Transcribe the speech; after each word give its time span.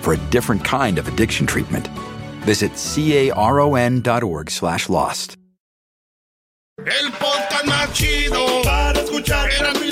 for 0.00 0.14
a 0.14 0.18
different 0.30 0.64
kind 0.64 0.98
of 0.98 1.08
addiction 1.08 1.46
treatment. 1.46 1.88
Visit 2.46 2.72
caron.org 3.34 4.50
slash 4.50 4.88
lost. 4.88 5.36
El 6.78 7.10
podcast 7.10 7.66
más 7.66 7.92
chido 7.92 8.62
para 8.62 9.00
escuchar. 9.00 9.50
Era 9.50 9.72
mi 9.80 9.87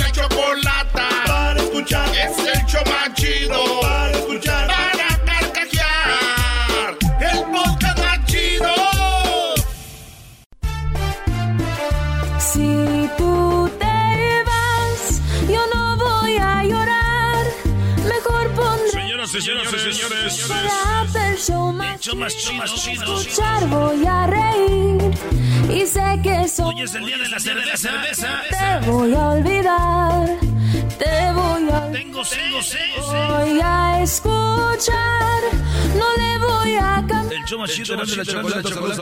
Señoras 19.46 19.72
y 19.74 19.78
señores, 19.92 20.50
el 21.14 21.38
show 21.38 21.72
más 21.72 22.00
show 22.00 22.16
más 22.16 22.34
chido, 22.34 22.64
chido. 22.66 23.20
escuchar, 23.20 23.68
voy 23.68 24.04
a 24.04 24.26
reír. 24.26 25.16
Y 25.72 25.86
sé 25.86 26.20
que 26.20 26.48
soy 26.48 26.74
Hoy 26.74 26.82
es 26.82 26.92
el 26.96 27.06
día 27.06 27.16
de 27.16 27.28
la 27.28 27.38
cerveza. 27.38 27.76
cerveza. 27.76 28.42
te 28.50 28.80
voy 28.90 29.14
a 29.14 29.28
olvidar. 29.28 30.36
Te 30.98 31.32
voy 31.32 31.70
a 31.70 31.92
Tengo 31.92 32.24
tengo 32.24 32.58
voy 33.06 33.60
a 33.62 34.02
escuchar. 34.02 35.40
No 35.96 36.16
le 36.16 36.38
voy 36.44 36.74
a 36.74 37.04
cambiar. 37.06 37.32
El 37.32 37.44
show 37.44 37.60
más 37.60 37.70
chido 37.70 38.04
de 38.04 38.16
la 38.16 38.24
chocolate. 38.24 38.68
Chocolate, 38.68 39.00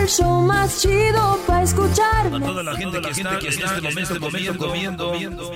el 0.00 0.08
show 0.08 0.40
más 0.40 0.80
chido 0.80 1.38
para 1.46 1.62
escuchar. 1.62 2.26
A 2.26 2.40
toda 2.40 2.62
la 2.62 2.74
gente 2.74 3.02
que 3.02 3.10
está 3.10 3.38
que 3.38 3.48
en 3.48 3.98
este 3.98 4.18
momento 4.18 4.56
comiendo, 4.56 5.08
comiendo. 5.08 5.52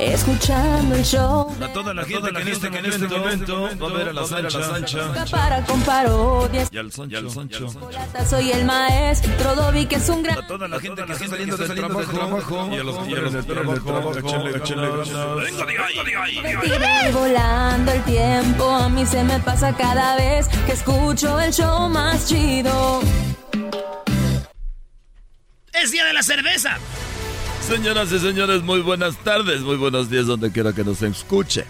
Escuchando 0.00 0.96
el 0.96 1.04
show. 1.04 1.54
A 1.62 1.72
toda 1.72 1.94
la 1.94 2.04
gente 2.04 2.32
que 2.32 2.42
en 2.42 2.48
este, 2.48 2.70
que 2.70 2.78
en 2.78 2.86
este 2.86 3.06
momento 3.06 3.68
va 3.80 3.88
a 3.88 3.92
ver 3.92 4.08
a 4.08 4.12
la 4.12 4.26
Sancha. 4.26 5.28
Para 5.30 5.64
con 5.64 5.80
parodias. 5.82 6.68
Y 6.72 6.76
al 6.78 6.92
Sancho. 6.92 7.30
Chocolata, 7.48 8.26
Soy 8.26 8.50
el 8.52 8.64
maestro 8.64 9.54
Dobby, 9.54 9.86
que 9.86 9.96
es 9.96 10.08
un 10.08 10.22
gran. 10.22 10.38
A 10.38 10.46
toda 10.46 10.68
la 10.68 10.80
gente 10.80 11.04
que 11.04 11.12
está 11.12 11.28
saliendo 11.28 11.56
del 11.56 11.74
trabajo. 11.74 12.68
Y 12.72 12.78
a 12.78 12.84
los 12.84 13.08
y 13.08 13.14
a 13.14 13.20
los 13.20 13.32
del 13.32 13.46
trabajo. 13.46 14.12
Venga, 15.34 15.66
diga 15.66 16.22
ahí, 16.24 16.40
y 17.08 17.12
volando 17.12 17.92
el 17.92 18.02
tiempo, 18.04 18.70
a 18.70 18.88
mí 18.88 19.06
se 19.06 19.22
me 19.24 19.38
pasa 19.40 19.74
cada 19.76 20.16
vez 20.16 20.48
que 20.66 20.72
escucho 20.72 21.40
el 21.40 21.52
show 21.52 21.88
más 21.88 22.26
chido. 22.28 23.00
Es 25.72 25.90
día 25.90 26.04
de 26.04 26.12
la 26.12 26.22
cerveza. 26.22 26.78
Señoras 27.68 28.12
y 28.12 28.18
señores, 28.18 28.62
muy 28.62 28.82
buenas 28.82 29.16
tardes, 29.24 29.62
muy 29.62 29.76
buenos 29.76 30.10
días 30.10 30.26
donde 30.26 30.52
quiera 30.52 30.74
que 30.74 30.84
nos 30.84 31.00
escuche. 31.00 31.64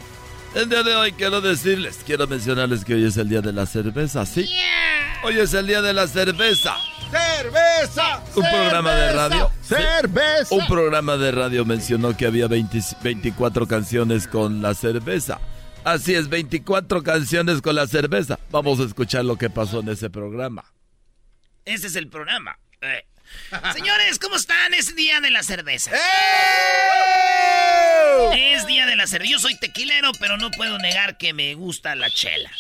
El 0.52 0.68
día 0.68 0.82
de 0.82 0.96
hoy 0.96 1.12
quiero 1.12 1.40
decirles, 1.40 2.00
quiero 2.04 2.26
mencionarles 2.26 2.84
que 2.84 2.94
hoy 2.94 3.04
es 3.04 3.16
el 3.16 3.28
día 3.28 3.40
de 3.40 3.52
la 3.52 3.64
cerveza, 3.64 4.26
¿sí? 4.26 4.44
Hoy 5.22 5.38
es 5.38 5.54
el 5.54 5.68
día 5.68 5.82
de 5.82 5.92
la 5.92 6.08
cerveza. 6.08 6.74
Cerveza. 7.12 8.24
Un 8.34 8.42
programa 8.42 8.92
de 8.92 9.12
radio. 9.12 9.50
Cerveza. 9.62 10.54
Un 10.54 10.66
programa 10.66 11.16
de 11.16 11.30
radio 11.30 11.64
mencionó 11.64 12.16
que 12.16 12.26
había 12.26 12.48
20 12.48 12.80
24 13.00 13.68
canciones 13.68 14.26
con 14.26 14.62
la 14.62 14.74
cerveza. 14.74 15.40
Así 15.84 16.14
es, 16.14 16.28
24 16.28 17.04
canciones 17.04 17.62
con 17.62 17.76
la 17.76 17.86
cerveza. 17.86 18.38
Vamos 18.50 18.80
a 18.80 18.82
escuchar 18.82 19.24
lo 19.24 19.36
que 19.36 19.48
pasó 19.48 19.78
en 19.78 19.90
ese 19.90 20.10
programa. 20.10 20.64
Ese 21.64 21.86
es 21.86 21.94
el 21.94 22.08
programa. 22.08 22.58
Eh. 22.80 23.04
Señores, 23.74 24.18
¿cómo 24.18 24.36
están? 24.36 24.74
Es 24.74 24.94
día 24.96 25.20
de 25.20 25.30
la 25.30 25.42
cerveza. 25.42 25.90
Es 28.36 28.66
día 28.66 28.86
de 28.86 28.96
la 28.96 29.06
cerveza. 29.06 29.32
Yo 29.32 29.38
soy 29.38 29.56
tequilero, 29.56 30.12
pero 30.18 30.36
no 30.36 30.50
puedo 30.50 30.78
negar 30.78 31.18
que 31.18 31.32
me 31.32 31.54
gusta 31.54 31.94
la 31.94 32.10
chela. 32.10 32.50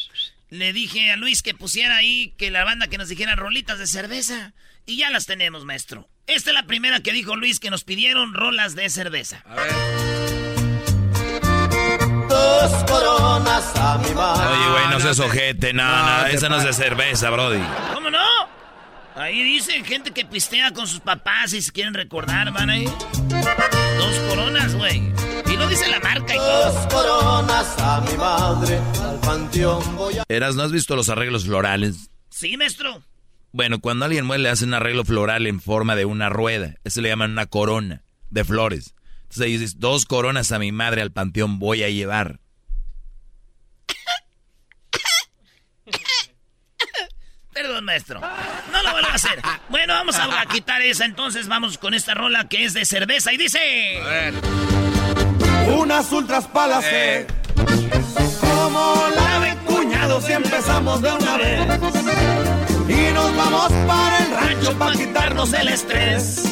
Le 0.50 0.72
dije 0.72 1.10
a 1.10 1.16
Luis 1.16 1.42
que 1.42 1.54
pusiera 1.54 1.96
ahí 1.96 2.34
que 2.38 2.50
la 2.50 2.64
banda 2.64 2.86
que 2.86 2.98
nos 2.98 3.08
dijera 3.08 3.34
rolitas 3.34 3.78
de 3.78 3.86
cerveza. 3.86 4.52
Y 4.86 4.96
ya 4.98 5.10
las 5.10 5.26
tenemos, 5.26 5.64
maestro. 5.64 6.08
Esta 6.26 6.50
es 6.50 6.54
la 6.54 6.64
primera 6.64 7.00
que 7.00 7.12
dijo 7.12 7.36
Luis 7.36 7.60
que 7.60 7.70
nos 7.70 7.84
pidieron 7.84 8.34
rolas 8.34 8.74
de 8.74 8.88
cerveza. 8.90 9.42
Dos 12.28 12.84
coronas 12.84 13.76
a 13.76 13.98
mi 13.98 14.14
madre. 14.14 14.56
Oye, 14.56 14.70
güey, 14.70 14.88
no 14.88 15.00
seas 15.00 15.18
ojete, 15.20 15.72
no, 15.72 15.84
no, 15.84 16.26
esa 16.26 16.48
no 16.48 16.58
es 16.58 16.64
de 16.64 16.72
cerveza, 16.72 17.30
Brody. 17.30 17.62
¿Cómo 17.92 18.10
no? 18.10 18.24
Ahí 19.16 19.44
dice 19.44 19.72
gente 19.84 20.10
que 20.10 20.24
pistea 20.24 20.72
con 20.72 20.88
sus 20.88 20.98
papás 20.98 21.52
y 21.52 21.62
se 21.62 21.70
quieren 21.70 21.94
recordar, 21.94 22.52
van 22.52 22.68
ahí. 22.68 22.84
Dos 22.84 24.18
coronas, 24.28 24.74
güey. 24.74 24.96
Y 25.52 25.56
no 25.56 25.68
dice 25.68 25.88
la 25.88 26.00
marca 26.00 26.34
y 26.34 26.36
todo. 26.36 26.72
Dos 26.72 26.86
coronas 26.92 27.78
a 27.78 28.00
mi 28.00 28.16
madre. 28.16 28.80
Al 29.02 29.20
panteón 29.20 29.96
voy 29.96 30.18
a. 30.18 30.24
Eras, 30.28 30.56
¿no 30.56 30.62
has 30.62 30.72
visto 30.72 30.96
los 30.96 31.08
arreglos 31.10 31.44
florales? 31.44 32.10
Sí, 32.28 32.56
maestro. 32.56 33.02
Bueno, 33.52 33.78
cuando 33.78 34.04
alguien 34.04 34.26
muere 34.26 34.42
le 34.42 34.48
hacen 34.48 34.70
un 34.70 34.74
arreglo 34.74 35.04
floral 35.04 35.46
en 35.46 35.60
forma 35.60 35.94
de 35.94 36.06
una 36.06 36.28
rueda. 36.28 36.74
Eso 36.82 37.00
le 37.00 37.08
llaman 37.08 37.30
una 37.30 37.46
corona 37.46 38.02
de 38.30 38.44
flores. 38.44 38.96
Entonces 39.22 39.42
ahí 39.42 39.52
dices, 39.52 39.78
dos 39.78 40.06
coronas 40.06 40.50
a 40.50 40.58
mi 40.58 40.72
madre 40.72 41.02
al 41.02 41.12
panteón 41.12 41.60
voy 41.60 41.84
a 41.84 41.88
llevar. 41.88 42.40
Perdón, 47.54 47.84
maestro. 47.84 48.20
No 48.72 48.82
lo 48.82 48.90
vuelvo 48.90 49.08
a 49.08 49.14
hacer. 49.14 49.40
Bueno, 49.68 49.94
vamos 49.94 50.16
a 50.16 50.44
quitar 50.46 50.82
esa. 50.82 51.04
Entonces 51.04 51.46
vamos 51.46 51.78
con 51.78 51.94
esta 51.94 52.12
rola 52.12 52.48
que 52.48 52.64
es 52.64 52.74
de 52.74 52.84
cerveza 52.84 53.32
y 53.32 53.36
dice... 53.36 54.02
Unas 55.68 56.10
ultras 56.10 56.48
palas. 56.48 56.84
Eh. 56.86 57.28
Como 58.40 59.06
la 59.14 59.38
de 59.38 59.54
cuñados 59.66 60.28
y 60.28 60.32
empezamos 60.32 61.00
de 61.00 61.12
una 61.12 61.36
vez. 61.36 61.60
Y 62.88 63.12
nos 63.14 63.36
vamos 63.36 63.72
para 63.86 64.18
el 64.18 64.32
rancho 64.32 64.76
para 64.76 64.96
quitarnos 64.96 65.52
el 65.52 65.68
estrés. 65.68 66.42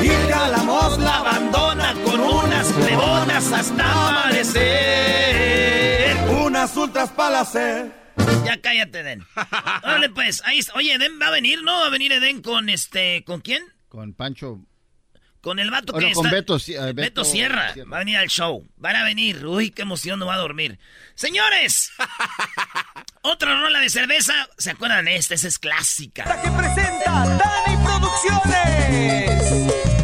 Y 0.00 0.08
jalamos 0.32 0.98
la 0.98 1.20
bandona 1.20 1.94
con 2.04 2.20
unas 2.20 2.66
plebonas 2.68 3.52
hasta 3.52 4.08
amanecer. 4.08 4.56
Unas 6.30 6.74
ultras 6.74 7.10
palas. 7.10 7.52
Ya 8.44 8.60
cállate, 8.60 9.02
Den. 9.02 9.26
Órale, 9.82 10.08
pues. 10.10 10.42
Ahí 10.44 10.58
está. 10.58 10.74
Oye, 10.74 10.94
Eden 10.94 11.18
va 11.20 11.28
a 11.28 11.30
venir, 11.30 11.62
¿no? 11.62 11.80
Va 11.80 11.86
a 11.86 11.90
venir 11.90 12.12
Eden 12.12 12.42
con 12.42 12.68
este... 12.68 13.24
¿Con 13.24 13.40
quién? 13.40 13.62
Con 13.88 14.14
Pancho. 14.14 14.60
Con 15.40 15.58
el 15.60 15.70
vato 15.70 15.92
Oh, 15.94 15.98
que 15.98 16.08
no, 16.08 16.12
con 16.12 16.26
está... 16.26 16.36
Beto, 16.36 16.56
eh, 16.56 16.92
Beto, 16.92 16.94
Beto 16.94 17.24
Sierra. 17.24 17.72
Sierra. 17.72 17.90
Va 17.90 17.96
a 17.96 18.00
venir 18.00 18.16
al 18.16 18.28
show. 18.28 18.66
Van 18.76 18.96
a 18.96 19.04
venir. 19.04 19.46
Uy, 19.46 19.70
qué 19.70 19.82
emoción, 19.82 20.18
no 20.18 20.26
va 20.26 20.34
a 20.34 20.38
dormir. 20.38 20.78
Señores. 21.14 21.92
Otra 23.22 23.60
rola 23.60 23.78
de 23.80 23.90
cerveza. 23.90 24.48
¿Se 24.58 24.70
acuerdan 24.70 25.04
de 25.04 25.16
esta? 25.16 25.34
Esa 25.34 25.48
es 25.48 25.58
clásica. 25.58 26.24
que 26.42 26.50
presenta 26.50 27.10
Dani 27.26 27.84
Producciones 27.84 29.95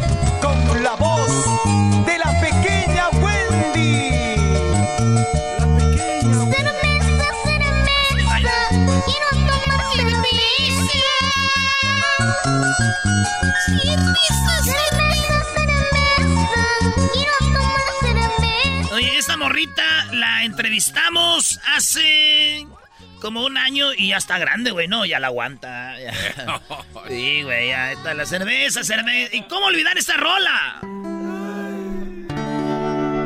morrita 19.43 20.05
la 20.13 20.45
entrevistamos 20.45 21.59
hace 21.75 22.65
como 23.19 23.43
un 23.43 23.57
año 23.57 23.93
y 23.93 24.07
ya 24.09 24.17
está 24.17 24.37
grande, 24.37 24.69
güey, 24.71 24.87
no, 24.87 25.05
ya 25.05 25.19
la 25.19 25.27
aguanta. 25.27 25.95
Sí, 27.09 27.43
güey, 27.43 27.67
ya 27.67 27.91
está 27.91 28.13
la 28.13 28.25
cerveza, 28.25 28.85
cerveza. 28.85 29.35
¿Y 29.35 29.41
cómo 29.43 29.65
olvidar 29.65 29.97
esta 29.97 30.15
rola? 30.15 30.79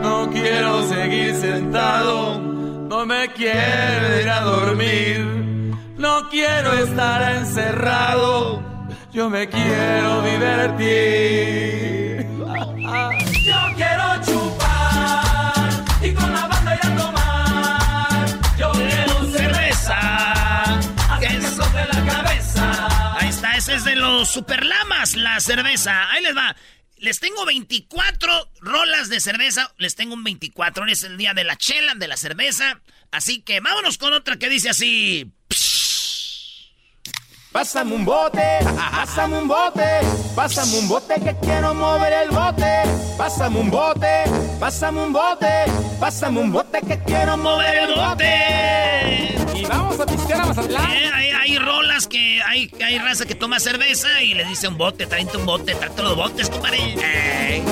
No 0.02 0.32
quiero 0.32 0.90
seguir 0.90 1.36
sentado, 1.36 2.40
no 2.40 3.06
me 3.06 3.32
quiero 3.34 4.20
ir 4.20 4.30
a 4.30 4.42
dormir, 4.42 5.20
no 5.98 6.30
quiero 6.30 6.74
estar 6.74 7.36
encerrado, 7.36 8.64
yo 9.14 9.30
me 9.30 9.48
quiero 9.48 10.24
divertir. 10.24 12.26
ese 23.68 23.76
es 23.76 23.84
de 23.84 23.98
los 23.98 24.30
superlamas, 24.30 25.18
la 25.18 25.42
cerveza. 25.42 26.10
Ahí 26.12 26.24
les 26.24 26.34
va. 26.34 26.56
Les 26.96 27.20
tengo 27.20 27.44
24 27.44 28.50
rolas 28.62 29.10
de 29.10 29.20
cerveza. 29.20 29.74
Les 29.78 29.96
tengo 29.96 30.14
un 30.14 30.24
24. 30.24 30.86
Hoy 30.86 30.94
es 30.94 31.04
el 31.04 31.18
día 31.18 31.34
de 31.34 31.44
la 31.44 31.58
chela, 31.58 31.94
de 31.94 32.08
la 32.08 32.16
cerveza. 32.16 32.82
Así 33.12 33.42
que 33.42 33.60
vámonos 33.60 33.98
con 33.98 34.14
otra 34.14 34.38
que 34.38 34.48
dice 34.48 34.70
así. 34.70 35.34
Pásame 37.52 37.96
un 37.96 38.06
bote, 38.06 38.60
pásame 38.92 39.38
un 39.40 39.48
bote, 39.48 40.02
pásame 40.36 40.80
un 40.80 40.88
bote 40.88 41.16
que 41.16 41.36
quiero 41.42 41.74
mover 41.74 42.14
el 42.14 42.30
bote. 42.30 42.84
Pásame 43.18 43.60
un 43.60 43.72
bote, 43.72 44.26
pásame 44.60 45.02
un 45.02 45.12
bote, 45.12 45.66
pásame 46.00 46.40
un 46.40 46.52
bote 46.52 46.82
que 46.82 47.00
quiero 47.00 47.36
mover 47.36 47.76
el 47.76 47.96
bote. 47.96 49.36
Y 49.56 49.66
vamos 49.66 50.00
a 50.00 50.06
pistear 50.06 50.42
a 50.42 50.46
Mazatlán. 50.46 50.92
Eh, 50.92 51.12
hay, 51.14 51.30
hay 51.32 51.58
rolas 51.58 52.08
que 52.08 52.42
hay, 52.44 52.72
hay 52.86 53.00
raza 53.00 53.26
que 53.26 53.34
toma 53.34 53.60
cerveza 53.60 54.22
y 54.22 54.36
le 54.36 54.46
dice 54.46 54.68
un 54.68 54.78
bote, 54.78 55.08
tráete 55.08 55.38
un 55.38 55.46
bote, 55.46 55.74
tráete 55.74 56.04
los 56.04 56.16
botes, 56.16 56.50
compadre. 56.50 56.78
Ey. 56.78 57.64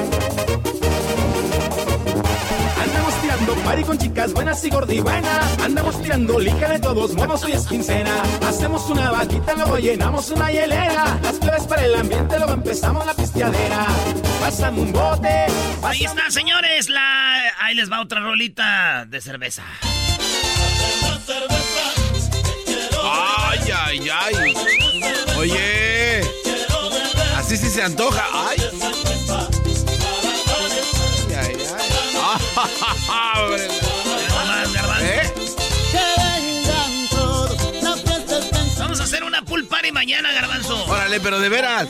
Tirando 3.35 3.63
party 3.65 3.83
con 3.83 3.97
chicas 3.97 4.31
buenas 4.31 4.63
y 4.63 4.69
gordibuenas. 4.69 5.59
Andamos 5.59 6.01
tirando 6.01 6.39
lica 6.39 6.69
de 6.69 6.79
todos 6.79 7.13
modos, 7.15 7.43
hoy 7.43 7.51
es 7.51 7.67
quincena. 7.67 8.23
Hacemos 8.47 8.89
una 8.89 9.11
vaquita, 9.11 9.53
luego 9.55 9.77
llenamos 9.77 10.29
una 10.29 10.49
hielera. 10.51 11.19
Las 11.21 11.37
flores 11.39 11.63
para 11.63 11.85
el 11.85 11.95
ambiente, 11.95 12.37
luego 12.37 12.53
empezamos 12.53 13.05
la 13.05 13.13
pisteadera. 13.13 13.87
Pásame 14.39 14.79
un 14.79 14.93
bote. 14.93 15.47
Ahí 15.83 16.05
está, 16.05 16.31
señores. 16.31 16.87
La... 16.87 17.41
Ahí 17.59 17.75
les 17.75 17.91
va 17.91 17.99
otra 17.99 18.21
rolita 18.21 19.05
de 19.05 19.19
cerveza. 19.19 19.63
Ay, 23.03 23.59
ay, 23.85 24.09
ay. 24.13 24.53
Oye. 25.38 26.21
Así 27.35 27.57
sí 27.57 27.69
se 27.69 27.83
antoja. 27.83 28.23
Ay, 28.31 28.57
¿Eh? 35.01 35.33
Vamos 38.79 39.00
a 39.00 39.03
hacer 39.03 39.23
una 39.23 39.41
pool 39.44 39.65
party 39.67 39.91
mañana, 39.91 40.31
garbanzo. 40.31 40.85
Órale, 40.85 41.19
pero 41.19 41.39
de 41.39 41.50
veras. 41.50 41.88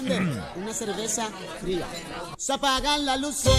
Una 0.55 0.73
cerveza 0.73 1.29
fría. 1.61 1.85
Se 2.37 2.53
apagan 2.53 3.05
las 3.05 3.19
luces, 3.19 3.53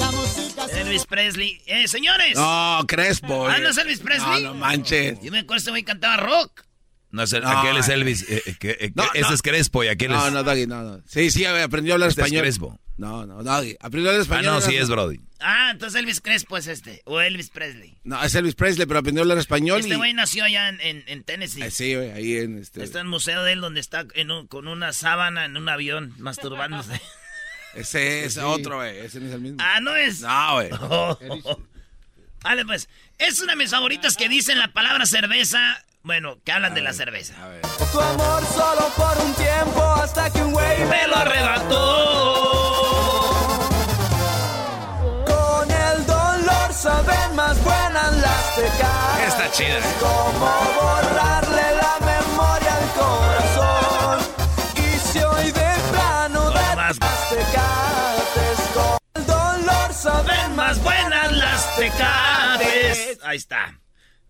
la 0.00 0.10
música 0.12 0.68
se... 0.68 0.80
Elvis 0.82 1.06
Presley. 1.06 1.60
Eh, 1.66 1.88
señores. 1.88 2.36
No, 2.36 2.84
Crespo. 2.86 3.48
Ah, 3.48 3.58
¿no 3.58 3.70
es 3.70 3.78
Elvis 3.78 4.00
Presley? 4.00 4.42
No, 4.42 4.52
no 4.52 4.54
manches. 4.54 5.20
Yo 5.22 5.32
me 5.32 5.40
acuerdo 5.40 5.58
este 5.58 5.70
güey 5.70 5.82
cantaba 5.82 6.16
rock. 6.16 6.62
No, 7.12 7.22
es 7.22 7.32
el- 7.32 7.42
No, 7.44 7.50
aquel 7.50 7.76
es 7.78 7.88
eh. 7.88 7.94
Elvis. 7.94 8.22
eh, 8.28 8.42
eh, 8.46 8.54
que- 8.58 8.76
eh, 8.80 8.92
No, 8.94 9.04
ese 9.14 9.20
no. 9.28 9.32
es 9.34 9.42
Crespo 9.42 9.84
y 9.84 9.88
aquel 9.88 10.10
No, 10.10 10.26
es. 10.26 10.32
no, 10.32 10.42
Doggy, 10.42 10.66
no, 10.66 10.82
no. 10.82 11.02
Sí, 11.06 11.30
sí, 11.30 11.44
aprendió 11.44 11.92
a 11.92 11.94
hablar 11.94 12.08
Este 12.10 12.20
es 12.22 12.26
español. 12.26 12.42
Crespo. 12.42 12.80
No, 12.98 13.26
no, 13.26 13.42
Doggy. 13.42 13.76
Aprendió 13.80 14.10
a 14.10 14.14
hablar 14.14 14.20
Ah, 14.20 14.22
español. 14.34 14.54
no, 14.54 14.60
sí 14.60 14.76
es 14.76 14.88
Brody. 14.88 15.20
Ah, 15.40 15.68
entonces 15.70 15.98
Elvis 16.00 16.20
Crespo 16.20 16.56
es 16.56 16.66
este. 16.66 17.02
O 17.04 17.20
Elvis 17.20 17.50
Presley. 17.50 17.96
No, 18.04 18.22
es 18.22 18.34
Elvis 18.34 18.54
Presley, 18.54 18.86
pero 18.86 19.00
aprendió 19.00 19.20
a 19.22 19.24
hablar 19.24 19.38
español. 19.38 19.80
Este 19.80 19.94
y... 19.94 19.96
güey 19.96 20.14
nació 20.14 20.44
allá 20.44 20.68
en, 20.70 20.80
en- 20.80 21.04
en 21.06 21.22
Tennessee. 21.24 21.62
Eh, 21.62 21.70
sí, 21.70 21.94
güey, 21.94 22.10
ahí 22.10 22.36
en 22.38 22.58
este. 22.58 22.82
Está 22.82 23.00
en 23.00 23.06
el 23.06 23.10
museo 23.10 23.42
de 23.44 23.52
él 23.52 23.60
donde 23.60 23.80
está 23.80 24.06
en 24.14 24.30
un- 24.30 24.46
con 24.46 24.66
una 24.66 24.92
sábana 24.92 25.44
en 25.44 25.56
un 25.56 25.68
avión 25.68 26.14
masturbándose. 26.18 27.00
Ese 27.74 28.24
es 28.24 28.38
otro, 28.38 28.76
güey. 28.76 28.96
Ese 28.98 29.20
no 29.20 29.26
es 29.26 29.32
el 29.34 29.40
mismo. 29.42 29.58
ah, 29.60 29.80
¿no 29.80 29.94
es? 29.94 30.20
No, 30.22 30.54
güey. 30.54 30.70
Vale, 32.42 32.64
pues. 32.64 32.88
Es 33.18 33.40
una 33.40 33.52
de 33.52 33.56
mis 33.58 33.70
favoritas 33.70 34.16
que 34.16 34.28
dicen 34.28 34.58
la 34.58 34.72
palabra 34.72 35.04
cerveza. 35.06 35.82
Bueno, 36.06 36.38
que 36.44 36.52
hablan 36.52 36.72
de 36.72 36.82
la 36.82 36.92
cerveza. 36.92 37.34
A 37.42 37.48
ver. 37.48 37.62
Tu 37.62 38.00
amor 38.00 38.44
solo 38.54 38.88
por 38.96 39.18
un 39.24 39.34
tiempo 39.34 39.82
hasta 40.00 40.30
que 40.30 40.40
un 40.40 40.52
güey 40.52 40.84
Me 40.84 41.08
lo 41.08 41.16
arrebató. 41.16 41.74
Con 45.26 45.68
el 45.68 46.06
dolor 46.06 46.72
saben 46.72 47.34
más 47.34 47.60
buenas 47.64 48.16
las 48.18 48.42
pecas. 48.54 49.20
Está 49.26 49.50
chida. 49.50 49.78
¿eh? 49.78 49.82
Como 49.98 50.48
borrarle 50.80 51.74
la 51.74 51.98
memoria 52.06 52.76
al 52.76 52.88
corazón. 53.02 54.20
Y 54.76 54.98
si 55.08 55.18
hoy 55.18 55.50
de 55.50 55.74
plano 55.90 56.50
de 56.50 56.76
más. 56.76 57.00
las 57.00 57.28
tecates 57.30 58.60
con 58.74 58.96
el 59.16 59.26
dolor 59.26 59.92
saben 59.92 60.54
más 60.54 60.80
buenas 60.84 61.32
las 61.32 61.74
tecates. 61.74 63.18
Ahí 63.24 63.38
está. 63.38 63.76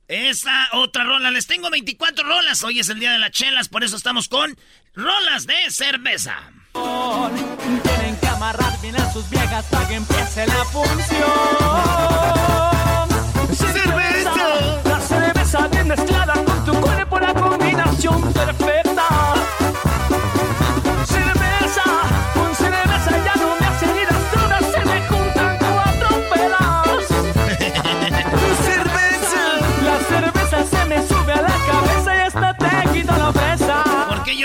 Esa 0.09 0.69
otra 0.73 1.05
rola. 1.05 1.31
Les 1.31 1.47
tengo 1.47 1.71
24 1.71 2.25
rolas. 2.25 2.63
Hoy 2.63 2.81
es 2.81 2.89
el 2.89 3.01
día 3.01 3.13
de 3.13 3.19
las 3.19 3.33
chelas, 3.33 3.69
por 3.69 3.83
eso 3.83 3.97
estamos 3.97 4.29
con 4.29 4.57
rolas 4.95 5.47
de 5.47 5.71
cerveza. 5.71 6.37
Tienen 6.73 8.17
que 8.21 8.27
amarrar 8.29 8.81
bien 8.81 8.97
a 8.97 9.13
sus 9.13 9.29
viejas 9.31 9.65
para 9.67 9.89
que 9.89 9.95
empiece 9.95 10.47
la 10.47 10.65
función. 10.67 10.97
Cerveza. 13.57 14.35
La 14.85 15.01
cerveza 15.01 15.69
bien 15.69 15.89
mezclada 15.89 16.35
con 16.35 16.65
tu 16.65 16.81
cuerpo, 16.81 17.19
la 17.19 17.35
combinación 17.35 18.33
perfecta. 18.33 18.86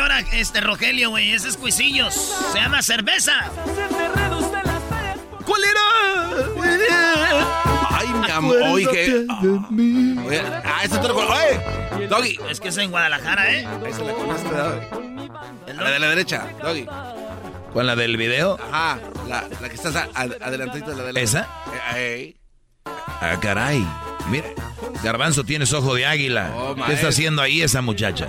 ¿Por 0.02 0.08
qué 0.10 0.16
llora 0.16 0.20
este 0.32 0.62
Rogelio, 0.62 1.10
güey? 1.12 1.32
Ese 1.32 1.50
es 1.50 1.58
Cuisillos. 1.58 2.14
Se 2.52 2.60
llama 2.60 2.82
cerveza. 2.82 3.34
Se. 3.76 5.44
¿Cuál 5.46 5.62
era? 5.64 5.82
Ay, 7.92 8.08
mi 8.08 8.32
amor. 8.32 8.58
Oye, 8.72 9.26
ah, 9.30 9.42
oye, 10.26 10.42
ah, 10.66 10.80
este 10.84 10.98
otro. 10.98 11.16
Oye, 11.18 12.08
Doggy. 12.08 12.40
Es 12.50 12.60
que 12.60 12.70
es 12.70 12.78
en 12.78 12.90
Guadalajara, 12.90 13.52
¿eh? 13.54 13.68
Esa 13.88 14.04
la 14.04 14.14
conoces, 14.14 14.44
Doggy. 14.50 15.30
La 15.76 15.92
de 15.92 16.00
la 16.00 16.08
derecha, 16.10 16.48
Doggy. 16.64 16.88
¿Con 17.74 17.86
la 17.86 17.96
del 17.96 18.18
video? 18.18 18.58
Ajá, 18.72 19.00
la, 19.28 19.46
la 19.62 19.70
que 19.70 19.76
estás 19.76 19.96
a- 19.96 20.10
a- 20.16 20.24
adelantito 20.48 20.90
de 20.92 20.96
la 20.98 21.04
de 21.04 21.14
la 21.14 21.20
¿Esa? 21.22 21.48
Eh, 21.96 22.36
Ah, 22.86 23.38
caray. 23.40 23.86
Mire, 24.30 24.56
Garbanzo, 25.04 25.44
tienes 25.44 25.74
ojo 25.74 25.96
de 25.96 26.06
águila. 26.06 26.52
Oh, 26.56 26.76
¿Qué 26.76 26.94
está 26.94 27.10
haciendo 27.10 27.42
ahí 27.42 27.62
esa 27.62 27.82
muchacha? 27.82 28.28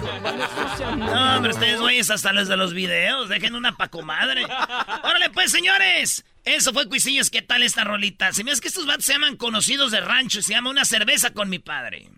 No, 0.97 1.37
hombre, 1.37 1.53
ustedes, 1.53 1.81
güeyes, 1.81 2.11
hasta 2.11 2.33
los 2.33 2.49
de 2.49 2.57
los 2.57 2.75
videos. 2.75 3.29
Dejen 3.29 3.55
una 3.55 3.77
pa' 3.77 3.89
comadre. 3.89 4.45
Órale, 4.45 5.31
pues, 5.31 5.51
señores. 5.53 6.25
Eso 6.45 6.73
fue 6.73 6.89
Cuisillos. 6.89 7.31
¿Qué 7.31 7.43
tal 7.43 7.63
esta 7.63 7.85
rolita? 7.85 8.33
Se 8.33 8.43
me 8.43 8.51
hace 8.51 8.61
que 8.61 8.69
estos 8.69 8.87
vatos 8.87 9.05
se 9.05 9.13
llaman 9.13 9.37
conocidos 9.37 9.93
de 9.93 10.01
rancho. 10.01 10.41
y 10.41 10.43
Se 10.43 10.53
llama 10.55 10.71
Una 10.71 10.85
cerveza 10.85 11.31
con 11.33 11.49
mi 11.49 11.59
padre. 11.61 12.09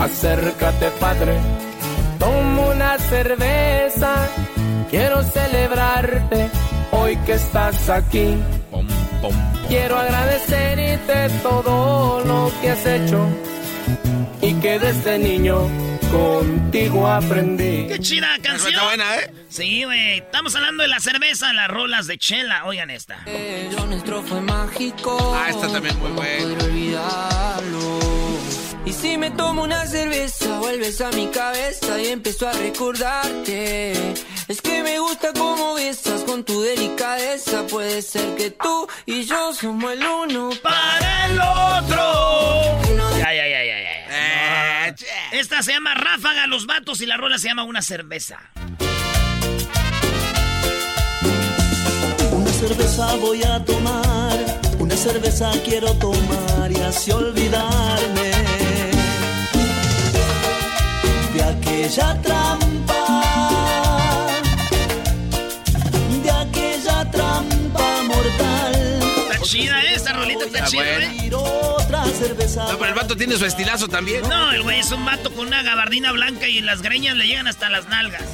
Acércate, 0.00 0.90
padre. 1.00 1.38
Toma 2.18 2.66
una 2.68 2.98
cerveza. 2.98 4.28
Quiero 4.90 5.22
celebrarte 5.22 6.50
hoy 6.92 7.16
que 7.26 7.32
estás 7.32 7.88
aquí. 7.90 8.34
Pom, 8.70 8.86
pom. 9.20 9.34
Quiero 9.68 9.98
agradecerte 9.98 11.28
todo 11.42 12.24
lo 12.24 12.52
que 12.60 12.70
has 12.70 12.86
hecho 12.86 13.26
y 14.40 14.54
que 14.54 14.78
desde 14.78 15.18
niño 15.18 15.68
contigo 16.10 17.06
aprendí. 17.08 17.86
¡Qué 17.88 17.98
chida 17.98 18.28
canción! 18.42 18.72
Está 18.72 18.84
buena, 18.84 19.16
¿eh? 19.16 19.30
Sí, 19.48 19.84
güey. 19.84 20.18
Estamos 20.18 20.54
hablando 20.54 20.82
de 20.82 20.88
la 20.88 21.00
cerveza, 21.00 21.52
las 21.52 21.68
rolas 21.68 22.06
de 22.06 22.18
chela. 22.18 22.64
Oigan 22.64 22.90
esta. 22.90 23.24
Lo 23.76 23.86
nuestro 23.86 24.22
fue 24.22 24.40
mágico. 24.40 25.34
Ah, 25.36 25.50
esta 25.50 25.68
también 25.68 25.98
muy 25.98 26.12
buena. 26.12 26.44
No 26.44 26.54
podré 26.54 26.70
olvidarlo. 26.70 27.98
Y 28.86 28.92
si 28.92 29.18
me 29.18 29.32
tomo 29.32 29.64
una 29.64 29.84
cerveza, 29.84 30.60
vuelves 30.60 31.00
a 31.00 31.10
mi 31.10 31.26
cabeza 31.26 32.00
y 32.00 32.06
empiezo 32.06 32.48
a 32.48 32.52
recordarte. 32.52 34.14
Es 34.46 34.62
que 34.62 34.80
me 34.84 35.00
gusta 35.00 35.32
cómo 35.36 35.74
besas 35.74 36.22
con 36.22 36.44
tu 36.44 36.62
delicadeza. 36.62 37.66
Puede 37.66 38.00
ser 38.00 38.36
que 38.36 38.52
tú 38.52 38.86
y 39.04 39.24
yo 39.24 39.52
somos 39.52 39.92
el 39.92 40.04
uno 40.04 40.50
Para 40.62 41.26
el 41.26 41.40
otro. 41.40 42.96
No 42.96 43.10
Esta 45.32 45.62
se 45.64 45.72
llama 45.72 45.94
Ráfaga 45.94 46.46
los 46.46 46.66
vatos 46.66 47.00
y 47.00 47.06
la 47.06 47.16
rola 47.16 47.38
se 47.38 47.48
llama 47.48 47.64
Una 47.64 47.82
cerveza. 47.82 48.38
Una 52.30 52.52
cerveza 52.52 53.16
voy 53.16 53.42
a 53.42 53.64
tomar, 53.64 54.60
una 54.78 54.96
cerveza 54.96 55.50
quiero 55.64 55.92
tomar 55.94 56.70
y 56.70 56.80
así 56.82 57.10
olvidarme 57.10 58.55
aquella 61.46 62.22
trampa, 62.22 63.22
de 66.22 66.30
aquella 66.30 67.10
trampa 67.10 68.02
mortal. 68.02 68.74
Está 69.30 69.40
chida 69.42 69.82
¿eh? 69.84 69.94
esta 69.94 70.12
rolita, 70.12 70.44
está 70.44 70.64
chida. 70.64 70.84
¿eh? 70.84 71.30
Otra 71.32 72.04
cerveza. 72.06 72.64
No, 72.72 72.78
pero 72.78 72.88
el 72.88 72.94
vato 72.94 73.16
tiene 73.16 73.36
su 73.36 73.44
estilazo 73.44 73.88
también. 73.88 74.22
No, 74.28 74.52
el 74.52 74.62
güey 74.62 74.80
es 74.80 74.90
un 74.90 75.04
vato 75.04 75.32
con 75.32 75.46
una 75.46 75.62
gabardina 75.62 76.12
blanca 76.12 76.48
y 76.48 76.60
las 76.60 76.82
greñas 76.82 77.16
le 77.16 77.26
llegan 77.26 77.46
hasta 77.46 77.70
las 77.70 77.88
nalgas. 77.88 78.22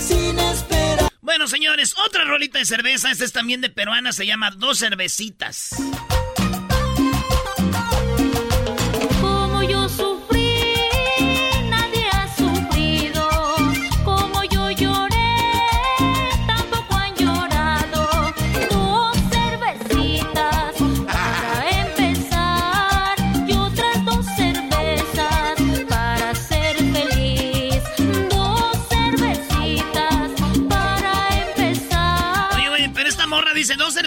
Sin 0.00 0.38
esperar. 0.38 1.10
Bueno, 1.20 1.48
señores, 1.48 1.94
otra 2.06 2.24
rolita 2.24 2.58
de 2.58 2.64
cerveza. 2.64 3.10
Esta 3.10 3.24
es 3.24 3.32
también 3.32 3.60
de 3.60 3.70
peruana, 3.70 4.12
se 4.12 4.26
llama 4.26 4.50
Dos 4.52 4.78
Cervecitas. 4.78 5.70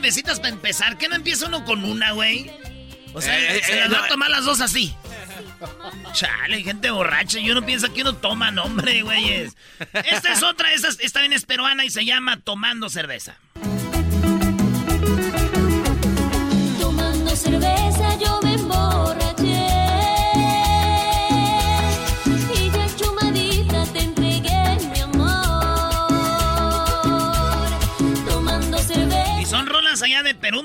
Cervecitas 0.08 0.40
para 0.40 0.50
empezar. 0.54 0.98
¿Qué 0.98 1.08
no 1.10 1.16
empieza 1.16 1.48
uno 1.48 1.66
con 1.66 1.84
una, 1.84 2.12
güey? 2.12 2.50
O 3.14 3.22
sea, 3.22 3.38
Eh, 3.56 3.62
se 3.64 3.74
eh, 3.74 3.80
las 3.82 3.94
va 3.94 3.98
no, 4.00 4.04
a 4.06 4.08
tomar 4.08 4.30
las 4.30 4.46
dos 4.46 4.62
así. 4.62 4.96
Chale, 6.14 6.62
gente 6.64 6.90
borracha. 6.92 7.40
Y 7.40 7.50
uno 7.52 7.66
piensa 7.66 7.90
que 7.90 8.02
uno 8.02 8.16
toma 8.16 8.52
nombre, 8.52 9.02
güeyes. 9.02 9.56
Esta 10.10 10.32
es 10.34 10.44
otra, 10.44 10.72
esta, 10.74 10.88
es- 10.90 11.00
esta 11.02 11.20
bien 11.20 11.34
es 11.34 11.46
peruana 11.46 11.84
y 11.84 11.90
se 11.90 12.06
llama 12.06 12.40
Tomando 12.40 12.90
Cerveza. 12.90 13.36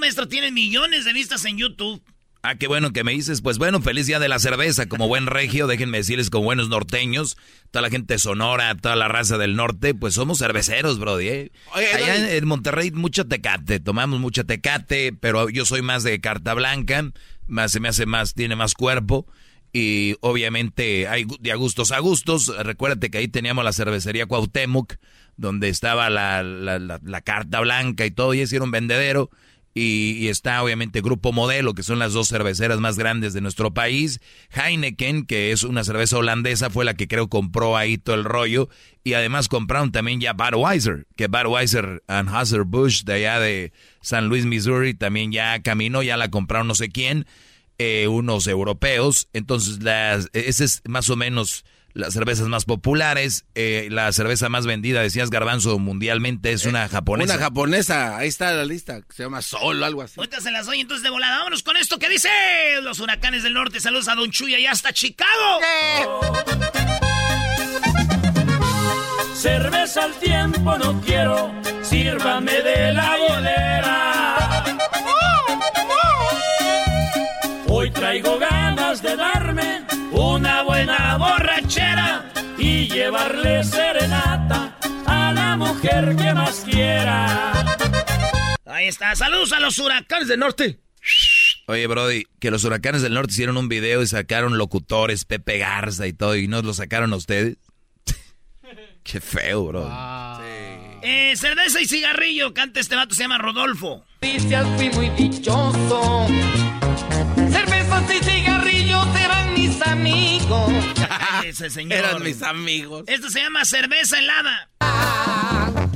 Maestro. 0.02 0.28
Tienen 0.28 0.52
millones 0.54 1.04
de 1.06 1.12
vistas 1.12 1.44
en 1.47 1.56
YouTube. 1.59 2.02
Ah, 2.44 2.56
qué 2.56 2.66
bueno 2.66 2.92
que 2.92 3.04
me 3.04 3.12
dices. 3.12 3.40
Pues 3.40 3.56
bueno, 3.59 3.80
feliz 3.80 4.06
día 4.09 4.18
de 4.18 4.28
la 4.28 4.40
cerveza. 4.40 4.87
Como 4.87 5.06
buen 5.06 5.26
regio, 5.26 5.68
déjenme 5.68 5.99
decirles, 5.99 6.28
como 6.28 6.42
buenos 6.44 6.68
norteños, 6.68 7.37
toda 7.71 7.82
la 7.82 7.88
gente 7.90 8.18
sonora, 8.18 8.75
toda 8.76 8.97
la 8.97 9.06
raza 9.06 9.38
del 9.38 9.54
norte, 9.54 9.94
pues 9.94 10.14
somos 10.14 10.38
cerveceros, 10.40 10.99
brody. 10.99 11.28
¿eh? 11.28 11.52
Oye, 11.75 11.87
Allá 11.94 12.35
en, 12.37 12.47
Monterrey, 12.49 12.90
mucho 12.90 13.26
tecate. 13.28 13.78
Tomamos 13.78 14.18
mucho 14.18 14.44
tecate, 14.44 15.12
pero 15.12 15.49
yo 15.50 15.64
soy 15.64 15.82
más 15.82 16.02
de 16.02 16.21
carta 16.21 16.52
blanca. 16.54 17.12
Más, 17.47 17.71
se 17.71 17.78
me 17.78 17.88
hace 17.88 18.06
más, 18.06 18.35
tiene 18.35 18.56
más 18.56 18.75
cuerpo. 18.75 19.26
Y 19.73 20.16
obviamente 20.21 21.06
hay 21.09 21.25
de 21.40 21.52
a 21.52 21.54
gustos 21.54 21.92
a 21.92 22.00
gustos. 22.00 22.52
Recuérdate 22.59 23.09
que 23.11 23.18
ahí 23.18 23.28
teníamos 23.28 23.64
la 23.64 23.73
cervecería 23.73 24.26
Cuauhtémoc, 24.26 24.94
donde 25.37 25.68
estaba 25.68 26.11
la, 26.11 26.42
la, 26.42 26.78
la- 26.80 27.00
la 27.02 27.21
carta 27.21 27.61
blanca 27.61 28.04
y 28.04 28.11
todo, 28.11 28.35
y 28.35 28.40
ese 28.40 28.56
era 28.56 28.64
un 28.64 28.71
vendedero. 28.73 29.30
Y, 29.74 30.18
y 30.18 30.28
está 30.28 30.62
obviamente 30.62 31.00
Grupo 31.00 31.32
Modelo, 31.32 31.72
que 31.74 31.82
son 31.82 31.98
las 31.98 32.12
dos 32.12 32.28
cerveceras 32.28 32.78
más 32.78 32.98
grandes 32.98 33.32
de 33.32 33.40
nuestro 33.40 33.72
país. 33.72 34.20
Heineken, 34.50 35.24
que 35.24 35.52
es 35.52 35.62
una 35.62 35.82
cerveza 35.84 36.18
holandesa, 36.18 36.68
fue 36.68 36.84
la 36.84 36.94
que 36.94 37.08
creo 37.08 37.28
compró 37.28 37.76
ahí 37.76 37.96
todo 37.96 38.16
el 38.16 38.24
rollo. 38.24 38.68
Y 39.04 39.14
además 39.14 39.48
compraron 39.48 39.90
también 39.90 40.20
ya 40.20 40.34
Budweiser, 40.34 41.06
que 41.16 41.26
Budweiser 41.26 42.02
Anheuser-Busch 42.06 43.04
de 43.04 43.14
allá 43.14 43.40
de 43.40 43.72
San 44.00 44.28
Luis, 44.28 44.44
Missouri, 44.44 44.94
también 44.94 45.32
ya 45.32 45.60
caminó, 45.62 46.02
ya 46.02 46.16
la 46.16 46.30
compraron 46.30 46.68
no 46.68 46.74
sé 46.74 46.90
quién, 46.90 47.26
eh, 47.78 48.06
unos 48.08 48.46
europeos. 48.46 49.28
Entonces, 49.32 49.82
las, 49.82 50.28
ese 50.34 50.64
es 50.64 50.82
más 50.86 51.10
o 51.10 51.16
menos 51.16 51.64
las 51.94 52.14
cervezas 52.14 52.49
más 52.49 52.64
populares. 52.64 53.44
Eh, 53.54 53.88
la 53.90 54.12
cerveza 54.12 54.49
más 54.49 54.66
vendida, 54.66 55.02
decías 55.02 55.30
Garbanzo, 55.30 55.78
mundialmente 55.78 56.52
es 56.52 56.64
una 56.64 56.88
japonesa. 56.88 57.34
Una 57.34 57.42
japonesa, 57.42 58.16
ahí 58.16 58.28
está 58.28 58.52
la 58.52 58.64
lista, 58.64 59.02
que 59.02 59.14
se 59.14 59.22
llama 59.25 59.42
Sol 59.42 59.82
o 59.82 59.84
algo 59.84 60.02
así. 60.02 60.14
Ahorita 60.18 60.40
se 60.40 60.50
las 60.50 60.66
doy 60.66 60.80
entonces 60.80 61.02
de 61.02 61.11
volada. 61.11 61.38
Vámonos 61.38 61.62
con 61.62 61.76
esto 61.76 61.99
que 61.99 62.08
dice 62.08 62.28
los 62.82 63.00
huracanes 63.00 63.42
del 63.42 63.54
norte. 63.54 63.80
Saludos 63.80 64.08
a 64.08 64.14
Don 64.14 64.30
Chuy 64.30 64.54
y 64.54 64.66
hasta 64.66 64.92
Chicago. 64.92 65.61
Cerveza 69.34 70.04
al 70.04 70.14
tiempo 70.20 70.78
no 70.78 71.00
quiero, 71.00 71.52
sírvame 71.82 72.52
de 72.62 72.92
la 72.92 73.16
hielera. 73.16 74.12
Llevarle 83.02 83.64
serenata 83.64 84.78
a 85.06 85.32
la 85.32 85.56
mujer 85.56 86.14
que 86.16 86.32
más 86.35 86.61
quiera. 86.61 87.52
Ahí 88.64 88.87
está. 88.87 89.16
Saludos 89.16 89.52
a 89.52 89.61
los 89.61 89.78
huracanes 89.78 90.28
del 90.28 90.38
norte. 90.38 90.78
Oye, 91.66 91.87
Brody, 91.87 92.25
que 92.38 92.50
los 92.50 92.64
huracanes 92.64 93.02
del 93.02 93.14
norte 93.14 93.32
hicieron 93.32 93.56
un 93.56 93.68
video 93.68 94.02
y 94.02 94.06
sacaron 94.06 94.56
locutores, 94.56 95.25
Pepe 95.25 95.59
Garza 95.59 96.06
y 96.06 96.12
todo, 96.12 96.37
y 96.37 96.47
no 96.47 96.62
lo 96.62 96.75
sacaron 96.75 97.12
a 97.12 97.16
ustedes. 97.16 97.56
Qué 99.02 99.21
feo, 99.21 99.64
bro. 99.66 99.90
Eh, 101.02 101.35
cerveza 101.37 101.80
y 101.80 101.87
cigarrillo. 101.87 102.54
Canta 102.54 102.78
este 102.78 102.94
vato, 102.94 103.14
se 103.14 103.23
llama 103.23 103.38
Rodolfo. 103.38 104.04
Dice 104.21 104.62
fui 104.76 104.90
muy 104.90 105.11
dichoso. 105.11 106.28
Cervezas 107.50 108.14
y 108.14 108.25
cigarrillos 108.25 109.06
eran 109.16 109.54
mis 109.54 109.82
amigos. 109.82 110.71
Ese 111.52 111.68
señor. 111.68 111.99
Eran 111.99 112.23
mis 112.23 112.40
amigos. 112.42 113.04
Esto 113.06 113.28
se 113.28 113.40
llama 113.40 113.62
cerveza 113.66 114.18
helada. 114.18 114.71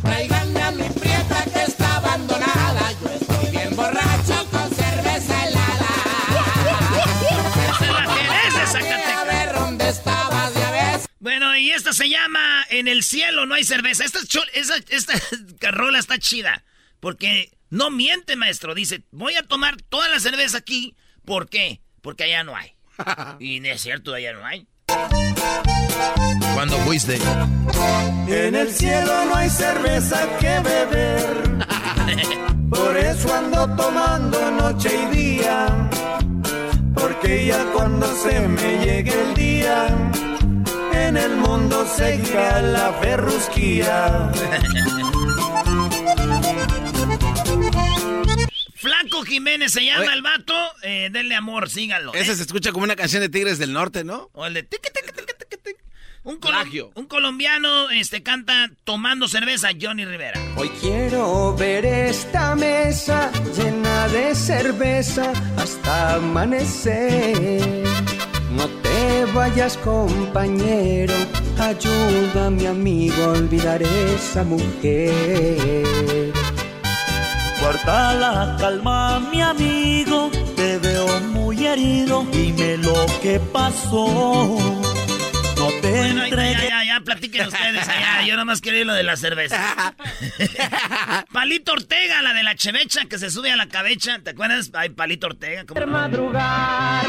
Tráiganme 0.02 0.60
a 0.62 0.70
mi 0.70 0.84
prieta 0.90 1.44
que 1.50 1.62
está 1.62 1.96
abandonada. 1.96 2.92
Yo 3.00 3.08
estoy 3.08 3.50
bien 3.50 3.74
borracho 3.74 4.46
con 4.50 4.68
cerveza 4.74 5.46
helada. 5.46 5.86
Esta 7.70 7.84
es 7.84 7.90
la 7.90 8.14
Jerez 8.14 8.72
de 8.74 8.92
A 9.12 9.24
ver 9.24 9.54
dónde 9.54 9.88
estabas, 9.88 10.52
ya 10.54 10.70
ves. 10.72 11.06
Bueno, 11.20 11.56
y 11.56 11.70
esta 11.70 11.94
se 11.94 12.10
llama 12.10 12.64
En 12.68 12.86
el 12.86 13.02
cielo 13.02 13.46
no 13.46 13.54
hay 13.54 13.64
cerveza. 13.64 14.04
Esta, 14.04 14.18
es 14.18 14.28
chul- 14.28 14.50
esa- 14.52 14.76
esta 14.90 15.14
carrola 15.58 15.98
está 15.98 16.18
chida. 16.18 16.64
Porque 17.00 17.50
no 17.70 17.88
miente, 17.90 18.36
maestro. 18.36 18.74
Dice, 18.74 19.04
voy 19.10 19.34
a 19.36 19.42
tomar 19.42 19.80
toda 19.80 20.08
la 20.10 20.20
cerveza 20.20 20.58
aquí. 20.58 20.94
¿Por 21.24 21.48
qué? 21.48 21.80
Porque 22.02 22.24
allá 22.24 22.44
no 22.44 22.54
hay. 22.54 22.74
y 23.40 23.60
no 23.60 23.68
es 23.68 23.80
cierto, 23.80 24.12
allá 24.12 24.34
no 24.34 24.44
hay. 24.44 24.66
¿Cuándo 26.54 26.76
fuiste? 26.78 27.18
En 28.28 28.54
el 28.54 28.72
cielo 28.72 29.24
no 29.26 29.36
hay 29.36 29.50
cerveza 29.50 30.26
que 30.38 30.58
beber. 30.60 31.66
Por 32.70 32.96
eso 32.96 33.32
ando 33.34 33.76
tomando 33.76 34.50
noche 34.52 34.90
y 35.04 35.16
día. 35.16 35.66
Porque 36.94 37.46
ya 37.46 37.62
cuando 37.72 38.06
se 38.16 38.40
me 38.48 38.84
llegue 38.84 39.12
el 39.22 39.34
día, 39.34 39.86
en 40.92 41.16
el 41.16 41.36
mundo 41.36 41.86
seguirá 41.86 42.60
la 42.62 42.92
ferrusquía. 42.94 44.32
Flaco 48.74 49.22
Jiménez 49.24 49.72
se 49.72 49.84
llama 49.84 50.02
Oye. 50.04 50.12
el 50.14 50.22
vato. 50.22 50.54
Eh, 50.82 51.08
denle 51.12 51.34
amor, 51.34 51.68
síganlo. 51.68 52.14
¿eh? 52.14 52.20
Ese 52.20 52.36
se 52.36 52.42
escucha 52.42 52.72
como 52.72 52.84
una 52.84 52.96
canción 52.96 53.20
de 53.22 53.28
Tigres 53.28 53.58
del 53.58 53.72
Norte, 53.72 54.04
¿no? 54.04 54.30
O 54.32 54.46
el 54.46 54.54
de 54.54 54.62
tiqui. 54.62 54.88
Un, 56.26 56.40
colom- 56.40 56.90
un 56.96 57.06
colombiano 57.06 57.88
este, 57.90 58.20
canta 58.22 58.68
tomando 58.82 59.28
cerveza, 59.28 59.68
Johnny 59.80 60.04
Rivera. 60.04 60.40
Hoy 60.56 60.68
quiero 60.80 61.54
ver 61.56 61.84
esta 61.86 62.56
mesa 62.56 63.30
llena 63.56 64.08
de 64.08 64.34
cerveza 64.34 65.32
hasta 65.56 66.16
amanecer. 66.16 67.84
No 68.50 68.66
te 68.82 69.24
vayas 69.34 69.76
compañero, 69.78 71.14
ayúdame 71.60 72.66
amigo 72.66 73.22
a 73.22 73.28
olvidar 73.28 73.80
esa 73.82 74.42
mujer. 74.42 76.32
Guarda 77.60 78.14
la 78.14 78.56
calma, 78.58 79.20
mi 79.30 79.40
amigo, 79.42 80.30
te 80.56 80.78
veo 80.78 81.20
muy 81.32 81.66
herido. 81.66 82.26
Dime 82.32 82.78
lo 82.78 83.06
que 83.22 83.38
pasó. 83.38 84.58
Te 85.86 85.92
Bueno, 85.92 86.18
ya, 86.20 86.24
entregué. 86.26 86.52
ya, 86.54 86.68
ya, 86.68 86.84
ya, 86.84 87.00
platiquen 87.00 87.46
ustedes 87.46 87.88
allá. 87.88 88.22
Yo 88.26 88.36
nomás 88.36 88.60
quiero 88.60 88.78
ir 88.78 88.86
lo 88.86 88.94
de 88.94 89.02
la 89.04 89.16
cerveza. 89.16 89.94
Palito 91.32 91.72
Ortega, 91.72 92.22
la 92.22 92.32
de 92.34 92.42
la 92.42 92.54
chevecha 92.56 93.04
que 93.04 93.18
se 93.18 93.30
sube 93.30 93.52
a 93.52 93.56
la 93.56 93.66
cabecha. 93.66 94.18
¿Te 94.18 94.30
acuerdas? 94.30 94.70
Ay, 94.74 94.88
Palito 94.90 95.28
Ortega. 95.28 95.64
¿cómo? 95.64 95.86
madrugar, 95.86 97.04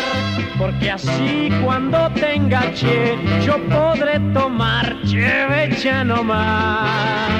porque 0.59 0.91
así 0.91 1.49
cuando 1.63 2.09
tenga 2.11 2.71
che, 2.73 3.17
yo 3.45 3.57
podré 3.67 4.19
tomar 4.33 4.95
chevecha 5.05 6.03
nomás. 6.03 7.31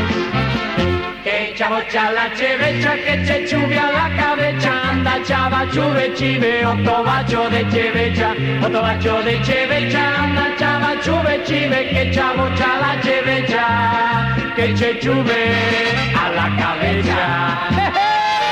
Que 1.23 1.53
chavocha 1.57 2.11
la 2.11 2.33
chevecha, 2.35 2.95
que 2.95 3.25
che 3.25 3.45
chuve 3.49 3.77
a 3.77 3.91
la 3.91 4.15
cabeza, 4.15 4.89
anda 4.91 5.21
chava 5.25 5.69
chuve 5.71 6.13
chive, 6.15 6.65
otto 6.65 7.03
bacio 7.03 7.49
de 7.49 7.65
chevecha, 7.69 8.33
otto 8.63 8.81
bacio 8.81 9.21
de 9.23 9.41
chevecha, 9.43 10.23
anda 10.23 10.55
chava 10.57 10.95
chuve 11.01 11.16
chive, 11.47 11.89
que 11.89 12.11
chavocha 12.11 12.77
la 12.77 13.01
chevecha, 13.01 14.53
que 14.55 14.73
che 14.75 14.99
chuve 14.99 15.95
a 16.15 16.29
la 16.29 16.55
cabeza. 16.57 17.67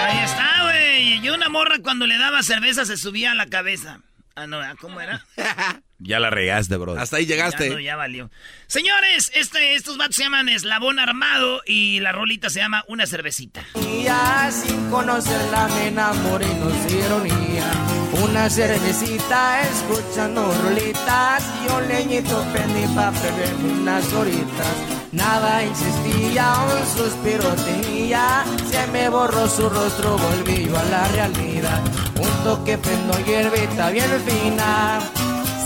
Ahí 0.06 0.18
está, 0.24 0.64
güey. 0.64 1.25
Y 1.25 1.30
una 1.30 1.50
morra 1.50 1.75
cuando 1.84 2.08
le 2.08 2.18
daba 2.18 2.42
cerveza 2.42 2.86
se 2.86 2.98
subía 2.98 3.32
a 3.32 3.36
la 3.36 3.48
cabeza. 3.48 4.00
Ah, 4.36 4.48
no, 4.48 4.60
¿cómo 4.80 5.00
era? 5.02 5.25
Ya 5.98 6.20
la 6.20 6.30
regaste, 6.30 6.75
bro. 6.75 7.00
Hasta 7.00 7.16
ahí 7.18 7.25
llegaste. 7.25 7.70
Ya, 7.70 7.74
no, 7.74 7.80
ya 7.80 7.96
valió. 7.96 8.30
Señores, 8.68 9.32
este, 9.34 9.75
estos 9.75 9.98
vatos 9.98 10.18
se 10.18 10.24
llaman 10.24 10.50
Eslabón 10.50 11.00
Armado 11.00 11.62
y 11.66 12.02
la 12.02 12.12
rolita 12.12 12.50
se 12.50 12.60
llama 12.60 12.84
Una 12.90 13.08
Cervecita. 13.08 13.64
Ya 14.04 14.50
sin 14.52 14.90
conocerla 14.90 15.68
me 15.70 15.88
enamoré, 15.88 16.48
no 16.48 16.70
ironía. 16.92 18.05
Una 18.24 18.50
cervecita 18.50 19.62
escuchando 19.62 20.54
rolitas 20.64 21.44
y 21.64 21.72
un 21.72 21.88
leñito 21.88 22.46
prendí 22.54 22.86
pa' 22.96 23.12
beberme 23.12 23.74
unas 23.82 24.14
horitas. 24.14 24.76
Nada 25.12 25.64
insistía, 25.64 26.54
un 26.64 26.98
suspiro 26.98 27.54
tenía, 27.56 28.46
se 28.70 28.88
me 28.88 29.10
borró 29.10 29.48
su 29.48 29.70
rostro, 29.70 30.18
volví 30.18 30.66
yo 30.66 30.78
a 30.78 30.84
la 30.86 31.08
realidad. 31.10 31.82
Un 32.18 32.44
toque 32.44 32.78
prendo 32.78 33.20
hierbita 33.26 33.90
bien 33.92 34.10
fina. 34.26 35.00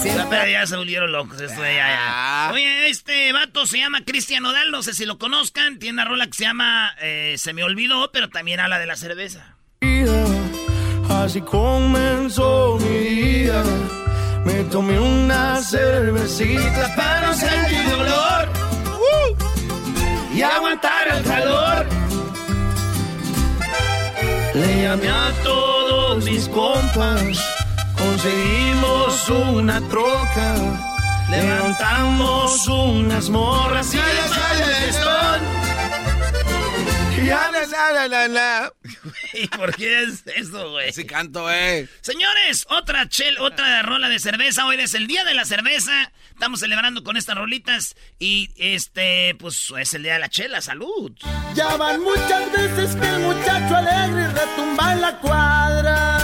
Pero 0.02 0.48
ya 0.48 0.66
se 0.66 0.78
volvieron 0.78 1.12
locos, 1.12 1.42
esto 1.42 1.62
ya, 1.62 1.74
ya. 1.74 2.52
Oye, 2.54 2.90
este 2.90 3.34
vato 3.34 3.66
se 3.66 3.80
llama 3.80 4.06
Cristian 4.06 4.46
Odal, 4.46 4.72
no 4.72 4.82
sé 4.82 4.94
si 4.94 5.06
lo 5.06 5.18
conozcan. 5.18 5.78
Tiene 5.78 5.94
una 5.94 6.06
rola 6.06 6.26
que 6.28 6.34
se 6.34 6.44
llama 6.44 6.96
eh, 7.02 7.36
Se 7.38 7.54
me 7.54 7.64
olvidó, 7.64 8.10
pero 8.12 8.30
también 8.30 8.60
habla 8.60 8.80
de 8.80 8.86
la 8.86 8.96
cerveza. 8.96 9.59
Así 11.30 11.42
comenzó 11.42 12.80
mi 12.82 12.98
día. 12.98 13.62
Me 14.46 14.64
tomé 14.64 15.00
una 15.00 15.62
cervecita 15.62 16.96
para 16.96 17.28
no 17.28 17.34
sentir 17.36 17.88
dolor 17.88 18.50
uh, 18.98 20.36
y 20.36 20.42
aguantar 20.42 21.08
el 21.08 21.24
calor. 21.24 21.86
Le 24.56 24.82
llamé 24.82 25.08
a 25.08 25.32
todos 25.44 26.26
mis 26.26 26.50
compas, 26.50 27.22
conseguimos 27.96 29.30
una 29.30 29.82
troca, 29.82 30.56
levantamos 31.30 32.68
unas 32.68 33.30
morras 33.30 33.94
y 33.94 34.00
festón. 34.00 35.00
Ya, 35.12 35.38
na, 35.44 35.59
na, 37.28 38.08
na, 38.08 38.28
na. 38.28 38.72
¿Y 39.34 39.48
por 39.48 39.76
qué 39.76 40.04
es 40.04 40.24
eso, 40.36 40.72
güey? 40.72 40.90
Ese 40.90 41.06
canto, 41.06 41.52
eh. 41.52 41.88
Señores, 42.02 42.66
otra 42.70 43.08
chel, 43.08 43.38
otra 43.40 43.82
rola 43.82 44.10
de 44.10 44.20
cerveza. 44.20 44.66
Hoy 44.66 44.78
es 44.80 44.94
el 44.94 45.08
día 45.08 45.24
de 45.24 45.34
la 45.34 45.46
cerveza. 45.46 46.12
Estamos 46.32 46.60
celebrando 46.60 47.04
con 47.04 47.18
estas 47.18 47.38
rolitas. 47.38 47.96
Y 48.20 48.50
este, 48.58 49.36
pues 49.40 49.72
es 49.78 49.94
el 49.94 50.04
día 50.04 50.14
de 50.14 50.20
la 50.20 50.30
chela. 50.30 50.62
Salud. 50.62 51.12
Ya 51.54 51.76
van 51.76 52.02
muchas 52.02 52.52
veces 52.52 52.96
que 52.96 53.08
el 53.08 53.20
muchacho 53.20 53.76
alegre 53.76 54.28
retumba 54.28 54.94
en 54.94 55.02
la 55.02 55.18
cuadra. 55.20 56.18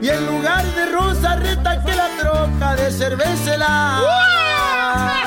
Y 0.00 0.08
en 0.08 0.26
lugar 0.26 0.64
de 0.74 0.86
rosa 0.86 1.36
reta 1.36 1.82
que 1.84 1.94
la 1.94 2.08
troca 2.18 2.76
de 2.76 2.90
cerveza 2.92 3.54
helada. 3.54 5.25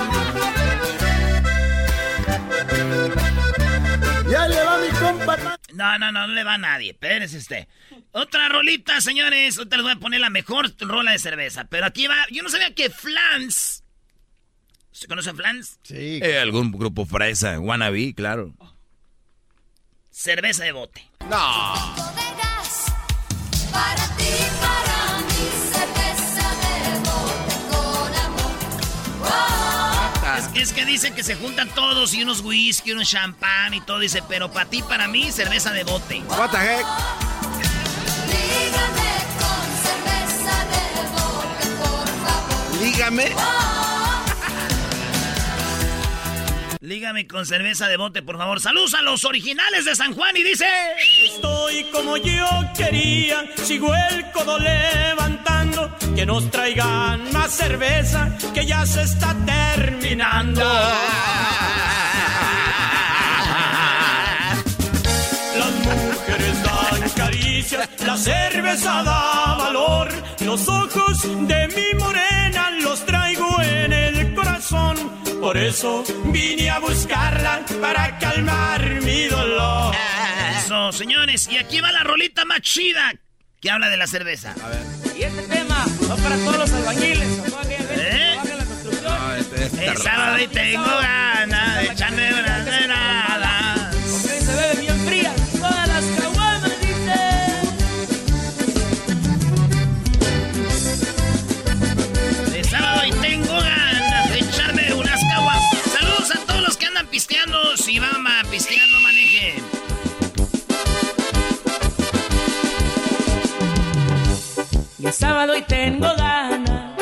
No, 5.80 5.98
no, 5.98 6.12
no, 6.12 6.28
no 6.28 6.34
le 6.34 6.44
va 6.44 6.56
a 6.56 6.58
nadie. 6.58 6.92
Espérese 6.92 7.38
usted. 7.38 7.66
Otra 8.12 8.50
rolita, 8.50 9.00
señores. 9.00 9.58
Otra 9.58 9.78
les 9.78 9.84
voy 9.84 9.94
a 9.94 9.96
poner 9.96 10.20
la 10.20 10.30
mejor 10.30 10.76
rola 10.78 11.14
de 11.14 11.20
cerveza. 11.20 11.64
Pero 11.70 11.86
aquí 11.86 12.06
va. 12.06 12.18
Yo 12.32 12.44
no 12.44 12.50
sabía 12.50 12.76
que 12.76 12.90
Flans. 12.90 13.86
¿Se 14.92 15.08
conoce 15.08 15.30
a 15.30 15.34
Flans? 15.34 15.80
Sí. 15.84 16.20
Eh, 16.22 16.38
algún 16.38 16.74
grupo 16.74 17.06
fresa, 17.06 17.58
wannabe, 17.62 18.14
claro. 18.14 18.54
Cerveza 20.10 20.66
de 20.66 20.74
bote. 20.74 21.10
No. 21.30 21.96
Para 23.72 24.18
ti, 24.18 24.69
Es, 30.60 30.70
es 30.70 30.74
que 30.74 30.86
dicen 30.86 31.14
que 31.14 31.24
se 31.24 31.36
juntan 31.36 31.70
todos 31.70 32.14
y 32.14 32.22
unos 32.22 32.42
whisky, 32.42 32.92
unos 32.92 33.10
champán 33.10 33.74
y 33.74 33.82
todo. 33.82 34.00
Dice, 34.00 34.22
pero 34.28 34.52
para 34.52 34.70
ti, 34.70 34.82
para 34.82 35.08
mí, 35.08 35.32
cerveza 35.32 35.72
de 35.72 35.84
bote. 35.84 36.22
What 36.28 36.52
the 36.52 36.58
heck? 36.58 36.86
Lígame 38.28 39.12
con 39.40 39.66
cerveza 39.84 40.56
de 40.66 40.84
bote, 41.16 41.68
por 41.78 42.08
favor. 42.26 42.82
Lígame. 42.82 43.89
Lígame 46.90 47.28
con 47.28 47.46
cerveza 47.46 47.88
de 47.88 47.98
bote, 47.98 48.24
por 48.24 48.40
favor. 48.40 48.60
Saludos 48.60 48.96
a 48.96 49.04
los 49.04 49.24
originales 49.24 49.86
de 49.86 49.96
San 49.96 50.12
Juan 50.16 50.36
y 50.36 50.42
dice... 50.42 50.66
Estoy 51.24 51.84
como 51.92 52.18
yo 52.18 52.48
quería, 52.76 53.46
sigo 53.58 53.94
el 53.94 54.32
codo 54.32 54.58
levantando, 54.58 55.96
que 56.16 56.26
nos 56.26 56.50
traigan 56.50 57.32
más 57.32 57.52
cerveza, 57.52 58.36
que 58.56 58.66
ya 58.66 58.88
se 58.88 59.04
está 59.04 59.36
terminando. 59.46 60.64
Las 65.60 65.72
mujeres 65.86 66.64
dan 66.64 67.10
caricias, 67.12 67.90
la 68.04 68.18
cerveza 68.18 69.04
da 69.04 69.58
valor, 69.60 70.10
los 70.44 70.68
ojos 70.68 71.22
de 71.48 71.68
mi 71.68 72.00
morena 72.00 72.72
los 72.82 73.06
traigo 73.06 73.62
en 73.62 73.94
el 73.94 74.34
corazón. 74.34 75.19
Por 75.40 75.58
eso 75.58 76.04
vine 76.26 76.70
a 76.70 76.80
buscarla 76.80 77.62
para 77.82 78.18
calmar 78.20 79.02
mi 79.02 79.24
dolor. 79.26 79.96
Eso, 80.58 80.92
señores. 80.92 81.48
Y 81.50 81.58
aquí 81.58 81.80
va 81.82 81.92
la 81.92 82.04
rolita 82.04 82.46
más 82.46 82.62
chida 82.62 83.14
que 83.62 83.72
habla 83.72 83.90
de 83.90 83.98
la 83.98 84.08
cerveza. 84.08 84.54
A 84.64 84.68
ver. 84.70 84.82
Y 85.18 85.24
este 85.24 85.42
tema 85.44 85.86
va 86.10 86.16
para 86.18 86.36
todos 86.38 86.58
los 86.58 86.74
albañiles, 86.74 87.28
¿Eh? 87.92 88.38
en 88.42 88.58
la 88.58 88.66
construcción. 88.66 89.80
El 89.82 89.98
sábado 89.98 90.40
y 90.40 90.48
tengo 90.48 90.86
ganas 90.86 91.76
de 91.82 91.86
echarme 91.86 92.34
unas 92.34 92.66
veladas. 92.66 93.29
Si 108.00 108.76
van 108.76 109.02
manejen. 109.04 109.64
Y 115.00 115.06
el 115.06 115.14
sábado 115.14 115.58
y 115.58 115.62
tengo 115.64 116.08
ganas 116.16 116.96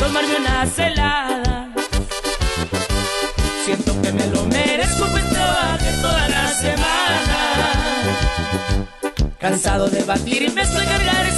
tomarme 0.00 0.36
una 0.36 0.66
celada. 0.66 1.68
Siento 3.64 4.02
que 4.02 4.12
me 4.12 4.26
lo 4.26 4.44
merezco, 4.46 5.06
pues 5.06 5.28
trabajé 5.30 5.92
toda 6.02 6.28
la 6.28 6.48
semana. 6.48 7.38
Cansado 9.38 9.88
de 9.88 10.02
batir, 10.02 10.52
me 10.52 10.62
estoy 10.62 10.84
cargar 10.86 11.28
y 11.28 11.32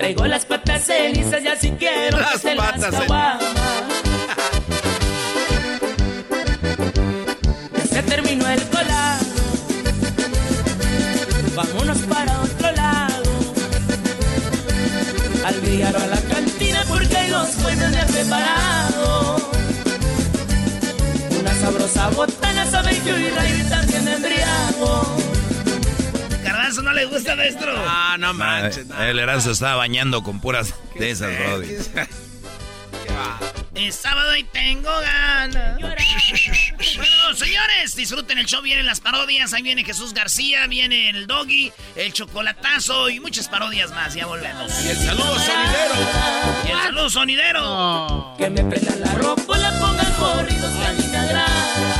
Traigo 0.00 0.26
las 0.26 0.46
patas 0.46 0.86
cenizas 0.86 1.44
y 1.44 1.48
así 1.48 1.70
quiero 1.78 2.16
que 2.16 2.22
Las 2.22 2.42
las 2.42 2.56
patas 2.56 2.90
caguamas. 2.90 3.44
Ya 7.76 7.84
se 7.84 8.02
terminó 8.04 8.48
el 8.48 8.62
colado. 8.68 9.26
Vámonos 11.54 11.98
para 11.98 12.40
otro 12.40 12.72
lado. 12.72 13.30
Al 15.44 15.60
billar 15.60 15.94
a 15.94 16.06
la 16.06 16.20
cantina 16.22 16.82
porque 16.88 17.16
hay 17.18 17.28
dos 17.28 17.50
fuentes 17.50 17.92
de 17.92 18.12
preparado. 18.14 19.36
Una 21.40 21.54
sabrosa 21.56 22.08
botana 22.08 22.64
sabe 22.70 22.98
yo 23.04 23.18
y 23.18 23.28
Ray 23.28 23.66
también 23.68 24.08
embriago. 24.08 25.19
Le 26.94 27.04
gusta, 27.06 27.36
maestro? 27.36 27.72
Ah, 27.76 28.16
no 28.18 28.34
manches. 28.34 28.86
El 28.98 29.18
Erasmo 29.18 29.52
estaba 29.52 29.76
bañando 29.76 30.22
con 30.22 30.40
puras 30.40 30.74
de 30.98 31.10
esas, 31.10 31.36
Brody. 31.38 31.68
Es 33.74 33.94
sábado 33.94 34.36
y 34.36 34.44
tengo 34.44 34.90
ganas. 34.90 35.78
Bueno, 35.78 37.34
señores, 37.34 37.96
disfruten 37.96 38.38
el 38.38 38.46
show. 38.46 38.60
Vienen 38.60 38.84
las 38.84 39.00
parodias. 39.00 39.54
Ahí 39.54 39.62
viene 39.62 39.84
Jesús 39.84 40.12
García, 40.12 40.66
viene 40.66 41.08
el 41.08 41.26
Doggy, 41.26 41.72
el 41.96 42.12
Chocolatazo 42.12 43.08
y 43.08 43.20
muchas 43.20 43.48
parodias 43.48 43.90
más. 43.92 44.14
Ya 44.14 44.26
volvemos. 44.26 44.72
Y 44.84 44.88
el 44.88 44.96
saludo 44.98 45.38
sonidero. 45.38 45.94
Y 46.66 46.70
el 46.70 46.78
saludo 46.78 47.10
sonidero. 47.10 48.34
Que 48.36 48.50
me 48.50 48.64
prendan 48.64 49.00
la 49.00 49.14
ropa, 49.14 49.56
la 49.56 49.70
pongan 49.78 50.12
corridos 50.14 50.72
que 50.72 51.99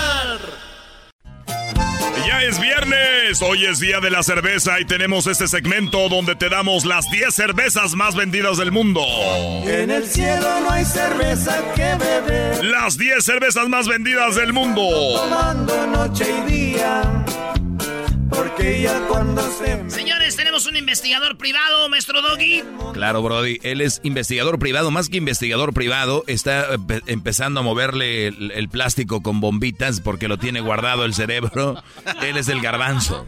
Ya 2.27 2.43
es 2.43 2.59
viernes, 2.59 3.41
hoy 3.41 3.65
es 3.65 3.79
día 3.79 3.99
de 3.99 4.09
la 4.09 4.23
cerveza 4.23 4.79
y 4.79 4.85
tenemos 4.85 5.27
este 5.27 5.47
segmento 5.47 6.09
donde 6.09 6.35
te 6.35 6.49
damos 6.49 6.85
las 6.85 7.09
10 7.09 7.33
cervezas 7.33 7.93
más 7.95 8.15
vendidas 8.15 8.57
del 8.57 8.71
mundo. 8.71 9.01
En 9.65 9.89
el 9.91 10.07
cielo 10.07 10.59
no 10.61 10.71
hay 10.71 10.85
cerveza 10.85 11.57
que 11.75 11.95
beber. 11.95 12.63
Las 12.65 12.97
10 12.97 13.23
cervezas 13.23 13.67
más 13.69 13.87
vendidas 13.87 14.35
del 14.35 14.53
mundo. 14.53 14.81
Tomando 15.15 15.87
noche 15.87 16.25
y 16.47 16.51
día. 16.51 17.01
Porque 18.31 18.81
ya 18.81 18.97
cuando 19.07 19.41
se... 19.51 19.89
Señores, 19.89 20.35
tenemos 20.37 20.65
un 20.65 20.77
investigador 20.77 21.37
privado, 21.37 21.89
maestro 21.89 22.21
Doggy. 22.21 22.63
Claro, 22.93 23.21
Brody, 23.21 23.59
él 23.63 23.81
es 23.81 23.99
investigador 24.03 24.57
privado, 24.57 24.89
más 24.89 25.09
que 25.09 25.17
investigador 25.17 25.73
privado, 25.73 26.23
está 26.27 26.71
empe- 26.73 27.03
empezando 27.07 27.59
a 27.59 27.63
moverle 27.63 28.27
el, 28.27 28.51
el 28.51 28.69
plástico 28.69 29.21
con 29.21 29.41
bombitas 29.41 29.99
porque 29.99 30.27
lo 30.29 30.37
tiene 30.37 30.61
guardado 30.61 31.03
el 31.05 31.13
cerebro. 31.13 31.83
Él 32.23 32.37
es 32.37 32.47
el 32.47 32.61
garbanzo. 32.61 33.27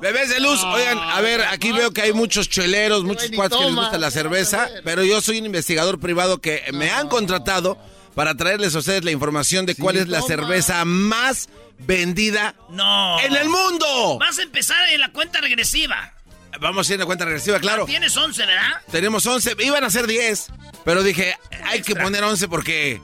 Bebés 0.00 0.30
de 0.30 0.40
luz, 0.40 0.60
oigan, 0.64 0.98
a 0.98 1.20
ver, 1.20 1.42
aquí 1.42 1.70
veo 1.70 1.92
que 1.92 2.02
hay 2.02 2.12
muchos 2.12 2.48
cheleros, 2.48 3.04
muchos 3.04 3.30
cuates 3.30 3.56
que 3.56 3.64
les 3.66 3.74
gusta 3.76 3.98
la 3.98 4.10
cerveza, 4.10 4.68
pero 4.84 5.04
yo 5.04 5.20
soy 5.20 5.38
un 5.38 5.46
investigador 5.46 6.00
privado 6.00 6.38
que 6.38 6.64
me 6.72 6.90
han 6.90 7.08
contratado 7.08 7.78
para 8.16 8.34
traerles 8.34 8.74
a 8.74 8.80
ustedes 8.80 9.04
la 9.04 9.12
información 9.12 9.64
de 9.64 9.76
cuál 9.76 9.96
es 9.96 10.08
la 10.08 10.20
cerveza 10.20 10.84
más 10.84 11.48
vendida 11.78 12.54
No. 12.70 13.18
en 13.20 13.34
el 13.36 13.48
mundo. 13.48 14.18
Vas 14.18 14.38
a 14.38 14.42
empezar 14.42 14.88
en 14.90 15.00
la 15.00 15.10
cuenta 15.10 15.40
regresiva. 15.40 16.14
Vamos 16.60 16.88
a 16.90 16.94
ir 16.94 17.02
a 17.02 17.06
cuenta 17.06 17.24
regresiva, 17.24 17.58
claro. 17.60 17.86
Tienes 17.86 18.16
11, 18.16 18.44
¿verdad? 18.46 18.80
Tenemos 18.90 19.24
11, 19.26 19.56
iban 19.60 19.84
a 19.84 19.90
ser 19.90 20.06
10, 20.06 20.48
pero 20.84 21.02
dije, 21.02 21.36
hay 21.64 21.80
que 21.82 21.96
poner 21.96 22.22
11 22.22 22.46
porque 22.48 23.00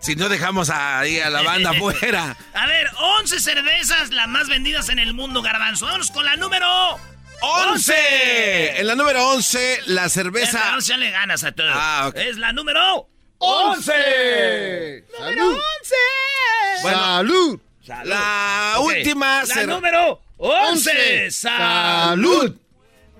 si 0.00 0.14
no 0.16 0.28
dejamos 0.28 0.70
ahí 0.70 1.18
a 1.18 1.28
la 1.28 1.42
banda 1.42 1.70
afuera. 1.76 2.36
A 2.54 2.66
ver, 2.66 2.88
11 3.18 3.40
cervezas 3.40 4.10
las 4.10 4.28
más 4.28 4.48
vendidas 4.48 4.88
en 4.90 5.00
el 5.00 5.12
mundo, 5.12 5.42
garbanzo. 5.42 5.86
Vámonos 5.86 6.10
con 6.12 6.24
la 6.24 6.36
número 6.36 6.66
11. 7.40 8.80
En 8.80 8.86
la 8.86 8.94
número 8.94 9.28
11, 9.30 9.80
la 9.86 10.08
cerveza... 10.08 10.78
Ya 10.80 10.96
le 10.96 11.10
ganas 11.10 11.42
a 11.44 11.52
todos. 11.52 11.72
Ah, 11.74 12.06
ok. 12.08 12.16
Es 12.16 12.36
la 12.38 12.52
número 12.52 13.08
11. 13.38 15.04
Número 15.18 15.48
11. 15.48 15.60
Bueno, 16.82 16.98
Salud. 17.00 17.60
La 17.86 18.74
Ok, 18.78 18.86
última 18.86 19.42
La 19.44 19.66
número 19.66 20.20
11. 20.36 20.90
Once. 20.90 21.30
Salud. 21.30 22.54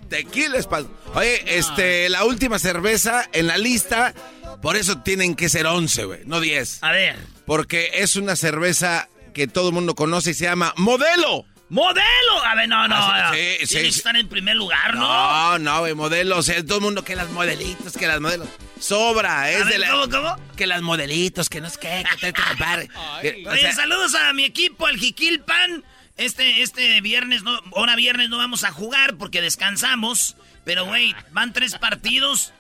Tequila 0.09 0.59
Espadón. 0.59 0.91
Oye, 1.15 1.43
este, 1.59 2.09
la 2.09 2.25
última 2.25 2.59
cerveza 2.59 3.29
en 3.33 3.47
la 3.47 3.57
lista, 3.59 4.15
por 4.63 4.77
eso 4.77 5.01
tienen 5.03 5.35
que 5.35 5.49
ser 5.49 5.67
11, 5.67 6.05
güey, 6.05 6.21
no 6.25 6.41
10. 6.41 6.79
A 6.83 6.93
ver. 6.93 7.17
Porque 7.47 7.91
es 7.95 8.17
una 8.17 8.37
cerveza 8.37 9.09
que 9.33 9.47
todo 9.47 9.69
el 9.69 9.75
mundo 9.75 9.95
conoce 9.95 10.31
y 10.31 10.35
se 10.35 10.45
llama 10.45 10.73
Modelo. 10.77 11.45
¡Modelo! 11.71 12.45
A 12.45 12.55
ver, 12.55 12.69
no, 12.69 12.87
no. 12.87 12.95
Ah, 12.97 13.33
sí, 13.35 13.67
sí, 13.67 13.75
que 13.77 13.83
sí. 13.93 13.99
estar 13.99 14.17
en 14.17 14.29
primer 14.29 14.55
lugar, 14.57 14.95
¿no? 14.95 15.01
No, 15.01 15.59
no, 15.59 15.81
güey, 15.81 15.95
Modelo. 15.95 16.39
O 16.39 16.43
sea, 16.43 16.65
todo 16.65 16.77
el 16.77 16.85
mundo 16.85 17.03
que 17.05 17.17
las 17.17 17.29
modelitos, 17.31 17.95
que 17.97 18.07
las 18.07 18.21
modelos. 18.21 18.49
Sobra, 18.79 19.51
es 19.51 19.63
A 19.63 19.65
ver, 19.65 19.73
de 19.73 19.79
la- 19.79 19.91
¿cómo, 19.91 20.09
cómo? 20.11 20.37
Que 20.57 20.67
las 20.67 20.83
modelitos, 20.83 21.49
que 21.49 21.61
no 21.61 21.67
es 21.67 21.79
que, 21.79 22.05
que 22.21 22.33
te. 22.33 22.41
Eh, 23.23 23.45
o 23.47 23.51
Oye, 23.51 23.61
sea, 23.61 23.73
saludos 23.73 24.15
a 24.15 24.33
mi 24.35 24.45
equipo, 24.45 24.87
al 24.87 24.99
Jiquilpan. 24.99 25.85
Este, 26.17 26.63
este 26.63 27.01
viernes, 27.01 27.43
no, 27.43 27.61
ahora 27.75 27.97
viernes 27.97 28.29
no 28.29 28.37
vamos 28.37 28.63
a 28.63 28.71
jugar 28.71 29.17
porque 29.17 29.41
descansamos. 29.41 30.37
Pero, 30.65 30.85
güey, 30.85 31.15
van 31.33 31.53
tres 31.53 31.75
partidos, 31.77 32.53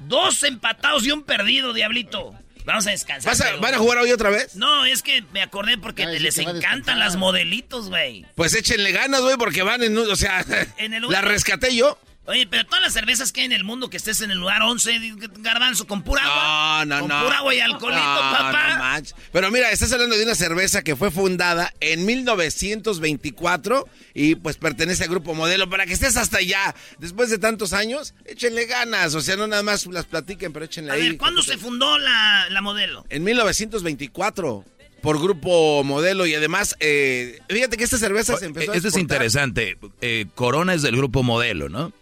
dos 0.00 0.42
empatados 0.42 1.06
y 1.06 1.12
un 1.12 1.22
perdido, 1.22 1.72
diablito. 1.72 2.34
Vamos 2.64 2.86
a 2.86 2.90
descansar. 2.90 3.30
¿vas 3.30 3.40
a- 3.40 3.56
¿Van 3.56 3.74
a 3.74 3.78
jugar 3.78 3.98
hoy 3.98 4.12
otra 4.12 4.30
vez? 4.30 4.54
No, 4.56 4.84
es 4.84 5.02
que 5.02 5.22
me 5.32 5.42
acordé 5.42 5.78
porque 5.78 6.04
Ay, 6.04 6.18
les 6.18 6.38
encantan 6.38 6.98
las 6.98 7.16
modelitos, 7.16 7.88
güey. 7.88 8.26
Pues 8.34 8.54
échenle 8.54 8.92
ganas, 8.92 9.20
güey, 9.22 9.36
porque 9.36 9.62
van 9.62 9.82
en... 9.82 9.96
un- 9.96 10.10
O 10.10 10.16
sea, 10.16 10.44
En 10.76 10.94
el 10.94 11.02
la 11.08 11.20
rescaté 11.20 11.74
yo. 11.74 11.98
Oye, 12.30 12.46
pero 12.46 12.64
todas 12.64 12.80
las 12.80 12.92
cervezas 12.92 13.32
que 13.32 13.40
hay 13.40 13.46
en 13.46 13.52
el 13.52 13.64
mundo 13.64 13.90
que 13.90 13.96
estés 13.96 14.20
en 14.20 14.30
el 14.30 14.38
lugar 14.38 14.62
11, 14.62 15.16
garbanzo, 15.40 15.86
con 15.88 16.02
pura 16.02 16.22
agua. 16.22 16.84
No, 16.84 16.94
no, 16.94 17.00
con 17.00 17.08
no. 17.08 17.24
pura 17.24 17.38
agua 17.38 17.54
y 17.54 17.58
alcoholito, 17.60 18.00
No, 18.02 18.20
papá. 18.30 18.68
no 18.74 18.78
manches. 18.78 19.14
Pero 19.32 19.50
mira, 19.50 19.70
estás 19.72 19.92
hablando 19.92 20.16
de 20.16 20.22
una 20.22 20.36
cerveza 20.36 20.82
que 20.82 20.94
fue 20.94 21.10
fundada 21.10 21.74
en 21.80 22.06
1924 22.06 23.88
y 24.14 24.34
pues 24.36 24.56
pertenece 24.58 25.04
al 25.04 25.10
grupo 25.10 25.34
Modelo. 25.34 25.68
Para 25.68 25.86
que 25.86 25.92
estés 25.92 26.16
hasta 26.16 26.38
allá, 26.38 26.74
después 26.98 27.30
de 27.30 27.38
tantos 27.38 27.72
años, 27.72 28.14
échenle 28.24 28.66
ganas. 28.66 29.14
O 29.14 29.20
sea, 29.20 29.36
no 29.36 29.46
nada 29.46 29.62
más 29.62 29.86
las 29.86 30.06
platiquen, 30.06 30.52
pero 30.52 30.64
échenle 30.66 30.90
a 30.90 30.94
ahí. 30.94 31.02
ver, 31.10 31.16
¿cuándo 31.18 31.42
se 31.42 31.58
fundó 31.58 31.98
la, 31.98 32.46
la 32.50 32.60
modelo? 32.62 33.04
En 33.10 33.24
1924 33.24 34.64
por 35.02 35.18
grupo 35.18 35.82
Modelo 35.82 36.26
y 36.26 36.34
además, 36.34 36.76
eh, 36.78 37.40
fíjate 37.48 37.76
que 37.78 37.84
esta 37.84 37.96
cerveza 37.96 38.36
se 38.36 38.44
empezó 38.46 38.72
a 38.72 38.76
Esto 38.76 38.88
es 38.88 38.96
interesante. 38.98 39.78
Eh, 40.02 40.26
Corona 40.34 40.74
es 40.74 40.82
del 40.82 40.96
grupo 40.96 41.22
modelo, 41.22 41.68
¿no? 41.70 41.92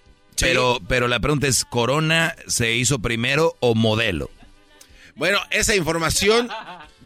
Pero, 0.40 0.80
pero 0.88 1.08
la 1.08 1.20
pregunta 1.20 1.46
es, 1.46 1.64
¿Corona 1.64 2.34
se 2.46 2.74
hizo 2.74 2.98
primero 3.00 3.56
o 3.60 3.74
modelo? 3.74 4.30
Bueno, 5.14 5.40
esa 5.50 5.74
información 5.74 6.48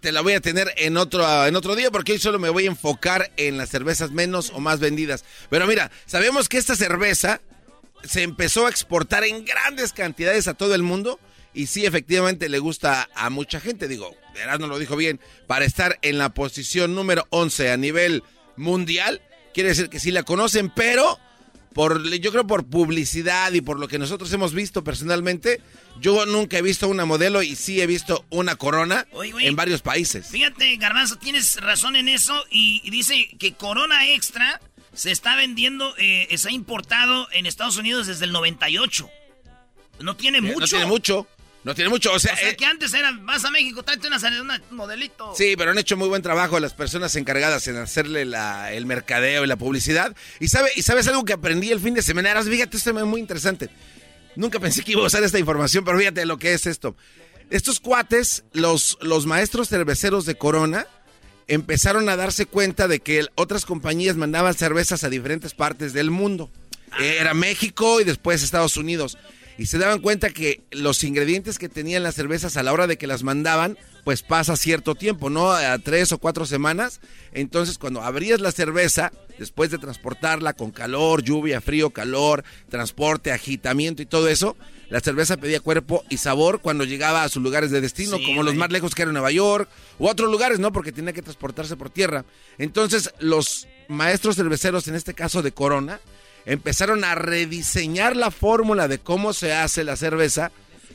te 0.01 0.13
la 0.13 0.21
voy 0.21 0.35
a 0.35 0.41
tener 0.41 0.73
en 0.77 0.97
otro, 0.97 1.47
en 1.47 1.57
otro 1.57 1.75
día 1.77 1.91
porque 1.91 2.13
hoy 2.13 2.19
solo 2.19 2.39
me 2.39 2.51
voy 2.51 2.65
a 2.65 2.71
enfocar 2.71 3.33
en 3.37 3.57
las 3.57 3.71
cervezas 3.71 4.11
menos 4.11 4.51
o 4.51 4.61
más 4.61 4.81
vendidas. 4.81 5.25
Pero 5.49 5.67
mira, 5.67 5.91
sabemos 6.07 6.49
que 6.49 6.59
esta 6.59 6.77
cerveza 6.77 7.41
se 8.05 8.23
empezó 8.23 8.67
a 8.67 8.71
exportar 8.71 9.25
en 9.25 9.45
grandes 9.45 9.93
cantidades 9.93 10.49
a 10.49 10.55
todo 10.55 10.75
el 10.75 10.83
mundo 10.83 11.21
y 11.55 11.67
sí, 11.67 11.87
efectivamente 11.87 12.49
le 12.49 12.59
gusta 12.59 13.09
a 13.15 13.31
mucha 13.31 13.61
gente. 13.61 13.89
Digo, 13.89 14.15
no 14.59 14.67
lo 14.67 14.79
dijo 14.79 14.97
bien, 14.97 15.21
para 15.47 15.65
estar 15.65 15.99
en 16.03 16.19
la 16.19 16.31
posición 16.31 16.95
número 16.95 17.27
11 17.31 17.71
a 17.71 17.77
nivel 17.77 18.23
mundial, 18.57 19.23
quiere 19.55 19.71
decir 19.71 19.89
que 19.89 20.01
sí 20.01 20.11
la 20.11 20.23
conocen, 20.23 20.71
pero 20.71 21.19
por, 21.75 22.09
yo 22.19 22.31
creo 22.31 22.47
por 22.47 22.65
publicidad 22.67 23.53
y 23.53 23.61
por 23.61 23.79
lo 23.79 23.89
que 23.89 23.99
nosotros 23.99 24.33
hemos 24.33 24.53
visto 24.55 24.85
personalmente, 24.85 25.61
yo 26.01 26.27
nunca 26.27 26.59
he 26.59 26.63
visto 26.63 26.89
una 26.89 27.05
modelo 27.05 27.43
y 27.43 27.57
sí 27.57 27.81
he 27.81 27.87
visto 27.87 28.25
una 28.31 28.57
corona 28.57 29.07
Oye, 29.13 29.33
güey. 29.33 29.47
en 29.47 29.57
varios 29.57 29.83
países. 29.83 30.29
Fíjate, 30.29 30.77
Garbanzo, 30.77 31.17
tienes 31.17 31.61
razón 31.61 31.97
en 31.97 32.09
eso 32.09 32.35
y, 32.51 32.81
y 32.85 32.91
dice 32.91 33.29
que 33.39 33.55
Corona 33.55 34.09
Extra 34.09 34.61
se 34.95 35.11
está 35.11 35.37
vendiendo, 35.37 35.95
eh, 35.99 36.29
se 36.37 36.49
ha 36.49 36.53
importado 36.53 37.29
en 37.33 37.47
Estados 37.47 37.77
Unidos 37.77 38.07
desde 38.07 38.25
el 38.27 38.33
98. 38.33 39.09
No 40.01 40.17
tiene 40.17 40.41
mucho. 40.41 40.61
No 40.61 40.67
tiene 40.67 40.87
mucho, 40.87 41.27
no 41.65 41.75
tiene 41.75 41.91
mucho, 41.91 42.13
o 42.13 42.19
sea, 42.19 42.35
O 42.35 42.37
sea, 42.37 42.51
eh, 42.51 42.57
que 42.57 42.65
antes 42.67 42.93
era, 42.93 43.13
vas 43.23 43.45
a 43.45 43.51
México, 43.51 43.83
tráete 43.83 44.09
una, 44.09 44.19
una 44.41 44.61
modelito. 44.71 45.33
Sí, 45.37 45.55
pero 45.57 45.71
han 45.71 45.79
hecho 45.79 45.97
muy 45.97 46.09
buen 46.09 46.23
trabajo 46.23 46.59
las 46.59 46.75
personas 46.75 47.15
encargadas 47.17 47.67
en 47.69 47.77
hacerle 47.77 48.25
la- 48.25 48.73
el 48.73 48.85
mercadeo 48.87 49.45
y 49.45 49.47
la 49.47 49.57
publicidad. 49.57 50.15
Y, 50.41 50.49
sabe, 50.49 50.71
y 50.75 50.83
sabes 50.83 51.07
algo 51.09 51.25
que 51.25 51.33
aprendí 51.35 51.71
el 51.71 51.79
fin 51.81 51.95
de 51.95 52.03
semana, 52.03 52.31
Eras? 52.31 52.49
fíjate, 52.49 52.77
esto 52.77 52.91
es 52.99 53.05
muy 53.07 53.21
interesante. 53.21 53.69
Nunca 54.35 54.59
pensé 54.59 54.83
que 54.83 54.93
iba 54.93 55.03
a 55.03 55.07
usar 55.07 55.23
esta 55.23 55.39
información, 55.39 55.85
pero 55.85 55.99
fíjate 55.99 56.25
lo 56.27 56.39
que 56.39 56.53
es 56.55 56.67
esto. 56.67 56.97
Estos 57.51 57.81
cuates, 57.81 58.45
los, 58.53 58.97
los 59.03 59.27
maestros 59.27 59.69
cerveceros 59.69 60.25
de 60.25 60.35
Corona, 60.37 60.87
empezaron 61.49 62.09
a 62.09 62.17
darse 62.17 62.47
cuenta 62.47 62.89
de 62.89 63.01
que 63.01 63.27
otras 63.35 63.67
compañías 63.67 64.17
mandaban 64.17 64.55
cervezas 64.55 65.05
a 65.05 65.11
diferentes 65.11 65.53
partes 65.55 65.93
del 65.93 66.11
mundo. 66.11 66.51
Eh, 66.99 67.19
Era 67.21 67.35
México 67.35 68.01
y 68.01 68.05
después 68.05 68.43
Estados 68.43 68.77
Unidos. 68.77 69.19
Y 69.59 69.67
se 69.67 69.79
daban 69.79 70.01
cuenta 70.01 70.31
que 70.31 70.63
los 70.71 71.05
ingredientes 71.05 71.59
que 71.59 71.69
tenían 71.69 72.03
las 72.03 72.15
cervezas 72.15 72.57
a 72.57 72.63
la 72.63 72.73
hora 72.73 72.87
de 72.87 72.97
que 72.97 73.07
las 73.07 73.23
mandaban, 73.23 73.77
pues 74.05 74.23
pasa 74.23 74.57
cierto 74.57 74.95
tiempo, 74.95 75.31
¿no? 75.31 75.53
A 75.53 75.79
tres 75.79 76.13
o 76.13 76.19
cuatro 76.19 76.47
semanas. 76.47 77.01
Entonces, 77.33 77.79
cuando 77.79 78.03
abrías 78.03 78.41
la 78.41 78.51
cerveza, 78.53 79.13
después 79.39 79.71
de 79.71 79.79
transportarla 79.79 80.55
con 80.55 80.71
calor, 80.71 81.23
lluvia, 81.23 81.61
frío, 81.61 81.91
calor, 81.91 82.45
transporte, 82.69 83.31
agitamiento 83.31 84.03
y 84.03 84.07
todo 84.07 84.29
eso, 84.29 84.57
la 84.89 85.01
cerveza 85.01 85.37
pedía 85.37 85.61
cuerpo 85.61 86.05
y 86.09 86.19
sabor 86.19 86.61
cuando 86.61 86.85
llegaba 86.85 87.23
a 87.23 87.29
sus 87.29 87.43
lugares 87.43 87.71
de 87.71 87.81
destino, 87.81 88.19
Sí, 88.19 88.25
como 88.25 88.43
los 88.43 88.55
más 88.55 88.71
lejos 88.71 88.95
que 88.95 89.03
eran 89.03 89.15
Nueva 89.15 89.31
York 89.31 89.69
u 89.99 90.07
otros 90.07 90.31
lugares, 90.31 90.59
¿no? 90.59 90.73
Porque 90.73 90.93
tenía 90.93 91.13
que 91.13 91.23
transportarse 91.23 91.77
por 91.77 91.91
tierra. 91.91 92.25
Entonces, 92.59 93.11
los 93.19 93.69
maestros 93.89 94.37
cerveceros, 94.37 94.89
en 94.89 94.95
este 94.95 95.15
caso 95.15 95.43
de 95.43 95.53
Corona, 95.53 96.01
empezaron 96.47 97.05
a 97.05 97.15
rediseñar 97.15 98.17
la 98.17 98.31
fórmula 98.31 98.89
de 98.89 98.99
cómo 98.99 99.33
se 99.33 99.53
hace 99.53 99.85
la 99.85 99.97
cerveza 99.97 100.51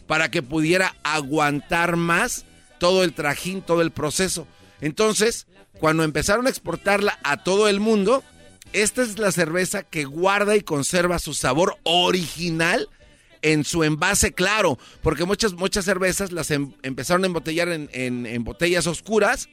para 0.07 0.29
que 0.31 0.41
pudiera 0.43 0.95
aguantar 1.03 1.95
más 1.97 2.45
todo 2.79 3.03
el 3.03 3.13
trajín, 3.13 3.61
todo 3.61 3.81
el 3.81 3.91
proceso. 3.91 4.47
Entonces, 4.81 5.47
cuando 5.79 6.03
empezaron 6.03 6.47
a 6.47 6.49
exportarla 6.49 7.19
a 7.23 7.43
todo 7.43 7.67
el 7.67 7.79
mundo, 7.79 8.23
esta 8.73 9.01
es 9.01 9.17
la 9.19 9.31
cerveza 9.31 9.83
que 9.83 10.05
guarda 10.05 10.55
y 10.55 10.61
conserva 10.61 11.19
su 11.19 11.33
sabor 11.33 11.77
original 11.83 12.89
en 13.41 13.63
su 13.63 13.83
envase 13.83 14.33
claro, 14.33 14.77
porque 15.01 15.23
muchas, 15.25 15.53
muchas 15.53 15.85
cervezas 15.85 16.31
las 16.31 16.49
em- 16.51 16.73
empezaron 16.83 17.23
a 17.23 17.27
embotellar 17.27 17.69
en, 17.69 17.89
en- 17.93 18.25
en 18.25 18.43
botellas 18.43 18.87
oscuras 18.87 19.47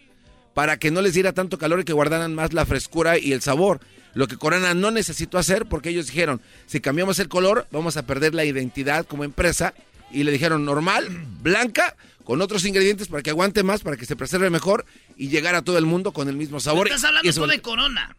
para 0.55 0.79
que 0.79 0.91
no 0.91 1.03
les 1.03 1.15
diera 1.15 1.33
tanto 1.33 1.59
calor 1.59 1.81
y 1.81 1.85
que 1.85 1.93
guardaran 1.93 2.35
más 2.35 2.53
la 2.53 2.65
frescura 2.67 3.19
y 3.19 3.33
el 3.33 3.43
sabor. 3.43 3.81
Lo 4.15 4.29
que 4.29 4.37
Corona 4.37 4.75
no 4.75 4.91
necesitó 4.93 5.39
hacer 5.39 5.67
porque 5.67 5.89
ellos 5.91 6.07
dijeron, 6.07 6.41
si 6.67 6.81
cambiamos 6.81 7.19
el 7.19 7.29
color, 7.29 7.67
vamos 7.73 7.97
a 7.97 8.07
perder 8.07 8.35
la 8.35 8.45
identidad 8.45 9.05
como 9.07 9.25
empresa. 9.25 9.75
Y 10.13 10.23
le 10.23 10.31
dijeron 10.31 10.65
normal, 10.65 11.09
blanca, 11.43 11.97
con 12.23 12.41
otros 12.41 12.65
ingredientes 12.65 13.09
para 13.09 13.23
que 13.23 13.31
aguante 13.31 13.65
más, 13.65 13.81
para 13.83 13.97
que 13.97 14.07
se 14.07 14.15
preserve 14.15 14.49
mejor 14.49 14.87
y 15.17 15.29
llegar 15.29 15.57
a 15.57 15.63
todo 15.63 15.77
el 15.79 15.87
mundo 15.87 16.13
con 16.13 16.29
el 16.29 16.37
mismo 16.37 16.61
sabor. 16.61 16.87
Estás 16.87 17.03
hablando 17.05 17.33
tú 17.33 17.47
de 17.49 17.61
Corona. 17.61 18.17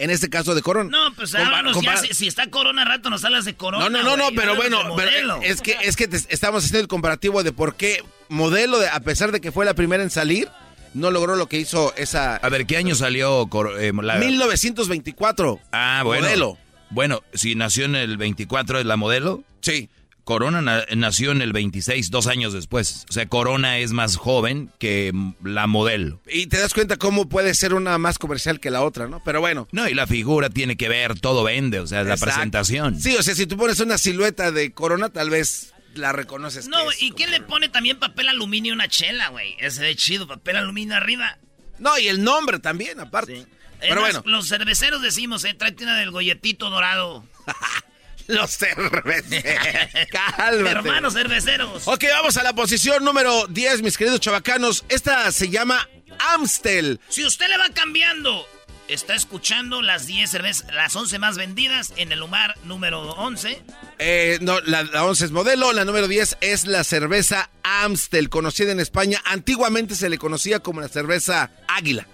En 0.00 0.10
este 0.10 0.28
caso 0.28 0.54
de 0.56 0.62
Corona. 0.62 0.90
No, 0.90 1.14
pues 1.14 1.34
háblanos 1.34 1.80
ya, 1.80 1.96
si, 1.98 2.14
si 2.14 2.26
está 2.28 2.48
Corona 2.50 2.84
rato 2.84 3.08
nos 3.10 3.24
hablas 3.24 3.44
de 3.44 3.54
Corona. 3.54 3.88
no, 3.88 4.02
no, 4.02 4.16
no, 4.16 4.28
pero 4.34 4.54
bueno, 4.56 4.80
pero 4.96 5.40
es 5.42 5.60
que 5.60 5.76
es 5.82 5.94
que 5.96 6.06
te- 6.08 6.16
estamos 6.28 6.64
haciendo 6.64 6.80
el 6.80 6.88
comparativo 6.88 7.42
de 7.44 7.52
por 7.52 7.74
qué 7.76 8.02
modelo, 8.28 8.78
de, 8.80 8.88
a 8.88 9.00
pesar 9.00 9.30
de 9.32 9.40
que 9.40 9.50
fue 9.52 9.64
la 9.64 9.74
primera 9.74 10.02
en 10.02 10.10
salir, 10.10 10.48
no 10.94 11.10
logró 11.10 11.36
lo 11.36 11.46
que 11.48 11.58
hizo 11.58 11.94
esa 11.96 12.36
A 12.36 12.48
ver, 12.48 12.66
¿qué 12.66 12.76
año 12.76 12.94
salió 12.94 13.48
eh, 13.78 13.92
la... 14.02 14.16
1924. 14.16 15.60
Ah, 15.72 16.02
bueno. 16.04 16.22
Modelo. 16.24 16.58
Bueno, 16.90 17.22
si 17.34 17.54
nació 17.54 17.84
en 17.84 17.96
el 17.96 18.16
24 18.16 18.80
es 18.80 18.86
la 18.86 18.96
modelo. 18.96 19.42
Sí. 19.60 19.88
Corona 20.24 20.60
na- 20.60 20.84
nació 20.94 21.30
en 21.32 21.40
el 21.40 21.54
26, 21.54 22.10
dos 22.10 22.26
años 22.26 22.52
después. 22.52 23.06
O 23.08 23.12
sea, 23.14 23.26
Corona 23.30 23.78
es 23.78 23.92
más 23.92 24.16
joven 24.16 24.70
que 24.78 25.10
la 25.42 25.66
modelo. 25.66 26.20
Y 26.30 26.48
te 26.48 26.58
das 26.58 26.74
cuenta 26.74 26.98
cómo 26.98 27.30
puede 27.30 27.54
ser 27.54 27.72
una 27.72 27.96
más 27.96 28.18
comercial 28.18 28.60
que 28.60 28.70
la 28.70 28.82
otra, 28.82 29.08
¿no? 29.08 29.22
Pero 29.24 29.40
bueno. 29.40 29.68
No, 29.72 29.88
y 29.88 29.94
la 29.94 30.06
figura 30.06 30.50
tiene 30.50 30.76
que 30.76 30.90
ver, 30.90 31.18
todo 31.18 31.44
vende, 31.44 31.80
o 31.80 31.86
sea, 31.86 32.04
la 32.04 32.18
presentación. 32.18 33.00
Sí, 33.00 33.16
o 33.16 33.22
sea, 33.22 33.34
si 33.34 33.46
tú 33.46 33.56
pones 33.56 33.80
una 33.80 33.96
silueta 33.96 34.52
de 34.52 34.70
Corona, 34.72 35.08
tal 35.08 35.30
vez 35.30 35.72
la 35.98 36.12
reconoces. 36.12 36.68
No, 36.68 36.84
güey, 36.84 36.96
¿y 37.00 37.10
quién 37.12 37.30
le 37.30 37.40
pone 37.40 37.68
también 37.68 37.98
papel 37.98 38.28
aluminio 38.28 38.72
a 38.72 38.76
una 38.76 38.88
chela, 38.88 39.28
güey? 39.28 39.56
Ese 39.58 39.82
de 39.82 39.94
chido, 39.96 40.26
papel 40.26 40.56
aluminio 40.56 40.96
arriba. 40.96 41.38
No, 41.78 41.98
y 41.98 42.08
el 42.08 42.22
nombre 42.22 42.58
también, 42.58 43.00
aparte. 43.00 43.46
Pero 43.80 44.00
Además, 44.00 44.22
bueno. 44.22 44.38
Los 44.38 44.48
cerveceros 44.48 45.02
decimos, 45.02 45.44
eh, 45.44 45.54
tráete 45.54 45.84
una 45.84 45.98
del 45.98 46.10
golletito 46.10 46.70
dorado. 46.70 47.24
Los 48.26 48.58
cerveceros. 48.58 50.08
Cálmate. 50.10 50.70
Hermanos 50.70 51.14
cerveceros. 51.14 51.88
Ok, 51.88 52.04
vamos 52.12 52.36
a 52.36 52.42
la 52.42 52.52
posición 52.52 53.04
número 53.04 53.46
10, 53.46 53.82
mis 53.82 53.96
queridos 53.96 54.20
chavacanos. 54.20 54.84
Esta 54.88 55.32
se 55.32 55.48
llama 55.48 55.88
Amstel. 56.18 57.00
Si 57.08 57.24
usted 57.24 57.48
le 57.48 57.56
va 57.56 57.70
cambiando, 57.70 58.46
está 58.88 59.14
escuchando 59.14 59.82
las 59.82 60.06
10 60.06 60.30
cervezas, 60.30 60.66
las 60.74 60.94
11 60.96 61.18
más 61.18 61.36
vendidas 61.36 61.92
en 61.96 62.10
el 62.12 62.18
lugar 62.18 62.54
número 62.64 63.02
11. 63.12 63.62
Eh, 63.98 64.38
no, 64.40 64.60
la, 64.60 64.82
la 64.84 65.04
11 65.04 65.26
es 65.26 65.30
modelo, 65.30 65.72
la 65.72 65.84
número 65.84 66.08
10 66.08 66.38
es 66.40 66.66
la 66.66 66.84
cerveza 66.84 67.50
Amstel, 67.62 68.28
conocida 68.30 68.72
en 68.72 68.80
España. 68.80 69.20
Antiguamente 69.24 69.94
se 69.94 70.08
le 70.08 70.18
conocía 70.18 70.60
como 70.60 70.80
la 70.80 70.88
cerveza 70.88 71.50
Águila. 71.68 72.06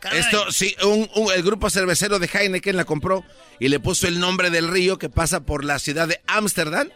caray. 0.00 0.18
Esto, 0.20 0.50
sí, 0.52 0.76
un- 0.84 1.08
un- 1.14 1.32
el 1.32 1.42
grupo 1.42 1.70
cervecero 1.70 2.18
de 2.18 2.28
Heineken 2.32 2.76
la 2.76 2.84
compró 2.84 3.24
y 3.58 3.68
le 3.68 3.80
puso 3.80 4.06
el 4.08 4.18
nombre 4.20 4.50
del 4.50 4.68
río 4.68 4.98
que 4.98 5.08
pasa 5.08 5.40
por 5.40 5.64
la 5.64 5.78
ciudad 5.78 6.08
de 6.08 6.20
Ámsterdam, 6.26 6.90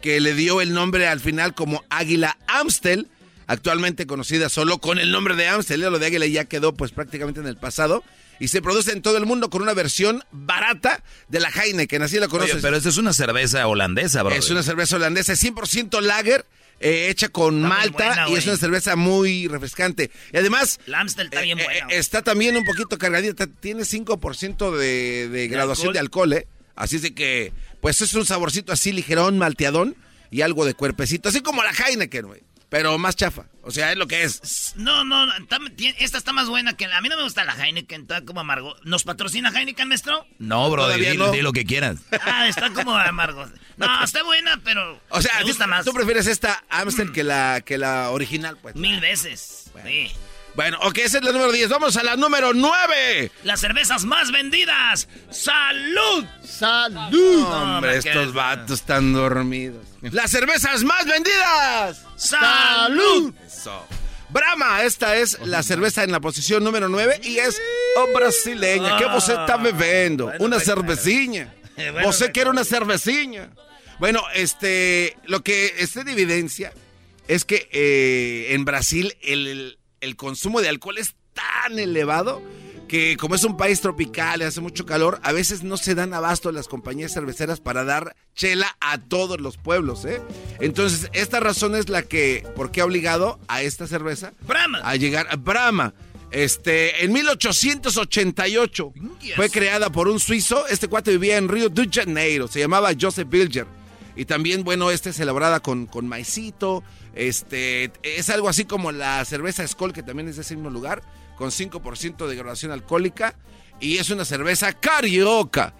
que 0.00 0.18
le 0.20 0.32
dio 0.34 0.60
el 0.62 0.72
nombre 0.72 1.06
al 1.08 1.20
final 1.20 1.54
como 1.54 1.84
Águila 1.90 2.38
Amstel, 2.46 3.08
actualmente 3.50 4.06
conocida 4.06 4.48
solo 4.48 4.78
con 4.78 4.98
el 5.00 5.10
nombre 5.10 5.34
de 5.34 5.48
Amstel. 5.48 5.80
Lo 5.80 5.98
de 5.98 6.06
Águila 6.06 6.26
ya 6.26 6.44
quedó 6.44 6.72
pues 6.72 6.92
prácticamente 6.92 7.40
en 7.40 7.48
el 7.48 7.56
pasado. 7.56 8.04
Y 8.38 8.48
se 8.48 8.62
produce 8.62 8.92
en 8.92 9.02
todo 9.02 9.18
el 9.18 9.26
mundo 9.26 9.50
con 9.50 9.60
una 9.60 9.74
versión 9.74 10.24
barata 10.30 11.02
de 11.28 11.40
la 11.40 11.50
Heineken, 11.50 12.00
así 12.00 12.18
la 12.18 12.28
conoces. 12.28 12.54
Oye, 12.54 12.62
pero 12.62 12.76
esta 12.76 12.88
es 12.88 12.96
una 12.96 13.12
cerveza 13.12 13.66
holandesa, 13.66 14.22
bro. 14.22 14.34
Es 14.34 14.48
una 14.48 14.62
cerveza 14.62 14.96
holandesa, 14.96 15.34
100% 15.34 16.00
lager, 16.00 16.46
eh, 16.78 17.08
hecha 17.10 17.28
con 17.28 17.60
malta 17.60 18.06
buena, 18.06 18.28
y 18.30 18.36
es 18.36 18.46
una 18.46 18.56
cerveza 18.56 18.96
muy 18.96 19.46
refrescante. 19.46 20.10
Y 20.32 20.38
además, 20.38 20.80
La 20.86 21.00
Amstel 21.00 21.26
está 21.26 21.42
bien 21.42 21.58
eh, 21.58 21.64
buena. 21.64 21.86
eh, 21.92 21.98
está 21.98 22.22
también 22.22 22.56
un 22.56 22.64
poquito 22.64 22.96
cargadita, 22.96 23.46
tiene 23.46 23.82
5% 23.82 24.74
de, 24.74 25.28
de 25.28 25.48
graduación 25.48 25.88
alcohol? 25.88 25.92
de 25.92 25.98
alcohol, 25.98 26.32
¿eh? 26.32 26.48
Así 26.76 26.96
es 26.96 27.02
de 27.02 27.12
que, 27.12 27.52
pues 27.82 28.00
es 28.00 28.14
un 28.14 28.24
saborcito 28.24 28.72
así 28.72 28.90
ligerón, 28.92 29.36
malteadón 29.36 29.96
y 30.30 30.40
algo 30.40 30.64
de 30.64 30.72
cuerpecito, 30.72 31.28
así 31.28 31.42
como 31.42 31.62
la 31.62 31.72
Heineken, 31.72 32.26
güey. 32.26 32.40
Pero 32.70 32.96
más 32.98 33.16
chafa, 33.16 33.46
o 33.62 33.72
sea, 33.72 33.90
es 33.90 33.98
lo 33.98 34.06
que 34.06 34.22
es. 34.22 34.74
No, 34.76 35.04
no, 35.04 35.26
esta 35.98 36.18
está 36.18 36.32
más 36.32 36.48
buena 36.48 36.74
que 36.74 36.86
la. 36.86 36.98
A 36.98 37.00
mí 37.00 37.08
no 37.08 37.16
me 37.16 37.24
gusta 37.24 37.44
la 37.44 37.54
Heineken, 37.54 38.02
está 38.02 38.24
como 38.24 38.40
amargo. 38.40 38.76
¿Nos 38.84 39.02
patrocina 39.02 39.50
Heineken, 39.50 39.88
maestro? 39.88 40.24
No, 40.38 40.70
bro, 40.70 40.88
di, 40.88 41.16
no. 41.16 41.32
di 41.32 41.42
lo 41.42 41.52
que 41.52 41.64
quieras. 41.64 41.98
Ah, 42.22 42.46
está 42.46 42.70
como 42.70 42.96
amargo. 42.96 43.44
No, 43.76 44.04
está 44.04 44.22
buena, 44.22 44.60
pero. 44.62 45.00
O 45.08 45.20
sea, 45.20 45.38
me 45.38 45.44
gusta 45.44 45.66
más. 45.66 45.84
tú 45.84 45.92
prefieres 45.92 46.28
esta 46.28 46.62
Amstel 46.70 47.10
que 47.10 47.24
la, 47.24 47.60
que 47.60 47.76
la 47.76 48.10
original, 48.10 48.56
pues. 48.62 48.76
Mil 48.76 49.00
veces. 49.00 49.72
Sí. 49.84 50.12
Bueno, 50.54 50.78
ok, 50.82 50.98
esa 50.98 51.18
es 51.18 51.24
la 51.24 51.32
número 51.32 51.52
10. 51.52 51.68
Vamos 51.68 51.96
a 51.96 52.02
la 52.02 52.16
número 52.16 52.52
9. 52.52 53.30
Las 53.44 53.60
cervezas 53.60 54.04
más 54.04 54.32
vendidas. 54.32 55.08
¡Salud! 55.30 56.24
¡Salud! 56.44 57.48
No, 57.48 57.76
hombre, 57.76 57.98
estos 57.98 58.32
vatos 58.32 58.80
están 58.80 59.12
dormidos. 59.12 59.86
¡Las 60.02 60.30
cervezas 60.30 60.82
más 60.84 61.06
vendidas! 61.06 62.02
¡Salud! 62.16 63.32
Eso. 63.46 63.86
Brahma, 64.30 64.84
esta 64.84 65.16
es 65.16 65.38
la 65.44 65.62
cerveza 65.62 66.04
en 66.04 66.12
la 66.12 66.20
posición 66.20 66.62
número 66.62 66.88
9 66.88 67.20
y 67.24 67.38
es 67.38 67.60
oh, 67.96 68.06
brasileña. 68.14 68.96
¿Qué 68.96 69.06
vos 69.06 69.28
está 69.28 69.56
bebiendo? 69.56 70.32
una 70.38 70.60
cerveciña. 70.60 71.54
Bueno, 71.80 72.08
Vos 72.08 72.22
quiere 72.34 72.50
una 72.50 72.62
cerveciña. 72.62 73.48
Bueno, 73.98 74.22
este, 74.34 75.16
lo 75.24 75.42
que 75.42 75.76
está 75.78 76.02
en 76.02 76.08
evidencia 76.08 76.74
es 77.26 77.46
que 77.46 77.70
eh, 77.72 78.48
en 78.50 78.66
Brasil 78.66 79.16
el, 79.22 79.78
el- 80.00 80.16
consumo 80.16 80.60
de 80.60 80.68
alcohol 80.68 80.98
es 80.98 81.14
tan 81.34 81.78
elevado 81.78 82.42
que 82.88 83.16
como 83.16 83.36
es 83.36 83.44
un 83.44 83.56
país 83.56 83.80
tropical 83.80 84.40
y 84.40 84.44
hace 84.44 84.60
mucho 84.60 84.84
calor, 84.84 85.20
a 85.22 85.30
veces 85.30 85.62
no 85.62 85.76
se 85.76 85.94
dan 85.94 86.12
abasto 86.12 86.50
las 86.50 86.66
compañías 86.66 87.12
cerveceras 87.12 87.60
para 87.60 87.84
dar 87.84 88.16
chela 88.34 88.76
a 88.80 88.98
todos 88.98 89.40
los 89.40 89.58
pueblos, 89.58 90.04
¿eh? 90.04 90.20
Entonces, 90.58 91.08
esta 91.12 91.38
razón 91.38 91.76
es 91.76 91.88
la 91.88 92.02
que, 92.02 92.44
¿por 92.56 92.72
qué 92.72 92.80
ha 92.80 92.84
obligado 92.86 93.38
a 93.46 93.62
esta 93.62 93.86
cerveza 93.86 94.32
Brahma. 94.40 94.80
a 94.82 94.96
llegar 94.96 95.28
a 95.30 95.36
Brahma? 95.36 95.94
Este, 96.32 97.04
en 97.04 97.12
1888 97.12 98.92
fue 99.36 99.50
creada 99.50 99.90
por 99.90 100.08
un 100.08 100.20
suizo. 100.20 100.66
Este 100.68 100.88
cuate 100.88 101.12
vivía 101.12 101.36
en 101.38 101.48
Río 101.48 101.68
de 101.68 101.88
Janeiro. 101.90 102.48
Se 102.48 102.60
llamaba 102.60 102.90
Joseph 102.98 103.28
Bilger. 103.28 103.66
Y 104.16 104.24
también, 104.24 104.64
bueno, 104.64 104.90
esta 104.90 105.10
es 105.10 105.20
elaborada 105.20 105.60
con, 105.60 105.86
con 105.86 106.06
maicito. 106.08 106.82
Este, 107.14 107.92
es 108.02 108.30
algo 108.30 108.48
así 108.48 108.64
como 108.64 108.92
la 108.92 109.24
cerveza 109.24 109.66
Skoll, 109.66 109.92
que 109.92 110.02
también 110.02 110.28
es 110.28 110.36
de 110.36 110.42
ese 110.42 110.54
mismo 110.54 110.70
lugar, 110.70 111.02
con 111.36 111.50
5% 111.50 112.26
de 112.26 112.36
graduación 112.36 112.72
alcohólica. 112.72 113.34
Y 113.80 113.98
es 113.98 114.10
una 114.10 114.24
cerveza 114.24 114.72
carioca. 114.72 115.74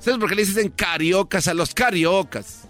¿Sabes 0.00 0.18
por 0.18 0.28
qué 0.28 0.34
le 0.34 0.44
dicen 0.44 0.70
cariocas 0.70 1.46
a 1.48 1.54
los 1.54 1.74
cariocas? 1.74 2.62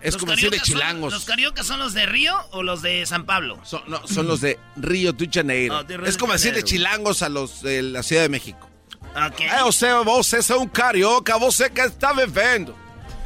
Es 0.00 0.14
¿Los 0.14 0.20
como 0.22 0.32
decir 0.32 0.50
de 0.50 0.56
son- 0.58 0.64
chilangos. 0.64 1.12
¿Los 1.12 1.24
cariocas 1.26 1.66
son 1.66 1.78
los 1.78 1.92
de 1.92 2.06
Río 2.06 2.34
o 2.52 2.62
los 2.62 2.80
de 2.82 3.04
San 3.06 3.26
Pablo? 3.26 3.60
Son, 3.64 3.82
no, 3.86 4.06
son 4.08 4.26
los 4.26 4.40
de 4.40 4.58
Río 4.76 5.12
de 5.12 5.28
Janeiro. 5.30 5.76
Ah, 5.76 5.84
es 6.06 6.16
como 6.16 6.32
decir 6.32 6.54
de 6.54 6.62
chilangos 6.62 7.22
a 7.22 7.28
los 7.28 7.62
de 7.62 7.82
la 7.82 8.02
Ciudad 8.02 8.22
de 8.22 8.30
México. 8.30 8.68
Eh, 9.38 9.48
o 9.64 9.72
sea, 9.72 10.00
vos 10.00 10.32
es 10.32 10.48
un 10.50 10.68
carioca, 10.68 11.36
vos 11.36 11.60
es 11.60 11.70
que 11.70 11.82
está 11.82 12.12
bebiendo. 12.12 12.76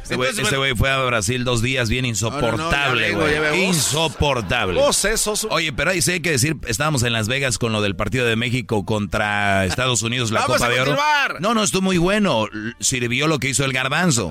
Este 0.05 0.17
güey 0.17 0.29
este 0.29 0.41
bueno, 0.43 0.57
güey 0.59 0.75
fue 0.75 0.91
a 0.91 0.99
Brasil 1.03 1.43
dos 1.43 1.63
días 1.63 1.89
bien 1.89 2.05
insoportable, 2.05 3.13
güey. 3.13 3.65
insoportable. 3.65 4.79
Vos 4.79 5.03
un- 5.25 5.49
Oye, 5.49 5.73
pero 5.73 5.89
ahí 5.91 6.01
sí 6.03 6.11
hay 6.11 6.19
que 6.19 6.29
decir, 6.31 6.57
estábamos 6.67 7.01
en 7.01 7.11
Las 7.11 7.27
Vegas 7.27 7.57
con 7.57 7.71
lo 7.71 7.81
del 7.81 7.95
partido 7.95 8.25
de 8.27 8.35
México 8.35 8.85
contra 8.85 9.65
Estados 9.65 10.03
Unidos, 10.03 10.29
la 10.29 10.43
Copa 10.45 10.69
de 10.69 10.79
Oro. 10.81 10.95
No, 11.39 11.55
no, 11.55 11.63
estuvo 11.63 11.81
muy 11.81 11.97
bueno. 11.97 12.45
Sirvió 12.79 13.25
lo 13.27 13.39
que 13.39 13.49
hizo 13.49 13.65
el 13.65 13.73
garbanzo. 13.73 14.29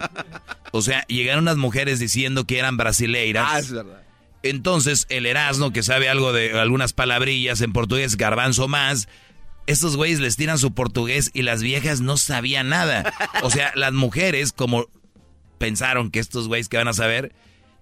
O 0.71 0.81
sea, 0.81 1.05
llegaron 1.09 1.43
unas 1.45 1.57
mujeres 1.57 1.99
diciendo 1.99 2.45
que 2.45 2.59
eran 2.61 2.77
brasileiras. 2.77 3.49
Ah, 3.51 3.59
es 3.59 3.73
verdad. 3.73 4.03
Entonces, 4.45 5.07
el 5.09 5.27
Erasmo, 5.27 5.73
que 5.73 5.83
sabe 5.83 6.09
algo 6.09 6.33
de 6.33 6.57
algunas 6.61 6.93
palabrillas 6.93 7.61
en 7.63 7.73
portugués, 7.73 8.17
garbanzo 8.17 8.69
más, 8.69 9.09
estos 9.67 9.97
güeyes 9.97 10.21
les 10.21 10.37
tiran 10.37 10.59
su 10.59 10.73
portugués 10.75 11.31
y 11.33 11.43
las 11.43 11.63
viejas 11.63 12.01
no 12.01 12.17
sabían 12.19 12.69
nada. 12.69 13.13
O 13.43 13.51
sea, 13.51 13.73
las 13.75 13.93
mujeres, 13.95 14.53
como 14.53 14.87
pensaron 15.65 16.11
que 16.11 16.19
estos 16.19 16.47
güeyes 16.47 16.69
que 16.69 16.77
van 16.77 16.89
a 16.89 16.93
saber, 16.93 17.33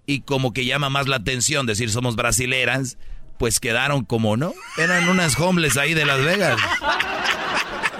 y 0.06 0.20
como 0.20 0.52
que 0.52 0.64
llama 0.64 0.88
más 0.88 1.08
la 1.08 1.16
atención 1.16 1.66
decir 1.66 1.90
somos 1.90 2.14
brasileras, 2.14 2.96
pues 3.38 3.58
quedaron 3.58 4.04
como, 4.04 4.36
¿no? 4.36 4.54
Eran 4.78 5.08
unas 5.08 5.36
homeless 5.36 5.76
ahí 5.76 5.92
de 5.92 6.06
Las 6.06 6.24
Vegas. 6.24 6.60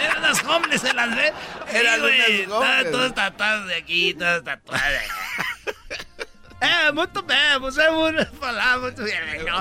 Eran 0.01 0.23
las 0.23 0.45
homeless 0.45 0.83
de 0.83 0.93
Las 0.93 1.17
Vegas. 1.17 1.35
Eran 1.73 2.01
Sí, 2.01 2.45
unas 2.47 2.61
homeless. 2.61 2.91
Todas 2.93 3.15
tatuadas 3.15 3.67
de 3.67 3.75
aquí, 3.75 4.15
todas 4.15 4.45
tatuadas. 4.45 5.03
É, 6.61 6.93
muito 6.93 7.21
bem, 7.23 7.59
você 7.59 7.91
muito 7.91 8.25
falar 8.37 8.79
muito 8.79 9.03
bem. 9.03 9.15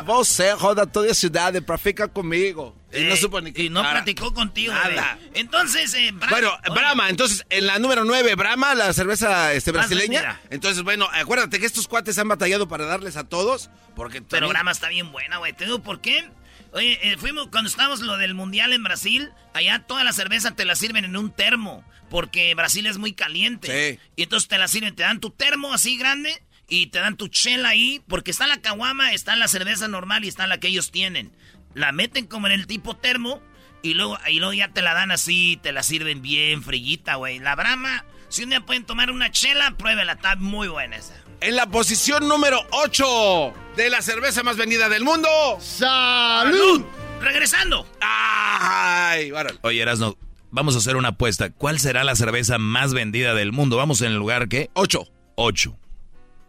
Você 0.06 0.52
roda 0.52 0.86
toda 0.86 1.10
a 1.10 1.16
cidade 1.16 1.60
pra 1.60 1.76
ficar 1.76 2.08
comigo. 2.08 2.76
Y 2.94 3.04
no 3.06 3.14
Eh, 3.14 3.18
supo 3.18 3.40
ni 3.42 3.54
qué 3.54 3.64
y 3.64 3.70
no 3.70 3.82
cara. 3.82 4.04
platicó 4.04 4.34
contigo, 4.34 4.74
Nada. 4.74 5.18
Entonces, 5.34 5.94
eh, 5.94 6.12
Bra- 6.14 6.30
Bueno, 6.30 6.52
Brahma, 6.74 7.10
entonces 7.10 7.46
en 7.50 7.66
la 7.68 7.80
número 7.80 8.04
9, 8.04 8.36
Brahma, 8.36 8.76
la 8.76 8.92
cerveza 8.94 9.54
este, 9.54 9.72
brasileña. 9.72 10.40
Entonces, 10.50 10.84
bueno, 10.84 11.08
acuérdate 11.14 11.60
que 11.60 11.66
estos 11.66 11.88
cuates 11.88 12.18
han 12.18 12.28
batallado 12.28 12.68
para 12.68 12.86
darles 12.86 13.16
a 13.18 13.24
todos. 13.24 13.70
Porque 13.96 14.18
Pero 14.22 14.28
también- 14.30 14.50
Brahma 14.52 14.72
está 14.72 14.90
bien 14.90 15.12
buena, 15.12 15.38
güey. 15.38 15.54
¿Te 15.54 15.66
digo 15.66 15.82
por 15.82 16.02
qué? 16.02 16.30
Oye, 16.74 17.00
eh, 17.02 17.18
fuimos 17.18 17.48
cuando 17.48 17.70
estábamos 17.70 18.00
lo 18.02 18.18
del 18.18 18.34
mundial 18.34 18.72
en 18.74 18.84
Brasil, 18.84 19.30
allá 19.54 19.80
toda 19.88 20.04
la 20.06 20.14
cerveza 20.14 20.52
te 20.52 20.64
la 20.66 20.76
sirven 20.76 21.04
en 21.04 21.18
un 21.18 21.30
termo, 21.32 21.84
porque 22.10 22.54
Brasil 22.56 22.86
es 22.88 22.98
muy 22.98 23.14
caliente. 23.14 23.68
Sí. 23.98 24.00
Y 24.16 24.24
entonces 24.24 24.48
te 24.48 24.58
la 24.58 24.68
sirven, 24.70 24.96
te 24.96 25.04
dan 25.04 25.20
tu 25.20 25.32
termo 25.32 25.74
así 25.74 25.98
grande 25.98 26.42
y 26.70 26.88
te 26.88 27.00
dan 27.00 27.18
tu 27.18 27.28
chela 27.28 27.70
ahí, 27.70 28.02
porque 28.08 28.32
está 28.32 28.48
la 28.48 28.62
caguama, 28.62 29.12
está 29.12 29.36
la 29.36 29.50
cerveza 29.50 29.90
normal 29.90 30.24
y 30.24 30.30
está 30.30 30.48
la 30.48 30.60
que 30.60 30.70
ellos 30.70 30.92
tienen. 30.92 31.32
La 31.74 31.92
meten 31.92 32.28
como 32.28 32.48
en 32.48 32.54
el 32.54 32.68
tipo 32.68 32.96
termo 32.96 33.42
y 33.82 33.94
luego, 33.94 34.18
y 34.28 34.40
luego 34.40 34.54
ya 34.54 34.70
te 34.70 34.82
la 34.82 34.94
dan 34.94 35.12
así, 35.12 35.60
te 35.62 35.72
la 35.72 35.84
sirven 35.84 36.22
bien 36.22 36.64
frillita, 36.64 37.16
güey. 37.16 37.40
La 37.40 37.56
Brahma, 37.56 38.06
si 38.30 38.44
un 38.44 38.50
día 38.50 38.62
pueden 38.62 38.86
tomar 38.86 39.12
una 39.12 39.32
chela, 39.32 39.76
pruébela, 39.78 40.14
está 40.14 40.36
muy 40.36 40.68
buena 40.68 40.98
esa. 40.98 41.16
En 41.42 41.56
la 41.56 41.66
posición 41.68 42.28
número 42.28 42.60
8 42.72 43.54
de 43.76 43.90
la 43.90 44.02
cerveza 44.02 44.44
más 44.44 44.58
vendida 44.58 44.90
del 44.90 45.04
mundo. 45.04 45.28
¡Salud! 45.60 46.86
Regresando. 47.20 47.88
¡Ay! 48.00 49.32
Oye, 49.62 49.82
Erasno, 49.82 50.18
vamos 50.52 50.76
a 50.76 50.78
hacer 50.78 50.98
una 50.98 51.10
apuesta. 51.10 51.50
¿Cuál 51.50 51.80
será 51.80 52.04
la 52.04 52.16
cerveza 52.16 52.60
más 52.60 52.94
vendida 52.94 53.34
del 53.34 53.52
mundo? 53.52 53.78
Vamos 53.78 54.02
en 54.02 54.12
el 54.12 54.18
lugar, 54.18 54.50
¿qué? 54.50 54.70
8. 54.74 55.08
8. 55.36 55.78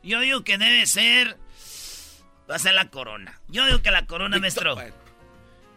Yo 0.02 0.20
digo 0.20 0.44
que 0.44 0.58
debe 0.58 0.86
ser. 0.86 1.38
Va 2.50 2.56
a 2.56 2.58
ser 2.58 2.74
la 2.74 2.90
corona. 2.90 3.40
Yo 3.48 3.64
digo 3.64 3.80
que 3.80 3.90
la 3.90 4.04
corona, 4.04 4.38
maestro. 4.38 4.76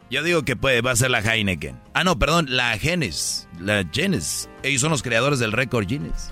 Yo 0.09 0.23
digo 0.23 0.43
que 0.43 0.55
puede, 0.55 0.81
va 0.81 0.91
a 0.91 0.95
ser 0.95 1.11
la 1.11 1.19
Heineken. 1.19 1.79
Ah, 1.93 2.03
no, 2.03 2.17
perdón, 2.19 2.47
la 2.49 2.75
Guinness. 2.77 3.47
La 3.59 3.83
Guinness. 3.83 4.49
Ellos 4.63 4.81
son 4.81 4.91
los 4.91 5.01
creadores 5.01 5.39
del 5.39 5.51
récord 5.51 5.87
Guinness. 5.87 6.31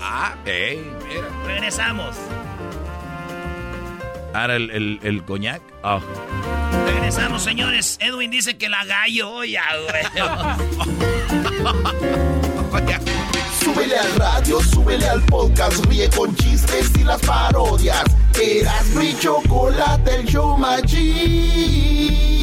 Ah, 0.00 0.34
Ey. 0.46 0.80
Regresamos. 1.46 2.16
Ahora 4.32 4.56
el, 4.56 4.70
el, 4.70 5.00
el 5.02 5.24
coñac. 5.24 5.60
Ah. 5.82 6.00
Regresamos, 6.86 7.42
señores. 7.42 7.98
Edwin 8.00 8.30
dice 8.30 8.56
que 8.56 8.68
la 8.68 8.84
gallo. 8.84 9.44
Ya, 9.44 9.64
güey. 9.90 10.04
Súbele 13.62 13.96
al 13.98 14.14
radio, 14.16 14.60
súbele 14.62 15.06
al 15.06 15.20
podcast, 15.22 15.84
ríe 15.86 16.08
con 16.10 16.34
chistes 16.36 16.90
y 16.98 17.04
las 17.04 17.20
parodias. 17.20 18.04
Eras 18.40 18.86
mi 18.94 19.14
chocolate, 19.18 20.16
el 20.16 20.26
show 20.26 20.56
más 20.56 20.82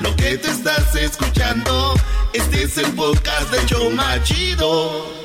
Lo 0.00 0.14
que 0.16 0.36
te 0.36 0.48
estás 0.50 0.94
escuchando, 0.96 1.94
este 2.32 2.64
es 2.64 2.78
el 2.78 2.92
podcast 2.92 3.50
de 3.50 3.66
Choma 3.66 4.22
Chido. 4.22 5.24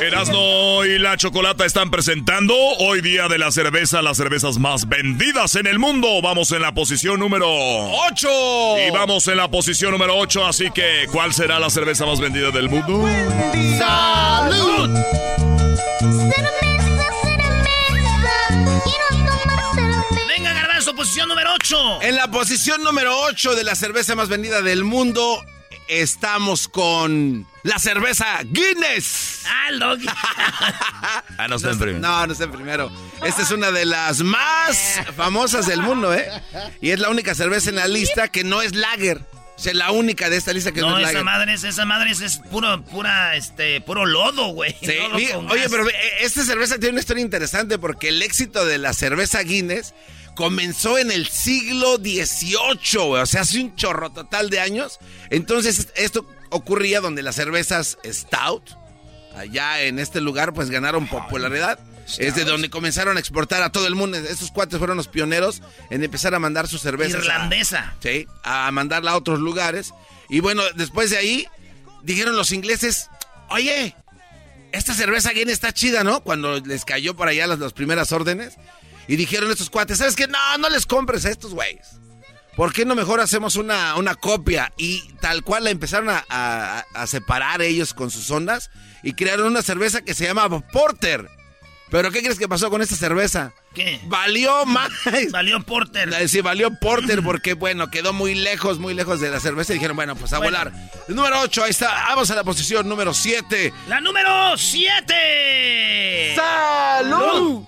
Erasno 0.00 0.84
y 0.84 0.98
la 0.98 1.16
Chocolata 1.16 1.64
están 1.64 1.90
presentando 1.90 2.54
hoy 2.54 3.00
día 3.00 3.28
de 3.28 3.38
la 3.38 3.50
cerveza, 3.50 4.02
las 4.02 4.18
cervezas 4.18 4.58
más 4.58 4.88
vendidas 4.88 5.54
en 5.54 5.66
el 5.66 5.78
mundo. 5.78 6.20
Vamos 6.20 6.52
en 6.52 6.60
la 6.60 6.74
posición 6.74 7.20
número 7.20 7.48
8. 7.48 8.28
Y 8.86 8.90
vamos 8.90 9.26
en 9.28 9.38
la 9.38 9.48
posición 9.48 9.92
número 9.92 10.18
8, 10.18 10.46
así 10.46 10.70
que 10.72 11.06
¿cuál 11.10 11.32
será 11.32 11.58
la 11.58 11.70
cerveza 11.70 12.04
más 12.04 12.20
vendida 12.20 12.50
del 12.50 12.68
mundo? 12.68 13.08
¡Salud! 13.78 14.90
Venga, 16.00 16.50
Garbanzo, 20.84 20.94
posición 20.96 21.28
número 21.28 21.50
8. 21.54 22.02
En 22.02 22.16
la 22.16 22.30
posición 22.30 22.82
número 22.82 23.18
8 23.22 23.54
de 23.54 23.64
la 23.64 23.74
cerveza 23.74 24.14
más 24.14 24.28
vendida 24.28 24.60
del 24.60 24.84
mundo, 24.84 25.42
estamos 25.88 26.68
con 26.68 27.46
la 27.62 27.78
cerveza 27.78 28.40
Guinness. 28.44 29.44
Ah. 29.46 29.60
Ah, 31.36 31.48
no 31.48 31.56
está 31.56 31.70
en 31.70 31.78
primero. 31.78 32.00
No, 32.00 32.26
no 32.26 32.32
está 32.32 32.44
en 32.44 32.52
primero. 32.52 32.90
Esta 33.24 33.42
es 33.42 33.50
una 33.50 33.70
de 33.70 33.84
las 33.86 34.20
más 34.20 35.00
famosas 35.16 35.66
del 35.66 35.80
mundo, 35.82 36.14
¿eh? 36.14 36.30
Y 36.80 36.90
es 36.90 37.00
la 37.00 37.08
única 37.08 37.34
cerveza 37.34 37.70
en 37.70 37.76
la 37.76 37.88
lista 37.88 38.28
que 38.28 38.44
no 38.44 38.62
es 38.62 38.74
lager. 38.74 39.20
O 39.56 39.58
sea, 39.58 39.74
la 39.74 39.90
única 39.90 40.30
de 40.30 40.36
esta 40.36 40.52
lista 40.52 40.70
que 40.72 40.80
no, 40.80 40.90
No, 40.90 40.98
es 40.98 41.04
esa 41.04 41.12
lager. 41.12 41.24
madre 41.24 41.54
es, 41.54 41.64
esa 41.64 41.84
madre 41.84 42.10
es, 42.10 42.20
es 42.20 42.38
puro, 42.50 42.82
pura, 42.84 43.36
este, 43.36 43.80
puro 43.80 44.04
lodo, 44.06 44.48
güey. 44.48 44.76
Sí, 44.80 44.96
Lodo 44.96 45.14
oye, 45.48 45.62
gas. 45.62 45.70
pero 45.70 45.88
eh, 45.88 45.92
esta 46.20 46.44
cerveza 46.44 46.76
tiene 46.78 46.90
una 46.92 47.00
historia 47.00 47.22
interesante 47.22 47.78
porque 47.78 48.08
el 48.08 48.22
éxito 48.22 48.64
de 48.64 48.78
la 48.78 48.92
cerveza 48.92 49.40
Guinness 49.42 49.94
comenzó 50.34 50.98
en 50.98 51.10
el 51.10 51.26
siglo 51.28 51.96
XVIII, 51.96 52.98
o 52.98 53.26
sea, 53.26 53.42
hace 53.42 53.60
un 53.60 53.74
chorro 53.76 54.10
total 54.10 54.50
de 54.50 54.60
años. 54.60 54.98
Entonces, 55.30 55.88
esto 55.96 56.26
ocurría 56.50 57.00
donde 57.00 57.22
las 57.22 57.36
cervezas 57.36 57.98
Stout, 58.04 58.70
allá 59.36 59.82
en 59.82 59.98
este 59.98 60.20
lugar 60.20 60.52
pues 60.54 60.70
ganaron 60.70 61.06
popularidad. 61.06 61.78
Es 62.18 62.34
de 62.34 62.44
donde 62.44 62.68
comenzaron 62.68 63.16
a 63.16 63.20
exportar 63.20 63.62
a 63.62 63.72
todo 63.72 63.86
el 63.86 63.94
mundo. 63.94 64.18
Estos 64.18 64.50
cuates 64.50 64.78
fueron 64.78 64.98
los 64.98 65.08
pioneros 65.08 65.62
en 65.88 66.04
empezar 66.04 66.34
a 66.34 66.38
mandar 66.38 66.68
su 66.68 66.78
cerveza. 66.78 67.16
Irlandesa. 67.16 67.94
sí, 68.00 68.26
a 68.42 68.70
mandarla 68.72 69.12
a 69.12 69.16
otros 69.16 69.40
lugares. 69.40 69.94
Y 70.28 70.40
bueno, 70.40 70.62
después 70.74 71.10
de 71.10 71.16
ahí, 71.16 71.48
dijeron 72.02 72.36
los 72.36 72.52
ingleses, 72.52 73.08
oye, 73.48 73.96
esta 74.72 74.92
cerveza 74.92 75.32
bien 75.32 75.48
está 75.48 75.72
chida, 75.72 76.04
¿no? 76.04 76.22
Cuando 76.22 76.60
les 76.60 76.84
cayó 76.84 77.16
por 77.16 77.28
allá 77.28 77.46
las, 77.46 77.58
las 77.58 77.72
primeras 77.72 78.12
órdenes. 78.12 78.58
Y 79.08 79.16
dijeron 79.16 79.50
estos 79.50 79.70
cuates, 79.70 79.98
¿sabes 79.98 80.16
qué? 80.16 80.26
No, 80.26 80.58
no 80.58 80.68
les 80.70 80.86
compres 80.86 81.24
a 81.26 81.30
estos 81.30 81.52
güeyes. 81.54 81.88
¿Por 82.56 82.72
qué 82.72 82.84
no 82.84 82.94
mejor 82.94 83.20
hacemos 83.20 83.56
una, 83.56 83.96
una 83.96 84.14
copia? 84.14 84.72
Y 84.76 85.02
tal 85.20 85.42
cual 85.42 85.64
la 85.64 85.70
empezaron 85.70 86.08
a, 86.08 86.24
a- 86.28 86.84
a 86.94 87.06
separar 87.06 87.60
ellos 87.62 87.92
con 87.94 88.10
sus 88.10 88.30
ondas 88.30 88.70
y 89.02 89.14
crearon 89.14 89.48
una 89.48 89.62
cerveza 89.62 90.02
que 90.02 90.14
se 90.14 90.24
llama 90.24 90.48
Porter. 90.68 91.28
¿Pero 91.90 92.10
qué 92.10 92.22
crees 92.22 92.38
que 92.38 92.48
pasó 92.48 92.70
con 92.70 92.80
esta 92.80 92.96
cerveza? 92.96 93.52
¿Qué? 93.74 94.00
Valió 94.06 94.64
más. 94.66 94.90
Valió 95.30 95.60
Porter. 95.64 96.28
Sí, 96.28 96.40
valió 96.40 96.70
Porter 96.80 97.22
porque, 97.22 97.54
bueno, 97.54 97.90
quedó 97.90 98.12
muy 98.12 98.34
lejos, 98.34 98.78
muy 98.78 98.94
lejos 98.94 99.20
de 99.20 99.30
la 99.30 99.38
cerveza 99.40 99.72
y 99.72 99.74
dijeron, 99.74 99.94
bueno, 99.96 100.16
pues 100.16 100.32
a 100.32 100.38
Bueno. 100.38 100.58
volar. 100.58 100.72
El 101.08 101.14
número 101.14 101.40
8, 101.40 101.64
ahí 101.64 101.70
está. 101.70 101.92
Vamos 102.08 102.30
a 102.30 102.34
la 102.36 102.42
posición 102.44 102.88
número 102.88 103.12
7. 103.14 103.72
La 103.88 104.00
número 104.00 104.56
7. 104.56 106.34
¡Salud! 106.36 107.64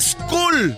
Skull. 0.00 0.76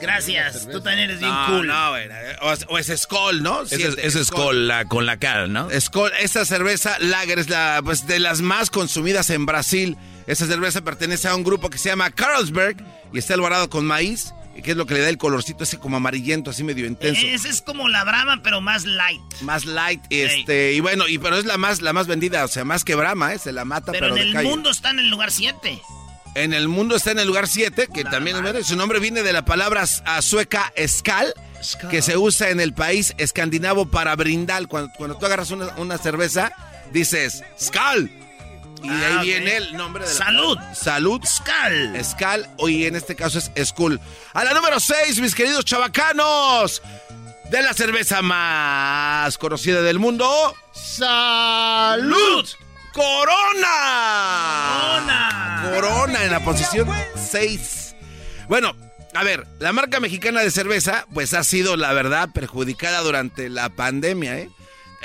Gracias. 0.00 0.68
Tú 0.70 0.80
también 0.80 1.10
eres 1.10 1.18
bien 1.18 1.30
No, 1.32 1.46
cool. 1.48 1.66
no, 1.66 1.90
güey. 1.90 2.08
O 2.42 2.52
es, 2.52 2.66
o 2.68 2.78
es 2.78 3.00
Skoll, 3.00 3.42
¿no? 3.42 3.62
Ese 3.62 3.88
es, 3.88 4.14
es 4.14 4.30
con 4.30 4.68
la, 4.68 4.84
con 4.84 5.06
la 5.06 5.16
cara, 5.18 5.48
¿no? 5.48 5.68
Skoll, 5.80 6.12
esta 6.20 6.44
cerveza 6.44 6.96
Lager 7.00 7.40
es 7.40 7.48
la, 7.50 7.80
pues, 7.84 8.06
de 8.06 8.20
las 8.20 8.40
más 8.40 8.70
consumidas 8.70 9.30
en 9.30 9.44
Brasil. 9.44 9.96
Esta 10.28 10.46
cerveza 10.46 10.82
pertenece 10.82 11.26
a 11.26 11.34
un 11.34 11.42
grupo 11.42 11.68
que 11.68 11.78
se 11.78 11.88
llama 11.88 12.10
Carlsberg 12.10 12.76
y 13.12 13.18
está 13.18 13.34
elaborado 13.34 13.68
con 13.70 13.86
maíz, 13.86 14.32
que 14.62 14.70
es 14.72 14.76
lo 14.76 14.86
que 14.86 14.94
le 14.94 15.00
da 15.00 15.08
el 15.08 15.18
colorcito 15.18 15.64
ese 15.64 15.78
como 15.78 15.96
amarillento, 15.96 16.50
así 16.50 16.62
medio 16.62 16.86
intenso. 16.86 17.20
Ese 17.24 17.48
es 17.48 17.60
como 17.62 17.88
la 17.88 18.04
Brahma, 18.04 18.40
pero 18.42 18.60
más 18.60 18.84
light. 18.84 19.20
Más 19.40 19.64
light, 19.64 20.02
este, 20.10 20.74
y 20.74 20.80
bueno, 20.80 21.08
y 21.08 21.18
pero 21.18 21.38
es 21.38 21.44
la 21.44 21.56
más, 21.56 21.80
la 21.80 21.92
más 21.92 22.06
vendida, 22.06 22.44
o 22.44 22.48
sea, 22.48 22.64
más 22.64 22.84
que 22.84 22.94
Brahma, 22.94 23.32
¿eh? 23.34 23.38
Se 23.38 23.52
la 23.52 23.64
mata, 23.64 23.90
Pero 23.90 24.06
pero, 24.06 24.16
en 24.16 24.22
de 24.22 24.28
el 24.28 24.32
calle. 24.34 24.48
mundo 24.48 24.70
está 24.70 24.90
en 24.90 24.98
el 25.00 25.08
lugar 25.08 25.32
7. 25.32 25.80
En 26.42 26.52
el 26.54 26.68
mundo 26.68 26.96
está 26.96 27.10
en 27.10 27.18
el 27.18 27.26
lugar 27.26 27.48
7, 27.48 27.88
que 27.92 28.04
también 28.04 28.36
es 28.36 28.42
bueno, 28.42 28.62
Su 28.62 28.76
nombre 28.76 29.00
viene 29.00 29.22
de 29.22 29.32
la 29.32 29.44
palabra 29.44 29.84
sueca 29.86 30.72
skal, 30.86 31.34
que 31.90 32.00
se 32.02 32.16
usa 32.16 32.50
en 32.50 32.60
el 32.60 32.72
país 32.74 33.14
escandinavo 33.18 33.86
para 33.90 34.14
brindar. 34.16 34.66
Cuando, 34.68 34.92
cuando 34.96 35.16
tú 35.18 35.26
agarras 35.26 35.50
una, 35.50 35.66
una 35.76 35.98
cerveza, 35.98 36.52
dices 36.92 37.42
skal. 37.58 38.10
Y 38.82 38.88
de 38.88 39.06
ahí 39.06 39.12
Ah, 39.12 39.18
ok. 39.18 39.22
viene 39.24 39.56
el 39.56 39.76
nombre 39.76 40.04
de 40.04 40.10
la 40.10 40.16
Salud. 40.16 40.56
Salud. 40.72 41.20
Skal. 41.24 42.04
Skal, 42.04 42.48
y 42.68 42.84
en 42.86 42.94
este 42.94 43.16
caso 43.16 43.38
es 43.38 43.50
Skull. 43.68 43.98
A 44.34 44.44
la 44.44 44.54
número 44.54 44.78
6, 44.78 45.20
mis 45.20 45.34
queridos 45.34 45.64
chavacanos. 45.64 46.80
De 47.50 47.60
la 47.62 47.72
cerveza 47.74 48.22
más 48.22 49.36
conocida 49.38 49.82
del 49.82 49.98
mundo. 49.98 50.54
¡Salud! 50.72 52.46
¡Corona! 52.92 53.22
Corona 55.74 56.24
en 56.24 56.30
la 56.30 56.40
posición 56.40 56.88
6. 57.16 57.96
Bueno, 58.48 58.74
a 59.14 59.24
ver, 59.24 59.46
la 59.58 59.72
marca 59.72 60.00
mexicana 60.00 60.40
de 60.40 60.50
cerveza, 60.50 61.06
pues 61.12 61.34
ha 61.34 61.44
sido, 61.44 61.76
la 61.76 61.92
verdad, 61.92 62.30
perjudicada 62.32 63.00
durante 63.00 63.48
la 63.48 63.68
pandemia, 63.68 64.38
¿eh? 64.38 64.50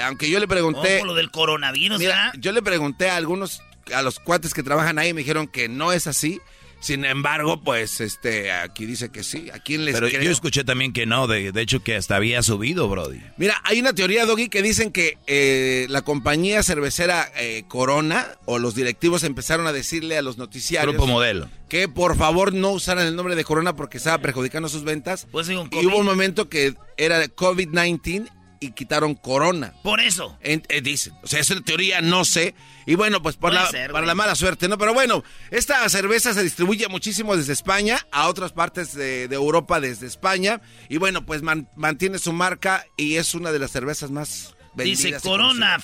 Aunque 0.01 0.29
yo 0.29 0.39
le 0.39 0.47
pregunté. 0.47 1.01
Oh, 1.01 1.05
lo 1.05 1.13
del 1.13 1.31
coronavirus, 1.31 1.99
Mira, 1.99 2.31
yo 2.38 2.51
le 2.51 2.61
pregunté 2.61 3.09
a 3.09 3.17
algunos, 3.17 3.61
a 3.93 4.01
los 4.01 4.19
cuates 4.19 4.53
que 4.53 4.63
trabajan 4.63 4.97
ahí, 4.97 5.13
me 5.13 5.19
dijeron 5.19 5.47
que 5.47 5.69
no 5.69 5.91
es 5.91 6.07
así. 6.07 6.41
Sin 6.84 7.05
embargo, 7.05 7.61
pues, 7.61 8.01
este, 8.01 8.51
aquí 8.51 8.86
dice 8.86 9.09
que 9.09 9.23
sí. 9.23 9.49
¿A 9.53 9.59
quién 9.59 9.86
les 9.86 9.93
Pero 9.95 10.09
creo? 10.09 10.21
yo 10.21 10.31
escuché 10.31 10.65
también 10.65 10.91
que 10.91 11.05
no, 11.05 11.27
de, 11.27 11.53
de 11.53 11.61
hecho 11.61 11.81
que 11.81 11.95
hasta 11.95 12.17
había 12.17 12.43
subido, 12.43 12.89
Brody. 12.89 13.21
Mira, 13.38 13.61
hay 13.63 13.79
una 13.79 13.93
teoría, 13.93 14.25
Doggy, 14.25 14.49
que 14.49 14.61
dicen 14.61 14.91
que 14.91 15.17
eh, 15.25 15.88
la 15.89 16.01
compañía 16.01 16.61
cervecera 16.61 17.31
eh, 17.38 17.63
Corona 17.69 18.27
o 18.45 18.59
los 18.59 18.75
directivos 18.75 19.23
empezaron 19.23 19.65
a 19.65 19.71
decirle 19.71 20.17
a 20.17 20.21
los 20.21 20.38
noticiarios 20.38 20.93
Grupo 20.93 21.07
Modelo. 21.07 21.49
que 21.69 21.88
por 21.88 22.17
favor 22.17 22.53
no 22.53 22.71
usaran 22.71 23.07
el 23.07 23.15
nombre 23.15 23.36
de 23.36 23.45
Corona 23.45 23.75
porque 23.77 23.97
estaba 23.97 24.17
perjudicando 24.17 24.67
sus 24.67 24.84
ventas. 24.84 25.25
Pues 25.31 25.47
y 25.49 25.55
hubo 25.55 25.97
un 25.97 26.05
momento 26.05 26.49
que 26.49 26.73
era 26.97 27.23
COVID-19 27.23 28.29
y 28.64 28.72
quitaron 28.72 29.16
Corona. 29.16 29.74
Por 29.84 29.99
eso. 30.01 30.38
En- 30.41 30.64
eh, 30.70 30.82
dicen. 30.82 31.14
O 31.24 31.28
sea, 31.28 31.39
esa 31.39 31.59
teoría, 31.61 32.01
no 32.01 32.26
sé. 32.26 32.55
Y 32.86 32.95
bueno, 32.95 33.22
pues 33.22 33.36
por 33.38 33.51
Puede 33.51 33.64
la, 33.64 33.70
ser, 33.70 33.91
para 33.91 34.05
la 34.05 34.16
mala 34.16 34.36
suerte, 34.36 34.68
¿no? 34.68 34.78
Pero 34.78 34.93
bueno, 34.93 35.24
esta 35.51 35.88
cerveza 35.89 36.34
se 36.34 36.43
distribuye 36.43 36.88
muchísimo 36.88 37.36
desde 37.38 37.53
España 37.53 37.99
a 38.11 38.28
otras 38.28 38.51
partes 38.51 38.93
de, 38.93 39.28
de 39.28 39.36
Europa 39.36 39.80
desde 39.80 40.07
España. 40.07 40.61
Y 40.89 40.97
bueno, 40.97 41.26
pues 41.26 41.41
man- 41.41 41.70
mantiene 41.76 42.20
su 42.20 42.34
marca 42.34 42.86
y 42.97 43.16
es 43.16 43.36
una 43.36 43.51
de 43.51 43.59
las 43.59 43.72
cervezas 43.72 44.11
más 44.11 44.55
vendidas. 44.76 44.99
Dice 45.03 45.20
Corona, 45.22 45.78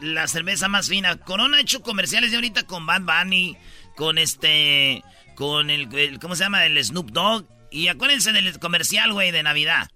la 0.00 0.28
cerveza 0.28 0.68
más 0.68 0.88
fina. 0.88 1.16
Corona 1.16 1.56
ha 1.56 1.60
hecho 1.60 1.82
comerciales 1.82 2.30
de 2.30 2.36
ahorita 2.36 2.64
con 2.64 2.86
Bad 2.86 3.02
Bunny, 3.02 3.56
con 3.96 4.18
este, 4.18 5.02
con 5.34 5.70
el, 5.70 5.92
el- 5.96 6.18
¿cómo 6.20 6.36
se 6.36 6.44
llama? 6.44 6.64
El 6.66 6.82
Snoop 6.84 7.10
Dogg. 7.10 7.46
Y 7.70 7.88
acuérdense 7.88 8.30
del 8.32 8.58
comercial, 8.60 9.12
güey, 9.12 9.32
de 9.32 9.42
Navidad. 9.42 9.88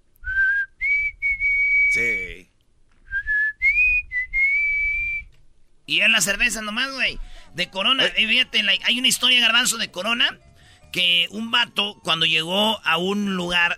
Sí. 1.93 2.49
Y 5.85 6.01
en 6.01 6.11
la 6.11 6.21
cerveza 6.21 6.61
nomás, 6.61 6.91
güey. 6.91 7.19
De 7.55 7.69
Corona, 7.69 8.05
eh, 8.05 8.27
fíjate, 8.27 8.61
hay 8.83 8.99
una 8.99 9.07
historia, 9.07 9.39
garbanzo, 9.39 9.77
de 9.77 9.89
Corona, 9.89 10.37
que 10.91 11.27
un 11.31 11.49
vato, 11.51 11.99
cuando 12.03 12.25
llegó 12.27 12.79
a 12.85 12.97
un 12.97 13.35
lugar, 13.35 13.77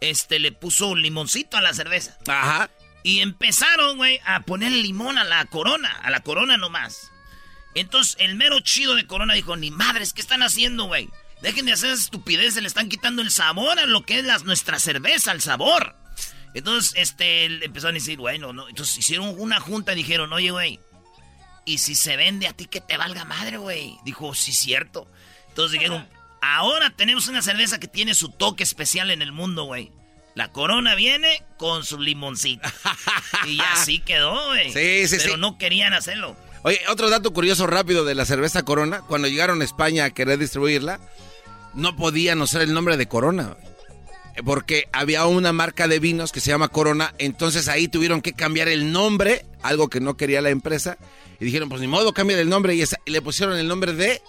este, 0.00 0.38
le 0.38 0.52
puso 0.52 0.88
un 0.88 1.02
limoncito 1.02 1.56
a 1.56 1.60
la 1.62 1.74
cerveza. 1.74 2.16
Ajá. 2.26 2.70
Y 3.02 3.20
empezaron, 3.20 3.96
güey, 3.98 4.18
a 4.24 4.40
poner 4.40 4.72
limón 4.72 5.18
a 5.18 5.24
la 5.24 5.44
Corona, 5.46 5.90
a 6.02 6.10
la 6.10 6.20
Corona 6.20 6.56
nomás. 6.56 7.10
Entonces, 7.74 8.16
el 8.18 8.34
mero 8.36 8.60
chido 8.60 8.94
de 8.94 9.06
Corona 9.06 9.34
dijo, 9.34 9.56
ni 9.56 9.70
madres, 9.70 10.12
¿qué 10.12 10.20
están 10.22 10.42
haciendo, 10.42 10.84
güey? 10.84 11.10
Dejen 11.42 11.66
de 11.66 11.72
hacer 11.72 11.90
esa 11.90 12.02
estupidez, 12.04 12.54
le 12.56 12.66
están 12.68 12.88
quitando 12.88 13.20
el 13.20 13.30
sabor 13.30 13.78
a 13.78 13.86
lo 13.86 14.06
que 14.06 14.20
es 14.20 14.24
las- 14.24 14.44
nuestra 14.44 14.78
cerveza, 14.78 15.32
el 15.32 15.40
sabor. 15.42 15.96
Entonces, 16.54 16.92
este, 16.96 17.64
empezó 17.64 17.88
a 17.88 17.92
decir, 17.92 18.18
bueno, 18.18 18.52
no. 18.52 18.68
Entonces 18.68 18.98
hicieron 18.98 19.34
una 19.38 19.60
junta 19.60 19.92
y 19.92 19.96
dijeron, 19.96 20.32
oye, 20.32 20.50
güey, 20.50 20.80
¿y 21.64 21.78
si 21.78 21.94
se 21.94 22.16
vende 22.16 22.46
a 22.46 22.52
ti 22.52 22.66
que 22.66 22.80
te 22.80 22.96
valga 22.96 23.24
madre, 23.24 23.56
güey? 23.56 23.98
Dijo, 24.04 24.34
sí, 24.34 24.52
cierto. 24.52 25.06
Entonces 25.48 25.72
dijeron, 25.78 26.06
ahora 26.40 26.90
tenemos 26.90 27.28
una 27.28 27.42
cerveza 27.42 27.80
que 27.80 27.88
tiene 27.88 28.14
su 28.14 28.28
toque 28.30 28.62
especial 28.62 29.10
en 29.10 29.22
el 29.22 29.32
mundo, 29.32 29.64
güey. 29.64 29.92
La 30.34 30.50
corona 30.50 30.94
viene 30.94 31.42
con 31.58 31.84
su 31.84 31.98
limoncito. 32.00 32.68
y 33.46 33.60
así 33.72 33.98
quedó, 33.98 34.46
güey. 34.48 34.72
Sí, 34.72 35.08
sí, 35.08 35.16
Pero 35.22 35.34
sí. 35.34 35.40
no 35.40 35.58
querían 35.58 35.92
hacerlo. 35.92 36.36
Oye, 36.62 36.80
otro 36.88 37.10
dato 37.10 37.32
curioso 37.32 37.66
rápido 37.66 38.04
de 38.04 38.14
la 38.14 38.24
cerveza 38.24 38.62
Corona. 38.62 39.00
Cuando 39.00 39.28
llegaron 39.28 39.60
a 39.60 39.64
España 39.64 40.04
a 40.04 40.10
querer 40.10 40.38
distribuirla, 40.38 41.00
no 41.74 41.96
podían 41.96 42.40
usar 42.40 42.62
el 42.62 42.72
nombre 42.72 42.96
de 42.96 43.08
Corona. 43.08 43.56
Porque 44.44 44.88
había 44.92 45.26
una 45.26 45.52
marca 45.52 45.88
de 45.88 45.98
vinos 45.98 46.32
que 46.32 46.40
se 46.40 46.50
llama 46.50 46.68
Corona. 46.68 47.14
Entonces 47.18 47.68
ahí 47.68 47.88
tuvieron 47.88 48.22
que 48.22 48.32
cambiar 48.32 48.68
el 48.68 48.90
nombre, 48.92 49.44
algo 49.62 49.88
que 49.88 50.00
no 50.00 50.16
quería 50.16 50.40
la 50.40 50.50
empresa. 50.50 50.96
Y 51.38 51.44
dijeron, 51.44 51.68
pues 51.68 51.80
ni 51.80 51.86
modo, 51.88 52.12
cambia 52.14 52.38
el 52.40 52.48
nombre. 52.48 52.74
Y, 52.74 52.82
esa- 52.82 52.98
y 53.04 53.10
le 53.10 53.20
pusieron 53.22 53.56
el 53.58 53.68
nombre 53.68 53.92
de 53.92 54.22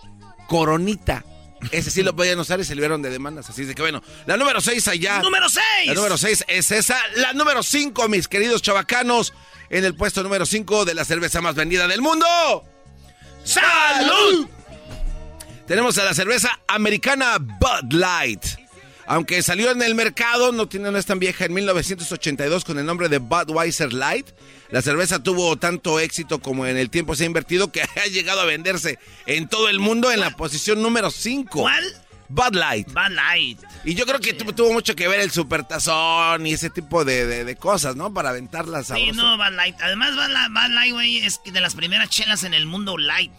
Coronita. 0.47 1.23
Ese 1.71 1.89
sí 1.91 2.03
lo 2.03 2.13
podían 2.13 2.37
usar 2.39 2.59
y 2.59 2.65
se 2.65 2.75
libraron 2.75 3.01
de 3.01 3.09
demandas. 3.09 3.49
Así 3.49 3.63
de 3.63 3.73
que 3.73 3.81
bueno, 3.81 4.01
la 4.25 4.35
número 4.35 4.59
6 4.59 4.85
allá. 4.89 5.21
¡Número 5.21 5.47
6! 5.47 5.63
La 5.87 5.93
número 5.93 6.17
6 6.17 6.43
es 6.49 6.71
esa. 6.71 6.97
La 7.15 7.31
número 7.31 7.63
5, 7.63 8.09
mis 8.09 8.27
queridos 8.27 8.61
chavacanos. 8.61 9.33
En 9.69 9.85
el 9.85 9.95
puesto 9.95 10.21
número 10.23 10.45
5 10.45 10.83
de 10.83 10.93
la 10.93 11.05
cerveza 11.05 11.39
más 11.39 11.55
vendida 11.55 11.87
del 11.87 12.01
mundo. 12.01 12.25
¡Salud! 13.45 14.47
Tenemos 15.65 15.97
a 15.97 16.03
la 16.03 16.13
cerveza 16.13 16.59
americana 16.67 17.37
Bud 17.39 17.93
Light. 17.93 18.43
Aunque 19.05 19.41
salió 19.43 19.71
en 19.71 19.81
el 19.81 19.95
mercado, 19.95 20.51
no 20.51 20.67
tiene 20.67 20.89
no 20.91 20.97
es 20.97 21.05
tan 21.05 21.19
vieja, 21.19 21.45
en 21.45 21.53
1982 21.53 22.63
con 22.63 22.79
el 22.79 22.85
nombre 22.85 23.09
de 23.09 23.17
Budweiser 23.17 23.91
Light. 23.93 24.27
La 24.69 24.81
cerveza 24.81 25.21
tuvo 25.21 25.55
tanto 25.57 25.99
éxito 25.99 26.39
como 26.39 26.65
en 26.65 26.77
el 26.77 26.89
tiempo 26.89 27.15
se 27.15 27.23
ha 27.23 27.27
invertido 27.27 27.71
que 27.71 27.81
ha 28.03 28.05
llegado 28.09 28.41
a 28.41 28.45
venderse 28.45 28.97
en 29.25 29.47
todo 29.49 29.69
el 29.69 29.79
mundo 29.79 30.11
en 30.11 30.19
la 30.19 30.31
posición 30.37 30.81
número 30.81 31.11
5. 31.11 31.61
¿Cuál? 31.61 31.83
Bud 32.29 32.55
Light. 32.55 32.87
Bud 32.87 33.09
Light. 33.11 33.59
Y 33.83 33.93
yo 33.93 34.05
creo 34.05 34.19
que 34.19 34.33
tu- 34.33 34.51
tuvo 34.53 34.73
mucho 34.73 34.95
que 34.95 35.07
ver 35.07 35.19
el 35.19 35.29
supertazón 35.31 36.47
y 36.47 36.53
ese 36.53 36.69
tipo 36.69 37.03
de, 37.05 37.25
de- 37.27 37.43
de 37.45 37.55
cosas, 37.55 37.95
¿no? 37.95 38.13
Para 38.13 38.29
aventarlas 38.29 38.87
Sí, 38.87 38.93
sabroso. 38.93 39.13
no, 39.13 39.37
Bud 39.37 39.55
Light. 39.55 39.75
Además, 39.81 40.11
Bud 40.15 40.29
Light, 40.31 40.49
Bud 40.51 40.73
Light, 40.73 40.93
güey, 40.93 41.17
es 41.17 41.41
de 41.45 41.61
las 41.61 41.75
primeras 41.75 42.09
chelas 42.09 42.43
en 42.43 42.53
el 42.53 42.65
mundo 42.65 42.97
light. 42.97 43.31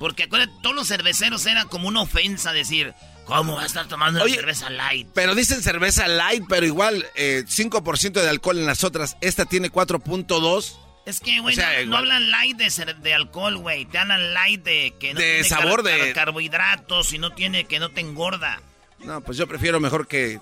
Porque 0.00 0.24
acuérdate, 0.24 0.52
todos 0.62 0.74
los 0.76 0.88
cerveceros 0.88 1.46
era 1.46 1.64
como 1.66 1.88
una 1.88 2.02
ofensa 2.02 2.52
decir, 2.52 2.92
¿cómo 3.24 3.54
vas 3.54 3.64
a 3.64 3.66
estar 3.66 3.88
tomando 3.88 4.22
Oye, 4.22 4.34
cerveza 4.36 4.70
light? 4.70 5.08
Pero 5.14 5.34
dicen 5.34 5.62
cerveza 5.62 6.06
light, 6.08 6.44
pero 6.48 6.66
igual 6.66 7.04
eh, 7.14 7.44
5% 7.46 8.12
de 8.12 8.28
alcohol 8.28 8.58
en 8.58 8.66
las 8.66 8.84
otras. 8.84 9.16
Esta 9.20 9.44
tiene 9.44 9.70
4.2 9.70 10.76
Es 11.06 11.20
que, 11.20 11.40
güey, 11.40 11.54
O 11.54 11.56
sea, 11.56 11.84
no, 11.84 11.96
hablan 11.98 12.30
light 12.30 12.56
de, 12.56 12.94
de 13.02 13.14
alcohol, 13.14 13.56
güey. 13.58 13.84
Te 13.86 13.98
hablan 13.98 14.32
light 14.34 14.62
de 14.62 14.94
que 14.98 15.14
no 15.14 15.20
De 15.20 15.26
tiene 15.42 15.48
sabor 15.48 15.82
car- 15.82 15.92
de- 15.92 15.98
car- 16.12 16.26
carbohidratos 16.26 17.12
y 17.12 17.18
no 17.18 17.32
tiene 17.32 17.64
que 17.64 17.78
no 17.78 17.90
te 17.90 18.00
engorda. 18.00 18.60
No, 19.00 19.20
pues 19.20 19.36
yo 19.36 19.46
prefiero 19.46 19.80
mejor 19.80 20.06
que, 20.08 20.40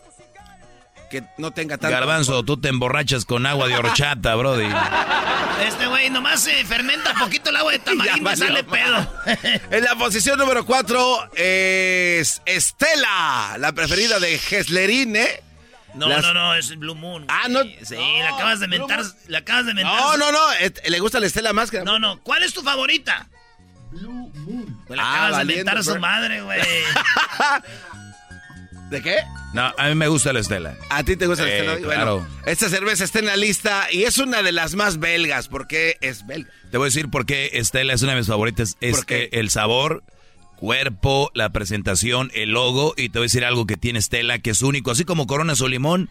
que 1.12 1.22
no 1.38 1.50
tenga 1.52 1.76
tanto. 1.78 1.94
Garbanzo, 1.94 2.42
tú 2.42 2.58
te 2.60 2.68
emborrachas 2.68 3.24
con 3.26 3.46
agua 3.46 3.68
de 3.68 3.76
horchata, 3.76 4.34
brody. 4.34 4.66
Este 5.62 5.86
güey 5.86 6.10
nomás 6.10 6.42
se 6.42 6.64
fermenta 6.64 7.14
poquito 7.14 7.50
el 7.50 7.56
agua 7.56 7.70
de 7.72 7.78
tamarindo 7.80 8.32
y 8.32 8.36
sale 8.36 8.64
pedo. 8.64 9.06
En 9.70 9.84
la 9.84 9.94
posición 9.94 10.38
número 10.38 10.64
4 10.66 11.30
es 11.36 12.42
Estela, 12.46 13.56
la 13.58 13.72
preferida 13.72 14.18
de 14.18 14.38
Geslerine. 14.38 15.28
No, 15.94 16.08
Las- 16.08 16.22
no, 16.24 16.32
no, 16.34 16.54
es 16.54 16.76
Blue 16.78 16.94
Moon. 16.94 17.26
Ah, 17.28 17.48
no. 17.50 17.62
Sí, 17.62 17.94
le 17.96 18.26
acabas 18.26 18.58
de 18.60 18.66
mentar, 18.66 19.02
le 19.28 19.36
acabas 19.36 19.66
de 19.66 19.74
mentar. 19.74 19.94
No, 20.00 20.16
no, 20.16 20.32
no, 20.32 20.38
le 20.86 20.98
gusta 21.00 21.20
la 21.20 21.26
Estela 21.26 21.52
más 21.52 21.70
que 21.70 21.82
No, 21.84 21.98
no, 21.98 22.18
¿cuál 22.22 22.42
es 22.42 22.54
tu 22.54 22.62
favorita? 22.62 23.28
Blue 23.90 24.32
Moon. 24.34 24.82
Pues 24.88 24.96
le 24.96 25.02
Ah, 25.04 25.26
acabas 25.26 25.46
de 25.46 25.54
mentar 25.56 25.76
a 25.78 25.82
su 25.82 25.98
madre, 25.98 26.40
güey. 26.40 26.60
¿De 28.92 29.00
qué? 29.00 29.16
No, 29.54 29.72
a 29.78 29.88
mí 29.88 29.94
me 29.94 30.06
gusta 30.06 30.34
la 30.34 30.40
Estela. 30.40 30.76
¿A 30.90 31.02
ti 31.02 31.16
te 31.16 31.26
gusta 31.26 31.44
la 31.44 31.50
Estela? 31.50 31.76
claro. 31.78 32.18
Bueno, 32.18 32.42
esta 32.44 32.68
cerveza 32.68 33.04
está 33.04 33.20
en 33.20 33.24
la 33.24 33.36
lista 33.36 33.86
y 33.90 34.02
es 34.02 34.18
una 34.18 34.42
de 34.42 34.52
las 34.52 34.74
más 34.74 34.98
belgas 34.98 35.48
porque 35.48 35.96
es 36.02 36.26
belga. 36.26 36.50
Te 36.70 36.76
voy 36.76 36.84
a 36.84 36.88
decir 36.88 37.08
por 37.08 37.24
qué 37.24 37.48
Estela 37.54 37.94
es 37.94 38.02
una 38.02 38.12
de 38.12 38.18
mis 38.18 38.26
favoritas. 38.28 38.76
Es 38.82 38.96
¿Por 38.96 39.06
qué? 39.06 39.30
que 39.30 39.40
el 39.40 39.48
sabor, 39.48 40.04
cuerpo, 40.56 41.30
la 41.32 41.48
presentación, 41.54 42.30
el 42.34 42.50
logo. 42.50 42.92
Y 42.98 43.08
te 43.08 43.18
voy 43.18 43.24
a 43.24 43.28
decir 43.30 43.46
algo 43.46 43.66
que 43.66 43.78
tiene 43.78 43.98
Estela 43.98 44.38
que 44.40 44.50
es 44.50 44.60
único. 44.60 44.90
Así 44.90 45.06
como 45.06 45.26
Corona 45.26 45.56
su 45.56 45.68
limón, 45.68 46.10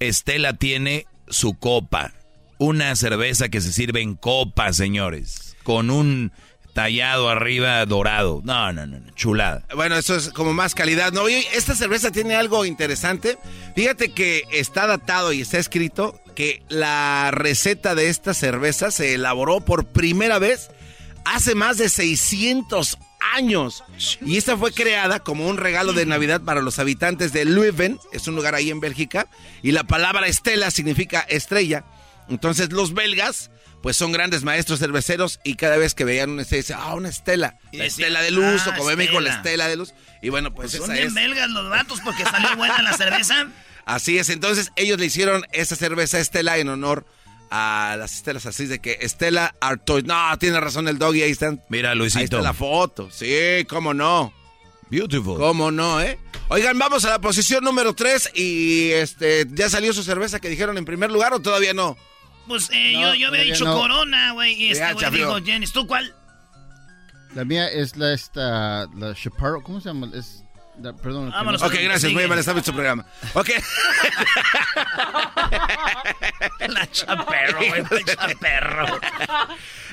Estela 0.00 0.54
tiene 0.54 1.06
su 1.28 1.54
copa. 1.54 2.12
Una 2.58 2.96
cerveza 2.96 3.50
que 3.50 3.60
se 3.60 3.72
sirve 3.72 4.00
en 4.00 4.16
copa, 4.16 4.72
señores. 4.72 5.56
Con 5.62 5.90
un 5.90 6.32
tallado 6.76 7.30
arriba 7.30 7.84
dorado. 7.86 8.42
No, 8.44 8.70
no, 8.70 8.86
no, 8.86 8.98
chulada. 9.14 9.64
Bueno, 9.74 9.96
eso 9.96 10.14
es 10.14 10.28
como 10.28 10.52
más 10.52 10.74
calidad. 10.74 11.10
No, 11.10 11.22
Oye, 11.22 11.42
esta 11.54 11.74
cerveza 11.74 12.10
tiene 12.10 12.36
algo 12.36 12.66
interesante. 12.66 13.38
Fíjate 13.74 14.12
que 14.12 14.44
está 14.52 14.86
datado 14.86 15.32
y 15.32 15.40
está 15.40 15.56
escrito 15.56 16.20
que 16.34 16.62
la 16.68 17.30
receta 17.32 17.94
de 17.94 18.10
esta 18.10 18.34
cerveza 18.34 18.90
se 18.90 19.14
elaboró 19.14 19.62
por 19.62 19.86
primera 19.86 20.38
vez 20.38 20.68
hace 21.24 21.54
más 21.54 21.78
de 21.78 21.88
600 21.88 22.98
años. 23.34 23.82
Y 24.20 24.36
esta 24.36 24.58
fue 24.58 24.70
creada 24.70 25.20
como 25.20 25.48
un 25.48 25.56
regalo 25.56 25.94
de 25.94 26.04
Navidad 26.04 26.42
para 26.42 26.60
los 26.60 26.78
habitantes 26.78 27.32
de 27.32 27.46
Leuven, 27.46 27.98
es 28.12 28.28
un 28.28 28.36
lugar 28.36 28.54
ahí 28.54 28.68
en 28.68 28.80
Bélgica, 28.80 29.28
y 29.62 29.72
la 29.72 29.84
palabra 29.84 30.26
estela 30.26 30.70
significa 30.70 31.20
estrella. 31.20 31.86
Entonces 32.28 32.70
los 32.70 32.92
belgas, 32.92 33.50
pues 33.86 33.96
son 33.96 34.10
grandes 34.10 34.42
maestros 34.42 34.80
cerveceros 34.80 35.38
y 35.44 35.54
cada 35.54 35.76
vez 35.76 35.94
que 35.94 36.02
veían 36.04 36.30
una 36.30 36.42
estrella, 36.42 36.60
decían, 36.62 36.80
ah, 36.82 36.94
una 36.96 37.08
estela, 37.08 37.56
la 37.70 37.84
estela 37.84 38.20
de 38.20 38.32
luz, 38.32 38.62
"Ah, 38.66 38.70
o 38.74 38.78
como 38.78 38.90
en 38.90 38.98
México, 38.98 39.20
la 39.20 39.28
estela". 39.30 39.36
estela 39.52 39.68
de 39.68 39.76
luz. 39.76 39.94
Y 40.22 40.28
bueno, 40.30 40.52
pues, 40.52 40.72
Son 40.72 40.82
esa 40.82 40.92
bien 40.94 41.06
es. 41.06 41.14
belgas 41.14 41.48
los 41.50 41.70
vatos 41.70 42.00
porque 42.02 42.24
salió 42.24 42.56
buena 42.56 42.82
la 42.82 42.94
cerveza. 42.94 43.46
Así 43.86 44.18
es, 44.18 44.28
entonces 44.30 44.72
ellos 44.74 44.98
le 44.98 45.06
hicieron 45.06 45.46
esa 45.52 45.76
cerveza 45.76 46.18
Estela 46.18 46.58
en 46.58 46.68
honor 46.68 47.06
a 47.52 47.94
las 47.96 48.12
estelas 48.16 48.44
así 48.46 48.66
de 48.66 48.80
que 48.80 48.98
Estela 49.02 49.54
Artois. 49.60 50.02
No, 50.02 50.36
tiene 50.40 50.58
razón 50.58 50.88
el 50.88 50.98
doggy, 50.98 51.22
ahí 51.22 51.30
están. 51.30 51.62
Mira, 51.68 51.92
Ahí 51.92 51.96
Luisito. 51.98 52.24
está 52.24 52.40
la 52.40 52.54
foto. 52.54 53.08
Sí, 53.12 53.64
cómo 53.68 53.94
no. 53.94 54.32
Beautiful. 54.90 55.38
Cómo 55.38 55.70
no, 55.70 56.00
¿eh? 56.00 56.18
Oigan, 56.48 56.76
vamos 56.76 57.04
a 57.04 57.10
la 57.10 57.20
posición 57.20 57.62
número 57.62 57.94
3 57.94 58.32
y 58.34 58.90
este 58.90 59.46
ya 59.52 59.70
salió 59.70 59.92
su 59.92 60.02
cerveza 60.02 60.40
que 60.40 60.48
dijeron 60.48 60.76
en 60.76 60.84
primer 60.84 61.12
lugar 61.12 61.32
o 61.34 61.38
todavía 61.40 61.72
no. 61.72 61.96
Pues 62.46 62.68
eh, 62.72 62.92
No, 62.94 63.08
yo, 63.08 63.14
yo 63.14 63.28
había 63.28 63.42
dicho 63.42 63.64
no. 63.64 63.76
Corona, 63.76 64.32
güey. 64.32 64.52
Y 64.54 64.70
este 64.72 64.84
Ya, 64.84 64.92
güey 64.92 65.10
dijo 65.10 65.36
Jenny. 65.44 65.66
¿Tú 65.66 65.86
cuál? 65.86 66.14
La 67.34 67.44
mía 67.44 67.68
es 67.68 67.96
la 67.96 68.12
esta, 68.14 68.86
la 68.96 69.14
Chaparro, 69.14 69.62
¿cómo 69.62 69.80
se 69.80 69.88
llama? 69.90 70.08
Es, 70.14 70.42
la- 70.80 70.94
perdón. 70.94 71.30
Vámonos, 71.30 71.60
Ok, 71.62 71.74
gracias, 71.82 72.12
muy 72.12 72.26
mal, 72.26 72.38
estaba 72.38 72.58
en 72.60 72.64
su 72.64 72.72
programa. 72.72 73.04
Ok. 73.34 73.50
La 76.68 76.90
chaperro, 76.90 77.58
güey. 77.58 77.82
La 77.82 78.04
chaperro. 78.16 79.00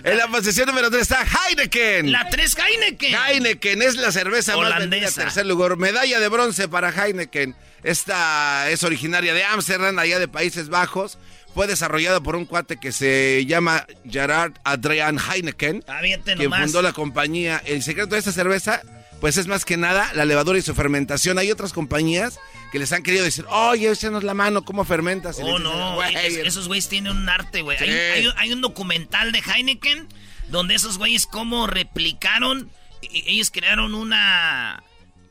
En 0.04 0.18
la 0.18 0.28
posición 0.28 0.68
número 0.68 0.90
3 0.90 1.02
está 1.02 1.24
Heineken. 1.24 2.12
La 2.12 2.28
3 2.30 2.58
Heineken. 2.58 3.16
Heineken 3.16 3.82
es 3.82 3.96
la 3.96 4.12
cerveza 4.12 4.56
más. 4.58 4.66
Holandesa. 4.68 5.22
Tercer 5.22 5.46
lugar, 5.46 5.78
medalla 5.78 6.20
de 6.20 6.28
bronce 6.28 6.68
para 6.68 6.90
Heineken. 6.90 7.56
Esta 7.84 8.70
es 8.70 8.84
originaria 8.84 9.34
de 9.34 9.44
Ámsterdam, 9.44 9.98
allá 10.00 10.20
de 10.20 10.28
Países 10.28 10.70
Bajos. 10.70 11.18
Fue 11.54 11.68
desarrollada 11.68 12.20
por 12.22 12.36
un 12.36 12.46
cuate 12.46 12.78
que 12.78 12.92
se 12.92 13.46
llama 13.46 13.86
Gerard 14.10 14.54
Adrian 14.64 15.20
Heineken, 15.20 15.84
quien 16.26 16.38
nomás. 16.40 16.62
fundó 16.64 16.82
la 16.82 16.94
compañía. 16.94 17.62
El 17.66 17.84
secreto 17.84 18.16
de 18.16 18.20
esta 18.20 18.32
cerveza, 18.32 18.82
pues 19.22 19.38
es 19.38 19.46
más 19.48 19.64
que 19.64 19.78
nada 19.78 20.10
la 20.16 20.26
levadura 20.26 20.58
y 20.58 20.64
su 20.64 20.74
fermentación. 20.74 21.38
Hay 21.38 21.52
otras 21.52 21.72
compañías 21.72 22.40
que 22.72 22.80
les 22.80 22.92
han 22.92 23.04
querido 23.04 23.24
decir, 23.24 23.46
oye, 23.50 23.92
échanos 23.92 24.24
la 24.24 24.34
mano, 24.34 24.66
¿cómo 24.66 24.84
fermentas? 24.84 25.38
Y 25.38 25.44
Oh, 25.44 25.46
dicen, 25.46 25.64
no. 25.64 25.94
"Güey, 25.96 26.16
es- 26.16 26.38
esos 26.38 26.68
güeyes 26.68 26.90
tienen 26.90 27.16
un 27.16 27.30
arte, 27.30 27.62
güey. 27.62 27.78
Hay, 27.80 27.88
Sí. 27.88 27.94
hay 27.94 28.28
un- 28.28 28.34
hay 28.38 28.52
un 28.52 28.62
documental 28.62 29.32
de 29.32 29.40
Heineken 29.42 30.08
donde 30.50 30.74
esos 30.74 30.98
güeyes 30.98 31.28
cómo 31.28 31.68
replicaron. 31.68 32.72
y- 33.02 33.24
Ellos 33.34 33.52
crearon 33.52 33.94
una. 33.94 34.82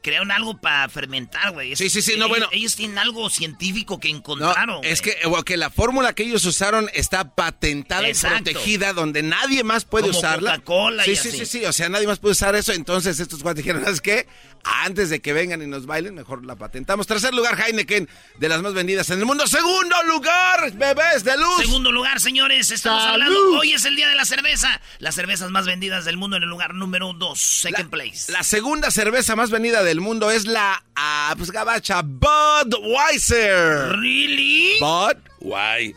Crearon 0.03 0.31
algo 0.33 0.59
para 0.61 0.89
fermentar, 0.89 1.53
güey. 1.53 1.77
Sí, 1.77 1.89
sí, 1.89 2.03
sí, 2.03 2.13
no, 2.13 2.27
Ellos- 2.27 2.29
bueno. 2.29 2.49
Ellos 2.53 2.75
tienen 2.77 2.99
algo 2.99 3.31
científico 3.31 4.01
que 4.01 4.11
No, 4.13 4.19
encontraron. 4.19 4.85
es 4.85 5.01
que, 5.01 5.17
o 5.25 5.43
que 5.45 5.57
la 5.57 5.71
fórmula 5.71 6.13
que 6.15 6.25
ellos 6.25 6.45
usaron 6.45 6.91
está 6.93 7.35
patentada 7.35 8.09
Exacto. 8.09 8.51
y 8.51 8.55
protegida 8.55 8.93
donde 8.93 9.23
nadie 9.23 9.63
más 9.65 9.85
puede 9.85 10.09
Como 10.09 10.19
usarla. 10.19 10.53
Coca-Cola 10.59 11.05
sí, 11.05 11.13
y 11.13 11.17
sí, 11.17 11.29
así. 11.29 11.39
sí, 11.39 11.47
sí, 11.47 11.65
o 11.65 11.73
sea, 11.73 11.89
nadie 11.89 12.07
más 12.07 12.19
puede 12.19 12.33
usar 12.33 12.55
eso. 12.57 12.73
Entonces 12.73 13.21
estos 13.21 13.43
cuates 13.43 13.63
dijeron, 13.65 13.85
¿sabes 13.85 14.01
qué? 14.01 14.27
Antes 14.65 15.11
de 15.11 15.21
que 15.21 15.33
vengan 15.33 15.61
y 15.63 15.67
nos 15.67 15.87
bailen, 15.87 16.15
mejor 16.15 16.45
la 16.45 16.55
patentamos. 16.57 17.07
Tercer 17.07 17.35
lugar, 17.35 17.59
Heineken, 17.61 18.09
de 18.39 18.49
las 18.49 18.63
más 18.63 18.75
vendidas 18.75 19.11
en 19.11 19.19
el 19.19 19.25
mundo. 19.27 19.47
Segundo 19.47 19.97
lugar, 20.09 20.73
bebés 20.75 21.25
de 21.25 21.37
luz. 21.37 21.59
Segundo 21.61 21.91
lugar, 21.91 22.21
señores, 22.21 22.71
estamos 22.71 23.03
¡Salud! 23.03 23.13
hablando. 23.23 23.59
Hoy 23.59 23.73
es 23.73 23.85
el 23.85 23.97
día 23.97 24.09
de 24.09 24.15
la 24.15 24.25
cerveza. 24.25 24.81
Las 24.99 25.15
cervezas 25.17 25.51
más 25.51 25.67
vendidas 25.67 26.05
del 26.05 26.17
mundo 26.17 26.37
en 26.37 26.45
el 26.45 26.49
lugar 26.49 26.75
número 26.75 27.13
2, 27.13 27.41
second 27.41 27.91
place. 27.91 28.31
La 28.31 28.43
segunda 28.45 28.91
cerveza 28.93 29.35
más 29.37 29.51
vendida 29.51 29.83
del 29.93 30.01
mundo 30.01 30.31
es 30.31 30.47
la, 30.47 30.83
ah, 30.97 31.35
pues 31.37 31.51
gabacha, 31.51 32.01
Budweiser. 32.01 33.91
¿Really? 34.01 34.79
Budweiser. 34.81 35.93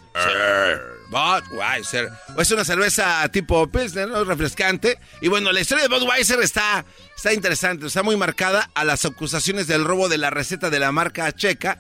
Budweiser. 1.10 2.12
Es 2.38 2.52
una 2.52 2.66
cerveza 2.66 3.26
tipo 3.30 3.66
Pilsner, 3.72 4.10
¿no? 4.10 4.26
refrescante. 4.26 5.00
Y 5.22 5.30
bueno, 5.30 5.54
la 5.54 5.62
historia 5.62 5.88
de 5.88 5.98
Budweiser 5.98 6.41
está, 6.41 6.84
está 7.16 7.32
interesante, 7.32 7.88
está 7.88 8.04
muy 8.04 8.18
marcada 8.18 8.70
a 8.76 8.84
las 8.84 9.06
acusaciones 9.06 9.68
del 9.68 9.86
robo 9.86 10.10
de 10.10 10.18
la 10.18 10.30
receta 10.30 10.70
de 10.70 10.80
la 10.80 10.91
marca 10.91 11.32
checa, 11.32 11.80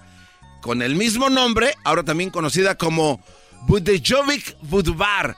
con 0.61 0.81
el 0.81 0.95
mismo 0.95 1.29
nombre, 1.29 1.75
ahora 1.83 2.03
también 2.03 2.29
conocida 2.29 2.75
como 2.75 3.21
Budejovic 3.63 4.55
Budvar. 4.61 5.35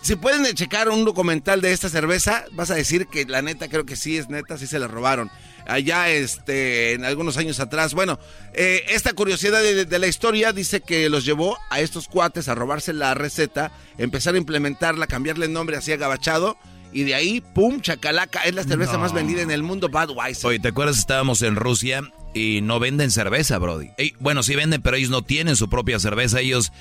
Si 0.00 0.16
pueden 0.16 0.46
checar 0.54 0.88
un 0.88 1.04
documental 1.04 1.60
de 1.60 1.72
esta 1.72 1.90
cerveza, 1.90 2.46
vas 2.52 2.70
a 2.70 2.74
decir 2.74 3.06
que 3.06 3.26
la 3.26 3.42
neta 3.42 3.68
creo 3.68 3.84
que 3.84 3.96
sí 3.96 4.16
es 4.16 4.30
neta, 4.30 4.56
sí 4.56 4.66
se 4.66 4.78
la 4.78 4.88
robaron. 4.88 5.30
Allá, 5.66 6.08
este, 6.10 6.92
en 6.92 7.04
algunos 7.04 7.36
años 7.36 7.60
atrás. 7.60 7.92
Bueno, 7.94 8.18
eh, 8.54 8.84
esta 8.88 9.12
curiosidad 9.12 9.62
de, 9.62 9.84
de 9.84 9.98
la 9.98 10.06
historia 10.06 10.52
dice 10.52 10.80
que 10.80 11.08
los 11.08 11.24
llevó 11.24 11.58
a 11.70 11.80
estos 11.80 12.08
cuates 12.08 12.48
a 12.48 12.54
robarse 12.54 12.92
la 12.92 13.14
receta, 13.14 13.72
empezar 13.98 14.34
a 14.34 14.38
implementarla, 14.38 15.06
cambiarle 15.06 15.46
el 15.46 15.52
nombre 15.52 15.76
así 15.76 15.92
agabachado. 15.92 16.56
Y 16.92 17.02
de 17.02 17.14
ahí, 17.14 17.42
pum, 17.54 17.80
chacalaca, 17.82 18.42
es 18.44 18.54
la 18.54 18.62
cerveza 18.64 18.94
No. 18.94 19.00
más 19.00 19.12
vendida 19.12 19.42
en 19.42 19.50
el 19.50 19.62
mundo, 19.62 19.88
Budweiser. 19.88 20.46
Oye, 20.46 20.58
¿te 20.60 20.68
acuerdas? 20.68 20.96
Estábamos 20.98 21.42
en 21.42 21.56
Rusia 21.56 22.00
y 22.32 22.60
no 22.62 22.78
venden 22.78 23.10
cerveza, 23.10 23.58
Brody. 23.58 23.90
Ey, 23.98 24.14
bueno, 24.20 24.42
sí 24.42 24.54
venden, 24.54 24.80
pero 24.80 24.96
ellos 24.96 25.10
no 25.10 25.22
tienen 25.22 25.56
su 25.56 25.68
propia 25.68 25.98
cerveza. 25.98 26.40
Ellos 26.40 26.72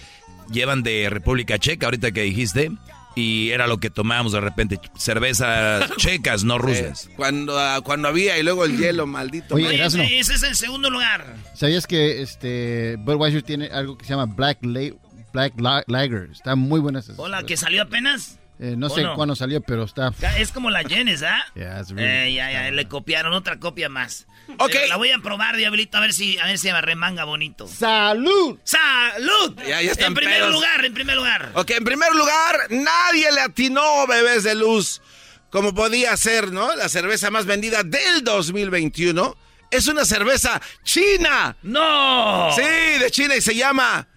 llevan 0.51 0.83
de 0.83 1.09
República 1.09 1.57
Checa, 1.57 1.87
ahorita 1.87 2.11
que 2.11 2.21
dijiste. 2.21 2.71
Y 3.15 3.51
era 3.51 3.65
lo 3.67 3.77
que 3.79 3.89
tomábamos 3.89 4.33
de 4.33 4.41
repente. 4.41 4.79
Cervezas 4.97 5.89
checas, 5.97 6.43
no 6.43 6.57
rusas. 6.57 7.05
Eh, 7.07 7.13
cuando, 7.15 7.57
ah, 7.57 7.79
cuando 7.83 8.07
había 8.09 8.37
y 8.37 8.43
luego 8.43 8.65
el 8.65 8.77
hielo, 8.77 9.07
maldito. 9.07 9.55
Oye, 9.55 9.83
ese, 9.85 10.19
ese 10.19 10.33
es 10.33 10.43
el 10.43 10.55
segundo 10.55 10.89
lugar. 10.89 11.25
¿Sabías 11.53 11.87
que 11.87 12.21
este 12.21 12.97
Budweiser 12.99 13.41
tiene 13.43 13.67
algo 13.67 13.97
que 13.97 14.05
se 14.05 14.11
llama 14.13 14.25
Black, 14.25 14.59
La- 14.63 14.91
Black 15.33 15.53
La- 15.59 15.83
Lager? 15.87 16.29
Está 16.31 16.55
muy 16.55 16.79
buena 16.79 16.99
esa. 16.99 17.13
Hola, 17.17 17.43
que 17.43 17.55
salió 17.57 17.83
apenas. 17.83 18.37
Eh, 18.59 18.75
no 18.77 18.87
¿O 18.87 18.89
sé 18.89 19.03
no? 19.03 19.15
cuándo 19.15 19.35
salió, 19.35 19.61
pero 19.61 19.83
está... 19.83 20.13
Es 20.37 20.51
como 20.51 20.69
la 20.69 20.83
Jenes, 20.83 21.23
¿ah? 21.23 21.43
Yeah, 21.55 21.79
it's 21.81 21.91
really- 21.91 22.29
Eh, 22.29 22.33
ya, 22.33 22.51
ya, 22.51 22.71
le 22.71 22.87
copiaron 22.87 23.33
otra 23.33 23.59
copia 23.59 23.89
más. 23.89 24.27
Ok. 24.59 24.69
Pero 24.71 24.87
la 24.87 24.95
voy 24.97 25.11
a 25.11 25.19
probar, 25.19 25.57
Diablito, 25.57 25.97
a 25.97 26.01
ver 26.01 26.13
si, 26.13 26.37
a 26.37 26.45
ver 26.45 26.57
si 26.57 26.71
remanga 26.71 27.23
bonito. 27.23 27.67
¡Salud! 27.67 28.57
¡Salud! 28.63 29.55
Ya, 29.67 29.81
ya 29.81 29.91
están 29.91 30.07
En 30.09 30.13
primer 30.13 30.35
pedos. 30.37 30.53
lugar, 30.53 30.85
en 30.85 30.93
primer 30.93 31.15
lugar. 31.15 31.51
Ok, 31.55 31.71
en 31.71 31.83
primer 31.83 32.13
lugar, 32.13 32.67
nadie 32.69 33.31
le 33.31 33.41
atinó, 33.41 34.05
bebés 34.07 34.43
de 34.43 34.55
luz. 34.55 35.01
Como 35.49 35.73
podía 35.73 36.15
ser, 36.17 36.51
¿no? 36.51 36.75
La 36.75 36.89
cerveza 36.89 37.31
más 37.31 37.45
vendida 37.45 37.83
del 37.83 38.23
2021 38.23 39.35
es 39.71 39.87
una 39.87 40.05
cerveza 40.05 40.61
china. 40.83 41.55
¡No! 41.63 42.51
Sí, 42.55 42.99
de 42.99 43.09
China 43.11 43.35
y 43.35 43.41
se 43.41 43.55
llama 43.55 44.07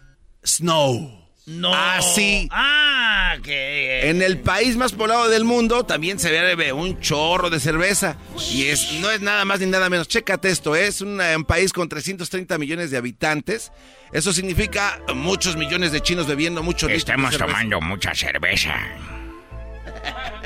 Snow. 0.45 1.18
No. 1.49 1.74
Así. 1.74 2.46
Ah, 2.53 3.36
que... 3.42 4.11
En 4.11 4.20
el 4.20 4.38
país 4.38 4.76
más 4.76 4.92
poblado 4.92 5.28
del 5.28 5.44
mundo 5.44 5.84
también 5.84 6.18
se 6.18 6.30
bebe 6.30 6.74
un 6.74 7.01
chorro 7.01 7.49
de 7.49 7.59
cerveza. 7.59 8.18
Y 8.53 8.66
es, 8.66 8.92
no 9.01 9.11
es 9.11 9.22
nada 9.22 9.46
más 9.46 9.61
ni 9.61 9.66
nada 9.66 9.88
menos. 9.88 10.09
Chécate 10.09 10.51
esto, 10.51 10.76
es 10.76 11.01
un, 11.01 11.20
un 11.20 11.44
país 11.44 11.72
con 11.72 11.88
330 11.88 12.59
millones 12.59 12.90
de 12.90 12.99
habitantes. 12.99 13.72
Eso 14.12 14.32
significa 14.34 15.01
muchos 15.14 15.57
millones 15.57 15.90
de 15.90 16.03
chinos 16.03 16.26
bebiendo 16.26 16.62
mucho 16.62 16.86
Estamos 16.88 17.36
tomando 17.36 17.80
mucha 17.80 18.14
cerveza. 18.14 18.74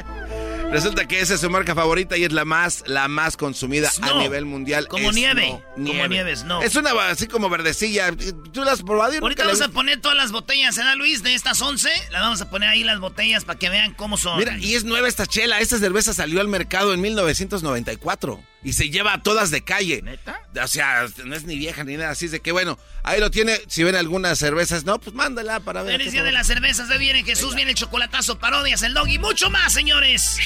Resulta 0.73 1.07
que 1.07 1.21
esa 1.21 1.35
es 1.35 1.41
su 1.41 1.51
marca 1.51 1.75
favorita 1.75 2.17
y 2.17 2.25
es 2.25 2.33
la 2.33 2.47
más, 2.47 2.83
la 2.87 3.07
más 3.07 3.37
consumida 3.37 3.91
a 4.01 4.15
nivel 4.15 4.47
mundial. 4.47 4.89
Como 4.89 5.11
Es 5.11 5.15
nieve. 5.15 5.63
no, 5.77 5.91
Como 5.91 6.07
nieve, 6.07 6.35
no. 6.47 6.63
Es 6.63 6.75
una 6.77 6.93
así 7.09 7.27
como 7.27 7.51
verdecilla. 7.51 8.11
¿Tú 8.53 8.65
la 8.65 8.73
has 8.73 8.83
probado? 8.83 9.13
Ahorita 9.21 9.45
vamos 9.45 9.61
a 9.61 9.69
poner 9.69 10.01
todas 10.01 10.17
las 10.17 10.33
botellas, 10.33 10.79
¿eh, 10.79 10.83
Luis? 10.97 11.23
De 11.23 11.35
estas 11.35 11.61
11, 11.61 11.91
las 12.11 12.23
vamos 12.23 12.41
a 12.41 12.49
poner 12.49 12.71
ahí 12.71 12.85
las 12.85 13.01
botellas 13.01 13.45
para 13.45 13.59
que 13.59 13.69
vean 13.69 13.93
cómo 13.93 14.17
son. 14.17 14.39
Mira, 14.39 14.57
y 14.59 14.75
es 14.75 14.85
nueva 14.85 15.09
esta 15.09 15.27
chela. 15.27 15.61
Esta 15.61 15.79
cerveza 15.79 16.15
salió 16.15 16.41
al 16.41 16.49
mercado 16.49 16.95
en 16.95 17.01
1994 17.03 18.43
y 18.65 18.73
se 18.73 18.91
lleva 18.91 19.15
a 19.15 19.23
todas 19.23 19.51
de 19.51 19.63
calle. 19.63 20.03
¿Neta? 20.03 20.41
O 20.63 20.67
sea, 20.69 21.07
no 21.25 21.35
es 21.35 21.45
ni 21.45 21.57
vieja 21.57 21.85
ni 21.85 21.97
nada. 21.97 22.11
Así 22.11 22.27
es 22.27 22.31
de 22.31 22.41
que, 22.41 22.53
bueno, 22.53 22.79
ahí 23.03 23.21
lo 23.21 23.31
tiene. 23.31 23.61
Si 23.69 23.83
ven 23.83 23.97
algunas 23.97 24.39
cervezas, 24.39 24.85
no, 24.85 25.01
pues 25.01 25.15
mándala 25.15 25.61
para 25.61 25.83
ver. 25.83 25.99
Feliz 25.99 26.13
día 26.13 26.23
de 26.23 26.33
las 26.33 26.47
cervezas, 26.47 26.91
ahí 26.91 26.99
viene 26.99 27.25
Jesús, 27.25 27.55
viene 27.55 27.73
el 27.73 27.77
chocolatazo, 27.77 28.39
parodias, 28.39 28.83
el 28.83 28.95
dog 28.95 29.09
y 29.09 29.19
mucho 29.19 29.51
más, 29.51 29.73
señores. 29.73 30.39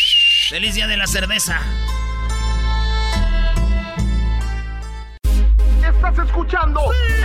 Feliz 0.49 0.75
día 0.75 0.87
de 0.87 0.97
la 0.97 1.07
cerveza. 1.07 1.61
Estás 5.89 6.19
escuchando 6.19 6.81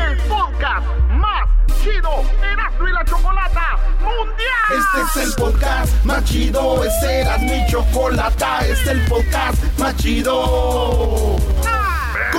el 0.07 0.17
podcast 0.27 0.85
más 1.09 1.49
chido 1.81 2.23
Erasmo 2.43 2.87
y 2.87 2.91
la 2.91 3.03
Chocolata 3.05 3.77
Mundial. 3.99 5.01
Este 5.03 5.19
es 5.19 5.27
el 5.27 5.33
podcast 5.35 6.05
más 6.05 6.23
chido, 6.25 6.83
este 6.83 7.21
era 7.21 7.37
mi 7.39 7.65
chocolata, 7.67 8.59
este 8.59 8.73
es 8.73 8.87
el 8.87 9.01
podcast 9.05 9.79
más 9.79 9.95
chido. 9.97 11.37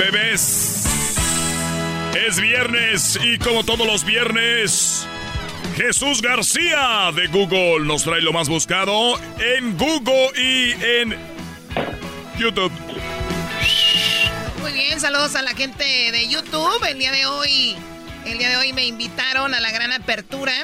Bebés. 0.00 0.86
Es 2.26 2.40
viernes 2.40 3.18
y 3.22 3.38
como 3.38 3.64
todos 3.64 3.86
los 3.86 4.02
viernes, 4.02 5.06
Jesús 5.76 6.22
García 6.22 7.12
de 7.14 7.26
Google 7.26 7.84
nos 7.84 8.04
trae 8.04 8.22
lo 8.22 8.32
más 8.32 8.48
buscado 8.48 9.20
en 9.38 9.76
Google 9.76 10.30
y 10.36 10.72
en 10.82 11.18
YouTube. 12.38 12.72
Muy 14.62 14.72
bien, 14.72 14.98
saludos 15.00 15.36
a 15.36 15.42
la 15.42 15.50
gente 15.50 15.84
de 15.84 16.28
YouTube. 16.28 16.82
El 16.88 16.98
día 16.98 17.12
de 17.12 17.26
hoy, 17.26 17.76
el 18.24 18.38
día 18.38 18.48
de 18.48 18.56
hoy 18.56 18.72
me 18.72 18.86
invitaron 18.86 19.52
a 19.52 19.60
la 19.60 19.70
gran 19.70 19.92
apertura 19.92 20.54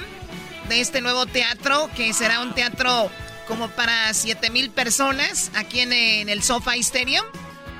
de 0.70 0.80
este 0.80 1.02
nuevo 1.02 1.26
teatro, 1.26 1.90
que 1.94 2.14
será 2.14 2.40
un 2.40 2.54
teatro 2.54 3.10
como 3.46 3.68
para 3.68 4.14
7 4.14 4.48
mil 4.48 4.70
personas 4.70 5.50
aquí 5.54 5.80
en, 5.80 5.92
el 5.92 6.42
SoFi 6.42 6.80
Stadium. 6.80 7.24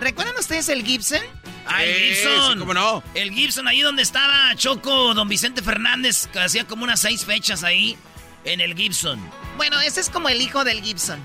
¿Recuerdan 0.00 0.34
ustedes 0.38 0.68
el 0.68 0.84
Gibson? 0.84 1.22
Ah, 1.68 1.84
el 1.84 1.94
Sí, 1.94 2.22
Gibson. 2.22 2.52
sí, 2.54 2.58
cómo 2.58 2.74
no. 2.74 3.02
El 3.14 3.30
Gibson, 3.32 3.66
ahí 3.68 3.80
donde 3.80 4.02
estaba 4.02 4.54
Choco, 4.54 5.14
don 5.14 5.28
Vicente 5.28 5.62
Fernández, 5.62 6.26
que 6.32 6.38
hacía 6.40 6.64
como 6.66 6.84
unas 6.84 7.00
seis 7.00 7.24
fechas 7.24 7.64
ahí 7.64 7.96
en 8.44 8.60
el 8.60 8.74
Gibson. 8.76 9.18
Bueno, 9.56 9.80
ese 9.80 10.00
es 10.00 10.10
como 10.10 10.28
el 10.28 10.40
hijo 10.40 10.64
del 10.64 10.80
Gibson. 10.82 11.18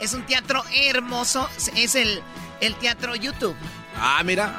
Es 0.00 0.12
un 0.12 0.22
teatro 0.26 0.62
hermoso, 0.74 1.48
es 1.76 1.94
el, 1.94 2.20
el 2.60 2.74
teatro 2.76 3.14
YouTube. 3.16 3.56
Ah, 3.98 4.22
mira. 4.24 4.52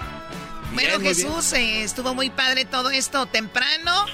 Bueno, 0.74 0.90
Bien, 1.00 1.02
muy 1.02 1.08
Jesús, 1.10 1.54
eh, 1.54 1.84
estuvo 1.84 2.14
muy 2.16 2.30
padre 2.30 2.66
todo 2.66 2.90
esto 2.90 3.26
temprano. 3.28 4.06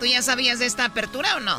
¿Tú 0.00 0.06
ya 0.06 0.22
sabías 0.22 0.58
de 0.58 0.66
esta 0.66 0.86
apertura 0.86 1.36
o 1.36 1.40
no? 1.40 1.58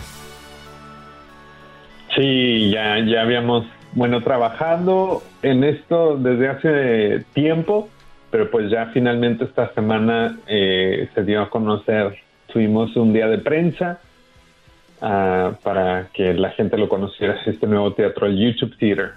Sí, 2.15 2.72
ya, 2.72 2.99
ya 3.05 3.22
habíamos, 3.22 3.65
bueno, 3.93 4.22
trabajando 4.22 5.24
en 5.43 5.63
esto 5.63 6.18
desde 6.18 6.47
hace 6.49 7.26
tiempo, 7.34 7.89
pero 8.32 8.49
pues 8.51 8.69
ya 8.69 8.88
finalmente 8.93 9.45
esta 9.45 9.73
semana 9.73 10.38
eh, 10.47 11.09
se 11.15 11.23
dio 11.23 11.41
a 11.41 11.49
conocer, 11.49 12.17
tuvimos 12.51 12.95
un 12.95 13.13
día 13.13 13.28
de 13.28 13.38
prensa 13.39 13.99
ah, 15.01 15.53
para 15.63 16.09
que 16.13 16.34
la 16.34 16.51
gente 16.51 16.78
lo 16.78 16.89
conociera, 16.89 17.39
este 17.45 17.67
nuevo 17.67 17.93
teatro, 17.93 18.25
el 18.28 18.38
YouTube 18.38 18.75
Theater. 18.78 19.13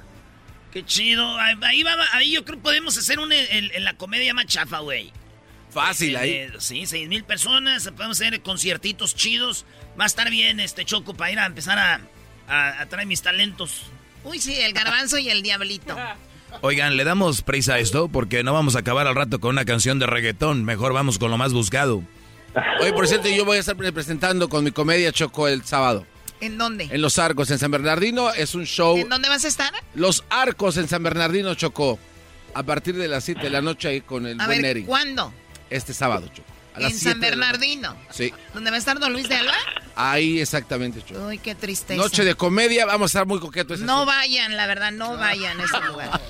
Qué 0.73 0.85
chido. 0.85 1.25
Ahí, 1.39 1.83
va, 1.83 1.91
ahí 2.13 2.33
yo 2.33 2.45
creo 2.45 2.59
que 2.59 2.63
podemos 2.63 2.97
hacer 2.97 3.19
una 3.19 3.35
en, 3.37 3.71
en 3.75 3.85
la 3.85 3.95
comedia 3.95 4.33
más 4.35 4.47
chafa, 4.47 4.79
güey. 4.79 5.11
Fácil 5.71 6.17
ahí. 6.17 6.31
Eh, 6.31 6.51
sí, 6.59 6.87
seis 6.87 7.09
mil 7.09 7.25
personas, 7.25 7.89
podemos 7.97 8.21
hacer 8.21 8.41
conciertitos 8.41 9.15
chidos. 9.17 9.67
Va 9.99 10.05
a 10.05 10.07
estar 10.07 10.31
bien 10.31 10.61
este 10.61 10.85
Choco 10.85 11.15
para 11.15 11.33
ir 11.33 11.39
a 11.41 11.47
empezar 11.47 11.79
a, 11.79 12.01
a- 12.49 12.81
a 12.83 12.87
traer 12.87 13.07
mis 13.09 13.21
talentos. 13.23 13.83
Uy, 14.23 14.39
sí, 14.39 14.61
el 14.61 14.73
garbanzo 14.73 15.19
y 15.19 15.29
el 15.29 15.43
diablito. 15.43 15.97
Oigan, 16.63 16.97
le 16.97 17.05
damos 17.05 17.43
prisa 17.43 17.75
a 17.75 17.79
esto 17.79 18.09
porque 18.09 18.43
no 18.43 18.53
vamos 18.53 18.77
a 18.77 18.81
acabar 18.81 19.07
al 19.07 19.15
rato 19.15 19.41
con 19.41 19.51
una 19.51 19.65
canción 19.65 19.99
de 19.99 20.07
reggaetón. 20.07 20.65
Mejor 20.65 20.93
vamos 20.93 21.19
con 21.19 21.31
lo 21.31 21.39
más 21.39 21.53
buscado. 21.53 22.03
Oye, 22.81 22.93
por 22.93 23.07
cierto, 23.07 23.29
yo 23.29 23.45
voy 23.45 23.57
a 23.59 23.61
estar 23.61 23.77
presentando 23.77 24.49
con 24.49 24.65
mi 24.65 24.71
comedia 24.73 25.13
Choco 25.13 25.49
el 25.49 25.65
sábado. 25.65 26.07
¿En 26.41 26.59
dónde? 26.59 26.89
En 26.91 27.03
Los 27.03 27.19
Arcos, 27.19 27.51
en 27.51 27.59
San 27.59 27.71
Bernardino. 27.71 28.33
Es 28.33 28.55
un 28.55 28.65
show. 28.65 28.97
¿En 28.97 29.09
dónde 29.09 29.29
vas 29.29 29.45
a 29.45 29.49
estar? 29.49 29.73
Los 29.95 30.25
Arcos 30.31 30.77
en 30.79 30.89
San 30.89 31.03
Bernardino, 31.03 31.55
Choco. 31.55 31.99
A 32.55 32.63
partir 32.63 32.97
de 32.97 33.07
las 33.09 33.25
7 33.25 33.43
de 33.43 33.51
la 33.51 33.61
noche 33.61 33.89
ahí 33.89 34.01
con 34.01 34.27
el 34.27 34.41
A 34.41 34.47
buen 34.47 34.59
ver, 34.59 34.63
Neri. 34.63 34.85
¿cuándo? 34.85 35.33
Este 35.69 35.95
sábado, 35.95 36.29
Choco. 36.29 36.49
En 36.87 36.91
7 36.93 37.11
San. 37.13 37.21
Bernardino. 37.21 37.97
Sí, 38.11 38.33
¿Dónde 38.55 38.71
va 38.71 38.77
a 38.77 38.79
estar 38.79 38.99
Don 38.99 39.13
Luis 39.13 39.29
de 39.29 39.37
Alba? 39.37 39.55
ahí 39.97 40.41
exactamente, 40.41 41.03
Choco. 41.05 41.27
Uy, 41.27 41.39
qué 41.39 41.55
tristeza. 41.55 42.01
Noche 42.01 42.25
de 42.25 42.35
comedia, 42.35 42.87
vamos 42.87 43.07
a 43.15 43.19
estar 43.19 43.27
muy 43.27 43.39
coquetos. 43.41 43.81
No 43.81 44.07
vayan, 44.07 44.57
la 44.57 44.67
verdad, 44.67 44.93
no 44.93 45.17
vayan 45.17 45.61
a 45.61 45.65
ese 45.65 45.81
lugar. 45.87 46.21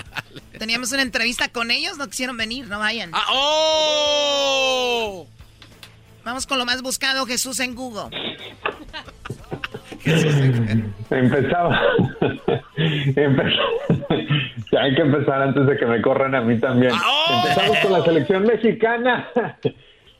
Teníamos 0.58 0.92
una 0.92 1.02
entrevista 1.02 1.48
con 1.48 1.70
ellos, 1.70 1.96
no 1.98 2.06
quisieron 2.08 2.36
venir, 2.36 2.66
no 2.68 2.78
vayan. 2.78 3.10
¡Oh! 3.28 5.26
Vamos 6.24 6.46
con 6.46 6.58
lo 6.58 6.64
más 6.64 6.80
buscado, 6.82 7.26
Jesús 7.26 7.60
en 7.60 7.74
Google. 7.74 8.10
Empezaba. 11.10 11.80
Empe- 12.76 13.54
Ya 14.72 14.80
Hay 14.80 14.94
que 14.94 15.02
empezar 15.02 15.42
antes 15.42 15.66
de 15.66 15.76
que 15.78 15.86
me 15.86 16.00
corran 16.02 16.34
a 16.34 16.40
mí 16.40 16.58
también. 16.60 16.92
Empezamos 17.42 17.78
con 17.78 17.92
la 17.92 18.04
selección 18.04 18.42
mexicana, 18.44 19.28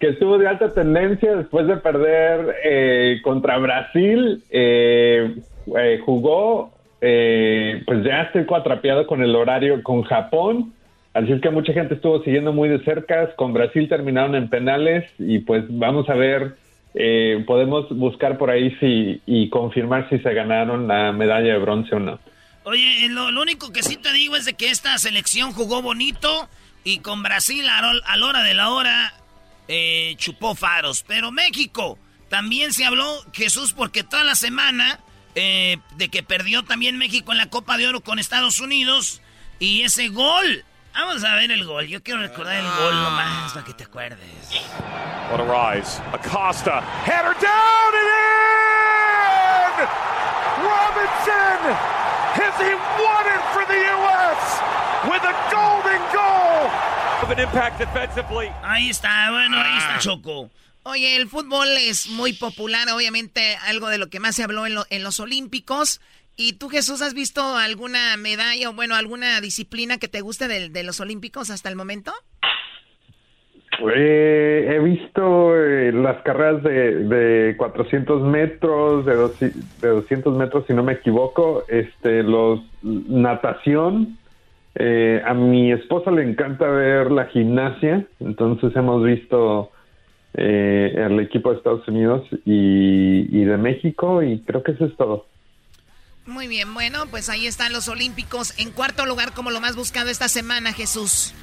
que 0.04 0.10
estuvo 0.10 0.36
de 0.36 0.46
alta 0.46 0.74
tendencia 0.74 1.34
después 1.34 1.66
de 1.66 1.78
perder 1.78 2.56
eh, 2.62 3.20
contra 3.22 3.56
Brasil. 3.56 4.44
Eh, 4.50 5.34
eh, 5.78 6.00
jugó, 6.04 6.74
eh, 7.00 7.82
pues 7.86 8.04
ya 8.04 8.24
estoy 8.24 8.44
cuatrapeado 8.44 9.06
con 9.06 9.22
el 9.22 9.34
horario 9.34 9.82
con 9.82 10.02
Japón. 10.02 10.74
Así 11.14 11.32
es 11.32 11.40
que 11.40 11.48
mucha 11.48 11.72
gente 11.72 11.94
estuvo 11.94 12.22
siguiendo 12.22 12.52
muy 12.52 12.68
de 12.68 12.84
cerca. 12.84 13.34
Con 13.36 13.54
Brasil 13.54 13.88
terminaron 13.88 14.34
en 14.34 14.50
penales 14.50 15.10
y 15.18 15.38
pues 15.38 15.64
vamos 15.70 16.06
a 16.10 16.14
ver 16.14 16.56
eh, 16.92 17.42
podemos 17.46 17.88
buscar 17.88 18.36
por 18.36 18.50
ahí 18.50 18.76
si 18.80 19.22
y 19.24 19.48
confirmar 19.48 20.10
si 20.10 20.18
se 20.18 20.34
ganaron 20.34 20.86
la 20.86 21.12
medalla 21.12 21.54
de 21.54 21.58
bronce 21.60 21.94
o 21.94 21.98
no. 21.98 22.18
Oye, 22.64 23.08
lo, 23.08 23.30
lo 23.30 23.40
único 23.40 23.72
que 23.72 23.82
sí 23.82 23.96
te 23.96 24.12
digo 24.12 24.36
es 24.36 24.44
de 24.44 24.52
que 24.52 24.68
esta 24.68 24.98
selección 24.98 25.52
jugó 25.52 25.80
bonito 25.80 26.46
y 26.84 26.98
con 26.98 27.22
Brasil 27.22 27.66
a 27.70 28.16
la 28.16 28.26
hora 28.26 28.42
de 28.42 28.52
la 28.52 28.68
hora 28.68 29.14
eh, 29.68 30.14
chupó 30.18 30.54
faros. 30.54 31.04
Pero 31.06 31.30
México, 31.30 31.98
también 32.28 32.72
se 32.72 32.84
habló, 32.84 33.24
Jesús, 33.32 33.72
porque 33.72 34.02
toda 34.02 34.24
la 34.24 34.34
semana 34.34 35.00
eh, 35.34 35.78
de 35.96 36.08
que 36.08 36.22
perdió 36.22 36.64
también 36.64 36.98
México 36.98 37.32
en 37.32 37.38
la 37.38 37.50
Copa 37.50 37.76
de 37.76 37.88
Oro 37.88 38.00
con 38.00 38.18
Estados 38.18 38.60
Unidos 38.60 39.20
y 39.58 39.82
ese 39.82 40.08
gol. 40.08 40.64
Vamos 40.94 41.24
a 41.24 41.34
ver 41.34 41.50
el 41.50 41.64
gol. 41.64 41.86
Yo 41.88 42.02
quiero 42.02 42.20
recordar 42.20 42.56
el 42.56 42.64
gol 42.64 42.94
nomás 42.94 43.52
para 43.52 43.64
que 43.64 43.74
te 43.74 43.84
acuerdes. 43.84 44.18
What 45.30 45.40
a 45.40 45.74
rise. 45.74 46.00
Acosta. 46.12 46.82
Header 47.04 47.34
down 47.40 47.94
and 47.94 48.10
in! 48.14 48.44
Robinson! 50.62 51.74
Has 52.34 52.54
he 52.60 52.74
won 52.74 53.26
it 53.26 53.42
for 53.52 53.64
the 53.66 53.78
U.S. 53.78 54.60
with 55.10 55.22
a 55.24 55.34
golden 55.50 56.00
goal 56.12 56.93
Ahí 58.62 58.90
está, 58.90 59.30
bueno, 59.30 59.56
ahí 59.58 59.78
está 59.78 59.98
Choco. 59.98 60.50
Oye, 60.84 61.16
el 61.16 61.28
fútbol 61.28 61.68
es 61.78 62.08
muy 62.10 62.32
popular, 62.34 62.86
obviamente 62.94 63.56
algo 63.66 63.88
de 63.88 63.98
lo 63.98 64.08
que 64.08 64.20
más 64.20 64.36
se 64.36 64.42
habló 64.44 64.66
en, 64.66 64.74
en 64.90 65.02
los 65.02 65.18
Olímpicos. 65.20 66.00
¿Y 66.36 66.54
tú, 66.54 66.68
Jesús, 66.68 67.00
has 67.00 67.14
visto 67.14 67.56
alguna 67.56 68.16
medalla 68.16 68.68
o, 68.68 68.72
bueno, 68.74 68.94
alguna 68.96 69.40
disciplina 69.40 69.98
que 69.98 70.08
te 70.08 70.20
guste 70.20 70.48
de, 70.48 70.68
de 70.68 70.82
los 70.82 71.00
Olímpicos 71.00 71.48
hasta 71.50 71.68
el 71.68 71.76
momento? 71.76 72.12
Eh, 73.96 74.66
he 74.70 74.78
visto 74.80 75.54
eh, 75.56 75.90
las 75.92 76.22
carreras 76.22 76.62
de, 76.62 76.94
de 77.04 77.56
400 77.56 78.22
metros, 78.22 79.04
de, 79.06 79.14
dos- 79.14 79.38
de 79.40 79.88
200 79.88 80.36
metros, 80.36 80.64
si 80.66 80.72
no 80.74 80.82
me 80.84 80.92
equivoco, 80.94 81.64
este, 81.68 82.22
los 82.22 82.60
natación. 82.82 84.18
Eh, 84.76 85.22
a 85.24 85.34
mi 85.34 85.72
esposa 85.72 86.10
le 86.10 86.28
encanta 86.28 86.66
ver 86.68 87.10
la 87.10 87.26
gimnasia, 87.26 88.06
entonces 88.18 88.74
hemos 88.74 89.04
visto 89.04 89.70
eh, 90.34 90.92
el 90.96 91.20
equipo 91.20 91.50
de 91.50 91.58
Estados 91.58 91.86
Unidos 91.86 92.26
y, 92.44 93.28
y 93.30 93.44
de 93.44 93.56
México 93.56 94.22
y 94.22 94.40
creo 94.40 94.62
que 94.62 94.72
eso 94.72 94.86
es 94.86 94.96
todo. 94.96 95.26
Muy 96.26 96.48
bien, 96.48 96.72
bueno, 96.72 97.04
pues 97.10 97.28
ahí 97.28 97.46
están 97.46 97.72
los 97.72 97.88
Olímpicos. 97.88 98.58
En 98.58 98.70
cuarto 98.70 99.04
lugar, 99.04 99.32
como 99.32 99.50
lo 99.50 99.60
más 99.60 99.76
buscado 99.76 100.10
esta 100.10 100.28
semana, 100.28 100.72
Jesús. 100.72 101.34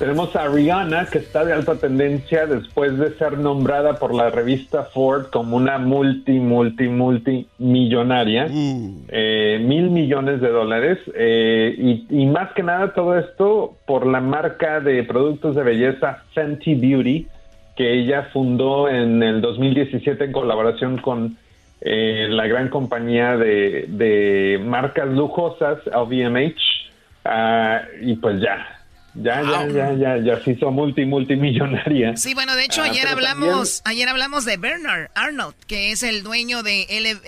Tenemos 0.00 0.34
a 0.34 0.48
Rihanna, 0.48 1.04
que 1.12 1.18
está 1.18 1.44
de 1.44 1.52
alta 1.52 1.74
tendencia 1.74 2.46
después 2.46 2.96
de 2.96 3.10
ser 3.18 3.36
nombrada 3.36 3.96
por 3.98 4.14
la 4.14 4.30
revista 4.30 4.84
Ford 4.84 5.26
como 5.26 5.58
una 5.58 5.76
multi, 5.76 6.40
multi, 6.40 6.88
multi 6.88 7.46
millonaria. 7.58 8.46
Eh, 8.50 9.60
mil 9.62 9.90
millones 9.90 10.40
de 10.40 10.48
dólares. 10.48 10.98
eh, 11.14 11.74
y, 11.76 12.06
y 12.08 12.24
más 12.24 12.50
que 12.54 12.62
nada 12.62 12.94
todo 12.94 13.18
esto 13.18 13.76
por 13.86 14.06
la 14.06 14.22
marca 14.22 14.80
de 14.80 15.02
productos 15.02 15.54
de 15.54 15.64
belleza 15.64 16.24
Fenty 16.32 16.76
Beauty, 16.76 17.26
que 17.76 17.92
ella 17.92 18.30
fundó 18.32 18.88
en 18.88 19.22
el 19.22 19.42
2017 19.42 20.24
en 20.24 20.32
colaboración 20.32 20.96
con 20.96 21.36
eh, 21.82 22.26
la 22.30 22.46
gran 22.46 22.70
compañía 22.70 23.36
de, 23.36 23.84
de 23.86 24.58
marcas 24.64 25.08
lujosas, 25.08 25.78
LVMH. 25.84 26.58
Ah, 27.26 27.82
y 28.00 28.16
pues 28.16 28.40
ya, 28.40 28.79
ya, 29.14 29.42
ya, 29.42 29.66
ya, 29.66 29.92
ya, 29.94 30.16
ya 30.18 30.40
se 30.44 30.52
hizo 30.52 30.70
multi, 30.70 31.04
multimillonaria. 31.04 32.16
Sí, 32.16 32.34
bueno, 32.34 32.54
de 32.54 32.64
hecho 32.64 32.82
Ah, 32.82 32.86
ayer 32.86 33.06
hablamos, 33.08 33.82
ayer 33.84 34.08
hablamos 34.08 34.44
de 34.44 34.56
Bernard 34.56 35.10
Arnold, 35.14 35.54
que 35.66 35.90
es 35.92 36.02
el 36.02 36.22
dueño 36.22 36.62
de 36.62 36.86
L- 36.90 37.20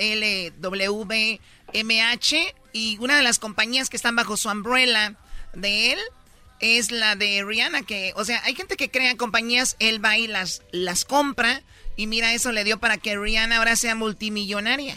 LWMH 1.73 2.35
y 2.73 2.97
una 3.01 3.17
de 3.17 3.23
las 3.23 3.39
compañías 3.39 3.89
que 3.91 3.97
están 3.97 4.17
bajo 4.17 4.37
su 4.37 4.49
umbrella 4.49 5.15
de 5.55 5.93
él 5.93 5.99
es 6.61 6.93
la 6.93 7.17
de 7.17 7.43
Rihanna, 7.45 7.83
que, 7.83 8.13
o 8.17 8.25
sea, 8.25 8.41
hay 8.45 8.55
gente 8.55 8.77
que 8.77 8.89
crea 8.91 9.17
compañías, 9.17 9.77
él 9.81 10.03
va 10.05 10.17
y 10.17 10.29
las, 10.29 10.63
las 10.71 11.05
compra 11.05 11.63
y 11.97 12.07
mira, 12.07 12.33
eso 12.35 12.53
le 12.53 12.63
dio 12.65 12.79
para 12.79 12.97
que 12.99 13.17
Rihanna 13.19 13.57
ahora 13.59 13.75
sea 13.77 13.95
multimillonaria. 13.97 14.97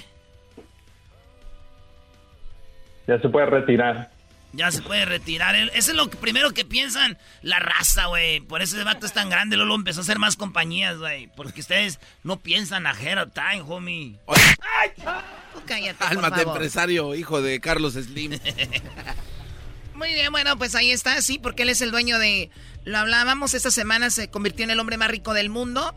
Ya 3.08 3.20
se 3.20 3.30
puede 3.30 3.48
retirar. 3.48 4.12
Ya 4.56 4.72
se 4.72 4.82
puede 4.82 5.06
retirar. 5.06 5.56
Eso 5.56 5.92
es 5.92 5.98
lo 5.98 6.10
que- 6.10 6.18
primero 6.18 6.52
que 6.54 6.64
piensan 6.66 7.18
la 7.42 7.60
raza, 7.60 8.06
güey. 8.06 8.40
Por 8.42 8.62
eso 8.62 8.76
ese 8.76 8.86
vato 8.86 9.06
es 9.06 9.14
tan 9.14 9.30
grande. 9.30 9.58
Luego 9.58 9.76
empezó 9.76 10.00
a 10.00 10.04
hacer 10.04 10.18
más 10.20 10.36
compañías, 10.38 10.98
güey. 10.98 11.28
Porque 11.36 11.62
ustedes 11.62 12.00
no 12.24 12.40
piensan 12.40 12.86
of 12.88 12.98
time, 13.34 13.62
homie. 13.68 14.16
Tú 15.54 15.62
cállate, 15.66 15.96
por 16.00 16.08
Cálmate, 16.08 16.36
favor. 16.44 16.56
empresario, 16.58 17.16
hijo 17.16 17.42
de 17.42 17.60
Carlos 17.60 17.94
Slim. 17.94 18.40
Muy 19.96 20.14
bien, 20.14 20.32
bueno, 20.32 20.58
pues 20.58 20.76
ahí 20.76 20.92
está, 20.92 21.22
sí, 21.22 21.40
porque 21.40 21.64
él 21.64 21.70
es 21.70 21.82
el 21.82 21.92
dueño 21.92 22.20
de... 22.20 22.50
Lo 22.84 22.98
hablábamos, 22.98 23.54
esta 23.54 23.72
semana 23.72 24.10
se 24.10 24.30
convirtió 24.30 24.64
en 24.66 24.72
el 24.72 24.80
hombre 24.80 24.98
más 24.98 25.10
rico 25.10 25.34
del 25.34 25.50
mundo. 25.50 25.96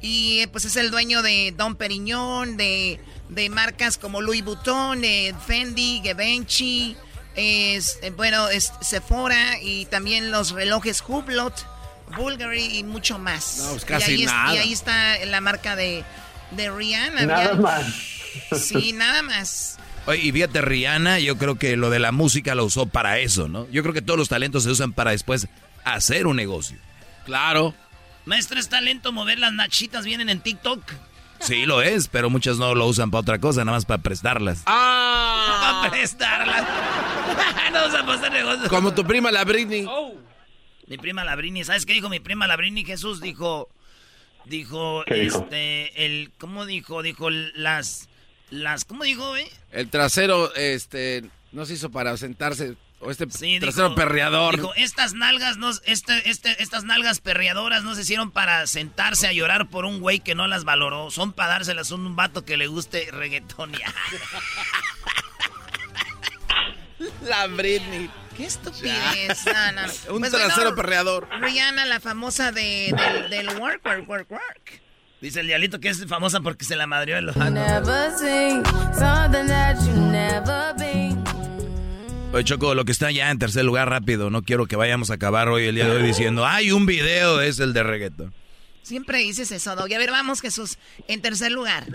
Y 0.00 0.38
eh, 0.40 0.48
pues 0.48 0.64
es 0.64 0.76
el 0.76 0.90
dueño 0.90 1.22
de 1.22 1.52
Don 1.56 1.74
Periñón, 1.76 2.56
de, 2.56 3.00
de 3.28 3.50
marcas 3.50 3.98
como 3.98 4.20
Louis 4.22 4.42
Vuitton, 4.44 5.00
de 5.02 5.34
Fendi, 5.46 6.00
Givenchy, 6.02 6.96
es, 7.40 7.98
eh, 8.02 8.10
bueno, 8.10 8.48
es 8.48 8.72
Sephora 8.80 9.58
y 9.62 9.86
también 9.86 10.30
los 10.30 10.50
relojes 10.52 11.02
Hublot, 11.06 11.66
Bulgari 12.16 12.78
y 12.78 12.84
mucho 12.84 13.18
más. 13.18 13.58
No, 13.58 13.70
pues 13.70 13.84
casi 13.84 14.12
y 14.12 14.14
ahí 14.14 14.22
es- 14.24 14.30
nada. 14.32 14.54
y 14.54 14.58
ahí 14.58 14.72
está 14.72 15.24
la 15.26 15.40
marca 15.40 15.76
de, 15.76 16.04
de 16.52 16.70
Rihanna. 16.70 17.22
Nada 17.26 17.54
más. 17.54 17.84
Sí, 18.56 18.92
nada 18.92 19.22
más. 19.22 19.78
Oye, 20.06 20.20
y 20.22 20.32
fíjate, 20.32 20.60
Rihanna, 20.62 21.18
yo 21.18 21.36
creo 21.36 21.56
que 21.58 21.76
lo 21.76 21.90
de 21.90 21.98
la 21.98 22.10
música 22.12 22.54
lo 22.54 22.64
usó 22.64 22.86
para 22.86 23.18
eso, 23.18 23.48
¿no? 23.48 23.68
Yo 23.70 23.82
creo 23.82 23.92
que 23.94 24.02
todos 24.02 24.18
los 24.18 24.28
talentos 24.28 24.62
se 24.64 24.70
usan 24.70 24.92
para 24.92 25.10
después 25.10 25.46
hacer 25.84 26.26
un 26.26 26.36
negocio. 26.36 26.78
Claro. 27.26 27.74
Maestro, 28.24 28.58
es 28.58 28.68
talento 28.68 29.12
mover 29.12 29.38
las 29.38 29.52
nachitas, 29.52 30.04
vienen 30.04 30.28
en 30.30 30.40
TikTok. 30.40 30.82
Sí, 31.40 31.64
lo 31.64 31.80
es, 31.82 32.08
pero 32.08 32.28
muchos 32.28 32.58
no 32.58 32.74
lo 32.74 32.86
usan 32.86 33.10
para 33.10 33.20
otra 33.20 33.38
cosa, 33.40 33.64
nada 33.64 33.76
más 33.78 33.84
para 33.86 34.02
prestarlas. 34.02 34.62
¡Ah! 34.66 35.80
Para 35.82 35.90
prestarlas. 35.90 36.64
Usan 37.86 38.06
para 38.06 38.18
hacer 38.18 38.32
negocios. 38.32 38.68
Como 38.68 38.94
tu 38.94 39.04
prima 39.04 39.30
la 39.30 39.44
Britney. 39.44 39.86
Mi 40.86 40.98
prima 40.98 41.24
Labrini, 41.24 41.62
¿sabes 41.64 41.86
qué 41.86 41.92
dijo 41.92 42.08
mi 42.08 42.18
prima 42.20 42.46
Labrini? 42.48 42.84
Jesús 42.84 43.20
dijo, 43.20 43.68
dijo, 44.44 45.04
¿Qué 45.06 45.14
dijo? 45.14 45.38
este, 45.42 46.04
el, 46.06 46.32
¿cómo 46.38 46.66
dijo? 46.66 47.02
Dijo 47.02 47.30
las, 47.30 48.08
las, 48.50 48.84
¿cómo 48.84 49.04
dijo, 49.04 49.28
güey? 49.28 49.46
El 49.70 49.88
trasero, 49.88 50.52
este, 50.56 51.30
no 51.52 51.64
se 51.64 51.74
hizo 51.74 51.90
para 51.90 52.16
sentarse. 52.16 52.76
O 53.02 53.10
este 53.10 53.30
Sí, 53.30 53.58
trasero 53.60 53.90
dijo- 53.90 53.94
perreador. 53.94 54.56
Dijo, 54.56 54.74
estas 54.74 55.14
nalgas, 55.14 55.56
no, 55.56 55.70
este, 55.84 56.28
este, 56.28 56.60
estas 56.62 56.84
nalgas 56.84 57.20
perreadoras 57.20 57.82
no 57.84 57.94
se 57.94 58.02
hicieron 58.02 58.30
para 58.30 58.66
sentarse 58.66 59.26
a 59.28 59.32
llorar 59.32 59.68
por 59.70 59.84
un 59.86 60.00
güey 60.00 60.18
que 60.20 60.34
no 60.34 60.48
las 60.48 60.64
valoró. 60.64 61.10
Son 61.12 61.32
para 61.32 61.52
dárselas 61.52 61.92
a 61.92 61.94
un 61.94 62.14
vato 62.16 62.44
que 62.44 62.56
le 62.58 62.66
guste 62.66 63.08
reggaetón. 63.12 63.72
La 67.28 67.46
Britney. 67.46 68.10
Qué 68.36 68.46
estupidez. 68.46 69.44
No, 69.46 69.72
no. 69.72 69.82
Un 70.14 70.20
Pues 70.20 70.32
trasero 70.32 70.54
bueno, 70.70 70.76
perreador. 70.76 71.28
Rihanna, 71.40 71.86
la 71.86 72.00
famosa 72.00 72.52
de, 72.52 72.94
del, 72.96 73.30
del 73.30 73.58
work, 73.60 73.84
work, 73.84 74.08
work, 74.08 74.30
work. 74.30 74.82
Dice 75.20 75.40
el 75.40 75.48
dialito 75.48 75.80
que 75.80 75.90
es 75.90 76.06
famosa 76.06 76.40
porque 76.40 76.64
se 76.64 76.76
la 76.76 76.86
madrió 76.86 77.18
en 77.18 77.26
los 77.26 77.36
Never 77.36 78.10
seen 78.16 78.64
something 78.94 79.46
that 79.48 79.76
you 79.84 79.92
never 79.94 80.74
been. 80.78 81.22
Oye, 82.32 82.44
Choco, 82.44 82.74
lo 82.74 82.84
que 82.84 82.92
está 82.92 83.10
ya 83.10 83.30
en 83.30 83.38
tercer 83.38 83.64
lugar 83.64 83.90
rápido, 83.90 84.30
no 84.30 84.42
quiero 84.42 84.66
que 84.66 84.76
vayamos 84.76 85.10
a 85.10 85.14
acabar 85.14 85.48
hoy 85.48 85.66
el 85.66 85.74
día 85.74 85.86
de 85.88 85.96
hoy 85.96 86.02
diciendo, 86.04 86.46
hay 86.46 86.70
un 86.70 86.86
video, 86.86 87.40
es 87.42 87.58
el 87.58 87.72
de 87.74 87.82
reggaeton. 87.82 88.32
Siempre 88.82 89.18
dices 89.18 89.50
eso, 89.52 89.76
Doggy. 89.76 89.94
A 89.94 89.98
ver, 89.98 90.10
vamos, 90.10 90.40
Jesús. 90.40 90.78
En 91.06 91.20
tercer 91.20 91.52
lugar. 91.52 91.86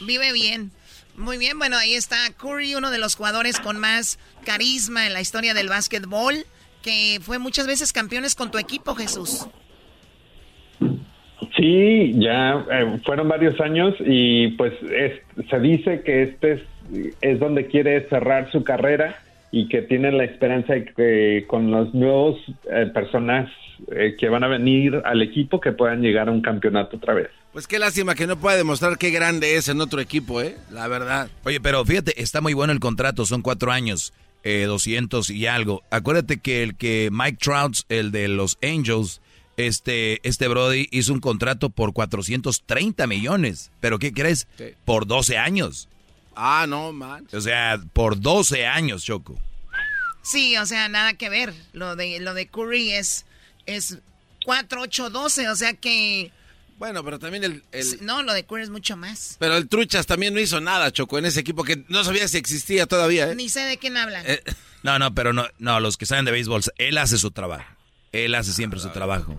Vive 0.00 0.32
bien. 0.32 0.70
Muy 1.16 1.36
bien, 1.36 1.58
bueno, 1.58 1.76
ahí 1.76 1.94
está 1.94 2.16
Curry, 2.32 2.74
uno 2.76 2.90
de 2.90 2.98
los 2.98 3.16
jugadores 3.16 3.58
con 3.60 3.76
más 3.78 4.18
carisma 4.46 5.06
en 5.06 5.12
la 5.12 5.20
historia 5.20 5.52
del 5.52 5.68
básquetbol. 5.68 6.46
Que 6.82 7.18
fue 7.22 7.38
muchas 7.38 7.66
veces 7.66 7.92
campeones 7.92 8.34
con 8.34 8.50
tu 8.50 8.58
equipo, 8.58 8.94
Jesús. 8.94 9.46
Sí, 11.56 12.14
ya 12.18 12.64
eh, 12.70 13.00
fueron 13.04 13.28
varios 13.28 13.60
años 13.60 13.94
y 14.00 14.48
pues 14.48 14.72
se 15.48 15.60
dice 15.60 16.02
que 16.02 16.22
este 16.22 16.52
es, 16.52 16.60
es, 17.20 17.40
donde 17.40 17.66
quiere 17.66 18.08
cerrar 18.08 18.50
su 18.52 18.62
carrera 18.62 19.20
y 19.50 19.68
que 19.68 19.82
tiene 19.82 20.12
la 20.12 20.24
esperanza 20.24 20.74
de 20.74 20.84
que 20.84 21.44
con 21.48 21.70
los 21.70 21.92
nuevos 21.92 22.38
eh, 22.70 22.86
personas 22.94 23.50
eh, 23.92 24.16
que 24.18 24.28
van 24.28 24.44
a 24.44 24.48
venir 24.48 25.02
al 25.04 25.22
equipo 25.22 25.60
que 25.60 25.72
puedan 25.72 26.02
llegar 26.02 26.28
a 26.28 26.30
un 26.30 26.40
campeonato 26.40 26.96
otra 26.96 27.14
vez. 27.14 27.28
Pues 27.52 27.66
qué 27.66 27.78
lástima 27.78 28.14
que 28.14 28.26
no 28.26 28.36
pueda 28.36 28.56
demostrar 28.56 28.96
qué 28.96 29.10
grande 29.10 29.56
es 29.56 29.68
en 29.68 29.80
otro 29.80 30.00
equipo, 30.00 30.40
¿eh? 30.40 30.56
La 30.70 30.86
verdad. 30.86 31.28
Oye, 31.44 31.60
pero 31.60 31.84
fíjate, 31.84 32.22
está 32.22 32.40
muy 32.40 32.54
bueno 32.54 32.72
el 32.72 32.78
contrato, 32.78 33.26
son 33.26 33.42
cuatro 33.42 33.72
años, 33.72 34.12
eh, 34.44 34.64
200 34.64 35.30
y 35.30 35.46
algo. 35.46 35.82
Acuérdate 35.90 36.38
que 36.38 36.62
el 36.62 36.76
que 36.76 37.08
Mike 37.12 37.38
Trout, 37.40 37.78
el 37.88 38.10
de 38.10 38.28
los 38.28 38.58
Angels, 38.62 39.20
este, 39.56 40.26
este 40.26 40.48
Brody 40.48 40.88
hizo 40.90 41.12
un 41.12 41.20
contrato 41.20 41.70
por 41.70 41.92
430 41.92 43.06
millones. 43.06 43.70
¿Pero 43.80 43.98
qué 43.98 44.12
crees? 44.12 44.46
Por 44.84 45.06
12 45.06 45.38
años. 45.38 45.88
Ah, 46.34 46.66
no, 46.68 46.92
man. 46.92 47.26
O 47.32 47.40
sea, 47.40 47.80
por 47.92 48.20
12 48.20 48.66
años, 48.66 49.04
Choco. 49.04 49.38
Sí, 50.22 50.56
o 50.56 50.66
sea, 50.66 50.88
nada 50.88 51.14
que 51.14 51.28
ver. 51.28 51.54
Lo 51.72 51.96
de, 51.96 52.20
lo 52.20 52.34
de 52.34 52.46
Curry 52.46 52.92
es, 52.92 53.26
es 53.66 53.98
4, 54.44 54.82
8, 54.82 55.10
12, 55.10 55.48
o 55.48 55.56
sea 55.56 55.74
que... 55.74 56.32
Bueno, 56.80 57.04
pero 57.04 57.18
también 57.18 57.44
el, 57.44 57.62
No, 58.00 58.22
lo 58.22 58.32
de 58.32 58.44
Curry 58.46 58.62
es 58.62 58.70
mucho 58.70 58.96
más. 58.96 59.36
Pero 59.38 59.58
el 59.58 59.68
Truchas 59.68 60.06
también 60.06 60.32
no 60.32 60.40
hizo 60.40 60.62
nada, 60.62 60.90
Choco, 60.90 61.18
en 61.18 61.26
ese 61.26 61.40
equipo 61.40 61.62
que 61.62 61.84
no 61.88 62.02
sabía 62.04 62.26
si 62.26 62.38
existía 62.38 62.86
todavía, 62.86 63.30
¿eh? 63.30 63.34
Ni 63.34 63.50
sé 63.50 63.60
de 63.60 63.76
quién 63.76 63.98
hablan. 63.98 64.24
Eh, 64.26 64.42
no, 64.82 64.98
no, 64.98 65.14
pero 65.14 65.34
no, 65.34 65.44
no, 65.58 65.78
los 65.78 65.98
que 65.98 66.06
saben 66.06 66.24
de 66.24 66.32
béisbol, 66.32 66.62
él 66.78 66.96
hace 66.96 67.18
su 67.18 67.32
trabajo. 67.32 67.66
Él 68.12 68.34
hace 68.34 68.54
siempre 68.54 68.80
su 68.80 68.88
trabajo. 68.88 69.38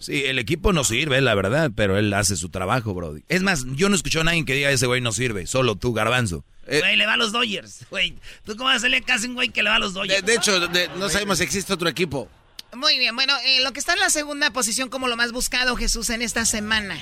Sí, 0.00 0.24
el 0.26 0.38
equipo 0.38 0.74
no 0.74 0.84
sirve, 0.84 1.18
la 1.22 1.34
verdad, 1.34 1.70
pero 1.74 1.96
él 1.96 2.12
hace 2.12 2.36
su 2.36 2.50
trabajo, 2.50 2.92
Brody. 2.92 3.22
Es 3.30 3.42
más, 3.42 3.64
yo 3.74 3.88
no 3.88 3.94
escucho 3.94 4.20
a 4.20 4.24
nadie 4.24 4.44
que 4.44 4.52
diga 4.52 4.70
ese 4.70 4.86
güey 4.86 5.00
no 5.00 5.12
sirve, 5.12 5.46
solo 5.46 5.76
tú, 5.76 5.94
Garbanzo. 5.94 6.44
Eh, 6.66 6.80
güey, 6.80 6.96
le 6.96 7.06
va 7.06 7.14
a 7.14 7.16
los 7.16 7.32
Dodgers, 7.32 7.86
güey. 7.88 8.18
¿Tú 8.44 8.54
cómo 8.54 8.64
vas 8.64 8.74
a 8.74 8.76
hacerle 8.76 9.00
casi 9.00 9.28
un 9.28 9.34
güey 9.34 9.48
que 9.48 9.62
le 9.62 9.70
va 9.70 9.76
a 9.76 9.78
los 9.78 9.94
Dodgers? 9.94 10.26
De, 10.26 10.34
hecho, 10.34 10.68
no 10.98 11.08
sabemos 11.08 11.38
si 11.38 11.44
existe 11.44 11.72
otro 11.72 11.88
equipo. 11.88 12.28
Muy 12.76 12.98
bien, 12.98 13.14
bueno, 13.14 13.34
eh, 13.44 13.62
lo 13.62 13.72
que 13.72 13.80
está 13.80 13.92
en 13.92 14.00
la 14.00 14.08
segunda 14.08 14.50
posición 14.50 14.88
como 14.88 15.06
lo 15.06 15.16
más 15.16 15.32
buscado, 15.32 15.76
Jesús, 15.76 16.08
en 16.10 16.22
esta 16.22 16.44
semana. 16.44 16.96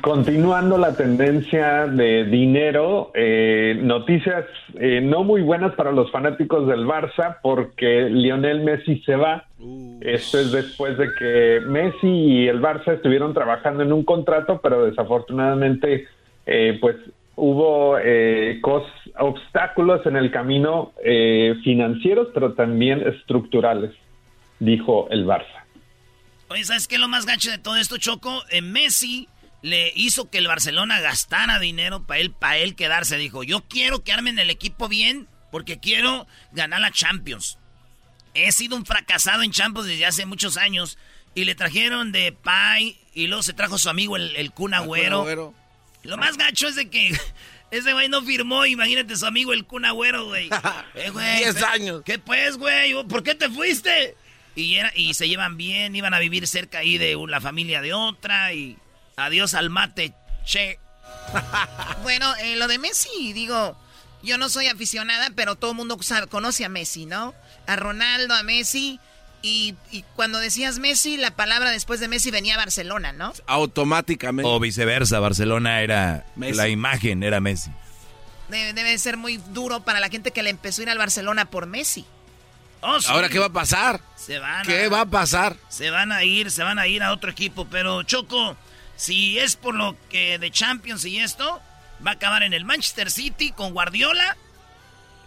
Continuando 0.00 0.78
la 0.78 0.94
tendencia 0.94 1.88
de 1.88 2.24
dinero, 2.24 3.10
eh, 3.14 3.76
noticias 3.82 4.44
eh, 4.78 5.00
no 5.02 5.24
muy 5.24 5.42
buenas 5.42 5.74
para 5.74 5.90
los 5.90 6.08
fanáticos 6.12 6.68
del 6.68 6.86
Barça 6.86 7.38
porque 7.42 8.08
Lionel 8.08 8.60
Messi 8.60 9.02
se 9.04 9.16
va. 9.16 9.44
Esto 10.00 10.38
es 10.38 10.52
después 10.52 10.96
de 10.98 11.08
que 11.18 11.60
Messi 11.66 12.06
y 12.06 12.46
el 12.46 12.60
Barça 12.60 12.94
estuvieron 12.94 13.34
trabajando 13.34 13.82
en 13.82 13.92
un 13.92 14.04
contrato, 14.04 14.60
pero 14.62 14.84
desafortunadamente 14.84 16.06
eh, 16.46 16.78
pues 16.80 16.94
hubo 17.34 17.98
obstáculos 19.18 20.04
en 20.06 20.16
el 20.16 20.30
camino 20.30 20.92
financieros, 21.64 22.28
pero 22.34 22.54
también 22.54 23.06
estructurales, 23.06 23.92
dijo 24.58 25.08
el 25.10 25.26
Barça. 25.26 25.64
Oye, 26.48 26.64
¿sabes 26.64 26.86
qué 26.86 26.96
es 26.96 27.00
lo 27.00 27.08
más 27.08 27.24
gacho 27.24 27.50
de 27.50 27.58
todo 27.58 27.76
esto, 27.76 27.96
Choco? 27.96 28.42
En 28.50 28.72
Messi 28.72 29.28
le 29.62 29.92
hizo 29.94 30.28
que 30.28 30.38
el 30.38 30.48
Barcelona 30.48 31.00
gastara 31.00 31.58
dinero 31.58 32.04
para 32.04 32.20
él, 32.20 32.30
para 32.32 32.58
él 32.58 32.74
quedarse. 32.74 33.16
Dijo, 33.16 33.42
yo 33.42 33.62
quiero 33.68 34.04
quedarme 34.04 34.30
en 34.30 34.38
el 34.38 34.50
equipo 34.50 34.88
bien 34.88 35.28
porque 35.50 35.78
quiero 35.78 36.26
ganar 36.52 36.80
la 36.80 36.90
Champions. 36.90 37.58
He 38.34 38.52
sido 38.52 38.76
un 38.76 38.84
fracasado 38.84 39.42
en 39.42 39.50
Champions 39.50 39.88
desde 39.88 40.04
hace 40.04 40.26
muchos 40.26 40.56
años. 40.56 40.98
Y 41.34 41.44
le 41.44 41.54
trajeron 41.54 42.12
de 42.12 42.32
Pai 42.32 42.98
y 43.14 43.26
luego 43.26 43.42
se 43.42 43.54
trajo 43.54 43.78
su 43.78 43.88
amigo 43.88 44.16
el, 44.16 44.36
el 44.36 44.50
Kun 44.50 44.74
Agüero. 44.74 45.54
Lo 46.02 46.16
más 46.18 46.36
gacho 46.36 46.68
es 46.68 46.76
de 46.76 46.90
que 46.90 47.12
ese 47.72 47.92
güey 47.92 48.08
no 48.08 48.22
firmó, 48.22 48.64
imagínate 48.64 49.16
su 49.16 49.26
amigo 49.26 49.52
el 49.52 49.64
Kun 49.64 49.84
Agüero, 49.84 50.26
güey. 50.26 50.48
Eh, 50.94 51.10
güey. 51.10 51.38
Diez 51.38 51.62
años. 51.62 52.02
¿Qué 52.04 52.18
pues, 52.18 52.56
güey? 52.56 52.92
¿Por 53.08 53.22
qué 53.22 53.34
te 53.34 53.48
fuiste? 53.48 54.14
Y, 54.54 54.76
era, 54.76 54.92
y 54.94 55.14
se 55.14 55.26
llevan 55.26 55.56
bien, 55.56 55.96
iban 55.96 56.12
a 56.14 56.18
vivir 56.18 56.46
cerca 56.46 56.78
ahí 56.78 56.98
de 56.98 57.16
la 57.26 57.40
familia 57.40 57.80
de 57.80 57.94
otra 57.94 58.52
y 58.52 58.76
Adiós 59.16 59.54
al 59.54 59.70
mate, 59.70 60.14
che. 60.44 60.78
bueno, 62.02 62.34
eh, 62.36 62.56
lo 62.56 62.66
de 62.66 62.78
Messi, 62.78 63.32
digo, 63.32 63.78
yo 64.22 64.38
no 64.38 64.48
soy 64.48 64.68
aficionada, 64.68 65.30
pero 65.34 65.56
todo 65.56 65.72
el 65.72 65.76
mundo 65.76 65.98
conoce 66.30 66.64
a 66.64 66.68
Messi, 66.68 67.06
¿no? 67.06 67.34
A 67.66 67.76
Ronaldo, 67.76 68.34
a 68.34 68.42
Messi. 68.42 68.98
Y, 69.44 69.74
cuando 70.14 70.38
decías 70.38 70.78
Messi, 70.78 71.16
la 71.16 71.32
palabra 71.32 71.70
después 71.70 71.98
de 71.98 72.06
Messi 72.06 72.30
venía 72.30 72.56
Barcelona, 72.56 73.12
¿no? 73.12 73.32
Automáticamente. 73.48 74.48
O 74.48 74.60
viceversa, 74.60 75.18
Barcelona 75.18 75.80
era 75.80 76.24
la 76.36 76.68
imagen, 76.68 77.24
era 77.24 77.40
Messi. 77.40 77.70
Debe, 78.48 78.96
ser 78.98 79.16
muy 79.16 79.38
duro 79.38 79.82
para 79.82 79.98
la 79.98 80.10
gente 80.10 80.30
que 80.30 80.42
le 80.42 80.50
empezó 80.50 80.80
a 80.80 80.84
ir 80.84 80.90
al 80.90 80.98
Barcelona 80.98 81.46
por 81.46 81.66
Messi. 81.66 82.04
Oh, 82.82 82.98
Ahora, 83.08 83.28
¿qué 83.28 83.38
va 83.38 83.46
a 83.46 83.52
pasar? 83.52 84.00
Se 84.16 84.38
van 84.38 84.66
¿Qué 84.66 84.88
va 84.88 85.02
a 85.02 85.06
pasar? 85.06 85.56
Se 85.68 85.90
van 85.90 86.12
a 86.12 86.24
ir, 86.24 86.50
se 86.50 86.62
van 86.62 86.78
a 86.78 86.86
ir 86.86 87.02
a 87.02 87.12
otro 87.12 87.30
equipo, 87.30 87.66
pero 87.66 88.02
Choco, 88.02 88.56
si 88.96 89.38
es 89.38 89.56
por 89.56 89.74
lo 89.74 89.96
que 90.08 90.38
de 90.38 90.50
Champions 90.50 91.04
y 91.04 91.18
esto, 91.18 91.60
va 92.04 92.12
a 92.12 92.14
acabar 92.14 92.42
en 92.42 92.52
el 92.52 92.64
Manchester 92.64 93.10
City 93.10 93.52
con 93.52 93.72
Guardiola, 93.72 94.36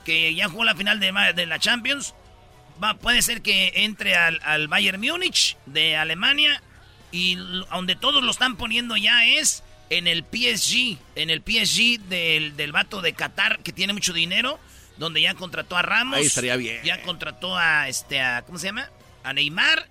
que 0.05 0.35
ya 0.35 0.47
jugó 0.47 0.63
la 0.63 0.75
final 0.75 0.99
de, 0.99 1.11
de 1.35 1.45
la 1.45 1.59
Champions. 1.59 2.13
Va, 2.83 2.95
puede 2.95 3.21
ser 3.21 3.41
que 3.41 3.71
entre 3.75 4.15
al, 4.15 4.67
Bayern 4.67 4.99
Múnich 4.99 5.57
de 5.65 5.95
Alemania 5.95 6.61
y 7.11 7.35
donde 7.35 7.95
todos 7.95 8.23
lo 8.23 8.31
están 8.31 8.57
poniendo 8.57 8.97
ya 8.97 9.25
es 9.25 9.63
en 9.89 10.07
el 10.07 10.23
PSG, 10.23 10.97
en 11.15 11.29
el 11.29 11.41
PSG 11.41 11.99
del, 12.09 12.57
del 12.57 12.71
vato 12.71 13.01
de 13.01 13.13
Qatar 13.13 13.59
que 13.59 13.71
tiene 13.71 13.93
mucho 13.93 14.13
dinero, 14.13 14.59
donde 14.97 15.21
ya 15.21 15.35
contrató 15.35 15.77
a 15.77 15.81
Ramos. 15.81 16.17
Ahí 16.17 16.25
estaría 16.25 16.55
bien. 16.57 16.81
Ya 16.83 17.01
contrató 17.03 17.57
a 17.57 17.87
este 17.87 18.21
a, 18.21 18.43
¿cómo 18.45 18.57
se 18.57 18.67
llama? 18.67 18.89
A 19.23 19.33
Neymar 19.33 19.87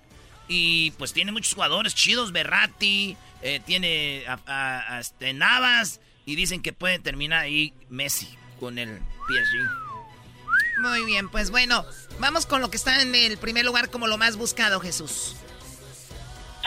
y 0.47 0.91
pues 0.91 1.13
tiene 1.13 1.31
muchos 1.31 1.53
jugadores 1.53 1.95
chidos, 1.95 2.31
Berratti, 2.31 3.17
eh, 3.41 3.61
tiene 3.65 4.23
a, 4.27 4.99
este, 4.99 5.33
Navas 5.33 6.01
y 6.25 6.35
dicen 6.35 6.61
que 6.61 6.73
puede 6.73 6.99
terminar 6.99 7.41
ahí 7.41 7.73
Messi 7.89 8.27
con 8.59 8.77
el 8.77 8.99
PSG. 9.27 9.84
Muy 10.81 11.05
bien, 11.05 11.29
pues 11.29 11.51
bueno, 11.51 11.83
vamos 12.19 12.45
con 12.45 12.61
lo 12.61 12.69
que 12.69 12.77
está 12.77 13.01
en 13.01 13.13
el 13.15 13.37
primer 13.37 13.65
lugar 13.65 13.89
como 13.89 14.07
lo 14.07 14.17
más 14.17 14.37
buscado, 14.37 14.79
Jesús. 14.79 15.35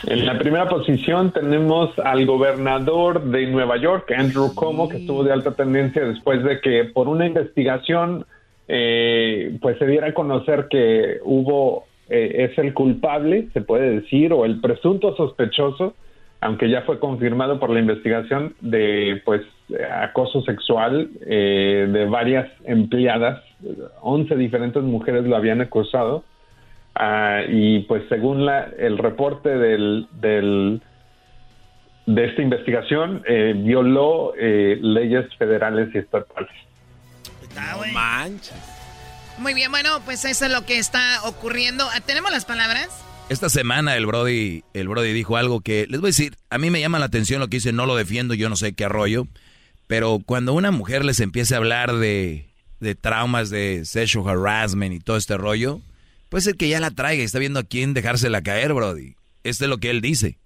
En 0.06 0.26
la 0.26 0.38
primera 0.38 0.68
posición 0.68 1.32
tenemos 1.32 1.98
al 1.98 2.24
gobernador 2.24 3.22
de 3.24 3.46
Nueva 3.48 3.76
York, 3.78 4.12
Andrew 4.16 4.54
Cuomo, 4.54 4.88
que 4.88 4.98
estuvo 4.98 5.24
de 5.24 5.32
alta 5.32 5.52
tendencia 5.52 6.04
después 6.04 6.42
de 6.44 6.60
que 6.60 6.84
por 6.84 7.08
una 7.08 7.26
investigación 7.26 8.24
eh, 8.68 9.58
pues 9.60 9.76
se 9.78 9.86
diera 9.86 10.08
a 10.08 10.14
conocer 10.14 10.68
que 10.70 11.18
hubo, 11.24 11.86
eh, 12.08 12.48
es 12.50 12.58
el 12.58 12.74
culpable, 12.74 13.48
se 13.52 13.60
puede 13.60 14.00
decir, 14.00 14.32
o 14.32 14.44
el 14.44 14.60
presunto 14.60 15.16
sospechoso 15.16 15.94
aunque 16.40 16.70
ya 16.70 16.82
fue 16.82 16.98
confirmado 16.98 17.58
por 17.58 17.70
la 17.70 17.80
investigación 17.80 18.54
de 18.60 19.20
pues 19.24 19.42
acoso 20.00 20.42
sexual 20.42 21.10
eh, 21.26 21.86
de 21.90 22.04
varias 22.06 22.48
empleadas, 22.64 23.42
11 24.00 24.36
diferentes 24.36 24.82
mujeres 24.82 25.24
lo 25.24 25.36
habían 25.36 25.60
acosado 25.60 26.24
ah, 26.94 27.42
y 27.48 27.80
pues 27.80 28.04
según 28.08 28.46
la, 28.46 28.70
el 28.78 28.98
reporte 28.98 29.50
del, 29.50 30.06
del 30.20 30.80
de 32.06 32.24
esta 32.24 32.40
investigación 32.40 33.22
eh, 33.28 33.52
violó 33.54 34.32
eh, 34.38 34.78
leyes 34.80 35.26
federales 35.36 35.94
y 35.94 35.98
estatales. 35.98 36.50
Muy 39.38 39.52
bien, 39.52 39.70
bueno, 39.70 40.00
pues 40.04 40.24
eso 40.24 40.46
es 40.46 40.52
lo 40.52 40.64
que 40.64 40.78
está 40.78 41.20
ocurriendo. 41.24 41.84
¿Tenemos 42.06 42.30
las 42.30 42.44
palabras? 42.46 43.04
Esta 43.28 43.50
semana 43.50 43.94
el 43.94 44.06
Brody, 44.06 44.64
el 44.72 44.88
Brody 44.88 45.12
dijo 45.12 45.36
algo 45.36 45.60
que, 45.60 45.86
les 45.86 46.00
voy 46.00 46.08
a 46.08 46.12
decir, 46.12 46.36
a 46.48 46.56
mí 46.56 46.70
me 46.70 46.80
llama 46.80 46.98
la 46.98 47.04
atención 47.04 47.40
lo 47.40 47.48
que 47.48 47.58
dice, 47.58 47.74
no 47.74 47.84
lo 47.84 47.94
defiendo, 47.94 48.32
yo 48.32 48.48
no 48.48 48.56
sé 48.56 48.72
qué 48.72 48.86
arroyo, 48.86 49.26
pero 49.88 50.20
cuando 50.24 50.52
una 50.52 50.70
mujer 50.70 51.04
les 51.04 51.18
empieza 51.18 51.56
a 51.56 51.58
hablar 51.58 51.96
de, 51.96 52.46
de 52.78 52.94
traumas, 52.94 53.50
de 53.50 53.84
sexual 53.84 54.28
harassment 54.28 54.94
y 54.94 55.00
todo 55.00 55.16
este 55.16 55.36
rollo, 55.36 55.80
puede 56.28 56.42
ser 56.42 56.56
que 56.56 56.68
ya 56.68 56.78
la 56.78 56.92
traiga 56.92 57.22
y 57.22 57.24
está 57.24 57.38
viendo 57.40 57.58
a 57.58 57.64
quién 57.64 57.94
dejársela 57.94 58.42
caer, 58.42 58.74
Brody. 58.74 59.16
Este 59.42 59.64
es 59.64 59.70
lo 59.70 59.78
que 59.78 59.90
él 59.90 60.00
dice. 60.00 60.36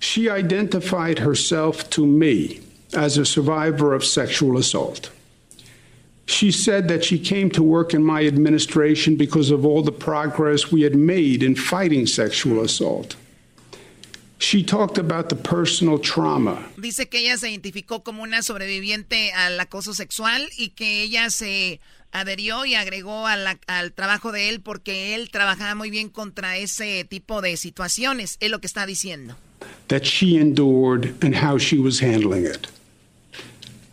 She 0.00 0.28
identified 0.28 1.18
herself 1.18 1.88
to 1.90 2.06
me 2.06 2.60
as 2.94 3.18
a 3.18 3.24
survivor 3.24 3.94
of 3.94 4.02
sexual 4.02 4.58
assault. 4.58 5.10
She 6.26 6.50
said 6.50 6.88
that 6.88 7.04
she 7.04 7.18
came 7.18 7.50
to 7.50 7.62
work 7.62 7.94
in 7.94 8.02
my 8.02 8.26
administration 8.26 9.16
because 9.16 9.50
of 9.50 9.64
all 9.64 9.82
the 9.82 9.92
progress 9.92 10.72
we 10.72 10.82
had 10.82 10.96
made 10.96 11.42
in 11.42 11.54
fighting 11.54 12.06
sexual 12.06 12.60
assault. 12.62 13.16
She 14.38 14.62
talked 14.62 14.98
about 14.98 15.28
the 15.28 15.36
personal 15.36 15.98
trauma. 15.98 16.58
Dice 16.76 17.08
que 17.08 17.20
ella 17.20 17.38
se 17.38 17.50
identificó 17.50 18.04
como 18.04 18.22
una 18.22 18.42
sobreviviente 18.42 19.32
al 19.32 19.58
acoso 19.58 19.94
sexual 19.94 20.48
y 20.58 20.70
que 20.70 21.02
ella 21.02 21.30
se 21.30 21.80
adherió 22.12 22.64
y 22.66 22.74
agregó 22.74 23.26
al 23.26 23.92
trabajo 23.94 24.32
de 24.32 24.50
él 24.50 24.60
porque 24.60 25.14
él 25.14 25.30
trabajaba 25.30 25.74
muy 25.74 25.90
bien 25.90 26.08
contra 26.10 26.56
ese 26.58 27.04
tipo 27.04 27.40
de 27.40 27.56
situaciones. 27.56 28.36
Es 28.40 28.50
lo 28.50 28.60
que 28.60 28.66
está 28.66 28.86
diciendo. 28.86 29.36
That 29.88 30.02
she 30.04 30.36
endured 30.38 31.14
and 31.22 31.34
how 31.34 31.58
she 31.58 31.78
was 31.78 32.00
handling 32.00 32.44
it. 32.44 32.68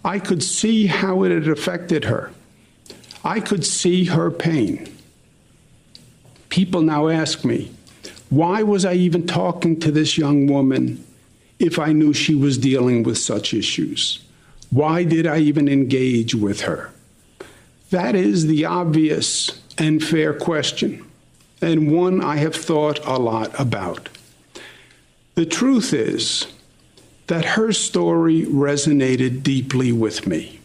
I 0.03 0.19
could 0.19 0.41
see 0.41 0.87
how 0.87 1.23
it 1.23 1.31
had 1.31 1.47
affected 1.47 2.03
her. 2.03 2.31
I 3.23 3.39
could 3.39 3.63
see 3.63 4.05
her 4.05 4.29
pain. 4.29 4.89
People 6.49 6.81
now 6.81 7.07
ask 7.07 7.45
me, 7.45 7.71
why 8.35 8.63
was 8.63 8.83
I 8.83 8.93
even 8.93 9.27
talking 9.27 9.79
to 9.81 9.91
this 9.91 10.17
young 10.17 10.47
woman 10.47 11.05
if 11.59 11.77
I 11.77 11.91
knew 11.91 12.13
she 12.13 12.33
was 12.33 12.57
dealing 12.57 13.03
with 13.03 13.19
such 13.19 13.53
issues? 13.53 14.23
Why 14.71 15.03
did 15.03 15.27
I 15.27 15.37
even 15.37 15.69
engage 15.69 16.33
with 16.33 16.61
her? 16.61 16.91
That 17.91 18.15
is 18.15 18.47
the 18.47 18.65
obvious 18.65 19.61
and 19.77 20.03
fair 20.03 20.33
question, 20.33 21.05
and 21.61 21.91
one 21.91 22.23
I 22.23 22.37
have 22.37 22.55
thought 22.55 23.05
a 23.05 23.19
lot 23.19 23.51
about. 23.59 24.09
The 25.35 25.45
truth 25.45 25.93
is 25.93 26.47
that 27.27 27.45
her 27.45 27.71
story 27.71 28.45
resonated 28.45 29.43
deeply 29.43 29.91
with 29.91 30.25
me. 30.25 30.59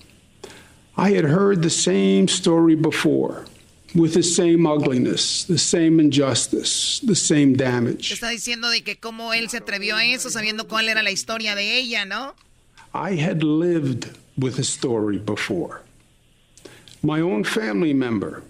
I 0.96 1.10
had 1.10 1.24
heard 1.24 1.60
the 1.60 1.70
same 1.70 2.28
story 2.28 2.74
before. 2.74 3.44
With 3.94 4.12
the 4.12 4.22
same 4.22 4.66
ugliness, 4.66 5.46
the 5.46 5.58
same 5.58 5.98
injustice, 5.98 7.00
the 7.06 7.14
same 7.14 7.54
damage. 7.54 8.12
Está 8.12 8.28
diciendo 8.28 8.68
de 8.68 8.82
que 8.82 8.96
cómo 8.98 9.32
él 9.32 9.48
se 9.48 9.56
atrevió 9.56 9.96
a 9.96 10.04
eso 10.04 10.28
sabiendo 10.28 10.68
cuál 10.68 10.88
era 10.88 11.02
la 11.02 11.10
historia 11.10 11.54
de 11.54 11.78
ella, 11.78 12.04
¿no? 12.04 12.34
I 12.92 13.18
had 13.18 13.42
lived 13.42 14.08
with 14.36 14.58
a 14.58 14.64
story 14.64 15.18
before. 15.18 15.82
My 17.02 17.20
own 17.20 17.44
family 17.44 17.94
member 17.94 18.42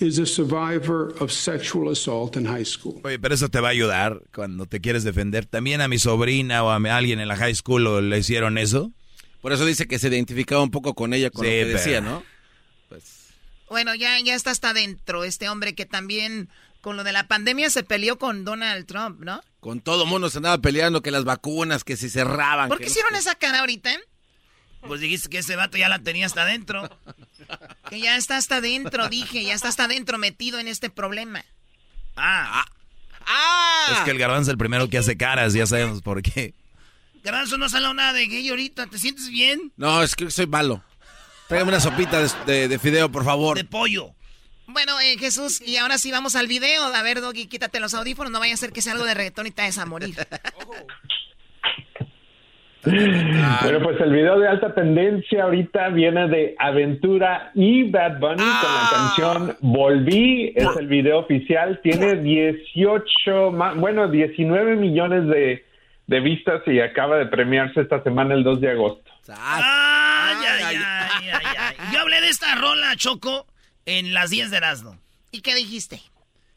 is 0.00 0.18
a 0.18 0.26
survivor 0.26 1.14
of 1.20 1.30
sexual 1.30 1.90
assault 1.90 2.36
in 2.36 2.46
high 2.46 2.64
school. 2.64 3.00
Oye, 3.04 3.18
pero 3.18 3.34
eso 3.34 3.48
te 3.48 3.60
va 3.60 3.68
a 3.68 3.72
ayudar 3.72 4.22
cuando 4.34 4.66
te 4.66 4.80
quieres 4.80 5.04
defender. 5.04 5.44
También 5.46 5.80
a 5.80 5.88
mi 5.88 5.98
sobrina 5.98 6.64
o 6.64 6.70
a 6.70 6.76
alguien 6.76 7.20
en 7.20 7.28
la 7.28 7.36
high 7.36 7.54
school 7.54 8.08
le 8.08 8.18
hicieron 8.18 8.58
eso. 8.58 8.92
Por 9.40 9.52
eso 9.52 9.66
dice 9.66 9.86
que 9.86 9.98
se 9.98 10.08
identificaba 10.08 10.62
un 10.62 10.70
poco 10.70 10.94
con 10.94 11.12
ella 11.12 11.30
con 11.30 11.44
lo 11.44 11.50
que 11.50 11.66
decía, 11.66 12.00
¿no? 12.00 12.22
Pues... 12.88 13.23
Bueno, 13.74 13.92
ya, 13.96 14.20
ya 14.20 14.36
está 14.36 14.52
hasta 14.52 14.70
adentro 14.70 15.24
este 15.24 15.48
hombre 15.48 15.74
que 15.74 15.84
también 15.84 16.48
con 16.80 16.96
lo 16.96 17.02
de 17.02 17.10
la 17.10 17.26
pandemia 17.26 17.70
se 17.70 17.82
peleó 17.82 18.20
con 18.20 18.44
Donald 18.44 18.86
Trump, 18.86 19.18
¿no? 19.18 19.42
Con 19.58 19.80
todo 19.80 20.06
mundo 20.06 20.30
se 20.30 20.38
andaba 20.38 20.58
peleando 20.58 21.02
que 21.02 21.10
las 21.10 21.24
vacunas, 21.24 21.82
que 21.82 21.96
si 21.96 22.08
cerraban. 22.08 22.68
¿Por 22.68 22.78
qué 22.78 22.86
hicieron 22.86 23.16
esa 23.16 23.34
cara 23.34 23.58
ahorita? 23.58 23.90
Pues 24.82 25.00
dijiste 25.00 25.28
que 25.28 25.38
ese 25.38 25.56
vato 25.56 25.76
ya 25.76 25.88
la 25.88 25.98
tenía 25.98 26.26
hasta 26.26 26.42
adentro. 26.42 26.88
Que 27.90 27.98
ya 27.98 28.16
está 28.16 28.36
hasta 28.36 28.58
adentro, 28.58 29.08
dije, 29.08 29.42
ya 29.42 29.54
está 29.54 29.66
hasta 29.66 29.86
adentro 29.86 30.18
metido 30.18 30.60
en 30.60 30.68
este 30.68 30.88
problema. 30.88 31.44
Ah, 32.14 32.62
ah, 32.62 32.66
ah. 33.26 33.92
Es 33.98 34.04
que 34.04 34.12
el 34.12 34.18
garbanzo 34.18 34.42
es 34.42 34.52
el 34.52 34.58
primero 34.58 34.88
que 34.88 34.98
hace 34.98 35.16
caras, 35.16 35.52
ya 35.52 35.66
sabemos 35.66 36.00
por 36.00 36.22
qué. 36.22 36.54
Garbanzo, 37.24 37.58
no 37.58 37.68
salió 37.68 37.92
nada 37.92 38.12
de 38.12 38.28
gay 38.28 38.48
ahorita, 38.48 38.86
¿te 38.86 38.98
sientes 39.00 39.30
bien? 39.30 39.72
No, 39.76 40.00
es 40.00 40.14
que 40.14 40.30
soy 40.30 40.46
malo. 40.46 40.84
Tráigame 41.48 41.70
una 41.70 41.80
sopita 41.80 42.20
de, 42.46 42.68
de, 42.68 42.78
fideo, 42.78 43.10
por 43.10 43.24
favor. 43.24 43.56
De 43.56 43.64
pollo. 43.64 44.10
Bueno, 44.66 44.98
eh, 45.00 45.16
Jesús, 45.18 45.60
y 45.60 45.76
ahora 45.76 45.98
sí 45.98 46.10
vamos 46.10 46.36
al 46.36 46.46
video. 46.46 46.82
A 46.84 47.02
ver, 47.02 47.20
Doggy, 47.20 47.46
quítate 47.46 47.80
los 47.80 47.92
audífonos, 47.92 48.32
no 48.32 48.40
vaya 48.40 48.54
a 48.54 48.56
ser 48.56 48.72
que 48.72 48.80
sea 48.80 48.94
algo 48.94 49.04
de 49.04 49.14
reggaetón 49.14 49.46
y 49.46 49.50
te 49.50 49.62
vayas 49.62 49.78
a 49.78 49.86
morir. 49.86 50.14
Bueno, 52.86 53.80
pues 53.82 53.98
el 54.00 54.12
video 54.12 54.38
de 54.38 54.46
alta 54.46 54.74
tendencia 54.74 55.44
ahorita 55.44 55.88
viene 55.88 56.28
de 56.28 56.54
Aventura 56.58 57.50
y 57.54 57.90
Bad 57.90 58.18
Bunny 58.18 58.36
con 58.36 58.44
la 58.44 58.52
ah. 58.52 58.90
canción 58.92 59.56
Volví, 59.60 60.52
es 60.54 60.68
el 60.78 60.86
video 60.88 61.20
oficial, 61.20 61.80
tiene 61.82 62.16
18, 62.16 63.52
bueno, 63.76 64.08
19 64.08 64.76
millones 64.76 65.26
de, 65.28 65.64
de 66.06 66.20
vistas 66.20 66.60
y 66.66 66.80
acaba 66.80 67.16
de 67.16 67.26
premiarse 67.26 67.80
esta 67.80 68.02
semana 68.02 68.34
el 68.34 68.44
2 68.44 68.60
de 68.60 68.70
agosto. 68.70 69.10
Ay, 69.28 69.62
ay, 70.46 70.76
ay, 70.76 71.56
ay, 71.58 71.76
Yo 71.92 72.00
hablé 72.00 72.20
de 72.20 72.28
esta 72.28 72.54
rola, 72.54 72.96
Choco, 72.96 73.46
en 73.86 74.14
las 74.14 74.30
10 74.30 74.50
de 74.50 74.56
Erasmo. 74.56 74.98
¿Y 75.30 75.40
qué 75.40 75.54
dijiste? 75.54 76.02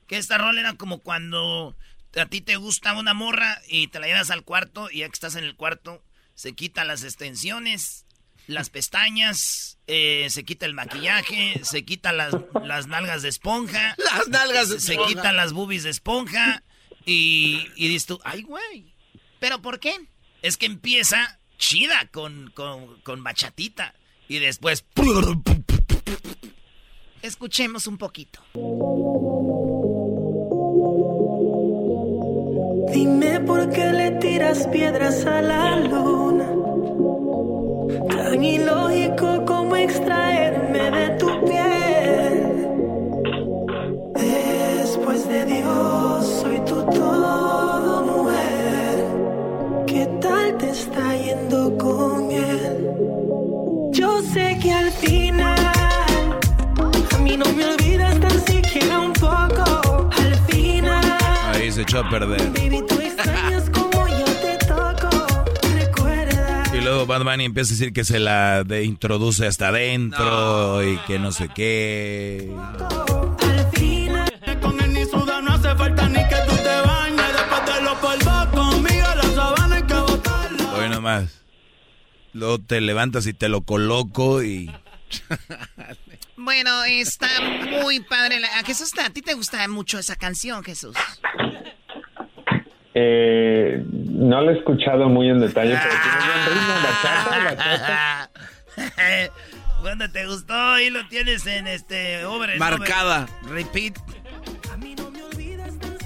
Que 0.07 0.17
esta 0.17 0.38
rola 0.38 0.61
era 0.61 0.73
como 0.73 0.99
cuando 0.99 1.75
a 2.15 2.25
ti 2.25 2.41
te 2.41 2.55
gusta 2.55 2.93
una 2.93 3.13
morra 3.13 3.61
y 3.67 3.88
te 3.88 3.99
la 3.99 4.07
llevas 4.07 4.31
al 4.31 4.43
cuarto 4.43 4.89
y 4.91 4.99
ya 4.99 5.07
que 5.07 5.13
estás 5.13 5.35
en 5.35 5.43
el 5.43 5.55
cuarto 5.55 6.03
se 6.35 6.53
quita 6.53 6.85
las 6.85 7.03
extensiones, 7.03 8.05
las 8.45 8.69
pestañas, 8.69 9.79
eh, 9.88 10.27
se 10.29 10.43
quita 10.43 10.65
el 10.65 10.73
maquillaje, 10.73 11.59
se 11.63 11.83
quita 11.83 12.11
las, 12.13 12.33
las 12.63 12.88
nalgas 12.88 13.23
de 13.23 13.29
esponja. 13.29 13.95
Las 14.13 14.27
nalgas 14.27 14.69
de 14.69 14.77
esponja. 14.77 15.03
Se 15.03 15.15
quitan 15.15 15.35
las 15.35 15.51
boobies 15.53 15.83
de 15.83 15.89
esponja 15.89 16.63
y, 17.05 17.67
y 17.75 17.88
dices 17.88 18.05
tú, 18.05 18.19
ay, 18.23 18.43
güey. 18.43 18.93
¿Pero 19.39 19.61
por 19.61 19.79
qué? 19.79 19.95
Es 20.41 20.57
que 20.57 20.67
empieza 20.67 21.36
chida 21.58 22.08
con, 22.12 22.51
con, 22.53 23.01
con 23.01 23.24
bachatita 23.24 23.93
y 24.28 24.39
después... 24.39 24.86
Escuchemos 27.22 27.88
un 27.88 27.97
poquito. 27.97 28.39
Dime 32.93 33.39
por 33.41 33.70
qué 33.72 33.91
le 33.91 34.12
tiras 34.12 34.68
piedras 34.68 35.26
a 35.26 35.41
la 35.41 35.80
luna. 35.80 36.47
Tan 38.08 38.43
ilógico 38.43 39.45
como 39.45 39.76
extraerme 39.76 40.57
con 51.78 52.32
él? 52.32 52.88
Yo 53.91 54.21
sé 54.34 54.57
que 54.61 54.71
al 54.71 54.91
final, 54.91 55.71
a 57.15 57.17
mí 57.19 57.38
no 57.38 57.45
me 57.53 57.65
olvidas 57.65 58.19
tan 58.19 58.45
siquiera 58.45 58.99
un 58.99 59.13
poco 59.13 59.78
se 61.78 61.84
echó 61.84 61.99
a 61.99 62.09
perder. 62.09 62.41
Y 66.73 66.82
luego 66.82 67.05
Bad 67.05 67.23
Bunny 67.23 67.45
empieza 67.45 67.71
a 67.71 67.75
decir 67.78 67.93
que 67.93 68.03
se 68.03 68.19
la 68.19 68.63
de 68.63 68.84
introduce 68.84 69.45
hasta 69.45 69.67
adentro 69.67 70.84
y 70.84 70.97
que 71.05 71.19
no 71.19 71.32
sé 71.32 71.49
qué. 71.49 72.51
Con 74.61 74.80
el 74.82 74.93
ni 74.93 75.05
suda 75.05 75.39
no 75.41 75.53
hace 75.53 75.75
falta 75.75 76.09
ni 76.09 76.28
que 76.28 76.36
tú 76.47 76.55
te 76.55 76.82
bañes. 76.88 77.25
Después 77.34 77.65
de 77.65 77.82
los 77.84 77.97
polvos 77.99 78.47
conmigo 78.47 79.07
la 79.15 79.23
sabana 79.36 79.75
hay 79.75 79.84
que 79.84 79.93
botarla. 79.93 80.73
Hoy 80.73 80.89
nomás. 80.89 81.46
Luego 82.38 82.59
te 82.59 82.81
levantas 82.81 83.25
y 83.25 83.33
te 83.33 83.49
lo 83.49 83.61
coloco 83.61 84.43
y... 84.43 84.71
Bueno, 86.35 86.83
está 86.83 87.27
muy 87.81 87.99
padre. 88.01 88.39
¿A 88.59 88.63
Jesús, 88.63 88.91
a 89.03 89.09
ti 89.09 89.23
te 89.23 89.33
gusta 89.33 89.67
mucho 89.67 89.97
esa 89.97 90.15
canción, 90.15 90.63
Jesús? 90.63 90.95
Eh, 92.93 93.83
no 93.89 94.41
la 94.41 94.51
he 94.51 94.57
escuchado 94.57 95.09
muy 95.09 95.29
en 95.29 95.39
detalle, 95.39 95.79
pero 95.81 95.95
tiene 96.03 96.17
buen 96.27 96.45
ritmo, 96.59 96.73
bachata, 97.95 98.31
Cuando 99.81 100.11
te 100.11 100.27
gustó 100.27 100.79
y 100.79 100.91
lo 100.91 101.07
tienes 101.07 101.47
en 101.47 101.65
este 101.65 102.23
over, 102.25 102.55
marcada, 102.59 103.27
repeat. 103.49 103.97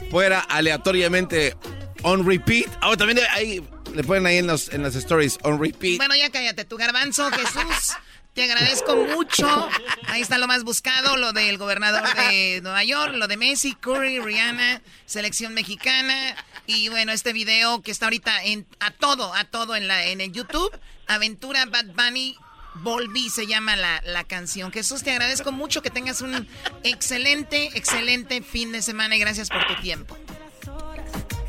Fuera 0.09 0.39
aleatoriamente 0.39 1.57
on 2.03 2.25
repeat. 2.25 2.67
Ahora 2.79 2.97
también 2.97 3.19
ahí 3.34 3.61
le 3.93 4.03
ponen 4.03 4.25
ahí 4.25 4.37
en 4.37 4.47
los 4.47 4.69
en 4.69 4.83
las 4.83 4.95
stories 4.95 5.37
on 5.43 5.59
repeat. 5.59 5.97
Bueno, 5.97 6.15
ya 6.15 6.29
cállate, 6.29 6.65
tu 6.65 6.77
garbanzo, 6.77 7.29
Jesús. 7.31 7.95
Te 8.33 8.43
agradezco 8.43 8.95
mucho. 8.95 9.69
Ahí 10.07 10.21
está 10.21 10.37
lo 10.37 10.47
más 10.47 10.63
buscado, 10.63 11.17
lo 11.17 11.33
del 11.33 11.57
gobernador 11.57 12.03
de 12.15 12.59
Nueva 12.63 12.83
York, 12.83 13.13
lo 13.15 13.27
de 13.27 13.35
Messi, 13.35 13.75
Curry, 13.75 14.19
Rihanna, 14.19 14.81
selección 15.05 15.53
mexicana. 15.53 16.35
Y 16.65 16.87
bueno, 16.87 17.11
este 17.11 17.33
video 17.33 17.81
que 17.81 17.91
está 17.91 18.05
ahorita 18.05 18.45
en, 18.45 18.65
a 18.79 18.91
todo, 18.91 19.33
a 19.33 19.43
todo 19.43 19.75
en, 19.75 19.87
la, 19.89 20.05
en 20.05 20.21
el 20.21 20.31
YouTube. 20.31 20.71
Aventura 21.07 21.65
Bad 21.65 21.87
Bunny 21.87 22.37
Volví 22.75 23.29
se 23.29 23.47
llama 23.47 23.75
la, 23.75 24.01
la, 24.05 24.23
canción. 24.23 24.71
Jesús, 24.71 25.03
te 25.03 25.11
agradezco 25.11 25.51
mucho 25.51 25.81
que 25.81 25.89
tengas 25.89 26.21
un 26.21 26.47
excelente, 26.83 27.77
excelente 27.77 28.41
fin 28.41 28.71
de 28.71 28.81
semana 28.81 29.17
y 29.17 29.19
gracias 29.19 29.49
por 29.49 29.67
tu 29.67 29.75
tiempo. 29.81 30.17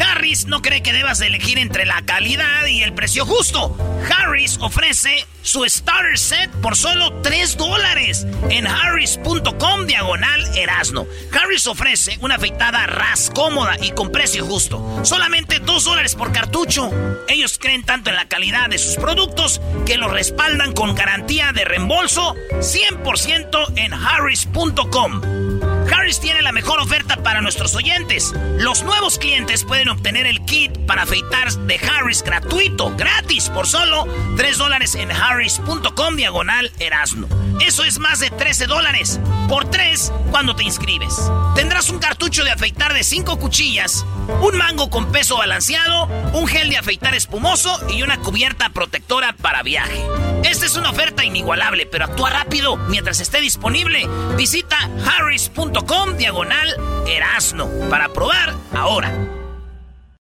Harris 0.00 0.46
no 0.46 0.62
cree 0.62 0.82
que 0.82 0.92
debas 0.92 1.20
elegir 1.20 1.58
entre 1.58 1.86
la 1.86 2.02
calidad 2.02 2.66
y 2.66 2.82
el 2.82 2.92
precio 2.92 3.24
justo. 3.26 3.76
Harris 4.10 4.58
ofrece 4.60 5.26
su 5.42 5.64
starter 5.64 6.18
set 6.18 6.50
por 6.60 6.76
solo 6.76 7.20
3 7.22 7.56
dólares 7.56 8.26
en 8.48 8.66
harris.com 8.66 9.86
diagonal 9.86 10.56
erasno. 10.56 11.06
Harris 11.32 11.66
ofrece 11.66 12.18
una 12.20 12.36
afeitada 12.36 12.86
ras 12.86 13.30
cómoda 13.34 13.76
y 13.80 13.92
con 13.92 14.12
precio 14.12 14.44
justo. 14.44 15.00
Solamente 15.04 15.58
2 15.58 15.84
dólares 15.84 16.14
por 16.14 16.32
cartucho. 16.32 16.90
Ellos 17.28 17.58
creen 17.58 17.84
tanto 17.84 18.10
en 18.10 18.16
la 18.16 18.28
calidad 18.28 18.68
de 18.68 18.78
sus 18.78 18.96
productos 18.96 19.60
que 19.86 19.96
los 19.96 20.12
respaldan 20.12 20.72
con 20.72 20.94
garantía 20.94 21.52
de 21.52 21.64
reembolso 21.64 22.34
100% 22.60 23.72
en 23.76 23.94
harris.com. 23.94 25.69
Harris 25.92 26.20
tiene 26.20 26.42
la 26.42 26.52
mejor 26.52 26.80
oferta 26.80 27.16
para 27.16 27.40
nuestros 27.40 27.74
oyentes. 27.74 28.32
Los 28.58 28.82
nuevos 28.82 29.18
clientes 29.18 29.64
pueden 29.64 29.88
obtener 29.88 30.26
el 30.26 30.44
kit 30.44 30.76
para 30.86 31.02
afeitar 31.02 31.50
de 31.52 31.76
Harris 31.78 32.22
gratuito, 32.22 32.94
gratis, 32.96 33.48
por 33.48 33.66
solo 33.66 34.06
3 34.36 34.58
dólares 34.58 34.94
en 34.94 35.10
harris.com 35.10 36.16
diagonal 36.16 36.70
erasno. 36.78 37.28
Eso 37.60 37.84
es 37.84 37.98
más 37.98 38.20
de 38.20 38.30
13 38.30 38.66
dólares 38.66 39.20
por 39.48 39.68
3 39.68 40.12
cuando 40.30 40.54
te 40.54 40.62
inscribes. 40.62 41.30
Tendrás 41.54 41.90
un 41.90 41.98
cartucho 41.98 42.44
de 42.44 42.52
afeitar 42.52 42.94
de 42.94 43.02
5 43.02 43.38
cuchillas, 43.38 44.06
un 44.40 44.56
mango 44.56 44.90
con 44.90 45.10
peso 45.10 45.36
balanceado, 45.36 46.06
un 46.32 46.46
gel 46.46 46.70
de 46.70 46.78
afeitar 46.78 47.14
espumoso 47.14 47.78
y 47.90 48.02
una 48.02 48.18
cubierta 48.18 48.70
protectora 48.70 49.34
para 49.34 49.62
viaje. 49.62 50.04
Esta 50.44 50.66
es 50.66 50.76
una 50.76 50.90
oferta 50.90 51.24
inigualable, 51.24 51.86
pero 51.86 52.06
actúa 52.06 52.30
rápido 52.30 52.76
mientras 52.76 53.20
esté 53.20 53.40
disponible. 53.40 54.08
Visita 54.36 54.88
harris.com 55.04 55.79
diagonal 56.16 56.76
erasno 57.06 57.68
para 57.88 58.08
probar 58.08 58.54
ahora. 58.74 59.12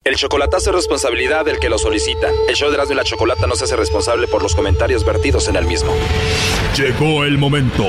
El 0.05 0.17
chocolatazo 0.17 0.71
es 0.71 0.77
responsabilidad 0.77 1.45
del 1.45 1.59
que 1.59 1.69
lo 1.69 1.79
solicita. 1.79 2.29
El 2.49 2.55
show 2.55 2.69
de 2.69 2.75
Erasmo 2.75 2.95
y 2.95 2.97
la 2.97 3.05
Chocolata 3.05 3.47
no 3.47 3.55
se 3.55 3.65
hace 3.65 3.77
responsable 3.77 4.29
por 4.29 4.43
los 4.43 4.55
comentarios 4.55 5.05
vertidos 5.05 5.49
en 5.49 5.57
el 5.57 5.67
mismo. 5.67 5.93
Llegó 6.77 7.25
el 7.25 7.39
momento 7.39 7.85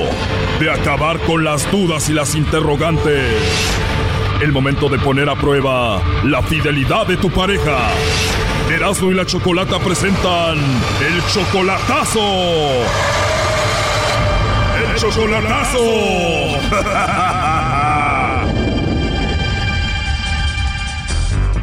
de 0.60 0.70
acabar 0.70 1.18
con 1.20 1.44
las 1.44 1.70
dudas 1.70 2.08
y 2.10 2.12
las 2.12 2.34
interrogantes. 2.34 3.32
El 4.42 4.52
momento 4.52 4.88
de 4.88 4.98
poner 4.98 5.28
a 5.28 5.36
prueba 5.36 6.02
la 6.24 6.42
fidelidad 6.42 7.06
de 7.06 7.16
tu 7.16 7.30
pareja. 7.30 7.90
Erasmo 8.70 9.10
y 9.10 9.14
la 9.14 9.24
Chocolata 9.24 9.78
presentan 9.78 10.58
el 10.58 11.22
chocolatazo. 11.32 12.20
Chocolatazo. 15.02 15.82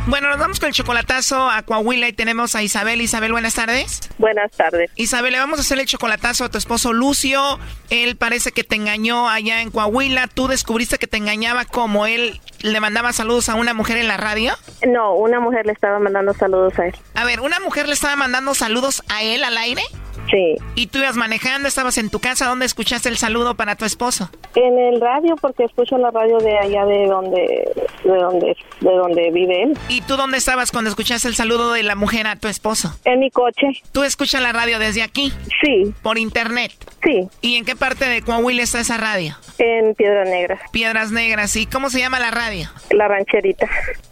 Bueno, 0.07 0.29
nos 0.29 0.39
vamos 0.39 0.59
con 0.59 0.69
el 0.69 0.73
chocolatazo 0.73 1.51
a 1.51 1.61
Coahuila 1.61 2.07
y 2.07 2.13
tenemos 2.13 2.55
a 2.55 2.63
Isabel. 2.63 2.99
Isabel, 2.99 3.31
buenas 3.31 3.53
tardes. 3.53 3.99
Buenas 4.17 4.49
tardes. 4.51 4.89
Isabel, 4.95 5.33
le 5.33 5.39
vamos 5.39 5.59
a 5.59 5.61
hacer 5.61 5.79
el 5.79 5.85
chocolatazo 5.85 6.45
a 6.45 6.49
tu 6.49 6.57
esposo 6.57 6.93
Lucio. 6.93 7.59
Él 7.91 8.15
parece 8.15 8.51
que 8.51 8.63
te 8.63 8.75
engañó 8.75 9.29
allá 9.29 9.61
en 9.61 9.69
Coahuila. 9.69 10.25
¿Tú 10.25 10.47
descubriste 10.47 10.97
que 10.97 11.05
te 11.05 11.17
engañaba 11.17 11.65
como 11.65 12.07
él 12.07 12.41
le 12.61 12.79
mandaba 12.79 13.13
saludos 13.13 13.49
a 13.49 13.55
una 13.55 13.75
mujer 13.75 13.97
en 13.97 14.07
la 14.07 14.17
radio? 14.17 14.53
No, 14.87 15.13
una 15.13 15.39
mujer 15.39 15.67
le 15.67 15.73
estaba 15.73 15.99
mandando 15.99 16.33
saludos 16.33 16.79
a 16.79 16.87
él. 16.87 16.95
A 17.13 17.23
ver, 17.23 17.39
¿una 17.41 17.59
mujer 17.59 17.87
le 17.87 17.93
estaba 17.93 18.15
mandando 18.15 18.55
saludos 18.55 19.03
a 19.09 19.21
él 19.21 19.43
al 19.43 19.57
aire? 19.59 19.83
Sí. 20.29 20.55
¿Y 20.75 20.87
tú 20.87 20.99
ibas 20.99 21.15
manejando, 21.15 21.67
estabas 21.67 21.97
en 21.97 22.09
tu 22.09 22.19
casa? 22.19 22.45
¿Dónde 22.45 22.65
escuchaste 22.65 23.09
el 23.09 23.17
saludo 23.17 23.55
para 23.55 23.75
tu 23.75 23.85
esposo? 23.85 24.29
En 24.55 24.77
el 24.77 25.01
radio, 25.01 25.35
porque 25.41 25.63
escucho 25.63 25.97
la 25.97 26.11
radio 26.11 26.37
de 26.37 26.57
allá 26.57 26.85
de 26.85 27.07
donde, 27.07 27.71
de 28.03 28.15
donde, 28.15 28.57
de 28.81 28.91
donde 28.91 29.31
vive 29.31 29.63
él. 29.63 29.77
¿Y 29.87 30.01
tú 30.01 30.17
dónde 30.17 30.37
estabas 30.37 30.71
cuando 30.71 30.89
escuchaste 30.89 31.27
el 31.27 31.35
saludo 31.35 31.73
de 31.73 31.83
la 31.83 31.95
mujer 31.95 32.27
a 32.27 32.35
tu 32.35 32.47
esposo? 32.47 32.95
En 33.05 33.19
mi 33.19 33.31
coche. 33.31 33.67
¿Tú 33.91 34.03
escuchas 34.03 34.41
la 34.41 34.53
radio 34.53 34.79
desde 34.79 35.01
aquí? 35.01 35.33
Sí. 35.61 35.93
¿Por 36.03 36.17
internet? 36.17 36.71
Sí. 37.03 37.27
¿Y 37.41 37.55
en 37.55 37.65
qué 37.65 37.75
parte 37.75 38.05
de 38.05 38.21
Coahuila 38.21 38.61
está 38.61 38.79
esa 38.79 38.97
radio? 38.97 39.35
En 39.57 39.95
Piedras 39.95 40.29
Negras. 40.29 40.59
Piedras 40.71 41.11
Negras. 41.11 41.55
¿Y 41.55 41.65
cómo 41.65 41.89
se 41.89 41.99
llama 41.99 42.19
la 42.19 42.31
radio? 42.31 42.69
La 42.91 43.07
rancherita. 43.07 43.67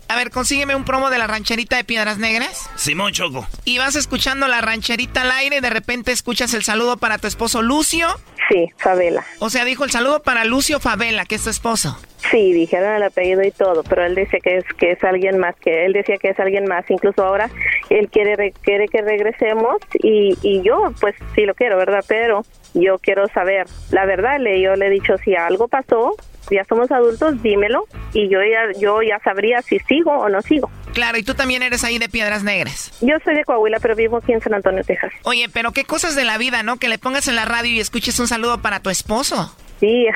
A 0.10 0.16
ver, 0.16 0.32
consígueme 0.32 0.74
un 0.76 0.86
promo 0.86 1.10
de 1.10 1.18
la 1.18 1.28
rancherita 1.28 1.76
de 1.76 1.84
Piedras 1.84 2.18
Negras. 2.18 2.70
Simón 2.76 3.12
Choco. 3.12 3.45
Y 3.66 3.78
vas 3.78 3.95
escuchando 3.95 4.47
la 4.47 4.62
rancherita 4.62 5.24
al 5.24 5.32
aire 5.32 5.58
y 5.58 5.60
de 5.60 5.70
repente 5.70 6.12
escuchas 6.14 6.53
el 6.53 6.64
saludo 6.64 6.95
para 6.97 7.18
tu 7.18 7.28
esposo 7.28 7.62
Lucio. 7.62 8.08
Sí, 8.49 8.70
Favela. 8.78 9.26
O 9.39 9.49
sea, 9.49 9.66
dijo 9.66 9.84
el 9.84 9.91
saludo 9.91 10.22
para 10.24 10.45
Lucio 10.45 10.80
Favela, 10.80 11.26
que 11.26 11.36
es 11.36 11.43
tu 11.43 11.49
esposo. 11.49 11.99
Sí, 12.32 12.53
dijeron 12.53 12.95
el 12.95 13.03
apellido 13.03 13.43
y 13.43 13.51
todo, 13.51 13.84
pero 13.84 14.05
él 14.05 14.16
dice 14.16 14.39
que 14.41 14.58
es 14.58 14.64
que 14.78 14.91
es 14.93 15.03
alguien 15.03 15.38
más, 15.38 15.55
que 15.58 15.86
él 15.86 15.91
decía 15.91 16.16
que 16.18 16.30
es 16.30 16.39
alguien 16.39 16.66
más. 16.68 16.89
Incluso 16.89 17.24
ahora 17.26 17.49
él 17.89 18.08
quiere 18.10 18.38
re- 18.38 18.53
quiere 18.62 18.88
que 18.88 19.01
regresemos 19.01 19.76
y, 20.01 20.38
y 20.41 20.62
yo, 20.62 20.93
pues 21.01 21.16
sí 21.36 21.41
lo 21.45 21.53
quiero, 21.53 21.76
¿verdad? 21.78 22.03
Pero 22.08 22.45
yo 22.74 22.97
quiero 22.99 23.28
saber 23.28 23.68
la 23.91 24.05
verdad. 24.05 24.39
Le 24.39 24.62
yo 24.62 24.76
le 24.76 24.88
he 24.88 24.89
dicho 24.89 25.18
si 25.26 25.36
algo 25.36 25.68
pasó, 25.68 26.16
ya 26.50 26.64
somos 26.66 26.91
adultos, 26.91 27.41
dímelo 27.41 27.86
y 28.14 28.30
yo 28.30 28.39
ya 28.41 28.80
yo 28.80 29.02
ya 29.02 29.20
sabría 29.20 29.62
si 29.62 29.80
sigo 29.80 30.12
o 30.12 30.30
no 30.30 30.41
sigo. 30.41 30.70
Claro, 30.93 31.18
y 31.18 31.24
tú 31.24 31.36
también 31.36 31.62
eres 31.62 31.84
ahí 31.84 32.00
de 32.00 32.10
Piedras 32.10 32.43
Negras. 32.43 32.91
Yo 33.02 33.16
soy 33.24 33.36
de 33.36 33.43
Coahuila, 33.43 33.80
pero 33.80 33.95
vivo 33.95 34.18
aquí 34.18 34.34
en 34.34 34.41
San 34.41 34.54
Antonio, 34.56 34.84
Texas. 34.84 35.12
Oye, 35.24 35.48
pero 35.48 35.72
qué 35.72 35.84
cosas 35.84 36.16
de 36.16 36.24
la 36.24 36.38
vida, 36.39 36.64
¿no? 36.64 36.78
Que 36.78 36.88
le 36.88 36.98
pongas 36.98 37.28
en 37.28 37.36
la 37.36 37.45
radio 37.45 37.72
y 37.72 37.80
escuches 37.80 38.20
un 38.20 38.28
saludo 38.28 38.62
para 38.62 38.80
tu 38.80 38.89
esposo. 38.89 39.55
Sí. 39.79 40.08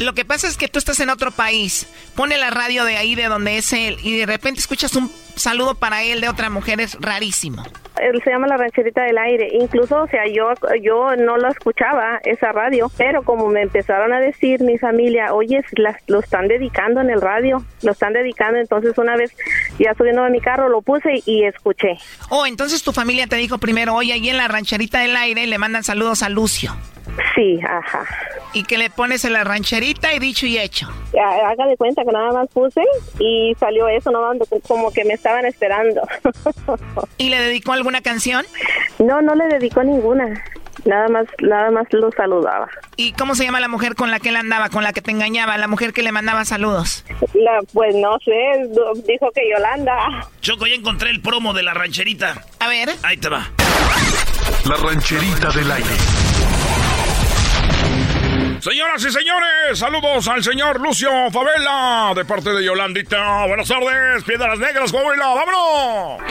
Lo 0.00 0.12
que 0.12 0.24
pasa 0.26 0.46
es 0.46 0.56
que 0.58 0.68
tú 0.68 0.78
estás 0.78 1.00
en 1.00 1.08
otro 1.10 1.30
país. 1.30 1.86
Pone 2.14 2.36
la 2.36 2.50
radio 2.50 2.84
de 2.84 2.96
ahí, 2.98 3.14
de 3.14 3.24
donde 3.24 3.56
es 3.56 3.72
él, 3.72 3.96
y 4.02 4.18
de 4.18 4.26
repente 4.26 4.60
escuchas 4.60 4.94
un 4.96 5.10
saludo 5.34 5.74
para 5.74 6.02
él 6.02 6.20
de 6.20 6.28
otra 6.28 6.50
mujer. 6.50 6.80
Es 6.80 6.96
rarísimo. 7.00 7.62
Él 8.02 8.20
se 8.22 8.28
llama 8.30 8.46
La 8.46 8.58
Rancherita 8.58 9.02
del 9.04 9.16
Aire. 9.16 9.48
Incluso, 9.58 10.02
o 10.02 10.06
sea, 10.08 10.24
yo, 10.30 10.50
yo 10.82 11.16
no 11.16 11.38
lo 11.38 11.48
escuchaba, 11.48 12.20
esa 12.24 12.52
radio, 12.52 12.90
pero 12.98 13.22
como 13.22 13.48
me 13.48 13.62
empezaron 13.62 14.12
a 14.12 14.20
decir 14.20 14.60
mi 14.60 14.76
familia, 14.76 15.32
oye, 15.32 15.62
la- 15.72 15.98
lo 16.06 16.20
están 16.20 16.46
dedicando 16.48 17.00
en 17.00 17.08
el 17.08 17.22
radio, 17.22 17.64
lo 17.82 17.92
están 17.92 18.12
dedicando. 18.12 18.58
Entonces, 18.58 18.98
una 18.98 19.16
vez 19.16 19.32
ya 19.78 19.94
subiendo 19.94 20.22
a 20.22 20.28
mi 20.28 20.42
carro, 20.42 20.68
lo 20.68 20.82
puse 20.82 21.22
y 21.24 21.44
escuché. 21.44 21.96
Oh, 22.28 22.44
entonces 22.44 22.82
tu 22.82 22.92
familia 22.92 23.26
te 23.26 23.36
dijo 23.36 23.56
primero, 23.56 23.94
oye, 23.94 24.12
ahí 24.12 24.28
en 24.28 24.36
la 24.36 24.48
rancherita 24.48 24.98
del 25.00 25.16
aire 25.16 25.46
le 25.46 25.56
mandan 25.56 25.82
saludos 25.82 26.22
a 26.22 26.28
Lucio. 26.28 26.76
Sí, 27.34 27.58
ajá. 27.66 28.04
Y 28.52 28.64
que 28.64 28.78
le 28.78 28.90
pones 28.90 29.24
en 29.24 29.32
la 29.32 29.44
rancherita 29.44 30.12
y 30.14 30.18
dicho 30.18 30.46
y 30.46 30.58
hecho. 30.58 30.88
Ha- 31.18 31.50
Haga 31.50 31.66
de 31.66 31.76
cuenta 31.76 32.02
que 32.04 32.12
nada 32.12 32.32
más 32.32 32.48
puse 32.52 32.82
y 33.18 33.54
salió 33.58 33.88
eso, 33.88 34.10
no 34.10 34.20
como 34.66 34.90
que 34.92 35.04
me 35.04 35.14
estaban 35.14 35.44
esperando. 35.46 36.02
¿Y 37.18 37.28
le 37.28 37.40
dedicó 37.40 37.72
alguna 37.72 38.00
canción? 38.00 38.44
No, 38.98 39.20
no 39.22 39.34
le 39.34 39.46
dedicó 39.48 39.82
ninguna. 39.82 40.42
Nada 40.84 41.08
más, 41.08 41.26
nada 41.40 41.70
más 41.70 41.86
lo 41.90 42.10
saludaba. 42.12 42.68
¿Y 42.96 43.12
cómo 43.12 43.34
se 43.34 43.44
llama 43.44 43.60
la 43.60 43.66
mujer 43.68 43.94
con 43.94 44.10
la 44.10 44.20
que 44.20 44.28
él 44.28 44.36
andaba, 44.36 44.68
con 44.68 44.84
la 44.84 44.92
que 44.92 45.00
te 45.00 45.10
engañaba, 45.10 45.56
la 45.56 45.66
mujer 45.68 45.92
que 45.92 46.02
le 46.02 46.12
mandaba 46.12 46.44
saludos? 46.44 47.04
La, 47.34 47.60
pues 47.72 47.94
no 47.96 48.18
sé, 48.24 48.32
dijo 49.06 49.30
que 49.34 49.50
Yolanda. 49.50 50.28
Choco, 50.42 50.66
ya 50.66 50.74
encontré 50.74 51.10
el 51.10 51.20
promo 51.22 51.54
de 51.54 51.62
la 51.62 51.74
rancherita. 51.74 52.44
A 52.60 52.68
ver. 52.68 52.90
Ahí 53.02 53.16
te 53.16 53.28
va. 53.28 53.48
La 54.68 54.76
rancherita 54.76 55.50
del 55.50 55.70
aire. 55.72 55.90
Señoras 58.60 59.04
y 59.04 59.10
señores, 59.10 59.78
saludos 59.78 60.26
al 60.28 60.42
señor 60.42 60.80
Lucio 60.80 61.10
Favela 61.30 62.12
de 62.16 62.24
parte 62.24 62.50
de 62.50 62.64
Yolandita. 62.64 63.46
Buenas 63.46 63.68
tardes, 63.68 64.24
Piedras 64.24 64.58
Negras, 64.58 64.90
Coahuila, 64.90 65.26
vámonos. 65.34 66.22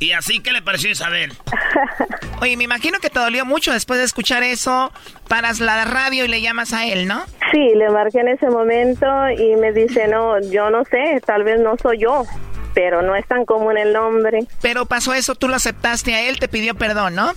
Y 0.00 0.12
así 0.12 0.34
Sí, 0.34 0.40
¿qué 0.40 0.52
le 0.52 0.62
pareció 0.62 0.90
Isabel? 0.90 1.32
Oye, 2.40 2.56
me 2.56 2.64
imagino 2.64 2.98
que 3.00 3.10
te 3.10 3.18
dolió 3.18 3.44
mucho 3.44 3.72
después 3.72 3.98
de 3.98 4.04
escuchar 4.04 4.42
eso. 4.42 4.92
Paras 5.26 5.58
la 5.58 5.84
radio 5.84 6.24
y 6.24 6.28
le 6.28 6.40
llamas 6.40 6.72
a 6.72 6.86
él, 6.86 7.08
¿no? 7.08 7.24
Sí, 7.50 7.74
le 7.74 7.88
marqué 7.90 8.20
en 8.20 8.28
ese 8.28 8.48
momento 8.48 9.06
y 9.30 9.56
me 9.56 9.72
dice, 9.72 10.06
no, 10.06 10.38
yo 10.40 10.70
no 10.70 10.84
sé, 10.84 11.20
tal 11.24 11.42
vez 11.44 11.58
no 11.60 11.76
soy 11.78 11.98
yo, 11.98 12.24
pero 12.74 13.02
no 13.02 13.14
es 13.16 13.26
tan 13.26 13.44
común 13.44 13.78
el 13.78 13.92
nombre. 13.92 14.40
Pero 14.62 14.86
pasó 14.86 15.14
eso, 15.14 15.34
tú 15.34 15.48
lo 15.48 15.56
aceptaste 15.56 16.14
a 16.14 16.28
él, 16.28 16.38
te 16.38 16.48
pidió 16.48 16.74
perdón, 16.74 17.14
¿no? 17.14 17.32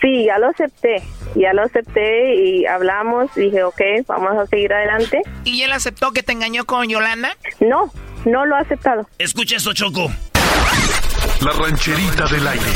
Sí, 0.00 0.24
ya 0.26 0.38
lo 0.38 0.48
acepté, 0.48 1.02
ya 1.34 1.52
lo 1.54 1.62
acepté 1.62 2.34
y 2.34 2.66
hablamos, 2.66 3.34
dije, 3.34 3.62
ok, 3.64 3.80
vamos 4.06 4.36
a 4.36 4.46
seguir 4.46 4.72
adelante. 4.72 5.22
¿Y 5.44 5.62
él 5.62 5.72
aceptó 5.72 6.12
que 6.12 6.22
te 6.22 6.32
engañó 6.32 6.66
con 6.66 6.86
Yolanda? 6.88 7.30
No, 7.60 7.90
no 8.24 8.44
lo 8.44 8.56
ha 8.56 8.60
aceptado. 8.60 9.08
Escucha 9.18 9.56
esto, 9.56 9.72
Choco. 9.72 10.10
La 11.40 11.52
rancherita 11.52 12.26
del 12.26 12.46
aire. 12.46 12.70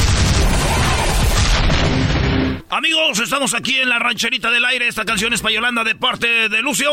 Amigos, 2.70 3.18
estamos 3.18 3.52
aquí 3.54 3.78
en 3.78 3.88
la 3.88 3.98
rancherita 3.98 4.50
del 4.50 4.64
aire. 4.64 4.86
Esta 4.86 5.04
canción 5.04 5.32
es 5.32 5.42
para 5.42 5.54
Yolanda 5.54 5.82
de 5.84 5.96
parte 5.96 6.48
de 6.48 6.62
Lucio. 6.62 6.90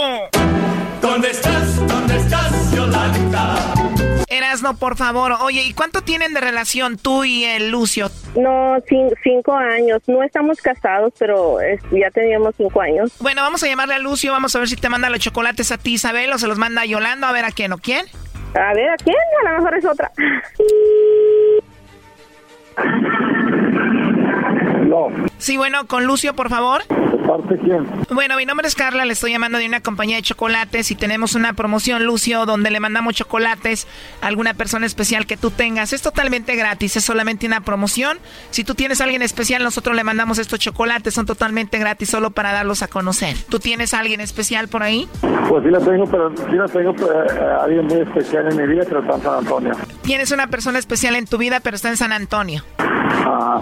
¿Dónde 1.02 1.30
estás? 1.30 1.88
¿Dónde 1.88 2.18
estás, 2.18 2.72
Yolanda? 2.73 3.73
Erasno, 4.30 4.76
por 4.78 4.98
favor. 4.98 5.34
Oye, 5.41 5.64
¿y 5.64 5.74
cuánto 5.74 6.02
tienen 6.02 6.34
de 6.34 6.41
relación 6.41 6.98
tú 6.98 7.24
y 7.24 7.45
el 7.45 7.70
Lucio? 7.70 8.10
No, 8.36 8.76
cin- 8.90 9.14
cinco 9.24 9.54
años. 9.56 10.02
No 10.08 10.22
estamos 10.24 10.60
casados, 10.62 11.14
pero 11.18 11.62
es- 11.62 11.82
ya 11.91 12.12
teníamos 12.12 12.54
cinco 12.58 12.82
años. 12.82 13.12
Bueno, 13.20 13.41
vamos 13.41 13.64
a 13.64 13.68
llamarle 13.68 13.94
a 13.95 13.99
Lucio, 13.99 14.32
vamos 14.34 14.56
a 14.56 14.60
ver 14.60 14.68
si 14.68 14.76
te 14.76 14.90
manda 14.90 15.10
los 15.10 15.20
chocolates 15.20 15.72
a 15.72 15.78
ti, 15.78 15.94
Isabel, 15.94 16.32
o 16.34 16.38
se 16.38 16.48
los 16.48 16.58
manda 16.58 16.82
a 16.82 16.86
Yolanda, 16.86 17.30
a 17.30 17.32
ver 17.32 17.45
a 17.45 17.52
quién 17.52 17.72
o 17.72 17.78
quién. 17.78 18.06
A 18.54 18.74
ver, 18.74 18.90
¿a 18.90 18.98
quién? 18.98 19.16
A 19.45 19.52
lo 19.52 19.58
mejor 19.60 19.78
es 19.78 19.86
otra. 19.86 20.12
No. 24.88 25.08
Sí, 25.38 25.58
bueno, 25.58 25.86
con 25.86 26.06
Lucio, 26.06 26.34
por 26.34 26.50
favor. 26.50 26.84
¿De 26.88 27.28
parte 27.28 27.58
quién? 27.62 27.86
Bueno, 28.10 28.38
mi 28.38 28.46
nombre 28.46 28.68
es 28.68 28.76
Carla, 28.76 29.04
le 29.04 29.14
estoy 29.14 29.32
llamando 29.32 29.58
de 29.58 29.66
una 29.66 29.82
compañía 29.82 30.16
de 30.16 30.22
chocolates 30.22 30.92
y 30.92 30.96
tenemos 30.96 31.36
una 31.36 31.54
promoción, 31.54 32.06
Lucio, 32.06 32.46
donde 32.46 32.72
le 32.72 32.80
mandamos 32.80 33.14
chocolates 33.16 33.86
a 34.22 34.28
alguna 34.28 34.54
persona 34.54 34.86
especial 34.86 35.26
que 35.26 35.36
tú 35.36 35.52
tengas. 35.52 35.92
Es 35.92 36.02
totalmente 36.02 36.56
gratis, 36.56 36.96
es 36.96 37.04
solamente 37.04 37.46
una 37.46 37.62
promoción. 37.62 38.18
Si 38.50 38.64
tú 38.64 38.76
tienes 38.76 39.02
a 39.02 39.04
alguien 39.04 39.22
especial, 39.22 39.62
nosotros 39.62 39.96
le 39.96 40.06
mandamos 40.06 40.38
estos 40.38 40.60
chocolates, 40.60 41.14
son 41.14 41.26
totalmente 41.26 41.78
gratis, 41.80 42.10
solo 42.10 42.32
para 42.32 42.54
darlos 42.54 42.82
a 42.82 42.88
conocer. 42.88 43.36
¿Tú 43.50 43.60
tienes 43.60 43.94
a 43.94 44.00
alguien 44.00 44.22
especial 44.22 44.70
por 44.70 44.84
ahí? 44.84 45.10
Pues 45.50 45.64
sí 45.66 45.70
la 45.70 45.80
tengo, 45.80 46.06
pero 46.06 46.34
sí 46.36 46.56
la 46.56 46.66
tengo, 46.68 46.94
pero, 46.96 47.26
eh, 47.26 47.58
alguien 47.62 47.86
muy 47.88 48.00
especial 48.00 48.48
en 48.50 48.56
mi 48.56 48.74
vida, 48.74 48.84
pero 48.88 49.02
está 49.02 49.16
en 49.16 49.22
San 49.22 49.34
Antonio. 49.36 49.74
Tienes 50.04 50.32
una 50.32 50.48
persona 50.48 50.80
especial 50.80 51.16
en 51.18 51.26
tu 51.26 51.38
vida, 51.38 51.60
pero 51.60 51.76
está 51.76 51.90
en 51.90 51.98
San 51.98 52.14
Antonio. 52.14 52.64
Ajá. 52.78 53.62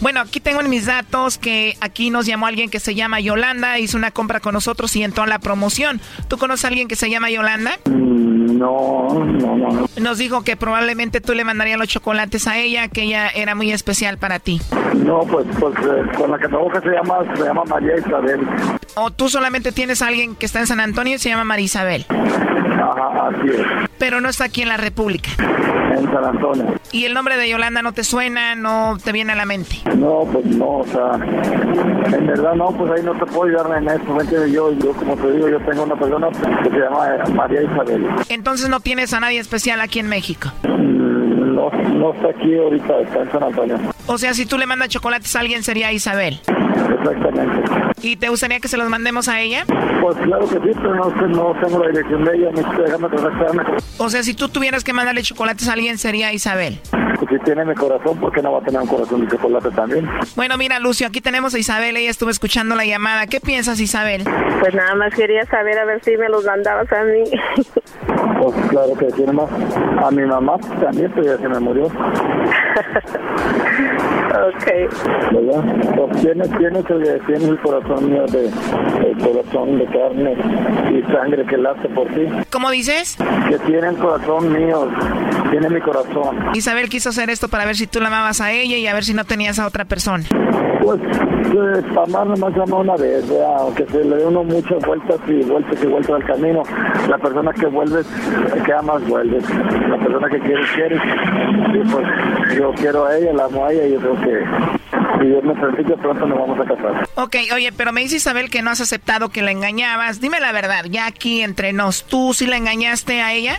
Bueno, 0.00 0.20
aquí 0.20 0.40
tengo 0.40 0.60
en 0.60 0.68
mis 0.70 0.86
datos 0.86 1.38
que 1.38 1.76
aquí 1.80 2.10
nos 2.10 2.26
llamó 2.26 2.46
alguien 2.46 2.68
que 2.70 2.80
se 2.80 2.94
llama 2.94 3.18
Yolanda, 3.20 3.78
hizo 3.78 3.96
una 3.96 4.10
compra 4.10 4.40
con 4.40 4.52
nosotros 4.54 4.94
y 4.96 5.02
entró 5.02 5.24
a 5.24 5.26
la 5.26 5.38
promoción. 5.38 6.00
¿Tú 6.28 6.36
conoces 6.38 6.64
a 6.66 6.68
alguien 6.68 6.86
que 6.88 6.96
se 6.96 7.08
llama 7.10 7.30
Yolanda? 7.30 7.78
Mm, 7.86 8.58
No, 8.58 9.08
no, 9.12 9.56
no, 9.56 9.68
no. 9.72 9.86
Nos 10.00 10.18
dijo 10.18 10.42
que 10.42 10.56
probablemente 10.56 11.20
tú 11.20 11.34
le 11.34 11.44
mandarías 11.44 11.78
los 11.78 11.88
chocolates 11.88 12.46
a 12.46 12.58
ella, 12.58 12.88
que 12.88 13.02
ella 13.02 13.28
era 13.28 13.54
muy 13.54 13.70
especial 13.72 14.18
para 14.18 14.38
ti. 14.38 14.60
No, 14.94 15.20
pues, 15.20 15.46
pues 15.58 15.74
eh, 15.78 16.16
con 16.16 16.30
la 16.30 16.38
que 16.38 16.48
trabaja 16.48 16.80
se 16.80 16.88
llama, 16.90 17.18
se 17.34 17.42
llama 17.44 17.64
María 17.66 17.98
Isabel. 17.98 18.40
O 18.94 19.10
tú 19.10 19.28
solamente 19.28 19.72
tienes 19.72 20.00
a 20.02 20.06
alguien 20.08 20.34
que 20.36 20.46
está 20.46 20.60
en 20.60 20.66
San 20.66 20.80
Antonio 20.80 21.16
y 21.16 21.18
se 21.18 21.28
llama 21.28 21.44
María 21.44 21.64
Isabel, 21.66 22.06
Ajá, 22.08 23.28
así 23.28 23.48
es. 23.50 23.90
pero 23.98 24.20
no 24.22 24.28
está 24.30 24.44
aquí 24.44 24.62
en 24.62 24.68
la 24.68 24.76
República. 24.78 25.30
En 25.96 26.04
San 26.12 26.24
Antonio. 26.24 26.74
¿Y 26.92 27.04
el 27.06 27.14
nombre 27.14 27.36
de 27.38 27.48
Yolanda 27.48 27.80
no 27.80 27.92
te 27.92 28.04
suena, 28.04 28.54
no 28.54 28.98
te 29.02 29.12
viene 29.12 29.32
a 29.32 29.36
la 29.36 29.46
mente? 29.46 29.76
No, 29.96 30.24
pues 30.30 30.44
no, 30.44 30.78
o 30.78 30.86
sea, 30.86 31.12
en 31.14 32.26
verdad 32.26 32.54
no, 32.54 32.68
pues 32.68 32.92
ahí 32.92 33.02
no 33.02 33.12
te 33.14 33.24
puedo 33.26 33.44
ayudar 33.44 33.82
en 33.82 33.88
esto. 33.88 34.12
¿me 34.14 34.52
Yo, 34.52 34.72
yo, 34.72 34.92
como 34.92 35.16
te 35.16 35.32
digo, 35.32 35.48
yo 35.48 35.58
tengo 35.60 35.84
una 35.84 35.96
persona 35.96 36.28
que 36.62 36.70
se 36.70 36.76
llama 36.78 37.06
eh, 37.08 37.32
María 37.32 37.62
Isabel. 37.62 38.06
Entonces 38.28 38.68
no 38.68 38.80
tienes 38.80 39.14
a 39.14 39.20
nadie 39.20 39.40
especial 39.40 39.80
aquí 39.80 39.98
en 40.00 40.08
México. 40.08 40.52
Mm, 40.64 41.54
No, 41.54 41.70
no 41.70 42.12
está 42.12 42.28
aquí 42.28 42.54
ahorita, 42.56 43.00
está 43.00 43.22
en 43.22 43.32
San 43.32 43.42
Antonio. 43.42 43.78
O 44.06 44.18
sea, 44.18 44.34
si 44.34 44.44
tú 44.44 44.58
le 44.58 44.66
mandas 44.66 44.88
chocolates 44.88 45.34
a 45.34 45.40
alguien 45.40 45.62
sería 45.62 45.92
Isabel. 45.92 46.40
Exactamente. 46.46 47.70
¿Y 48.02 48.16
te 48.16 48.28
gustaría 48.28 48.60
que 48.60 48.68
se 48.68 48.76
los 48.76 48.88
mandemos 48.90 49.28
a 49.28 49.40
ella? 49.40 49.64
Pues 50.06 50.18
claro 50.18 50.46
que 50.46 50.54
sí, 50.54 50.70
pero 50.72 50.94
no, 50.94 51.10
no 51.10 51.52
tengo 51.60 51.82
la 51.82 51.88
dirección 51.88 52.24
de 52.24 52.36
ella, 52.36 52.50
necesito 52.52 52.82
déjame 52.82 53.08
contactarme. 53.08 53.64
O 53.98 54.08
sea, 54.08 54.22
si 54.22 54.34
tú 54.34 54.48
tuvieras 54.48 54.84
que 54.84 54.92
mandarle 54.92 55.22
chocolates 55.22 55.68
a 55.68 55.72
alguien 55.72 55.98
sería 55.98 56.32
Isabel. 56.32 56.78
Pues 56.92 57.28
si 57.28 57.38
tiene 57.40 57.64
mi 57.64 57.74
corazón, 57.74 58.16
¿por 58.20 58.30
qué 58.30 58.40
no 58.40 58.52
va 58.52 58.60
a 58.60 58.62
tener 58.62 58.80
un 58.80 58.86
corazón 58.86 59.22
de 59.22 59.36
chocolate 59.36 59.72
también? 59.72 60.08
Bueno, 60.36 60.56
mira, 60.58 60.78
Lucio, 60.78 61.08
aquí 61.08 61.20
tenemos 61.20 61.56
a 61.56 61.58
Isabel, 61.58 61.96
ella 61.96 62.08
estuvo 62.08 62.30
escuchando 62.30 62.76
la 62.76 62.84
llamada. 62.84 63.26
¿Qué 63.26 63.40
piensas, 63.40 63.80
Isabel? 63.80 64.22
Pues 64.60 64.74
nada 64.74 64.94
más 64.94 65.12
quería 65.12 65.44
saber 65.46 65.76
a 65.76 65.84
ver 65.84 66.00
si 66.04 66.16
me 66.16 66.28
los 66.28 66.44
mandabas 66.44 66.86
a 66.92 67.02
mí. 67.02 67.24
Pues 68.38 68.54
claro 68.68 68.94
que 68.94 69.06
tiene 69.06 69.32
más. 69.32 69.48
A 70.04 70.10
mi 70.10 70.22
mamá 70.22 70.58
también, 70.80 71.10
pero 71.14 71.26
ya 71.26 71.38
se 71.38 71.48
me 71.48 71.58
murió. 71.58 71.90
ok. 74.44 75.32
¿Verdad? 75.32 75.64
Pues 75.96 76.22
tienes, 76.22 76.50
tienes, 76.58 76.90
el, 76.90 77.20
tienes 77.26 77.48
el 77.48 77.60
corazón 77.60 78.10
mío 78.10 78.24
de, 78.26 78.46
el 78.46 79.18
corazón 79.18 79.78
de 79.78 79.86
carne 79.86 80.36
y 80.90 81.12
sangre 81.12 81.46
que 81.46 81.56
late 81.56 81.88
por 81.90 82.06
ti. 82.08 82.26
¿Cómo 82.50 82.70
dices? 82.70 83.16
Que 83.48 83.58
tiene 83.60 83.88
el 83.88 83.96
corazón 83.96 84.52
mío, 84.52 84.88
tiene 85.50 85.68
mi 85.70 85.80
corazón. 85.80 86.36
Isabel 86.54 86.88
quiso 86.88 87.10
hacer 87.10 87.30
esto 87.30 87.48
para 87.48 87.64
ver 87.64 87.76
si 87.76 87.86
tú 87.86 88.00
la 88.00 88.08
amabas 88.08 88.40
a 88.40 88.52
ella 88.52 88.76
y 88.76 88.86
a 88.86 88.94
ver 88.94 89.04
si 89.04 89.14
no 89.14 89.24
tenías 89.24 89.58
a 89.58 89.66
otra 89.66 89.84
persona. 89.84 90.24
Pues, 90.86 91.00
eh, 91.02 91.82
amar 92.06 92.28
nomás 92.28 92.54
llama 92.54 92.76
una 92.76 92.94
vez, 92.94 93.28
¿verdad? 93.28 93.56
aunque 93.58 93.84
se 93.86 94.04
le 94.04 94.18
dé 94.18 94.24
uno 94.24 94.44
muchas 94.44 94.86
vueltas 94.86 95.18
y 95.26 95.42
vueltas 95.42 95.82
y 95.82 95.86
vueltas 95.88 96.14
al 96.14 96.24
camino. 96.24 96.62
La 97.08 97.18
persona 97.18 97.52
que 97.52 97.66
vuelves, 97.66 98.06
que 98.64 98.72
amas, 98.72 99.04
vuelves. 99.08 99.42
La 99.50 99.98
persona 99.98 100.28
que 100.28 100.38
quieres, 100.38 100.70
quieres. 100.76 101.02
Y 101.74 101.90
pues 101.90 102.06
yo 102.56 102.72
quiero 102.74 103.04
a 103.04 103.16
ella, 103.18 103.32
la 103.32 103.46
amo 103.46 103.64
a 103.64 103.72
ella 103.72 103.84
y 103.84 103.92
yo 103.94 103.98
creo 103.98 104.20
que 104.20 104.44
si 105.18 105.26
Dios 105.26 105.42
me 105.42 105.54
permite, 105.54 105.96
pronto 105.96 106.24
nos 106.24 106.38
vamos 106.38 106.60
a 106.60 106.64
casar. 106.64 107.08
Ok, 107.16 107.36
oye, 107.52 107.72
pero 107.76 107.92
me 107.92 108.02
dice 108.02 108.16
Isabel 108.16 108.48
que 108.48 108.62
no 108.62 108.70
has 108.70 108.80
aceptado 108.80 109.30
que 109.30 109.42
la 109.42 109.50
engañabas. 109.50 110.20
Dime 110.20 110.38
la 110.38 110.52
verdad, 110.52 110.84
ya 110.88 111.06
aquí 111.06 111.42
entre 111.42 111.72
nos, 111.72 112.04
¿tú 112.04 112.32
sí 112.32 112.46
la 112.46 112.58
engañaste 112.58 113.22
a 113.22 113.32
ella? 113.32 113.58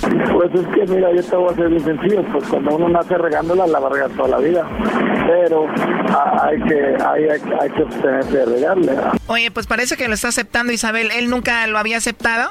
Pues 0.00 0.54
es 0.54 0.66
que, 0.74 0.86
mira, 0.92 1.12
yo 1.14 1.22
te 1.22 1.36
voy 1.36 1.52
a 1.52 1.56
ser 1.56 1.68
bien 1.68 1.84
sencillo, 1.84 2.22
pues 2.32 2.44
cuando 2.48 2.76
uno 2.76 2.88
nace 2.88 3.16
regándola, 3.16 3.66
la 3.66 3.78
va 3.78 3.90
toda 4.16 4.28
la 4.28 4.38
vida. 4.38 4.68
Pero 5.26 5.66
hay 6.42 6.60
que, 6.62 6.96
hay, 7.04 7.24
hay, 7.24 7.40
hay 7.60 7.70
que 7.70 8.36
de 8.36 8.44
regarle. 8.46 8.92
Oye, 9.26 9.50
pues 9.50 9.66
parece 9.66 9.96
que 9.96 10.08
lo 10.08 10.14
está 10.14 10.28
aceptando 10.28 10.72
Isabel. 10.72 11.10
¿Él 11.12 11.30
nunca 11.30 11.66
lo 11.66 11.78
había 11.78 11.98
aceptado? 11.98 12.50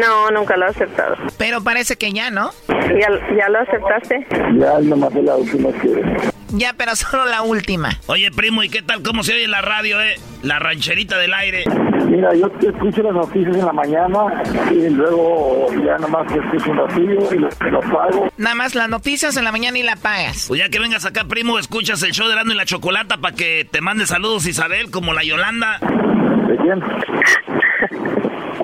No, 0.00 0.30
nunca 0.30 0.56
lo 0.56 0.66
he 0.66 0.70
aceptado. 0.70 1.16
Pero 1.38 1.62
parece 1.62 1.96
que 1.96 2.12
ya, 2.12 2.30
¿no? 2.30 2.50
¿Ya, 2.68 3.08
ya 3.36 3.48
lo 3.48 3.60
aceptaste? 3.60 4.26
Ya 4.58 4.78
nomás 4.80 5.14
es 5.14 5.24
la 5.24 5.36
última 5.36 5.70
que... 5.80 6.02
Ya, 6.50 6.72
pero 6.74 6.94
solo 6.94 7.26
la 7.26 7.42
última. 7.42 7.90
Oye, 8.06 8.30
primo, 8.30 8.62
¿y 8.62 8.68
qué 8.70 8.80
tal? 8.80 9.02
¿Cómo 9.02 9.24
se 9.24 9.32
oye 9.34 9.44
en 9.44 9.50
la 9.50 9.62
radio, 9.62 10.00
eh? 10.00 10.14
La 10.42 10.58
rancherita 10.60 11.18
del 11.18 11.34
aire. 11.34 11.64
Mira, 12.08 12.32
yo 12.34 12.46
escucho 12.60 13.02
las 13.02 13.14
noticias 13.14 13.56
en 13.56 13.66
la 13.66 13.72
mañana 13.72 14.42
y 14.70 14.88
luego 14.90 15.66
ya 15.84 15.98
nomás 15.98 16.24
escucho 16.32 16.70
un 16.70 16.76
ratillo 16.78 17.34
y 17.34 17.38
lo, 17.38 17.48
lo 17.70 17.80
pago. 17.80 18.28
Nada 18.36 18.54
más 18.54 18.76
las 18.76 18.88
noticias 18.88 19.36
en 19.36 19.44
la 19.44 19.50
mañana 19.50 19.76
y 19.76 19.82
la 19.82 19.96
pagas. 19.96 20.46
Pues 20.46 20.60
ya 20.60 20.68
que 20.68 20.78
vengas 20.78 21.04
acá, 21.04 21.24
primo, 21.24 21.58
escuchas 21.58 22.00
el 22.04 22.12
show 22.12 22.28
de 22.28 22.34
Erasmo 22.34 22.52
y 22.52 22.56
la 22.56 22.64
Chocolata 22.64 23.16
para 23.16 23.34
que 23.34 23.66
te 23.68 23.80
mande 23.80 24.06
saludos 24.06 24.46
Isabel, 24.46 24.92
como 24.92 25.14
la 25.14 25.24
Yolanda. 25.24 25.78
¿De 25.80 26.56
quién? 26.58 26.80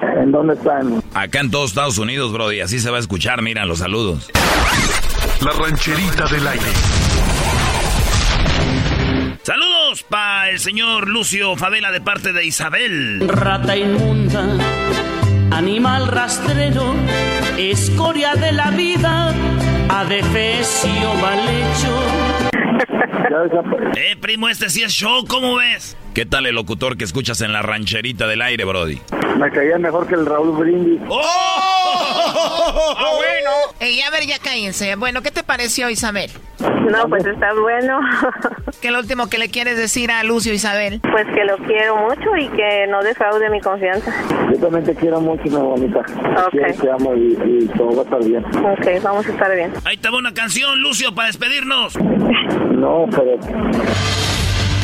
¿En 0.02 0.32
dónde 0.32 0.54
están? 0.54 1.02
Acá 1.14 1.40
en 1.40 1.50
todos 1.50 1.70
Estados 1.70 1.98
Unidos, 1.98 2.32
bro, 2.32 2.52
y 2.52 2.60
así 2.60 2.80
se 2.80 2.90
va 2.90 2.96
a 2.96 3.00
escuchar, 3.00 3.40
mira, 3.42 3.64
los 3.64 3.78
saludos. 3.78 4.30
La 5.40 5.52
rancherita 5.52 6.26
del 6.26 6.46
aire. 6.46 6.66
Saludos 9.42 10.04
para 10.08 10.50
el 10.50 10.58
señor 10.58 11.08
Lucio 11.08 11.56
Favela 11.56 11.90
de 11.90 12.00
parte 12.00 12.32
de 12.32 12.44
Isabel. 12.44 13.28
Rata 13.28 13.76
inmunda, 13.76 14.44
animal 15.50 16.08
rastrero, 16.08 16.94
escoria 17.58 18.34
de 18.34 18.52
la 18.52 18.70
vida, 18.70 19.34
adefesio 19.88 21.14
mal 21.20 21.38
hecho. 21.48 22.02
Eh, 23.96 24.14
primo, 24.20 24.48
este 24.48 24.68
sí 24.68 24.82
es 24.82 24.92
show, 24.92 25.24
¿cómo 25.26 25.56
ves? 25.56 25.96
¿Qué 26.14 26.26
tal 26.26 26.44
el 26.44 26.54
locutor 26.54 26.98
que 26.98 27.04
escuchas 27.04 27.40
en 27.40 27.54
la 27.54 27.62
rancherita 27.62 28.26
del 28.26 28.42
aire, 28.42 28.64
Brody? 28.64 29.00
Me 29.38 29.50
caía 29.50 29.78
mejor 29.78 30.06
que 30.06 30.14
el 30.14 30.26
Raúl 30.26 30.58
Brindis. 30.58 31.00
¡Oh! 31.08 31.22
¡Ah, 31.24 33.12
bueno! 33.16 33.50
Ey, 33.80 33.98
a 34.02 34.10
ver, 34.10 34.26
ya 34.26 34.38
cállense. 34.38 34.94
Bueno, 34.96 35.22
¿qué 35.22 35.30
te 35.30 35.42
pareció, 35.42 35.88
Isabel? 35.88 36.30
No, 36.60 37.08
pues 37.08 37.24
está 37.24 37.54
bueno. 37.54 37.98
¿Qué 38.82 38.88
es 38.88 38.92
lo 38.92 38.98
último 39.00 39.30
que 39.30 39.38
le 39.38 39.48
quieres 39.48 39.78
decir 39.78 40.10
a 40.10 40.22
Lucio, 40.22 40.52
Isabel? 40.52 41.00
Pues 41.00 41.26
que 41.34 41.44
lo 41.44 41.56
quiero 41.66 41.96
mucho 41.96 42.36
y 42.36 42.46
que 42.50 42.86
no 42.90 43.02
defraude 43.02 43.48
mi 43.48 43.60
confianza. 43.62 44.12
Yo 44.52 44.58
también 44.60 44.84
te 44.84 44.94
quiero 44.94 45.18
mucho, 45.18 45.44
mi 45.44 45.50
bonita. 45.50 46.00
Ok. 46.00 46.52
Te, 46.52 46.72
te 46.74 46.90
amo 46.90 47.14
y, 47.16 47.38
y 47.42 47.68
todo 47.74 47.96
va 47.96 48.02
a 48.02 48.04
estar 48.04 48.22
bien. 48.22 48.44
Ok, 48.44 49.02
vamos 49.02 49.26
a 49.26 49.30
estar 49.30 49.54
bien. 49.56 49.72
Ahí 49.86 49.96
te 49.96 50.10
va 50.10 50.18
una 50.18 50.34
canción, 50.34 50.78
Lucio, 50.82 51.14
para 51.14 51.28
despedirnos. 51.28 51.96
No, 51.96 53.06
pero 53.10 53.38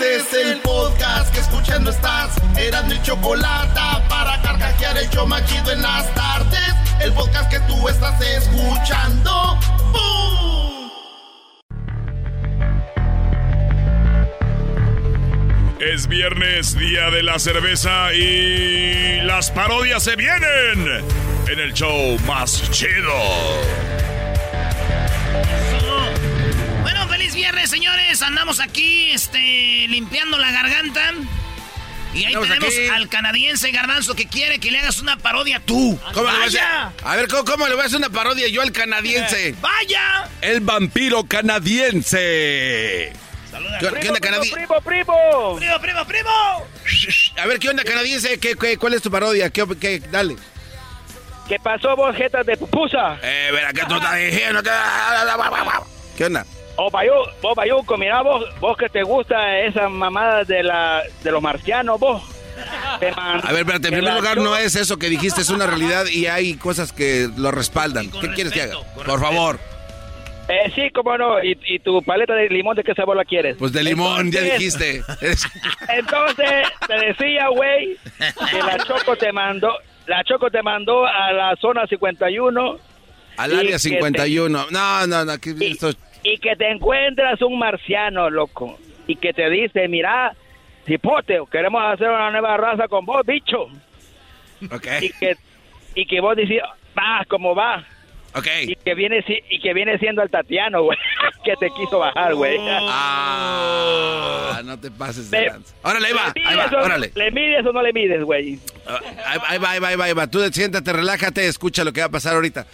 Este 0.00 0.16
es 0.16 0.46
el 0.46 0.60
podcast 0.60 1.30
que 1.30 1.40
escuchando 1.40 1.90
estás. 1.90 2.34
Eran 2.56 2.88
mi 2.88 2.98
chocolate 3.02 3.78
para 4.08 4.40
carcajear 4.40 4.96
el 4.96 5.10
yo 5.10 5.26
machido 5.26 5.72
en 5.72 5.82
las 5.82 6.14
tardes. 6.14 6.74
El 7.02 7.12
podcast 7.12 7.50
que 7.50 7.60
tú 7.60 7.86
estás 7.86 8.18
escuchando. 8.22 9.58
¡Bum! 9.92 10.90
Es 15.80 16.06
viernes, 16.06 16.78
día 16.78 17.10
de 17.10 17.22
la 17.22 17.38
cerveza 17.38 18.14
y 18.14 19.20
las 19.20 19.50
parodias 19.50 20.02
se 20.02 20.16
vienen 20.16 21.04
en 21.46 21.60
el 21.60 21.74
show 21.74 22.18
más 22.20 22.70
chido. 22.70 23.12
Viernes, 27.40 27.70
señores. 27.70 28.20
Andamos 28.20 28.60
aquí, 28.60 29.12
este, 29.12 29.38
limpiando 29.88 30.36
la 30.36 30.50
garganta. 30.50 31.00
Y 32.12 32.18
ahí 32.18 32.34
Andamos 32.34 32.48
tenemos 32.48 32.74
aquí. 32.74 32.88
al 32.88 33.08
canadiense 33.08 33.70
Garbanzo 33.70 34.14
que 34.14 34.26
quiere 34.26 34.58
que 34.58 34.70
le 34.70 34.78
hagas 34.78 34.98
una 34.98 35.16
parodia 35.16 35.58
tú. 35.64 35.98
¿Cómo 36.12 36.26
le 36.26 36.32
voy 36.32 36.36
a 36.36 36.44
¡Vaya! 36.44 36.86
hacer? 36.88 37.06
A 37.06 37.16
ver, 37.16 37.28
¿cómo, 37.28 37.44
cómo 37.46 37.66
le 37.66 37.74
voy 37.76 37.84
a 37.84 37.86
hacer 37.86 37.96
una 37.96 38.10
parodia 38.10 38.46
yo 38.48 38.60
al 38.60 38.72
canadiense? 38.72 39.54
¡Vaya! 39.62 40.28
El 40.42 40.60
vampiro 40.60 41.24
canadiense. 41.24 43.10
¿Qué, 43.80 43.88
qué 44.02 44.08
onda, 44.08 44.20
canadiense? 44.20 44.54
¡Primo, 44.56 44.80
primo! 44.82 45.56
¡Primo, 45.56 45.80
primo, 45.80 46.04
primo! 46.04 46.66
A 47.42 47.46
ver, 47.46 47.58
¿qué 47.58 47.70
onda, 47.70 47.84
canadiense? 47.84 48.38
¿Qué, 48.38 48.54
qué- 48.54 48.76
cuál 48.76 48.92
es 48.92 49.00
tu 49.00 49.10
parodia? 49.10 49.48
¿Qué, 49.48 49.64
qué- 49.80 50.00
dale. 50.10 50.36
¿Qué 51.48 51.58
pasó 51.58 51.96
vos, 51.96 52.14
jetas 52.14 52.44
de 52.44 52.58
pupusa? 52.58 53.18
Eh, 53.22 53.48
ver, 53.50 53.64
acá 53.64 53.88
tú 53.88 53.94
estás 53.94 54.14
diciendo 54.18 54.62
que... 54.62 54.70
¿Qué 56.18 56.24
onda? 56.26 56.44
Oh, 56.82 56.90
Bayú- 56.90 57.12
vos, 57.42 57.54
Bayuco, 57.54 57.98
mira 57.98 58.22
vos, 58.22 58.42
vos 58.58 58.74
que 58.78 58.88
te 58.88 59.02
gusta 59.02 59.58
esa 59.58 59.90
mamada 59.90 60.44
de 60.44 60.62
la 60.62 61.02
de 61.22 61.30
los 61.30 61.42
marcianos, 61.42 62.00
vos. 62.00 62.22
Te 63.00 63.10
man- 63.16 63.42
A 63.44 63.52
ver, 63.52 63.60
espérate, 63.60 63.88
en 63.88 63.94
te 63.94 63.98
primer 63.98 64.14
lugar 64.14 64.38
no 64.38 64.56
es 64.56 64.76
eso 64.76 64.96
que 64.98 65.10
dijiste, 65.10 65.42
es 65.42 65.50
una 65.50 65.66
realidad 65.66 66.06
y 66.06 66.26
hay 66.26 66.54
cosas 66.54 66.92
que 66.92 67.28
lo 67.36 67.50
respaldan. 67.50 68.10
¿Qué 68.10 68.28
quieres 68.30 68.52
que 68.54 68.62
haga? 68.62 68.76
Por 69.04 69.20
favor. 69.20 69.58
Eh, 70.48 70.72
sí, 70.74 70.90
cómo 70.94 71.16
no. 71.18 71.44
¿Y, 71.44 71.56
y 71.66 71.78
tu 71.80 72.02
paleta 72.02 72.32
de 72.34 72.48
limón 72.48 72.74
de 72.76 72.82
qué 72.82 72.94
sabor 72.94 73.14
la 73.16 73.24
quieres? 73.26 73.56
Pues 73.58 73.72
de 73.72 73.84
limón, 73.84 74.32
ya 74.32 74.40
dijiste. 74.40 75.02
Entonces, 75.88 76.50
te 76.86 76.94
decía, 77.06 77.48
güey, 77.54 77.96
que 78.50 78.58
la 78.58 78.78
Choco 78.78 79.16
te 79.16 79.32
mandó, 79.32 79.68
la 80.06 80.24
Choco 80.24 80.50
te 80.50 80.62
mandó 80.62 81.04
a 81.06 81.30
la 81.32 81.54
zona 81.60 81.86
51 81.86 82.78
Al 83.36 83.52
Y 83.52 83.56
área 83.58 83.72
que 83.72 83.78
51. 83.78 84.66
No, 84.70 85.06
no, 85.06 85.24
no. 85.24 85.32
aquí 85.32 85.54
esto- 85.60 85.92
y 86.22 86.38
que 86.38 86.56
te 86.56 86.70
encuentras 86.70 87.40
un 87.42 87.58
marciano, 87.58 88.30
loco, 88.30 88.78
y 89.06 89.16
que 89.16 89.32
te 89.32 89.48
dice, 89.50 89.88
mira, 89.88 90.34
cipote, 90.86 91.38
queremos 91.50 91.82
hacer 91.84 92.08
una 92.08 92.30
nueva 92.30 92.56
raza 92.56 92.88
con 92.88 93.04
vos, 93.06 93.24
bicho. 93.26 93.66
Ok. 94.70 94.86
Y 95.00 95.10
que, 95.12 95.36
y 95.94 96.06
que 96.06 96.20
vos 96.20 96.36
dices, 96.36 96.58
va, 96.98 97.24
como 97.28 97.54
va. 97.54 97.84
Ok. 98.34 98.46
Y 98.62 98.76
que 98.76 98.94
viene, 98.94 99.24
y 99.50 99.60
que 99.60 99.74
viene 99.74 99.98
siendo 99.98 100.22
el 100.22 100.30
Tatiano, 100.30 100.82
güey, 100.84 100.98
que 101.44 101.56
te 101.56 101.68
quiso 101.70 101.98
bajar, 101.98 102.34
güey. 102.34 102.56
Ah, 102.60 104.60
no 104.64 104.78
te 104.78 104.90
pases 104.90 105.30
de 105.30 105.40
Le- 105.40 105.46
lanza. 105.48 105.74
Órale, 105.82 106.06
ahí 106.06 106.12
va, 106.12 106.32
¿Le 106.34 106.44
ahí 106.46 106.56
va, 106.56 106.64
mides 106.66 106.72
o- 106.80 106.84
órale. 106.84 107.12
¿Le 107.14 107.30
mides 107.30 107.66
o 107.66 107.72
no 107.72 107.82
le 107.82 107.92
mides, 107.92 108.22
güey? 108.22 108.58
Ah, 108.86 109.00
Ahí, 109.26 109.38
va, 109.58 109.70
ahí 109.70 109.78
va, 109.80 109.88
ahí 109.88 109.96
va, 109.96 110.04
ahí 110.06 110.12
va. 110.12 110.26
Tú 110.26 110.40
siéntate, 110.52 110.92
relájate, 110.92 111.46
escucha 111.46 111.84
lo 111.84 111.92
que 111.92 112.00
va 112.00 112.06
a 112.06 112.10
pasar 112.10 112.34
ahorita. 112.34 112.66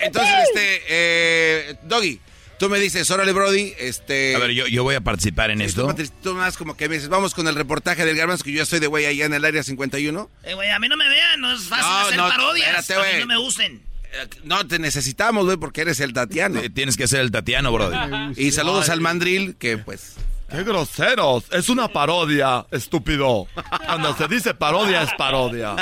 Entonces, 0.00 0.34
este, 0.54 0.82
eh, 0.88 1.74
Doggy, 1.82 2.20
tú 2.58 2.68
me 2.68 2.78
dices, 2.78 3.10
órale, 3.10 3.32
Brody, 3.32 3.74
este... 3.78 4.34
A 4.34 4.38
ver, 4.38 4.50
yo, 4.52 4.66
yo 4.66 4.82
voy 4.82 4.94
a 4.94 5.00
participar 5.00 5.50
en 5.50 5.60
esto. 5.60 5.94
Tú 6.22 6.34
más 6.34 6.56
como 6.56 6.76
que 6.76 6.88
me 6.88 6.94
dices, 6.96 7.08
vamos 7.08 7.34
con 7.34 7.46
el 7.48 7.54
reportaje 7.54 8.04
del 8.04 8.16
Garbanzo, 8.16 8.44
que 8.44 8.52
yo 8.52 8.62
estoy 8.62 8.78
de 8.80 8.86
güey 8.86 9.06
allá 9.06 9.26
en 9.26 9.34
el 9.34 9.44
área 9.44 9.62
51. 9.62 10.30
Eh, 10.44 10.54
güey, 10.54 10.70
a 10.70 10.78
mí 10.78 10.88
no 10.88 10.96
me 10.96 11.08
vean, 11.08 11.40
no 11.40 11.52
es 11.52 11.62
fácil 11.64 11.86
No, 11.86 11.98
hacer 11.98 12.16
no, 12.16 12.28
parodias. 12.28 12.78
espérate, 12.80 13.10
a 13.10 13.12
mí 13.14 13.20
no 13.20 13.26
me 13.26 13.36
gusten. 13.38 13.82
Eh, 14.12 14.28
No, 14.44 14.66
te 14.66 14.78
necesitamos, 14.78 15.44
güey, 15.44 15.56
porque 15.56 15.82
eres 15.82 16.00
el 16.00 16.12
Tatiano. 16.12 16.60
Eh, 16.60 16.70
Tienes 16.70 16.96
que 16.96 17.06
ser 17.08 17.20
el 17.20 17.30
Tatiano, 17.30 17.72
brother. 17.72 18.32
Y 18.36 18.52
saludos 18.52 18.88
al 18.88 19.00
mandril, 19.00 19.56
que 19.56 19.78
pues... 19.78 20.14
¡Qué 20.48 20.62
groseros! 20.62 21.44
Es 21.50 21.68
una 21.68 21.88
parodia, 21.88 22.64
estúpido. 22.70 23.48
Cuando 23.84 24.16
se 24.16 24.28
dice 24.28 24.54
parodia, 24.54 25.02
es 25.02 25.10
parodia. 25.18 25.74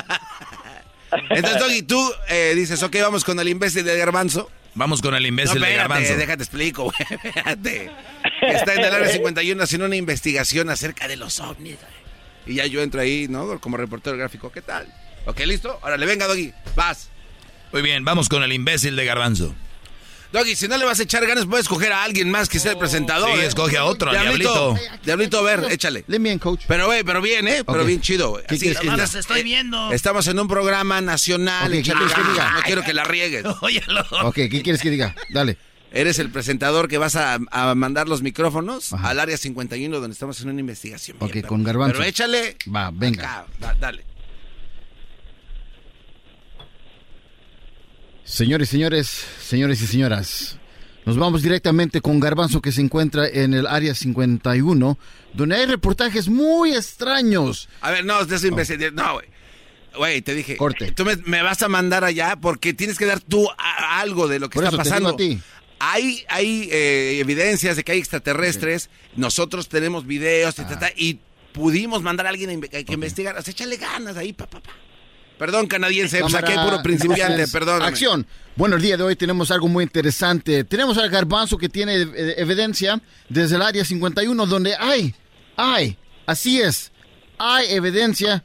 Entonces, 1.30 1.60
Doggy, 1.60 1.82
tú 1.82 2.12
eh, 2.28 2.54
dices, 2.56 2.82
ok, 2.82 2.96
vamos 3.02 3.24
con 3.24 3.38
el 3.38 3.48
imbécil 3.48 3.84
del 3.84 3.98
Garbanzo. 3.98 4.50
Vamos 4.74 5.00
con 5.02 5.14
el 5.14 5.24
imbécil 5.24 5.60
no, 5.60 5.66
de 5.66 5.72
espérate, 5.72 5.94
Garbanzo. 5.94 6.16
déjate 6.16 6.42
explico, 6.42 6.84
güey, 6.84 6.96
espérate. 7.24 7.90
Está 8.42 8.74
en 8.74 8.80
el 8.80 8.94
área 8.94 9.08
51 9.08 9.62
haciendo 9.62 9.86
una 9.86 9.96
investigación 9.96 10.68
acerca 10.70 11.06
de 11.08 11.16
los 11.16 11.38
ovnis, 11.40 11.76
güey. 11.80 12.04
Y 12.46 12.54
ya 12.56 12.66
yo 12.66 12.82
entro 12.82 13.00
ahí, 13.00 13.26
¿no? 13.28 13.60
Como 13.60 13.76
reportero 13.76 14.16
gráfico, 14.16 14.50
¿qué 14.52 14.62
tal? 14.62 14.86
Ok, 15.26 15.40
¿listo? 15.40 15.78
Órale, 15.82 16.04
venga, 16.06 16.26
Doggy, 16.26 16.52
vas. 16.76 17.08
Muy 17.72 17.82
bien, 17.82 18.04
vamos 18.04 18.28
con 18.28 18.42
el 18.42 18.52
imbécil 18.52 18.96
de 18.96 19.04
Garbanzo. 19.04 19.54
Doggy, 20.34 20.56
si 20.56 20.66
no 20.66 20.76
le 20.76 20.84
vas 20.84 20.98
a 20.98 21.04
echar 21.04 21.24
ganas, 21.26 21.46
puedes 21.46 21.64
escoger 21.64 21.92
a 21.92 22.02
alguien 22.02 22.28
más 22.28 22.48
que 22.48 22.58
sea 22.58 22.72
el 22.72 22.78
presentador. 22.78 23.30
Sí, 23.34 23.40
¿eh? 23.40 23.46
escoge 23.46 23.78
a 23.78 23.84
otro, 23.84 24.10
al 24.10 24.20
Diablito. 24.20 24.76
Diablito, 25.04 25.38
a 25.38 25.42
ver, 25.42 25.64
échale. 25.70 26.04
Let 26.08 26.18
me 26.18 26.32
in, 26.32 26.38
coach. 26.40 26.62
Pero, 26.66 26.86
güey, 26.86 27.04
pero 27.04 27.22
bien, 27.22 27.46
¿eh? 27.46 27.62
Pero 27.64 27.84
bien 27.84 28.00
chido, 28.00 28.30
güey. 28.30 28.44
¿Qué 28.48 28.56
Así, 28.56 28.68
estás- 28.68 29.14
estoy 29.14 29.44
viendo. 29.44 29.92
Estamos 29.92 30.26
en 30.26 30.38
un 30.40 30.48
programa 30.48 31.00
nacional. 31.00 31.66
Ok, 31.66 31.70
¿qué 31.72 31.78
échale 31.78 31.98
quieres 32.00 32.14
que 32.14 32.20
ganas, 32.20 32.32
diga? 32.34 32.50
No 32.52 32.62
quiero 32.62 32.82
que 32.82 32.94
la 32.94 33.04
riegues. 33.04 33.44
Óyalo. 33.60 34.06
Ok, 34.24 34.34
¿qué 34.34 34.62
quieres 34.62 34.82
que 34.82 34.90
diga? 34.90 35.14
Dale. 35.30 35.56
Eres 35.92 36.18
el 36.18 36.30
presentador 36.30 36.88
que 36.88 36.98
vas 36.98 37.14
a, 37.14 37.38
a 37.52 37.74
mandar 37.76 38.08
los 38.08 38.20
micrófonos 38.22 38.92
al 38.92 39.20
área 39.20 39.36
51 39.36 40.00
donde 40.00 40.12
estamos 40.12 40.40
en 40.40 40.48
una 40.48 40.58
investigación. 40.58 41.16
Ok, 41.20 41.32
Bien, 41.32 41.46
con 41.46 41.62
pero- 41.62 41.78
Garbanzo. 41.78 41.92
Pero 41.98 42.08
échale. 42.08 42.56
Va, 42.74 42.90
venga. 42.92 43.22
acá, 43.22 43.46
da- 43.60 43.74
dale. 43.78 44.04
Señores, 48.24 48.68
señores, 48.70 49.24
señores 49.42 49.82
y 49.82 49.86
señoras, 49.86 50.56
nos 51.04 51.16
vamos 51.18 51.42
directamente 51.42 52.00
con 52.00 52.20
Garbanzo 52.20 52.62
que 52.62 52.72
se 52.72 52.80
encuentra 52.80 53.28
en 53.28 53.52
el 53.52 53.66
área 53.66 53.94
51, 53.94 54.98
donde 55.34 55.56
hay 55.56 55.66
reportajes 55.66 56.28
muy 56.28 56.74
extraños. 56.74 57.68
A 57.82 57.90
ver, 57.90 58.04
no, 58.04 58.24
de 58.24 58.36
eso 58.36 58.46
imbécil. 58.46 58.94
No, 58.94 59.14
güey. 59.14 59.26
Güey, 59.96 60.22
te 60.22 60.34
dije. 60.34 60.56
Corte. 60.56 60.90
Tú 60.92 61.04
me, 61.04 61.16
me 61.16 61.42
vas 61.42 61.62
a 61.62 61.68
mandar 61.68 62.02
allá 62.02 62.36
porque 62.40 62.72
tienes 62.72 62.98
que 62.98 63.04
dar 63.06 63.20
tú 63.20 63.46
a- 63.58 64.00
algo 64.00 64.26
de 64.26 64.40
lo 64.40 64.48
que 64.48 64.54
Por 64.56 64.64
está 64.64 64.76
eso 64.76 64.82
te 64.82 64.88
pasando. 64.90 65.12
digo 65.12 65.34
a 65.34 65.36
ti. 65.36 65.42
Hay, 65.78 66.24
hay 66.28 66.68
eh, 66.72 67.18
evidencias 67.20 67.76
de 67.76 67.84
que 67.84 67.92
hay 67.92 67.98
extraterrestres. 67.98 68.88
Nosotros 69.16 69.68
tenemos 69.68 70.06
videos 70.06 70.54
ta, 70.54 70.66
Ah. 70.80 70.90
y 70.96 71.20
pudimos 71.52 72.02
mandar 72.02 72.26
a 72.26 72.30
alguien 72.30 72.50
a 72.64 72.68
que 72.82 72.92
investigar. 72.94 73.36
O 73.38 73.42
sea, 73.42 73.52
échale 73.52 73.76
ganas 73.76 74.16
ahí, 74.16 74.32
pa, 74.32 74.46
pa, 74.46 74.60
pa. 74.60 74.70
Perdón, 75.38 75.66
canadiense, 75.66 76.20
pues 76.20 76.34
aquí 76.34 76.50
hay 76.50 76.54
Cámara, 76.54 76.70
puro 76.70 76.82
principiante, 76.82 77.48
perdóname. 77.48 77.86
Acción. 77.86 78.26
Bueno, 78.56 78.76
el 78.76 78.82
día 78.82 78.96
de 78.96 79.02
hoy 79.02 79.16
tenemos 79.16 79.50
algo 79.50 79.66
muy 79.66 79.82
interesante. 79.82 80.62
Tenemos 80.64 80.96
al 80.96 81.10
garbanzo 81.10 81.58
que 81.58 81.68
tiene 81.68 82.02
eh, 82.02 82.34
evidencia 82.38 83.00
desde 83.28 83.56
el 83.56 83.62
área 83.62 83.84
51, 83.84 84.46
donde 84.46 84.76
hay, 84.76 85.12
hay, 85.56 85.98
así 86.26 86.60
es, 86.60 86.92
hay 87.36 87.66
evidencia 87.70 88.44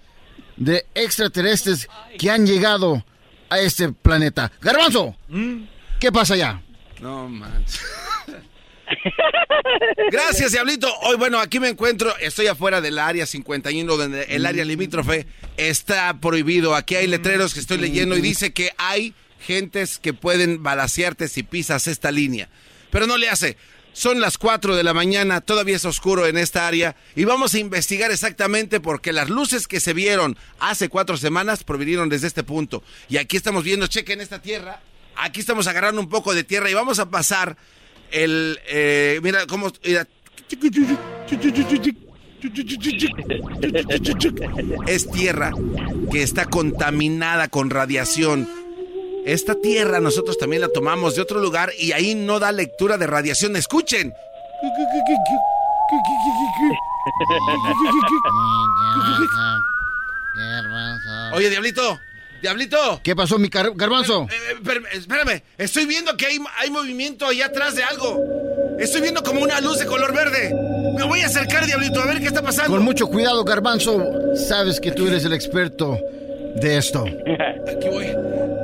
de 0.57 0.87
extraterrestres 0.95 1.87
que 2.17 2.31
han 2.31 2.45
llegado 2.45 3.05
a 3.49 3.59
este 3.59 3.91
planeta. 3.91 4.51
Garbanzo, 4.59 5.15
¿qué 5.99 6.11
pasa 6.11 6.33
allá? 6.33 6.61
No 7.01 7.29
manches. 7.29 7.81
Gracias, 10.11 10.51
Diablito. 10.51 10.93
Hoy, 11.01 11.17
bueno, 11.17 11.39
aquí 11.39 11.59
me 11.59 11.69
encuentro, 11.69 12.15
estoy 12.17 12.47
afuera 12.47 12.81
del 12.81 12.99
área 12.99 13.25
51, 13.25 13.97
donde 13.97 14.23
el 14.23 14.45
área 14.45 14.65
limítrofe 14.65 15.27
está 15.57 16.19
prohibido. 16.19 16.75
Aquí 16.75 16.95
hay 16.95 17.07
letreros 17.07 17.53
que 17.53 17.59
estoy 17.59 17.77
leyendo 17.77 18.17
y 18.17 18.21
dice 18.21 18.51
que 18.53 18.71
hay 18.77 19.13
gentes 19.39 19.99
que 19.99 20.13
pueden 20.13 20.63
balasearte 20.63 21.27
si 21.27 21.43
pisas 21.43 21.87
esta 21.87 22.11
línea. 22.11 22.49
Pero 22.91 23.07
no 23.07 23.17
le 23.17 23.29
hace. 23.29 23.57
Son 23.93 24.21
las 24.21 24.37
4 24.37 24.75
de 24.75 24.83
la 24.83 24.93
mañana, 24.93 25.41
todavía 25.41 25.75
es 25.75 25.83
oscuro 25.83 26.27
en 26.27 26.37
esta 26.37 26.67
área 26.67 26.95
y 27.15 27.25
vamos 27.25 27.53
a 27.53 27.59
investigar 27.59 28.11
exactamente 28.11 28.79
porque 28.79 29.11
las 29.11 29.29
luces 29.29 29.67
que 29.67 29.79
se 29.79 29.93
vieron 29.93 30.37
hace 30.59 30.89
cuatro 30.89 31.17
semanas 31.17 31.63
provinieron 31.63 32.07
desde 32.07 32.27
este 32.27 32.43
punto. 32.43 32.83
Y 33.09 33.17
aquí 33.17 33.35
estamos 33.35 33.63
viendo, 33.63 33.87
chequen 33.87 34.21
esta 34.21 34.41
tierra, 34.41 34.79
aquí 35.17 35.39
estamos 35.39 35.67
agarrando 35.67 35.99
un 35.99 36.07
poco 36.07 36.35
de 36.35 36.43
tierra 36.43 36.69
y 36.69 36.75
vamos 36.75 36.99
a 36.99 37.09
pasar 37.09 37.57
el... 38.11 38.59
eh, 38.67 39.19
mira 39.23 39.47
cómo... 39.47 39.71
mira. 39.83 40.07
Es 44.87 45.11
tierra 45.11 45.51
que 46.11 46.23
está 46.23 46.45
contaminada 46.45 47.49
con 47.49 47.69
radiación. 47.69 48.47
Esta 49.25 49.55
tierra 49.55 49.99
nosotros 49.99 50.37
también 50.37 50.61
la 50.61 50.69
tomamos 50.69 51.15
de 51.15 51.21
otro 51.21 51.39
lugar 51.39 51.71
y 51.77 51.91
ahí 51.91 52.15
no 52.15 52.39
da 52.39 52.51
lectura 52.51 52.97
de 52.97 53.07
radiación. 53.07 53.55
Escuchen. 53.57 54.11
Oye, 61.33 61.49
Diablito. 61.49 61.99
Diablito. 62.41 63.01
¿Qué 63.03 63.15
pasó, 63.15 63.37
mi 63.37 63.49
gar- 63.49 63.73
garbanzo? 63.75 64.27
Eh, 64.31 64.55
eh, 64.65 64.81
espérame, 64.93 65.41
estoy 65.57 65.85
viendo 65.85 66.15
que 66.15 66.25
hay, 66.27 66.39
hay 66.57 66.69
movimiento 66.71 67.25
allá 67.27 67.47
atrás 67.47 67.75
de 67.75 67.83
algo. 67.83 68.23
Estoy 68.79 69.01
viendo 69.01 69.21
como 69.23 69.41
una 69.41 69.59
luz 69.59 69.77
de 69.79 69.85
color 69.85 70.13
verde. 70.13 70.53
Me 70.97 71.03
voy 71.03 71.19
a 71.21 71.25
acercar, 71.25 71.65
Diablito, 71.65 72.01
a 72.01 72.05
ver 72.05 72.19
qué 72.19 72.27
está 72.27 72.41
pasando. 72.41 72.71
Con 72.71 72.83
mucho 72.83 73.07
cuidado, 73.07 73.43
garbanzo. 73.43 74.01
Sabes 74.35 74.79
que 74.79 74.91
tú 74.91 75.07
eres 75.07 75.25
el 75.25 75.33
experto 75.33 75.97
de 76.55 76.77
esto. 76.77 77.03
Aquí 77.67 77.89
voy. 77.89 78.07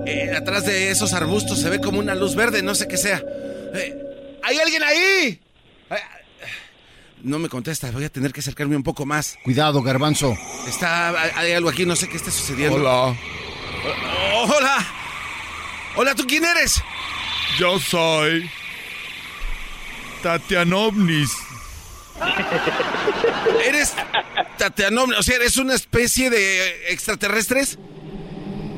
Eh, 0.08 0.32
atrás 0.38 0.66
de 0.66 0.92
esos 0.92 1.14
arbustos 1.14 1.60
se 1.60 1.70
ve 1.70 1.80
como 1.82 2.00
una 2.00 2.16
luz 2.16 2.36
verde, 2.36 2.62
no 2.64 2.76
sé 2.76 2.88
qué 2.88 2.96
sea. 2.98 3.22
Eh, 3.74 4.02
¿Hay 4.44 4.58
alguien 4.58 4.84
ahí? 4.84 5.42
No 7.24 7.40
me 7.40 7.50
contesta, 7.50 7.90
voy 7.90 8.04
a 8.04 8.10
tener 8.10 8.32
que 8.32 8.40
acercarme 8.42 8.76
un 8.76 8.84
poco 8.84 9.06
más. 9.06 9.36
Cuidado, 9.44 9.82
garbanzo. 9.82 10.38
Está, 10.68 11.10
hay- 11.20 11.32
hay 11.36 11.52
algo 11.54 11.70
aquí, 11.70 11.84
no 11.86 11.96
sé 11.96 12.08
qué 12.08 12.18
está 12.18 12.30
sucediendo. 12.30 12.76
Hola. 12.78 13.18
Oh, 14.34 14.48
hola. 14.58 14.86
Hola, 15.96 16.16
¿tú 16.16 16.26
quién 16.28 16.44
eres? 16.46 16.82
Yo 17.60 17.80
soy 17.80 18.50
Tatianovnis. 20.24 21.32
¿Eres 23.66 23.94
Tatianomni? 24.58 25.16
O 25.16 25.24
sea, 25.24 25.36
¿eres 25.36 25.58
una 25.58 25.76
especie 25.76 26.30
de 26.30 26.92
extraterrestres? 26.92 27.78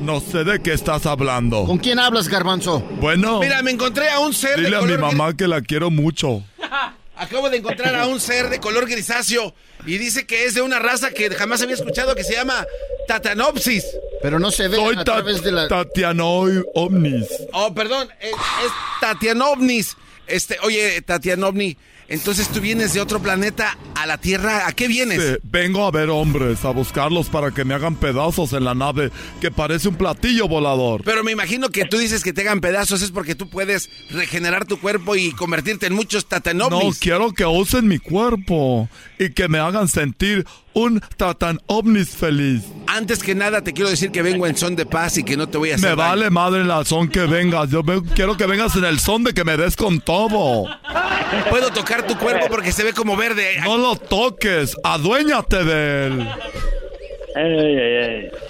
No 0.00 0.20
sé 0.20 0.44
de 0.44 0.60
qué 0.60 0.72
estás 0.72 1.06
hablando. 1.06 1.64
¿Con 1.64 1.78
quién 1.78 1.98
hablas, 1.98 2.28
garbanzo? 2.28 2.80
Bueno, 3.00 3.40
Mira, 3.40 3.62
me 3.62 3.70
encontré 3.72 4.10
a 4.10 4.20
un 4.20 4.32
ser 4.32 4.56
dile 4.56 4.70
de 4.70 4.76
a 4.76 4.82
mi 4.82 4.96
mamá 4.96 5.34
que 5.36 5.48
la 5.48 5.60
quiero 5.60 5.90
mucho. 5.90 6.42
Acabo 7.18 7.50
de 7.50 7.56
encontrar 7.58 7.94
a 7.96 8.06
un 8.06 8.20
ser 8.20 8.48
de 8.48 8.60
color 8.60 8.88
grisáceo 8.88 9.54
y 9.86 9.98
dice 9.98 10.26
que 10.26 10.44
es 10.44 10.54
de 10.54 10.62
una 10.62 10.78
raza 10.78 11.10
que 11.10 11.28
jamás 11.34 11.60
había 11.62 11.74
escuchado 11.74 12.14
que 12.14 12.24
se 12.24 12.34
llama 12.34 12.66
Tatanopsis. 13.08 13.84
Pero 14.22 14.38
no 14.38 14.50
se 14.50 14.68
ve 14.68 14.76
Soy 14.76 14.94
a 14.94 14.98
ta- 14.98 15.14
través 15.14 15.42
de 15.42 15.52
la... 15.52 15.68
Tatianoi 15.68 16.62
Omnis. 16.74 17.26
Oh, 17.52 17.74
perdón, 17.74 18.08
es, 18.20 18.30
es 18.32 18.72
Tatianovnis. 19.00 19.96
Este, 20.26 20.58
oye, 20.62 21.00
Tatianovni, 21.02 21.76
entonces 22.08 22.48
tú 22.48 22.60
vienes 22.60 22.94
de 22.94 23.00
otro 23.00 23.20
planeta 23.20 23.76
a 23.94 24.06
la 24.06 24.18
Tierra. 24.18 24.66
¿A 24.66 24.72
qué 24.72 24.88
vienes? 24.88 25.22
Sí, 25.22 25.36
vengo 25.44 25.86
a 25.86 25.90
ver 25.90 26.08
hombres, 26.08 26.64
a 26.64 26.70
buscarlos 26.70 27.28
para 27.28 27.50
que 27.50 27.64
me 27.64 27.74
hagan 27.74 27.96
pedazos 27.96 28.52
en 28.54 28.64
la 28.64 28.74
nave 28.74 29.10
que 29.40 29.50
parece 29.50 29.88
un 29.88 29.96
platillo 29.96 30.48
volador. 30.48 31.02
Pero 31.04 31.22
me 31.22 31.32
imagino 31.32 31.68
que 31.68 31.84
tú 31.84 31.98
dices 31.98 32.22
que 32.24 32.32
te 32.32 32.40
hagan 32.42 32.60
pedazos 32.60 33.02
es 33.02 33.10
porque 33.10 33.34
tú 33.34 33.48
puedes 33.50 33.90
regenerar 34.10 34.64
tu 34.64 34.80
cuerpo 34.80 35.16
y 35.16 35.32
convertirte 35.32 35.86
en 35.86 35.94
muchos 35.94 36.24
No, 36.24 36.28
Tatanovnis. 36.28 36.98
quiero 36.98 37.32
que 37.32 37.44
usen 37.44 37.86
mi 37.86 37.98
cuerpo 37.98 38.88
y 39.18 39.30
que 39.32 39.48
me 39.48 39.58
hagan 39.58 39.88
sentir 39.88 40.46
un 40.74 41.00
Tatan 41.16 41.60
Omnis 41.66 42.10
feliz. 42.10 42.62
Antes 42.86 43.22
que 43.22 43.34
nada 43.34 43.62
te 43.62 43.72
quiero 43.72 43.90
decir 43.90 44.10
que 44.10 44.22
vengo 44.22 44.46
en 44.46 44.56
son 44.56 44.76
de 44.76 44.86
paz 44.86 45.18
y 45.18 45.24
que 45.24 45.36
no 45.36 45.48
te 45.48 45.58
voy 45.58 45.72
a 45.72 45.74
hacer 45.74 45.90
Me 45.90 45.96
daño. 45.96 46.08
vale 46.10 46.30
madre 46.30 46.64
la 46.64 46.84
son 46.84 47.08
que 47.08 47.20
vengas. 47.20 47.70
Yo 47.70 47.82
quiero 48.14 48.36
que 48.36 48.46
vengas 48.46 48.76
en 48.76 48.84
el 48.84 48.98
son 49.00 49.24
de 49.24 49.34
que 49.34 49.44
me 49.44 49.56
des 49.56 49.76
con 49.76 50.00
todo. 50.00 50.66
Puedo 51.50 51.70
tocar 51.70 52.06
tu 52.06 52.16
cuerpo 52.16 52.46
porque 52.48 52.72
se 52.72 52.84
ve 52.84 52.92
como 52.92 53.16
verde. 53.16 53.58
No 53.64 53.76
lo 53.76 53.96
toques, 53.96 54.76
aduéñate 54.84 55.64
de 55.64 56.06
él. 56.06 56.28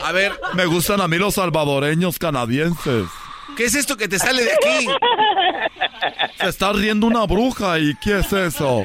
A 0.02 0.12
ver, 0.12 0.32
Me 0.54 0.64
gustan 0.66 1.00
a 1.00 1.08
mí 1.08 1.18
los 1.18 1.34
salvadoreños 1.34 2.18
canadienses. 2.18 3.06
¿qué 3.56 3.64
es 3.64 3.74
esto 3.74 3.96
que 3.96 4.06
te 4.06 4.18
sale 4.20 4.44
de 4.44 4.52
aquí? 4.52 4.86
Se 6.40 6.48
está 6.48 6.72
riendo 6.72 7.06
una 7.08 7.24
bruja 7.26 7.78
y 7.80 7.92
¿qué 7.96 8.20
es 8.20 8.32
eso? 8.32 8.84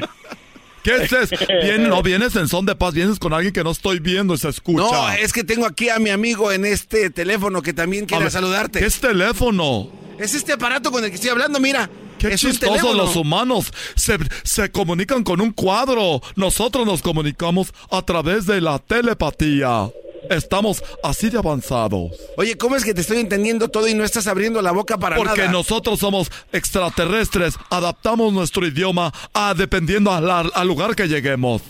¿Qué 0.84 0.96
es 0.96 1.12
eso? 1.12 1.36
Bien, 1.64 1.88
no 1.88 2.04
vienes 2.04 2.36
en 2.36 2.48
son 2.48 2.66
de 2.66 2.76
paz, 2.76 2.94
vienes 2.94 3.20
con 3.20 3.34
alguien 3.34 3.54
que 3.54 3.64
no 3.64 3.72
estoy 3.72 4.00
viendo 4.00 4.34
y 4.34 4.38
se 4.38 4.50
escucha. 4.50 4.84
No, 4.84 5.12
es 5.14 5.32
que 5.32 5.44
tengo 5.44 5.66
aquí 5.66 5.90
a 5.90 6.00
mi 6.00 6.10
amigo 6.10 6.52
en 6.52 6.66
este 6.66 7.10
teléfono 7.10 7.62
que 7.62 7.74
también 7.74 8.06
quiere 8.06 8.26
ver, 8.26 8.32
saludarte. 8.32 8.80
¿Qué 8.80 8.86
es 8.86 9.00
teléfono? 9.00 9.90
Es 10.20 10.36
este 10.36 10.54
aparato 10.54 10.92
con 10.92 11.04
el 11.04 11.10
que 11.10 11.16
estoy 11.16 11.30
hablando, 11.30 11.60
mira. 11.60 11.90
Qué 12.20 12.34
es 12.34 12.44
un 12.44 12.52
chistoso 12.52 12.74
teléfono. 12.74 12.94
los 13.04 13.16
humanos. 13.16 13.74
Se, 13.96 14.18
se 14.44 14.72
comunican 14.72 15.24
con 15.24 15.42
un 15.42 15.52
cuadro. 15.52 16.22
Nosotros 16.36 16.86
nos 16.86 17.02
comunicamos 17.02 17.74
a 17.90 18.02
través 18.02 18.46
de 18.46 18.62
la 18.62 18.80
telepatía. 18.80 19.90
Estamos 20.30 20.84
así 21.04 21.30
de 21.30 21.38
avanzados. 21.38 22.12
Oye, 22.38 22.58
¿cómo 22.58 22.76
es 22.76 22.84
que 22.86 22.94
te 22.94 23.02
estoy 23.02 23.18
entendiendo 23.20 23.68
todo 23.70 23.88
y 23.88 23.94
no 23.94 24.04
estás 24.04 24.28
abriendo 24.28 24.62
la 24.62 24.72
boca 24.72 24.98
para 24.98 25.16
Porque 25.18 25.42
nada? 25.42 25.52
nosotros 25.52 26.00
somos 26.00 26.32
extraterrestres. 26.52 27.56
Adaptamos 27.70 28.34
nuestro 28.34 28.66
idioma 28.66 29.14
a 29.34 29.54
dependiendo 29.54 30.12
al 30.12 30.68
lugar 30.68 30.96
que 30.96 31.08
lleguemos. 31.08 31.62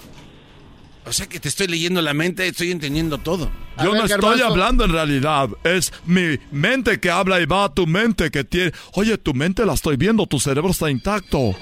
O 1.05 1.11
sea 1.11 1.27
que 1.27 1.37
te 1.37 1.49
estoy 1.49 1.67
leyendo 1.67 2.01
la 2.01 2.13
mente, 2.13 2.47
estoy 2.47 2.71
entendiendo 2.71 3.17
todo. 3.17 3.51
A 3.75 3.83
Yo 3.83 3.91
ver, 3.91 3.99
no 3.99 4.05
estoy 4.05 4.21
Garbanzo. 4.21 4.45
hablando 4.45 4.85
en 4.85 4.91
realidad. 4.93 5.49
Es 5.65 5.91
mi 6.05 6.39
mente 6.51 7.01
que 7.01 7.11
habla 7.11 7.41
y 7.41 7.45
va 7.45 7.65
a 7.65 7.73
tu 7.73 7.85
mente 7.85 8.31
que 8.31 8.45
tiene. 8.45 8.71
Oye, 8.93 9.17
tu 9.17 9.33
mente 9.33 9.65
la 9.65 9.73
estoy 9.73 9.97
viendo. 9.97 10.25
Tu 10.27 10.39
cerebro 10.39 10.71
está 10.71 10.89
intacto. 10.89 11.55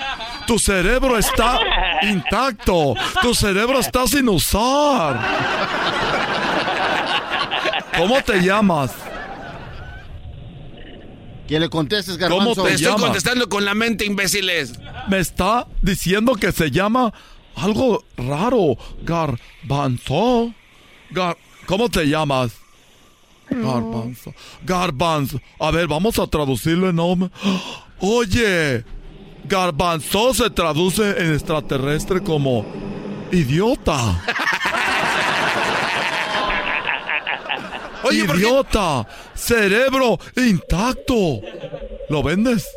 Tu 0.46 0.60
cerebro 0.60 1.18
está 1.18 1.58
intacto. 2.04 2.94
Tu 3.24 3.34
cerebro 3.34 3.80
está 3.80 4.06
sin 4.06 4.30
usar. 4.30 5.20
¿Cómo 7.98 8.22
te 8.24 8.42
llamas? 8.42 8.92
Que 11.48 11.60
le 11.60 11.70
contestes, 11.70 12.18
¿Cómo 12.18 12.38
garbanzo. 12.38 12.64
te 12.64 12.70
Te 12.70 12.76
estoy 12.76 12.94
contestando 13.02 13.50
con 13.50 13.66
la 13.66 13.74
mente, 13.74 14.06
imbéciles. 14.06 14.74
Me 15.10 15.20
está 15.20 15.68
diciendo 15.82 16.36
que 16.36 16.52
se 16.52 16.72
llama 16.72 17.14
algo 17.56 18.06
raro. 18.16 18.78
Garbanzo. 19.04 20.54
Gar- 21.12 21.38
¿Cómo 21.66 21.90
te 21.90 22.06
llamas? 22.08 22.54
Garbanzo. 23.50 24.34
Garbanzo. 24.64 25.42
A 25.60 25.72
ver, 25.72 25.88
vamos 25.88 26.18
a 26.20 26.28
traducirlo 26.28 26.90
en 26.90 26.96
nombre. 26.96 27.30
Oye, 28.00 28.86
garbanzo 29.44 30.34
se 30.34 30.50
traduce 30.50 31.10
en 31.22 31.34
extraterrestre 31.34 32.22
como 32.24 32.66
idiota. 33.32 34.24
Oye, 38.04 38.26
¿por 38.26 38.36
qué? 38.36 38.42
idiota. 38.42 39.08
Cerebro 39.36 40.20
intacto. 40.36 41.42
¿Lo 42.10 42.24
vendes? 42.24 42.68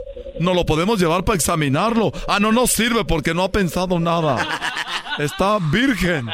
No 0.40 0.52
lo 0.54 0.64
podemos 0.66 0.98
llevar 1.00 1.24
para 1.24 1.36
examinarlo. 1.36 2.12
Ah, 2.28 2.40
no 2.40 2.52
nos 2.52 2.70
sirve 2.70 3.04
porque 3.04 3.34
no 3.34 3.44
ha 3.44 3.52
pensado 3.52 3.98
nada. 4.00 4.46
Está 5.18 5.58
virgen. 5.60 6.26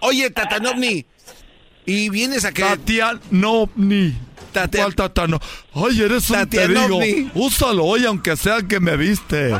Oye, 0.00 0.30
Tatanovni. 0.30 1.06
Y 1.86 2.08
vienes 2.10 2.44
a 2.44 2.52
que... 2.52 2.62
Tatianovni. 2.62 4.14
Tatia- 4.52 4.82
¿Cuál 4.82 4.94
tatano? 4.94 5.40
Ay, 5.74 6.02
eres 6.02 6.30
un 6.30 6.46
te 6.48 6.68
digo. 6.68 6.80
Tatianovni. 6.80 7.30
Úsalo 7.34 7.84
hoy 7.84 8.04
aunque 8.06 8.36
sea 8.36 8.62
que 8.62 8.78
me 8.80 8.96
viste. 8.96 9.52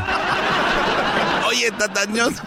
Oye, 1.47 1.71
Tatanovni. 1.77 2.37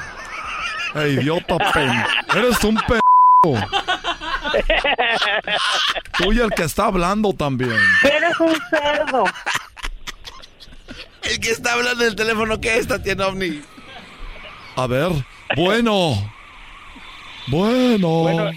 Eh, 0.94 1.18
idiota 1.20 1.58
pen. 1.72 1.90
Eres 2.34 2.62
un 2.64 2.76
pen. 2.76 3.00
Tú 6.18 6.32
y 6.32 6.40
el 6.40 6.50
que 6.50 6.64
está 6.64 6.86
hablando 6.86 7.32
también. 7.32 7.76
Eres 8.02 8.38
un 8.40 8.54
cerdo. 8.70 9.24
El 11.22 11.40
que 11.40 11.50
está 11.50 11.74
hablando 11.74 12.04
en 12.04 12.10
el 12.10 12.16
teléfono, 12.16 12.60
¿qué 12.60 12.78
es, 12.78 12.86
Tatianovni? 12.88 13.62
A 14.76 14.86
ver. 14.86 15.12
Bueno. 15.56 16.30
Bueno. 17.48 18.08
Bueno. 18.08 18.50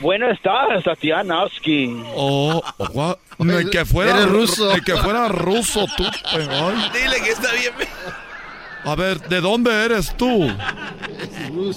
Bueno 0.00 0.30
estás, 0.30 0.82
Tatianowski. 0.84 2.02
Oh, 2.14 2.62
oh, 2.78 3.16
ni 3.38 3.70
que 3.70 3.84
fuera 3.84 4.12
Eres 4.18 4.28
ruso. 4.28 4.74
Ni 4.74 4.80
que 4.82 4.96
fuera 4.96 5.28
ruso 5.28 5.86
tú. 5.96 6.04
eh, 6.04 6.48
ay. 6.50 6.90
Dile 6.92 7.22
que 7.22 7.30
está 7.30 7.52
bien. 7.52 7.72
A 8.84 8.94
ver, 8.96 9.20
¿de 9.28 9.40
dónde 9.40 9.84
eres 9.84 10.14
tú? 10.16 10.46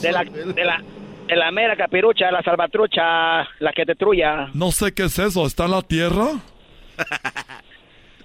De 0.02 0.12
la, 0.12 0.24
de 0.24 0.66
la, 0.66 0.82
de 0.82 0.97
la 1.36 1.52
mera 1.52 1.76
capirucha, 1.76 2.32
la 2.32 2.42
salvatrucha, 2.42 3.48
la 3.60 3.74
que 3.74 3.86
te. 3.86 3.96
No 4.54 4.72
sé 4.72 4.94
qué 4.94 5.06
es 5.06 5.20
eso. 5.20 5.46
¿Está 5.46 5.66
en 5.66 5.72
la 5.72 5.82
tierra? 5.82 6.28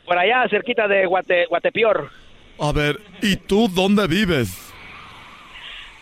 Por 0.07 0.19
allá, 0.19 0.47
cerquita 0.49 0.87
de 0.87 1.07
Guate, 1.07 1.47
Guatepeor. 1.47 2.11
A 2.59 2.73
ver, 2.73 3.01
¿y 3.23 3.37
tú 3.37 3.69
dónde 3.69 4.07
vives? 4.07 4.73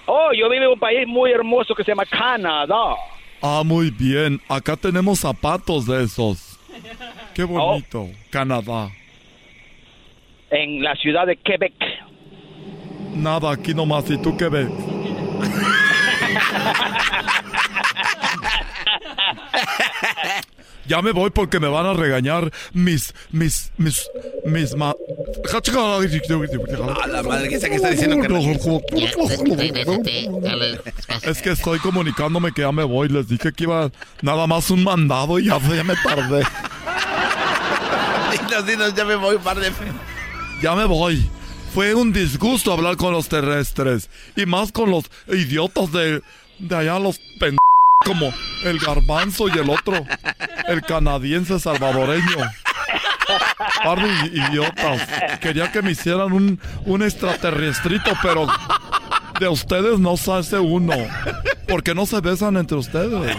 Oh, 0.06 0.30
yo 0.32 0.48
vivo 0.50 0.64
en 0.64 0.70
un 0.72 0.78
país 0.78 1.06
muy 1.06 1.30
hermoso 1.30 1.74
que 1.74 1.84
se 1.84 1.92
llama 1.92 2.04
Canadá. 2.04 2.96
Ah, 3.40 3.62
muy 3.64 3.90
bien. 3.90 4.40
Acá 4.48 4.76
tenemos 4.76 5.20
zapatos 5.20 5.86
de 5.86 6.04
esos. 6.04 6.58
Qué 7.34 7.44
bonito. 7.44 8.08
Canadá. 8.28 8.90
En 10.50 10.82
la 10.82 10.94
ciudad 10.96 11.26
de 11.26 11.36
Quebec. 11.36 11.74
Nada, 13.14 13.52
aquí 13.52 13.72
nomás. 13.72 14.10
¿Y 14.10 14.20
tú 14.20 14.36
qué 14.36 14.48
ves? 14.48 14.68
Ya 20.90 21.02
me 21.02 21.12
voy 21.12 21.30
porque 21.30 21.60
me 21.60 21.68
van 21.68 21.86
a 21.86 21.92
regañar 21.92 22.50
mis, 22.72 23.14
mis, 23.30 23.70
mis, 23.76 24.10
mis 24.44 24.74
ma... 24.74 24.92
A 27.00 27.06
la 27.06 27.22
madre 27.22 27.48
que 27.48 27.60
sea 27.60 27.68
que 27.68 27.76
está 27.76 27.90
diciendo. 27.90 28.16
Es 31.22 31.42
que 31.42 31.50
estoy 31.50 31.78
comunicándome 31.78 32.50
que 32.50 32.62
ya 32.62 32.72
me 32.72 32.82
voy. 32.82 33.08
Les 33.08 33.28
dije 33.28 33.52
que 33.52 33.64
iba 33.64 33.88
nada 34.20 34.48
más 34.48 34.68
un 34.72 34.82
mandado 34.82 35.38
y 35.38 35.44
ya, 35.44 35.60
ya 35.60 35.84
me 35.84 35.94
tardé. 36.02 36.42
Dinos, 38.32 38.66
dinos, 38.66 38.94
ya 38.94 39.04
me 39.04 39.14
voy, 39.14 39.38
par 39.38 39.60
de... 39.60 39.70
Ya 40.60 40.74
me 40.74 40.86
voy. 40.86 41.24
Fue 41.74 41.94
un 41.94 42.12
disgusto 42.12 42.72
hablar 42.72 42.96
con 42.96 43.12
los 43.12 43.28
terrestres. 43.28 44.10
Y 44.36 44.44
más 44.46 44.72
con 44.72 44.90
los 44.90 45.04
idiotas 45.28 45.92
de, 45.92 46.22
de 46.58 46.76
allá, 46.76 46.98
los 46.98 47.18
pendejos 47.38 47.58
como 48.04 48.32
el 48.64 48.78
garbanzo 48.78 49.48
y 49.48 49.52
el 49.52 49.70
otro, 49.70 50.04
el 50.68 50.82
canadiense 50.82 51.60
salvadoreño. 51.60 52.38
Par 53.84 53.98
idiotas. 54.32 55.02
Quería 55.40 55.70
que 55.70 55.82
me 55.82 55.92
hicieran 55.92 56.32
un, 56.32 56.60
un 56.86 57.02
extraterrestrito, 57.02 58.12
pero 58.22 58.48
de 59.38 59.48
ustedes 59.48 59.98
no 59.98 60.16
se 60.16 60.32
hace 60.32 60.58
uno. 60.58 60.94
Porque 61.68 61.94
no 61.94 62.04
se 62.06 62.20
besan 62.20 62.56
entre 62.56 62.78
ustedes. 62.78 63.36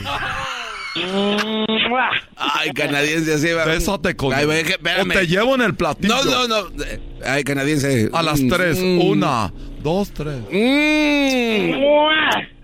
Ay, 2.35 2.71
canadiense, 2.73 3.33
así 3.33 3.51
va. 3.53 3.65
Bésate 3.65 4.15
con. 4.15 4.33
Ay, 4.33 4.45
o 4.45 5.05
te 5.07 5.27
llevo 5.27 5.55
en 5.55 5.61
el 5.61 5.75
platillo. 5.75 6.15
No, 6.23 6.47
no, 6.47 6.47
no. 6.47 6.69
Ay, 7.25 7.43
canadiense. 7.43 8.09
A 8.13 8.21
las 8.21 8.39
tres. 8.49 8.77
Mm. 8.79 9.01
Una, 9.01 9.53
dos, 9.81 10.11
tres. 10.11 10.39
Mm. 10.51 11.73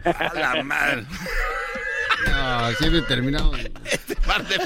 A 0.05 0.33
la 0.33 0.63
madre. 0.63 1.05
Ah, 2.29 2.71
siempre 2.77 3.01
terminado. 3.03 3.51
Este 3.85 4.15
par 4.15 4.45
de... 4.45 4.57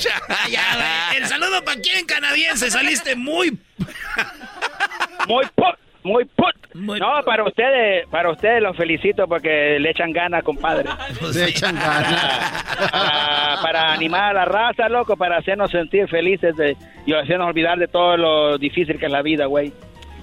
Ya, 0.00 0.22
ya. 0.50 1.12
El 1.16 1.26
saludo 1.26 1.64
para 1.64 1.80
quién, 1.80 2.06
canadiense. 2.06 2.70
Saliste 2.70 3.14
muy. 3.16 3.58
Muy 5.28 5.44
put, 5.54 5.76
muy 6.06 6.24
put. 6.24 6.54
no, 6.74 7.22
para 7.24 7.44
ustedes, 7.44 8.06
para 8.08 8.30
ustedes 8.30 8.62
los 8.62 8.76
felicito 8.76 9.26
porque 9.26 9.78
le 9.78 9.90
echan 9.90 10.12
ganas, 10.12 10.42
compadre. 10.42 10.88
Le 11.34 11.48
echan 11.48 11.74
ganas. 11.74 12.66
Para, 12.90 13.62
para 13.62 13.92
animar 13.92 14.30
a 14.30 14.32
la 14.32 14.44
raza, 14.44 14.88
loco, 14.88 15.16
para 15.16 15.38
hacernos 15.38 15.70
sentir 15.70 16.08
felices 16.08 16.56
de, 16.56 16.76
y 17.04 17.12
hacernos 17.12 17.48
olvidar 17.48 17.78
de 17.78 17.88
todo 17.88 18.16
lo 18.16 18.58
difícil 18.58 18.98
que 18.98 19.06
es 19.06 19.12
la 19.12 19.22
vida, 19.22 19.46
güey. 19.46 19.72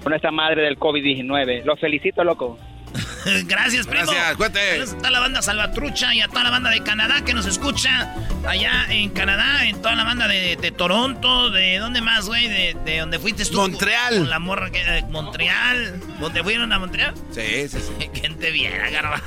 Con 0.02 0.12
esta 0.12 0.30
madre 0.30 0.62
del 0.62 0.78
COVID-19. 0.78 1.64
Los 1.64 1.80
felicito, 1.80 2.24
loco. 2.24 2.58
Gracias, 3.46 3.86
primo. 3.86 4.04
Gracias, 4.06 4.36
cuente. 4.36 4.60
Gracias 4.76 4.92
a 4.94 4.98
toda 4.98 5.10
la 5.10 5.20
banda 5.20 5.42
Salvatrucha 5.42 6.14
y 6.14 6.20
a 6.20 6.28
toda 6.28 6.44
la 6.44 6.50
banda 6.50 6.70
de 6.70 6.82
Canadá 6.82 7.24
que 7.24 7.34
nos 7.34 7.46
escucha 7.46 8.14
allá 8.46 8.86
en 8.90 9.10
Canadá, 9.10 9.64
en 9.66 9.80
toda 9.82 9.94
la 9.94 10.04
banda 10.04 10.28
de, 10.28 10.56
de 10.56 10.70
Toronto, 10.70 11.50
de 11.50 11.78
dónde 11.78 12.00
más, 12.02 12.26
güey, 12.26 12.48
de, 12.48 12.76
de 12.84 12.98
donde 12.98 13.18
fuiste 13.18 13.44
tú. 13.46 13.56
Montreal. 13.56 14.18
Con 14.18 14.30
la 14.30 14.38
morra 14.38 14.70
que 14.70 14.84
de 14.84 15.02
Montreal. 15.04 16.00
¿Dónde 16.20 16.42
fueron 16.42 16.72
a 16.72 16.78
Montreal? 16.78 17.14
Sí, 17.32 17.68
sí, 17.68 17.78
sí. 17.80 18.08
¿Quién 18.20 18.38
te 18.38 18.50
viera, 18.50 18.88
garba? 18.90 19.20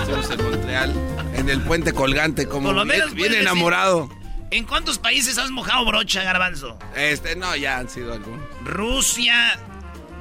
Estamos 0.00 0.30
en 0.30 0.42
Montreal, 0.50 0.94
en 1.34 1.48
el 1.48 1.60
puente 1.62 1.92
colgante, 1.92 2.46
como 2.46 2.68
Por 2.68 2.76
lo 2.76 2.84
menos 2.84 3.06
bien, 3.14 3.16
bien 3.16 3.28
puedes 3.28 3.32
decir- 3.32 3.42
enamorado. 3.42 4.10
¿En 4.50 4.64
cuántos 4.64 4.98
países 4.98 5.38
has 5.38 5.50
mojado 5.50 5.84
brocha, 5.84 6.22
garbanzo? 6.22 6.78
Este, 6.94 7.34
no, 7.34 7.56
ya 7.56 7.78
han 7.78 7.88
sido 7.88 8.12
algunos. 8.12 8.46
Rusia, 8.64 9.58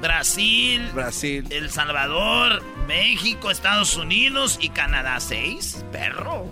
Brasil, 0.01 0.89
Brasil, 0.93 1.45
El 1.49 1.71
Salvador, 1.71 2.61
México, 2.87 3.49
Estados 3.49 3.95
Unidos 3.95 4.57
y 4.61 4.69
Canadá. 4.69 5.19
¿Seis? 5.19 5.83
Perro. 5.91 6.51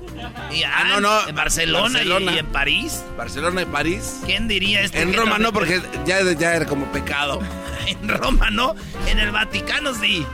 Y 0.52 0.64
Ah, 0.64 0.86
no, 0.88 1.00
no. 1.02 1.28
En 1.28 1.36
Barcelona, 1.36 1.90
y- 1.90 2.08
Barcelona. 2.10 2.32
Y, 2.34 2.40
en 2.40 2.46
París. 2.48 3.04
Barcelona 3.18 3.62
y 3.62 3.66
París. 3.66 4.22
¿Quién 4.26 4.48
diría 4.48 4.82
esto? 4.82 4.98
En 4.98 5.14
Roma 5.14 5.38
no, 5.38 5.52
porque 5.54 5.82
ya, 6.06 6.22
ya 6.34 6.54
era 6.56 6.66
como 6.66 6.86
pecado. 6.92 7.42
En 7.86 8.08
Roma 8.08 8.50
no, 8.50 8.76
en 9.08 9.20
el 9.20 9.32
Vaticano 9.32 9.94
sí. 9.94 10.26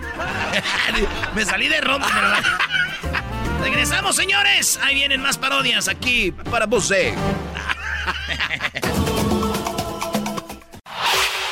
Me 1.35 1.43
salí 1.45 1.67
de 1.67 1.81
Roma. 1.81 2.07
en 2.07 2.17
el 2.17 2.23
Va- 2.31 3.63
Regresamos, 3.63 4.15
señores. 4.15 4.79
Ahí 4.83 4.93
vienen 4.95 5.19
más 5.21 5.37
parodias 5.39 5.87
aquí 5.87 6.31
para 6.31 6.67
vos. 6.67 6.93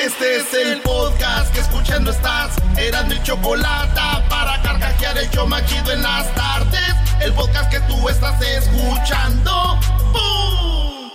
Este 0.08 0.38
es 0.38 0.54
el 0.54 0.80
podcast 0.84 1.54
que 1.54 1.60
escuchando 1.60 2.12
estás. 2.12 2.56
Eran 2.78 3.10
mi 3.10 3.22
chocolate 3.24 4.00
para 4.30 4.62
carcajear 4.62 5.18
el 5.18 5.30
show 5.32 5.46
machido 5.46 5.92
en 5.92 6.02
las 6.02 6.34
tardes. 6.34 6.96
El 7.20 7.34
podcast 7.34 7.70
que 7.70 7.82
tú 7.82 8.08
estás 8.08 8.42
escuchando. 8.42 9.78
¡Bum! 10.14 11.12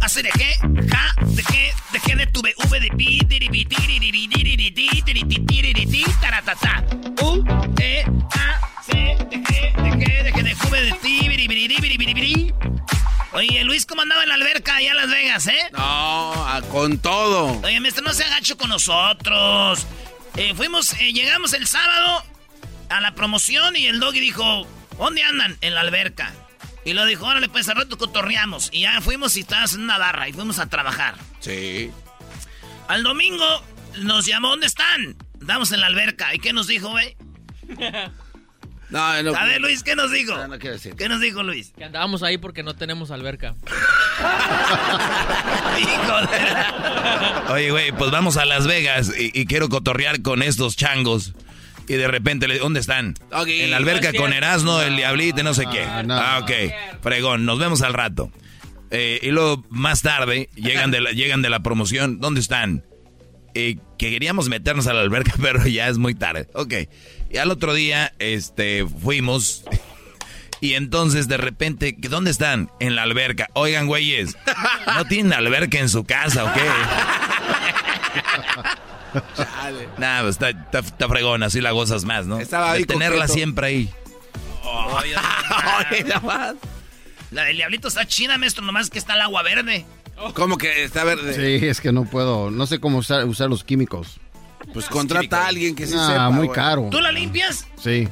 Hace 0.00 0.22
de 0.22 0.30
qué, 0.30 0.54
ja, 0.92 1.12
de 1.26 1.42
qué, 1.42 1.72
de 1.92 2.00
qué, 2.06 2.14
de 2.14 2.26
tu 2.28 2.38
V, 2.40 2.78
de 2.78 2.90
pi, 2.90 3.18
taratata. 6.20 6.84
U, 7.20 7.44
E, 7.80 8.04
A, 8.30 8.60
C, 8.84 8.92
de 9.28 9.42
qué, 9.42 9.74
de 9.82 9.90
qué, 9.98 10.22
de 10.22 10.42
de 10.44 10.54
juve, 10.54 10.82
de 10.82 10.92
ti, 10.92 11.28
Oye, 13.32 13.62
Luis, 13.64 13.84
¿cómo 13.84 14.02
andaba 14.02 14.22
en 14.22 14.30
la 14.30 14.36
alberca 14.36 14.76
allá 14.76 14.90
en 14.92 14.96
Las 14.96 15.10
Vegas, 15.10 15.46
eh? 15.48 15.68
No, 15.72 15.78
a- 16.48 16.62
con 16.70 16.98
todo. 16.98 17.60
Oye, 17.62 17.78
maestro, 17.80 18.02
no 18.04 18.14
se 18.14 18.24
agacho 18.24 18.56
con 18.56 18.70
nosotros. 18.70 19.86
Eh, 20.36 20.54
fuimos, 20.54 20.94
eh, 20.94 21.12
llegamos 21.12 21.52
el 21.52 21.66
sábado 21.66 22.24
a 22.88 23.00
la 23.00 23.14
promoción 23.14 23.76
y 23.76 23.86
el 23.86 24.00
doggy 24.00 24.20
dijo, 24.20 24.66
¿dónde 24.96 25.22
andan? 25.22 25.58
En 25.60 25.74
la 25.74 25.82
alberca. 25.82 26.32
Y 26.84 26.94
lo 26.94 27.04
dijo, 27.04 27.26
órale, 27.26 27.48
pues 27.50 27.68
al 27.68 27.76
rato 27.76 27.98
cotorreamos. 27.98 28.70
Y 28.72 28.82
ya 28.82 29.00
fuimos 29.02 29.36
y 29.36 29.40
estabas 29.40 29.74
en 29.74 29.82
una 29.82 29.98
barra 29.98 30.26
y 30.28 30.32
fuimos 30.32 30.58
a 30.58 30.68
trabajar. 30.70 31.16
Sí. 31.40 31.90
Al 32.88 33.02
domingo 33.02 33.44
nos 33.98 34.24
llamó, 34.24 34.48
¿dónde 34.48 34.66
están? 34.68 35.16
Estamos 35.38 35.70
en 35.72 35.80
la 35.80 35.86
alberca. 35.86 36.34
¿Y 36.34 36.38
qué 36.38 36.54
nos 36.54 36.66
dijo, 36.66 36.88
güey? 36.90 37.14
No, 38.90 39.22
no. 39.22 39.36
A 39.36 39.44
ver, 39.44 39.60
Luis, 39.60 39.82
¿qué 39.82 39.94
nos 39.94 40.10
dijo? 40.10 40.34
No, 40.34 40.48
no 40.48 40.58
quiero 40.58 40.76
decir. 40.76 40.94
¿Qué 40.96 41.08
nos 41.08 41.20
dijo 41.20 41.42
Luis? 41.42 41.72
Que 41.76 41.84
andábamos 41.84 42.22
ahí 42.22 42.38
porque 42.38 42.62
no 42.62 42.74
tenemos 42.74 43.10
alberca. 43.10 43.54
Oye, 47.50 47.70
güey, 47.70 47.92
pues 47.92 48.10
vamos 48.10 48.36
a 48.36 48.44
Las 48.44 48.66
Vegas 48.66 49.12
y, 49.18 49.30
y 49.38 49.46
quiero 49.46 49.68
cotorrear 49.68 50.22
con 50.22 50.42
estos 50.42 50.76
changos. 50.76 51.34
Y 51.88 51.94
de 51.94 52.06
repente, 52.06 52.48
le, 52.48 52.58
¿dónde 52.58 52.80
están? 52.80 53.14
Ok. 53.32 53.48
En 53.48 53.70
la 53.70 53.78
alberca 53.78 54.12
con 54.12 54.32
Erasmo, 54.32 54.80
el 54.82 54.96
Diablito, 54.96 55.40
y 55.40 55.44
no 55.44 55.54
sé 55.54 55.64
qué. 55.72 55.86
no. 56.04 56.14
Ah, 56.14 56.40
ok. 56.42 56.50
Fregón, 57.02 57.46
nos 57.46 57.58
vemos 57.58 57.80
al 57.82 57.94
rato. 57.94 58.30
Eh, 58.90 59.20
y 59.22 59.30
luego, 59.30 59.64
más 59.70 60.02
tarde, 60.02 60.50
llegan 60.54 60.90
de 60.90 61.00
la, 61.00 61.12
llegan 61.12 61.40
de 61.40 61.48
la 61.50 61.60
promoción. 61.60 62.20
¿Dónde 62.20 62.40
están? 62.40 62.84
Eh, 63.54 63.76
que 63.98 64.10
queríamos 64.10 64.50
meternos 64.50 64.86
a 64.86 64.92
la 64.92 65.00
alberca, 65.00 65.32
pero 65.42 65.66
ya 65.66 65.88
es 65.88 65.96
muy 65.96 66.14
tarde. 66.14 66.46
Ok. 66.52 66.74
Y 67.30 67.38
al 67.38 67.50
otro 67.50 67.74
día, 67.74 68.12
este, 68.18 68.86
fuimos. 68.86 69.64
Y 70.60 70.74
entonces, 70.74 71.28
de 71.28 71.36
repente, 71.36 71.94
¿dónde 71.96 72.32
están? 72.32 72.68
En 72.80 72.96
la 72.96 73.04
alberca. 73.04 73.46
Oigan, 73.52 73.86
güeyes, 73.86 74.36
¿no 74.92 75.04
tienen 75.04 75.32
alberca 75.32 75.78
en 75.78 75.88
su 75.88 76.02
casa 76.02 76.46
o 76.46 76.52
qué? 76.52 76.62
Nah, 79.98 80.22
pues 80.22 80.34
está, 80.34 80.50
está, 80.50 80.78
está 80.80 81.08
fregón, 81.08 81.42
así 81.42 81.60
la 81.60 81.70
gozas 81.70 82.04
más, 82.04 82.26
¿no? 82.26 82.40
Estaba 82.40 82.72
ahí 82.72 82.80
De 82.80 82.86
tenerla 82.86 83.28
siempre 83.28 83.66
ahí. 83.66 83.90
Nada 86.06 86.20
más. 86.20 86.54
La 87.30 87.44
del 87.44 87.56
diablito 87.56 87.88
está 87.88 88.06
china, 88.06 88.38
maestro, 88.38 88.64
nomás 88.64 88.90
que 88.90 88.98
está 88.98 89.14
el 89.14 89.22
agua 89.22 89.42
verde. 89.42 89.84
¿Cómo 90.34 90.58
que 90.58 90.84
está 90.84 91.04
verde? 91.04 91.34
Sí, 91.34 91.66
es 91.66 91.80
que 91.80 91.92
no 91.92 92.04
puedo. 92.04 92.50
No 92.50 92.66
sé 92.66 92.80
cómo 92.80 92.98
usar, 92.98 93.24
usar 93.24 93.48
los 93.48 93.64
químicos. 93.64 94.18
Pues 94.72 94.86
contrata 94.88 95.44
a 95.44 95.48
alguien 95.48 95.74
que 95.74 95.86
sí 95.86 95.94
Ah, 95.96 96.06
sepa. 96.08 96.30
muy 96.30 96.46
güey. 96.46 96.56
caro. 96.56 96.88
¿Tú 96.90 97.00
la 97.00 97.10
limpias? 97.12 97.66
Sí. 97.82 98.08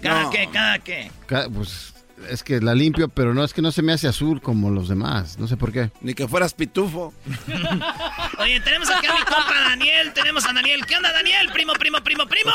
¿Cada 0.00 0.22
No. 0.24 0.30
qué? 0.30 0.48
¿Cada 0.52 0.78
qué? 0.78 1.10
Pues 1.54 1.92
es 2.28 2.42
que 2.42 2.60
la 2.60 2.74
limpio, 2.74 3.08
pero 3.08 3.34
no 3.34 3.44
es 3.44 3.52
que 3.54 3.62
no 3.62 3.70
se 3.72 3.82
me 3.82 3.92
hace 3.92 4.08
azul 4.08 4.40
como 4.40 4.70
los 4.70 4.88
demás. 4.88 5.38
No 5.38 5.46
sé 5.46 5.56
por 5.56 5.72
qué. 5.72 5.90
Ni 6.00 6.14
que 6.14 6.26
fueras 6.28 6.54
pitufo. 6.54 7.12
Oye, 8.38 8.60
tenemos 8.60 8.90
aquí 8.90 9.06
a 9.06 9.12
mi 9.14 9.20
compa 9.20 9.54
Daniel, 9.68 10.12
tenemos 10.12 10.44
a 10.46 10.52
Daniel. 10.52 10.84
¿Qué 10.86 10.96
onda, 10.96 11.12
Daniel? 11.12 11.50
Primo, 11.52 11.72
primo, 11.74 11.98
primo, 12.02 12.26
primo. 12.26 12.50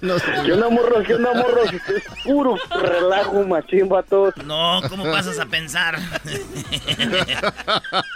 No 0.00 0.18
sé. 0.18 0.26
¿Qué 0.44 0.52
onda, 0.52 0.68
morros? 0.70 1.06
¿Qué 1.06 1.14
onda, 1.14 1.34
morros? 1.34 1.72
Es 1.72 2.24
puro 2.24 2.56
relajo, 2.80 3.44
machín, 3.44 3.88
vatos. 3.88 4.34
No, 4.44 4.80
¿cómo 4.88 5.04
pasas 5.12 5.38
a 5.38 5.46
pensar? 5.46 5.98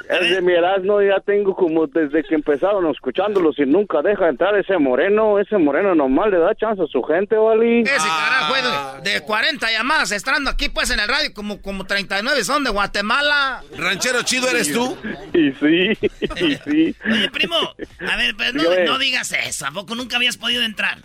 Es 0.08 0.30
de 0.30 0.40
mi 0.42 0.52
Erasmo, 0.52 1.02
ya 1.02 1.20
tengo 1.20 1.54
como 1.54 1.86
desde 1.86 2.22
que 2.22 2.34
empezaron 2.34 2.90
escuchándolos 2.90 3.58
y 3.58 3.66
nunca 3.66 4.00
deja 4.02 4.28
entrar 4.28 4.56
ese 4.56 4.78
moreno. 4.78 5.38
Ese 5.38 5.58
moreno 5.58 5.94
nomás 5.94 6.30
le 6.30 6.38
da 6.38 6.54
chance 6.54 6.82
a 6.82 6.86
su 6.86 7.02
gente, 7.02 7.36
¿vale? 7.36 7.80
Ese 7.82 7.90
carajo, 7.92 8.56
eh, 8.56 9.02
de, 9.02 9.10
de 9.12 9.20
40 9.22 9.70
llamadas 9.70 10.12
estando 10.12 10.50
aquí 10.50 10.68
pues 10.68 10.90
en 10.90 11.00
el 11.00 11.08
radio, 11.08 11.32
como, 11.34 11.60
como 11.60 11.84
39 11.84 12.44
son 12.44 12.64
de 12.64 12.70
Guatemala. 12.70 13.62
¿Ranchero 13.76 14.22
chido 14.22 14.48
eres 14.48 14.72
tú? 14.72 14.96
Y 15.32 15.52
sí, 15.52 15.98
y 16.36 16.54
sí. 16.56 16.96
Oye, 17.04 17.30
primo, 17.30 17.56
a 18.10 18.16
ver, 18.16 18.34
pues 18.36 18.54
no, 18.54 18.62
no 18.86 18.98
digas 18.98 19.32
eso. 19.32 19.66
¿A 19.66 19.70
poco 19.70 19.94
nunca 19.94 20.16
habías 20.16 20.36
podido 20.36 20.62
entrar? 20.62 20.98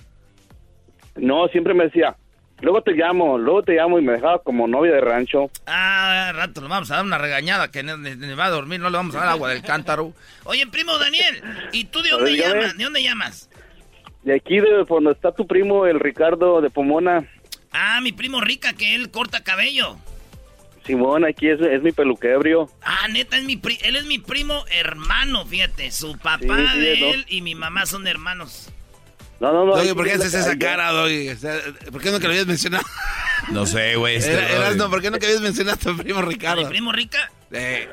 No, 1.19 1.47
siempre 1.47 1.73
me 1.73 1.85
decía, 1.85 2.15
Luego 2.61 2.81
te 2.81 2.91
llamo, 2.91 3.37
luego 3.37 3.63
te 3.63 3.73
llamo 3.73 3.99
y 3.99 4.01
me 4.01 4.13
dejaba 4.13 4.39
como 4.39 4.67
novia 4.67 4.93
de 4.93 5.01
rancho. 5.01 5.49
Ah, 5.65 6.31
rato 6.35 6.61
le 6.61 6.67
vamos 6.67 6.91
a 6.91 6.97
dar 6.97 7.05
una 7.05 7.17
regañada 7.17 7.71
que 7.71 7.83
va 7.83 8.45
a 8.45 8.49
dormir, 8.49 8.79
no 8.79 8.89
le 8.89 8.97
vamos 8.97 9.15
a 9.15 9.19
dar 9.19 9.29
agua 9.29 9.49
del 9.49 9.61
cántaro. 9.61 10.13
Oye, 10.43 10.67
primo 10.67 10.97
Daniel, 10.97 11.41
¿y 11.71 11.85
tú 11.85 12.01
de 12.01 12.09
dónde 12.09 12.35
llamas? 12.35 12.77
¿De 12.77 12.83
dónde 12.83 13.03
llamas? 13.03 13.49
De 14.23 14.35
aquí, 14.35 14.59
de 14.59 14.85
donde 14.87 15.11
está 15.11 15.31
tu 15.31 15.47
primo, 15.47 15.85
el 15.85 15.99
Ricardo 15.99 16.59
de 16.59 16.69
Pomona. 16.69 17.25
Ah, 17.71 18.01
mi 18.01 18.11
primo 18.11 18.41
Rica, 18.41 18.73
que 18.73 18.93
él 18.95 19.09
corta 19.09 19.43
cabello. 19.43 19.95
Simón, 20.85 21.23
aquí 21.23 21.47
es, 21.47 21.61
es 21.61 21.81
mi 21.81 21.91
peluquebrio. 21.91 22.69
Ah, 22.81 23.07
neta, 23.09 23.37
es 23.37 23.45
mi 23.45 23.61
él 23.83 23.95
es 23.95 24.05
mi 24.05 24.17
primo 24.17 24.65
hermano, 24.71 25.45
fíjate. 25.45 25.91
Su 25.91 26.17
papá 26.17 26.73
de 26.73 27.11
él 27.11 27.25
y 27.29 27.41
mi 27.41 27.55
mamá 27.55 27.85
son 27.85 28.07
hermanos. 28.07 28.69
No, 29.39 29.53
no, 29.53 29.65
no. 29.65 29.73
Oye, 29.73 29.95
¿por 29.95 30.05
qué 30.05 30.13
haces 30.13 30.33
esa 30.33 30.57
cara, 30.57 30.91
Doggy? 30.91 31.29
¿Por 31.91 32.01
qué 32.01 32.11
no 32.11 32.19
que 32.19 32.25
lo 32.25 32.31
habías 32.31 32.47
mencionado? 32.47 32.85
No 33.51 33.65
sé, 33.65 33.95
güey. 33.95 34.17
Este 34.17 34.37
no, 34.75 34.89
¿por 34.89 35.01
qué 35.01 35.09
no 35.09 35.17
que 35.17 35.25
habías 35.25 35.41
mencionado 35.41 35.75
a 35.75 35.79
tu 35.79 35.97
primo 35.97 36.21
Ricardo? 36.21 36.61
¿Mi 36.63 36.67
primo 36.67 36.91
Rica? 36.91 37.31
Eh. 37.51 37.89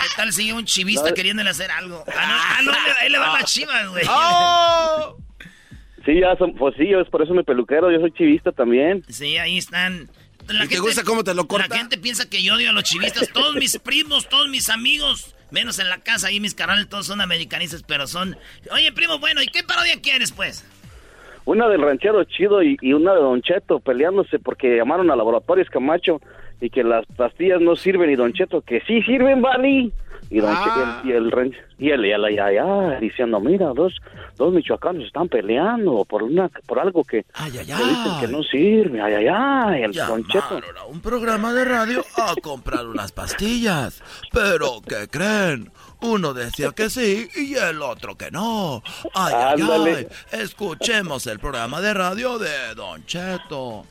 ¿Qué 0.00 0.06
tal 0.16 0.32
si 0.32 0.50
un 0.50 0.64
chivista 0.64 1.12
queriéndole 1.12 1.50
hacer 1.50 1.70
algo? 1.70 2.02
Ah, 2.08 2.60
no, 2.62 2.72
ah, 2.72 2.76
no 2.82 3.06
él, 3.06 3.12
le 3.12 3.18
va 3.18 3.34
a 3.36 3.40
las 3.40 3.52
chivas, 3.52 3.88
güey. 3.90 4.04
¡Oh! 4.08 5.16
Sí, 6.04 6.18
ya 6.20 6.34
son, 6.38 6.54
pues 6.54 6.74
sí, 6.76 6.90
es 6.90 7.08
por 7.08 7.22
eso 7.22 7.34
mi 7.34 7.42
peluquero, 7.42 7.92
yo 7.92 8.00
soy 8.00 8.10
chivista 8.12 8.52
también. 8.52 9.04
Sí, 9.08 9.36
ahí 9.36 9.58
están. 9.58 10.10
La 10.48 10.66
te 10.66 10.78
gusta 10.78 11.04
cómo 11.04 11.22
te 11.22 11.34
lo 11.34 11.46
corta? 11.46 11.68
La 11.68 11.76
gente 11.76 11.98
piensa 11.98 12.28
que 12.28 12.42
yo 12.42 12.54
odio 12.54 12.70
a 12.70 12.72
los 12.72 12.84
chivistas. 12.84 13.28
Todos 13.28 13.54
mis 13.54 13.78
primos, 13.78 14.28
todos 14.28 14.48
mis 14.48 14.70
amigos, 14.70 15.36
menos 15.52 15.78
en 15.78 15.88
la 15.88 15.98
casa, 15.98 16.28
ahí 16.28 16.40
mis 16.40 16.54
canales 16.54 16.88
todos 16.88 17.06
son 17.06 17.20
americanistas, 17.20 17.82
pero 17.82 18.06
son... 18.06 18.36
Oye, 18.72 18.92
primo, 18.92 19.18
bueno, 19.18 19.42
¿y 19.42 19.46
qué 19.46 19.62
parodia 19.62 20.00
quieres, 20.00 20.32
pues? 20.32 20.64
Una 21.44 21.68
del 21.68 21.82
ranchero 21.82 22.22
chido 22.24 22.62
y, 22.62 22.76
una 22.92 23.14
de 23.14 23.20
Don 23.20 23.42
Cheto 23.42 23.80
peleándose 23.80 24.38
porque 24.38 24.76
llamaron 24.76 25.10
a 25.10 25.16
Laboratorios 25.16 25.68
Camacho 25.70 26.20
y 26.60 26.70
que 26.70 26.84
las 26.84 27.06
pastillas 27.16 27.60
no 27.60 27.76
sirven 27.76 28.10
y 28.10 28.16
Don 28.16 28.32
Cheto 28.32 28.60
que 28.60 28.80
sí 28.82 29.02
sirven, 29.02 29.42
Vali. 29.42 29.92
Y, 30.30 30.38
don 30.38 30.54
ah. 30.54 31.02
y, 31.04 31.10
el, 31.10 31.26
y 31.78 31.90
el, 31.90 32.04
y 32.06 32.06
el, 32.06 33.00
y 33.00 33.00
diciendo, 33.00 33.40
mira, 33.40 33.72
dos, 33.74 33.96
dos 34.36 34.54
michoacanos 34.54 35.04
están 35.04 35.28
peleando 35.28 36.04
por 36.04 36.22
una 36.22 36.48
por 36.66 36.78
algo 36.78 37.02
que, 37.02 37.26
ay, 37.34 37.52
ay, 37.58 37.66
ay. 37.72 38.20
que 38.20 38.28
no 38.28 38.42
sirve, 38.44 39.00
ay, 39.00 39.14
ay, 39.14 39.26
ay, 39.28 39.82
el 39.82 40.00
a 40.00 40.84
un 40.88 41.00
programa 41.00 41.52
de 41.52 41.64
radio 41.64 42.04
a 42.16 42.34
comprar 42.42 42.86
unas 42.86 43.10
pastillas, 43.10 44.02
pero 44.32 44.80
¿qué 44.86 45.08
creen? 45.08 45.72
Uno 46.02 46.32
decía 46.32 46.70
que 46.70 46.88
sí 46.88 47.28
y 47.36 47.54
el 47.56 47.82
otro 47.82 48.16
que 48.16 48.30
no. 48.30 48.82
Ay, 49.14 49.34
ay, 49.36 49.62
ay. 49.62 50.06
Escuchemos 50.30 51.26
el 51.26 51.38
programa 51.38 51.80
de 51.80 51.92
radio 51.92 52.38
de 52.38 52.74
Don 52.74 53.04
Cheto. 53.04 53.84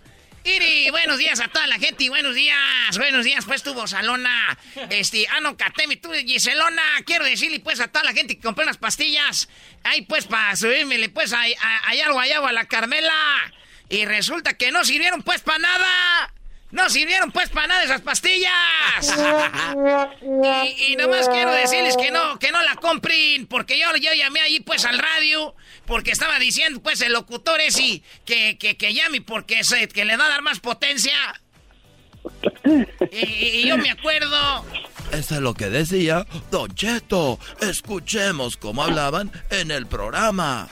Iri, 0.43 0.89
buenos 0.89 1.17
días 1.17 1.39
a 1.41 1.49
toda 1.49 1.67
la 1.67 1.77
gente 1.79 2.05
y 2.05 2.09
buenos 2.09 2.33
días, 2.33 2.97
buenos 2.97 3.25
días 3.25 3.43
pues 3.45 3.61
tu 3.61 3.75
Salona, 3.87 4.57
este, 4.89 5.27
ah 5.27 5.41
no, 5.41 5.57
Catemi, 5.57 5.97
tú 5.97 6.11
Giselona, 6.13 6.81
quiero 7.05 7.25
decirle 7.25 7.59
pues 7.59 7.81
a 7.81 7.89
toda 7.89 8.05
la 8.05 8.13
gente 8.13 8.35
que 8.35 8.41
compró 8.41 8.63
unas 8.63 8.77
pastillas, 8.77 9.49
ahí 9.83 10.01
pues 10.03 10.25
para 10.27 10.55
subirme 10.55 11.09
pues 11.09 11.33
a, 11.33 11.41
algo 12.05 12.19
allá 12.19 12.39
a 12.39 12.53
la 12.53 12.65
Carmela, 12.65 13.13
y 13.89 14.05
resulta 14.05 14.53
que 14.53 14.71
no 14.71 14.85
sirvieron 14.85 15.23
pues 15.23 15.41
para 15.41 15.59
nada, 15.59 16.33
no 16.71 16.89
sirvieron 16.89 17.31
pues 17.31 17.49
para 17.49 17.67
nada 17.67 17.83
esas 17.83 18.01
pastillas. 18.01 18.51
y, 20.21 20.93
y, 20.93 20.95
nomás 20.95 21.27
quiero 21.27 21.51
decirles 21.51 21.97
que 21.97 22.11
no, 22.11 22.39
que 22.39 22.51
no 22.51 22.61
la 22.63 22.75
compren, 22.75 23.45
porque 23.47 23.77
yo, 23.77 23.93
yo 23.97 24.13
llamé 24.13 24.39
ahí 24.39 24.61
pues 24.61 24.85
al 24.85 24.99
radio, 24.99 25.53
porque 25.89 26.11
estaba 26.11 26.39
diciendo 26.39 26.81
pues 26.81 27.01
el 27.01 27.11
locutor 27.11 27.59
ese 27.59 28.03
que, 28.23 28.57
que, 28.57 28.77
que 28.77 28.93
llame 28.93 29.21
porque 29.21 29.61
que 29.91 30.05
le 30.05 30.15
va 30.15 30.27
a 30.27 30.29
dar 30.29 30.41
más 30.43 30.59
potencia. 30.59 31.11
y, 33.11 33.17
y 33.17 33.67
yo 33.67 33.77
me 33.77 33.89
acuerdo. 33.89 34.65
Eso 35.11 35.35
es 35.35 35.41
lo 35.41 35.55
que 35.55 35.69
decía 35.69 36.25
Don 36.51 36.73
Cheto. 36.75 37.39
Escuchemos 37.59 38.55
cómo 38.55 38.83
hablaban 38.83 39.31
en 39.49 39.71
el 39.71 39.87
programa. 39.87 40.69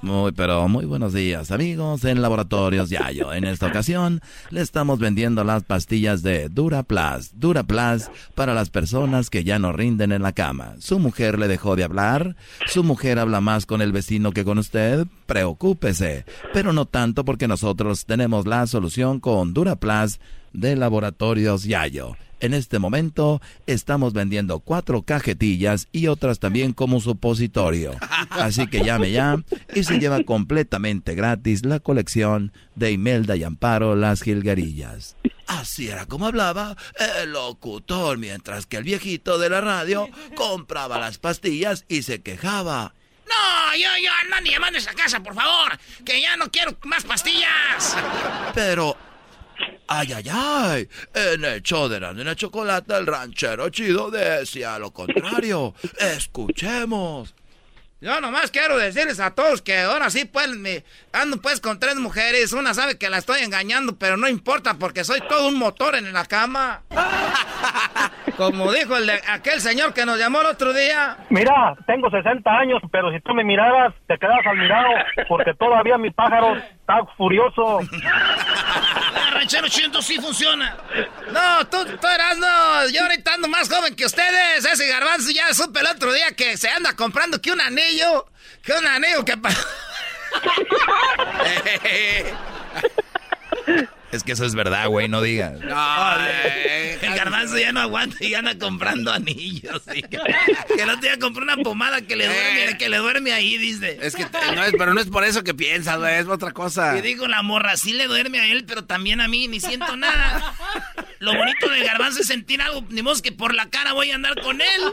Muy, 0.00 0.30
pero 0.30 0.68
muy 0.68 0.84
buenos 0.84 1.12
días, 1.12 1.50
amigos 1.50 2.04
en 2.04 2.22
Laboratorios 2.22 2.88
Yayo. 2.88 3.32
En 3.32 3.44
esta 3.44 3.66
ocasión 3.66 4.20
le 4.50 4.60
estamos 4.60 5.00
vendiendo 5.00 5.42
las 5.42 5.64
pastillas 5.64 6.22
de 6.22 6.48
Duraplas. 6.48 7.32
Duraplas 7.34 8.08
para 8.36 8.54
las 8.54 8.70
personas 8.70 9.28
que 9.28 9.42
ya 9.42 9.58
no 9.58 9.72
rinden 9.72 10.12
en 10.12 10.22
la 10.22 10.32
cama. 10.32 10.76
Su 10.78 11.00
mujer 11.00 11.36
le 11.36 11.48
dejó 11.48 11.74
de 11.74 11.82
hablar. 11.82 12.36
Su 12.68 12.84
mujer 12.84 13.18
habla 13.18 13.40
más 13.40 13.66
con 13.66 13.82
el 13.82 13.90
vecino 13.90 14.30
que 14.30 14.44
con 14.44 14.58
usted. 14.58 15.04
Preocúpese. 15.26 16.24
Pero 16.52 16.72
no 16.72 16.86
tanto 16.86 17.24
porque 17.24 17.48
nosotros 17.48 18.06
tenemos 18.06 18.46
la 18.46 18.68
solución 18.68 19.18
con 19.18 19.52
Duraplas 19.52 20.20
de 20.52 20.76
Laboratorios 20.76 21.64
Yayo. 21.64 22.16
En 22.40 22.54
este 22.54 22.78
momento 22.78 23.42
estamos 23.66 24.12
vendiendo 24.12 24.60
cuatro 24.60 25.02
cajetillas 25.02 25.88
y 25.90 26.06
otras 26.06 26.38
también 26.38 26.72
como 26.72 27.00
supositorio. 27.00 27.96
Así 28.30 28.68
que 28.68 28.84
llame 28.84 29.10
ya 29.10 29.42
y 29.74 29.82
se 29.82 29.98
lleva 29.98 30.22
completamente 30.22 31.14
gratis 31.16 31.64
la 31.64 31.80
colección 31.80 32.52
de 32.76 32.92
Imelda 32.92 33.34
y 33.34 33.42
Amparo 33.42 33.96
Las 33.96 34.22
Gilgarillas. 34.22 35.16
Así 35.48 35.88
era 35.88 36.06
como 36.06 36.26
hablaba 36.26 36.76
el 37.22 37.32
locutor, 37.32 38.18
mientras 38.18 38.66
que 38.66 38.76
el 38.76 38.84
viejito 38.84 39.38
de 39.38 39.50
la 39.50 39.60
radio 39.60 40.08
compraba 40.36 41.00
las 41.00 41.18
pastillas 41.18 41.86
y 41.88 42.02
se 42.02 42.20
quejaba. 42.20 42.94
No, 43.26 43.76
yo, 43.76 43.88
yo, 44.02 44.10
no, 44.30 44.50
llamando 44.50 44.78
a 44.78 44.80
esa 44.80 44.94
casa, 44.94 45.20
por 45.22 45.34
favor, 45.34 45.78
que 46.04 46.20
ya 46.20 46.36
no 46.36 46.50
quiero 46.50 46.76
más 46.84 47.04
pastillas. 47.04 47.96
Pero 48.54 48.96
Ay, 49.86 50.12
ay, 50.12 50.24
ay. 50.30 50.88
En 51.14 51.44
el 51.44 51.62
show 51.62 51.88
de 51.88 51.98
la 52.00 52.36
chocolate, 52.36 52.94
el 52.96 53.06
ranchero 53.06 53.70
chido 53.70 54.10
decía 54.10 54.78
lo 54.78 54.90
contrario. 54.90 55.74
Escuchemos. 55.98 57.34
Yo 58.00 58.20
nomás 58.20 58.52
quiero 58.52 58.78
decirles 58.78 59.18
a 59.18 59.34
todos 59.34 59.60
que 59.60 59.76
ahora 59.76 60.08
sí, 60.10 60.24
pues, 60.24 60.48
me 60.56 60.84
ando 61.12 61.38
pues 61.38 61.60
con 61.60 61.80
tres 61.80 61.96
mujeres. 61.96 62.52
Una 62.52 62.72
sabe 62.72 62.96
que 62.96 63.10
la 63.10 63.18
estoy 63.18 63.42
engañando, 63.42 63.98
pero 63.98 64.16
no 64.16 64.28
importa 64.28 64.74
porque 64.74 65.02
soy 65.02 65.20
todo 65.22 65.48
un 65.48 65.58
motor 65.58 65.96
en 65.96 66.12
la 66.12 66.24
cama. 66.24 66.82
Como 68.36 68.72
dijo 68.72 68.96
el 68.96 69.10
aquel 69.10 69.60
señor 69.60 69.94
que 69.94 70.06
nos 70.06 70.16
llamó 70.16 70.42
el 70.42 70.46
otro 70.46 70.72
día. 70.72 71.16
Mira, 71.28 71.74
tengo 71.88 72.08
60 72.08 72.48
años, 72.48 72.80
pero 72.92 73.10
si 73.10 73.18
tú 73.20 73.34
me 73.34 73.42
miraras, 73.42 73.92
te 74.06 74.16
quedas 74.16 74.46
al 74.46 74.58
mirado 74.58 74.90
porque 75.26 75.54
todavía 75.54 75.98
mi 75.98 76.10
pájaro 76.12 76.54
está 76.56 77.04
furioso. 77.16 77.80
ranchero 79.38 79.68
chido 79.68 80.02
sí 80.02 80.20
funciona. 80.20 80.76
No, 81.30 81.64
tú, 81.68 81.84
tú 81.84 82.06
eras, 82.08 82.36
no, 82.38 82.88
yo 82.88 83.02
ahorita 83.02 83.34
ando 83.34 83.46
más 83.46 83.68
joven 83.68 83.94
que 83.94 84.04
ustedes. 84.04 84.64
Ese 84.64 84.88
garbanzo 84.88 85.30
ya 85.30 85.54
supe 85.54 85.78
el 85.80 85.86
otro 85.86 86.12
día 86.12 86.32
que 86.32 86.56
se 86.56 86.68
anda 86.68 86.96
comprando 86.96 87.40
que 87.40 87.52
un 87.52 87.60
anillo, 87.60 88.26
que 88.62 88.72
un 88.72 88.86
anillo 88.86 89.24
que... 89.24 89.34
Es 94.10 94.24
que 94.24 94.32
eso 94.32 94.46
es 94.46 94.54
verdad, 94.54 94.88
güey, 94.88 95.08
no 95.08 95.20
digas. 95.20 95.60
No, 95.68 97.08
el 97.08 97.14
garbanzo 97.14 97.58
ya 97.58 97.72
no 97.72 97.80
aguanta 97.80 98.16
y 98.20 98.34
anda 98.34 98.56
comprando 98.58 99.12
anillos. 99.12 99.82
Que, 99.88 100.86
no 100.86 101.00
te 101.00 101.18
compró 101.18 101.42
una 101.42 101.56
pomada 101.56 102.00
que 102.02 102.16
le 102.16 102.26
duerme, 102.26 102.70
eh. 102.70 102.78
que 102.78 102.88
le 102.88 102.98
duerme 102.98 103.32
ahí, 103.32 103.58
dice. 103.58 103.98
Es 104.00 104.14
que 104.14 104.26
no 104.54 104.64
es, 104.64 104.72
pero 104.78 104.94
no 104.94 105.00
es 105.00 105.08
por 105.08 105.24
eso 105.24 105.42
que 105.42 105.54
piensas, 105.54 105.98
güey, 105.98 106.14
es 106.14 106.26
otra 106.26 106.52
cosa. 106.52 106.96
Y 106.96 107.00
digo, 107.00 107.26
la 107.26 107.42
morra 107.42 107.76
sí 107.76 107.92
le 107.92 108.06
duerme 108.06 108.40
a 108.40 108.46
él, 108.46 108.64
pero 108.64 108.84
también 108.84 109.20
a 109.20 109.28
mí, 109.28 109.48
ni 109.48 109.60
siento 109.60 109.96
nada. 109.96 110.54
Lo 111.18 111.34
bonito 111.34 111.68
del 111.68 111.84
garbanzo 111.84 112.20
es 112.20 112.28
sentir 112.28 112.62
algo, 112.62 112.84
ni 112.90 113.02
modo 113.02 113.20
que 113.20 113.32
por 113.32 113.54
la 113.54 113.68
cara 113.68 113.92
voy 113.92 114.10
a 114.10 114.14
andar 114.14 114.40
con 114.40 114.60
él. 114.60 114.66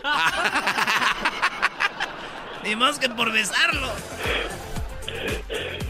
ni 2.64 2.76
modo 2.76 3.00
que 3.00 3.10
por 3.10 3.32
besarlo. 3.32 3.94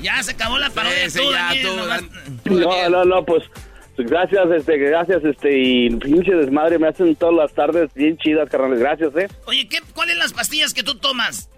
Ya 0.06 0.22
se 0.22 0.34
acabó 0.34 0.60
la 0.60 0.70
parodia. 0.70 1.08
no, 2.46 2.90
no, 2.90 3.06
no, 3.06 3.26
pues 3.26 3.44
gracias, 3.98 4.52
este, 4.56 4.78
gracias, 4.78 5.24
este, 5.24 5.58
y 5.58 5.90
pinche 5.96 6.32
desmadre 6.32 6.78
me 6.78 6.90
hacen 6.90 7.16
todas 7.16 7.34
las 7.34 7.54
tardes 7.54 7.92
bien 7.96 8.16
chidas, 8.18 8.48
carnales, 8.48 8.80
gracias, 8.80 9.16
eh. 9.16 9.28
Oye, 9.46 9.68
¿qué, 9.68 9.80
¿cuáles 9.96 10.18
las 10.18 10.32
pastillas 10.32 10.76
que 10.76 10.84
tú 10.84 10.96
tomas? 10.96 11.50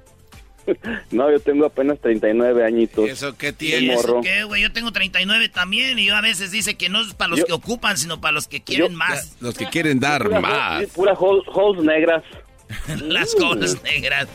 no, 1.12 1.30
yo 1.30 1.42
tengo 1.42 1.66
apenas 1.66 2.00
39 2.00 2.64
añitos. 2.64 3.10
¿Eso 3.10 3.38
qué 3.38 3.52
tiene? 3.52 3.96
¿Eso 3.96 4.22
qué, 4.24 4.46
güey? 4.46 4.62
Yo 4.62 4.72
tengo 4.72 4.94
39 4.94 5.50
también 5.50 6.00
y 6.00 6.06
yo 6.06 6.16
a 6.16 6.22
veces 6.22 6.52
dice 6.52 6.76
que 6.76 6.88
no 6.88 7.02
es 7.02 7.14
para 7.16 7.32
los 7.32 7.44
que 7.44 7.52
ocupan, 7.52 7.98
sino 7.98 8.22
para 8.22 8.32
los 8.32 8.48
que 8.48 8.64
quieren 8.64 8.96
más. 8.96 9.36
Los 9.42 9.58
que 9.58 9.66
quieren 9.66 10.00
dar 10.00 10.30
más. 10.42 10.86
Pura 10.88 11.14
holes 11.14 11.84
negras. 11.84 12.24
Las 13.02 13.34
colas 13.36 13.82
negras. 13.84 14.28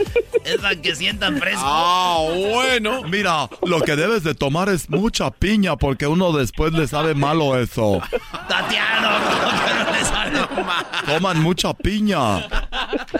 Es 0.44 0.56
para 0.56 0.80
que 0.80 0.94
sientan 0.94 1.38
fresco. 1.38 1.62
Ah, 1.62 2.26
bueno. 2.50 3.02
Mira, 3.04 3.48
lo 3.66 3.80
que 3.80 3.96
debes 3.96 4.24
de 4.24 4.34
tomar 4.34 4.68
es 4.68 4.88
mucha 4.88 5.30
piña 5.30 5.76
porque 5.76 6.06
uno 6.06 6.32
después 6.32 6.72
le 6.72 6.86
sabe 6.86 7.14
malo 7.14 7.58
eso. 7.58 8.00
Tatiano, 8.48 9.10
no, 9.10 9.92
le 9.92 10.04
sabe 10.04 10.62
mal. 10.62 10.86
Toman 11.06 11.42
mucha 11.42 11.74
piña. 11.74 12.48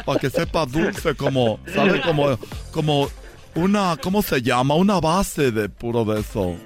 Para 0.05 0.19
que 0.19 0.31
sepa 0.31 0.67
dulce 0.67 1.15
como, 1.15 1.59
¿sabe? 1.67 2.01
Como, 2.01 2.39
como 2.73 3.09
una, 3.55 3.97
¿cómo 4.03 4.23
se 4.23 4.41
llama? 4.41 4.75
Una 4.75 5.01
base 5.01 5.51
de 5.51 5.69
puro 5.69 6.05
de 6.05 6.21
eso. 6.21 6.57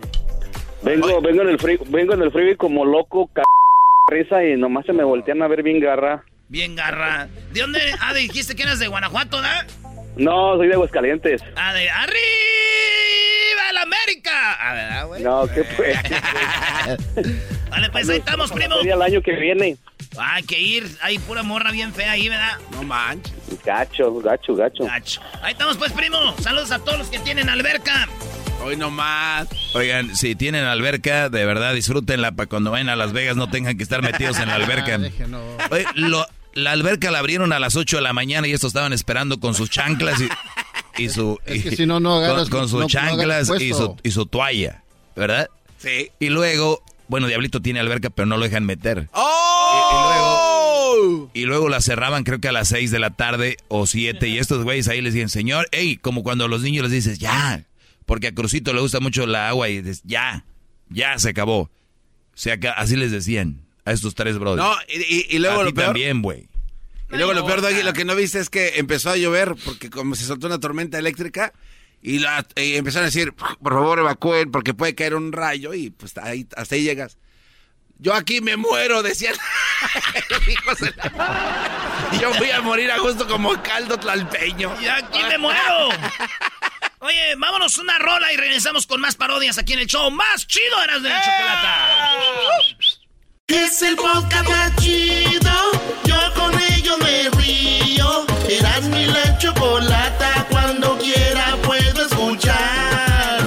Vengo, 0.82 1.20
vengo 1.20 1.42
en 1.42 1.48
el 1.48 1.58
free, 1.58 1.78
vengo 1.88 2.14
en 2.14 2.22
el 2.22 2.30
freeway 2.30 2.56
como 2.56 2.84
loco, 2.84 3.28
c 3.34 3.42
risa 4.08 4.44
y 4.44 4.56
nomás 4.56 4.86
se 4.86 4.92
me 4.92 5.02
voltean 5.02 5.42
a 5.42 5.48
ver 5.48 5.64
bien 5.64 5.80
garra. 5.80 6.24
Bien 6.48 6.76
garra. 6.76 7.28
¿De 7.52 7.60
dónde? 7.60 7.80
Ah, 8.00 8.14
dijiste 8.14 8.54
que 8.54 8.62
eras 8.62 8.78
de 8.78 8.86
Guanajuato, 8.86 9.40
¿da? 9.40 9.66
No, 10.16 10.56
soy 10.56 10.68
de 10.68 10.74
Aguascalientes. 10.74 11.42
Ah, 11.56 11.72
de 11.74 11.90
arriba 11.90 12.16
la 13.74 13.82
América. 13.82 14.52
A 14.52 14.72
ver, 14.74 14.92
ah, 14.92 15.04
güey. 15.04 15.22
No, 15.22 15.46
¿qué 15.52 15.64
pues? 15.76 15.98
Vale, 17.70 17.90
pues 17.90 18.08
ahí 18.08 18.18
estamos, 18.18 18.52
primo. 18.52 18.76
El 18.80 19.02
año 19.02 19.20
que 19.22 19.32
viene. 19.32 19.76
Hay 20.18 20.42
que 20.44 20.58
ir. 20.58 20.88
Hay 21.02 21.18
pura 21.18 21.42
morra 21.42 21.70
bien 21.72 21.92
fea 21.92 22.12
ahí, 22.12 22.28
¿verdad? 22.28 22.56
No 22.72 22.82
manches. 22.84 23.34
Gacho, 23.64 24.14
gacho, 24.20 24.54
gacho. 24.54 24.84
Gacho. 24.84 25.20
Ahí 25.42 25.52
estamos, 25.52 25.76
pues, 25.76 25.92
primo. 25.92 26.34
Saludos 26.40 26.70
a 26.70 26.78
todos 26.78 26.98
los 26.98 27.08
que 27.08 27.18
tienen 27.18 27.48
alberca. 27.50 28.08
Hoy 28.62 28.76
nomás. 28.76 29.48
Oigan, 29.74 30.16
si 30.16 30.34
tienen 30.34 30.64
alberca, 30.64 31.28
de 31.28 31.44
verdad 31.44 31.74
disfrútenla 31.74 32.32
para 32.32 32.48
cuando 32.48 32.70
vayan 32.70 32.88
a 32.88 32.96
Las 32.96 33.12
Vegas 33.12 33.36
no 33.36 33.50
tengan 33.50 33.76
que 33.76 33.82
estar 33.82 34.00
metidos 34.02 34.38
en 34.38 34.48
la 34.48 34.54
alberca. 34.54 34.98
Oye, 35.70 35.84
lo- 35.94 36.26
la 36.56 36.72
alberca 36.72 37.10
la 37.10 37.20
abrieron 37.20 37.52
a 37.52 37.58
las 37.60 37.76
8 37.76 37.96
de 37.98 38.02
la 38.02 38.12
mañana 38.12 38.48
y 38.48 38.52
estos 38.52 38.70
estaban 38.70 38.92
esperando 38.92 39.38
con 39.40 39.54
sus 39.54 39.70
chanclas 39.70 40.20
y, 40.20 41.02
y 41.02 41.08
su... 41.10 41.38
Es 41.46 41.62
que 41.62 41.76
si 41.76 41.86
no, 41.86 42.00
no 42.00 42.16
agarras- 42.18 42.48
Con, 42.48 42.60
con 42.60 42.68
sus 42.68 42.80
no- 42.80 42.86
chanclas 42.88 43.50
y, 43.60 43.72
su, 43.72 43.96
y 44.02 44.10
su 44.10 44.26
toalla, 44.26 44.82
¿verdad? 45.14 45.48
Sí. 45.78 46.10
Y 46.18 46.30
luego, 46.30 46.82
bueno, 47.08 47.26
Diablito 47.28 47.60
tiene 47.62 47.78
alberca, 47.80 48.10
pero 48.10 48.26
no 48.26 48.36
lo 48.36 48.44
dejan 48.44 48.64
meter. 48.64 49.08
¡Oh! 50.06 51.30
Y 51.34 51.44
luego 51.44 51.68
la 51.68 51.80
cerraban 51.80 52.24
creo 52.24 52.40
que 52.40 52.48
a 52.48 52.52
las 52.52 52.68
6 52.68 52.90
de 52.90 52.98
la 52.98 53.10
tarde 53.10 53.56
o 53.68 53.86
7 53.86 54.26
y 54.28 54.38
estos 54.38 54.64
güeyes 54.64 54.88
ahí 54.88 55.00
les 55.02 55.14
dicen, 55.14 55.28
señor, 55.28 55.68
hey, 55.72 55.98
como 56.00 56.22
cuando 56.22 56.44
a 56.46 56.48
los 56.48 56.62
niños 56.62 56.84
les 56.84 56.92
dices, 56.92 57.18
ya, 57.18 57.64
porque 58.06 58.28
a 58.28 58.34
Crucito 58.34 58.72
le 58.72 58.80
gusta 58.80 59.00
mucho 59.00 59.26
la 59.26 59.48
agua 59.48 59.68
y 59.68 59.82
dices, 59.82 60.02
ya, 60.04 60.44
ya 60.88 61.18
se 61.18 61.30
acabó. 61.30 61.58
O 61.62 61.70
sea, 62.38 62.58
que 62.58 62.68
así 62.68 62.96
les 62.96 63.10
decían 63.10 63.60
a 63.86 63.92
estos 63.92 64.14
tres 64.14 64.38
brothers. 64.38 64.68
No, 64.68 64.76
y, 64.88 65.00
y- 65.02 65.26
y 65.30 65.38
luego 65.38 65.60
a 65.60 65.64
lo 65.64 65.72
peor. 65.72 65.86
también, 65.86 66.20
güey. 66.20 66.48
Y 67.10 67.16
luego 67.16 67.32
lo 67.32 67.46
peor, 67.46 67.60
Doggy, 67.62 67.82
lo 67.84 67.92
que 67.92 68.04
no 68.04 68.14
viste 68.16 68.40
es 68.40 68.50
que 68.50 68.74
empezó 68.76 69.10
a 69.10 69.16
llover 69.16 69.54
porque 69.64 69.88
como 69.90 70.14
se 70.16 70.24
soltó 70.24 70.48
una 70.48 70.58
tormenta 70.58 70.98
eléctrica 70.98 71.52
y, 72.02 72.18
la, 72.18 72.44
y 72.56 72.74
empezaron 72.74 73.04
a 73.04 73.06
decir, 73.06 73.32
por 73.32 73.72
favor 73.72 74.00
evacúen 74.00 74.50
porque 74.50 74.74
puede 74.74 74.94
caer 74.96 75.14
un 75.14 75.32
rayo 75.32 75.72
y 75.72 75.90
pues 75.90 76.18
ahí, 76.18 76.46
hasta 76.56 76.74
ahí 76.74 76.82
llegas. 76.82 77.16
Yo 77.98 78.12
aquí 78.12 78.40
me 78.42 78.56
muero, 78.56 79.02
decían 79.02 79.34
los 80.30 80.48
hijos 80.48 80.78
de 80.80 80.92
la- 80.96 82.10
Yo 82.20 82.30
voy 82.38 82.50
a 82.50 82.60
morir 82.60 82.90
a 82.90 82.98
gusto 82.98 83.26
como 83.26 83.62
caldo 83.62 83.96
tlalpeño. 83.98 84.76
Y 84.82 84.86
aquí 84.86 85.20
me 85.28 85.38
muero. 85.38 85.88
Oye, 86.98 87.36
vámonos 87.38 87.78
una 87.78 87.98
rola 87.98 88.32
y 88.32 88.36
regresamos 88.36 88.86
con 88.86 89.00
más 89.00 89.14
parodias 89.14 89.58
aquí 89.58 89.74
en 89.74 89.78
el 89.78 89.86
show 89.86 90.10
más 90.10 90.44
chido 90.46 90.82
eras 90.82 91.02
de 91.04 91.08
la 91.08 91.20
chocolata. 91.22 92.10
Es 93.48 93.80
el 93.82 93.94
podcast 93.94 94.48
más 94.48 94.74
chido. 94.76 95.52
Yo 96.04 96.16
con 96.34 96.52
ello 96.72 96.98
me 96.98 97.30
río. 97.40 98.26
Eras 98.48 98.82
mi 98.88 99.06
la 99.06 99.38
chocolata. 99.38 100.46
Cuando 100.50 100.98
quiera 100.98 101.56
puedo 101.62 102.06
escuchar. 102.06 103.46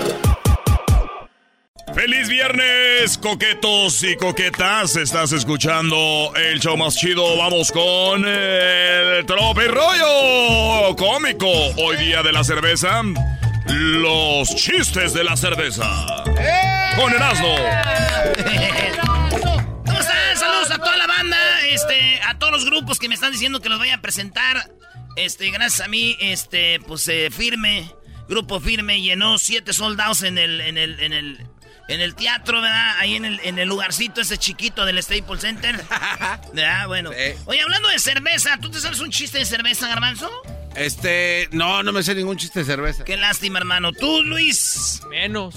¡Feliz 1.93 2.29
viernes, 2.29 3.17
coquetos 3.17 4.01
y 4.03 4.15
coquetas! 4.15 4.95
Estás 4.95 5.33
escuchando 5.33 6.31
el 6.33 6.61
show 6.61 6.77
más 6.77 6.95
chido. 6.95 7.35
Vamos 7.35 7.69
con 7.69 8.25
el 8.25 9.25
trope 9.25 9.67
rollo 9.67 10.95
cómico. 10.95 11.49
Hoy 11.75 11.97
día 11.97 12.23
de 12.23 12.31
la 12.31 12.45
cerveza, 12.45 13.01
los 13.67 14.55
chistes 14.55 15.13
de 15.13 15.25
la 15.25 15.35
cerveza. 15.35 16.23
Con 16.95 17.11
Erasmo. 17.11 17.55
Este, 21.73 22.21
a 22.21 22.37
todos 22.37 22.51
los 22.51 22.65
grupos 22.65 22.99
que 22.99 23.09
me 23.09 23.15
están 23.15 23.31
diciendo 23.31 23.61
que 23.61 23.69
los 23.69 23.79
voy 23.79 23.89
a 23.89 24.01
presentar. 24.01 24.71
Este, 25.15 25.49
gracias 25.51 25.81
a 25.81 25.89
mí, 25.89 26.17
este, 26.19 26.79
pues 26.81 27.07
eh, 27.07 27.29
firme, 27.31 27.91
grupo 28.27 28.59
firme 28.59 29.01
llenó 29.01 29.37
siete 29.37 29.73
soldados 29.73 30.23
en 30.23 30.37
el, 30.37 30.61
en 30.61 30.77
el, 30.77 30.99
en 30.99 31.13
el, 31.13 31.45
en 31.87 32.01
el 32.01 32.15
teatro, 32.15 32.61
¿verdad? 32.61 32.97
Ahí 32.99 33.15
en 33.15 33.25
el, 33.25 33.39
en 33.43 33.59
el 33.59 33.67
lugarcito 33.67 34.21
ese 34.21 34.37
chiquito 34.37 34.85
del 34.85 35.01
Staples 35.01 35.41
Center. 35.41 35.75
¿Verdad? 36.53 36.87
Bueno. 36.87 37.11
Oye, 37.45 37.61
hablando 37.61 37.89
de 37.89 37.99
cerveza, 37.99 38.57
¿tú 38.61 38.69
te 38.69 38.79
sabes 38.79 38.99
un 38.99 39.09
chiste 39.11 39.39
de 39.39 39.45
cerveza, 39.45 39.87
Garbanzo? 39.87 40.29
Este, 40.75 41.49
no, 41.51 41.83
no 41.83 41.91
me 41.91 42.03
sé 42.03 42.15
ningún 42.15 42.37
chiste 42.37 42.59
de 42.59 42.65
cerveza. 42.65 43.03
Qué 43.03 43.17
lástima, 43.17 43.59
hermano. 43.59 43.91
¿Tú, 43.91 44.23
Luis? 44.23 45.01
Menos. 45.09 45.55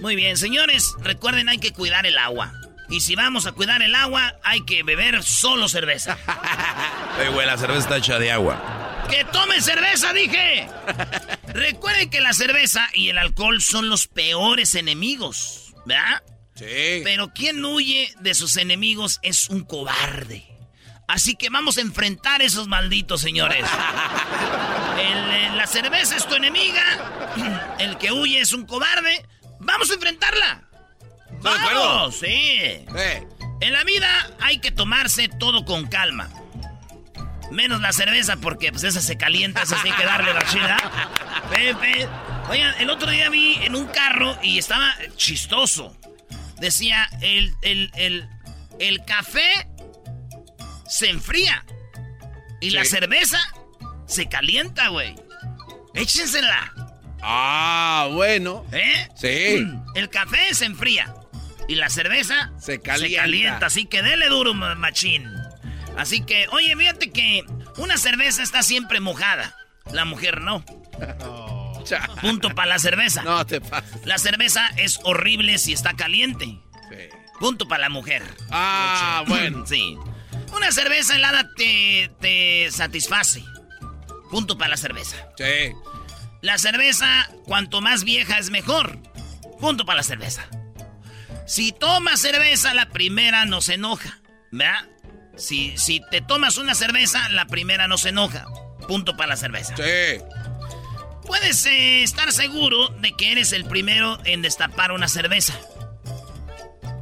Muy 0.00 0.16
bien, 0.16 0.36
señores, 0.36 0.94
recuerden, 1.00 1.48
hay 1.48 1.58
que 1.58 1.72
cuidar 1.72 2.06
el 2.06 2.18
agua. 2.18 2.52
Y 2.88 3.00
si 3.00 3.14
vamos 3.14 3.46
a 3.46 3.52
cuidar 3.52 3.82
el 3.82 3.94
agua, 3.94 4.38
hay 4.42 4.64
que 4.64 4.82
beber 4.82 5.22
solo 5.22 5.68
cerveza. 5.68 6.18
Oye, 7.18 7.28
güey, 7.30 7.46
la 7.46 7.56
cerveza 7.56 7.80
está 7.80 7.96
hecha 7.96 8.18
de 8.18 8.30
agua. 8.30 9.06
¡Que 9.08 9.24
tomen 9.24 9.62
cerveza, 9.62 10.12
dije! 10.12 10.68
Recuerden 11.48 12.10
que 12.10 12.20
la 12.20 12.32
cerveza 12.32 12.88
y 12.94 13.08
el 13.08 13.18
alcohol 13.18 13.60
son 13.62 13.88
los 13.88 14.06
peores 14.06 14.74
enemigos, 14.74 15.74
¿verdad? 15.86 16.22
Sí. 16.54 17.00
Pero 17.04 17.32
quien 17.32 17.64
huye 17.64 18.12
de 18.20 18.34
sus 18.34 18.56
enemigos 18.56 19.18
es 19.22 19.48
un 19.48 19.64
cobarde. 19.64 20.46
Así 21.06 21.34
que 21.36 21.50
vamos 21.50 21.76
a 21.76 21.82
enfrentar 21.82 22.40
a 22.40 22.44
esos 22.44 22.66
malditos, 22.68 23.20
señores. 23.20 23.64
El, 24.98 25.30
eh, 25.30 25.50
la 25.54 25.66
cerveza 25.66 26.16
es 26.16 26.26
tu 26.26 26.34
enemiga. 26.34 26.82
El 27.78 27.98
que 27.98 28.12
huye 28.12 28.40
es 28.40 28.52
un 28.52 28.64
cobarde. 28.66 29.26
¡Vamos 29.60 29.90
a 29.90 29.94
enfrentarla! 29.94 30.63
De 31.42 31.50
acuerdo? 31.50 32.12
Sí. 32.12 32.84
En 33.60 33.72
la 33.72 33.84
vida 33.84 34.08
hay 34.40 34.58
que 34.58 34.70
tomarse 34.70 35.28
todo 35.28 35.64
con 35.64 35.86
calma. 35.86 36.30
Menos 37.50 37.80
la 37.80 37.92
cerveza, 37.92 38.36
porque 38.36 38.72
pues 38.72 38.84
esa 38.84 39.00
se 39.00 39.16
calienta, 39.16 39.62
esa 39.62 39.80
sí 39.80 39.88
hay 39.88 39.96
que 39.96 40.04
darle 40.04 40.34
la 40.34 40.42
chida. 40.46 40.76
Pepe. 41.50 42.08
Oigan, 42.48 42.74
el 42.80 42.90
otro 42.90 43.10
día 43.10 43.28
vi 43.30 43.56
en 43.62 43.76
un 43.76 43.86
carro 43.86 44.36
y 44.42 44.58
estaba 44.58 44.94
chistoso. 45.16 45.96
Decía, 46.58 47.08
el, 47.20 47.54
el, 47.62 47.90
el, 47.94 48.28
el 48.78 49.04
café 49.04 49.68
se 50.88 51.10
enfría. 51.10 51.64
Y 52.60 52.70
la 52.70 52.84
cerveza 52.84 53.38
se 54.06 54.28
calienta, 54.28 54.88
güey. 54.88 55.14
Échensela. 55.94 56.72
Ah, 57.22 58.08
bueno. 58.12 58.64
¿Eh? 58.72 59.08
Sí. 59.14 59.66
El 59.94 60.10
café 60.10 60.54
se 60.54 60.66
enfría. 60.66 61.14
Y 61.68 61.76
la 61.76 61.88
cerveza 61.88 62.52
Se 62.58 62.80
calienta. 62.80 63.22
calienta. 63.22 63.66
Así 63.66 63.86
que 63.86 64.02
dele 64.02 64.28
duro, 64.28 64.54
ma- 64.54 64.74
machín. 64.74 65.26
Así 65.96 66.22
que, 66.22 66.46
oye, 66.50 66.74
fíjate 66.76 67.10
que 67.10 67.44
una 67.78 67.96
cerveza 67.96 68.42
está 68.42 68.62
siempre 68.62 69.00
mojada. 69.00 69.56
La 69.92 70.04
mujer 70.04 70.40
no. 70.40 70.64
Punto 72.20 72.50
para 72.50 72.68
la 72.68 72.78
cerveza. 72.78 73.22
No 73.22 73.44
te 73.46 73.60
pases. 73.60 74.04
La 74.06 74.18
cerveza 74.18 74.66
es 74.76 74.98
horrible 75.04 75.58
si 75.58 75.72
está 75.72 75.94
caliente. 75.94 76.58
Punto 77.40 77.66
para 77.68 77.82
la 77.82 77.88
mujer. 77.88 78.22
Ah, 78.50 79.24
bueno. 79.28 79.66
Sí. 79.66 79.96
Una 80.56 80.70
cerveza 80.72 81.16
helada 81.16 81.50
te, 81.56 82.10
te 82.20 82.68
satisface. 82.70 83.42
Punto 84.30 84.56
para 84.56 84.70
la 84.70 84.76
cerveza. 84.76 85.16
Sí. 85.36 85.72
La 86.42 86.58
cerveza, 86.58 87.28
cuanto 87.44 87.80
más 87.80 88.04
vieja 88.04 88.38
es 88.38 88.50
mejor. 88.50 88.98
Punto 89.60 89.84
para 89.84 89.98
la 89.98 90.02
cerveza. 90.02 90.46
Si 91.46 91.72
tomas 91.72 92.20
cerveza, 92.20 92.74
la 92.74 92.88
primera 92.90 93.44
no 93.44 93.60
se 93.60 93.74
enoja. 93.74 94.20
¿Verdad? 94.50 94.88
Si, 95.36 95.76
si 95.76 96.00
te 96.10 96.20
tomas 96.20 96.56
una 96.58 96.74
cerveza, 96.74 97.28
la 97.30 97.46
primera 97.46 97.88
no 97.88 97.98
se 97.98 98.10
enoja. 98.10 98.46
Punto 98.86 99.16
para 99.16 99.30
la 99.30 99.36
cerveza. 99.36 99.74
Sí. 99.76 100.22
Puedes 101.26 101.64
eh, 101.66 102.02
estar 102.02 102.32
seguro 102.32 102.88
de 102.88 103.12
que 103.12 103.32
eres 103.32 103.52
el 103.52 103.64
primero 103.64 104.18
en 104.24 104.42
destapar 104.42 104.92
una 104.92 105.08
cerveza. 105.08 105.54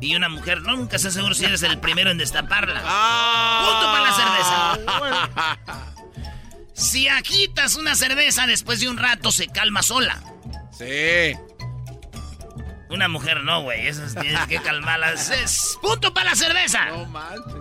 Y 0.01 0.17
una 0.17 0.29
mujer 0.29 0.63
no 0.63 0.77
nunca 0.77 0.97
está 0.97 1.11
seguro 1.11 1.35
si 1.35 1.45
eres 1.45 1.63
el 1.63 1.79
primero 1.79 2.11
en 2.11 2.19
destaparla. 2.19 2.81
Punto 3.65 3.87
para 3.87 4.05
la 4.05 4.13
cerveza. 4.13 5.93
Si 6.75 7.07
agitas 7.07 7.77
una 7.77 7.95
cerveza 7.95 8.47
después 8.47 8.81
de 8.81 8.89
un 8.89 8.97
rato 8.97 9.31
se 9.31 9.47
calma 9.47 9.83
sola. 9.83 10.21
Sí. 10.77 11.37
Una 12.93 13.09
mujer 13.09 13.43
no, 13.43 13.63
güey. 13.63 13.87
Esas 13.87 14.15
tienes 14.15 14.47
que 14.47 14.61
calmarlas. 14.61 15.31
Es 15.31 15.79
punto 15.81 16.13
para 16.13 16.31
la 16.31 16.37
cerveza. 16.37 16.87
No 16.87 17.07
manches. 17.07 17.55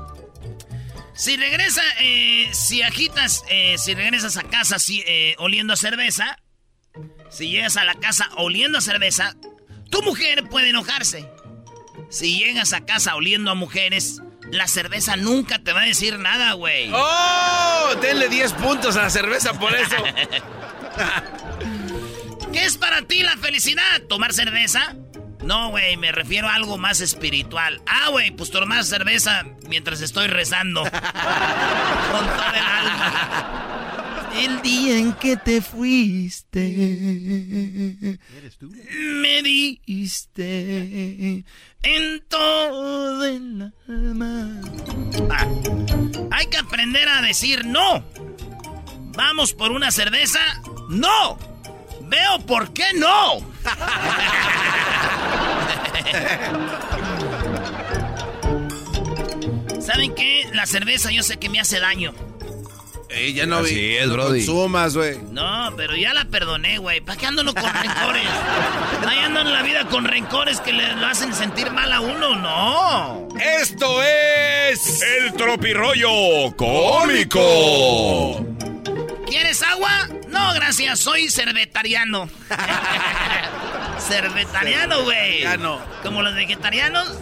Si 1.13 1.37
regresa, 1.37 1.83
eh, 1.99 2.49
si 2.51 2.81
agitas, 2.81 3.43
eh, 3.49 3.75
si 3.77 3.93
regresas 3.93 4.37
a 4.37 4.43
casa 4.43 4.79
si, 4.79 5.03
eh, 5.05 5.35
oliendo 5.37 5.73
a 5.73 5.75
cerveza, 5.75 6.39
si 7.29 7.49
llegas 7.49 7.77
a 7.77 7.83
la 7.83 7.95
casa 7.95 8.29
oliendo 8.37 8.79
a 8.79 8.81
cerveza, 8.81 9.35
tu 9.89 10.01
mujer 10.01 10.47
puede 10.49 10.69
enojarse. 10.69 11.29
Si 12.09 12.39
llegas 12.39 12.73
a 12.73 12.85
casa 12.85 13.15
oliendo 13.15 13.51
a 13.51 13.55
mujeres, 13.55 14.21
la 14.51 14.67
cerveza 14.67 15.15
nunca 15.15 15.59
te 15.59 15.73
va 15.73 15.81
a 15.81 15.85
decir 15.85 16.17
nada, 16.17 16.53
güey. 16.53 16.89
¡Oh! 16.93 17.95
Denle 18.01 18.27
10 18.27 18.53
puntos 18.53 18.95
a 18.95 19.03
la 19.03 19.09
cerveza 19.09 19.53
por 19.53 19.73
eso. 19.75 19.95
¿Qué 22.51 22.65
es 22.65 22.77
para 22.77 23.03
ti 23.03 23.23
la 23.23 23.37
felicidad? 23.37 24.01
¿Tomar 24.09 24.33
cerveza? 24.33 24.95
No, 25.43 25.69
güey, 25.69 25.95
me 25.97 26.11
refiero 26.11 26.47
a 26.47 26.55
algo 26.55 26.77
más 26.77 27.01
espiritual. 27.01 27.81
Ah, 27.87 28.09
güey, 28.09 28.31
pues 28.31 28.51
tomar 28.51 28.83
cerveza 28.83 29.43
mientras 29.67 30.01
estoy 30.01 30.27
rezando. 30.27 30.83
Con 30.83 30.91
toda 30.91 32.53
el 32.55 32.63
alma. 32.63 34.27
El 34.35 34.61
día 34.61 34.97
en 34.97 35.13
que 35.13 35.37
te 35.37 35.61
fuiste. 35.61 36.61
¿Eres 38.37 38.57
tú? 38.57 38.71
Me 39.21 39.41
diste 39.43 41.43
en 41.83 42.23
todo 42.29 43.25
el 43.25 43.73
alma. 43.87 44.61
Ah, 45.29 45.47
hay 46.31 46.47
que 46.47 46.57
aprender 46.57 47.07
a 47.09 47.21
decir 47.21 47.65
no. 47.65 48.03
¿Vamos 49.13 49.53
por 49.53 49.71
una 49.71 49.91
cerveza? 49.91 50.39
¡No! 50.89 51.37
Veo 52.11 52.39
por 52.45 52.73
qué 52.73 52.83
no. 52.95 53.39
¿Saben 59.79 60.13
qué? 60.15 60.47
La 60.53 60.65
cerveza 60.65 61.11
yo 61.11 61.23
sé 61.23 61.37
que 61.37 61.49
me 61.49 61.59
hace 61.59 61.79
daño. 61.79 62.13
Ey, 63.09 63.33
ya 63.33 63.45
no 63.45 63.57
Así 63.57 63.75
vi- 63.75 63.97
es, 63.97 64.07
no 64.07 64.13
Brody. 64.13 64.45
consumas, 64.45 64.95
güey. 64.95 65.17
No, 65.31 65.73
pero 65.75 65.95
ya 65.97 66.13
la 66.13 66.23
perdoné, 66.25 66.77
güey. 66.77 67.01
¿Para 67.01 67.17
qué 67.17 67.25
ando 67.25 67.43
con 67.43 67.55
rencores? 67.55 68.23
Ahí 69.05 69.19
ando 69.19 69.41
en 69.41 69.51
la 69.51 69.63
vida 69.63 69.85
con 69.87 70.05
rencores 70.05 70.61
que 70.61 70.71
le 70.71 70.95
lo 70.95 71.07
hacen 71.07 71.33
sentir 71.33 71.71
mal 71.71 71.91
a 71.91 71.99
uno, 71.99 72.35
no. 72.37 73.27
Esto 73.59 74.01
es 74.03 75.01
el 75.01 75.33
tropirollo 75.33 76.55
cómico. 76.55 78.45
¿Quieres 79.31 79.63
agua? 79.63 80.09
No, 80.27 80.53
gracias, 80.53 80.99
soy 80.99 81.29
cervetariano. 81.29 82.27
cervetariano, 83.97 85.03
güey. 85.03 85.45
Como 86.03 86.21
los 86.21 86.35
vegetarianos. 86.35 87.17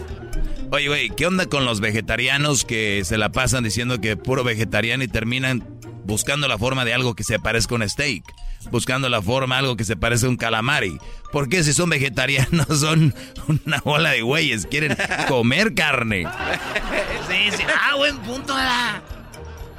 Oye, 0.71 0.87
güey, 0.87 1.09
¿qué 1.11 1.27
onda 1.27 1.45
con 1.45 1.65
los 1.65 1.81
vegetarianos 1.81 2.65
que 2.65 3.03
se 3.05 3.19
la 3.19 3.29
pasan 3.29 3.63
diciendo 3.63 4.01
que 4.01 4.17
puro 4.17 4.43
vegetariano 4.43 5.03
y 5.03 5.07
terminan 5.07 5.63
buscando 6.03 6.47
la 6.47 6.57
forma 6.57 6.83
de 6.83 6.95
algo 6.95 7.13
que 7.13 7.23
se 7.23 7.37
parezca 7.37 7.75
a 7.75 7.77
un 7.77 7.87
steak? 7.87 8.23
Buscando 8.71 9.07
la 9.07 9.21
forma 9.21 9.57
de 9.57 9.59
algo 9.59 9.77
que 9.77 9.83
se 9.83 9.95
parezca 9.95 10.25
a 10.25 10.31
un 10.31 10.37
calamari. 10.37 10.97
¿Por 11.31 11.47
qué 11.47 11.63
si 11.63 11.73
son 11.73 11.91
vegetarianos 11.91 12.65
son 12.79 13.13
una 13.47 13.81
bola 13.81 14.09
de 14.09 14.23
güeyes? 14.23 14.65
Quieren 14.65 14.97
comer 15.27 15.75
carne. 15.75 16.25
Sí, 17.29 17.55
sí. 17.55 17.63
Ah, 17.67 17.97
buen 17.97 18.17
punto. 18.17 18.55
¿verdad? 18.55 18.99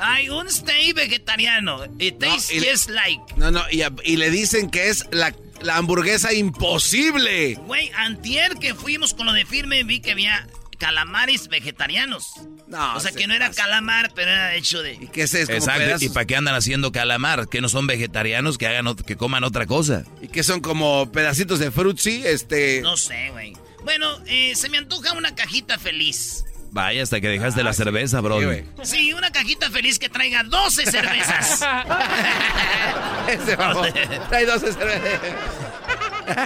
Hay 0.00 0.28
un 0.30 0.50
steak 0.50 0.94
vegetariano. 0.94 1.84
It 1.98 2.18
tastes 2.18 2.52
y 2.52 2.60
le- 2.60 2.72
just 2.72 2.88
like. 2.90 3.20
No, 3.36 3.50
no, 3.50 3.62
y, 3.70 3.82
y 4.04 4.16
le 4.16 4.30
dicen 4.30 4.70
que 4.70 4.88
es 4.88 5.04
la, 5.10 5.34
la 5.60 5.76
hamburguesa 5.76 6.32
imposible. 6.32 7.54
Güey, 7.66 7.90
antier 7.96 8.54
que 8.56 8.74
fuimos 8.74 9.14
con 9.14 9.26
lo 9.26 9.32
de 9.32 9.44
firme 9.44 9.84
vi 9.84 10.00
que 10.00 10.12
había 10.12 10.46
calamares 10.78 11.48
vegetarianos. 11.48 12.32
No, 12.66 12.96
o 12.96 13.00
sea 13.00 13.12
se 13.12 13.18
que 13.18 13.26
no 13.26 13.34
era 13.34 13.50
calamar, 13.50 14.12
pero 14.14 14.30
era 14.30 14.54
hecho 14.54 14.82
de... 14.82 14.96
¿Qué 15.12 15.22
es 15.22 15.34
eso? 15.34 15.52
Exacto. 15.52 16.02
¿Y 16.04 16.08
para 16.08 16.24
qué 16.24 16.36
andan 16.36 16.54
haciendo 16.54 16.92
calamar? 16.92 17.48
¿Que 17.48 17.60
no 17.60 17.68
son 17.68 17.86
vegetarianos? 17.86 18.56
Que 18.56 18.66
hagan 18.68 18.94
que 18.94 19.16
coman 19.16 19.44
otra 19.44 19.66
cosa. 19.66 20.04
¿Y 20.22 20.28
que 20.28 20.42
son 20.42 20.60
como 20.60 21.10
pedacitos 21.12 21.58
de 21.58 21.70
frutzi? 21.70 22.22
Este. 22.24 22.80
No 22.80 22.96
sé, 22.96 23.30
güey. 23.32 23.52
Bueno, 23.84 24.18
eh, 24.26 24.54
se 24.56 24.68
me 24.68 24.78
antoja 24.78 25.12
una 25.12 25.34
cajita 25.34 25.78
feliz. 25.78 26.44
Vaya, 26.72 27.02
hasta 27.02 27.20
que 27.20 27.28
dejaste 27.28 27.62
la 27.64 27.72
cerveza, 27.72 28.20
bro. 28.20 28.38
Sí, 28.84 29.12
una 29.12 29.30
cajita 29.32 29.70
feliz 29.70 29.98
que 29.98 30.08
traiga 30.08 30.42
12 30.44 30.90
cervezas. 30.90 31.60
Ese 33.28 33.56
vamos. 33.56 33.88
Trae 34.28 34.46
12 34.46 34.72
cervezas. 34.72 35.20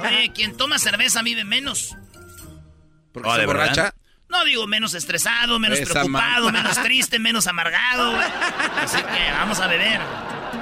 Oye, 0.07 0.33
quien 0.35 0.57
toma 0.57 0.79
cerveza 0.79 1.23
vive 1.23 1.45
menos. 1.45 1.95
¿Porque 3.13 3.29
Oh, 3.29 3.35
se 3.35 3.41
¿de 3.41 3.47
verdad? 3.47 3.63
borracha? 3.69 3.95
No 4.29 4.45
digo 4.45 4.67
menos 4.67 4.95
estresado, 4.95 5.59
menos 5.59 5.79
Esa 5.79 5.93
preocupado, 5.93 6.45
man- 6.51 6.55
menos 6.63 6.83
triste, 6.83 7.19
menos 7.19 7.47
amargado. 7.47 8.17
Así 8.83 8.97
que 8.97 9.31
vamos 9.33 9.61
a 9.61 9.67
beber. 9.69 10.01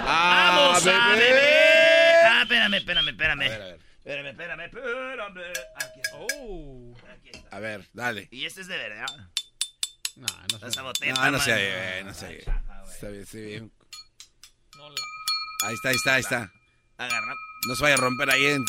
Ah, 0.07 0.55
¡Vamos 0.57 0.87
a 0.87 1.09
beber! 1.15 2.27
Ah, 2.27 2.41
espérame, 2.43 2.75
espérame, 2.75 3.09
espérame. 3.09 3.43
Espérame, 3.43 4.27
espérame, 4.31 4.61
espérame. 4.65 5.43
Aquí 5.77 6.01
está. 6.03 6.17
Oh. 6.19 6.95
Aquí 7.13 7.31
está. 7.33 7.57
A 7.57 7.61
ver, 7.61 7.89
dale. 7.93 8.29
Y 8.33 8.45
este 8.45 8.61
es 8.63 8.67
de 8.67 8.77
verdad. 8.77 9.07
No, 10.17 10.27
no 10.61 10.67
Esa 10.67 10.83
botella 10.83 11.31
No, 11.31 11.41
sé, 11.41 11.53
eh, 11.57 12.05
no 12.05 12.15
sé. 12.15 12.39
Está 12.39 13.09
bien, 13.09 13.23
está 13.23 13.39
bien. 13.39 13.73
No 14.77 14.91
la... 14.91 15.01
Ahí 15.65 15.75
está, 15.75 15.89
ahí 15.89 15.95
está, 15.95 16.15
ahí 16.15 16.21
está. 16.21 16.53
Agarra. 16.99 17.35
No 17.67 17.75
se 17.75 17.83
vaya 17.83 17.95
a 17.95 17.99
romper 17.99 18.31
ahí 18.31 18.47
en. 18.47 18.65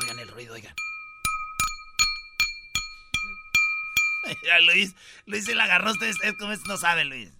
Oigan 0.00 0.18
el 0.18 0.28
ruido, 0.28 0.54
oigan. 0.54 0.74
Ya, 4.44 4.60
Luis, 4.60 4.94
Luis 5.24 5.46
se 5.46 5.54
la 5.54 5.64
agarró. 5.64 5.90
Ustedes, 5.90 6.16
ustedes 6.16 6.36
como 6.36 6.52
esto 6.52 6.68
no 6.68 6.76
saben, 6.76 7.08
Luis. 7.08 7.30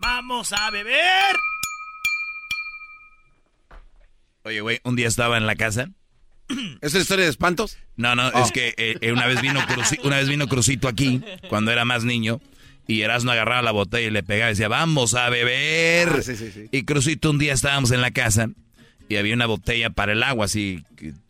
Vamos 0.00 0.52
a 0.52 0.70
beber. 0.70 1.36
Oye, 4.44 4.60
güey, 4.60 4.80
un 4.84 4.96
día 4.96 5.08
estaba 5.08 5.36
en 5.36 5.46
la 5.46 5.56
casa. 5.56 5.88
¿Es 6.80 6.92
una 6.92 7.02
historia 7.02 7.24
de 7.24 7.30
espantos? 7.30 7.78
No, 7.96 8.14
no, 8.14 8.28
Oh. 8.28 8.44
es 8.44 8.52
que 8.52 8.74
eh, 8.76 8.96
eh, 9.00 9.12
una 9.12 9.26
vez 9.26 9.40
vino 9.42 9.60
Cruci- 9.60 10.00
una 10.04 10.16
vez 10.18 10.28
vino 10.28 10.46
Crucito 10.48 10.88
aquí 10.88 11.20
cuando 11.48 11.70
era 11.72 11.84
más 11.84 12.04
niño 12.04 12.40
y 12.86 13.02
Erasmo 13.02 13.32
agarraba 13.32 13.60
la 13.62 13.70
botella 13.72 14.06
y 14.08 14.10
le 14.10 14.22
pegaba 14.22 14.50
y 14.50 14.54
decía, 14.54 14.68
"Vamos 14.68 15.14
a 15.14 15.28
beber." 15.28 16.08
Ah, 16.18 16.22
sí, 16.22 16.36
sí, 16.36 16.50
sí. 16.52 16.68
Y 16.72 16.84
Crucito 16.84 17.30
un 17.30 17.38
día 17.38 17.52
estábamos 17.52 17.90
en 17.90 18.00
la 18.00 18.10
casa 18.12 18.48
y 19.08 19.16
había 19.16 19.34
una 19.34 19.46
botella 19.46 19.90
para 19.90 20.12
el 20.12 20.22
agua 20.22 20.46
así 20.46 20.82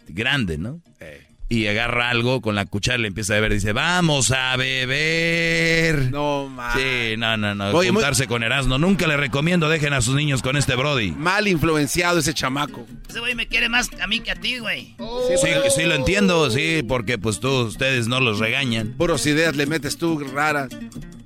grande, 0.08 0.56
¿no? 0.58 0.80
Eh. 1.00 1.22
Y 1.50 1.66
agarra 1.66 2.10
algo 2.10 2.42
con 2.42 2.54
la 2.54 2.66
cuchara 2.66 2.98
y 2.98 3.02
le 3.02 3.08
empieza 3.08 3.32
a 3.32 3.36
beber 3.36 3.52
y 3.52 3.54
dice, 3.54 3.72
"Vamos 3.72 4.30
a 4.32 4.54
beber." 4.56 6.10
No, 6.10 6.48
man. 6.48 6.72
Sí, 6.76 7.14
no, 7.16 7.36
no, 7.38 7.54
no. 7.54 7.70
Oye, 7.70 7.90
muy- 7.90 8.02
juntarse 8.02 8.26
con 8.26 8.42
Erasmo. 8.42 8.76
Nunca 8.76 9.06
le 9.06 9.16
recomiendo, 9.16 9.68
dejen 9.70 9.92
a 9.94 10.02
sus 10.02 10.14
niños 10.14 10.42
con 10.42 10.56
este 10.56 10.74
Brody. 10.76 11.12
Mal 11.12 11.48
influenciado 11.48 12.18
ese 12.18 12.34
chamaco. 12.34 12.86
Ese 13.08 13.20
güey 13.20 13.34
me 13.34 13.46
quiere 13.46 13.68
más 13.70 13.90
a 14.00 14.06
mí 14.06 14.20
que 14.20 14.30
a 14.30 14.34
ti, 14.36 14.58
güey. 14.58 14.94
Sí, 14.98 15.48
sí, 15.74 15.82
lo 15.84 15.94
entiendo, 15.94 16.50
sí, 16.50 16.82
porque 16.86 17.16
pues 17.16 17.40
tú, 17.40 17.48
ustedes 17.62 18.08
no 18.08 18.20
los 18.20 18.38
regañan. 18.38 18.94
Puros 18.98 19.24
ideas 19.26 19.56
le 19.56 19.64
metes 19.66 19.96
tú 19.96 20.18
raras. 20.18 20.68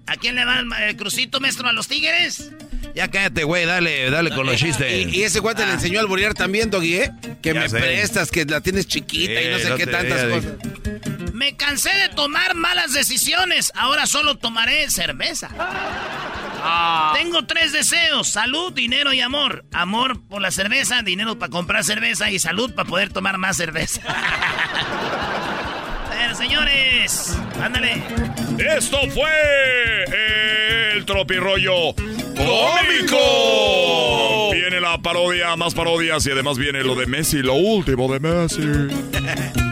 ¿A 0.07 0.17
quién 0.17 0.35
le 0.37 0.45
va 0.45 0.61
el, 0.61 0.69
el 0.89 0.97
crucito, 0.97 1.41
maestro? 1.41 1.69
¿A 1.69 1.73
los 1.73 1.89
tigres? 1.89 2.53
Ya 2.95 3.09
cállate, 3.09 3.45
güey, 3.45 3.65
dale, 3.65 4.11
dale 4.11 4.31
con 4.31 4.47
los 4.47 4.57
chistes. 4.57 5.07
Y, 5.07 5.19
y 5.19 5.23
ese 5.23 5.41
guante 5.41 5.65
le 5.65 5.73
enseñó 5.73 6.01
al 6.01 6.07
borear 6.07 6.35
también, 6.35 6.71
Doggy, 6.71 6.97
¿eh? 6.97 7.13
Que 7.41 7.55
Ya 7.55 7.61
me 7.61 7.69
sé. 7.69 7.79
prestas, 7.79 8.31
que 8.31 8.45
la 8.45 8.61
tienes 8.61 8.87
chiquita 8.87 9.41
y 9.41 9.49
no 9.51 9.59
sé 9.59 9.71
no 9.71 9.77
qué 9.77 9.87
tantas 9.87 10.27
diga, 10.27 10.37
cosas. 10.37 10.53
Me 11.33 11.57
cansé 11.57 11.91
de 11.97 12.09
tomar 12.11 12.55
malas 12.55 12.93
decisiones. 12.93 13.73
Ahora 13.75 14.07
solo 14.07 14.37
tomaré 14.37 14.91
cerveza. 14.91 15.49
Tengo 17.15 17.47
tres 17.47 17.73
deseos: 17.73 18.29
salud, 18.29 18.73
dinero 18.73 19.13
y 19.13 19.21
amor. 19.21 19.65
Amor 19.73 20.23
por 20.29 20.43
la 20.43 20.51
cerveza, 20.51 21.03
dinero 21.03 21.39
para 21.39 21.51
comprar 21.51 21.85
cerveza 21.85 22.31
y 22.31 22.39
salud 22.39 22.75
para 22.75 22.89
poder 22.89 23.13
tomar 23.13 23.39
más 23.39 23.57
cerveza. 23.57 24.01
Pero, 26.11 26.35
señores, 26.37 27.37
ándale. 27.61 28.03
Esto 28.77 28.99
fue 29.11 30.05
el 30.95 31.05
tropirollo 31.05 31.95
cómico. 32.47 33.19
Viene 34.53 34.81
la 34.81 34.99
parodia, 34.99 35.57
más 35.57 35.75
parodias 35.75 36.27
y 36.27 36.31
además 36.31 36.59
viene 36.59 36.83
lo 36.83 36.95
de 36.95 37.07
Messi, 37.07 37.43
lo 37.43 37.55
último 37.55 38.13
de 38.13 38.21
Messi. 38.21 38.63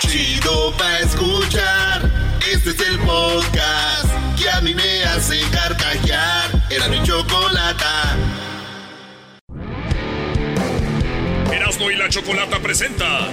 Chido 0.00 0.72
pa' 0.76 0.98
escuchar. 1.00 2.10
Este 2.52 2.70
es 2.70 2.80
el 2.88 2.98
podcast 3.00 4.06
que 4.38 4.48
a 4.50 4.60
mí 4.60 4.74
me 4.74 5.04
hace 5.04 5.40
carcajear. 5.50 6.50
Era 6.70 6.88
mi 6.88 7.02
chocolata. 7.02 8.16
Erasmo 11.52 11.90
y 11.90 11.96
la 11.96 12.08
Chocolata 12.08 12.58
presenta 12.60 13.28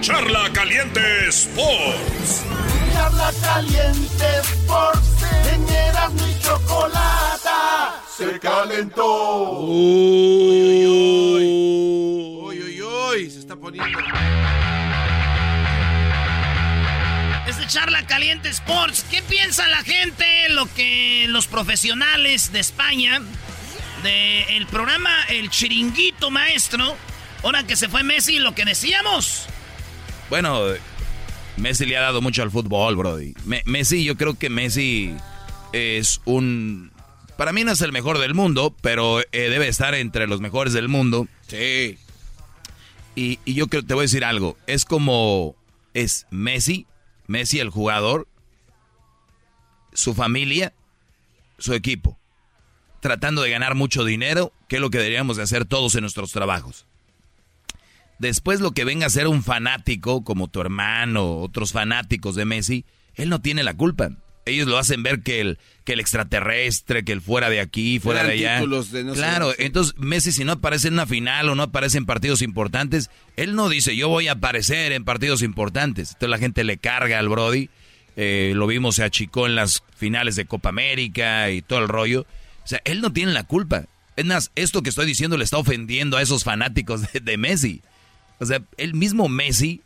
Charla 0.00 0.50
Caliente 0.52 1.00
Sports. 1.28 2.42
Charla 2.92 3.32
caliente 3.42 4.24
Sports. 4.40 5.08
En 5.52 5.68
Erasmo 5.68 6.26
y 6.28 6.38
chocolata. 6.42 7.94
se 8.16 8.38
calentó. 8.38 9.60
Uy, 9.60 10.86
uy, 10.86 11.44
uy, 12.42 12.82
uy, 12.82 13.30
se 13.30 13.38
está 13.38 13.56
poniendo. 13.56 13.98
Charla 17.72 18.06
Caliente 18.06 18.50
Sports. 18.50 19.06
¿Qué 19.10 19.22
piensa 19.22 19.66
la 19.66 19.82
gente? 19.82 20.26
Lo 20.50 20.66
que 20.74 21.24
los 21.28 21.46
profesionales 21.46 22.52
de 22.52 22.60
España, 22.60 23.22
del 24.02 24.66
programa 24.66 25.08
El 25.30 25.48
Chiringuito 25.48 26.30
Maestro, 26.30 26.94
ahora 27.42 27.66
que 27.66 27.76
se 27.76 27.88
fue 27.88 28.02
Messi, 28.02 28.40
lo 28.40 28.54
que 28.54 28.66
decíamos. 28.66 29.46
Bueno, 30.28 30.64
Messi 31.56 31.86
le 31.86 31.96
ha 31.96 32.02
dado 32.02 32.20
mucho 32.20 32.42
al 32.42 32.50
fútbol, 32.50 32.94
Brody. 32.94 33.32
Me- 33.46 33.62
Messi, 33.64 34.04
yo 34.04 34.18
creo 34.18 34.38
que 34.38 34.50
Messi 34.50 35.14
es 35.72 36.20
un... 36.26 36.92
Para 37.38 37.54
mí 37.54 37.64
no 37.64 37.72
es 37.72 37.80
el 37.80 37.92
mejor 37.92 38.18
del 38.18 38.34
mundo, 38.34 38.76
pero 38.82 39.20
eh, 39.20 39.24
debe 39.32 39.68
estar 39.68 39.94
entre 39.94 40.26
los 40.26 40.42
mejores 40.42 40.74
del 40.74 40.88
mundo. 40.88 41.26
Sí. 41.48 41.96
Y, 43.16 43.38
y 43.46 43.54
yo 43.54 43.68
creo, 43.68 43.82
te 43.82 43.94
voy 43.94 44.02
a 44.02 44.04
decir 44.04 44.26
algo. 44.26 44.58
Es 44.66 44.84
como... 44.84 45.56
Es 45.94 46.26
Messi, 46.30 46.86
Messi 47.32 47.60
el 47.60 47.70
jugador, 47.70 48.28
su 49.94 50.12
familia, 50.12 50.74
su 51.58 51.72
equipo. 51.72 52.18
Tratando 53.00 53.42
de 53.42 53.50
ganar 53.50 53.74
mucho 53.74 54.04
dinero, 54.04 54.52
que 54.68 54.76
es 54.76 54.82
lo 54.82 54.90
que 54.90 54.98
deberíamos 54.98 55.38
de 55.38 55.42
hacer 55.42 55.64
todos 55.64 55.94
en 55.94 56.02
nuestros 56.02 56.30
trabajos. 56.30 56.86
Después 58.18 58.60
lo 58.60 58.72
que 58.72 58.84
venga 58.84 59.06
a 59.06 59.10
ser 59.10 59.26
un 59.26 59.42
fanático 59.42 60.22
como 60.22 60.48
tu 60.48 60.60
hermano, 60.60 61.38
otros 61.38 61.72
fanáticos 61.72 62.36
de 62.36 62.44
Messi, 62.44 62.84
él 63.14 63.30
no 63.30 63.40
tiene 63.40 63.64
la 63.64 63.74
culpa. 63.74 64.10
Ellos 64.44 64.66
lo 64.66 64.78
hacen 64.78 65.02
ver 65.02 65.22
que 65.22 65.40
el, 65.40 65.58
que 65.84 65.92
el 65.92 66.00
extraterrestre, 66.00 67.04
que 67.04 67.12
el 67.12 67.20
fuera 67.20 67.48
de 67.48 67.60
aquí, 67.60 67.98
fuera 68.00 68.24
de 68.24 68.32
allá. 68.32 68.60
de 68.60 69.04
no 69.04 69.12
claro, 69.14 69.52
entonces 69.58 69.94
Messi 69.98 70.32
si 70.32 70.44
no 70.44 70.52
aparece 70.52 70.88
en 70.88 70.94
una 70.94 71.06
final 71.06 71.48
o 71.48 71.54
no 71.54 71.64
aparece 71.64 71.98
en 71.98 72.06
partidos 72.06 72.42
importantes, 72.42 73.10
él 73.36 73.54
no 73.54 73.68
dice 73.68 73.94
yo 73.96 74.08
voy 74.08 74.28
a 74.28 74.32
aparecer 74.32 74.92
en 74.92 75.04
partidos 75.04 75.42
importantes. 75.42 76.08
Entonces 76.10 76.30
la 76.30 76.38
gente 76.38 76.64
le 76.64 76.78
carga 76.78 77.18
al 77.18 77.28
Brody. 77.28 77.70
Eh, 78.14 78.52
lo 78.54 78.66
vimos, 78.66 78.96
se 78.96 79.04
achicó 79.04 79.46
en 79.46 79.54
las 79.54 79.82
finales 79.96 80.36
de 80.36 80.44
Copa 80.44 80.68
América 80.68 81.50
y 81.50 81.62
todo 81.62 81.78
el 81.78 81.88
rollo. 81.88 82.26
O 82.64 82.66
sea, 82.66 82.80
él 82.84 83.00
no 83.00 83.12
tiene 83.12 83.32
la 83.32 83.44
culpa. 83.44 83.86
Es 84.16 84.24
más, 84.26 84.50
esto 84.54 84.82
que 84.82 84.90
estoy 84.90 85.06
diciendo 85.06 85.38
le 85.38 85.44
está 85.44 85.56
ofendiendo 85.56 86.16
a 86.16 86.22
esos 86.22 86.44
fanáticos 86.44 87.10
de, 87.12 87.20
de 87.20 87.36
Messi. 87.38 87.80
O 88.38 88.44
sea, 88.44 88.62
el 88.76 88.94
mismo 88.94 89.28
Messi, 89.28 89.80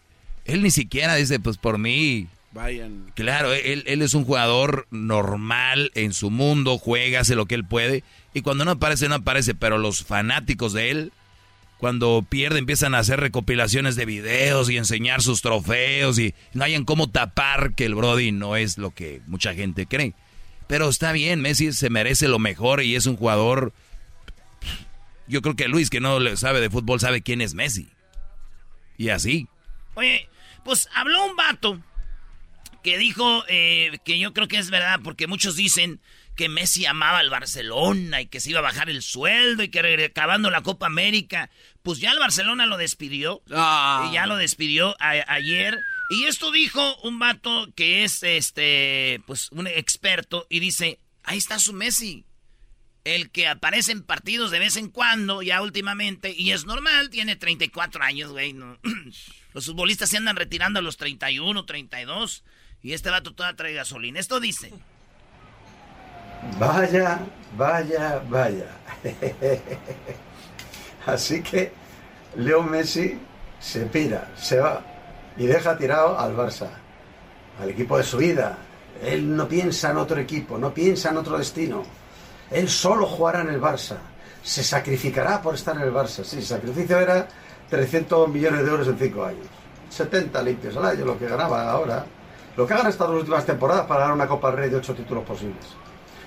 él 0.45 0.63
ni 0.63 0.71
siquiera 0.71 1.15
dice, 1.15 1.39
pues 1.39 1.57
por 1.59 1.79
mí, 1.79 2.27
Vayan. 2.57 3.13
Claro, 3.15 3.53
él, 3.53 3.85
él 3.87 4.01
es 4.01 4.15
un 4.15 4.25
jugador 4.25 4.87
normal 4.91 5.93
en 5.95 6.15
su 6.15 6.31
mundo, 6.31 6.79
juega, 6.79 7.21
hace 7.21 7.35
lo 7.35 7.45
que 7.45 7.55
él 7.55 7.67
puede. 7.67 8.03
Y 8.33 8.41
cuando 8.41 8.65
no 8.65 8.71
aparece, 8.71 9.11
no 9.11 9.17
aparece. 9.17 9.55
Pero 9.55 9.77
los 9.77 10.05
fanáticos 10.05 10.73
de 10.73 10.91
él, 10.91 11.13
cuando 11.77 12.25
pierde, 12.27 12.59
empiezan 12.59 12.95
a 12.95 13.01
hacer 13.01 13.21
recopilaciones 13.21 13.95
de 13.95 14.07
videos 14.07 14.71
y 14.71 14.79
enseñar 14.79 15.21
sus 15.21 15.43
trofeos. 15.43 16.19
Y 16.19 16.35
no 16.55 16.65
hayan 16.65 16.87
cómo 16.87 17.11
tapar 17.11 17.75
que 17.75 17.85
el 17.85 17.95
Brody 17.95 18.33
no 18.33 18.57
es 18.57 18.79
lo 18.79 18.91
que 18.91 19.21
mucha 19.27 19.53
gente 19.53 19.85
cree. 19.85 20.15
Pero 20.67 20.89
está 20.89 21.13
bien, 21.13 21.43
Messi 21.43 21.75
se 21.75 21.91
merece 21.91 22.27
lo 22.27 22.39
mejor 22.39 22.83
y 22.83 22.97
es 22.97 23.05
un 23.05 23.19
jugador. 23.19 23.75
Yo 25.29 25.43
creo 25.43 25.57
que 25.57 25.69
Luis, 25.69 25.91
que 25.91 26.01
no 26.01 26.21
le 26.21 26.39
sabe 26.39 26.63
de 26.63 26.71
fútbol, 26.71 27.01
sabe 27.01 27.21
quién 27.21 27.43
es 27.43 27.53
Messi. 27.53 27.91
Y 28.97 29.11
así. 29.11 29.47
Oye, 29.95 30.31
pues 30.65 30.89
habló 30.95 31.27
un 31.27 31.37
vato 31.37 31.83
que 32.87 32.99
dijo 32.99 33.45
eh, 33.49 33.99
que 34.05 34.17
yo 34.21 34.33
creo 34.33 34.47
que 34.47 34.59
es 34.59 34.71
verdad, 34.71 35.01
porque 35.03 35.27
muchos 35.27 35.57
dicen 35.57 36.01
que 36.37 36.49
Messi 36.49 36.87
amaba 36.87 37.19
al 37.19 37.31
Barcelona 37.31 38.21
y 38.21 38.27
que 38.27 38.39
se 38.39 38.51
iba 38.51 38.61
a 38.61 38.63
bajar 38.63 38.89
el 38.89 39.03
sueldo 39.03 39.65
y 39.65 39.71
que 39.71 40.05
acabando 40.05 40.51
la 40.51 40.63
Copa 40.63 40.87
América, 40.87 41.51
pues 41.83 41.99
ya 41.99 42.13
el 42.13 42.21
Barcelona 42.21 42.65
lo 42.67 42.77
despidió. 42.77 43.43
Y 43.49 44.13
ya 44.13 44.27
lo 44.29 44.37
despidió 44.37 44.95
a- 45.01 45.25
ayer. 45.33 45.81
Y 46.11 46.25
esto 46.27 46.53
dijo 46.53 46.97
un 47.03 47.19
vato 47.19 47.69
que 47.75 48.05
es 48.05 48.23
este, 48.23 49.21
pues 49.27 49.51
un 49.51 49.67
experto 49.67 50.47
y 50.49 50.61
dice, 50.61 51.01
ahí 51.25 51.39
está 51.39 51.59
su 51.59 51.73
Messi. 51.73 52.25
El 53.03 53.31
que 53.31 53.49
aparece 53.49 53.91
en 53.91 54.03
partidos 54.05 54.53
de 54.53 54.61
vez 54.61 54.77
en 54.77 54.91
cuando, 54.91 55.43
ya 55.43 55.61
últimamente, 55.61 56.33
y 56.37 56.53
es 56.53 56.65
normal, 56.67 57.11
tiene 57.11 57.35
34 57.35 58.05
años, 58.05 58.31
güey. 58.31 58.53
no. 58.53 58.79
Los 59.55 59.67
futbolistas 59.67 60.11
se 60.11 60.19
andan 60.19 60.37
retirando 60.37 60.79
a 60.81 60.83
los 60.83 60.97
31, 60.99 61.65
32, 61.65 62.45
y 62.83 62.93
este 62.93 63.11
vato 63.11 63.35
todavía 63.35 63.57
trae 63.57 63.75
gasolina. 63.75 64.21
Esto 64.21 64.41
dice. 64.41 64.73
Vaya, 66.59 67.21
vaya, 67.57 68.23
vaya. 68.29 68.69
Así 71.07 71.43
que 71.43 71.73
Leo 72.37 72.63
Messi 72.63 73.19
se 73.61 73.87
pira, 73.87 74.33
se 74.37 74.59
va 74.59 74.83
y 75.37 75.47
deja 75.47 75.77
tirado 75.77 76.19
al 76.19 76.37
Barça, 76.37 76.69
al 77.61 77.71
equipo 77.71 77.99
de 77.99 78.05
su 78.05 78.19
vida. 78.19 78.59
Él 79.03 79.37
no 79.37 79.47
piensa 79.47 79.91
en 79.91 79.99
otro 79.99 80.19
equipo, 80.21 80.57
no 80.59 80.73
piensa 80.73 81.11
en 81.11 81.19
otro 81.19 81.39
destino. 81.39 81.83
Él 82.51 82.69
solo 82.69 83.07
jugará 83.07 83.43
en 83.43 83.51
el 83.51 83.61
Barça. 83.61 83.97
Se 84.43 84.63
sacrificará 84.63 85.43
por 85.43 85.55
estar 85.55 85.77
en 85.77 85.83
el 85.83 85.93
Barça. 85.93 86.25
Sí, 86.25 86.37
el 86.37 86.45
sacrificio 86.45 86.99
era 86.99 87.29
300 87.69 88.29
millones 88.29 88.65
de 88.65 88.71
euros 88.71 88.89
en 88.89 88.99
5 88.99 89.25
años. 89.25 89.47
70 89.91 90.43
limpios 90.43 90.77
al 90.77 90.87
año, 90.87 91.05
lo 91.05 91.19
que 91.19 91.27
ganaba 91.27 91.71
ahora. 91.71 92.07
Lo 92.57 92.67
que 92.67 92.73
ha 92.73 92.77
ganado 92.77 92.91
estas 92.93 93.09
dos 93.09 93.19
últimas 93.19 93.45
temporadas 93.45 93.87
para 93.87 94.01
ganar 94.01 94.15
una 94.15 94.27
Copa 94.27 94.49
del 94.51 94.57
Rey 94.59 94.71
de 94.71 94.77
8 94.77 94.95
títulos 94.95 95.25
posibles. 95.25 95.65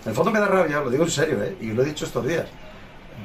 En 0.03 0.10
el 0.10 0.15
fondo 0.15 0.31
me 0.31 0.39
da 0.39 0.45
rabia, 0.47 0.80
lo 0.80 0.89
digo 0.89 1.03
en 1.03 1.10
serio, 1.11 1.43
¿eh? 1.43 1.57
y 1.60 1.68
lo 1.72 1.81
he 1.81 1.85
dicho 1.85 2.06
estos 2.06 2.26
días. 2.26 2.45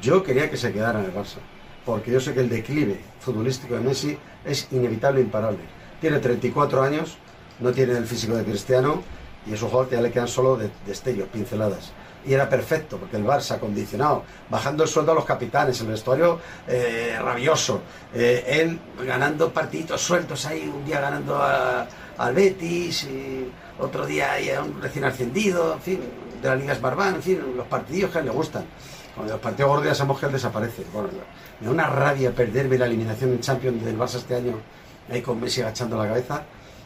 Yo 0.01 0.23
quería 0.23 0.49
que 0.49 0.57
se 0.57 0.73
quedara 0.73 0.99
en 0.99 1.05
el 1.05 1.13
Barça, 1.13 1.37
porque 1.85 2.11
yo 2.11 2.19
sé 2.19 2.33
que 2.33 2.41
el 2.41 2.49
declive 2.49 2.99
futbolístico 3.19 3.75
de 3.75 3.81
Messi 3.81 4.17
es 4.43 4.67
inevitable 4.71 5.21
e 5.21 5.23
imparable. 5.23 5.59
Tiene 6.01 6.19
34 6.19 6.81
años, 6.81 7.17
no 7.59 7.71
tiene 7.71 7.93
el 7.97 8.05
físico 8.05 8.35
de 8.35 8.43
Cristiano, 8.43 9.01
y 9.45 9.53
es 9.53 9.61
un 9.61 9.69
jugador 9.69 9.91
ya 9.91 10.01
le 10.01 10.11
quedan 10.11 10.27
solo 10.27 10.57
de- 10.57 10.69
destellos, 10.85 11.27
pinceladas. 11.29 11.91
Y 12.25 12.33
era 12.33 12.49
perfecto, 12.49 12.97
porque 12.97 13.17
el 13.17 13.23
Barça 13.23 13.59
condicionado, 13.59 14.23
bajando 14.49 14.83
el 14.83 14.89
sueldo 14.89 15.11
a 15.11 15.15
los 15.15 15.25
capitanes, 15.25 15.79
el 15.81 15.87
vestuario 15.87 16.39
eh, 16.67 17.15
rabioso, 17.21 17.81
eh, 18.15 18.43
él 18.47 18.79
ganando 19.05 19.53
partiditos 19.53 20.01
sueltos 20.01 20.45
ahí, 20.47 20.67
un 20.75 20.83
día 20.83 20.99
ganando 20.99 21.37
a- 21.37 21.87
al 22.17 22.33
Betis, 22.33 23.03
y 23.03 23.49
otro 23.79 24.05
día 24.05 24.33
a 24.57 24.63
un 24.63 24.81
recién 24.81 25.05
ascendido, 25.05 25.73
en 25.73 25.81
fin, 25.81 25.99
de 26.41 26.47
la 26.47 26.55
Liga 26.55 26.73
Esbarbán, 26.73 27.15
en 27.15 27.21
fin, 27.21 27.41
los 27.55 27.67
partidillos 27.67 28.11
que 28.11 28.17
a 28.17 28.21
él 28.21 28.27
le 28.27 28.31
gustan. 28.31 28.65
Cuando 29.15 29.33
los 29.33 29.41
partidos 29.41 29.71
gordos 29.71 30.19
que 30.19 30.25
él 30.25 30.31
desaparece. 30.31 30.83
Bueno, 30.93 31.09
me 31.59 31.67
da 31.67 31.71
una 31.71 31.87
rabia 31.87 32.31
perderme 32.33 32.77
la 32.77 32.85
eliminación 32.85 33.31
en 33.31 33.39
Champions 33.39 33.83
del 33.83 33.97
Barça 33.97 34.15
este 34.15 34.35
año, 34.35 34.55
ahí 35.09 35.21
con 35.21 35.39
Messi 35.39 35.61
agachando 35.61 35.97
la 35.97 36.07
cabeza. 36.07 36.43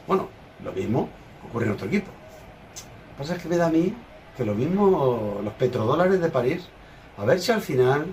Bueno, 0.07 0.29
lo 0.63 0.71
mismo 0.71 1.09
ocurre 1.47 1.65
en 1.65 1.71
otro 1.71 1.87
equipo. 1.87 2.07
Lo 2.07 3.13
que 3.13 3.17
pasa 3.17 3.35
es 3.35 3.41
que 3.41 3.49
me 3.49 3.57
da 3.57 3.67
a 3.67 3.71
mí 3.71 3.93
que 4.37 4.45
lo 4.45 4.53
mismo 4.53 5.41
los 5.43 5.53
petrodólares 5.53 6.21
de 6.21 6.29
París, 6.29 6.69
a 7.17 7.25
ver 7.25 7.39
si 7.39 7.51
al 7.51 7.61
final, 7.61 8.05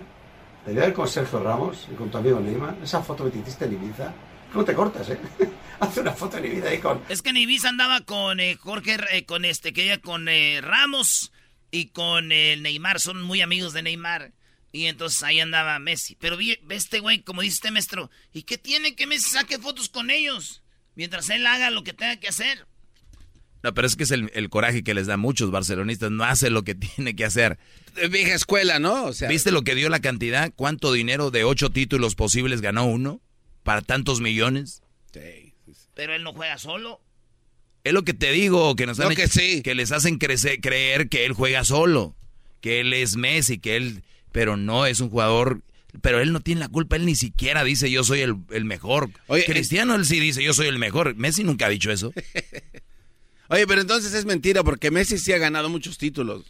te 0.64 0.72
voy 0.72 0.80
a 0.80 0.86
ver 0.86 0.94
con 0.94 1.06
Sergio 1.06 1.40
Ramos 1.40 1.86
y 1.92 1.94
con 1.94 2.10
tu 2.10 2.18
amigo 2.18 2.40
Neymar, 2.40 2.74
esa 2.82 3.00
foto 3.02 3.24
que 3.24 3.30
te 3.30 3.38
hiciste 3.38 3.66
en 3.66 3.74
Ibiza, 3.74 4.12
¿cómo 4.52 4.64
te 4.64 4.74
cortas, 4.74 5.10
eh? 5.10 5.18
Hace 5.80 6.00
una 6.00 6.12
foto 6.12 6.38
en 6.38 6.46
Ibiza 6.46 6.68
ahí 6.68 6.78
con... 6.78 7.02
Es 7.08 7.22
que 7.22 7.30
en 7.30 7.36
Ibiza 7.36 7.68
andaba 7.68 8.00
con 8.02 8.40
eh, 8.40 8.56
Jorge, 8.56 8.96
eh, 9.12 9.24
con 9.24 9.44
este, 9.44 9.72
que 9.72 9.84
ella 9.84 9.98
con 9.98 10.28
eh, 10.28 10.60
Ramos 10.60 11.32
y 11.70 11.86
con 11.86 12.32
eh, 12.32 12.56
Neymar, 12.56 13.00
son 13.00 13.22
muy 13.22 13.40
amigos 13.42 13.72
de 13.72 13.82
Neymar. 13.82 14.32
Y 14.72 14.86
entonces 14.86 15.22
ahí 15.22 15.40
andaba 15.40 15.78
Messi. 15.78 16.16
Pero 16.16 16.36
vi, 16.36 16.58
ve 16.62 16.76
este 16.76 17.00
güey, 17.00 17.22
como 17.22 17.42
dice 17.42 17.54
este 17.54 17.70
maestro, 17.70 18.10
¿y 18.32 18.42
qué 18.42 18.58
tiene 18.58 18.94
que 18.94 19.06
Messi 19.06 19.30
saque 19.30 19.58
fotos 19.58 19.88
con 19.88 20.10
ellos? 20.10 20.62
Mientras 20.94 21.30
él 21.30 21.46
haga 21.46 21.70
lo 21.70 21.84
que 21.84 21.92
tenga 21.92 22.16
que 22.16 22.28
hacer. 22.28 22.66
No, 23.62 23.74
pero 23.74 23.86
es 23.86 23.96
que 23.96 24.04
es 24.04 24.10
el, 24.10 24.30
el 24.34 24.48
coraje 24.48 24.84
que 24.84 24.94
les 24.94 25.06
da 25.06 25.14
a 25.14 25.18
muchos 25.18 25.50
barcelonistas. 25.50 26.10
No 26.10 26.24
hace 26.24 26.50
lo 26.50 26.62
que 26.62 26.74
tiene 26.74 27.16
que 27.16 27.24
hacer. 27.24 27.58
vieja 28.10 28.34
escuela, 28.34 28.78
¿no? 28.78 29.04
O 29.04 29.12
sea, 29.12 29.28
¿Viste 29.28 29.50
lo 29.50 29.62
que 29.62 29.74
dio 29.74 29.88
la 29.88 30.00
cantidad? 30.00 30.52
¿Cuánto 30.54 30.92
dinero 30.92 31.30
de 31.30 31.44
ocho 31.44 31.70
títulos 31.70 32.14
posibles 32.14 32.60
ganó 32.60 32.86
uno? 32.86 33.20
¿Para 33.62 33.82
tantos 33.82 34.20
millones? 34.20 34.82
Pero 35.96 36.14
él 36.14 36.22
no 36.22 36.32
juega 36.32 36.56
solo. 36.58 37.00
Es 37.82 37.92
lo 37.92 38.04
que 38.04 38.14
te 38.14 38.30
digo, 38.30 38.76
que 38.76 38.86
nos 38.86 39.00
han 39.00 39.08
No, 39.08 39.14
que 39.16 39.24
hecho- 39.24 39.40
sí. 39.40 39.62
que 39.62 39.74
les 39.74 39.90
hacen 39.90 40.18
crecer, 40.18 40.60
creer 40.60 41.08
que 41.08 41.24
él 41.26 41.32
juega 41.32 41.64
solo, 41.64 42.14
que 42.60 42.78
él 42.80 42.92
es 42.92 43.16
Messi, 43.16 43.58
que 43.58 43.74
él, 43.76 44.04
pero 44.30 44.56
no 44.56 44.86
es 44.86 45.00
un 45.00 45.08
jugador, 45.10 45.62
pero 46.02 46.20
él 46.20 46.32
no 46.32 46.40
tiene 46.40 46.60
la 46.60 46.68
culpa, 46.68 46.96
él 46.96 47.06
ni 47.06 47.14
siquiera 47.16 47.64
dice 47.64 47.90
yo 47.90 48.04
soy 48.04 48.20
el, 48.20 48.36
el 48.50 48.64
mejor. 48.64 49.10
Cristiano 49.46 49.94
él 49.96 50.04
sí 50.04 50.20
dice 50.20 50.42
yo 50.42 50.52
soy 50.52 50.66
el 50.68 50.78
mejor, 50.78 51.14
Messi 51.16 51.42
nunca 51.44 51.66
ha 51.66 51.70
dicho 51.70 51.90
eso. 51.90 52.12
Oye, 53.48 53.66
pero 53.66 53.80
entonces 53.80 54.12
es 54.12 54.24
mentira 54.26 54.62
porque 54.64 54.90
Messi 54.90 55.18
sí 55.18 55.32
ha 55.32 55.38
ganado 55.38 55.68
muchos 55.70 55.96
títulos. 55.98 56.44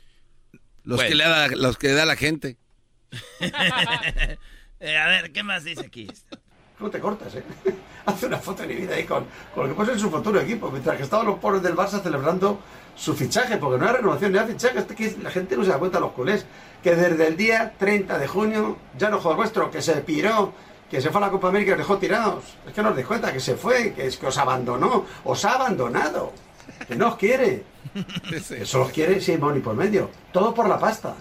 Los, 0.85 0.97
Bueno. 0.97 1.09
que, 1.11 1.15
le 1.15 1.25
da, 1.25 1.49
los 1.49 1.77
que 1.79 1.89
le 1.89 1.93
da 1.95 2.05
la 2.07 2.17
gente. 2.17 2.57
Eh, 4.79 4.95
a 4.95 5.09
ver, 5.09 5.33
¿qué 5.33 5.43
más 5.43 5.65
dice 5.65 5.81
aquí? 5.87 6.07
¿Cómo 6.79 6.91
te 6.91 7.01
cortas, 7.01 7.35
eh? 7.35 7.43
Hace 8.07 8.27
una 8.27 8.39
foto 8.39 8.63
de 8.63 8.69
mi 8.69 8.75
vida 8.75 8.95
ahí 8.95 9.05
con, 9.05 9.25
con 9.55 9.65
lo 9.65 9.71
que 9.71 9.75
puede 9.75 9.91
ser 9.93 10.01
su 10.01 10.11
futuro 10.11 10.39
equipo, 10.41 10.71
mientras 10.71 10.97
que 10.97 11.05
estaban 11.05 11.27
los 11.27 11.39
pobres 11.39 11.63
del 11.63 11.75
Barça 11.75 12.03
celebrando 12.03 12.59
su 12.95 13.15
fichaje, 13.15 13.57
porque 13.57 13.79
no 13.79 13.89
hay 13.89 13.97
renovación 13.97 14.33
ni 14.33 14.39
hay 14.39 14.47
fichaje, 14.47 14.79
es 14.79 14.85
que 14.85 15.17
la 15.23 15.31
gente 15.31 15.57
no 15.57 15.65
se 15.65 15.71
da 15.71 15.79
cuenta, 15.79 15.99
los 15.99 16.13
culés, 16.13 16.45
que 16.83 16.95
desde 16.95 17.27
el 17.27 17.37
día 17.37 17.75
30 17.79 18.19
de 18.19 18.29
junio 18.29 18.77
ya 18.97 19.09
no 19.09 19.19
juega 19.19 19.37
vuestro, 19.37 19.71
que 19.71 19.81
se 19.81 19.95
piró, 20.03 20.53
que 20.91 21.01
se 21.01 21.11
fue 21.11 21.19
a 21.21 21.27
la 21.27 21.31
Copa 21.31 21.49
América 21.49 21.71
y 21.71 21.73
os 21.73 21.79
dejó 21.79 21.99
tirados. 21.99 22.45
Es 22.67 22.75
que 22.75 22.83
no 22.83 22.91
os 22.91 22.95
dais 22.95 23.07
cuenta 23.07 23.33
que 23.33 23.41
se 23.41 23.57
fue, 23.57 23.93
que 23.93 24.07
es 24.07 24.17
que 24.19 24.27
os 24.27 24.39
abandonó, 24.39 25.05
os 25.25 25.45
ha 25.45 25.55
abandonado, 25.55 26.33
que 26.87 26.95
no 26.95 27.09
os 27.09 27.17
quiere. 27.17 27.65
Que 28.29 28.67
solo 28.67 28.85
os 28.85 28.93
quiere 28.93 29.21
si 29.23 29.33
hay 29.33 29.39
money 29.39 29.63
por 29.63 29.75
medio. 29.75 30.11
Todo 30.31 30.53
por 30.53 30.69
la 30.69 30.79
pasta. 30.79 31.15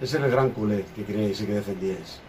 Ese 0.00 0.16
es 0.16 0.24
el 0.24 0.30
gran 0.30 0.50
culé 0.50 0.84
que 0.96 1.04
queréis 1.04 1.40
y 1.40 1.46
que 1.46 1.52
defendíais. 1.52 2.20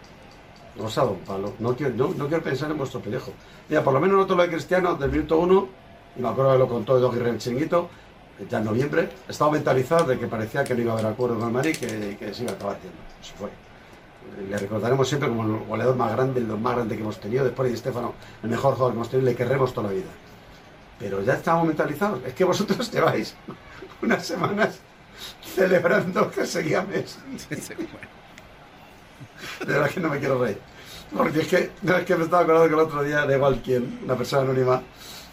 Os 0.78 0.94
palo. 1.26 1.54
No 1.60 1.76
quiero, 1.76 1.94
no, 1.94 2.14
no 2.14 2.26
quiero 2.26 2.42
pensar 2.42 2.70
en 2.70 2.78
vuestro 2.78 3.00
pellejo. 3.00 3.32
Mira, 3.68 3.82
por 3.84 3.94
lo 3.94 4.00
menos 4.00 4.18
noto 4.18 4.34
lo 4.34 4.42
de 4.42 4.48
Cristiano 4.48 4.94
del 4.94 5.10
minuto 5.10 5.38
uno, 5.38 5.68
y 6.16 6.20
me 6.20 6.28
acuerdo 6.28 6.52
que 6.52 6.58
lo 6.58 6.68
contó 6.68 6.98
Edo 6.98 7.12
el 7.12 7.38
chinguito, 7.38 7.88
ya 8.50 8.58
en 8.58 8.64
noviembre, 8.64 9.08
estaba 9.28 9.52
mentalizado 9.52 10.06
de 10.06 10.18
que 10.18 10.26
parecía 10.26 10.64
que 10.64 10.74
no 10.74 10.82
iba 10.82 10.92
a 10.92 10.94
haber 10.94 11.06
acuerdo 11.06 11.38
con 11.38 11.48
el 11.48 11.54
Madrid 11.54 11.76
que, 11.76 12.16
que 12.18 12.34
se 12.34 12.42
iba 12.42 12.52
a 12.52 12.54
acabar 12.56 12.76
haciendo. 12.76 12.98
Fue. 13.38 13.50
Le 14.48 14.58
recordaremos 14.58 15.06
siempre 15.06 15.28
como 15.28 15.44
el 15.44 15.64
goleador 15.64 15.94
más 15.94 16.10
grande, 16.12 16.40
el 16.40 16.46
más 16.46 16.74
grande 16.74 16.96
que 16.96 17.02
hemos 17.02 17.20
tenido, 17.20 17.44
después 17.44 17.68
de 17.68 17.76
Estefano, 17.76 18.14
el 18.42 18.50
mejor 18.50 18.74
jugador 18.74 18.92
que 18.92 18.96
hemos 18.96 19.10
tenido, 19.10 19.30
le 19.30 19.36
querremos 19.36 19.72
toda 19.72 19.88
la 19.88 19.94
vida. 19.94 20.10
Pero 20.98 21.22
ya 21.22 21.34
estamos 21.34 21.66
mentalizados. 21.66 22.20
Es 22.24 22.34
que 22.34 22.42
vosotros 22.44 22.90
lleváis 22.90 23.36
unas 24.02 24.26
semanas 24.26 24.80
celebrando 25.54 26.30
que 26.30 26.44
seguía 26.46 26.82
Messi. 26.82 27.18
De 29.60 29.72
verdad 29.72 29.90
que 29.90 30.00
no 30.00 30.08
me 30.08 30.18
quiero 30.18 30.42
reír. 30.42 30.58
Porque 31.16 31.40
es 31.40 31.46
que, 31.46 31.70
no, 31.82 31.96
es 31.96 32.04
que 32.04 32.16
me 32.16 32.24
estaba 32.24 32.42
acordando 32.42 32.68
que 32.68 32.74
el 32.74 32.80
otro 32.80 33.02
día, 33.04 33.26
de 33.26 33.36
igual 33.36 33.62
quien, 33.62 34.00
una 34.02 34.16
persona 34.16 34.42
anónima, 34.42 34.82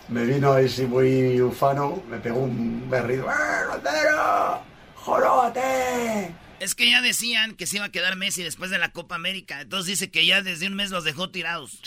me 0.09 0.25
vino 0.25 0.53
ahí 0.53 0.69
sí 0.69 0.85
muy 0.85 1.41
ufano, 1.41 2.03
me 2.09 2.17
pegó 2.17 2.39
un 2.39 2.89
berrido. 2.89 3.25
¡Eh, 3.25 3.63
Rondero! 3.65 4.61
¡Joróate! 4.95 6.35
Es 6.59 6.75
que 6.75 6.89
ya 6.89 7.01
decían 7.01 7.55
que 7.55 7.65
se 7.65 7.77
iba 7.77 7.85
a 7.85 7.91
quedar 7.91 8.17
Messi 8.17 8.43
después 8.43 8.69
de 8.69 8.77
la 8.77 8.91
Copa 8.91 9.15
América. 9.15 9.61
Entonces 9.61 9.87
dice 9.87 10.11
que 10.11 10.25
ya 10.27 10.43
desde 10.43 10.67
un 10.67 10.75
mes 10.75 10.91
los 10.91 11.03
dejó 11.03 11.31
tirados. 11.31 11.81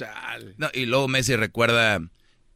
No, 0.57 0.69
y 0.75 0.87
luego 0.87 1.07
Messi 1.07 1.37
recuerda, 1.37 2.01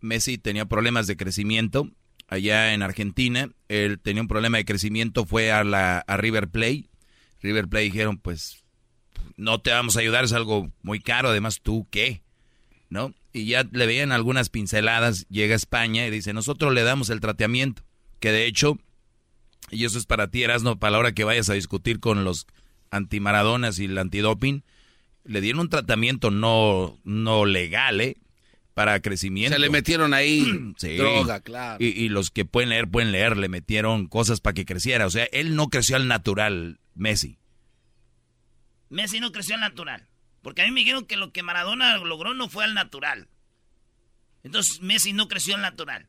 Messi 0.00 0.36
tenía 0.36 0.64
problemas 0.66 1.06
de 1.06 1.16
crecimiento 1.16 1.88
allá 2.26 2.74
en 2.74 2.82
Argentina. 2.82 3.50
Él 3.68 4.00
tenía 4.00 4.22
un 4.22 4.28
problema 4.28 4.58
de 4.58 4.64
crecimiento, 4.64 5.26
fue 5.26 5.52
a, 5.52 5.62
la, 5.62 5.98
a 5.98 6.16
River 6.16 6.48
Plate. 6.48 6.86
River 7.40 7.68
Plate 7.68 7.84
dijeron, 7.84 8.18
pues, 8.18 8.64
no 9.38 9.60
te 9.60 9.70
vamos 9.70 9.96
a 9.96 10.00
ayudar, 10.00 10.24
es 10.24 10.32
algo 10.32 10.70
muy 10.82 11.00
caro, 11.00 11.30
además 11.30 11.60
tú 11.62 11.86
qué, 11.90 12.22
¿no? 12.90 13.14
Y 13.32 13.46
ya 13.46 13.66
le 13.70 13.86
veían 13.86 14.12
algunas 14.12 14.50
pinceladas, 14.50 15.26
llega 15.28 15.54
a 15.54 15.56
España 15.56 16.06
y 16.06 16.10
dice, 16.10 16.32
nosotros 16.34 16.74
le 16.74 16.82
damos 16.82 17.08
el 17.08 17.20
tratamiento, 17.20 17.82
que 18.20 18.32
de 18.32 18.46
hecho, 18.46 18.78
y 19.70 19.84
eso 19.84 19.96
es 19.96 20.06
para 20.06 20.28
ti, 20.28 20.42
Erasno, 20.42 20.78
para 20.78 20.90
la 20.92 20.98
hora 20.98 21.12
que 21.12 21.24
vayas 21.24 21.48
a 21.48 21.54
discutir 21.54 22.00
con 22.00 22.24
los 22.24 22.46
antimaradonas 22.90 23.78
y 23.78 23.84
el 23.84 23.96
antidoping, 23.96 24.64
le 25.24 25.40
dieron 25.40 25.60
un 25.60 25.68
tratamiento 25.68 26.30
no, 26.30 26.98
no 27.04 27.44
legal, 27.44 28.00
¿eh? 28.00 28.16
Para 28.74 29.00
crecimiento. 29.00 29.54
Se 29.54 29.60
le 29.60 29.70
metieron 29.70 30.14
ahí 30.14 30.44
Sí. 30.78 30.96
droga, 30.96 31.40
claro. 31.40 31.84
Y, 31.84 31.88
y 31.88 32.08
los 32.08 32.30
que 32.30 32.44
pueden 32.44 32.70
leer, 32.70 32.88
pueden 32.88 33.12
leer, 33.12 33.36
le 33.36 33.48
metieron 33.48 34.06
cosas 34.06 34.40
para 34.40 34.54
que 34.54 34.64
creciera. 34.64 35.06
O 35.06 35.10
sea, 35.10 35.24
él 35.32 35.54
no 35.54 35.68
creció 35.68 35.96
al 35.96 36.08
natural, 36.08 36.78
Messi. 36.94 37.37
Messi 38.90 39.20
no 39.20 39.32
creció 39.32 39.54
al 39.54 39.60
natural. 39.60 40.06
Porque 40.42 40.62
a 40.62 40.64
mí 40.64 40.70
me 40.70 40.80
dijeron 40.80 41.04
que 41.04 41.16
lo 41.16 41.32
que 41.32 41.42
Maradona 41.42 41.96
logró 41.98 42.34
no 42.34 42.48
fue 42.48 42.64
al 42.64 42.74
natural. 42.74 43.28
Entonces 44.42 44.80
Messi 44.80 45.12
no 45.12 45.28
creció 45.28 45.54
al 45.56 45.62
natural. 45.62 46.08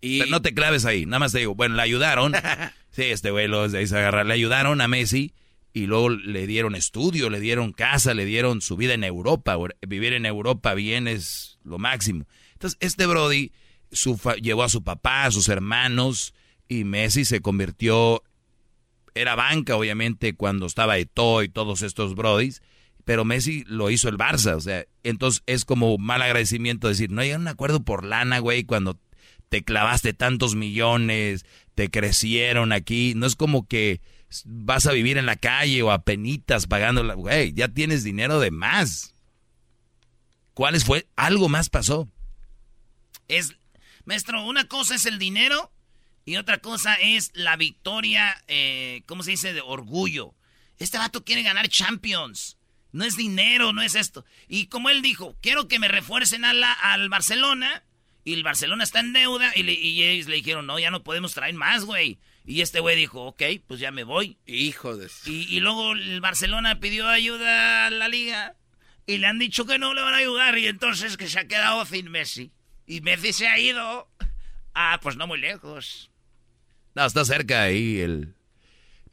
Y... 0.00 0.20
no 0.28 0.42
te 0.42 0.54
claves 0.54 0.84
ahí, 0.84 1.06
nada 1.06 1.20
más 1.20 1.32
te 1.32 1.38
digo, 1.38 1.54
bueno, 1.54 1.76
le 1.76 1.82
ayudaron. 1.82 2.32
sí, 2.90 3.04
este 3.04 3.30
güey 3.30 3.48
lo 3.48 3.68
de 3.68 3.78
ahí 3.78 3.86
se 3.86 3.98
agarra. 3.98 4.24
Le 4.24 4.34
ayudaron 4.34 4.80
a 4.80 4.88
Messi 4.88 5.34
y 5.72 5.86
luego 5.86 6.10
le 6.10 6.46
dieron 6.46 6.74
estudio, 6.74 7.28
le 7.28 7.40
dieron 7.40 7.72
casa, 7.72 8.14
le 8.14 8.24
dieron 8.24 8.62
su 8.62 8.76
vida 8.76 8.94
en 8.94 9.04
Europa. 9.04 9.56
Vivir 9.86 10.14
en 10.14 10.26
Europa 10.26 10.74
bien 10.74 11.06
es 11.06 11.58
lo 11.64 11.78
máximo. 11.78 12.26
Entonces, 12.54 12.78
este 12.80 13.06
Brody 13.06 13.52
su 13.92 14.18
llevó 14.40 14.62
a 14.62 14.68
su 14.68 14.82
papá, 14.82 15.24
a 15.24 15.30
sus 15.30 15.48
hermanos, 15.48 16.34
y 16.68 16.84
Messi 16.84 17.24
se 17.24 17.40
convirtió. 17.40 18.22
Era 19.16 19.34
banca, 19.34 19.76
obviamente, 19.76 20.34
cuando 20.34 20.66
estaba 20.66 20.98
Eto'o 20.98 21.42
y 21.42 21.48
todos 21.48 21.82
estos 21.82 22.14
Brodis, 22.14 22.62
pero 23.04 23.24
Messi 23.24 23.64
lo 23.66 23.90
hizo 23.90 24.08
el 24.08 24.18
Barça, 24.18 24.54
o 24.56 24.60
sea, 24.60 24.84
entonces 25.04 25.42
es 25.46 25.64
como 25.64 25.96
mal 25.96 26.22
agradecimiento 26.22 26.88
decir, 26.88 27.10
no 27.10 27.20
hay 27.22 27.32
un 27.32 27.48
acuerdo 27.48 27.82
por 27.82 28.04
lana, 28.04 28.40
güey, 28.40 28.64
cuando 28.64 28.98
te 29.48 29.62
clavaste 29.62 30.12
tantos 30.12 30.54
millones, 30.56 31.46
te 31.74 31.90
crecieron 31.90 32.72
aquí, 32.72 33.14
no 33.16 33.26
es 33.26 33.36
como 33.36 33.66
que 33.66 34.00
vas 34.44 34.86
a 34.86 34.92
vivir 34.92 35.18
en 35.18 35.26
la 35.26 35.36
calle 35.36 35.82
o 35.82 35.92
a 35.92 36.02
penitas 36.02 36.66
pagando, 36.66 37.02
la- 37.04 37.14
güey, 37.14 37.52
ya 37.52 37.68
tienes 37.68 38.02
dinero 38.04 38.40
de 38.40 38.50
más. 38.50 39.14
¿Cuáles 40.52 40.84
fue? 40.84 41.06
Algo 41.16 41.48
más 41.48 41.68
pasó. 41.70 42.08
Es, 43.28 43.54
maestro, 44.04 44.44
una 44.44 44.66
cosa 44.68 44.94
es 44.94 45.06
el 45.06 45.18
dinero 45.18 45.70
y 46.26 46.36
otra 46.36 46.58
cosa 46.58 46.94
es 46.96 47.30
la 47.34 47.56
victoria, 47.56 48.42
eh, 48.48 49.02
¿cómo 49.06 49.22
se 49.22 49.30
dice? 49.30 49.54
De 49.54 49.62
orgullo. 49.62 50.34
Este 50.78 50.98
vato 50.98 51.24
quiere 51.24 51.42
ganar 51.42 51.68
Champions. 51.70 52.58
No 52.92 53.04
es 53.04 53.16
dinero, 53.16 53.72
no 53.72 53.80
es 53.82 53.94
esto. 53.94 54.24
Y 54.48 54.66
como 54.66 54.90
él 54.90 55.00
dijo, 55.02 55.36
quiero 55.40 55.68
que 55.68 55.78
me 55.78 55.88
refuercen 55.88 56.44
a 56.44 56.52
la, 56.52 56.72
al 56.72 57.08
Barcelona. 57.08 57.82
Y 58.24 58.32
el 58.34 58.42
Barcelona 58.42 58.84
está 58.84 59.00
en 59.00 59.12
deuda. 59.12 59.52
Y, 59.54 59.62
le- 59.62 59.72
y 59.74 60.02
ellos 60.02 60.26
le 60.26 60.36
dijeron, 60.36 60.66
no, 60.66 60.78
ya 60.78 60.90
no 60.90 61.02
podemos 61.04 61.32
traer 61.32 61.54
más, 61.54 61.84
güey. 61.84 62.18
Y 62.44 62.60
este 62.60 62.80
güey 62.80 62.96
dijo, 62.96 63.22
ok, 63.24 63.42
pues 63.66 63.80
ya 63.80 63.90
me 63.90 64.02
voy. 64.04 64.36
Hijo 64.46 64.96
de... 64.96 65.08
Y, 65.26 65.54
y 65.56 65.60
luego 65.60 65.92
el 65.92 66.20
Barcelona 66.20 66.80
pidió 66.80 67.08
ayuda 67.08 67.86
a 67.86 67.90
la 67.90 68.08
liga. 68.08 68.56
Y 69.06 69.18
le 69.18 69.26
han 69.28 69.38
dicho 69.38 69.64
que 69.66 69.78
no 69.78 69.94
le 69.94 70.02
van 70.02 70.14
a 70.14 70.18
ayudar. 70.18 70.58
Y 70.58 70.66
entonces 70.66 71.16
que 71.16 71.28
se 71.28 71.38
ha 71.38 71.46
quedado 71.48 71.84
sin 71.86 72.10
Messi. 72.10 72.50
Y 72.86 73.00
Messi 73.00 73.32
se 73.32 73.46
ha 73.46 73.58
ido. 73.58 74.08
Ah, 74.74 74.98
pues 75.02 75.16
no 75.16 75.26
muy 75.26 75.38
lejos. 75.38 76.10
No, 76.96 77.04
está 77.04 77.26
cerca 77.26 77.62
ahí 77.62 78.00
el 78.00 78.34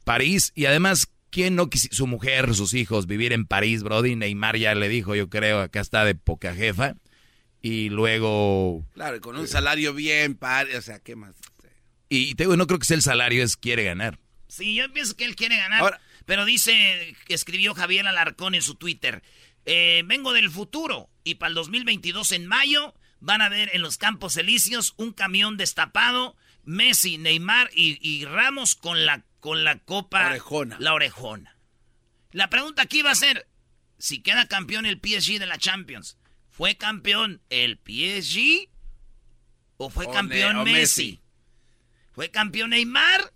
París. 0.04 0.52
Y 0.54 0.64
además, 0.64 1.06
¿quién 1.28 1.54
no 1.54 1.68
quisiera, 1.68 1.94
su 1.94 2.06
mujer, 2.06 2.54
sus 2.54 2.72
hijos, 2.72 3.06
vivir 3.06 3.34
en 3.34 3.44
París, 3.44 3.82
Brody? 3.82 4.16
Neymar 4.16 4.56
ya 4.56 4.74
le 4.74 4.88
dijo, 4.88 5.14
yo 5.14 5.28
creo, 5.28 5.60
acá 5.60 5.80
está 5.80 6.02
de 6.06 6.14
poca 6.14 6.54
jefa. 6.54 6.94
Y 7.60 7.90
luego... 7.90 8.86
Claro, 8.94 9.16
y 9.16 9.20
con 9.20 9.36
un 9.36 9.46
salario 9.46 9.92
bien, 9.92 10.34
padre, 10.34 10.78
o 10.78 10.82
sea, 10.82 10.98
¿qué 10.98 11.14
más? 11.14 11.34
Y 12.08 12.34
te 12.36 12.44
digo, 12.44 12.56
no 12.56 12.66
creo 12.66 12.78
que 12.78 12.86
sea 12.86 12.96
el 12.96 13.02
salario, 13.02 13.44
es 13.44 13.58
quiere 13.58 13.84
ganar. 13.84 14.18
Sí, 14.48 14.74
yo 14.74 14.90
pienso 14.90 15.14
que 15.14 15.26
él 15.26 15.36
quiere 15.36 15.58
ganar. 15.58 16.00
pero 16.24 16.46
dice 16.46 17.14
que 17.26 17.34
escribió 17.34 17.74
Javier 17.74 18.06
Alarcón 18.06 18.54
en 18.54 18.62
su 18.62 18.76
Twitter. 18.76 19.22
eh, 19.66 20.02
vengo 20.06 20.32
del 20.32 20.50
futuro 20.50 21.10
y 21.22 21.34
para 21.34 21.48
el 21.48 21.54
2022 21.54 22.32
en 22.32 22.46
mayo 22.46 22.94
van 23.20 23.42
a 23.42 23.50
ver 23.50 23.70
en 23.74 23.82
los 23.82 23.98
Campos 23.98 24.38
Elíseos 24.38 24.94
un 24.96 25.12
camión 25.12 25.58
destapado, 25.58 26.36
Messi, 26.64 27.18
Neymar 27.18 27.70
y, 27.74 27.98
y 28.00 28.24
Ramos 28.24 28.74
con 28.74 29.04
la, 29.06 29.24
con 29.40 29.64
la 29.64 29.78
copa... 29.80 30.26
Orejona. 30.26 30.76
La 30.80 30.94
orejona. 30.94 31.56
La 32.32 32.50
pregunta 32.50 32.82
aquí 32.82 33.02
va 33.02 33.12
a 33.12 33.14
ser, 33.16 33.46
si 33.98 34.22
queda 34.22 34.48
campeón 34.48 34.86
el 34.86 35.00
PSG 35.02 35.38
de 35.38 35.46
la 35.46 35.58
Champions, 35.58 36.18
¿fue 36.50 36.76
campeón 36.76 37.40
el 37.50 37.78
PSG 37.86 38.68
o 39.76 39.90
fue 39.90 40.06
O 40.06 40.10
campeón 40.12 40.56
Ne- 40.58 40.64
Messi? 40.64 40.78
Messi. 41.04 41.20
¿Fue 42.12 42.30
campeón 42.30 42.70
Neymar 42.70 43.32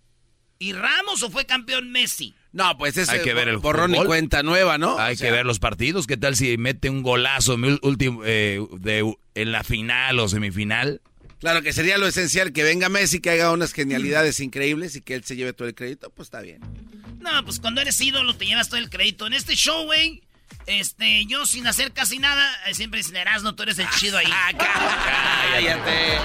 y 0.59 0.73
Ramos 0.73 1.23
o 1.23 1.31
fue 1.31 1.47
campeón 1.47 1.91
Messi? 1.91 2.35
No, 2.53 2.77
pues 2.79 2.97
es 2.97 3.09
Hay 3.09 3.23
que 3.23 3.35
ver 3.35 3.49
el 3.49 3.59
borrón 3.59 3.91
y 3.91 3.95
fútbol. 3.95 4.07
cuenta 4.07 4.43
nueva, 4.43 4.79
¿no? 4.79 4.99
Hay 4.99 5.15
O 5.15 5.17
sea, 5.19 5.29
que 5.29 5.33
ver 5.33 5.45
los 5.47 5.59
partidos. 5.59 6.07
¿Qué 6.07 6.17
tal 6.17 6.35
si 6.35 6.57
mete 6.57 6.89
un 6.91 7.03
golazo 7.03 7.55
en, 7.55 7.61
mi 7.61 7.79
último, 7.83 8.23
eh, 8.25 8.59
de, 8.79 9.15
en 9.35 9.53
la 9.53 9.63
final 9.65 10.19
o 10.19 10.29
semifinal? 10.29 11.03
Claro 11.41 11.63
que 11.63 11.73
sería 11.73 11.99
lo 11.99 12.07
esencial 12.07 12.53
que 12.53 12.65
venga 12.65 12.89
Messi, 12.89 13.21
que 13.21 13.31
haga 13.31 13.53
unas 13.53 13.73
genialidades 13.73 14.41
increíbles 14.41 14.97
y 14.97 15.03
que 15.03 15.15
él 15.15 15.25
se 15.25 15.37
lleve 15.37 15.53
todo 15.53 15.69
el 15.69 15.75
crédito, 15.75 16.11
pues 16.11 16.27
está 16.27 16.41
bien. 16.41 16.61
No, 17.21 17.45
pues 17.45 17.61
cuando 17.61 17.81
eres 17.81 18.01
ídolo 18.01 18.35
te 18.37 18.47
llevas 18.47 18.69
todo 18.69 18.79
el 18.79 18.91
crédito. 18.91 19.27
En 19.27 19.35
este 19.35 19.55
show, 19.55 19.85
güey, 19.85 20.23
este, 20.67 21.27
yo 21.27 21.47
sin 21.47 21.67
hacer 21.67 21.93
casi 21.93 22.19
nada, 22.19 22.45
eh, 22.67 22.75
siempre 22.75 22.99
dicen, 22.99 23.17
Erasmo, 23.17 23.55
tú 23.55 23.63
eres 23.63 23.79
el 23.79 23.89
chido 23.99 24.19
ahí. 24.19 24.27
Cállate. 24.59 26.19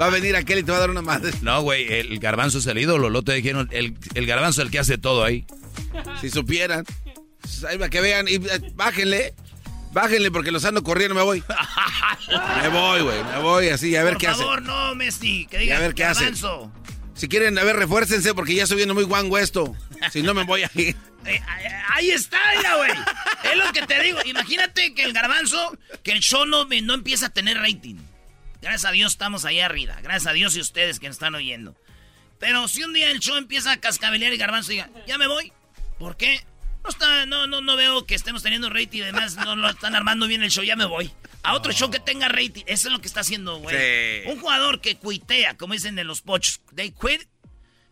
Va 0.00 0.06
a 0.06 0.10
venir 0.10 0.34
aquel 0.34 0.58
y 0.58 0.62
te 0.62 0.72
va 0.72 0.78
a 0.78 0.80
dar 0.80 0.90
una 0.90 1.02
madre. 1.02 1.32
No, 1.42 1.62
güey, 1.62 1.92
el 1.92 2.18
garbanzo 2.18 2.58
es 2.58 2.66
el 2.66 2.78
ídolo. 2.78 3.10
Lo 3.10 3.22
te 3.22 3.34
dijeron, 3.34 3.68
el, 3.72 3.96
el 4.14 4.26
garbanzo 4.26 4.62
es 4.62 4.66
el 4.66 4.72
que 4.72 4.78
hace 4.78 4.98
todo 4.98 5.22
ahí. 5.22 5.46
Si 6.20 6.30
supieran. 6.30 6.84
Pues 7.40 7.64
ahí 7.64 7.78
para 7.78 7.90
que 7.90 8.00
vean. 8.00 8.26
Y 8.26 8.34
eh, 8.34 8.72
bájenle. 8.74 9.34
Bájenle 9.92 10.30
porque 10.30 10.50
los 10.50 10.64
ando 10.64 10.82
corriendo, 10.82 11.14
me 11.14 11.22
voy. 11.22 11.42
me 12.62 12.68
voy, 12.68 13.02
güey. 13.02 13.24
Me 13.24 13.38
voy 13.40 13.68
así, 13.68 13.94
a 13.96 14.02
ver 14.02 14.14
Por 14.14 14.20
qué 14.22 14.26
hace. 14.28 14.42
favor, 14.42 14.62
no, 14.62 14.94
Messi, 14.94 15.46
que 15.46 15.58
diga 15.58 15.76
a 15.76 15.80
ver 15.80 15.94
qué 15.94 16.04
hace. 16.04 16.32
Si 17.14 17.28
quieren, 17.28 17.58
a 17.58 17.64
ver, 17.64 17.76
refuércense 17.76 18.34
porque 18.34 18.54
ya 18.54 18.62
estoy 18.62 18.78
viendo 18.78 18.94
muy 18.94 19.04
guango 19.04 19.36
esto. 19.38 19.76
Si 20.10 20.22
no, 20.22 20.32
me 20.34 20.44
voy 20.44 20.62
a 20.62 20.70
ir. 20.74 20.96
Eh, 21.26 21.40
ahí 21.94 22.10
está, 22.10 22.38
mira, 22.56 22.74
güey. 22.76 22.90
Es 22.90 23.56
lo 23.56 23.72
que 23.72 23.82
te 23.86 24.02
digo. 24.02 24.18
Imagínate 24.24 24.94
que 24.94 25.04
el 25.04 25.12
garbanzo, 25.12 25.76
que 26.02 26.12
el 26.12 26.20
show 26.20 26.46
no, 26.46 26.64
no 26.64 26.94
empieza 26.94 27.26
a 27.26 27.28
tener 27.28 27.58
rating. 27.58 27.96
Gracias 28.60 28.86
a 28.86 28.92
Dios 28.92 29.12
estamos 29.12 29.44
ahí 29.44 29.60
arriba. 29.60 29.96
Gracias 30.02 30.26
a 30.26 30.32
Dios 30.32 30.56
y 30.56 30.60
ustedes 30.60 30.98
que 30.98 31.06
nos 31.08 31.16
están 31.16 31.34
oyendo. 31.34 31.76
Pero 32.38 32.66
si 32.66 32.82
un 32.82 32.92
día 32.92 33.10
el 33.10 33.20
show 33.20 33.36
empieza 33.36 33.72
a 33.72 33.76
cascabelear 33.76 34.32
y 34.32 34.36
garbanzo 34.36 34.70
diga, 34.70 34.88
ya 35.06 35.18
me 35.18 35.26
voy. 35.28 35.52
¿Por 35.98 36.16
qué? 36.16 36.44
No, 36.84 36.90
está, 36.90 37.26
no, 37.26 37.46
no, 37.46 37.60
no 37.60 37.76
veo 37.76 38.06
que 38.06 38.14
estemos 38.14 38.42
teniendo 38.42 38.68
rating 38.70 38.98
y 38.98 39.02
además 39.02 39.36
no 39.36 39.54
lo 39.56 39.68
están 39.68 39.94
armando 39.94 40.26
bien 40.26 40.42
el 40.42 40.50
show, 40.50 40.64
ya 40.64 40.76
me 40.76 40.84
voy. 40.84 41.10
A 41.44 41.54
otro 41.54 41.72
show 41.72 41.90
que 41.90 42.00
tenga 42.00 42.28
rating. 42.28 42.62
Eso 42.66 42.88
es 42.88 42.92
lo 42.92 43.00
que 43.00 43.06
está 43.08 43.20
haciendo, 43.20 43.56
güey. 43.58 43.76
Sí. 43.76 44.28
Un 44.30 44.40
jugador 44.40 44.80
que 44.80 44.96
cuitea, 44.96 45.56
como 45.56 45.74
dicen 45.74 45.94
de 45.94 46.04
los 46.04 46.22
pochos, 46.22 46.60
they 46.74 46.90
quit 46.92 47.22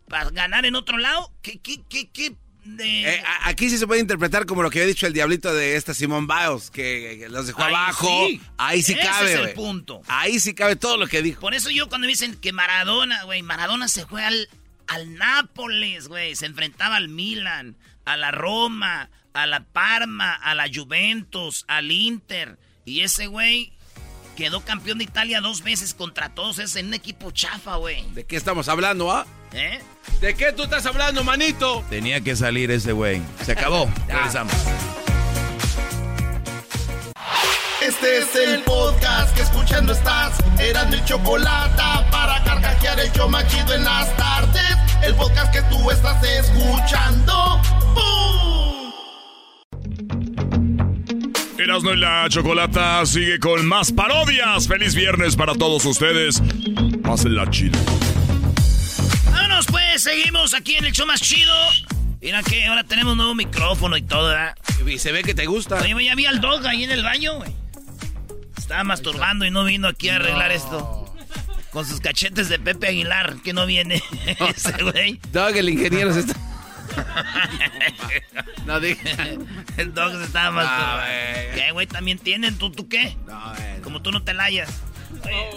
para 0.08 0.30
ganar 0.30 0.66
en 0.66 0.74
otro 0.76 0.98
lado. 0.98 1.32
¿Qué, 1.42 1.58
qué, 1.60 1.82
qué, 1.88 2.08
qué? 2.10 2.34
De... 2.64 3.14
Eh, 3.14 3.22
aquí 3.44 3.70
sí 3.70 3.78
se 3.78 3.86
puede 3.86 4.00
interpretar 4.00 4.44
como 4.44 4.62
lo 4.62 4.70
que 4.70 4.80
había 4.80 4.88
dicho 4.88 5.06
el 5.06 5.12
diablito 5.14 5.52
de 5.54 5.76
esta 5.76 5.94
Simón 5.94 6.26
Biles, 6.26 6.70
que, 6.70 7.16
que 7.20 7.28
los 7.28 7.46
dejó 7.46 7.62
Ahí 7.62 7.74
abajo. 7.74 8.26
sí. 8.28 8.40
Ahí 8.58 8.82
sí 8.82 8.92
Ese 8.92 9.02
cabe. 9.02 9.32
es 9.32 9.38
el 9.40 9.52
punto. 9.54 10.02
Ahí 10.08 10.38
sí 10.40 10.52
cabe 10.54 10.76
todo 10.76 10.96
lo 10.98 11.06
que 11.06 11.22
dijo. 11.22 11.40
Por 11.40 11.54
eso 11.54 11.70
yo 11.70 11.88
cuando 11.88 12.06
me 12.06 12.12
dicen 12.12 12.36
que 12.36 12.52
Maradona, 12.52 13.24
güey, 13.24 13.42
Maradona 13.42 13.88
se 13.88 14.04
fue 14.06 14.22
al, 14.24 14.48
al 14.88 15.14
Nápoles, 15.14 16.08
güey, 16.08 16.36
se 16.36 16.46
enfrentaba 16.46 16.96
al 16.96 17.08
Milan, 17.08 17.76
a 18.04 18.16
la 18.16 18.30
Roma, 18.30 19.10
a 19.32 19.46
la 19.46 19.64
Parma, 19.64 20.34
a 20.34 20.54
la 20.54 20.66
Juventus, 20.72 21.64
al 21.68 21.90
Inter. 21.90 22.58
Y 22.84 23.00
ese 23.00 23.26
güey 23.26 23.72
quedó 24.36 24.60
campeón 24.62 24.98
de 24.98 25.04
Italia 25.04 25.40
dos 25.40 25.62
veces 25.62 25.94
contra 25.94 26.30
todos 26.30 26.58
esos 26.58 26.76
en 26.76 26.86
un 26.86 26.94
equipo 26.94 27.30
chafa, 27.30 27.76
güey. 27.76 28.04
¿De 28.12 28.24
qué 28.24 28.36
estamos 28.36 28.68
hablando, 28.68 29.12
ah? 29.12 29.26
¿Eh? 29.52 29.80
¿De 30.20 30.34
qué 30.34 30.52
tú 30.52 30.62
estás 30.62 30.86
hablando, 30.86 31.24
manito? 31.24 31.84
Tenía 31.90 32.20
que 32.20 32.36
salir 32.36 32.70
ese 32.70 32.92
güey. 32.92 33.20
Se 33.44 33.52
acabó. 33.52 33.90
Regresamos. 34.08 34.54
Este 37.90 38.18
es 38.18 38.36
el 38.36 38.62
podcast 38.62 39.34
que 39.34 39.42
escuchando 39.42 39.92
estás. 39.92 40.38
Eran 40.60 40.90
mi 40.90 41.04
chocolate 41.04 41.82
para 42.12 42.40
carcajear 42.44 43.00
el 43.00 43.12
yo 43.12 43.28
machido 43.28 43.74
en 43.74 43.82
las 43.82 44.16
tardes. 44.16 44.76
El 45.02 45.12
podcast 45.16 45.52
que 45.52 45.60
tú 45.62 45.90
estás 45.90 46.22
escuchando. 46.22 47.60
¡Bum! 47.96 48.92
Erasmo 51.58 51.90
y 51.90 51.96
la 51.96 52.28
Chocolata 52.28 53.04
sigue 53.06 53.40
con 53.40 53.66
más 53.66 53.90
parodias. 53.90 54.68
Feliz 54.68 54.94
viernes 54.94 55.34
para 55.34 55.54
todos 55.54 55.84
ustedes. 55.84 56.40
Pásenla 57.02 57.50
chido. 57.50 57.80
Vámonos 59.32 59.66
pues, 59.66 60.04
seguimos 60.04 60.54
aquí 60.54 60.76
en 60.76 60.84
el 60.84 60.92
show 60.92 61.08
más 61.08 61.20
chido. 61.20 61.52
Mira 62.20 62.44
que 62.44 62.66
ahora 62.66 62.84
tenemos 62.84 63.16
nuevo 63.16 63.34
micrófono 63.34 63.96
y 63.96 64.02
todo, 64.02 64.28
¿verdad? 64.28 64.54
Y 64.86 64.98
se 64.98 65.10
ve 65.10 65.24
que 65.24 65.34
te 65.34 65.46
gusta. 65.46 65.80
Oye, 65.80 66.04
ya 66.04 66.14
vi 66.14 66.26
al 66.26 66.40
dog 66.40 66.64
ahí 66.68 66.84
en 66.84 66.92
el 66.92 67.02
baño, 67.02 67.34
güey. 67.34 67.58
Estaba 68.70 68.84
masturbando 68.84 69.44
y 69.44 69.50
no 69.50 69.64
vino 69.64 69.88
aquí 69.88 70.10
a 70.10 70.14
arreglar 70.14 70.52
esto. 70.52 71.12
Con 71.72 71.84
sus 71.84 71.98
cachetes 71.98 72.48
de 72.48 72.60
Pepe 72.60 72.86
Aguilar, 72.86 73.42
que 73.42 73.52
no 73.52 73.66
viene 73.66 73.96
ese 74.48 74.80
güey. 74.84 75.18
Doug, 75.32 75.56
el 75.56 75.70
ingeniero 75.70 76.14
se 76.14 76.20
está... 76.20 76.34
No 78.66 78.78
digas. 78.78 79.18
El 79.76 79.92
dog 79.92 80.12
se 80.12 80.22
estaba 80.22 80.52
masturbando. 80.52 81.56
¿Qué, 81.56 81.72
güey? 81.72 81.88
¿También 81.88 82.20
tienen? 82.20 82.58
¿Tú, 82.58 82.70
tú 82.70 82.88
qué? 82.88 83.16
No. 83.26 83.52
Como 83.82 84.02
tú 84.02 84.12
no 84.12 84.22
te 84.22 84.34
layas. 84.34 84.70
Oye, 85.24 85.50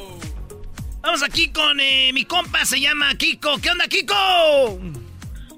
Vamos 1.03 1.21
aquí 1.21 1.49
con 1.49 1.79
eh, 1.79 2.09
mi 2.13 2.25
compa, 2.25 2.65
se 2.65 2.81
llama 2.81 3.13
Kiko. 3.13 3.59
¿Qué 3.59 3.69
onda, 3.69 3.87
Kiko? 3.87 4.79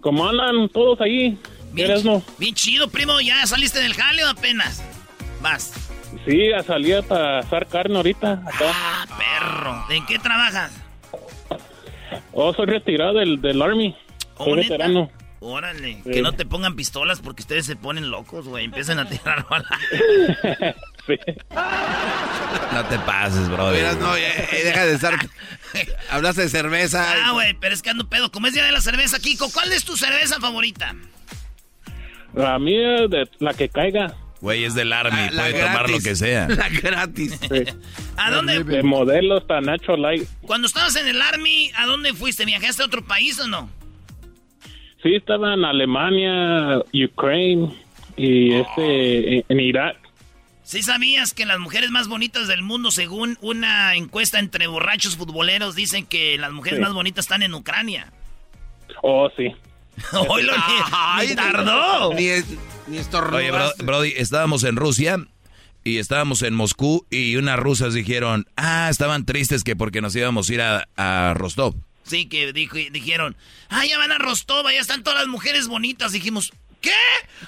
¿Cómo 0.02 0.28
andan 0.28 0.68
todos 0.74 1.00
ahí? 1.00 1.40
Bien, 1.72 1.88
¿Quieres 1.88 2.04
no? 2.04 2.22
bien 2.38 2.54
chido, 2.54 2.90
primo. 2.90 3.22
¿Ya 3.22 3.48
saliste 3.48 3.80
del 3.80 3.94
jale 3.94 4.26
o 4.26 4.30
apenas? 4.30 4.84
Vas. 5.42 5.85
Sí, 6.26 6.52
a 6.52 6.64
salir 6.64 7.04
para 7.04 7.40
asar 7.40 7.68
carne 7.68 7.98
ahorita. 7.98 8.34
Acá. 8.46 8.66
Ah, 8.74 9.06
perro. 9.18 9.86
¿En 9.90 10.06
qué 10.06 10.18
trabajas? 10.20 10.72
Oh, 12.32 12.54
soy 12.54 12.66
retirado 12.66 13.14
del, 13.20 13.42
del 13.42 13.62
Army. 13.62 13.96
¿Oh, 14.38 14.46
Soy 14.46 14.56
neta? 14.56 14.70
veterano. 14.74 15.12
Órale, 15.40 16.02
Sí. 16.04 16.12
que 16.12 16.22
no 16.24 16.32
te 16.34 16.46
pongan 16.46 16.76
pistolas 16.76 17.20
porque 17.22 17.44
ustedes 17.44 17.66
se 17.68 17.76
ponen 17.76 18.10
locos, 18.10 18.48
güey. 18.48 18.66
Empiezan 18.66 18.98
a 19.00 19.08
tirar 19.08 19.46
balas. 19.50 19.80
sí. 21.06 21.18
No 22.74 22.86
te 22.86 22.98
pases, 23.00 23.48
bro. 23.50 23.70
Mira, 23.70 23.94
no, 23.94 24.16
eh, 24.18 24.28
eh, 24.52 24.64
deja 24.64 24.86
de 24.86 24.96
estar... 24.96 25.14
Hablaste 26.10 26.42
de 26.44 26.50
cerveza. 26.50 27.06
Ah, 27.28 27.32
güey, 27.34 27.54
pero 27.60 27.74
es 27.76 27.82
que 27.84 27.92
ando 27.92 28.10
pedo. 28.10 28.32
Como 28.32 28.48
es 28.48 28.54
día 28.54 28.66
de 28.66 28.72
la 28.72 28.82
cerveza, 28.82 29.20
Kiko, 29.20 29.52
¿cuál 29.54 29.72
es 29.72 29.86
tu 29.86 29.96
cerveza 29.96 30.40
favorita? 30.40 30.96
La 32.34 32.58
mía, 32.58 33.08
de 33.08 33.30
la 33.40 33.54
que 33.54 33.70
caiga. 33.70 34.14
Güey, 34.42 34.64
es 34.66 34.76
del 34.76 34.92
Army. 34.94 35.18
La- 35.18 35.32
la 35.32 35.42
puede 35.44 35.64
tomar 35.64 35.90
lo 35.90 36.00
que 36.00 36.16
sea. 36.16 36.48
La 36.50 36.70
gratis. 36.70 37.40
¿A 38.18 38.32
dónde? 38.32 38.64
De 38.64 38.84
modelo 38.84 39.38
hasta 39.38 39.62
Nacho 39.62 39.96
Light. 39.98 40.28
Cuando 40.42 40.68
estabas 40.68 40.96
en 40.98 41.08
el 41.08 41.22
Army, 41.22 41.72
¿a 41.76 41.86
dónde 41.86 42.14
fuiste? 42.14 42.46
¿Viajaste 42.46 42.84
a 42.84 42.86
otro 42.86 43.04
país 43.06 43.40
o 43.40 43.48
no? 43.48 43.70
Sí, 45.02 45.16
estaba 45.16 45.54
en 45.54 45.64
Alemania, 45.66 46.80
Ukraine 46.94 47.74
y 48.18 48.54
este 48.54 49.38
en, 49.38 49.46
en 49.50 49.60
Irak. 49.60 49.98
¿Sí 50.64 50.82
sabías 50.82 51.34
que 51.34 51.46
las 51.46 51.60
mujeres 51.60 51.92
más 51.92 52.08
bonitas 52.08 52.48
del 52.48 52.64
mundo, 52.64 52.90
según 52.90 53.38
una 53.42 53.96
encuesta 53.96 54.40
entre 54.40 54.66
borrachos 54.66 55.16
futboleros, 55.16 55.76
dicen 55.76 56.06
que 56.08 56.38
las 56.40 56.52
mujeres 56.52 56.80
Sí. 56.80 56.84
más 56.84 56.94
bonitas 56.94 57.26
están 57.26 57.44
en 57.44 57.54
Ucrania? 57.54 58.12
Oh, 59.04 59.30
sí. 59.38 59.54
Oílo, 60.28 60.54
ni, 61.22 61.28
ni 61.30 61.36
tardó. 61.36 62.14
Ni, 62.16 62.28
ni 62.88 62.98
estornudaste. 62.98 63.38
Oye, 63.38 63.52
bro- 63.52 63.86
Brody, 63.86 64.14
estábamos 64.18 64.64
en 64.64 64.76
Rusia 64.76 65.18
y 65.84 65.98
estábamos 65.98 66.42
en 66.42 66.54
Moscú 66.56 67.06
y 67.10 67.36
unas 67.36 67.60
rusas 67.60 67.94
dijeron, 67.94 68.48
ah, 68.58 68.88
estaban 68.90 69.26
tristes 69.26 69.64
que 69.64 69.76
porque 69.76 70.02
nos 70.02 70.16
íbamos 70.16 70.50
a 70.50 70.54
ir 70.54 70.62
a, 70.62 70.88
a 70.96 71.34
Rostov. 71.36 71.76
Sí, 72.04 72.26
que 72.28 72.54
dijo, 72.54 72.78
dijeron, 72.92 73.36
ah, 73.70 73.86
ya 73.86 73.98
van 73.98 74.12
a 74.12 74.18
Rostov, 74.18 74.66
ya 74.72 74.80
están 74.80 75.04
todas 75.04 75.20
las 75.20 75.28
mujeres 75.28 75.68
bonitas. 75.68 76.12
Dijimos, 76.12 76.54
¿qué? 76.82 76.92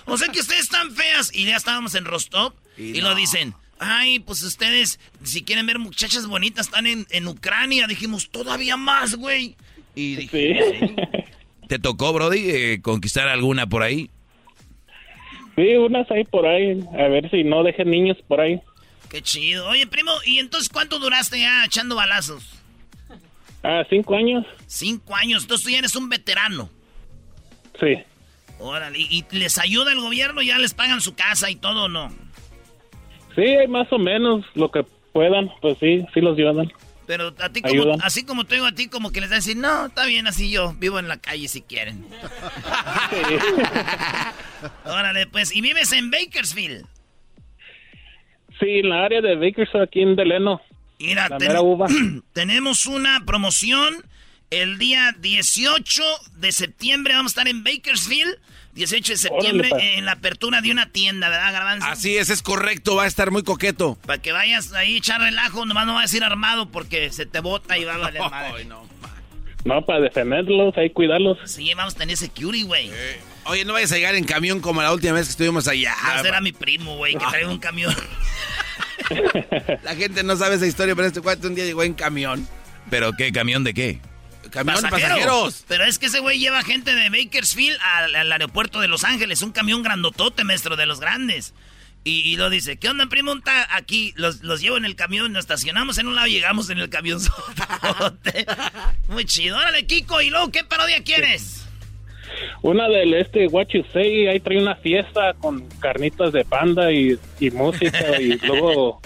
O 0.05 0.17
sea 0.17 0.29
que 0.29 0.39
ustedes 0.39 0.61
están 0.61 0.91
feas. 0.91 1.29
Y 1.33 1.45
ya 1.45 1.55
estábamos 1.55 1.93
en 1.95 2.05
Rostov 2.05 2.53
y, 2.77 3.01
lo 3.01 3.13
dicen, 3.13 3.53
ay, 3.79 4.17
pues 4.19 4.41
ustedes, 4.43 4.99
si 5.23 5.43
quieren 5.43 5.67
ver 5.67 5.77
muchachas 5.77 6.25
bonitas, 6.25 6.67
están 6.67 6.87
en, 6.87 7.05
en 7.11 7.27
Ucrania. 7.27 7.85
Dijimos, 7.87 8.29
todavía 8.29 8.77
más, 8.77 9.15
güey. 9.15 9.55
Y 9.93 10.15
dije, 10.15 10.59
Sí. 10.79 10.95
¿Te 11.67 11.79
tocó, 11.79 12.13
Brody, 12.13 12.49
eh, 12.49 12.79
conquistar 12.81 13.27
alguna 13.27 13.67
por 13.67 13.83
ahí? 13.83 14.09
Sí, 15.57 15.75
unas 15.75 16.09
ahí 16.11 16.23
por 16.23 16.45
ahí. 16.45 16.79
A 16.93 17.07
ver 17.09 17.29
si 17.31 17.43
no 17.43 17.63
dejen 17.63 17.89
niños 17.89 18.17
por 18.27 18.39
ahí. 18.39 18.61
qué 19.09 19.21
chido. 19.21 19.67
Oye, 19.67 19.87
primo, 19.87 20.11
¿y 20.25 20.37
entonces 20.37 20.69
cuánto 20.69 20.99
duraste 20.99 21.39
ya 21.39 21.65
echando 21.65 21.95
balazos? 21.95 22.53
Ah, 23.63 23.83
cinco 23.89 24.15
años. 24.15 24.45
Cinco 24.67 25.15
años. 25.15 25.41
Entonces 25.43 25.65
tú 25.65 25.71
ya 25.71 25.79
eres 25.79 25.95
un 25.95 26.09
veterano. 26.09 26.69
Sí. 27.79 27.97
Órale, 28.59 28.97
¿y 28.99 29.25
les 29.31 29.57
ayuda 29.57 29.91
el 29.91 29.99
gobierno? 29.99 30.41
¿Ya 30.41 30.57
les 30.57 30.73
pagan 30.73 31.01
su 31.01 31.15
casa 31.15 31.49
y 31.49 31.55
todo 31.55 31.85
o 31.85 31.89
no? 31.89 32.09
Sí, 33.35 33.41
hay 33.41 33.67
más 33.67 33.91
o 33.91 33.97
menos 33.99 34.45
lo 34.55 34.71
que 34.71 34.83
puedan. 35.11 35.51
Pues 35.61 35.77
sí, 35.79 36.05
sí 36.13 36.21
los 36.21 36.37
ayudan. 36.37 36.71
Pero 37.07 37.33
a 37.39 37.49
ti 37.49 37.61
como, 37.61 37.97
así 38.03 38.25
como 38.25 38.43
te 38.43 38.55
digo 38.55 38.67
a 38.67 38.73
ti, 38.73 38.87
como 38.89 39.11
que 39.11 39.21
les 39.21 39.29
da 39.29 39.37
a 39.37 39.39
decir, 39.39 39.55
no, 39.55 39.85
está 39.87 40.05
bien 40.05 40.27
así 40.27 40.51
yo, 40.51 40.73
vivo 40.73 40.99
en 40.99 41.07
la 41.07 41.17
calle 41.17 41.47
si 41.47 41.61
quieren. 41.61 42.05
Órale, 44.85 45.27
pues, 45.27 45.55
y 45.55 45.61
vives 45.61 45.91
en 45.93 46.11
Bakersfield. 46.11 46.85
Sí, 48.59 48.79
en 48.79 48.89
la 48.89 49.05
área 49.05 49.21
de 49.21 49.35
Bakersfield, 49.35 49.83
aquí 49.83 50.01
en 50.01 50.15
Deleno. 50.15 50.61
Mira, 50.99 51.29
La 51.29 51.37
ten- 51.37 51.47
mera 51.47 51.61
uva. 51.61 51.87
tenemos 52.33 52.85
una 52.87 53.23
promoción 53.25 53.95
el 54.49 54.77
día 54.77 55.13
18 55.19 56.03
de 56.37 56.51
septiembre. 56.51 57.13
Vamos 57.13 57.31
a 57.31 57.33
estar 57.41 57.47
en 57.47 57.63
Bakersfield. 57.63 58.35
18 58.77 59.13
de 59.13 59.17
septiembre 59.17 59.69
en 59.97 60.05
la 60.05 60.13
apertura 60.13 60.61
de 60.61 60.71
una 60.71 60.89
tienda, 60.91 61.29
¿verdad, 61.29 61.51
Garbanzo? 61.51 61.87
Así 61.87 62.15
es, 62.15 62.29
es 62.29 62.43
correcto, 62.43 62.95
va 62.95 63.03
a 63.03 63.07
estar 63.07 63.31
muy 63.31 63.43
coqueto. 63.43 63.97
Para 64.05 64.21
que 64.21 64.31
vayas 64.31 64.71
ahí 64.73 64.97
echar 64.97 65.19
relajo, 65.19 65.65
nomás 65.65 65.87
no 65.87 65.95
vas 65.95 66.13
a 66.13 66.17
ir 66.17 66.23
armado 66.23 66.69
porque 66.69 67.11
se 67.11 67.25
te 67.25 67.39
bota 67.39 67.77
y 67.77 67.85
va 67.85 67.95
a 67.95 67.97
valer 67.97 68.21
madre. 68.31 68.67
No, 69.65 69.85
para 69.85 69.99
defenderlos, 69.99 70.77
ahí 70.77 70.91
cuidarlos. 70.91 71.39
Sí, 71.45 71.73
vamos 71.75 71.95
a 71.95 71.97
tener 71.97 72.15
security, 72.15 72.63
güey. 72.63 72.91
Oye, 73.45 73.65
no 73.65 73.73
vayas 73.73 73.91
a 73.91 73.95
llegar 73.95 74.15
en 74.15 74.23
camión 74.23 74.61
como 74.61 74.81
la 74.81 74.93
última 74.93 75.13
vez 75.13 75.25
que 75.25 75.31
estuvimos 75.31 75.67
allá. 75.67 75.95
Ese 76.19 76.27
era 76.27 76.39
mi 76.39 76.51
primo, 76.51 76.97
güey, 76.97 77.15
que 77.15 77.25
trae 77.29 77.45
un 77.47 77.59
camión. 77.59 77.93
La 79.83 79.95
gente 79.95 80.23
no 80.23 80.35
sabe 80.35 80.55
esa 80.55 80.67
historia, 80.67 80.95
pero 80.95 81.07
este 81.07 81.21
cuate 81.21 81.47
un 81.47 81.55
día 81.55 81.65
llegó 81.65 81.83
en 81.83 81.93
camión. 81.93 82.47
¿Pero 82.89 83.11
qué? 83.13 83.31
¿Camión 83.31 83.63
de 83.63 83.73
qué? 83.73 83.99
Camión 84.65 84.81
pasajeros. 84.81 85.65
Pero 85.67 85.83
es 85.85 85.99
que 85.99 86.07
ese 86.07 86.19
güey 86.19 86.39
lleva 86.39 86.63
gente 86.63 86.93
de 86.95 87.09
Bakersfield 87.09 87.77
al, 87.81 88.15
al 88.15 88.31
aeropuerto 88.31 88.79
de 88.81 88.87
Los 88.87 89.03
Ángeles, 89.03 89.41
un 89.41 89.51
camión 89.51 89.83
grandotote, 89.83 90.43
maestro, 90.43 90.75
de 90.75 90.85
los 90.85 90.99
grandes. 90.99 91.53
Y, 92.03 92.21
y 92.21 92.37
lo 92.37 92.49
dice, 92.49 92.77
¿qué 92.77 92.87
onda, 92.87 93.07
primo? 93.07 93.33
Está 93.33 93.75
aquí, 93.75 94.13
los, 94.15 94.41
los 94.41 94.61
llevo 94.61 94.77
en 94.77 94.85
el 94.85 94.95
camión, 94.95 95.33
nos 95.33 95.41
estacionamos 95.41 95.97
en 95.97 96.07
un 96.07 96.15
lado 96.15 96.27
y 96.27 96.31
llegamos 96.33 96.69
en 96.69 96.77
el 96.79 96.89
camión. 96.89 97.19
Muy 99.09 99.25
chido. 99.25 99.57
Órale, 99.57 99.85
Kiko, 99.85 100.21
¿y 100.21 100.29
luego 100.29 100.51
qué 100.51 100.63
parodia 100.63 101.03
quieres? 101.03 101.65
Una 102.61 102.87
del 102.87 103.13
este 103.13 103.47
What 103.47 103.67
You 103.73 103.83
Say, 103.93 104.27
ahí 104.27 104.39
trae 104.39 104.61
una 104.61 104.75
fiesta 104.75 105.33
con 105.39 105.67
carnitas 105.79 106.33
de 106.33 106.45
panda 106.45 106.91
y, 106.91 107.17
y 107.39 107.51
música 107.51 108.21
y 108.21 108.37
luego 108.45 109.01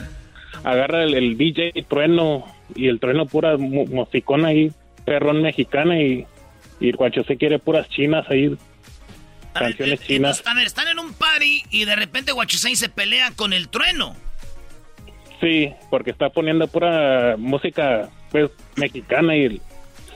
agarra 0.63 1.03
el, 1.03 1.13
el 1.13 1.37
DJ 1.37 1.71
Trueno 1.87 2.45
y 2.75 2.87
el 2.87 2.99
Trueno 2.99 3.25
pura 3.25 3.57
mu- 3.57 3.85
musicona 3.87 4.49
ahí, 4.49 4.71
perrón 5.11 5.41
mexicana 5.41 5.99
y, 6.01 6.25
y 6.79 6.91
You 6.93 7.23
Say 7.27 7.35
quiere 7.35 7.59
puras 7.59 7.89
chinas 7.89 8.25
ahí, 8.29 8.55
canciones 9.53 9.99
chinas. 9.99 10.37
Entonces, 10.37 10.47
a 10.47 10.53
ver, 10.53 10.65
están 10.67 10.87
en 10.87 10.99
un 10.99 11.13
party 11.13 11.63
y 11.69 11.83
de 11.83 11.97
repente 11.97 12.31
Guachusei 12.31 12.77
se 12.77 12.87
pelea 12.87 13.31
con 13.35 13.51
el 13.51 13.67
trueno. 13.67 14.15
Sí, 15.41 15.73
porque 15.89 16.11
está 16.11 16.29
poniendo 16.29 16.65
pura 16.69 17.35
música 17.37 18.09
pues 18.31 18.51
mexicana 18.77 19.35
y 19.35 19.61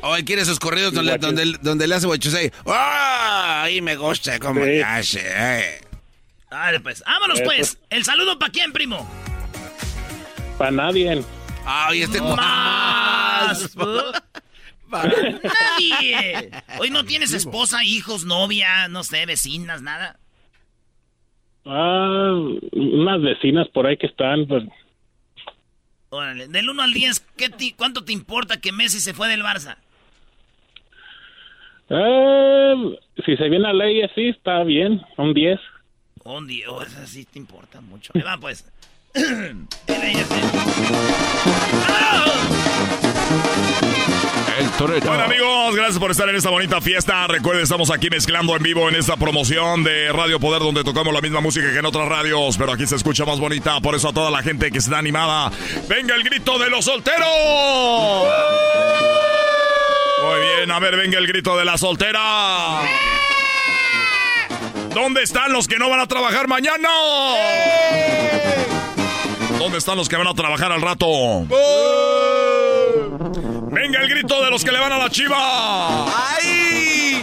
Oh, 0.02 0.16
él 0.16 0.24
quiere 0.24 0.44
esos 0.44 0.60
corridos 0.60 0.94
donde, 0.94 1.12
Guacho- 1.18 1.26
donde, 1.34 1.58
donde 1.62 1.88
le 1.88 1.96
hace 1.96 2.06
guachusei. 2.08 2.52
¡Ah! 2.68 3.64
Ahí 3.64 3.82
me 3.82 3.98
gusta 3.98 4.40
como 4.40 4.64
Sí. 4.64 4.80
hace. 4.80 5.22
eh. 5.26 5.82
Dale, 6.50 6.80
pues. 6.80 7.04
Vámonos, 7.06 7.40
Eso. 7.42 7.46
pues. 7.50 7.78
¿El 7.90 8.06
saludo 8.06 8.40
para 8.40 8.52
quién, 8.52 8.72
primo? 8.72 9.06
para 10.58 10.72
nadie. 10.72 11.22
Ay, 11.66 12.04
este 12.04 12.22
Más. 12.22 13.76
Para 14.90 15.10
nadie. 15.10 16.52
Hoy 16.80 16.90
no 16.90 17.04
tienes 17.06 17.34
esposa, 17.34 17.84
hijos, 17.84 18.26
novia, 18.26 18.88
no 18.88 19.04
sé, 19.04 19.26
vecinas, 19.26 19.82
nada. 19.82 20.20
Ah, 21.66 22.32
unas 22.74 23.22
vecinas 23.22 23.68
por 23.70 23.88
ahí 23.88 23.98
que 23.98 24.08
están, 24.08 24.46
pues 24.48 24.64
Órale, 26.10 26.48
del 26.48 26.70
1 26.70 26.82
al 26.84 26.94
10, 26.94 27.20
¿qué 27.36 27.50
ti- 27.50 27.74
¿cuánto 27.74 28.06
te 28.06 28.14
importa 28.14 28.62
que 28.62 28.72
Messi 28.72 29.00
se 29.00 29.14
fue 29.14 29.28
del 29.28 29.42
Barça? 29.42 29.78
Eh, 31.90 33.00
si 33.26 33.36
se 33.36 33.50
viene 33.50 33.68
a 33.68 33.74
ley 33.74 34.02
así, 34.04 34.30
está 34.30 34.64
bien, 34.64 35.02
un 35.18 35.34
10. 35.34 35.60
Un 36.24 36.48
10, 36.48 36.68
oh, 36.70 36.82
eso 36.84 37.06
sí 37.06 37.26
te 37.26 37.38
importa 37.40 37.82
mucho. 37.82 38.14
Ahí 38.16 38.22
va, 38.22 38.38
pues. 38.38 38.72
El 44.78 45.00
Bueno 45.00 45.24
amigos, 45.24 45.74
gracias 45.74 46.00
por 46.00 46.12
estar 46.12 46.28
en 46.28 46.36
esta 46.36 46.50
bonita 46.50 46.82
fiesta. 46.82 47.26
Recuerden, 47.28 47.64
estamos 47.64 47.90
aquí 47.92 48.10
mezclando 48.10 48.58
en 48.58 48.62
vivo 48.62 48.90
en 48.90 48.96
esta 48.96 49.16
promoción 49.16 49.86
de 49.86 50.12
Radio 50.12 50.38
Poder 50.38 50.62
donde 50.62 50.84
tocamos 50.84 51.14
la 51.14 51.22
misma 51.22 51.40
música 51.40 51.72
que 51.72 51.80
en 51.80 51.86
otras 51.86 52.10
radios, 52.10 52.58
pero 52.58 52.74
aquí 52.74 52.86
se 52.86 52.98
escucha 52.98 53.24
más 53.24 53.40
bonita. 53.40 53.80
Por 53.80 53.96
eso 53.96 54.10
a 54.10 54.14
toda 54.14 54.30
la 54.32 54.44
gente 54.44 54.72
que 54.72 54.80
está 54.80 54.98
animada, 54.98 55.50
venga 55.88 56.14
el 56.14 56.24
grito 56.24 56.60
de 56.60 56.70
los 56.70 56.84
solteros. 56.84 57.26
Muy 60.22 60.40
bien, 60.42 60.70
a 60.70 60.80
ver, 60.80 60.98
venga 60.98 61.20
el 61.20 61.28
grito 61.28 61.58
de 61.58 61.64
la 61.64 61.78
soltera. 61.78 62.82
¿Dónde 64.94 65.24
están 65.24 65.54
los 65.54 65.70
que 65.70 65.78
no 65.78 65.90
van 65.90 66.02
a 66.02 66.08
trabajar 66.08 66.50
mañana? 66.50 66.90
¿Dónde 69.58 69.78
están 69.78 69.96
los 69.96 70.10
que 70.10 70.18
van 70.18 70.28
a 70.28 70.34
trabajar 70.34 70.74
al 70.74 70.82
rato? 70.82 71.08
Venga 73.86 74.02
el 74.02 74.10
grito 74.10 74.44
de 74.44 74.50
los 74.50 74.66
que 74.66 74.72
le 74.72 74.80
van 74.80 74.92
a 74.94 74.98
la 74.98 75.12
chiva. 75.12 75.38
¡Ay! 76.08 77.22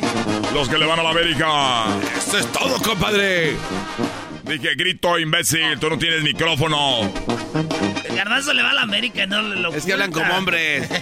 Los 0.54 0.68
que 0.68 0.78
le 0.78 0.86
van 0.86 1.00
a 1.00 1.02
la 1.02 1.10
América. 1.10 1.86
Eso 2.16 2.38
es 2.38 2.46
todo, 2.52 2.80
compadre. 2.80 3.56
Dije 4.44 4.76
grito, 4.76 5.18
imbécil. 5.18 5.80
Tú 5.80 5.90
no 5.90 5.98
tienes 5.98 6.22
micrófono. 6.22 7.12
El 8.04 8.14
garbanzo 8.14 8.52
le 8.52 8.62
va 8.62 8.70
a 8.70 8.74
la 8.74 8.82
América, 8.82 9.26
no 9.26 9.42
le 9.42 9.56
lo 9.56 9.74
Es 9.74 9.84
que 9.84 9.92
hablan 9.92 10.12
como 10.12 10.32
hombres. 10.34 10.88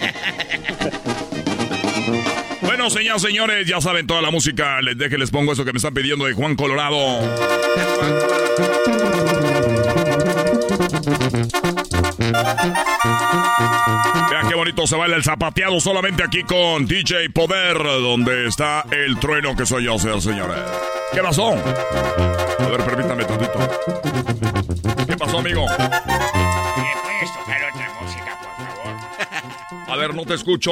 Bueno, 2.61 2.89
señoras 2.89 3.21
señores, 3.21 3.67
ya 3.67 3.81
saben 3.81 4.07
toda 4.07 4.21
la 4.21 4.31
música. 4.31 4.81
Les 4.81 4.97
deje, 4.97 5.17
les 5.17 5.29
pongo 5.29 5.53
eso 5.53 5.65
que 5.65 5.73
me 5.73 5.77
están 5.77 5.93
pidiendo 5.93 6.25
de 6.25 6.33
Juan 6.33 6.55
Colorado. 6.55 7.19
Bonito 14.71 14.87
se 14.87 14.95
baila 14.95 15.17
el 15.17 15.23
zapateado 15.23 15.81
solamente 15.81 16.23
aquí 16.23 16.43
con 16.43 16.85
DJ 16.85 17.29
Poder, 17.31 17.77
donde 17.77 18.47
está 18.47 18.85
el 18.89 19.19
trueno 19.19 19.53
que 19.53 19.65
soy 19.65 19.83
yo, 19.83 19.99
señores. 19.99 20.61
¿Qué 21.11 21.19
pasó? 21.21 21.49
A 21.49 22.67
ver, 22.69 22.81
permítame 22.85 23.25
tantito. 23.25 23.59
¿Qué 25.05 25.17
pasó, 25.17 25.39
amigo? 25.39 25.65
¿Puedes 25.67 27.33
tocar 27.33 27.61
otra 27.69 27.93
música, 27.99 28.39
por 28.39 28.65
favor? 28.65 29.89
A 29.89 29.95
ver, 29.97 30.15
no 30.15 30.23
te 30.23 30.35
escucho. 30.35 30.71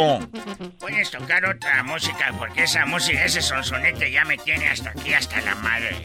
¿Puedes 0.79 1.11
tocar 1.11 1.43
otra 1.43 1.83
música? 1.83 2.33
Porque 2.37 2.63
esa 2.63 2.85
música, 2.85 3.25
ese 3.25 3.41
sonsonete 3.41 4.09
ya 4.13 4.23
me 4.23 4.37
tiene 4.37 4.69
hasta 4.69 4.91
aquí, 4.91 5.13
hasta 5.13 5.41
la 5.41 5.55
madre. 5.55 5.97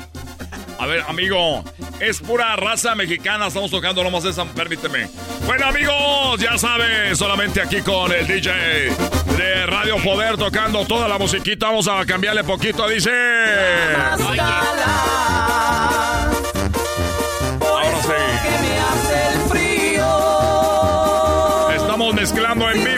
A 0.78 0.86
ver, 0.86 1.02
amigo, 1.06 1.64
es 2.00 2.20
pura 2.20 2.56
raza 2.56 2.94
mexicana. 2.94 3.46
Estamos 3.46 3.70
tocando 3.70 4.02
nomás 4.02 4.24
esa. 4.24 4.44
Permíteme. 4.44 5.08
Bueno, 5.46 5.66
amigos, 5.66 6.40
ya 6.40 6.58
sabes, 6.58 7.18
solamente 7.18 7.60
aquí 7.60 7.80
con 7.80 8.12
el 8.12 8.26
DJ 8.26 8.50
de 9.36 9.66
Radio 9.66 9.96
Poder 10.02 10.36
tocando 10.36 10.84
toda 10.86 11.08
la 11.08 11.18
musiquita. 11.18 11.66
Vamos 11.66 11.88
a 11.88 12.04
cambiarle 12.04 12.44
poquito. 12.44 12.88
Dice. 12.88 13.10
Ahora 17.60 18.02
sí. 18.02 18.12
Estamos 21.76 22.14
mezclando 22.14 22.70
en 22.70 22.84
vivo. 22.84 22.93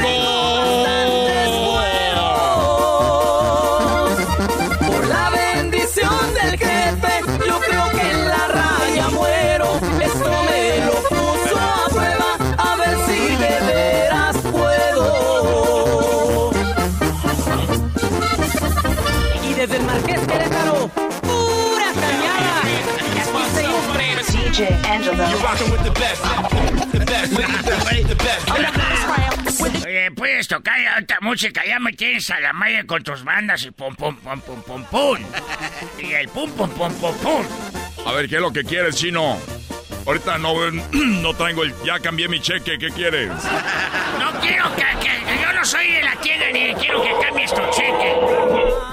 Oye, 29.84 30.10
puedes 30.12 30.48
tocar 30.48 30.78
otra 31.02 31.18
música, 31.20 31.62
ya 31.66 31.78
me 31.78 31.92
tienes 31.92 32.30
a 32.30 32.40
la 32.40 32.52
madre 32.52 32.86
con 32.86 33.02
tus 33.02 33.24
bandas 33.24 33.64
y 33.64 33.70
pum 33.70 33.94
pum 33.94 34.16
pum 34.16 34.40
pum 34.40 34.62
pum 34.62 34.84
pum. 34.84 35.18
Y 35.98 36.12
el 36.12 36.28
pum 36.28 36.50
pum 36.52 36.70
pum 36.70 36.92
pum 36.94 37.14
pum. 37.18 37.44
A 38.06 38.12
ver, 38.12 38.28
¿qué 38.28 38.36
es 38.36 38.40
lo 38.40 38.52
que 38.52 38.64
quieres, 38.64 38.96
chino? 38.96 39.38
Ahorita 40.06 40.38
no, 40.38 40.54
no 40.92 41.34
traigo 41.34 41.64
el. 41.64 41.74
Ya 41.84 41.98
cambié 42.00 42.28
mi 42.28 42.40
cheque. 42.40 42.78
¿Qué 42.78 42.90
quieres? 42.90 43.28
No 44.18 44.40
quiero 44.40 44.64
que, 44.76 44.82
que- 45.00 45.42
yo 45.42 45.52
no 45.52 45.64
soy 45.64 45.90
de 45.92 46.02
la 46.02 46.14
tienda 46.16 46.46
ni 46.52 46.74
quiero 46.74 47.02
que 47.02 47.10
cambies 47.26 47.52
tu 47.52 47.60
cheque. 47.72 48.14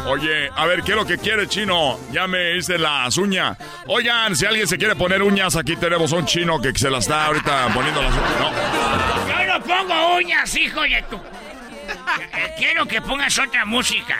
Oye, 0.07 0.49
a 0.55 0.65
ver, 0.65 0.81
¿qué 0.83 0.91
es 0.91 0.97
lo 0.97 1.05
que 1.05 1.17
quiere, 1.17 1.47
chino? 1.47 1.99
Ya 2.11 2.27
me 2.27 2.57
hice 2.57 2.77
las 2.77 3.15
uñas. 3.17 3.57
Oigan, 3.87 4.35
si 4.35 4.45
alguien 4.45 4.67
se 4.67 4.77
quiere 4.77 4.95
poner 4.95 5.21
uñas, 5.21 5.55
aquí 5.55 5.75
tenemos 5.75 6.11
un 6.11 6.25
chino 6.25 6.59
que 6.59 6.73
se 6.77 6.89
las 6.89 7.03
está 7.05 7.27
ahorita 7.27 7.69
poniendo 7.73 8.01
las 8.01 8.11
uñas. 8.11 8.39
No. 8.39 9.43
Yo 9.45 9.53
no 9.59 9.63
pongo 9.63 10.15
uñas, 10.17 10.55
hijo 10.55 10.81
de 10.81 11.03
tu. 11.09 11.19
Quiero 12.57 12.85
que 12.87 13.01
pongas 13.01 13.37
otra 13.39 13.65
música. 13.65 14.17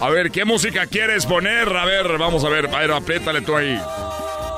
A 0.00 0.10
ver, 0.10 0.30
¿qué 0.30 0.44
música 0.44 0.86
quieres 0.86 1.24
poner? 1.24 1.68
A 1.74 1.84
ver, 1.86 2.18
vamos 2.18 2.44
a 2.44 2.48
ver. 2.48 2.66
A 2.74 2.78
ver, 2.80 2.92
apriétale 2.92 3.40
tú 3.40 3.56
ahí. 3.56 3.80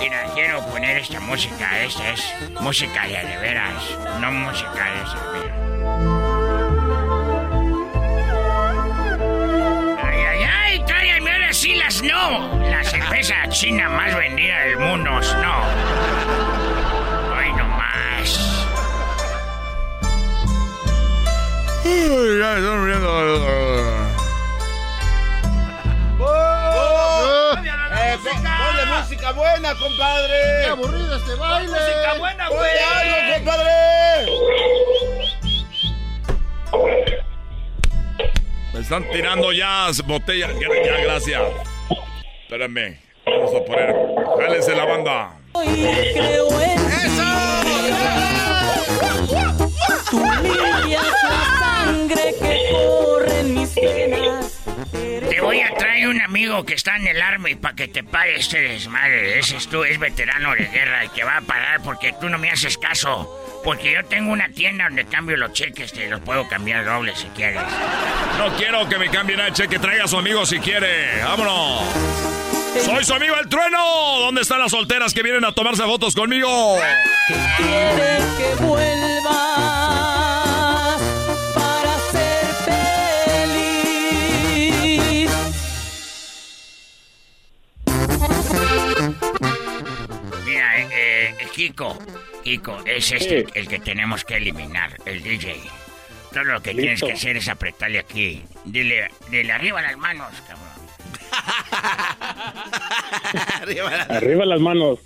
Mira, 0.00 0.24
quiero 0.34 0.64
poner 0.66 0.98
esta 0.98 1.20
música. 1.20 1.82
Esta 1.82 2.10
es 2.12 2.22
música 2.60 3.02
de 3.06 3.24
de 3.26 3.36
veras, 3.38 3.82
no 4.20 4.30
música 4.32 4.84
de 4.84 5.02
esa, 5.02 5.18
mira. 5.32 5.54
Ay, 10.02 10.20
ay, 10.20 10.42
ay, 10.44 10.84
tráigame 10.86 11.32
ahora 11.32 11.52
sí 11.52 11.74
las 11.74 12.02
no. 12.02 12.58
La 12.70 12.84
cerveza 12.84 13.34
china 13.50 13.88
más 13.88 14.14
vendida 14.14 14.60
del 14.60 14.78
mundo, 14.78 15.10
no. 15.10 15.58
Hoy 17.36 17.52
no 17.56 17.64
más. 17.64 18.66
Uy, 21.84 22.38
ya 22.38 22.52
me 22.52 22.58
están 22.60 22.84
riendo. 22.86 23.08
Eh, 23.20 24.04
pon- 26.18 26.28
ponle 28.36 28.57
música 29.00 29.32
buena, 29.32 29.74
compadre. 29.74 30.38
¡Qué 30.62 30.70
aburrido 30.70 31.16
este 31.16 31.34
baile! 31.34 31.70
música 31.70 32.14
buena, 32.18 32.48
güey. 32.48 32.70
Algo, 32.94 33.34
compadre. 33.34 33.70
Me 38.72 38.80
están 38.80 39.10
tirando 39.10 39.52
ya 39.52 39.88
botellas. 40.04 40.50
Ya, 40.60 40.68
ya, 40.84 41.02
gracias. 41.02 41.42
Espérame. 42.42 42.98
Vamos 43.26 43.54
a 43.54 43.64
poner. 43.64 43.94
Jálense 44.38 44.74
la 44.74 44.84
banda. 44.84 45.30
creo 45.52 46.48
en 46.62 46.88
Tú 50.10 50.20
limpias 50.42 51.04
la 51.22 51.40
sangre 51.58 52.34
que 52.40 52.68
corre 52.70 53.40
en 53.40 53.54
mis 53.54 53.74
venas. 53.74 54.57
Te 54.92 55.40
voy 55.40 55.60
a 55.60 55.74
traer 55.74 56.08
un 56.08 56.20
amigo 56.20 56.64
que 56.64 56.74
está 56.74 56.96
en 56.96 57.06
el 57.06 57.20
Army 57.20 57.54
para 57.54 57.74
que 57.74 57.88
te 57.88 58.04
pague 58.04 58.36
este 58.36 58.60
desmadre. 58.60 59.38
Ese 59.38 59.56
es 59.56 59.68
tú, 59.68 59.84
es 59.84 59.98
veterano 59.98 60.54
de 60.54 60.66
guerra 60.66 61.04
y 61.04 61.08
te 61.08 61.24
va 61.24 61.38
a 61.38 61.40
pagar 61.40 61.82
porque 61.82 62.14
tú 62.20 62.28
no 62.28 62.38
me 62.38 62.50
haces 62.50 62.78
caso. 62.78 63.28
Porque 63.64 63.92
yo 63.92 64.04
tengo 64.04 64.32
una 64.32 64.48
tienda 64.50 64.84
donde 64.84 65.04
cambio 65.06 65.36
los 65.36 65.52
cheques, 65.52 65.92
te 65.92 66.08
los 66.08 66.20
puedo 66.20 66.48
cambiar 66.48 66.84
dobles 66.84 67.18
si 67.18 67.26
quieres. 67.28 67.62
No 68.38 68.54
quiero 68.56 68.88
que 68.88 68.98
me 68.98 69.10
cambien 69.10 69.40
el 69.40 69.52
cheque, 69.52 69.78
traiga 69.78 70.04
a 70.04 70.08
su 70.08 70.18
amigo 70.18 70.46
si 70.46 70.58
quiere. 70.58 71.22
¡Vámonos! 71.22 71.82
Soy 72.84 73.04
su 73.04 73.14
amigo 73.14 73.34
el 73.36 73.48
trueno. 73.48 74.20
¿Dónde 74.20 74.42
están 74.42 74.60
las 74.60 74.70
solteras 74.70 75.12
que 75.12 75.22
vienen 75.22 75.44
a 75.44 75.52
tomarse 75.52 75.82
fotos 75.82 76.14
conmigo? 76.14 76.78
Que 77.26 78.64
vuelva 78.64 79.67
Kiko, 91.58 91.98
Kiko, 92.44 92.78
es 92.86 93.10
este 93.10 93.44
el 93.52 93.66
que 93.66 93.80
tenemos 93.80 94.24
que 94.24 94.36
eliminar, 94.36 94.96
el 95.04 95.24
DJ. 95.24 95.56
Todo 96.32 96.44
lo 96.44 96.62
que 96.62 96.72
tienes 96.72 97.00
que 97.02 97.10
hacer 97.10 97.36
es 97.36 97.48
apretarle 97.48 97.98
aquí. 97.98 98.44
Dile, 98.64 99.08
dile 99.28 99.52
arriba 99.52 99.82
las 99.82 99.96
manos, 99.98 100.32
cabrón. 100.46 100.68
Arriba 104.08 104.46
las 104.46 104.60
manos. 104.60 105.00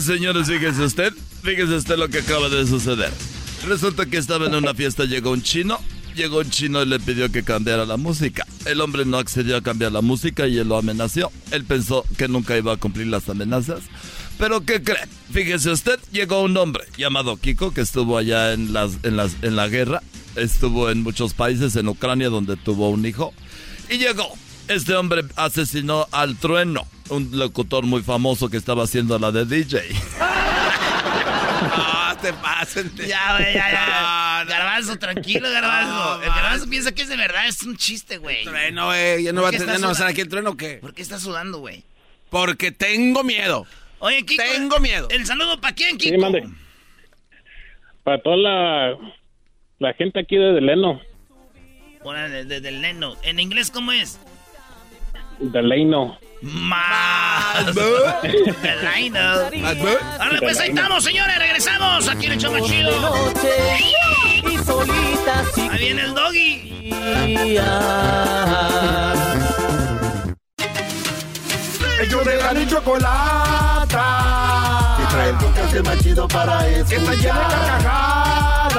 Señores, 0.00 0.46
fíjese 0.48 0.84
usted, 0.84 1.14
fíjese 1.42 1.74
usted 1.74 1.96
lo 1.96 2.08
que 2.08 2.18
acaba 2.18 2.48
de 2.50 2.66
suceder. 2.66 3.10
Resulta 3.66 4.04
que 4.04 4.18
estaba 4.18 4.46
en 4.46 4.54
una 4.54 4.74
fiesta, 4.74 5.04
llegó 5.04 5.30
un 5.30 5.42
chino, 5.42 5.80
llegó 6.14 6.38
un 6.38 6.50
chino 6.50 6.82
y 6.82 6.86
le 6.86 7.00
pidió 7.00 7.32
que 7.32 7.42
cambiara 7.42 7.86
la 7.86 7.96
música. 7.96 8.46
El 8.66 8.82
hombre 8.82 9.06
no 9.06 9.16
accedió 9.16 9.56
a 9.56 9.62
cambiar 9.62 9.92
la 9.92 10.02
música 10.02 10.46
y 10.46 10.58
él 10.58 10.68
lo 10.68 10.76
amenazó. 10.76 11.32
Él 11.50 11.64
pensó 11.64 12.04
que 12.18 12.28
nunca 12.28 12.56
iba 12.58 12.74
a 12.74 12.76
cumplir 12.76 13.06
las 13.06 13.28
amenazas. 13.28 13.80
Pero 14.38 14.60
¿qué 14.66 14.82
cree? 14.82 15.08
Fíjese 15.32 15.70
usted, 15.70 15.98
llegó 16.12 16.42
un 16.42 16.56
hombre 16.58 16.84
llamado 16.98 17.38
Kiko 17.38 17.72
que 17.72 17.80
estuvo 17.80 18.18
allá 18.18 18.52
en, 18.52 18.74
las, 18.74 18.98
en, 19.02 19.16
las, 19.16 19.36
en 19.42 19.56
la 19.56 19.68
guerra. 19.68 20.02
Estuvo 20.36 20.90
en 20.90 21.02
muchos 21.02 21.32
países, 21.32 21.74
en 21.76 21.88
Ucrania, 21.88 22.28
donde 22.28 22.56
tuvo 22.56 22.90
un 22.90 23.06
hijo. 23.06 23.32
Y 23.88 23.96
llegó. 23.96 24.28
Este 24.68 24.94
hombre 24.94 25.24
asesinó 25.36 26.08
al 26.10 26.36
trueno, 26.36 26.86
un 27.08 27.30
locutor 27.38 27.84
muy 27.84 28.02
famoso 28.02 28.48
que 28.48 28.56
estaba 28.56 28.84
haciendo 28.84 29.18
la 29.18 29.30
de 29.32 29.44
DJ. 29.44 29.80
No, 31.56 32.16
te 32.20 32.32
pasen. 32.34 32.92
Ya, 32.96 33.36
güey, 33.38 33.54
ya, 33.54 33.70
ya. 33.72 34.44
Garbanzo, 34.46 34.98
tranquilo, 34.98 35.50
Garbanzo. 35.50 36.22
el 36.22 36.28
Garbanzo 36.28 36.68
piensa 36.68 36.92
que 36.92 37.02
es 37.02 37.08
de 37.08 37.16
verdad, 37.16 37.46
es 37.48 37.62
un 37.62 37.76
chiste, 37.76 38.18
güey. 38.18 38.44
Trueno, 38.44 38.86
güey. 38.86 39.22
Ya 39.24 39.32
no 39.32 39.42
va 39.42 39.48
a 39.48 39.50
¿Por 39.52 39.58
qué 39.60 39.64
tener, 39.66 39.80
no 39.80 39.86
va 39.86 39.90
a 39.90 39.92
estar 39.92 40.04
sudando? 40.06 40.12
aquí 40.12 40.20
el 40.20 40.28
trueno 40.28 40.50
o 40.50 40.56
qué? 40.56 40.74
¿Por 40.80 40.94
qué 40.94 41.02
estás 41.02 41.22
sudando, 41.22 41.58
güey? 41.58 41.82
Porque 42.30 42.72
tengo 42.72 43.24
miedo. 43.24 43.66
Oye, 43.98 44.24
Kiko. 44.24 44.42
Tengo 44.52 44.78
miedo. 44.80 45.08
¿El 45.10 45.26
saludo 45.26 45.60
para 45.60 45.74
quién, 45.74 45.96
Kiko? 45.98 46.14
Sí, 46.14 46.20
mande. 46.20 46.46
Para 48.04 48.20
toda 48.22 48.36
la, 48.36 48.96
la 49.78 49.92
gente 49.94 50.20
aquí 50.20 50.36
de 50.36 50.52
Deleno, 50.52 51.00
Ahora, 52.04 52.28
de- 52.28 52.44
de- 52.44 52.60
del 52.60 52.80
neno. 52.80 53.16
¿En 53.22 53.40
inglés 53.40 53.70
cómo 53.70 53.92
es? 53.92 54.20
Deleno. 55.40 56.18
Más. 56.42 57.76
Ahora, 60.18 60.38
pues 60.40 60.60
ahí 60.60 60.68
estamos, 60.70 61.04
señores. 61.04 61.38
Regresamos 61.38 62.08
aquí 62.08 62.26
en 62.26 62.32
el 62.32 62.50
más 62.50 62.62
chido. 62.64 62.90
Y 63.78 64.56
Ahí 65.58 65.78
viene 65.78 66.02
el 66.02 66.14
doggy. 66.14 66.90
Ellos 72.00 72.24
de 72.24 72.36
la 72.36 72.60
y 72.60 72.66
chocolata. 72.66 73.96
Que 74.98 75.04
trae 75.06 75.30
el 75.30 75.36
podcast 75.36 75.74
más 75.82 75.98
chido 76.02 76.28
para 76.28 76.68
escuchar. 76.68 76.88
Que 76.88 76.96
está 76.96 77.14
llena 77.14 77.38
de 77.40 77.54
carcajadas. 77.54 78.76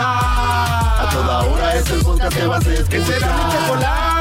A 0.99 1.09
toda 1.11 1.39
hora 1.45 1.75
es 1.75 1.89
el 1.89 2.01
podcast 2.01 2.37
que 2.37 2.47
vas 2.47 2.65
a 2.65 2.73
escuchar. 2.73 2.89
Que 2.89 3.01
será 3.05 3.27
mi 3.27 3.43
chocolata. 3.51 4.16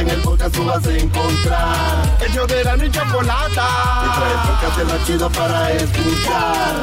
En 0.00 0.08
el 0.08 0.22
podcast 0.22 0.54
tú 0.54 0.64
vas 0.64 0.86
a 0.86 0.96
encontrar. 0.96 2.16
Ellos 2.26 2.48
de 2.48 2.64
la 2.64 2.74
y 2.74 2.90
chocolata. 2.90 3.68
Trae 4.16 4.32
el 4.32 4.38
podcast 4.48 4.78
el 4.78 4.86
más 4.86 5.06
chido 5.06 5.30
para 5.30 5.72
escuchar. 5.72 6.74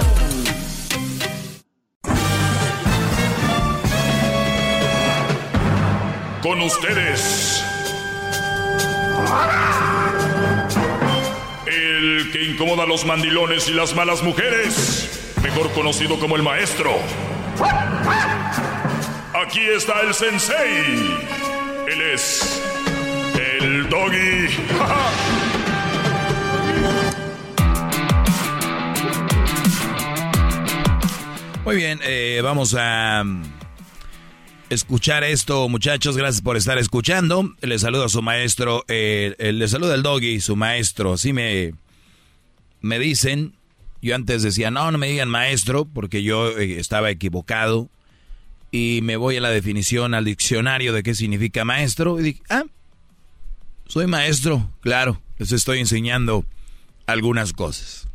Con 6.44 6.62
ustedes. 6.62 7.64
El 11.66 12.30
que 12.32 12.44
incomoda 12.52 12.84
a 12.84 12.86
los 12.86 13.04
mandilones 13.04 13.68
y 13.68 13.74
las 13.74 13.96
malas 13.96 14.22
mujeres. 14.22 15.34
Mejor 15.42 15.72
conocido 15.72 16.20
como 16.20 16.36
el 16.36 16.44
maestro. 16.44 16.92
Aquí 19.34 19.62
está 19.76 20.02
el 20.02 20.14
sensei. 20.14 21.18
Él 21.88 22.02
es. 22.14 22.62
El 23.60 23.90
doggy. 23.90 24.48
Muy 31.66 31.76
bien, 31.76 32.00
eh, 32.04 32.40
vamos 32.44 32.76
a 32.78 33.24
mm, 33.26 33.44
escuchar 34.70 35.24
esto, 35.24 35.68
muchachos. 35.70 36.16
Gracias 36.18 36.42
por 36.42 36.56
estar 36.56 36.78
escuchando. 36.78 37.54
Les 37.62 37.82
saludo 37.82 38.06
a 38.06 38.10
su 38.10 38.22
maestro. 38.22 38.86
eh, 38.88 39.36
eh, 39.38 39.52
les 39.52 39.72
saluda 39.72 39.96
el 39.96 40.04
doggy, 40.04 40.40
su 40.40 40.56
maestro. 40.56 41.14
Así 41.14 41.34
me, 41.34 41.74
me 42.82 43.00
dicen. 43.00 43.54
Yo 44.02 44.16
antes 44.16 44.44
decía, 44.44 44.70
no, 44.70 44.92
no 44.92 44.98
me 45.00 45.10
digan 45.10 45.28
maestro, 45.28 45.86
porque 45.86 46.22
yo 46.24 46.58
eh, 46.58 46.80
estaba 46.80 47.10
equivocado. 47.10 47.90
Y 48.72 49.00
me 49.02 49.18
voy 49.18 49.38
a 49.38 49.42
la 49.42 49.50
definición, 49.50 50.14
al 50.14 50.26
diccionario 50.26 50.94
de 50.94 51.02
qué 51.02 51.16
significa 51.16 51.66
maestro. 51.66 52.20
Y 52.20 52.24
dije, 52.24 52.42
ah, 52.50 52.64
soy 53.88 54.08
maestro, 54.08 54.70
claro. 54.82 55.22
Les 55.38 55.52
estoy 55.52 55.80
enseñando 55.80 56.46
algunas 57.06 57.54
cosas. 57.54 58.08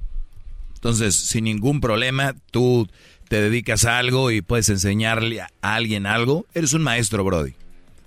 Entonces, 0.74 1.14
sin 1.14 1.44
ningún 1.44 1.80
problema, 1.80 2.34
tú 2.50 2.88
te 3.28 3.40
dedicas 3.40 3.84
a 3.84 3.98
algo 3.98 4.30
y 4.30 4.42
puedes 4.42 4.68
enseñarle 4.68 5.40
a 5.40 5.50
alguien 5.62 6.06
algo. 6.06 6.46
Eres 6.54 6.72
un 6.72 6.82
maestro, 6.82 7.24
Brody. 7.24 7.54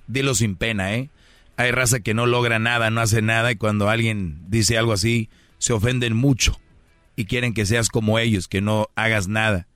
Dilo 0.07 0.35
sin 0.35 0.55
pena, 0.55 0.93
¿eh? 0.93 1.09
Hay 1.57 1.71
raza 1.71 2.01
que 2.01 2.13
no 2.13 2.25
logra 2.25 2.59
nada, 2.59 2.89
no 2.89 3.01
hace 3.01 3.21
nada 3.21 3.51
y 3.51 3.55
cuando 3.55 3.89
alguien 3.89 4.41
dice 4.49 4.77
algo 4.77 4.91
así, 4.91 5.29
se 5.57 5.71
ofenden 5.71 6.15
mucho 6.15 6.59
y 7.15 7.25
quieren 7.25 7.53
que 7.53 7.65
seas 7.65 7.89
como 7.89 8.19
ellos, 8.19 8.49
que 8.49 8.61
no 8.61 8.89
hagas 8.95 9.29
nada. 9.29 9.67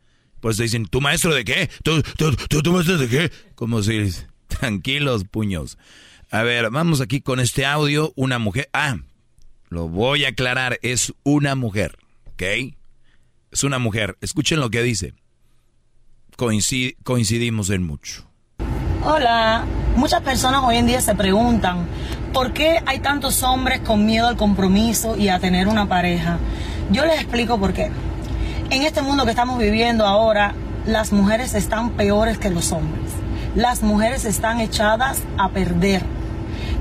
Pues 0.41 0.57
te 0.57 0.63
dicen, 0.63 0.85
¿tú 0.85 0.99
maestro 1.01 1.33
de 1.33 1.45
qué? 1.45 1.69
¿Tú, 1.83 2.01
tú, 2.17 2.35
tú, 2.49 2.61
tú 2.61 2.73
maestro 2.73 2.97
de 2.97 3.07
qué? 3.07 3.31
Como 3.55 3.81
si, 3.81 4.11
tranquilos, 4.47 5.23
puños. 5.23 5.77
A 6.31 6.43
ver, 6.43 6.69
vamos 6.69 7.01
aquí 7.01 7.21
con 7.21 7.39
este 7.39 7.65
audio. 7.65 8.13
Una 8.15 8.37
mujer, 8.39 8.69
ah, 8.73 8.97
lo 9.69 9.87
voy 9.87 10.25
a 10.25 10.29
aclarar, 10.29 10.77
es 10.83 11.13
una 11.23 11.55
mujer, 11.55 11.97
¿ok? 12.33 12.43
Es 13.51 13.63
una 13.63 13.79
mujer. 13.79 14.17
Escuchen 14.21 14.59
lo 14.59 14.69
que 14.69 14.83
dice. 14.83 15.13
Coincid- 16.37 16.95
coincidimos 17.03 17.69
en 17.71 17.83
mucho. 17.83 18.25
Hola, 19.03 19.65
muchas 19.95 20.21
personas 20.21 20.61
hoy 20.63 20.75
en 20.77 20.85
día 20.85 21.01
se 21.01 21.15
preguntan 21.15 21.87
por 22.33 22.53
qué 22.53 22.79
hay 22.85 22.99
tantos 22.99 23.41
hombres 23.43 23.79
con 23.79 24.05
miedo 24.05 24.27
al 24.27 24.37
compromiso 24.37 25.17
y 25.17 25.29
a 25.29 25.39
tener 25.39 25.67
una 25.67 25.87
pareja. 25.87 26.37
Yo 26.91 27.05
les 27.05 27.15
explico 27.15 27.59
por 27.59 27.73
qué. 27.73 27.91
En 28.69 28.83
este 28.83 29.01
mundo 29.01 29.23
que 29.25 29.31
estamos 29.31 29.57
viviendo 29.57 30.05
ahora, 30.05 30.53
las 30.85 31.11
mujeres 31.11 31.55
están 31.55 31.91
peores 31.91 32.37
que 32.37 32.49
los 32.51 32.71
hombres. 32.71 33.09
Las 33.55 33.81
mujeres 33.81 34.25
están 34.25 34.59
echadas 34.59 35.23
a 35.37 35.49
perder. 35.49 36.03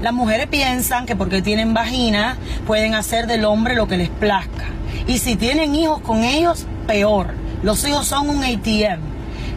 Las 0.03 0.13
mujeres 0.13 0.49
piensan 0.49 1.07
que 1.07 1.17
porque 1.17 1.41
tienen 1.41 1.73
vagina 1.73 2.37
pueden 2.67 2.95
hacer 2.95 3.27
del 3.27 3.47
hombre 3.47 3.75
lo 3.75 3.89
que 3.89 3.97
les 3.97 4.11
plazca. 4.11 4.67
Y 5.07 5.19
si 5.19 5.37
tienen 5.37 5.75
hijos 5.75 6.03
con 6.03 6.25
ellos, 6.25 6.67
peor. 6.87 7.33
Los 7.63 7.87
hijos 7.89 8.07
son 8.07 8.29
un 8.29 8.45
ATM. 8.45 9.01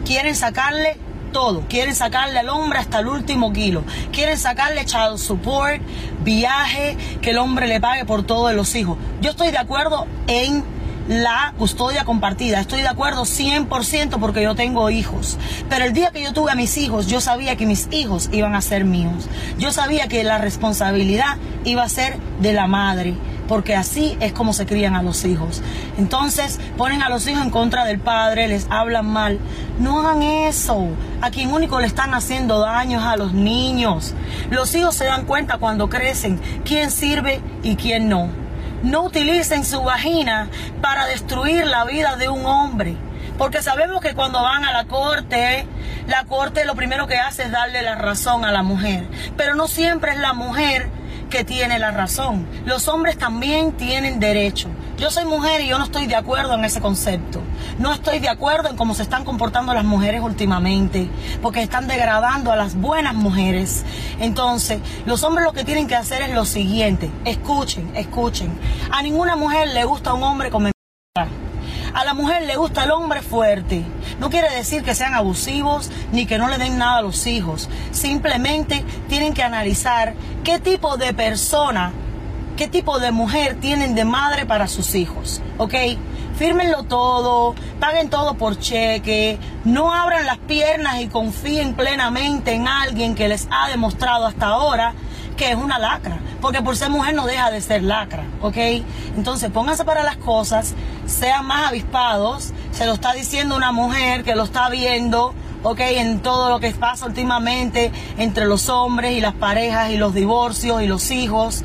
Quieren 0.06 0.34
sacarle 0.34 0.96
todo. 1.32 1.64
Quieren 1.68 1.94
sacarle 1.94 2.38
al 2.38 2.48
hombre 2.48 2.78
hasta 2.78 3.00
el 3.00 3.08
último 3.08 3.52
kilo. 3.52 3.84
Quieren 4.10 4.38
sacarle 4.38 4.86
child 4.86 5.18
support, 5.18 5.82
viaje, 6.24 6.96
que 7.20 7.30
el 7.30 7.38
hombre 7.38 7.66
le 7.66 7.78
pague 7.78 8.06
por 8.06 8.22
todos 8.22 8.54
los 8.54 8.74
hijos. 8.74 8.96
Yo 9.20 9.30
estoy 9.30 9.50
de 9.50 9.58
acuerdo 9.58 10.06
en 10.28 10.64
la 11.08 11.54
custodia 11.58 12.04
compartida. 12.04 12.60
Estoy 12.60 12.82
de 12.82 12.88
acuerdo 12.88 13.22
100% 13.22 14.18
porque 14.20 14.42
yo 14.42 14.54
tengo 14.54 14.90
hijos. 14.90 15.38
Pero 15.68 15.84
el 15.84 15.92
día 15.92 16.10
que 16.10 16.22
yo 16.22 16.32
tuve 16.32 16.52
a 16.52 16.54
mis 16.54 16.76
hijos, 16.78 17.06
yo 17.06 17.20
sabía 17.20 17.56
que 17.56 17.66
mis 17.66 17.88
hijos 17.90 18.28
iban 18.32 18.54
a 18.54 18.60
ser 18.60 18.84
míos. 18.84 19.28
Yo 19.58 19.72
sabía 19.72 20.08
que 20.08 20.24
la 20.24 20.38
responsabilidad 20.38 21.36
iba 21.64 21.82
a 21.82 21.88
ser 21.88 22.18
de 22.40 22.52
la 22.52 22.66
madre. 22.66 23.14
Porque 23.48 23.74
así 23.74 24.16
es 24.20 24.32
como 24.32 24.52
se 24.52 24.66
crían 24.66 24.94
a 24.94 25.02
los 25.02 25.24
hijos. 25.24 25.62
Entonces 25.98 26.58
ponen 26.78 27.02
a 27.02 27.10
los 27.10 27.26
hijos 27.26 27.42
en 27.42 27.50
contra 27.50 27.84
del 27.84 27.98
padre, 27.98 28.48
les 28.48 28.66
hablan 28.70 29.06
mal. 29.06 29.38
No 29.78 30.00
hagan 30.00 30.22
eso. 30.22 30.86
A 31.20 31.30
quien 31.30 31.52
único 31.52 31.80
le 31.80 31.86
están 31.86 32.14
haciendo 32.14 32.60
daños 32.60 33.02
a 33.02 33.16
los 33.16 33.34
niños. 33.34 34.14
Los 34.50 34.74
hijos 34.74 34.94
se 34.94 35.04
dan 35.04 35.26
cuenta 35.26 35.58
cuando 35.58 35.90
crecen 35.90 36.40
quién 36.64 36.90
sirve 36.90 37.40
y 37.62 37.76
quién 37.76 38.08
no. 38.08 38.42
No 38.82 39.02
utilicen 39.02 39.64
su 39.64 39.82
vagina 39.82 40.48
para 40.80 41.06
destruir 41.06 41.66
la 41.66 41.84
vida 41.84 42.16
de 42.16 42.28
un 42.28 42.44
hombre. 42.46 42.96
Porque 43.38 43.62
sabemos 43.62 44.00
que 44.00 44.14
cuando 44.14 44.42
van 44.42 44.64
a 44.64 44.72
la 44.72 44.84
corte, 44.84 45.66
la 46.06 46.24
corte 46.24 46.64
lo 46.64 46.74
primero 46.74 47.06
que 47.06 47.16
hace 47.16 47.44
es 47.44 47.50
darle 47.50 47.82
la 47.82 47.94
razón 47.94 48.44
a 48.44 48.52
la 48.52 48.62
mujer. 48.62 49.06
Pero 49.36 49.54
no 49.54 49.68
siempre 49.68 50.12
es 50.12 50.18
la 50.18 50.32
mujer 50.32 50.88
que 51.30 51.44
tiene 51.44 51.78
la 51.78 51.90
razón. 51.90 52.46
Los 52.66 52.88
hombres 52.88 53.16
también 53.16 53.72
tienen 53.72 54.20
derecho. 54.20 54.68
Yo 55.02 55.10
soy 55.10 55.24
mujer 55.24 55.60
y 55.62 55.66
yo 55.66 55.78
no 55.78 55.84
estoy 55.86 56.06
de 56.06 56.14
acuerdo 56.14 56.54
en 56.54 56.64
ese 56.64 56.80
concepto. 56.80 57.42
No 57.80 57.92
estoy 57.92 58.20
de 58.20 58.28
acuerdo 58.28 58.68
en 58.68 58.76
cómo 58.76 58.94
se 58.94 59.02
están 59.02 59.24
comportando 59.24 59.74
las 59.74 59.82
mujeres 59.82 60.20
últimamente, 60.20 61.08
porque 61.42 61.60
están 61.60 61.88
degradando 61.88 62.52
a 62.52 62.56
las 62.56 62.76
buenas 62.76 63.12
mujeres. 63.12 63.84
Entonces, 64.20 64.78
los 65.04 65.24
hombres 65.24 65.44
lo 65.44 65.54
que 65.54 65.64
tienen 65.64 65.88
que 65.88 65.96
hacer 65.96 66.22
es 66.22 66.32
lo 66.32 66.44
siguiente. 66.44 67.10
Escuchen, 67.24 67.90
escuchen. 67.96 68.56
A 68.92 69.02
ninguna 69.02 69.34
mujer 69.34 69.70
le 69.74 69.84
gusta 69.84 70.14
un 70.14 70.22
hombre 70.22 70.50
con 70.50 70.70
a 71.94 72.04
la 72.04 72.14
mujer 72.14 72.42
le 72.44 72.56
gusta 72.56 72.84
el 72.84 72.92
hombre 72.92 73.22
fuerte. 73.22 73.82
No 74.20 74.30
quiere 74.30 74.48
decir 74.54 74.84
que 74.84 74.94
sean 74.94 75.14
abusivos 75.14 75.90
ni 76.12 76.26
que 76.26 76.38
no 76.38 76.48
le 76.48 76.58
den 76.58 76.78
nada 76.78 76.98
a 76.98 77.02
los 77.02 77.26
hijos. 77.26 77.68
Simplemente 77.90 78.84
tienen 79.08 79.34
que 79.34 79.42
analizar 79.42 80.14
qué 80.44 80.60
tipo 80.60 80.96
de 80.96 81.12
persona, 81.12 81.92
qué 82.56 82.68
tipo 82.68 82.98
de 82.98 83.10
mujer 83.10 83.56
tienen 83.60 83.94
de 83.94 84.04
madre 84.04 84.46
para 84.46 84.68
sus 84.68 84.94
hijos. 84.94 85.40
¿Ok? 85.58 85.74
Fírmenlo 86.36 86.84
todo, 86.84 87.54
paguen 87.78 88.08
todo 88.08 88.34
por 88.34 88.58
cheque, 88.58 89.38
no 89.64 89.94
abran 89.94 90.26
las 90.26 90.38
piernas 90.38 91.00
y 91.00 91.08
confíen 91.08 91.74
plenamente 91.74 92.54
en 92.54 92.66
alguien 92.66 93.14
que 93.14 93.28
les 93.28 93.46
ha 93.50 93.68
demostrado 93.68 94.26
hasta 94.26 94.46
ahora 94.46 94.94
que 95.36 95.50
es 95.50 95.56
una 95.56 95.78
lacra, 95.78 96.18
porque 96.40 96.62
por 96.62 96.76
ser 96.76 96.90
mujer 96.90 97.14
no 97.14 97.26
deja 97.26 97.50
de 97.50 97.60
ser 97.60 97.82
lacra, 97.82 98.24
¿ok? 98.42 98.56
Entonces 99.16 99.50
pónganse 99.50 99.84
para 99.84 100.02
las 100.02 100.16
cosas, 100.16 100.74
sean 101.06 101.46
más 101.46 101.68
avispados, 101.68 102.52
se 102.72 102.86
lo 102.86 102.92
está 102.92 103.12
diciendo 103.12 103.56
una 103.56 103.72
mujer 103.72 104.24
que 104.24 104.34
lo 104.34 104.44
está 104.44 104.68
viendo, 104.68 105.34
¿ok? 105.62 105.80
En 105.80 106.20
todo 106.20 106.48
lo 106.48 106.60
que 106.60 106.70
pasa 106.72 107.06
últimamente 107.06 107.92
entre 108.18 108.46
los 108.46 108.68
hombres 108.68 109.12
y 109.16 109.20
las 109.20 109.34
parejas 109.34 109.90
y 109.90 109.96
los 109.96 110.14
divorcios 110.14 110.82
y 110.82 110.86
los 110.86 111.10
hijos. 111.10 111.64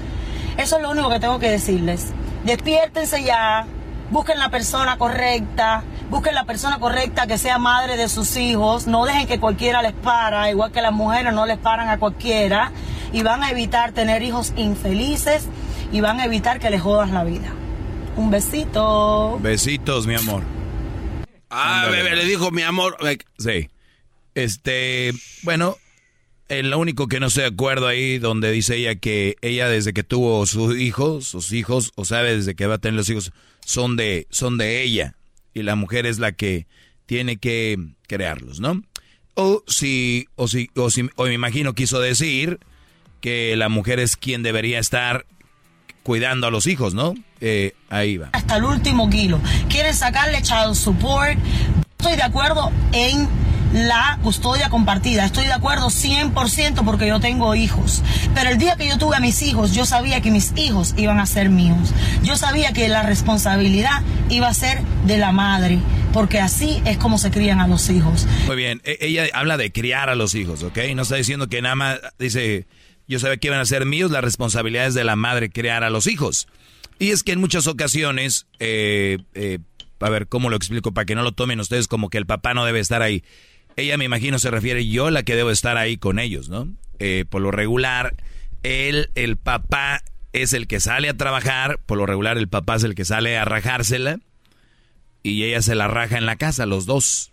Eso 0.57 0.77
es 0.77 0.81
lo 0.81 0.91
único 0.91 1.09
que 1.09 1.19
tengo 1.19 1.39
que 1.39 1.49
decirles. 1.49 2.07
Despiértense 2.43 3.23
ya, 3.23 3.67
busquen 4.09 4.39
la 4.39 4.49
persona 4.49 4.97
correcta, 4.97 5.83
busquen 6.09 6.33
la 6.35 6.45
persona 6.45 6.79
correcta 6.79 7.27
que 7.27 7.37
sea 7.37 7.57
madre 7.57 7.97
de 7.97 8.09
sus 8.09 8.35
hijos, 8.37 8.87
no 8.87 9.05
dejen 9.05 9.27
que 9.27 9.39
cualquiera 9.39 9.81
les 9.81 9.93
para, 9.93 10.49
igual 10.49 10.71
que 10.71 10.81
las 10.81 10.93
mujeres 10.93 11.33
no 11.33 11.45
les 11.45 11.57
paran 11.57 11.89
a 11.89 11.99
cualquiera, 11.99 12.71
y 13.11 13.21
van 13.21 13.43
a 13.43 13.51
evitar 13.51 13.91
tener 13.91 14.23
hijos 14.23 14.53
infelices 14.55 15.47
y 15.91 16.01
van 16.01 16.19
a 16.19 16.25
evitar 16.25 16.59
que 16.59 16.69
les 16.69 16.81
jodas 16.81 17.11
la 17.11 17.23
vida. 17.23 17.49
Un 18.15 18.31
besito. 18.31 19.37
Besitos, 19.39 20.07
mi 20.07 20.15
amor. 20.15 20.43
Ah, 21.49 21.87
bebé, 21.89 22.15
le 22.15 22.25
dijo 22.25 22.51
mi 22.51 22.63
amor. 22.63 22.97
Sí. 23.37 23.69
Este, 24.35 25.13
bueno, 25.43 25.77
lo 26.49 26.79
único 26.79 27.07
que 27.07 27.19
no 27.19 27.27
estoy 27.27 27.43
de 27.43 27.49
acuerdo 27.49 27.87
ahí, 27.87 28.19
donde 28.19 28.51
dice 28.51 28.75
ella 28.77 28.95
que 28.95 29.35
ella 29.41 29.67
desde 29.69 29.93
que 29.93 30.03
tuvo 30.03 30.45
sus 30.45 30.77
hijos, 30.77 31.27
sus 31.27 31.51
hijos, 31.51 31.91
o 31.95 32.05
sabe 32.05 32.35
desde 32.35 32.55
que 32.55 32.67
va 32.67 32.75
a 32.75 32.77
tener 32.79 32.95
los 32.95 33.09
hijos, 33.09 33.31
son 33.65 33.95
de, 33.97 34.27
son 34.29 34.57
de 34.57 34.81
ella. 34.81 35.15
Y 35.53 35.63
la 35.63 35.75
mujer 35.75 36.05
es 36.05 36.19
la 36.19 36.31
que 36.31 36.67
tiene 37.05 37.37
que 37.37 37.77
crearlos, 38.07 38.59
¿no? 38.59 38.81
O 39.33 39.63
si, 39.67 40.27
o 40.35 40.47
si, 40.47 40.69
o 40.75 40.89
si, 40.89 41.09
o 41.15 41.25
me 41.25 41.33
imagino 41.33 41.73
quiso 41.73 41.99
decir 41.99 42.59
que 43.21 43.55
la 43.55 43.69
mujer 43.69 43.99
es 43.99 44.15
quien 44.15 44.43
debería 44.43 44.79
estar 44.79 45.25
cuidando 46.03 46.47
a 46.47 46.51
los 46.51 46.67
hijos, 46.67 46.93
¿no? 46.93 47.13
Eh, 47.41 47.73
ahí 47.89 48.17
va. 48.17 48.29
hasta 48.31 48.57
el 48.57 48.63
último 48.63 49.09
kilo. 49.09 49.41
Quieren 49.69 49.93
sacarle 49.93 50.41
child 50.41 50.75
support. 50.75 51.37
Estoy 51.99 52.15
de 52.15 52.23
acuerdo 52.23 52.71
en 52.93 53.27
la 53.85 54.19
custodia 54.23 54.69
compartida. 54.69 55.25
Estoy 55.25 55.45
de 55.45 55.53
acuerdo 55.53 55.87
100% 55.87 56.83
porque 56.83 57.07
yo 57.07 57.19
tengo 57.19 57.53
hijos. 57.55 58.01
Pero 58.33 58.49
el 58.49 58.57
día 58.57 58.75
que 58.75 58.87
yo 58.87 58.97
tuve 58.97 59.17
a 59.17 59.19
mis 59.19 59.41
hijos, 59.41 59.73
yo 59.73 59.85
sabía 59.85 60.21
que 60.21 60.31
mis 60.31 60.53
hijos 60.57 60.93
iban 60.97 61.19
a 61.19 61.25
ser 61.25 61.49
míos. 61.49 61.93
Yo 62.23 62.35
sabía 62.37 62.73
que 62.73 62.87
la 62.87 63.03
responsabilidad 63.03 64.01
iba 64.29 64.47
a 64.47 64.53
ser 64.53 64.81
de 65.05 65.17
la 65.17 65.31
madre. 65.31 65.79
Porque 66.13 66.39
así 66.39 66.81
es 66.85 66.97
como 66.97 67.17
se 67.17 67.29
crían 67.29 67.59
a 67.59 67.67
los 67.67 67.89
hijos. 67.89 68.25
Muy 68.47 68.55
bien, 68.55 68.81
e- 68.83 68.97
ella 69.01 69.25
habla 69.33 69.57
de 69.57 69.71
criar 69.71 70.09
a 70.09 70.15
los 70.15 70.33
hijos, 70.33 70.63
¿ok? 70.63 70.79
No 70.95 71.03
está 71.03 71.15
diciendo 71.15 71.47
que 71.47 71.61
nada 71.61 71.75
más, 71.75 71.99
dice, 72.17 72.65
yo 73.07 73.19
sabía 73.19 73.37
que 73.37 73.47
iban 73.47 73.59
a 73.59 73.65
ser 73.65 73.85
míos, 73.85 74.09
la 74.09 74.21
responsabilidad 74.21 74.87
es 74.87 74.93
de 74.95 75.03
la 75.03 75.15
madre 75.15 75.49
criar 75.51 75.83
a 75.83 75.89
los 75.89 76.07
hijos. 76.07 76.47
Y 76.97 77.11
es 77.11 77.21
que 77.21 77.33
en 77.33 77.39
muchas 77.39 77.67
ocasiones, 77.67 78.47
eh, 78.59 79.19
eh, 79.35 79.59
a 79.99 80.09
ver, 80.09 80.27
¿cómo 80.27 80.49
lo 80.49 80.55
explico? 80.55 80.91
Para 80.93 81.05
que 81.05 81.13
no 81.13 81.21
lo 81.23 81.33
tomen 81.33 81.59
ustedes 81.59 81.87
como 81.87 82.09
que 82.09 82.17
el 82.17 82.25
papá 82.25 82.53
no 82.53 82.65
debe 82.65 82.79
estar 82.79 83.01
ahí. 83.01 83.23
Ella 83.77 83.97
me 83.97 84.05
imagino 84.05 84.39
se 84.39 84.51
refiere 84.51 84.87
yo 84.87 85.11
la 85.11 85.23
que 85.23 85.35
debo 85.35 85.51
estar 85.51 85.77
ahí 85.77 85.97
con 85.97 86.19
ellos, 86.19 86.49
¿no? 86.49 86.67
Eh, 86.99 87.25
por 87.29 87.41
lo 87.41 87.51
regular, 87.51 88.15
él, 88.63 89.09
el 89.13 89.37
papá 89.37 90.01
es 90.33 90.53
el 90.53 90.67
que 90.67 90.79
sale 90.79 91.09
a 91.09 91.15
trabajar, 91.15 91.79
por 91.85 91.97
lo 91.97 92.07
regular 92.07 92.37
el 92.37 92.47
papá 92.47 92.75
es 92.75 92.83
el 92.83 92.95
que 92.95 93.05
sale 93.05 93.37
a 93.37 93.45
rajársela 93.45 94.19
y 95.23 95.43
ella 95.43 95.61
se 95.61 95.75
la 95.75 95.87
raja 95.87 96.17
en 96.17 96.25
la 96.25 96.37
casa, 96.37 96.65
los 96.65 96.85
dos. 96.87 97.31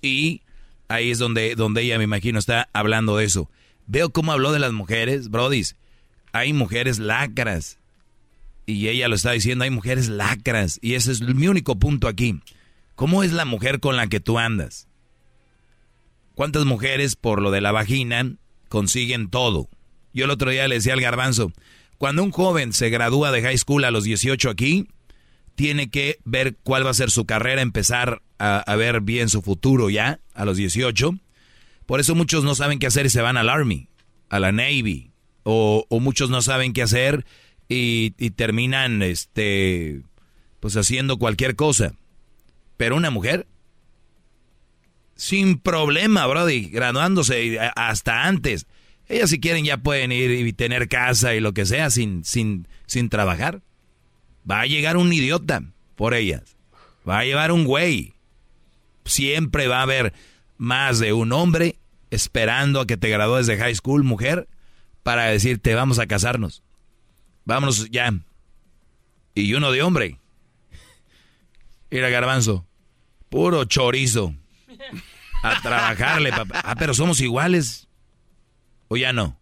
Y 0.00 0.42
ahí 0.88 1.10
es 1.10 1.18
donde, 1.18 1.54
donde 1.56 1.82
ella, 1.82 1.98
me 1.98 2.04
imagino, 2.04 2.38
está 2.38 2.68
hablando 2.72 3.16
de 3.16 3.24
eso. 3.24 3.50
Veo 3.86 4.10
cómo 4.10 4.32
habló 4.32 4.52
de 4.52 4.58
las 4.58 4.72
mujeres, 4.72 5.28
brodis. 5.28 5.76
Hay 6.32 6.52
mujeres 6.52 6.98
lacras. 6.98 7.78
Y 8.66 8.88
ella 8.88 9.08
lo 9.08 9.14
está 9.14 9.32
diciendo, 9.32 9.64
hay 9.64 9.70
mujeres 9.70 10.08
lacras. 10.08 10.78
Y 10.82 10.94
ese 10.94 11.12
es 11.12 11.20
mi 11.20 11.48
único 11.48 11.78
punto 11.78 12.08
aquí. 12.08 12.40
¿Cómo 12.94 13.22
es 13.22 13.32
la 13.32 13.44
mujer 13.44 13.80
con 13.80 13.96
la 13.96 14.06
que 14.06 14.20
tú 14.20 14.38
andas? 14.38 14.86
¿Cuántas 16.34 16.64
mujeres 16.64 17.16
por 17.16 17.40
lo 17.40 17.50
de 17.50 17.60
la 17.60 17.72
vagina 17.72 18.36
consiguen 18.68 19.30
todo? 19.30 19.68
Yo 20.12 20.24
el 20.24 20.30
otro 20.30 20.50
día 20.50 20.66
le 20.68 20.76
decía 20.76 20.92
al 20.92 21.00
garbanzo, 21.00 21.52
cuando 21.98 22.22
un 22.24 22.32
joven 22.32 22.72
se 22.72 22.90
gradúa 22.90 23.30
de 23.30 23.42
high 23.42 23.58
school 23.58 23.84
a 23.84 23.90
los 23.90 24.04
18 24.04 24.50
aquí, 24.50 24.88
tiene 25.54 25.90
que 25.90 26.18
ver 26.24 26.56
cuál 26.62 26.84
va 26.84 26.90
a 26.90 26.94
ser 26.94 27.10
su 27.10 27.24
carrera, 27.24 27.62
empezar 27.62 28.22
a, 28.38 28.76
ver 28.76 29.00
bien 29.00 29.28
su 29.28 29.42
futuro 29.42 29.90
ya 29.90 30.20
a 30.34 30.44
los 30.44 30.56
18. 30.56 31.14
Por 31.86 32.00
eso 32.00 32.14
muchos 32.14 32.42
no 32.44 32.54
saben 32.54 32.78
qué 32.78 32.86
hacer 32.86 33.06
y 33.06 33.10
se 33.10 33.22
van 33.22 33.36
al 33.36 33.48
Army, 33.48 33.88
a 34.28 34.40
la 34.40 34.52
Navy, 34.52 35.12
o, 35.44 35.86
o 35.88 36.00
muchos 36.00 36.30
no 36.30 36.42
saben 36.42 36.72
qué 36.72 36.82
hacer 36.82 37.24
y, 37.68 38.14
y 38.18 38.30
terminan, 38.30 39.02
este, 39.02 40.02
pues 40.58 40.76
haciendo 40.76 41.16
cualquier 41.18 41.54
cosa. 41.54 41.94
Pero 42.76 42.96
una 42.96 43.10
mujer, 43.10 43.46
sin 45.16 45.58
problema, 45.58 46.26
Brody, 46.26 46.66
graduándose 46.66 47.58
hasta 47.76 48.24
antes. 48.24 48.66
Ellas 49.06 49.30
si 49.30 49.40
quieren 49.40 49.64
ya 49.64 49.78
pueden 49.78 50.12
ir 50.12 50.30
y 50.30 50.52
tener 50.52 50.88
casa 50.88 51.34
y 51.34 51.40
lo 51.40 51.52
que 51.52 51.66
sea 51.66 51.90
sin, 51.90 52.24
sin, 52.24 52.66
sin 52.86 53.08
trabajar. 53.08 53.62
Va 54.50 54.60
a 54.60 54.66
llegar 54.66 54.96
un 54.96 55.12
idiota 55.12 55.62
por 55.94 56.14
ellas. 56.14 56.56
Va 57.08 57.18
a 57.18 57.24
llevar 57.24 57.52
un 57.52 57.64
güey. 57.64 58.14
Siempre 59.04 59.68
va 59.68 59.80
a 59.80 59.82
haber 59.82 60.14
más 60.56 60.98
de 60.98 61.12
un 61.12 61.32
hombre 61.32 61.78
esperando 62.10 62.80
a 62.80 62.86
que 62.86 62.96
te 62.96 63.08
gradúes 63.08 63.46
de 63.46 63.58
high 63.58 63.74
school, 63.74 64.04
mujer, 64.04 64.48
para 65.02 65.24
decirte 65.26 65.74
vamos 65.74 65.98
a 65.98 66.06
casarnos. 66.06 66.62
Vámonos 67.44 67.90
ya. 67.90 68.12
Y 69.34 69.52
uno 69.54 69.70
de 69.70 69.82
hombre. 69.82 70.18
Mira, 71.90 72.08
garbanzo. 72.08 72.66
Puro 73.28 73.64
chorizo. 73.64 74.34
A 75.42 75.60
trabajarle, 75.60 76.30
papá. 76.30 76.60
Ah, 76.64 76.74
pero 76.74 76.94
somos 76.94 77.20
iguales. 77.20 77.88
O 78.88 78.96
ya 78.96 79.12
no. 79.12 79.38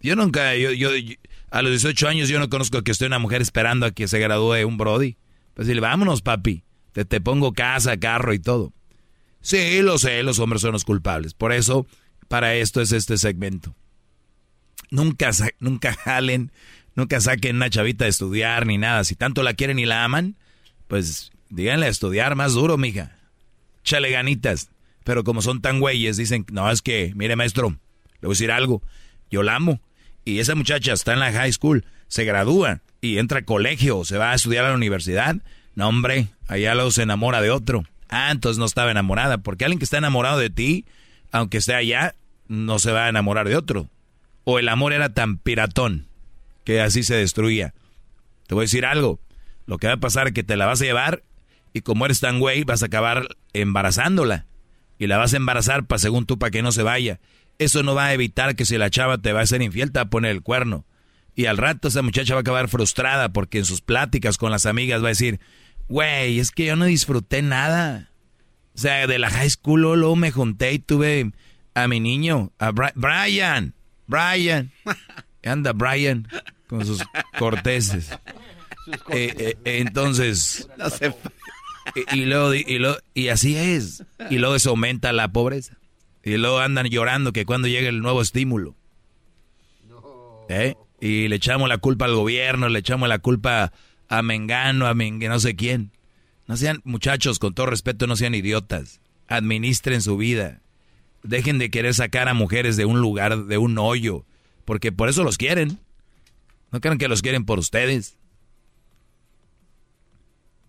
Yo 0.00 0.16
nunca, 0.16 0.54
yo, 0.56 0.72
yo, 0.72 0.90
a 1.50 1.62
los 1.62 1.72
18 1.72 2.08
años 2.08 2.28
yo 2.28 2.38
no 2.38 2.48
conozco 2.48 2.82
que 2.82 2.90
esté 2.90 3.06
una 3.06 3.18
mujer 3.18 3.42
esperando 3.42 3.86
a 3.86 3.90
que 3.90 4.08
se 4.08 4.18
gradúe 4.18 4.66
un 4.66 4.76
Brody. 4.76 5.16
Pues 5.54 5.66
decirle, 5.66 5.80
vámonos, 5.80 6.22
papi. 6.22 6.64
Te, 6.92 7.04
te 7.04 7.20
pongo 7.20 7.52
casa, 7.52 7.96
carro 7.98 8.32
y 8.32 8.38
todo. 8.38 8.72
Sí, 9.40 9.82
lo 9.82 9.98
sé, 9.98 10.22
los 10.22 10.38
hombres 10.38 10.62
son 10.62 10.72
los 10.72 10.84
culpables. 10.84 11.34
Por 11.34 11.52
eso, 11.52 11.86
para 12.28 12.54
esto 12.54 12.80
es 12.80 12.92
este 12.92 13.18
segmento. 13.18 13.74
Nunca, 14.90 15.30
nunca 15.58 15.94
jalen, 15.94 16.52
nunca 16.94 17.20
saquen 17.20 17.56
una 17.56 17.70
chavita 17.70 18.04
de 18.04 18.10
estudiar 18.10 18.66
ni 18.66 18.78
nada. 18.78 19.04
Si 19.04 19.14
tanto 19.14 19.42
la 19.42 19.54
quieren 19.54 19.78
y 19.78 19.86
la 19.86 20.04
aman, 20.04 20.36
pues 20.86 21.32
díganle 21.48 21.86
a 21.86 21.90
estudiar 21.90 22.36
más 22.36 22.54
duro, 22.54 22.78
mija. 22.78 23.16
Chale 23.82 24.10
ganitas. 24.10 24.70
Pero 25.04 25.24
como 25.24 25.42
son 25.42 25.60
tan 25.60 25.80
güeyes, 25.80 26.16
dicen, 26.16 26.46
no, 26.52 26.70
es 26.70 26.82
que, 26.82 27.12
mire 27.16 27.36
maestro, 27.36 27.70
le 28.20 28.26
voy 28.26 28.34
a 28.34 28.36
decir 28.36 28.52
algo. 28.52 28.82
Yo 29.30 29.42
la 29.42 29.56
amo. 29.56 29.80
Y 30.24 30.38
esa 30.38 30.54
muchacha 30.54 30.92
está 30.92 31.12
en 31.12 31.20
la 31.20 31.32
high 31.32 31.52
school, 31.52 31.84
se 32.06 32.24
gradúa 32.24 32.80
y 33.00 33.18
entra 33.18 33.40
a 33.40 33.44
colegio, 33.44 34.04
se 34.04 34.18
va 34.18 34.30
a 34.30 34.34
estudiar 34.34 34.64
a 34.64 34.68
la 34.68 34.76
universidad. 34.76 35.36
No, 35.74 35.88
hombre, 35.88 36.28
allá 36.46 36.74
luego 36.74 36.90
se 36.92 37.02
enamora 37.02 37.40
de 37.40 37.50
otro. 37.50 37.84
Ah, 38.08 38.30
entonces 38.30 38.58
no 38.58 38.66
estaba 38.66 38.90
enamorada. 38.90 39.38
Porque 39.38 39.64
alguien 39.64 39.78
que 39.78 39.84
está 39.84 39.98
enamorado 39.98 40.38
de 40.38 40.50
ti, 40.50 40.84
aunque 41.32 41.58
esté 41.58 41.74
allá, 41.74 42.14
no 42.46 42.78
se 42.78 42.92
va 42.92 43.06
a 43.06 43.08
enamorar 43.08 43.48
de 43.48 43.56
otro. 43.56 43.88
O 44.44 44.58
el 44.58 44.68
amor 44.68 44.92
era 44.92 45.14
tan 45.14 45.38
piratón 45.38 46.06
que 46.64 46.80
así 46.80 47.02
se 47.02 47.14
destruía. 47.14 47.74
Te 48.46 48.54
voy 48.54 48.62
a 48.62 48.66
decir 48.66 48.84
algo. 48.84 49.18
Lo 49.66 49.78
que 49.78 49.86
va 49.86 49.94
a 49.94 49.98
pasar 49.98 50.28
es 50.28 50.32
que 50.34 50.42
te 50.42 50.56
la 50.56 50.66
vas 50.66 50.80
a 50.80 50.84
llevar 50.84 51.22
y 51.72 51.80
como 51.82 52.04
eres 52.06 52.20
tan 52.20 52.38
güey, 52.40 52.64
vas 52.64 52.82
a 52.82 52.86
acabar 52.86 53.28
embarazándola. 53.52 54.46
Y 54.98 55.06
la 55.06 55.16
vas 55.18 55.34
a 55.34 55.36
embarazar 55.38 55.84
para 55.84 55.98
según 55.98 56.26
tú, 56.26 56.38
para 56.38 56.50
que 56.50 56.62
no 56.62 56.70
se 56.72 56.82
vaya. 56.82 57.18
Eso 57.58 57.82
no 57.82 57.94
va 57.94 58.06
a 58.06 58.14
evitar 58.14 58.54
que 58.56 58.64
si 58.64 58.78
la 58.78 58.90
chava 58.90 59.18
te 59.18 59.32
va 59.32 59.40
a 59.40 59.42
hacer 59.44 59.62
infiel, 59.62 59.90
te 59.92 59.98
va 59.98 60.04
a 60.04 60.10
poner 60.10 60.30
el 60.30 60.42
cuerno. 60.42 60.84
Y 61.34 61.46
al 61.46 61.56
rato 61.56 61.88
esa 61.88 62.02
muchacha 62.02 62.34
va 62.34 62.40
a 62.40 62.42
acabar 62.42 62.68
frustrada 62.68 63.32
porque 63.32 63.58
en 63.58 63.64
sus 63.64 63.80
pláticas 63.80 64.36
con 64.38 64.50
las 64.50 64.66
amigas 64.66 65.02
va 65.02 65.06
a 65.06 65.08
decir, 65.16 65.40
güey, 65.88 66.38
es 66.38 66.50
que 66.50 66.66
yo 66.66 66.76
no 66.76 66.84
disfruté 66.84 67.42
nada. 67.42 68.10
O 68.74 68.78
sea, 68.78 69.06
de 69.06 69.18
la 69.18 69.30
high 69.30 69.50
school 69.50 69.80
luego- 69.82 70.14
me 70.16 70.30
junté 70.30 70.72
y 70.72 70.78
tuve 70.78 71.32
a 71.74 71.88
mi 71.88 72.00
niño, 72.00 72.52
a 72.58 72.70
Bri- 72.72 72.92
Brian, 72.94 73.74
Brian. 74.06 74.70
Anda 75.44 75.72
Brian 75.72 76.28
con 76.68 76.86
sus 76.86 77.02
corteses. 77.38 78.10
Eh, 79.10 79.34
eh, 79.38 79.56
eh, 79.64 79.78
entonces, 79.80 80.68
y, 81.94 82.20
y 82.20 82.24
luego, 82.26 82.54
y, 82.54 82.78
luego- 82.78 82.98
y 83.14 83.28
así 83.28 83.56
es. 83.56 84.04
Y 84.30 84.38
luego 84.38 84.54
eso 84.54 84.70
aumenta 84.70 85.12
la 85.12 85.28
pobreza. 85.32 85.76
Y 86.24 86.36
luego 86.36 86.58
andan 86.60 86.86
llorando 86.86 87.32
que 87.32 87.44
cuando 87.44 87.68
llegue 87.68 87.88
el 87.88 88.00
nuevo 88.00 88.22
estímulo. 88.22 88.76
¿Eh? 90.48 90.74
Y 91.00 91.28
le 91.28 91.36
echamos 91.36 91.68
la 91.68 91.78
culpa 91.78 92.04
al 92.04 92.14
gobierno, 92.14 92.68
le 92.68 92.78
echamos 92.78 93.08
la 93.08 93.18
culpa 93.18 93.72
a 94.08 94.22
Mengano, 94.22 94.86
a 94.86 94.94
Mengue, 94.94 95.28
no 95.28 95.40
sé 95.40 95.56
quién. 95.56 95.90
No 96.46 96.56
sean, 96.56 96.80
muchachos, 96.84 97.38
con 97.38 97.54
todo 97.54 97.66
respeto, 97.66 98.06
no 98.06 98.16
sean 98.16 98.34
idiotas. 98.34 99.00
Administren 99.28 100.02
su 100.02 100.16
vida. 100.16 100.60
Dejen 101.22 101.58
de 101.58 101.70
querer 101.70 101.94
sacar 101.94 102.28
a 102.28 102.34
mujeres 102.34 102.76
de 102.76 102.84
un 102.84 103.00
lugar, 103.00 103.44
de 103.46 103.58
un 103.58 103.78
hoyo. 103.78 104.24
Porque 104.64 104.92
por 104.92 105.08
eso 105.08 105.24
los 105.24 105.38
quieren. 105.38 105.78
No 106.70 106.80
crean 106.80 106.98
que 106.98 107.08
los 107.08 107.22
quieren 107.22 107.44
por 107.44 107.58
ustedes. 107.58 108.16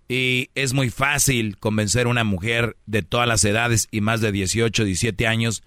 Y 0.10 0.50
es 0.56 0.74
muy 0.74 0.90
fácil 0.90 1.58
convencer 1.58 2.06
a 2.08 2.10
una 2.10 2.24
mujer 2.24 2.76
de 2.86 3.02
todas 3.04 3.28
las 3.28 3.44
edades 3.46 3.88
y 3.92 4.02
más 4.02 4.22
de 4.22 4.32
18, 4.32 4.84
17 4.86 5.28
años. 5.28 5.64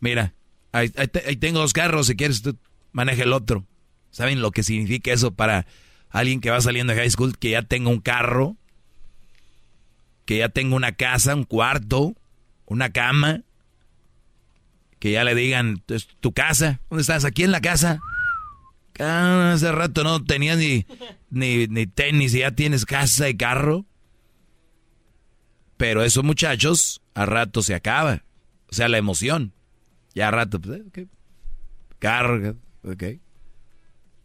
Mira, 0.00 0.34
ahí, 0.72 0.92
ahí 0.96 1.08
te- 1.08 1.24
ahí 1.26 1.36
tengo 1.36 1.60
dos 1.60 1.72
carros, 1.72 2.08
si 2.08 2.16
quieres 2.16 2.42
tú 2.42 2.56
maneja 2.92 3.22
el 3.22 3.32
otro. 3.32 3.64
¿Saben 4.10 4.40
lo 4.42 4.50
que 4.50 4.62
significa 4.62 5.12
eso 5.12 5.32
para 5.34 5.66
alguien 6.10 6.40
que 6.40 6.50
va 6.50 6.60
saliendo 6.60 6.92
de 6.92 6.98
high 7.00 7.10
school? 7.10 7.38
Que 7.38 7.50
ya 7.50 7.62
tenga 7.62 7.90
un 7.90 8.00
carro, 8.00 8.56
que 10.24 10.38
ya 10.38 10.48
tenga 10.48 10.74
una 10.76 10.92
casa, 10.92 11.34
un 11.34 11.44
cuarto, 11.44 12.14
una 12.66 12.90
cama, 12.90 13.42
que 14.98 15.12
ya 15.12 15.24
le 15.24 15.34
digan, 15.34 15.82
"Es 15.88 16.08
tu 16.20 16.32
casa, 16.32 16.80
¿dónde 16.90 17.02
estás? 17.02 17.24
Aquí 17.24 17.44
en 17.44 17.52
la 17.52 17.60
casa. 17.60 18.00
Ah, 18.98 19.52
hace 19.54 19.70
rato 19.70 20.02
no 20.02 20.24
tenías 20.24 20.58
ni, 20.58 20.86
ni, 21.30 21.66
ni 21.68 21.86
tenis 21.86 22.34
y 22.34 22.40
ya 22.40 22.50
tienes 22.52 22.84
casa 22.84 23.28
y 23.28 23.36
carro. 23.36 23.84
Pero 25.76 26.02
esos 26.02 26.24
muchachos, 26.24 27.00
a 27.14 27.24
rato 27.24 27.62
se 27.62 27.74
acaba. 27.74 28.24
O 28.70 28.74
sea, 28.74 28.88
la 28.88 28.98
emoción. 28.98 29.52
Ya 30.14 30.28
a 30.28 30.30
rato, 30.30 30.60
pues, 30.60 30.80
eh, 30.80 30.84
ok. 30.88 31.08
Carga, 31.98 32.54
ok. 32.82 33.04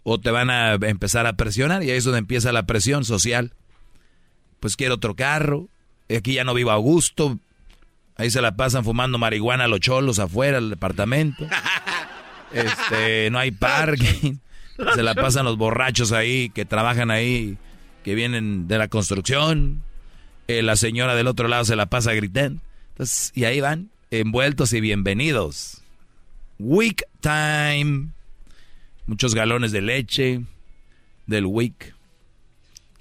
O 0.03 0.19
te 0.19 0.31
van 0.31 0.49
a 0.49 0.73
empezar 0.73 1.27
a 1.27 1.33
presionar 1.33 1.83
y 1.83 1.91
ahí 1.91 1.97
es 1.97 2.03
donde 2.03 2.19
empieza 2.19 2.51
la 2.51 2.65
presión 2.65 3.05
social. 3.05 3.53
Pues 4.59 4.75
quiero 4.75 4.95
otro 4.95 5.15
carro. 5.15 5.69
Aquí 6.13 6.33
ya 6.33 6.43
no 6.43 6.53
vivo 6.53 6.71
a 6.71 6.77
gusto. 6.77 7.39
Ahí 8.15 8.29
se 8.31 8.41
la 8.41 8.55
pasan 8.55 8.83
fumando 8.83 9.17
marihuana 9.17 9.67
los 9.67 9.79
cholos 9.79 10.19
afuera 10.19 10.59
del 10.59 10.71
departamento. 10.71 11.47
Este, 12.53 13.31
no 13.31 13.39
hay 13.39 13.49
parking. 13.49 14.35
Se 14.95 15.03
la 15.03 15.13
pasan 15.15 15.45
los 15.45 15.57
borrachos 15.57 16.11
ahí 16.11 16.49
que 16.49 16.65
trabajan 16.65 17.11
ahí, 17.11 17.57
que 18.03 18.15
vienen 18.15 18.67
de 18.67 18.77
la 18.77 18.87
construcción. 18.87 19.83
Eh, 20.47 20.61
la 20.61 20.75
señora 20.75 21.15
del 21.15 21.27
otro 21.27 21.47
lado 21.47 21.63
se 21.65 21.75
la 21.75 21.85
pasa 21.85 22.13
gritando. 22.13 22.61
Entonces, 22.89 23.31
y 23.35 23.45
ahí 23.45 23.61
van, 23.61 23.89
envueltos 24.11 24.73
y 24.73 24.81
bienvenidos. 24.81 25.81
Week 26.59 27.03
time. 27.21 28.09
Muchos 29.05 29.35
galones 29.35 29.71
de 29.71 29.81
leche 29.81 30.41
del 31.27 31.45
week. 31.45 31.93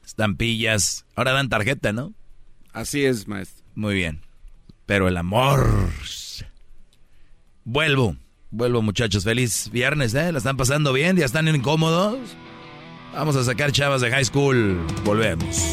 Estampillas. 0.05 1.05
Ahora 1.15 1.33
dan 1.33 1.49
tarjeta, 1.49 1.93
¿no? 1.93 2.13
Así 2.73 3.05
es, 3.05 3.29
maestro. 3.29 3.65
Muy 3.75 3.95
bien. 3.95 4.21
Pero 4.87 5.09
el 5.09 5.17
amor. 5.17 5.91
Vuelvo. 7.65 8.17
Vuelvo, 8.53 8.83
muchachos. 8.83 9.25
Feliz 9.25 9.71
viernes, 9.73 10.13
¿eh? 10.15 10.31
¿La 10.31 10.37
están 10.37 10.59
pasando 10.59 10.93
bien? 10.93 11.17
¿Ya 11.17 11.25
están 11.25 11.49
incómodos? 11.49 12.19
Vamos 13.15 13.35
a 13.35 13.45
sacar 13.45 13.73
chavas 13.73 14.03
de 14.03 14.11
high 14.11 14.27
school. 14.27 14.79
Volvemos. 15.05 15.73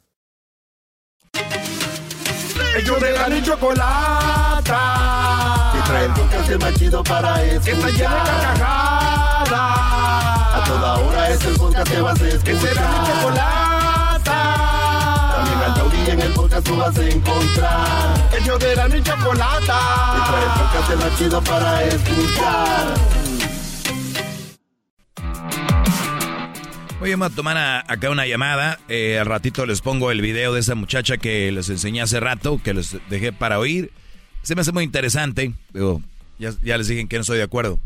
Ellos 2.75 3.01
de 3.01 3.11
la 3.11 3.27
ni 3.27 3.41
chocolata. 3.43 4.79
Que 5.73 5.81
trae 5.81 6.05
el 6.05 6.13
podcast 6.13 6.61
más 6.61 6.73
chido 6.75 7.03
para 7.03 7.43
escuchar. 7.43 7.63
Que 7.63 7.71
está 7.71 7.89
llena 7.89 8.15
de 8.15 8.29
carcajadas. 8.29 9.51
A 9.51 10.63
toda 10.65 10.97
hora 10.99 11.29
es 11.29 11.43
el 11.43 11.55
podcast 11.57 11.91
que 11.91 12.01
vas 12.01 12.21
a 12.21 12.27
escuchar. 12.27 12.43
Que 12.43 12.55
será 12.59 12.87
mi 12.87 13.07
chocolata. 13.07 14.39
También 15.35 15.59
al 15.59 15.73
taurí 15.73 16.09
en 16.09 16.21
el 16.21 16.33
podcast 16.33 16.65
tú 16.65 16.77
vas 16.77 16.97
a 16.97 17.03
encontrar. 17.03 18.29
Ellos 18.39 18.59
de 18.59 18.75
la 18.75 18.87
ni 18.87 19.03
chocolata. 19.03 19.79
Que 20.15 20.21
trae 20.31 20.43
el 20.43 20.51
podcast 20.51 20.95
más 21.03 21.17
chido 21.17 21.41
para 21.41 21.83
escuchar. 21.83 23.21
Oye, 27.01 27.15
vamos 27.15 27.31
a 27.33 27.35
tomar 27.35 27.57
a- 27.57 27.79
acá 27.87 28.09
una 28.11 28.27
llamada. 28.27 28.79
Eh, 28.87 29.17
al 29.19 29.25
ratito 29.25 29.65
les 29.65 29.81
pongo 29.81 30.11
el 30.11 30.21
video 30.21 30.53
de 30.53 30.59
esa 30.59 30.75
muchacha 30.75 31.17
que 31.17 31.51
les 31.51 31.67
enseñé 31.69 32.01
hace 32.01 32.19
rato, 32.19 32.61
que 32.63 32.73
les 32.75 32.95
dejé 33.09 33.33
para 33.33 33.57
oír. 33.57 33.91
Se 34.43 34.53
me 34.53 34.61
hace 34.61 34.71
muy 34.71 34.83
interesante. 34.83 35.53
Digo, 35.73 36.01
ya, 36.37 36.51
ya 36.61 36.77
les 36.77 36.87
dije 36.87 37.07
que 37.07 37.15
no 37.15 37.21
estoy 37.21 37.37
de 37.37 37.43
acuerdo. 37.43 37.79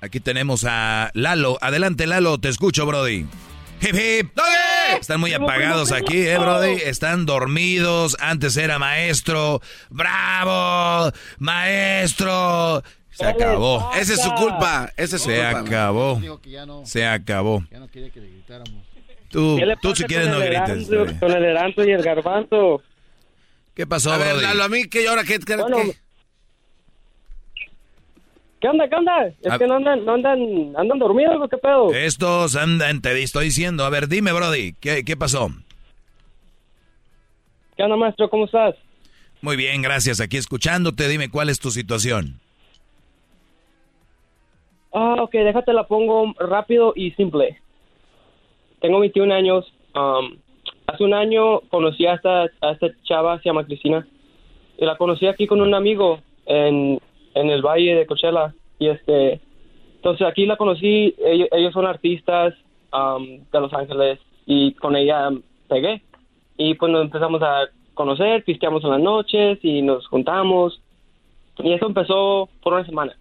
Aquí 0.00 0.20
tenemos 0.20 0.64
a 0.66 1.10
Lalo. 1.12 1.58
Adelante, 1.60 2.06
Lalo, 2.06 2.38
te 2.38 2.48
escucho, 2.48 2.86
Brody. 2.86 3.26
Hip 3.82 3.94
hip. 3.94 4.38
Están 4.98 5.20
muy 5.20 5.32
apagados 5.34 5.92
aquí, 5.92 6.16
eh, 6.26 6.38
Brody. 6.38 6.80
Están 6.84 7.26
dormidos. 7.26 8.16
Antes 8.20 8.56
era 8.56 8.78
maestro. 8.78 9.60
¡Bravo! 9.90 11.12
¡Maestro! 11.38 12.82
Se 13.12 13.24
acabó. 13.26 13.90
Esa 13.94 14.14
es 14.14 14.22
su 14.22 14.30
culpa. 14.34 14.90
Esa 14.96 15.16
es 15.16 15.22
su 15.22 15.30
Se 15.30 15.36
culpa. 15.42 15.60
acabó. 15.60 16.20
No- 16.66 16.86
Se 16.86 17.06
acabó. 17.06 17.62
Ya 17.70 17.78
no 17.78 17.88
quería 17.88 18.10
que 18.10 18.20
le 18.20 18.28
gritáramos. 18.30 18.82
Tú, 19.30 19.56
¿Qué 19.58 19.74
tú 19.80 19.94
si 19.94 20.04
quieres 20.04 20.28
con 20.28 20.38
no 20.38 20.42
el 20.44 20.48
grites. 20.50 20.88
Eranzo-. 20.90 21.20
Con 21.20 21.30
el 21.32 21.44
Eranzo 21.44 21.84
y 21.84 21.90
el 21.92 22.02
Garbanzo. 22.02 22.82
¿Qué 23.74 23.86
pasó, 23.86 24.12
A 24.12 24.18
ver? 24.18 24.36
Lalo, 24.36 24.64
a 24.64 24.68
mí 24.68 24.84
que 24.84 25.06
ahora 25.08 25.24
qué, 25.24 25.38
qué- 25.38 25.56
Bueno, 25.56 25.76
qué? 25.78 25.96
¿Qué 28.60 28.68
onda, 28.68 28.88
qué 28.88 28.94
onda? 28.94 29.26
Es 29.26 29.50
A- 29.50 29.58
que 29.58 29.66
no 29.66 29.76
andan, 29.76 30.04
no 30.04 30.14
andan, 30.14 30.38
andan 30.76 30.98
dormidos 30.98 31.34
o 31.40 31.48
qué 31.48 31.56
pedo. 31.56 31.92
Estos 31.94 32.54
andan, 32.54 33.00
te 33.00 33.20
estoy 33.22 33.46
diciendo. 33.46 33.84
A 33.84 33.90
ver, 33.90 34.06
dime, 34.08 34.32
Brody, 34.32 34.74
¿qué, 34.74 35.04
qué 35.04 35.16
pasó? 35.16 35.50
¿Qué 37.76 37.82
onda, 37.82 37.96
maestro? 37.96 38.28
¿Cómo 38.30 38.44
estás? 38.44 38.74
Muy 39.40 39.56
bien, 39.56 39.82
gracias. 39.82 40.20
Aquí 40.20 40.36
escuchándote, 40.36 41.08
dime 41.08 41.28
cuál 41.30 41.48
es 41.48 41.58
tu 41.58 41.70
situación. 41.72 42.38
Ah, 44.92 45.16
ok, 45.20 45.32
déjate 45.32 45.72
la 45.72 45.84
pongo 45.84 46.34
rápido 46.38 46.92
y 46.94 47.12
simple. 47.12 47.58
Tengo 48.80 49.00
21 49.00 49.32
años. 49.32 49.72
um, 49.94 50.36
hace 50.86 51.04
un 51.04 51.14
año 51.14 51.60
conocí 51.70 52.04
a 52.06 52.14
esta, 52.14 52.42
a 52.60 52.72
esta 52.72 52.88
chava, 53.04 53.38
se 53.38 53.48
llama 53.48 53.64
Cristina. 53.64 54.06
Y 54.76 54.84
la 54.84 54.96
conocí 54.96 55.26
aquí 55.26 55.46
con 55.46 55.62
un 55.62 55.74
amigo 55.74 56.20
en, 56.44 57.00
en 57.34 57.50
el 57.50 57.62
Valle 57.62 57.94
de 57.94 58.06
Coachella. 58.06 58.54
Y 58.78 58.88
este, 58.88 59.40
entonces 59.96 60.26
aquí 60.26 60.44
la 60.44 60.56
conocí. 60.58 61.14
Ellos, 61.24 61.48
ellos 61.52 61.72
son 61.72 61.86
artistas 61.86 62.54
um, 62.92 63.40
de 63.50 63.60
Los 63.60 63.72
Ángeles. 63.72 64.18
Y 64.44 64.74
con 64.74 64.94
ella 64.94 65.30
pegué. 65.68 66.02
Y 66.58 66.74
pues 66.74 66.92
nos 66.92 67.02
empezamos 67.02 67.42
a 67.42 67.62
conocer, 67.94 68.44
pisteamos 68.44 68.84
en 68.84 68.90
las 68.90 69.00
noches 69.00 69.58
y 69.62 69.80
nos 69.80 70.06
juntamos. 70.08 70.82
Y 71.58 71.72
eso 71.72 71.86
empezó 71.86 72.50
por 72.62 72.74
una 72.74 72.84
semana 72.84 73.16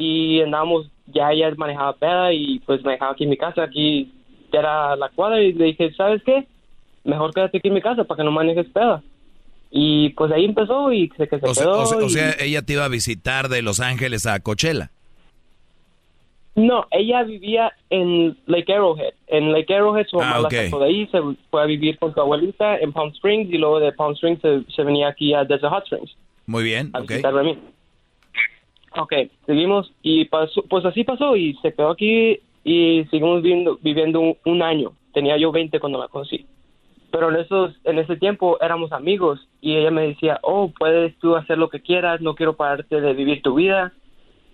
y 0.00 0.40
andábamos, 0.40 0.90
ya 1.06 1.30
ella 1.32 1.52
manejaba 1.56 1.92
peda 1.92 2.32
y 2.32 2.58
pues 2.60 2.82
me 2.84 2.92
dejaba 2.92 3.12
aquí 3.12 3.24
en 3.24 3.30
mi 3.30 3.36
casa, 3.36 3.62
aquí 3.62 4.10
era 4.52 4.96
la 4.96 5.08
cuadra 5.10 5.40
y 5.42 5.52
le 5.52 5.66
dije, 5.66 5.92
¿sabes 5.94 6.22
qué? 6.24 6.46
Mejor 7.04 7.32
quédate 7.34 7.58
aquí 7.58 7.68
en 7.68 7.74
mi 7.74 7.80
casa 7.82 8.04
para 8.04 8.18
que 8.18 8.24
no 8.24 8.30
manejes 8.32 8.66
peda. 8.70 9.02
Y 9.70 10.08
pues 10.10 10.32
ahí 10.32 10.44
empezó 10.46 10.92
y 10.92 11.08
se, 11.16 11.28
que 11.28 11.38
se 11.38 11.46
O 11.46 11.54
sea, 11.54 11.64
quedó. 11.64 11.80
o 11.82 11.86
sea- 11.86 11.98
o 11.98 12.06
y- 12.06 12.10
sea, 12.10 12.34
ella 12.40 12.62
te 12.62 12.72
iba 12.72 12.84
a 12.84 12.88
visitar 12.88 13.48
de 13.48 13.62
Los 13.62 13.78
Ángeles 13.80 14.26
a 14.26 14.40
Coachella. 14.40 14.90
No, 16.56 16.86
ella 16.90 17.22
vivía 17.22 17.72
en 17.90 18.36
Lake 18.46 18.72
Arrowhead. 18.74 19.14
En 19.28 19.52
Lake 19.52 19.72
Arrowhead 19.74 20.06
su 20.08 20.16
mamá 20.16 20.32
Ah, 20.36 20.40
la 20.40 20.48
ok. 20.48 20.54
sacó 20.64 20.80
de 20.80 20.86
ahí, 20.86 21.06
se 21.06 21.18
fue 21.50 21.62
a 21.62 21.66
vivir 21.66 21.98
con 21.98 22.12
su 22.12 22.20
abuelita 22.20 22.76
en 22.78 22.92
Palm 22.92 23.10
Springs 23.12 23.48
y 23.52 23.56
luego 23.58 23.78
de 23.78 23.92
Palm 23.92 24.14
Springs 24.14 24.40
se, 24.42 24.62
se 24.74 24.82
venía 24.82 25.08
aquí 25.08 25.32
a 25.32 25.44
Desert 25.44 25.72
Hot 25.72 25.84
Springs. 25.84 26.10
Muy 26.46 26.64
bien, 26.64 26.90
a 26.92 27.00
ok. 27.00 27.12
a 27.24 27.42
mí. 27.42 27.56
Ok, 28.96 29.12
seguimos 29.46 29.92
y 30.02 30.24
pasó, 30.24 30.62
pues 30.68 30.84
así 30.84 31.04
pasó 31.04 31.36
y 31.36 31.54
se 31.62 31.72
quedó 31.72 31.90
aquí 31.90 32.40
y 32.64 33.04
seguimos 33.10 33.42
viviendo, 33.42 33.78
viviendo 33.82 34.20
un, 34.20 34.36
un 34.44 34.62
año. 34.62 34.92
Tenía 35.12 35.36
yo 35.36 35.52
20 35.52 35.78
cuando 35.78 35.98
la 35.98 36.08
conocí. 36.08 36.46
Pero 37.10 37.30
en 37.30 37.36
esos 37.36 37.74
en 37.84 37.98
ese 37.98 38.16
tiempo 38.16 38.58
éramos 38.60 38.92
amigos 38.92 39.40
y 39.60 39.76
ella 39.76 39.90
me 39.90 40.08
decía, 40.08 40.38
oh, 40.42 40.72
puedes 40.76 41.16
tú 41.18 41.36
hacer 41.36 41.58
lo 41.58 41.68
que 41.68 41.80
quieras, 41.80 42.20
no 42.20 42.34
quiero 42.34 42.56
pararte 42.56 43.00
de 43.00 43.12
vivir 43.14 43.42
tu 43.42 43.54
vida. 43.54 43.92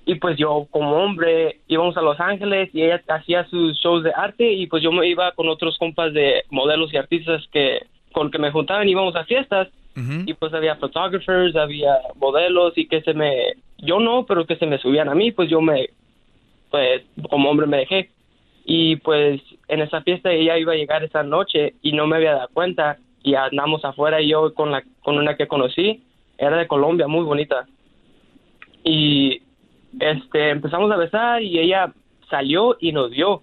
Y 0.04 0.16
pues 0.16 0.38
yo 0.38 0.66
como 0.70 0.96
hombre 0.96 1.60
íbamos 1.66 1.96
a 1.96 2.02
Los 2.02 2.20
Ángeles 2.20 2.70
y 2.72 2.82
ella 2.82 3.02
hacía 3.08 3.44
sus 3.48 3.76
shows 3.78 4.04
de 4.04 4.12
arte 4.14 4.52
y 4.52 4.66
pues 4.68 4.82
yo 4.82 4.92
me 4.92 5.06
iba 5.08 5.32
con 5.32 5.48
otros 5.48 5.76
compas 5.78 6.12
de 6.12 6.44
modelos 6.50 6.92
y 6.92 6.96
artistas 6.96 7.42
que 7.52 7.80
con 8.12 8.30
que 8.30 8.38
me 8.38 8.52
juntaban 8.52 8.88
íbamos 8.88 9.16
a 9.16 9.24
fiestas 9.24 9.68
y 10.26 10.34
pues 10.34 10.52
había 10.52 10.76
photographers, 10.76 11.56
había 11.56 11.96
modelos 12.16 12.76
y 12.76 12.86
que 12.86 13.00
se 13.00 13.14
me, 13.14 13.54
yo 13.78 14.00
no, 14.00 14.26
pero 14.26 14.46
que 14.46 14.56
se 14.56 14.66
me 14.66 14.78
subían 14.78 15.08
a 15.08 15.14
mí, 15.14 15.32
pues 15.32 15.48
yo 15.48 15.60
me, 15.60 15.90
pues 16.70 17.02
como 17.30 17.50
hombre 17.50 17.66
me 17.66 17.78
dejé. 17.78 18.10
Y 18.64 18.96
pues 18.96 19.40
en 19.68 19.80
esa 19.80 20.02
fiesta 20.02 20.32
ella 20.32 20.58
iba 20.58 20.72
a 20.72 20.76
llegar 20.76 21.04
esa 21.04 21.22
noche 21.22 21.74
y 21.82 21.92
no 21.92 22.06
me 22.06 22.16
había 22.16 22.34
dado 22.34 22.48
cuenta 22.52 22.98
y 23.22 23.34
andamos 23.34 23.84
afuera 23.84 24.20
y 24.20 24.28
yo 24.28 24.54
con 24.54 24.72
la, 24.72 24.82
con 25.02 25.18
una 25.18 25.36
que 25.36 25.46
conocí, 25.46 26.02
era 26.38 26.56
de 26.56 26.66
Colombia, 26.66 27.06
muy 27.06 27.24
bonita. 27.24 27.66
Y 28.82 29.42
este, 29.98 30.50
empezamos 30.50 30.90
a 30.90 30.96
besar 30.96 31.42
y 31.42 31.58
ella 31.58 31.92
salió 32.28 32.76
y 32.80 32.92
nos 32.92 33.10
vio 33.10 33.42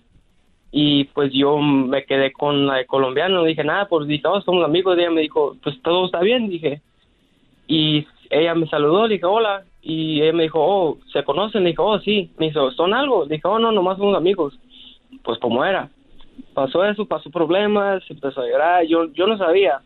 y 0.76 1.04
pues 1.06 1.32
yo 1.32 1.60
me 1.60 2.04
quedé 2.04 2.32
con 2.32 2.66
la 2.66 2.78
de 2.78 2.88
colombiano, 2.88 3.36
no 3.36 3.44
dije 3.44 3.64
nada, 3.64 3.88
pues 3.88 4.08
dije, 4.08 4.28
oh, 4.28 4.42
somos 4.42 4.66
amigos, 4.66 4.98
y 4.98 5.02
ella 5.02 5.12
me 5.12 5.22
dijo, 5.22 5.56
pues 5.62 5.80
todo 5.84 6.08
está 6.08 6.20
bien, 6.22 6.50
dije. 6.50 6.82
Y 7.68 8.08
ella 8.32 8.56
me 8.56 8.68
saludó, 8.68 9.06
le 9.06 9.14
dije, 9.14 9.26
hola, 9.28 9.66
y 9.84 10.22
ella 10.22 10.34
me 10.34 10.44
dijo, 10.44 10.60
oh, 10.60 10.98
¿se 11.12 11.24
conocen? 11.24 11.64
Le 11.64 11.72
dije, 11.72 11.82
oh, 11.82 12.00
sí, 12.00 12.32
me 12.38 12.48
dijo, 12.48 12.72
¿son 12.72 12.94
algo? 12.94 13.26
Le 13.26 13.36
dije, 13.36 13.48
oh, 13.48 13.60
no, 13.60 13.72
nomás 13.72 13.98
somos 13.98 14.16
amigos. 14.16 14.58
Pues 15.24 15.38
como 15.40 15.64
era. 15.66 15.90
Pasó 16.54 16.84
eso, 16.86 17.06
pasó 17.06 17.30
problemas, 17.30 18.02
empezó 18.10 18.42
a 18.42 18.48
llorar, 18.48 18.86
yo, 18.86 19.12
yo 19.14 19.28
no 19.28 19.38
sabía. 19.38 19.82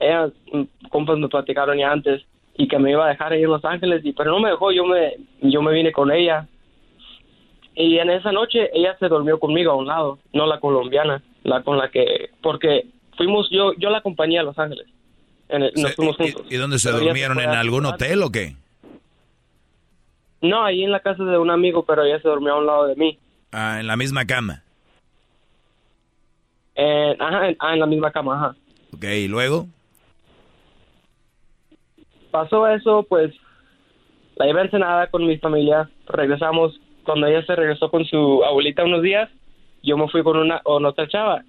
Ella, 0.00 0.30
mm, 0.52 0.62
compas 0.88 1.18
me 1.18 1.28
platicaron 1.28 1.78
ya 1.78 1.92
antes, 1.92 2.22
y 2.56 2.66
que 2.68 2.78
me 2.78 2.90
iba 2.90 3.04
a 3.04 3.10
dejar 3.10 3.32
ahí 3.32 3.42
en 3.42 3.50
Los 3.50 3.64
Ángeles, 3.64 4.04
y 4.04 4.12
pero 4.12 4.30
no 4.30 4.40
me 4.40 4.50
dejó, 4.50 4.72
yo 4.72 4.84
me, 4.86 5.14
yo 5.42 5.60
me 5.62 5.72
vine 5.72 5.92
con 5.92 6.10
ella, 6.10 6.46
y 7.76 7.98
en 7.98 8.10
esa 8.10 8.32
noche 8.32 8.70
ella 8.72 8.96
se 8.98 9.08
durmió 9.08 9.38
conmigo 9.38 9.72
a 9.72 9.76
un 9.76 9.86
lado, 9.86 10.18
no 10.32 10.46
la 10.46 10.60
colombiana, 10.60 11.22
la 11.42 11.62
con 11.62 11.76
la 11.78 11.90
que, 11.90 12.30
porque 12.42 12.86
fuimos, 13.16 13.48
yo 13.50 13.72
yo 13.78 13.90
la 13.90 13.98
acompañé 13.98 14.38
a 14.38 14.42
Los 14.44 14.58
Ángeles, 14.58 14.86
En 15.48 15.62
el- 15.64 15.72
nos 15.76 15.94
fuimos 15.94 16.16
juntos. 16.16 16.46
¿Y 16.50 16.56
dónde 16.56 16.78
se 16.78 16.88
Pero 16.90 17.04
durmieron? 17.04 17.38
¿En 17.40 17.50
algún 17.50 17.84
hotel 17.86 18.22
o 18.22 18.30
qué? 18.30 18.56
No, 20.44 20.62
ahí 20.62 20.84
en 20.84 20.92
la 20.92 21.00
casa 21.00 21.24
de 21.24 21.38
un 21.38 21.50
amigo, 21.50 21.86
pero 21.86 22.04
ella 22.04 22.20
se 22.20 22.28
durmió 22.28 22.52
a 22.52 22.58
un 22.58 22.66
lado 22.66 22.86
de 22.86 22.96
mí. 22.96 23.18
Ah, 23.50 23.78
en 23.80 23.86
la 23.86 23.96
misma 23.96 24.26
cama. 24.26 24.62
En, 26.74 27.20
ajá, 27.20 27.48
en, 27.48 27.56
ah, 27.60 27.72
en 27.72 27.80
la 27.80 27.86
misma 27.86 28.10
cama, 28.10 28.34
ajá. 28.34 28.56
Ok, 28.94 29.04
¿y 29.04 29.26
luego? 29.26 29.66
Pasó 32.30 32.68
eso, 32.68 33.06
pues 33.08 33.32
la 34.36 34.44
llevé 34.44 34.60
a 34.60 34.64
Ensenada 34.64 35.06
con 35.06 35.26
mi 35.26 35.38
familia, 35.38 35.88
regresamos, 36.08 36.78
cuando 37.04 37.26
ella 37.26 37.42
se 37.46 37.56
regresó 37.56 37.90
con 37.90 38.04
su 38.04 38.44
abuelita 38.44 38.84
unos 38.84 39.00
días, 39.00 39.30
yo 39.82 39.96
me 39.96 40.08
fui 40.08 40.22
con 40.22 40.36
una 40.36 40.60
con 40.60 40.84
otra 40.84 41.08
chava. 41.08 41.42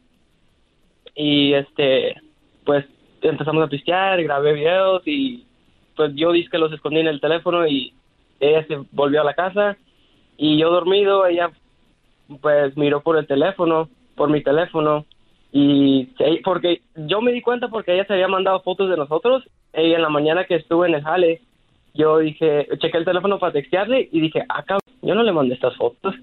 Y 1.15 1.53
este, 1.53 2.15
pues 2.63 2.85
empezamos 3.21 3.61
a 3.61 3.67
pistear, 3.67 4.23
grabé 4.23 4.53
videos 4.53 5.01
y 5.05 5.45
pues 5.97 6.13
yo 6.15 6.31
dije 6.31 6.49
que 6.49 6.59
los 6.59 6.71
escondí 6.71 6.99
en 6.99 7.07
el 7.07 7.19
teléfono 7.19 7.67
y 7.67 7.93
ella 8.49 8.65
se 8.67 8.77
volvió 8.91 9.21
a 9.21 9.25
la 9.25 9.33
casa 9.33 9.77
y 10.37 10.57
yo 10.57 10.69
dormido, 10.69 11.25
ella 11.25 11.51
pues 12.41 12.75
miró 12.75 13.01
por 13.01 13.17
el 13.17 13.27
teléfono, 13.27 13.89
por 14.15 14.29
mi 14.29 14.41
teléfono 14.41 15.05
y 15.51 16.09
porque 16.43 16.81
yo 16.95 17.21
me 17.21 17.31
di 17.31 17.41
cuenta 17.41 17.69
porque 17.69 17.93
ella 17.93 18.05
se 18.05 18.13
había 18.13 18.27
mandado 18.27 18.61
fotos 18.61 18.89
de 18.89 18.97
nosotros 18.97 19.43
y 19.73 19.93
en 19.93 20.01
la 20.01 20.09
mañana 20.09 20.45
que 20.45 20.55
estuve 20.55 20.87
en 20.87 20.95
el 20.95 21.03
jale 21.03 21.41
yo 21.95 22.19
dije, 22.19 22.67
chequé 22.79 22.97
el 22.97 23.05
teléfono 23.05 23.39
para 23.39 23.53
textearle 23.53 24.09
y 24.11 24.19
dije, 24.19 24.43
ah, 24.49 24.63
cabrón, 24.63 24.81
yo 25.01 25.15
no 25.15 25.23
le 25.23 25.31
mandé 25.31 25.55
estas 25.55 25.75
fotos. 25.77 26.13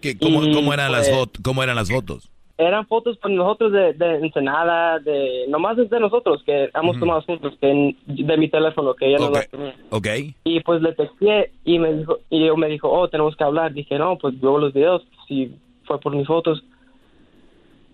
¿Qué, 0.00 0.18
cómo, 0.18 0.42
Y, 0.42 0.52
cómo 0.52 0.72
eran 0.72 0.90
las 0.90 1.08
pues, 1.08 1.18
fotos? 1.18 1.42
¿Cómo 1.44 1.62
eran 1.62 1.76
las 1.76 1.90
fotos? 1.90 2.30
Eran 2.58 2.86
fotos 2.86 3.18
con 3.18 3.34
nosotros 3.34 3.72
de, 3.72 3.94
de 3.94 4.16
Ensenada, 4.16 4.98
de, 4.98 5.46
nomás 5.48 5.76
de 5.76 6.00
nosotros 6.00 6.42
que 6.44 6.70
hemos 6.74 6.98
tomado 6.98 7.22
juntos, 7.22 7.54
que 7.60 7.96
de 8.06 8.36
mi 8.36 8.48
teléfono, 8.48 8.94
que 8.94 9.08
ella 9.08 9.18
no 9.18 9.30
las 9.30 9.48
tenía. 9.48 9.74
Ok. 9.90 10.06
Y 10.44 10.60
pues 10.60 10.82
le 10.82 10.92
texté 10.92 11.50
y 11.64 11.78
me 11.78 11.94
dijo, 11.94 12.18
y 12.30 12.44
yo 12.46 12.56
me 12.56 12.68
dijo, 12.68 12.90
oh, 12.90 13.08
tenemos 13.08 13.36
que 13.36 13.44
hablar. 13.44 13.72
Dije, 13.72 13.98
no, 13.98 14.18
pues 14.18 14.38
veo 14.40 14.58
los 14.58 14.72
videos, 14.72 15.02
si 15.26 15.54
fue 15.84 15.98
por 15.98 16.14
mis 16.14 16.26
fotos. 16.26 16.62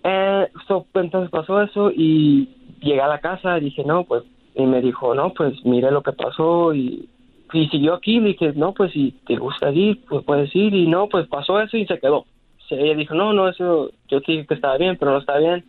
Eh, 0.05 0.49
so, 0.67 0.87
entonces 0.95 1.31
pasó 1.31 1.63
eso 1.63 1.91
y 1.95 2.49
llegué 2.81 3.01
a 3.01 3.09
la 3.09 3.21
casa, 3.21 3.57
dije, 3.57 3.85
no, 3.85 4.05
pues, 4.05 4.25
y 4.55 4.65
me 4.65 4.81
dijo, 4.81 5.15
no, 5.15 5.33
pues 5.35 5.55
mire 5.65 5.91
lo 5.91 6.03
que 6.03 6.13
pasó 6.13 6.75
y, 6.75 7.09
y 7.53 7.69
siguió 7.69 7.95
aquí, 7.95 8.21
le 8.21 8.29
dije, 8.29 8.53
no, 8.55 8.73
pues 8.73 8.93
si 8.93 9.13
te 9.27 9.37
gusta 9.37 9.71
ir, 9.71 10.01
pues 10.09 10.25
puedes 10.25 10.55
ir 10.55 10.75
y 10.75 10.87
no, 10.87 11.09
pues 11.09 11.27
pasó 11.29 11.61
eso 11.61 11.77
y 11.77 11.87
se 11.87 11.99
quedó. 11.99 12.27
Ella 12.71 12.95
dijo, 12.95 13.15
no, 13.15 13.33
no, 13.33 13.49
eso, 13.49 13.91
yo 14.09 14.21
dije 14.21 14.47
que 14.47 14.55
estaba 14.55 14.77
bien, 14.77 14.97
pero 14.97 15.13
no 15.13 15.19
está 15.19 15.39
bien. 15.39 15.65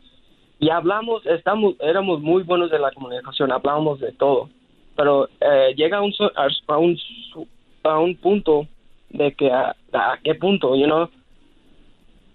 Y 0.60 0.70
hablamos, 0.70 1.26
estamos, 1.26 1.76
éramos 1.80 2.22
muy 2.22 2.44
buenos 2.44 2.70
de 2.70 2.80
la 2.80 2.92
comunicación, 2.92 3.52
hablábamos 3.52 4.00
de 4.00 4.12
todo. 4.12 4.50
Pero 4.96 5.30
eh, 5.40 5.74
llega 5.76 6.02
un, 6.02 6.14
a, 6.36 6.78
un, 6.78 6.98
a 7.84 8.00
un 8.00 8.16
punto 8.18 8.68
de 9.10 9.34
que 9.34 9.52
a, 9.52 9.76
qué 10.24 10.36
punto, 10.36 10.76
you 10.76 10.86
know, 10.86 11.10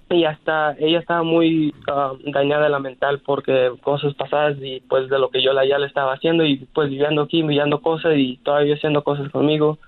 ella 0.08 0.30
está, 0.30 0.74
ella 0.78 0.98
estaba 0.98 1.22
muy 1.22 1.74
um, 1.88 2.32
dañada 2.32 2.64
de 2.64 2.70
la 2.70 2.78
mental 2.78 3.20
porque 3.24 3.72
cosas 3.82 4.14
pasadas 4.14 4.56
y 4.60 4.80
pues 4.80 5.08
de 5.08 5.18
lo 5.18 5.30
que 5.30 5.42
yo 5.42 5.52
la, 5.52 5.66
ya 5.66 5.78
le 5.78 5.86
estaba 5.86 6.14
haciendo 6.14 6.44
y 6.44 6.56
pues 6.72 6.90
viviendo 6.90 7.22
aquí, 7.22 7.42
viviendo 7.42 7.80
cosas 7.80 8.14
y 8.16 8.36
todavía 8.38 8.74
haciendo 8.74 9.02
cosas 9.02 9.30
conmigo. 9.30 9.78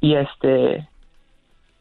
Y 0.00 0.14
este, 0.14 0.86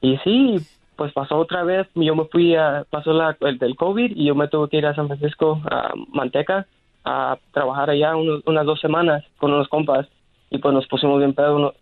y 0.01 0.17
sí, 0.17 0.57
pues 0.97 1.13
pasó 1.13 1.37
otra 1.37 1.63
vez, 1.63 1.87
yo 1.95 2.15
me 2.15 2.25
fui 2.25 2.55
a, 2.55 2.85
pasó 2.89 3.13
la, 3.13 3.37
el 3.41 3.57
del 3.59 3.75
COVID 3.75 4.11
y 4.15 4.25
yo 4.25 4.35
me 4.35 4.47
tuve 4.49 4.67
que 4.69 4.77
ir 4.77 4.85
a 4.85 4.95
San 4.95 5.07
Francisco, 5.07 5.61
a 5.69 5.93
Manteca, 6.11 6.65
a 7.05 7.37
trabajar 7.53 7.89
allá 7.89 8.15
unos- 8.15 8.41
unas 8.45 8.65
dos 8.65 8.79
semanas 8.81 9.23
con 9.37 9.53
unos 9.53 9.67
compas. 9.69 10.07
Y 10.49 10.57
pues 10.57 10.73
nos 10.73 10.87
pusimos 10.87 11.19
bien 11.19 11.33
pedo 11.33 11.55
uno- 11.55 11.73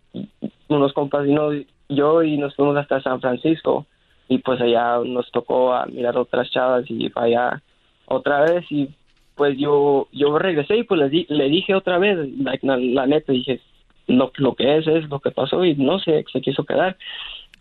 unos 0.68 0.92
compas 0.92 1.26
y 1.26 1.32
no, 1.32 1.50
yo 1.88 2.22
y 2.22 2.36
nos 2.36 2.54
fuimos 2.54 2.76
hasta 2.76 3.00
San 3.00 3.20
Francisco. 3.20 3.86
Y 4.28 4.38
pues 4.38 4.60
allá 4.60 4.98
nos 5.04 5.30
tocó 5.32 5.72
a 5.72 5.86
mirar 5.86 6.16
otras 6.16 6.50
chavas 6.50 6.84
y 6.90 7.08
fue 7.10 7.22
allá 7.24 7.62
otra 8.06 8.40
vez. 8.42 8.64
Y 8.70 8.88
pues 9.34 9.56
yo 9.58 10.08
yo 10.12 10.38
regresé 10.38 10.76
y 10.78 10.84
pues 10.84 11.00
le, 11.00 11.08
di- 11.08 11.26
le 11.28 11.48
dije 11.48 11.74
otra 11.74 11.98
vez 11.98 12.16
like, 12.38 12.66
la, 12.66 12.76
la 12.76 13.06
neta 13.06 13.32
dije 13.32 13.60
lo, 14.08 14.32
lo 14.36 14.54
que 14.54 14.78
es 14.78 14.86
es 14.86 15.08
lo 15.10 15.20
que 15.20 15.30
pasó 15.30 15.64
y 15.64 15.74
no 15.74 15.98
sé 15.98 16.24
se 16.32 16.40
quiso 16.40 16.64
quedar 16.64 16.96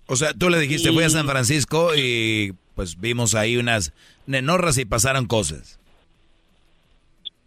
O 0.07 0.15
sea, 0.15 0.33
tú 0.33 0.49
le 0.49 0.59
dijiste, 0.59 0.91
fui 0.91 1.03
a 1.03 1.09
San 1.09 1.27
Francisco 1.27 1.95
y 1.95 2.53
pues 2.75 2.99
vimos 2.99 3.33
ahí 3.35 3.57
unas 3.57 3.93
nenorras 4.27 4.77
y 4.77 4.85
pasaron 4.85 5.25
cosas. 5.25 5.79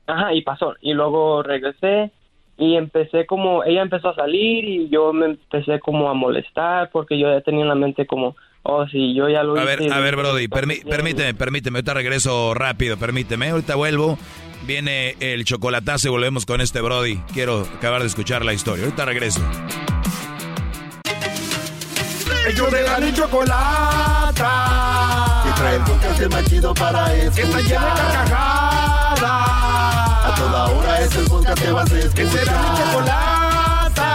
Ajá, 0.06 0.32
y 0.34 0.42
pasó. 0.42 0.74
Y 0.80 0.94
luego 0.94 1.42
regresé 1.42 2.10
y 2.56 2.76
empecé 2.76 3.26
como, 3.26 3.62
ella 3.62 3.82
empezó 3.82 4.08
a 4.08 4.14
salir 4.14 4.64
y 4.64 4.88
yo 4.88 5.12
me 5.12 5.26
empecé 5.26 5.78
como 5.80 6.08
a 6.08 6.14
molestar 6.14 6.90
porque 6.90 7.18
yo 7.18 7.30
ya 7.32 7.40
tenía 7.42 7.62
en 7.62 7.68
la 7.68 7.74
mente 7.74 8.06
como, 8.06 8.34
oh, 8.64 8.86
sí, 8.88 9.14
yo 9.14 9.28
ya 9.28 9.42
lo 9.42 9.54
A 9.56 9.62
hice. 9.62 9.76
ver, 9.84 9.92
a 9.92 10.00
ver, 10.00 10.16
Brody, 10.16 10.48
permí- 10.48 10.82
permíteme, 10.82 11.34
permíteme, 11.34 11.78
ahorita 11.78 11.94
regreso 11.94 12.54
rápido, 12.54 12.96
permíteme, 12.96 13.50
ahorita 13.50 13.76
vuelvo, 13.76 14.18
viene 14.66 15.14
el 15.20 15.44
chocolatazo 15.44 16.08
y 16.08 16.10
volvemos 16.10 16.46
con 16.46 16.60
este 16.60 16.80
Brody. 16.80 17.18
Quiero 17.34 17.60
acabar 17.76 18.00
de 18.00 18.08
escuchar 18.08 18.44
la 18.44 18.54
historia, 18.54 18.84
ahorita 18.86 19.04
regreso. 19.04 19.40
Ellos 22.48 22.70
de 22.72 22.82
la 22.82 22.98
ni 22.98 23.12
chocolata. 23.12 24.52
Que 25.44 25.50
trae 25.52 25.76
el 25.76 25.82
podcast 25.82 26.32
más 26.32 26.44
chido 26.44 26.72
para 26.72 27.12
escuchar. 27.14 27.34
Que 27.34 27.42
está 27.42 27.60
llena 27.60 27.94
de 27.94 28.00
carcajadas. 28.00 29.22
A 29.22 30.34
toda 30.34 30.66
hora 30.68 31.00
es 31.00 31.14
el 31.14 31.24
podcast 31.26 31.62
que 31.62 31.72
vas 31.72 31.92
a 31.92 31.98
escuchar. 31.98 32.14
Que 32.14 32.30
será 32.30 32.52
mi 32.62 32.68
chocolata. 32.78 34.08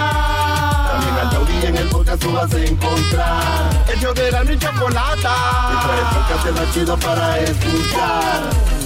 También 0.91 1.15
al 1.21 1.29
taurí 1.29 1.63
en 1.63 1.77
el 1.77 1.87
podcast 1.89 2.21
tú 2.23 2.33
vas 2.33 2.51
a 2.51 2.59
encontrar. 2.59 3.85
Ellos 3.95 4.15
de 4.15 4.31
la 4.31 4.43
ni 4.43 4.57
chocolata. 4.57 5.35
Que 5.69 5.75
trae 5.85 5.99
el 5.99 6.07
podcast 6.15 6.59
más 6.59 6.73
chido 6.73 6.97
para 6.97 7.39
escuchar. 7.39 8.82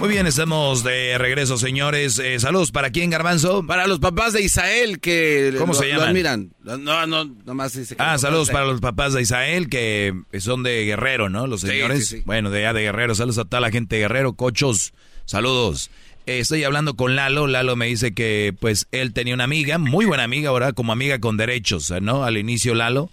Muy 0.00 0.08
bien, 0.08 0.26
estamos 0.26 0.82
de 0.82 1.18
regreso, 1.18 1.58
señores. 1.58 2.18
Eh, 2.18 2.40
saludos, 2.40 2.72
¿para 2.72 2.88
quién, 2.90 3.10
Garbanzo? 3.10 3.66
Para 3.66 3.86
los 3.86 3.98
papás 3.98 4.32
de 4.32 4.40
Isael 4.42 4.98
que 4.98 5.54
¿Cómo 5.58 5.74
lo- 5.74 5.78
se 5.78 5.84
lo 5.88 5.92
llaman? 5.92 6.08
admiran. 6.08 6.52
No, 6.64 7.06
no, 7.06 7.26
nomás 7.44 7.76
dice 7.76 7.96
que 7.96 8.02
Ah, 8.02 8.16
saludos 8.16 8.48
para 8.48 8.64
los 8.64 8.80
papás 8.80 9.12
de 9.12 9.20
Isael, 9.20 9.68
que 9.68 10.14
son 10.38 10.62
de 10.62 10.86
Guerrero, 10.86 11.28
¿no? 11.28 11.46
Los 11.46 11.60
Sí, 11.60 11.66
señores. 11.66 12.08
sí, 12.08 12.16
sí. 12.18 12.22
Bueno, 12.24 12.50
de 12.50 12.60
allá 12.60 12.72
de 12.72 12.80
Guerrero. 12.84 13.14
Saludos 13.14 13.36
a 13.38 13.44
toda 13.44 13.60
la 13.60 13.70
gente 13.70 13.96
de 13.96 14.02
Guerrero, 14.02 14.32
cochos. 14.32 14.94
Saludos. 15.26 15.90
Eh, 16.24 16.38
estoy 16.40 16.64
hablando 16.64 16.96
con 16.96 17.14
Lalo. 17.14 17.46
Lalo 17.46 17.76
me 17.76 17.86
dice 17.86 18.14
que, 18.14 18.54
pues, 18.58 18.86
él 18.92 19.12
tenía 19.12 19.34
una 19.34 19.44
amiga, 19.44 19.76
muy 19.76 20.06
buena 20.06 20.24
amiga 20.24 20.48
ahora, 20.48 20.72
como 20.72 20.92
amiga 20.92 21.18
con 21.18 21.36
derechos, 21.36 21.92
¿no? 22.00 22.24
Al 22.24 22.38
inicio, 22.38 22.74
Lalo. 22.74 23.10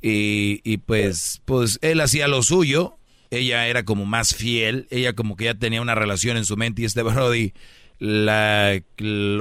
Y, 0.00 0.62
y 0.64 0.78
pues, 0.78 1.42
pues, 1.44 1.78
él 1.82 2.00
hacía 2.00 2.28
lo 2.28 2.42
suyo. 2.42 2.96
Ella 3.30 3.68
era 3.68 3.84
como 3.84 4.06
más 4.06 4.34
fiel. 4.34 4.86
Ella 4.90 5.14
como 5.14 5.36
que 5.36 5.44
ya 5.44 5.54
tenía 5.54 5.80
una 5.82 5.94
relación 5.94 6.36
en 6.36 6.44
su 6.44 6.56
mente 6.56 6.82
y 6.82 6.84
este 6.84 7.02
Brody 7.02 7.52
la, 8.00 8.80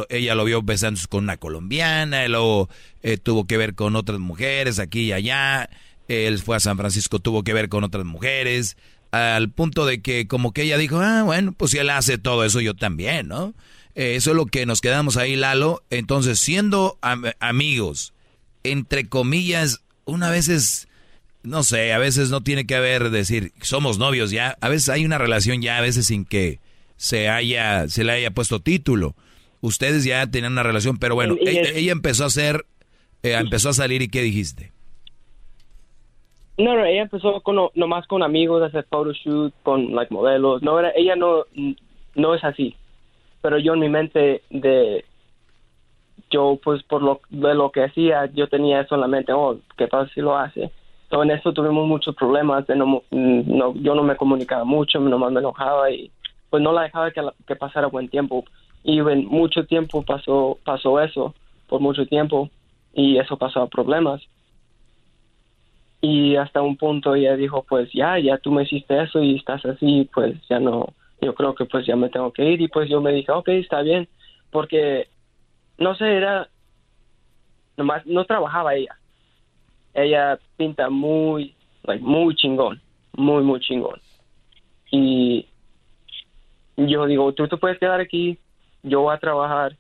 ella 0.10 0.36
lo 0.36 0.44
vio 0.44 0.62
besándose 0.62 1.08
con 1.08 1.24
una 1.24 1.38
colombiana, 1.38 2.26
y 2.26 2.28
luego 2.28 2.70
eh, 3.02 3.18
tuvo 3.18 3.48
que 3.48 3.56
ver 3.56 3.74
con 3.74 3.96
otras 3.96 4.20
mujeres 4.20 4.80
aquí 4.80 5.04
y 5.04 5.12
allá, 5.14 5.70
él 6.10 6.40
fue 6.40 6.58
a 6.58 6.60
San 6.60 6.76
Francisco, 6.78 7.20
tuvo 7.20 7.44
que 7.44 7.54
ver 7.54 7.70
con 7.70 7.86
otras 7.86 8.04
mujeres, 8.04 8.76
al 9.12 9.50
punto 9.50 9.86
de 9.86 10.02
que 10.02 10.28
como 10.28 10.52
que 10.52 10.64
ella 10.64 10.78
dijo, 10.78 11.00
ah, 11.00 11.24
bueno, 11.24 11.54
pues 11.54 11.72
si 11.72 11.78
él 11.78 11.90
hace 11.90 12.18
todo 12.18 12.44
eso, 12.44 12.60
yo 12.60 12.76
también, 12.76 13.30
¿no? 13.30 13.54
Eh, 13.96 14.16
eso 14.18 14.32
es 14.32 14.36
lo 14.36 14.46
que 14.46 14.66
nos 14.66 14.82
quedamos 14.82 15.16
ahí, 15.16 15.38
Lalo. 15.38 15.82
Entonces, 15.90 16.38
siendo 16.42 17.00
am- 17.02 17.32
amigos, 17.40 18.14
entre 18.64 19.08
comillas, 19.08 19.84
una 20.04 20.30
vez 20.30 20.50
es, 20.50 20.89
no 21.44 21.64
sé, 21.64 21.94
a 21.94 21.98
veces 21.98 22.30
no 22.30 22.42
tiene 22.42 22.66
que 22.66 22.76
haber 22.76 23.10
decir, 23.10 23.52
somos 23.62 23.98
novios 23.98 24.32
ya, 24.32 24.58
a 24.62 24.70
veces 24.70 24.90
hay 24.90 25.06
una 25.06 25.18
relación 25.18 25.62
ya, 25.62 25.78
a 25.78 25.82
veces 25.82 26.08
sin 26.08 26.26
que 26.26 26.60
se 26.98 27.30
haya, 27.30 27.88
se 27.88 28.04
le 28.04 28.12
haya 28.12 28.32
puesto 28.32 28.60
título. 28.60 29.16
Ustedes 29.62 30.04
ya 30.06 30.26
tenían 30.28 30.54
una 30.54 30.64
relación, 30.64 30.98
pero 30.98 31.16
bueno, 31.16 31.36
ella, 31.40 31.70
ella 31.74 31.92
empezó 31.92 32.24
a 32.24 32.28
hacer, 32.28 32.66
eh, 33.24 33.34
empezó 33.34 33.70
a 33.70 33.74
salir 33.74 34.02
y 34.02 34.08
¿qué 34.10 34.22
dijiste? 34.22 34.72
No, 36.58 36.76
no, 36.76 36.84
ella 36.86 37.04
empezó 37.04 37.40
con, 37.42 37.56
no- 37.56 37.72
nomás 37.76 38.06
con 38.08 38.22
amigos, 38.22 38.62
a 38.62 38.66
hacer 38.66 38.86
photoshoot, 38.90 39.54
con 39.64 39.96
like 39.96 40.14
modelos. 40.14 40.62
No 40.62 40.78
era, 40.80 40.92
ella 40.96 41.16
no, 41.16 41.46
no 42.16 42.36
es 42.36 42.44
así. 42.44 42.76
Pero 43.42 43.58
yo 43.60 43.74
en 43.74 43.80
mi 43.80 43.88
mente 43.90 44.42
de, 44.50 45.06
yo 46.30 46.60
pues 46.62 46.84
por 46.84 47.02
lo, 47.02 47.22
de 47.30 47.54
lo 47.56 47.72
que 47.72 47.84
hacía, 47.86 48.26
yo 48.34 48.48
tenía 48.50 48.82
eso 48.82 48.96
en 48.96 49.02
la 49.02 49.08
mente, 49.08 49.32
oh, 49.32 49.58
¿qué 49.78 49.88
pasa 49.88 50.12
si 50.14 50.20
lo 50.20 50.38
hace? 50.38 50.70
So, 51.10 51.24
en 51.24 51.32
eso 51.32 51.52
tuvimos 51.54 51.88
muchos 51.88 52.16
problemas, 52.16 52.68
de 52.68 52.76
no, 52.76 53.02
no, 53.10 53.74
yo 53.76 53.96
no 53.96 54.04
me 54.04 54.16
comunicaba 54.16 54.64
mucho, 54.64 55.00
nomás 55.00 55.32
me 55.32 55.40
enojaba 55.40 55.90
y 55.90 56.12
pues 56.50 56.62
no 56.62 56.72
la 56.72 56.84
dejaba 56.84 57.12
que, 57.12 57.22
que 57.48 57.56
pasara 57.56 57.88
buen 57.88 58.10
tiempo. 58.10 58.46
Y 58.84 59.00
en 59.00 59.26
mucho 59.26 59.66
tiempo 59.66 60.04
pasó, 60.04 60.58
pasó 60.64 61.00
eso, 61.02 61.34
por 61.68 61.82
mucho 61.82 62.06
tiempo, 62.06 62.50
y 62.94 63.18
eso 63.18 63.38
pasó 63.38 63.62
a 63.62 63.68
problemas. 63.68 64.22
Y 66.02 66.36
hasta 66.36 66.62
un 66.62 66.78
punto 66.78 67.16
ella 67.16 67.36
dijo 67.36 67.64
pues 67.68 67.90
ya 67.92 68.18
ya 68.20 68.38
tú 68.38 68.52
me 68.52 68.64
hiciste 68.64 69.02
eso 69.04 69.22
y 69.22 69.36
estás 69.36 69.66
así 69.66 70.10
pues 70.14 70.34
ya 70.48 70.58
no 70.58 70.94
yo 71.22 71.36
creo 71.36 71.54
que 71.56 71.66
pues 71.66 71.86
ya 71.86 71.98
me 71.98 72.08
tengo 72.08 72.32
que 72.32 72.46
ir 72.46 72.62
y 72.62 72.70
pues 72.70 72.90
yo 72.90 73.02
me 73.02 73.12
dije 73.12 73.34
ok 73.34 73.50
está 73.50 73.82
bien 73.82 74.08
porque 74.50 75.10
no 75.78 75.96
sé 75.96 76.16
era 76.16 76.48
nomás 77.76 78.06
no 78.06 78.24
trabajaba 78.24 78.76
ella 78.76 78.98
ella 80.04 80.40
pinta 80.58 80.90
muy 80.90 81.56
like, 81.84 82.04
muy 82.04 82.36
chingón 82.36 82.82
muy 83.16 83.44
muy 83.44 83.60
chingón 83.60 84.00
y 84.92 85.46
yo 86.78 87.06
digo 87.06 87.34
tú 87.34 87.48
te 87.48 87.58
puedes 87.58 87.80
quedar 87.80 88.00
aquí 88.00 88.38
yo 88.84 89.02
voy 89.02 89.16
a 89.16 89.20
trabajar 89.20 89.76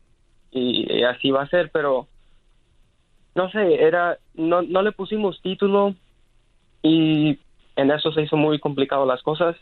y 0.51 1.03
así 1.03 1.31
va 1.31 1.43
a 1.43 1.49
ser 1.49 1.69
pero 1.71 2.07
no 3.39 3.49
sé, 3.51 3.75
era, 3.75 4.17
no, 4.33 4.61
no 4.61 4.81
le 4.81 4.91
pusimos 4.91 5.41
título 5.41 5.95
y 6.83 7.39
en 7.75 7.91
eso 7.91 8.11
se 8.11 8.23
hizo 8.23 8.35
muy 8.35 8.59
complicado 8.59 9.05
las 9.05 9.21
cosas 9.23 9.55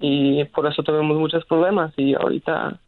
y 0.00 0.44
por 0.46 0.66
eso 0.66 0.82
tuvimos 0.82 1.18
muchos 1.18 1.44
problemas 1.46 1.92
y 1.96 2.14
ahorita 2.14 2.78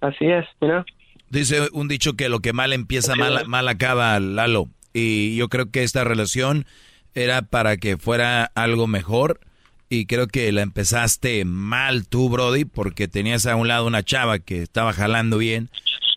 así 0.00 0.26
es, 0.26 0.44
mira. 0.60 0.84
Dice 1.30 1.68
un 1.72 1.88
dicho 1.88 2.14
que 2.14 2.28
lo 2.28 2.40
que 2.40 2.52
mal 2.52 2.74
empieza, 2.74 3.14
mal, 3.16 3.46
mal 3.46 3.66
acaba, 3.68 4.20
Lalo. 4.20 4.66
Y 4.92 5.36
yo 5.36 5.48
creo 5.48 5.70
que 5.70 5.82
esta 5.82 6.04
relación 6.04 6.66
era 7.14 7.42
para 7.42 7.76
que 7.76 7.96
fuera 7.96 8.44
algo 8.54 8.86
mejor. 8.86 9.40
Y 9.88 10.06
creo 10.06 10.26
que 10.26 10.50
la 10.52 10.62
empezaste 10.62 11.44
mal 11.44 12.06
tú, 12.08 12.30
Brody, 12.30 12.64
porque 12.64 13.08
tenías 13.08 13.44
a 13.46 13.56
un 13.56 13.68
lado 13.68 13.86
una 13.86 14.02
chava 14.02 14.38
que 14.38 14.62
estaba 14.62 14.94
jalando 14.94 15.36
bien, 15.36 15.68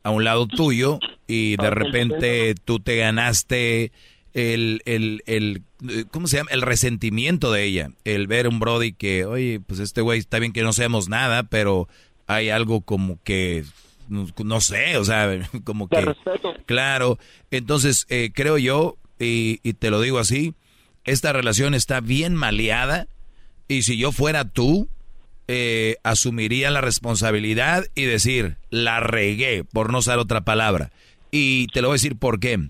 a 0.04 0.12
un 0.12 0.24
lado 0.24 0.48
tuyo, 0.48 1.00
y 1.28 1.58
de 1.58 1.70
repente 1.72 2.56
tú 2.64 2.80
te 2.80 2.96
ganaste 2.96 3.92
el, 4.34 4.82
el, 4.86 5.24
el, 5.26 5.64
¿cómo 6.12 6.28
se 6.28 6.38
llama? 6.38 6.52
El 6.52 6.62
resentimiento 6.62 7.52
de 7.52 7.64
ella. 7.64 7.92
El 8.06 8.28
ver 8.28 8.48
un 8.48 8.60
Brody 8.60 8.94
que, 8.94 9.26
oye, 9.26 9.60
pues 9.60 9.82
este 9.82 10.02
güey 10.02 10.20
está 10.20 10.40
bien 10.40 10.54
que 10.54 10.64
no 10.64 10.72
seamos 10.72 11.10
nada, 11.10 11.44
pero 11.44 11.90
hay 12.28 12.50
algo 12.50 12.82
como 12.82 13.20
que, 13.24 13.66
no, 14.10 14.62
sé, 14.62 14.98
o 14.98 15.06
sea, 15.06 15.50
como 15.64 15.88
que... 15.88 16.02
respeto. 16.02 16.54
Claro, 16.66 17.20
entonces 17.52 18.06
eh, 18.10 18.32
creo 18.34 18.58
yo, 18.58 18.98
y, 19.20 19.60
y 19.64 19.74
te 19.74 19.90
lo 19.90 20.02
digo 20.02 20.20
así, 20.20 20.54
esta 21.04 21.34
relación 21.34 21.74
está 21.74 22.02
bien 22.02 22.36
maleada 22.36 23.08
y 23.68 23.84
si 23.84 23.98
yo 23.98 24.12
fuera 24.12 24.46
tú, 24.46 24.88
eh, 25.48 25.98
asumiría 26.04 26.72
la 26.72 26.82
responsabilidad 26.82 27.86
y 27.94 28.06
decir, 28.06 28.58
la 28.72 29.00
regué, 29.00 29.64
por 29.64 29.92
no 29.92 30.00
usar 30.00 30.18
otra 30.18 30.42
palabra. 30.42 30.92
Y 31.30 31.68
te 31.68 31.82
lo 31.82 31.90
voy 31.90 31.96
a 31.96 32.02
decir 32.02 32.16
por 32.16 32.40
qué. 32.40 32.70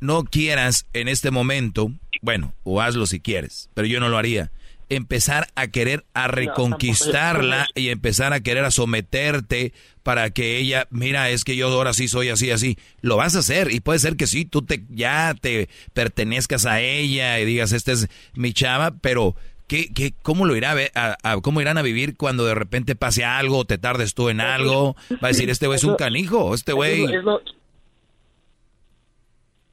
No 0.00 0.24
quieras 0.24 0.86
en 0.92 1.08
este 1.08 1.30
momento, 1.30 1.90
bueno, 2.22 2.54
o 2.64 2.80
hazlo 2.80 3.06
si 3.06 3.20
quieres, 3.20 3.70
pero 3.74 3.86
yo 3.86 4.00
no 4.00 4.08
lo 4.08 4.18
haría. 4.18 4.50
Empezar 4.88 5.48
a 5.56 5.66
querer 5.66 6.04
a 6.14 6.28
reconquistarla 6.28 7.66
y 7.74 7.88
empezar 7.88 8.32
a 8.32 8.40
querer 8.40 8.64
a 8.64 8.70
someterte 8.70 9.72
para 10.04 10.30
que 10.30 10.58
ella, 10.58 10.86
mira, 10.90 11.30
es 11.30 11.42
que 11.42 11.56
yo 11.56 11.66
ahora 11.68 11.92
sí 11.92 12.06
soy 12.06 12.28
así, 12.28 12.52
así. 12.52 12.78
Lo 13.00 13.16
vas 13.16 13.34
a 13.34 13.40
hacer 13.40 13.72
y 13.72 13.80
puede 13.80 13.98
ser 13.98 14.16
que 14.16 14.28
sí, 14.28 14.44
tú 14.44 14.62
te, 14.62 14.84
ya 14.88 15.34
te 15.40 15.68
pertenezcas 15.92 16.66
a 16.66 16.80
ella 16.80 17.40
y 17.40 17.44
digas, 17.44 17.72
esta 17.72 17.90
es 17.90 18.06
mi 18.34 18.52
chava, 18.52 18.92
pero 19.00 19.34
¿qué, 19.66 19.92
qué, 19.92 20.14
¿cómo 20.22 20.44
lo 20.44 20.54
irá 20.54 20.76
a, 20.94 21.16
a- 21.24 21.40
cómo 21.40 21.60
irán 21.60 21.78
a 21.78 21.82
vivir 21.82 22.16
cuando 22.16 22.46
de 22.46 22.54
repente 22.54 22.94
pase 22.94 23.24
algo, 23.24 23.64
te 23.64 23.78
tardes 23.78 24.14
tú 24.14 24.28
en 24.28 24.40
algo? 24.40 24.94
Va 25.14 25.18
a 25.22 25.28
decir, 25.28 25.50
este 25.50 25.66
güey 25.66 25.78
es 25.78 25.84
un 25.84 25.96
canijo, 25.96 26.54
este 26.54 26.72
güey... 26.72 27.04
Eso, 27.12 27.40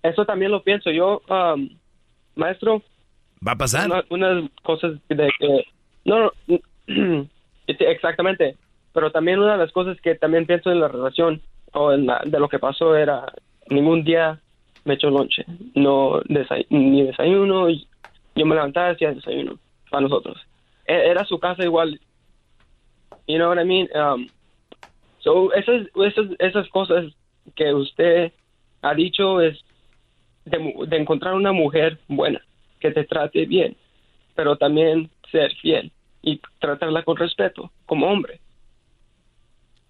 eso 0.02 0.26
también 0.26 0.50
lo 0.52 0.64
pienso 0.64 0.90
yo, 0.90 1.22
um, 1.30 1.70
maestro. 2.36 2.82
¿Va 3.46 3.54
a 3.54 3.58
pasar? 3.58 3.88
Una- 3.90 4.04
unas 4.10 4.50
cosas 4.64 4.94
de 5.10 5.30
que... 5.40 5.66
No, 6.06 6.32
no, 6.48 6.60
exactamente. 7.68 8.56
Pero 8.94 9.12
también 9.12 9.40
una 9.40 9.54
de 9.54 9.58
las 9.58 9.72
cosas 9.72 10.00
que 10.02 10.16
también 10.16 10.46
pienso 10.46 10.72
en 10.72 10.80
la 10.80 10.88
relación 10.88 11.42
o 11.74 11.92
en 11.92 12.06
la- 12.06 12.22
de 12.26 12.40
lo 12.40 12.48
que 12.50 12.60
pasó 12.60 12.96
era 12.96 13.26
ningún 13.70 14.04
día 14.04 14.40
me 14.86 14.96
echó 14.96 15.10
lonche. 15.10 15.46
No 15.76 16.22
desay- 16.24 16.68
ni 16.70 17.04
desayuno. 17.04 17.68
Yo 17.70 18.46
me 18.46 18.56
levantaba 18.56 18.90
y 18.90 18.94
hacía 18.94 19.14
desayuno 19.14 19.58
para 19.90 20.02
nosotros. 20.02 20.38
E- 20.86 21.10
Era 21.10 21.24
su 21.26 21.40
casa 21.40 21.64
igual. 21.64 22.00
You 23.28 23.38
know 23.38 23.50
what 23.50 23.62
I 23.62 23.66
mean? 23.66 23.88
Um, 23.96 24.28
so 25.20 25.54
esas, 25.54 25.88
esas, 25.96 26.26
esas 26.40 26.68
cosas 26.70 27.06
que 27.56 27.74
usted 27.74 28.34
ha 28.82 28.94
dicho 28.94 29.40
es 29.40 29.64
de, 30.46 30.74
de 30.88 30.98
encontrar 30.98 31.34
una 31.34 31.54
mujer 31.54 32.00
buena, 32.10 32.42
que 32.84 32.92
te 32.92 33.06
trate 33.06 33.46
bien, 33.46 33.78
pero 34.36 34.58
también 34.58 35.10
ser 35.32 35.56
fiel 35.62 35.92
y 36.22 36.42
tratarla 36.60 37.04
con 37.04 37.16
respeto 37.16 37.72
como 37.86 38.08
hombre. 38.08 38.42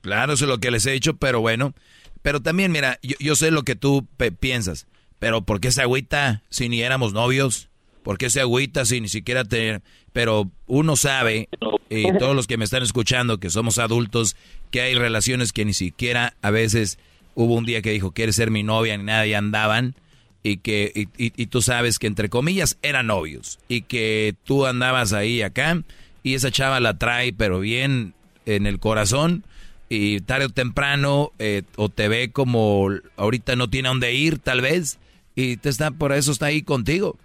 Claro, 0.01 0.33
eso 0.33 0.45
es 0.45 0.49
lo 0.49 0.59
que 0.59 0.69
les 0.69 0.85
he 0.85 0.91
dicho, 0.91 1.15
pero 1.15 1.41
bueno. 1.41 1.73
Pero 2.21 2.41
también, 2.41 2.71
mira, 2.71 2.99
yo, 3.01 3.15
yo 3.19 3.35
sé 3.35 3.49
lo 3.49 3.63
que 3.63 3.75
tú 3.75 4.07
piensas. 4.39 4.87
Pero 5.17 5.41
¿por 5.41 5.59
qué 5.59 5.71
se 5.71 5.81
agüita 5.81 6.43
si 6.49 6.69
ni 6.69 6.81
éramos 6.81 7.13
novios? 7.13 7.69
¿Por 8.03 8.17
qué 8.17 8.29
se 8.29 8.41
agüita 8.41 8.85
si 8.85 9.01
ni 9.01 9.07
siquiera 9.07 9.43
te... 9.43 9.81
Pero 10.11 10.51
uno 10.67 10.95
sabe, 10.95 11.49
y 11.89 12.11
todos 12.19 12.35
los 12.35 12.45
que 12.45 12.57
me 12.57 12.65
están 12.65 12.83
escuchando, 12.83 13.39
que 13.39 13.49
somos 13.49 13.79
adultos, 13.79 14.35
que 14.69 14.81
hay 14.81 14.93
relaciones 14.93 15.51
que 15.51 15.65
ni 15.65 15.73
siquiera 15.73 16.35
a 16.43 16.51
veces 16.51 16.99
hubo 17.33 17.55
un 17.55 17.65
día 17.65 17.81
que 17.81 17.91
dijo, 17.91 18.11
¿quieres 18.11 18.35
ser 18.35 18.51
mi 18.51 18.61
novia? 18.61 18.95
Ni 18.97 19.05
nada, 19.05 19.25
y 19.25 19.33
andaban. 19.33 19.95
Y 20.43 20.57
que 20.57 21.07
y, 21.17 21.45
tú 21.47 21.61
sabes 21.61 21.99
que 21.99 22.07
entre 22.07 22.29
comillas 22.29 22.77
eran 22.81 23.07
novios. 23.07 23.59
Y 23.69 23.83
que 23.83 24.35
tú 24.43 24.65
andabas 24.65 25.13
ahí 25.13 25.41
acá. 25.41 25.81
Y 26.21 26.33
esa 26.33 26.51
chava 26.51 26.79
la 26.79 26.97
trae, 26.97 27.33
pero 27.33 27.59
bien 27.59 28.13
en 28.45 28.67
el 28.67 28.79
corazón 28.79 29.45
y 29.89 30.21
tarde 30.21 30.45
o 30.45 30.49
temprano 30.49 31.31
eh, 31.39 31.63
o 31.75 31.89
te 31.89 32.07
ve 32.07 32.31
como 32.31 32.89
ahorita 33.15 33.55
no 33.55 33.69
tiene 33.69 33.89
dónde 33.89 34.13
ir 34.13 34.39
tal 34.39 34.61
vez 34.61 34.99
y 35.35 35.57
te 35.57 35.69
está 35.69 35.91
por 35.91 36.13
eso 36.13 36.31
está 36.31 36.47
ahí 36.47 36.61
contigo 36.63 37.17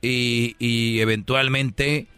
y, 0.00 1.00
eventualmente 1.00 2.08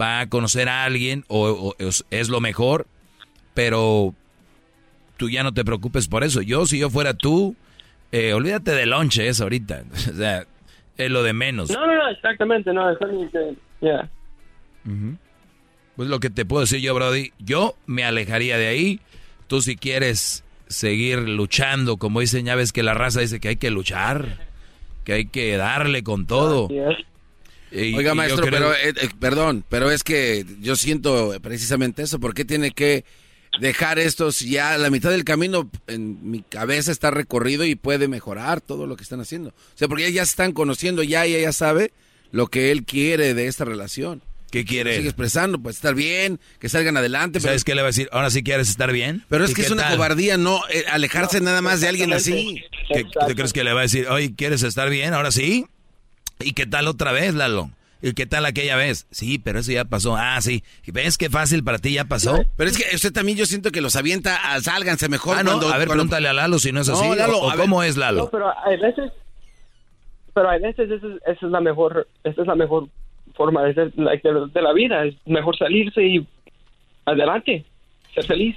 va 0.00 0.20
a 0.20 0.28
conocer 0.28 0.68
a 0.68 0.84
alguien 0.84 1.24
o, 1.28 1.50
o 1.50 1.74
es, 1.78 2.04
es 2.10 2.28
lo 2.30 2.40
mejor 2.40 2.86
pero 3.52 4.14
tú 5.18 5.28
ya 5.28 5.42
no 5.42 5.52
te 5.52 5.64
preocupes 5.64 6.08
por 6.08 6.24
eso 6.24 6.42
yo 6.42 6.66
si 6.66 6.78
yo 6.78 6.90
fuera 6.90 7.14
tú 7.14 7.54
eh, 8.16 8.32
olvídate 8.32 8.70
del 8.72 8.90
lonche 8.90 9.26
eso 9.28 9.42
ahorita 9.44 9.82
o 10.12 10.14
sea 10.16 10.44
es 10.96 11.10
lo 11.10 11.22
de 11.22 11.32
menos 11.32 11.70
No, 11.70 11.86
no, 11.86 11.94
no, 11.96 12.08
exactamente, 12.08 12.72
no, 12.72 12.82
ya. 13.80 14.08
Ujú. 14.86 15.16
Pues 15.96 16.08
lo 16.08 16.20
que 16.20 16.30
te 16.30 16.44
puedo 16.44 16.60
decir 16.62 16.80
yo, 16.80 16.94
Brody, 16.94 17.32
yo 17.38 17.76
me 17.86 18.04
alejaría 18.04 18.58
de 18.58 18.66
ahí. 18.68 19.00
Tú 19.46 19.60
si 19.60 19.76
quieres 19.76 20.44
seguir 20.68 21.18
luchando, 21.28 21.96
como 21.96 22.20
dicen, 22.20 22.46
ya 22.46 22.54
ves 22.54 22.72
que 22.72 22.82
la 22.82 22.94
raza 22.94 23.20
dice 23.20 23.38
que 23.40 23.48
hay 23.48 23.56
que 23.56 23.70
luchar, 23.70 24.46
que 25.04 25.12
hay 25.14 25.26
que 25.26 25.56
darle 25.56 26.02
con 26.02 26.26
todo. 26.26 26.68
Y- 27.70 27.80
y 27.90 27.94
Oiga, 27.96 28.14
maestro, 28.14 28.44
creo- 28.46 28.50
pero, 28.52 28.72
eh, 28.74 28.94
eh, 29.02 29.08
perdón, 29.20 29.64
pero 29.68 29.90
es 29.90 30.02
que 30.04 30.44
yo 30.60 30.76
siento 30.76 31.32
precisamente 31.42 32.02
eso. 32.02 32.18
¿Por 32.20 32.34
qué 32.34 32.44
tiene 32.44 32.70
que 32.72 33.04
dejar 33.60 33.98
esto 33.98 34.32
si 34.32 34.50
ya 34.50 34.76
la 34.78 34.90
mitad 34.90 35.10
del 35.10 35.24
camino 35.24 35.70
en 35.86 36.30
mi 36.30 36.42
cabeza 36.42 36.90
está 36.92 37.10
recorrido 37.10 37.64
y 37.64 37.74
puede 37.74 38.08
mejorar 38.08 38.60
todo 38.60 38.86
lo 38.86 38.96
que 38.96 39.02
están 39.02 39.20
haciendo? 39.20 39.50
O 39.50 39.76
sea, 39.76 39.88
porque 39.88 40.12
ya 40.12 40.24
se 40.24 40.30
están 40.30 40.52
conociendo, 40.52 41.02
ya 41.02 41.24
ella 41.24 41.38
ya 41.40 41.52
sabe 41.52 41.92
lo 42.32 42.48
que 42.48 42.70
él 42.70 42.84
quiere 42.84 43.34
de 43.34 43.46
esta 43.46 43.64
relación. 43.64 44.22
¿Qué 44.50 44.64
quiere? 44.64 44.94
Sigue 44.96 45.08
expresando, 45.08 45.58
pues 45.58 45.76
estar 45.76 45.96
bien, 45.96 46.38
que 46.60 46.68
salgan 46.68 46.96
adelante. 46.96 47.40
pero- 47.40 47.50
¿Sabes 47.50 47.64
qué 47.64 47.74
le 47.74 47.82
va 47.82 47.88
a 47.88 47.90
decir? 47.90 48.08
Ahora 48.12 48.30
sí 48.30 48.44
quieres 48.44 48.68
estar 48.68 48.92
bien. 48.92 49.24
Pero 49.28 49.44
es 49.44 49.50
¿Y 49.50 49.54
que 49.54 49.62
es 49.62 49.70
una 49.72 49.82
tal? 49.82 49.96
cobardía 49.96 50.36
no 50.36 50.60
eh, 50.70 50.84
alejarse 50.92 51.40
nada 51.40 51.60
más 51.60 51.80
de 51.80 51.88
alguien 51.88 52.12
así. 52.12 52.62
¿Qué, 52.92 53.02
¿Tú 53.04 53.34
crees 53.34 53.52
que 53.52 53.64
le 53.64 53.72
va 53.72 53.80
a 53.80 53.82
decir, 53.82 54.06
oye, 54.08 54.32
¿quieres 54.36 54.62
estar 54.62 54.90
bien? 54.90 55.12
Ahora 55.12 55.32
sí. 55.32 55.66
¿Y 56.38 56.52
qué 56.52 56.66
tal 56.66 56.86
otra 56.86 57.10
vez, 57.10 57.34
Lalo? 57.34 57.70
¿Y 58.06 58.12
qué 58.12 58.26
tal 58.26 58.44
aquella 58.44 58.76
vez? 58.76 59.06
Sí, 59.10 59.38
pero 59.38 59.60
eso 59.60 59.72
ya 59.72 59.84
pasó. 59.86 60.14
Ah, 60.16 60.38
sí. 60.42 60.62
¿Y 60.84 60.90
¿Ves 60.90 61.16
qué 61.16 61.30
fácil 61.30 61.64
para 61.64 61.78
ti 61.78 61.94
ya 61.94 62.04
pasó? 62.04 62.44
Pero 62.56 62.68
es 62.70 62.76
que 62.76 62.94
usted 62.94 63.12
también 63.12 63.38
yo 63.38 63.46
siento 63.46 63.70
que 63.72 63.80
los 63.80 63.96
avienta, 63.96 64.36
a, 64.52 64.60
sálganse 64.60 65.08
mejor 65.08 65.38
Ah, 65.38 65.42
no, 65.42 65.52
cuando... 65.52 65.68
a 65.68 65.78
ver, 65.78 65.86
cuando- 65.86 66.02
pregúntale 66.04 66.28
a 66.28 66.32
Lalo 66.34 66.58
si 66.58 66.70
no 66.70 66.80
es 66.82 66.88
No, 66.88 66.94
así. 66.94 67.08
Lalo, 67.16 67.38
o, 67.38 67.46
o 67.46 67.50
a 67.50 67.54
ver. 67.54 67.60
cómo 67.62 67.82
es 67.82 67.96
Lalo. 67.96 68.24
No, 68.24 68.30
pero 68.30 68.52
hay 68.64 68.76
veces, 68.78 69.10
pero 70.34 70.50
hay 70.50 70.60
veces 70.60 70.90
esa 70.90 71.06
es, 71.06 71.12
esa 71.26 71.46
es 71.46 71.50
la 71.52 71.60
mejor, 71.60 72.06
esa 72.24 72.42
es 72.42 72.46
la 72.46 72.54
mejor 72.54 72.88
forma 73.34 73.62
de, 73.62 73.72
de, 73.72 73.90
de 74.52 74.62
la 74.62 74.72
vida, 74.74 75.04
es 75.06 75.14
mejor 75.26 75.56
salirse 75.56 76.02
y 76.06 76.26
adelante, 77.06 77.64
ser 78.14 78.24
feliz. 78.26 78.56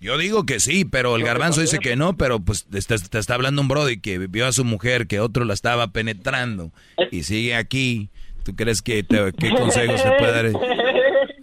Yo 0.00 0.16
digo 0.16 0.46
que 0.46 0.60
sí, 0.60 0.84
pero 0.86 1.14
el 1.16 1.22
garbanzo 1.24 1.60
dice 1.60 1.78
que 1.78 1.94
no, 1.94 2.16
pero 2.16 2.40
pues 2.40 2.64
te, 2.64 2.78
está- 2.78 2.96
te 2.98 3.18
está 3.18 3.34
hablando 3.34 3.60
un 3.60 3.68
brody 3.68 3.98
que 4.00 4.18
vio 4.18 4.46
a 4.46 4.52
su 4.52 4.64
mujer 4.64 5.06
que 5.06 5.20
otro 5.20 5.44
la 5.44 5.52
estaba 5.54 5.88
penetrando 5.92 6.72
y 7.10 7.22
sigue 7.24 7.54
aquí. 7.54 8.08
¿Tú 8.42 8.56
crees 8.56 8.80
que 8.80 9.02
te- 9.02 9.32
qué 9.38 9.50
consejos 9.54 10.02
te 10.02 10.10
puede 10.18 10.32
dar? 10.32 10.52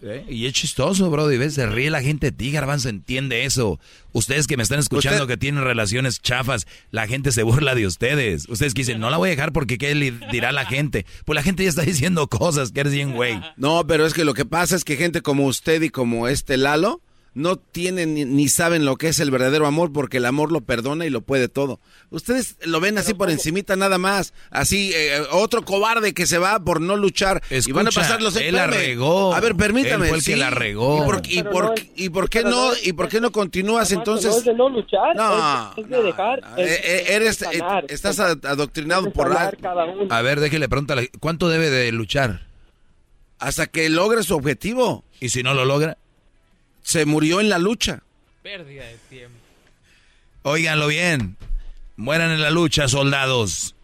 ¿Eh? 0.09 0.25
Y 0.29 0.45
es 0.47 0.53
chistoso, 0.53 1.09
brody, 1.11 1.37
¿ves? 1.37 1.53
Se 1.55 1.67
ríe 1.67 1.89
la 1.91 2.01
gente 2.01 2.27
de 2.27 2.31
ti, 2.31 2.49
garbanzo, 2.51 2.87
entiende 2.89 3.43
eso. 3.45 3.79
Ustedes 4.13 4.47
que 4.47 4.55
me 4.57 4.63
están 4.63 4.79
escuchando 4.79 5.23
Usted- 5.23 5.33
que 5.33 5.37
tienen 5.37 5.63
relaciones 5.63 6.19
chafas, 6.21 6.65
la 6.91 7.07
gente 7.07 7.31
se 7.31 7.43
burla 7.43 7.75
de 7.75 7.85
ustedes. 7.85 8.47
Ustedes 8.49 8.73
que 8.73 8.81
dicen, 8.81 8.99
no 8.99 9.09
la 9.11 9.17
voy 9.17 9.27
a 9.29 9.31
dejar 9.31 9.51
porque 9.51 9.77
qué 9.77 9.93
le 9.93 10.13
dirá 10.31 10.51
la 10.51 10.65
gente. 10.65 11.05
Pues 11.25 11.35
la 11.35 11.43
gente 11.43 11.61
ya 11.63 11.69
está 11.69 11.81
diciendo 11.83 12.27
cosas, 12.27 12.71
que 12.71 12.79
eres 12.79 12.93
bien 12.93 13.11
güey. 13.13 13.39
No, 13.57 13.85
pero 13.85 14.05
es 14.07 14.13
que 14.15 14.23
lo 14.25 14.33
que 14.33 14.45
pasa 14.45 14.75
es 14.75 14.83
que 14.83 14.95
gente 14.95 15.21
como 15.21 15.45
usted 15.45 15.81
y 15.83 15.89
como 15.89 16.27
este 16.27 16.57
Lalo 16.57 17.01
no 17.33 17.55
tienen 17.57 18.13
ni, 18.15 18.25
ni 18.25 18.47
saben 18.47 18.83
lo 18.83 18.95
que 18.95 19.09
es 19.09 19.19
el 19.19 19.29
verdadero 19.29 19.67
amor 19.67 19.93
porque 19.93 20.17
el 20.17 20.25
amor 20.25 20.51
lo 20.51 20.61
perdona 20.61 21.05
y 21.05 21.09
lo 21.11 21.21
puede 21.21 21.47
todo. 21.49 21.79
Ustedes 22.09 22.57
lo 22.65 22.79
ven 22.79 22.97
así 22.97 23.13
por 23.13 23.29
encimita 23.29 23.75
nada 23.75 23.97
más, 23.99 24.33
así 24.49 24.91
eh, 24.95 25.21
otro 25.31 25.63
cobarde 25.63 26.13
que 26.13 26.25
se 26.25 26.37
va 26.39 26.59
por 26.59 26.81
no 26.81 26.95
luchar 26.95 27.43
y 27.51 27.71
van 27.71 27.85
a 27.85 27.89
Escucha, 27.89 28.01
pasar 28.07 28.21
los 28.21 28.35
él 28.37 28.55
la 28.55 28.65
regó. 28.67 29.35
A 29.35 29.39
ver, 29.39 29.55
permítame. 29.55 30.05
Él 30.05 30.09
fue 30.09 30.17
el 30.17 30.23
que 30.23 30.35
la 30.35 30.49
regó. 30.49 31.03
¿Y 31.03 31.05
por, 31.05 31.21
y 31.27 31.43
por- 31.43 31.63
no 31.65 31.73
es- 31.73 31.87
y 31.95 32.09
por 32.09 32.29
qué 32.29 32.43
no 32.43 32.71
y 32.83 32.93
por 32.93 33.07
qué 33.09 33.21
no 33.21 33.31
continúas 33.31 33.91
entonces? 33.91 34.31
no 34.31 34.37
es 34.37 34.45
de 34.45 34.53
no 34.55 34.69
luchar, 34.69 35.15
No, 35.15 35.71
es, 35.77 35.83
es 35.83 35.89
de 35.89 36.03
dejar, 36.03 36.39
es- 36.57 36.67
Eh, 36.71 36.81
eh, 36.83 37.05
eres 37.09 37.41
es 37.41 37.47
eh, 37.59 37.61
estás 37.89 38.15
es- 38.15 38.19
ad- 38.19 38.45
adoctrinado 38.45 39.07
es 39.07 39.13
por 39.13 39.27
uno. 39.29 39.37
A 40.09 40.21
ver, 40.21 40.39
déjele 40.39 40.67
preguntar, 40.69 40.99
¿cuánto 41.19 41.49
debe 41.49 41.69
de 41.69 41.91
luchar? 41.91 42.47
hasta 43.39 43.67
que 43.67 43.87
logre 43.89 44.23
su 44.23 44.35
objetivo. 44.35 45.03
¿Y 45.19 45.29
si 45.29 45.43
no 45.43 45.53
lo 45.53 45.63
logra? 45.63 45.97
Se 46.87 47.05
murió 47.05 47.41
en 47.41 47.49
la 47.49 47.57
lucha. 47.59 48.01
Pérdida 48.43 48.85
de 48.85 48.95
tiempo. 49.09 49.35
Óiganlo 50.43 50.87
bien. 50.87 51.35
Mueran 51.97 52.31
en 52.31 52.41
la 52.41 52.49
lucha, 52.49 52.87
soldados. 52.87 53.75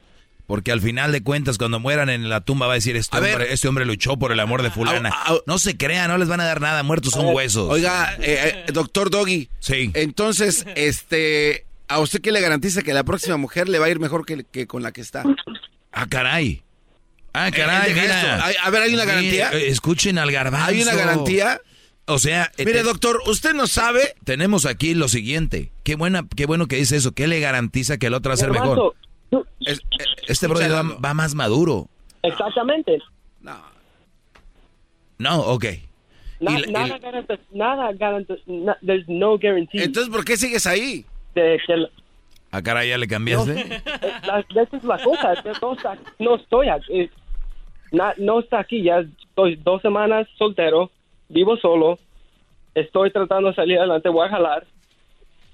Porque 0.48 0.72
al 0.72 0.80
final 0.80 1.12
de 1.12 1.22
cuentas, 1.22 1.58
cuando 1.58 1.82
mueran 1.82 2.10
en 2.10 2.30
la 2.30 2.40
tumba, 2.40 2.66
va 2.68 2.74
a 2.74 2.76
decir: 2.76 2.96
Este, 2.96 3.18
A 3.18 3.20
ver. 3.20 3.34
hombre, 3.36 3.52
este 3.54 3.68
hombre 3.68 3.84
luchó 3.86 4.16
por 4.16 4.32
el 4.32 4.40
amor 4.40 4.64
de 4.64 4.72
Fulana. 4.72 5.14
No 5.48 5.60
se 5.60 5.76
crean, 5.76 6.08
no 6.12 6.18
les 6.18 6.30
van 6.30 6.40
a 6.40 6.46
dar 6.46 6.62
nada. 6.62 6.82
Muertos 6.84 7.12
son 7.12 7.26
huesos. 7.36 7.70
Oiga, 7.70 8.16
eh, 8.22 8.64
eh, 8.68 8.72
doctor 8.72 9.10
Doggy. 9.10 9.50
Sí. 9.60 9.92
Entonces, 9.96 10.66
este, 10.76 11.66
¿a 11.90 12.00
usted 12.00 12.22
qué 12.22 12.32
le 12.32 12.40
garantiza 12.40 12.84
que 12.84 12.94
la 12.94 13.04
próxima 13.04 13.36
mujer 13.36 13.68
le 13.68 13.80
va 13.80 13.88
a 13.88 13.90
ir 13.90 14.00
mejor 14.00 14.26
que, 14.26 14.46
que 14.46 14.66
con 14.66 14.82
la 14.82 14.94
que 14.94 15.02
está? 15.02 15.24
Ah, 15.92 16.08
caray. 16.08 16.64
Ah, 17.34 17.50
Eh, 17.50 17.52
caray, 17.52 17.94
mira. 17.94 18.46
esto. 18.48 18.62
A 18.64 18.70
ver, 18.70 18.82
¿hay 18.84 18.94
una 18.94 19.04
garantía? 19.04 19.50
Eh, 19.52 19.68
escuchen 19.68 20.18
al 20.20 20.32
garbanzo. 20.32 20.68
¿Hay 20.70 20.82
una 20.82 20.94
garantía? 20.96 21.60
O 22.06 22.20
sea, 22.20 22.52
eh, 22.58 22.66
Mire, 22.66 22.80
te- 22.80 22.84
doctor, 22.84 23.22
usted 23.28 23.54
no 23.54 23.66
sabe. 23.68 24.16
tenemos 24.26 24.66
aquí 24.66 24.94
lo 24.94 25.08
siguiente. 25.08 25.72
Qué 25.84 25.96
buena, 25.96 26.26
qué 26.36 26.46
bueno 26.46 26.68
que 26.68 26.76
dice 26.76 26.98
eso. 26.98 27.14
¿Qué 27.14 27.28
le 27.28 27.40
garantiza 27.40 27.98
que 27.98 28.08
el 28.08 28.14
otro 28.14 28.30
va 28.32 28.34
a 28.34 28.38
ser 28.38 28.52
mejor? 28.52 28.94
Tú- 29.30 29.46
Es- 29.62 29.80
eh, 29.80 30.06
Este 30.28 30.48
brother 30.48 30.72
va, 30.74 30.84
va 30.84 31.14
más 31.14 31.34
maduro. 31.34 31.88
Exactamente. 32.22 33.00
No, 35.18 35.40
ok. 35.42 35.66
Na- 36.40 36.60
Y 36.60 36.70
y 36.70 36.72
nada 36.74 36.88
la- 36.88 36.98
garantiza, 37.00 37.42
nada 37.52 37.92
garantiza, 37.94 38.42
na- 38.48 38.78
there's 38.86 39.08
no 39.08 39.38
guarantee. 39.38 39.84
Entonces, 39.84 40.12
¿por 40.12 40.26
qué 40.26 40.36
sigues 40.38 40.68
ahí? 40.68 41.06
de 41.36 41.60
que 41.66 41.78
la- 41.78 41.90
Ah, 42.52 42.62
caray, 42.62 42.90
ya 42.90 42.98
le 43.00 43.08
cambiaste. 43.08 43.54
la- 44.28 44.46
esa 44.62 44.78
es 44.78 44.84
la 44.84 45.02
cosa, 45.02 45.34
no, 45.62 45.78
no 46.20 46.36
estoy 46.36 46.68
aquí, 46.70 47.10
na- 47.92 48.14
no 48.18 48.40
está 48.42 48.60
aquí, 48.60 48.84
ya 48.84 49.00
estoy 49.00 49.56
dos 49.56 49.82
semanas 49.82 50.28
soltero, 50.38 50.92
vivo 51.34 51.58
solo, 51.58 52.00
estoy 52.76 53.12
tratando 53.12 53.50
de 53.50 53.56
salir 53.56 53.78
adelante, 53.80 54.10
voy 54.10 54.28
a 54.28 54.32
jalar, 54.32 54.66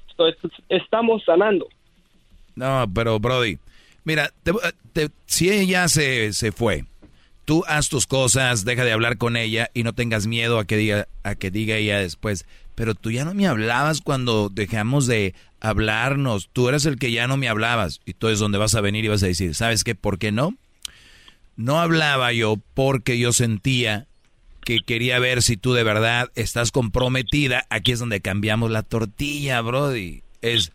estoy, 0.10 0.36
estamos 0.70 1.24
sanando. 1.26 1.68
No, 2.56 2.86
pero 2.94 3.20
Brody, 3.20 3.58
mira, 4.04 4.32
te- 4.44 4.52
te- 4.94 5.10
si 5.26 5.50
ella 5.50 5.88
se, 5.88 6.34
se 6.34 6.52
fue, 6.52 6.86
tú 7.46 7.64
haz 7.68 7.90
tus 7.90 8.06
cosas, 8.06 8.66
deja 8.66 8.84
de 8.84 8.92
hablar 8.92 9.18
con 9.18 9.38
ella 9.38 9.70
y 9.74 9.84
no 9.84 9.94
tengas 9.94 10.28
miedo 10.28 10.60
a 10.60 10.66
que 10.66 10.78
diga 10.78 11.08
a 11.24 11.36
que 11.36 11.52
diga 11.52 11.76
ella 11.78 12.00
después. 12.00 12.46
Pero 12.76 12.96
tú 12.96 13.12
ya 13.12 13.26
no 13.26 13.34
me 13.34 13.46
hablabas 13.48 14.00
cuando 14.00 14.48
dejamos 14.48 15.06
de 15.06 15.34
hablarnos. 15.60 16.50
Tú 16.54 16.70
eres 16.70 16.86
el 16.86 16.98
que 16.98 17.12
ya 17.12 17.28
no 17.28 17.36
me 17.36 17.50
hablabas. 17.50 18.00
Y 18.06 18.14
tú 18.14 18.30
es 18.30 18.40
donde 18.40 18.58
vas 18.58 18.74
a 18.74 18.80
venir 18.80 19.04
y 19.04 19.10
vas 19.10 19.22
a 19.22 19.28
decir, 19.28 19.54
¿sabes 19.54 19.84
qué? 19.84 19.96
¿Por 19.96 20.18
qué 20.18 20.32
no? 20.32 20.54
No 21.58 21.82
hablaba 21.82 22.32
yo 22.32 22.56
porque 22.74 23.20
yo 23.20 23.34
sentía 23.34 24.08
que 24.70 24.82
quería 24.82 25.18
ver 25.18 25.42
si 25.42 25.58
tú 25.58 25.74
de 25.74 25.82
verdad 25.82 26.30
estás 26.36 26.72
comprometida. 26.72 27.66
Aquí 27.72 27.92
es 27.92 27.98
donde 27.98 28.22
cambiamos 28.22 28.70
la 28.70 28.84
tortilla, 28.84 29.62
Brody. 29.62 30.22
Es, 30.44 30.72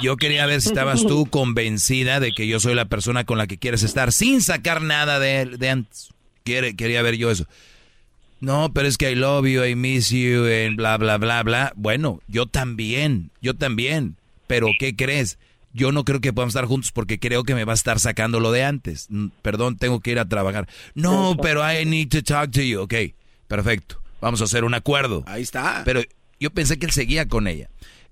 yo 0.00 0.16
quería 0.16 0.46
ver 0.46 0.62
si 0.62 0.68
estabas 0.68 1.02
tú 1.02 1.26
convencida 1.30 2.18
de 2.18 2.32
que 2.32 2.46
yo 2.46 2.60
soy 2.60 2.74
la 2.74 2.86
persona 2.86 3.24
con 3.24 3.36
la 3.36 3.46
que 3.46 3.58
quieres 3.58 3.82
estar, 3.82 4.10
sin 4.10 4.40
sacar 4.40 4.80
nada 4.80 5.18
de, 5.18 5.44
de 5.44 5.68
antes. 5.68 6.14
Quiere, 6.44 6.76
quería 6.76 7.02
ver 7.02 7.18
yo 7.18 7.30
eso. 7.30 7.46
No, 8.40 8.72
pero 8.72 8.88
es 8.88 8.96
que 8.96 9.12
I 9.12 9.14
love 9.14 9.46
you, 9.46 9.62
I 9.62 9.74
miss 9.74 10.08
you, 10.08 10.46
and 10.46 10.76
bla, 10.76 10.96
bla, 10.96 11.18
bla, 11.18 11.42
bla. 11.42 11.74
Bueno, 11.76 12.22
yo 12.28 12.46
también, 12.46 13.32
yo 13.42 13.52
también. 13.52 14.16
Pero 14.46 14.68
¿qué 14.78 14.96
crees? 14.96 15.36
yo 15.74 15.92
no 15.92 16.04
creo 16.04 16.22
que 16.22 16.32
podamos 16.32 16.54
estar 16.54 16.64
juntos 16.64 16.90
porque 16.90 17.18
creo 17.18 17.44
que 17.44 17.54
me 17.54 17.64
va 17.64 17.72
a 17.72 17.74
estar 17.74 18.00
sacando 18.00 18.40
lo 18.40 18.50
de 18.50 18.64
antes. 18.64 19.08
Perdón, 19.42 19.76
tengo 19.76 20.00
que 20.00 20.12
ir 20.12 20.18
a 20.18 20.26
trabajar. 20.26 20.66
No, 20.94 21.36
pero 21.42 21.60
I 21.70 21.84
need 21.84 22.08
to 22.08 22.22
talk 22.22 22.50
to 22.52 22.62
you. 22.62 22.80
Ok, 22.80 22.94
perfecto. 23.48 24.00
Vamos 24.20 24.40
a 24.40 24.44
hacer 24.44 24.64
un 24.64 24.74
acuerdo. 24.74 25.24
Ahí 25.26 25.42
está. 25.42 25.82
Pero 25.84 26.02
yo 26.40 26.50
pensé 26.50 26.78
que 26.78 26.86
él 26.86 26.92
seguía 26.92 27.28
con 27.28 27.46
ella. 27.48 27.68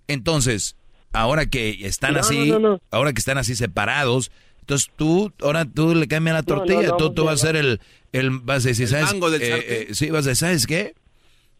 Entonces, 0.09 0.77
ahora 1.13 1.47
que 1.47 1.87
están 1.87 2.15
No, 2.15 2.21
así, 2.21 2.51
no, 2.51 2.59
no, 2.59 2.69
no. 2.73 2.81
ahora 2.91 3.13
que 3.13 3.19
están 3.21 3.39
así 3.39 3.55
separados, 3.57 4.31
entonces 4.61 4.91
tú, 4.97 5.33
ahora 5.43 5.65
tú 5.65 5.95
le 5.95 6.07
cambias 6.09 6.35
la 6.35 6.43
No, 6.43 6.55
no, 6.55 6.61
tortilla, 6.61 6.89
no, 6.89 6.97
tú, 6.97 7.13
tú 7.15 7.25
vas 7.25 7.43
a 7.43 7.47
ser 7.47 7.57
el, 7.57 7.81
el, 8.13 8.31
vas 8.31 8.65
a 8.65 8.69
decir, 8.69 8.85
El 8.85 8.91
¿sabes? 8.91 9.07
mango 9.07 9.31
del 9.31 9.43
Eh, 9.43 9.49
eh, 9.91 9.95
sí, 9.95 10.11
vas 10.11 10.27
a 10.27 10.31
decir, 10.31 10.47
¿sabes 10.47 10.67
qué? 10.67 10.95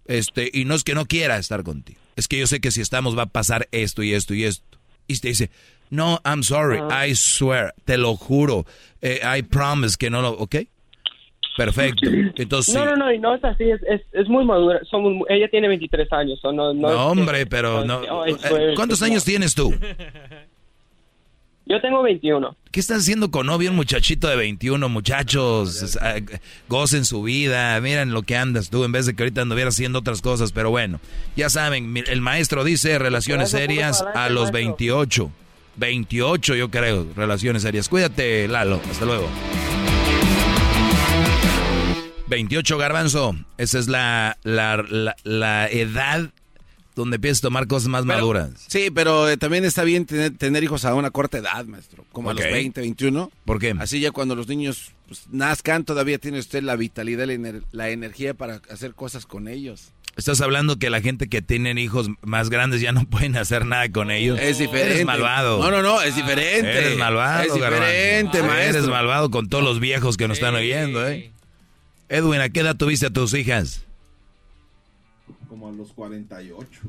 Este, 0.07 0.51
y 0.53 0.65
no 0.67 0.75
es 0.75 0.85
que 0.85 0.95
no 0.95 1.07
quiera 1.07 1.39
estar 1.39 1.63
contigo. 1.63 1.99
Es 2.17 2.29
que 2.29 2.39
yo 2.39 2.47
sé 2.47 2.61
que 2.61 2.71
si 2.71 2.81
estamos 2.81 3.17
va 3.17 3.23
a 3.23 3.27
pasar 3.27 3.69
esto 3.73 4.03
y 4.03 4.13
esto 4.15 4.35
y 4.35 4.45
esto. 4.45 4.65
Y 5.07 5.19
te 5.19 5.29
dice, 5.29 5.51
no, 5.91 6.21
I'm 6.25 6.43
sorry, 6.43 6.79
Ah. 6.91 7.07
I 7.07 7.15
swear, 7.15 7.75
te 7.85 7.97
lo 7.99 8.17
juro, 8.17 8.67
eh, 9.01 9.21
I 9.37 9.43
promise 9.43 9.97
que 9.99 10.11
no 10.11 10.23
lo, 10.23 10.31
¿ok? 10.33 10.57
Perfecto. 11.57 12.09
Entonces, 12.37 12.75
No, 12.75 12.81
sí. 12.83 12.87
no, 12.91 12.97
no, 12.97 13.13
no 13.21 13.35
es 13.35 13.45
así, 13.45 13.65
es, 13.65 13.81
es, 13.89 14.01
es 14.13 14.29
muy 14.29 14.45
madura. 14.45 14.81
Somos, 14.91 15.25
ella 15.29 15.49
tiene 15.49 15.69
23 15.69 16.13
años. 16.13 16.41
no, 16.43 16.53
no, 16.53 16.73
No, 16.75 17.07
hombre, 17.07 17.47
pero 17.47 17.85
no. 17.85 18.01
no, 18.05 18.25
es 18.25 18.37
que, 18.39 18.49
eh, 18.49 18.67
"Ay, 18.71 18.75
¿Cuántos 18.75 19.01
no". 19.01 19.07
años 19.07 19.25
tienes 19.25 19.55
tú? 19.55 19.73
Yo 21.67 21.81
tengo 21.81 22.03
21. 22.03 22.55
¿Qué 22.73 22.79
estás 22.81 22.99
haciendo 22.99 23.31
con 23.31 23.47
novio 23.47 23.71
un 23.71 23.77
muchachito 23.77 24.29
de 24.29 24.37
21, 24.37 24.89
muchachos? 24.91 25.97
Ah, 25.99 26.17
Gocen 26.69 27.07
su 27.07 27.23
vida, 27.23 27.81
miren 27.81 28.13
lo 28.13 28.23
que 28.23 28.37
andas 28.37 28.69
tú, 28.69 28.85
en 28.85 28.93
vez 28.93 29.07
de 29.07 29.15
que 29.17 29.23
ahorita 29.23 29.41
anduvieras 29.43 29.75
haciendo 29.75 30.01
otras 30.01 30.21
cosas, 30.21 30.53
pero 30.53 30.69
bueno, 30.71 31.01
ya 31.37 31.49
saben, 31.49 31.95
el 32.07 32.21
maestro 32.21 32.65
dice 32.65 32.99
relaciones 32.99 33.51
serias 33.51 34.03
a 34.15 34.29
los 34.29 34.53
maestro. 34.53 34.53
28. 34.53 35.31
28 35.77 36.55
yo 36.55 36.71
creo, 36.71 37.07
relaciones 37.17 37.63
serias. 37.63 37.89
Cuídate, 37.89 38.47
Lalo, 38.47 38.79
hasta 38.91 39.07
luego. 39.07 39.27
28 42.35 42.79
garbanzo, 42.79 43.35
esa 43.59 43.79
es 43.79 43.89
la, 43.89 44.37
la, 44.43 44.77
la, 44.89 45.17
la 45.25 45.69
edad 45.69 46.31
donde 46.95 47.17
empiezas 47.17 47.39
a 47.41 47.49
tomar 47.49 47.67
cosas 47.67 47.89
más 47.89 48.03
Pero- 48.05 48.19
maduras. 48.19 48.51
Sí, 48.69 48.89
pero 48.95 49.29
eh, 49.29 49.37
también 49.37 49.65
está 49.65 49.83
bien 49.83 50.07
tener, 50.07 50.37
tener 50.37 50.63
hijos 50.63 50.85
a 50.85 50.95
una 50.95 51.11
corta 51.11 51.39
edad, 51.39 51.65
maestro. 51.65 52.05
Como 52.13 52.31
a 52.31 52.35
los 52.35 52.45
20, 52.45 52.81
21. 52.81 53.33
¿Por 53.45 53.59
qué? 53.59 53.75
Así 53.81 53.99
ya 53.99 54.13
cuando 54.13 54.37
los 54.37 54.47
niños 54.47 54.93
pues, 55.09 55.23
nazcan, 55.33 55.85
todavía 55.85 56.19
tiene 56.19 56.39
usted 56.39 56.63
la 56.63 56.77
vitalidad, 56.77 57.27
la, 57.27 57.33
ener- 57.33 57.65
la 57.73 57.91
energía 57.91 58.35
para 58.35 58.61
hacer 58.71 58.95
cosas 58.95 59.27
con 59.27 59.49
ellos. 59.49 59.91
Estás 60.17 60.41
hablando 60.41 60.79
que 60.79 60.91
la 60.91 61.01
gente 61.01 61.27
que 61.29 61.43
tienen 61.43 61.77
hijos 61.77 62.09
más 62.23 62.49
grandes 62.49 62.81
ya 62.81 62.93
no 62.93 63.05
pueden 63.11 63.37
hacer 63.37 63.67
nada 63.67 63.89
con 63.91 64.13
ellos. 64.13 64.39
Es 64.41 64.59
diferente. 64.59 64.93
Eres 64.95 65.05
malvado. 65.05 65.59
No, 65.59 65.73
no, 65.73 65.83
no, 65.83 66.01
es 66.01 66.15
diferente. 66.15 66.71
Eres 66.79 66.97
malvado, 66.97 67.43
Es 67.43 67.53
diferente, 67.55 68.39
Garbanzo. 68.39 68.45
maestro. 68.47 68.79
Eres 68.79 68.87
malvado 68.89 69.33
con 69.33 69.49
todos 69.49 69.65
los 69.65 69.81
viejos 69.81 70.17
que 70.17 70.29
nos 70.29 70.37
están 70.39 70.55
oyendo, 70.55 71.05
¿eh? 71.09 71.33
Edwin, 72.15 72.41
¿a 72.41 72.49
qué 72.49 72.61
edad 72.61 72.77
tuviste 72.77 73.07
a 73.07 73.11
tus 73.11 73.35
hijas? 73.35 73.83
Como 75.49 75.69
a 75.69 75.73
los 75.73 75.93
48. 75.93 76.81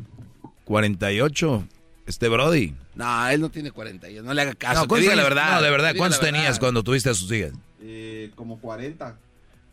48. 0.65 1.67
Este 2.05 2.29
Brody. 2.29 2.75
No, 2.93 3.27
él 3.29 3.41
no 3.41 3.49
tiene 3.49 3.71
40 3.71 4.05
años, 4.07 4.23
no 4.23 4.33
le 4.33 4.41
haga 4.43 4.53
caso. 4.53 4.75
No, 4.75 4.81
que 4.83 4.87
¿cuántos 4.89 5.01
diga 5.01 5.15
la 5.15 5.23
verdad. 5.23 5.55
No, 5.55 5.61
de 5.63 5.71
verdad, 5.71 5.93
¿cuántos 5.97 6.19
verdad. 6.21 6.33
tenías 6.37 6.59
cuando 6.59 6.83
tuviste 6.83 7.09
a 7.09 7.13
sus 7.15 7.31
hijas? 7.31 7.53
Eh, 7.81 8.31
como 8.35 8.59
40. 8.59 9.17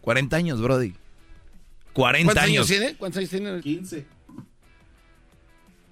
40 0.00 0.36
años, 0.36 0.60
Brody. 0.62 0.94
40 1.92 2.32
¿Cuántos 2.32 2.44
años. 2.44 2.56
años 2.56 2.66
tiene? 2.68 2.96
¿Cuántos 2.96 3.18
años 3.18 3.30
tiene? 3.30 3.60
15. 3.60 4.06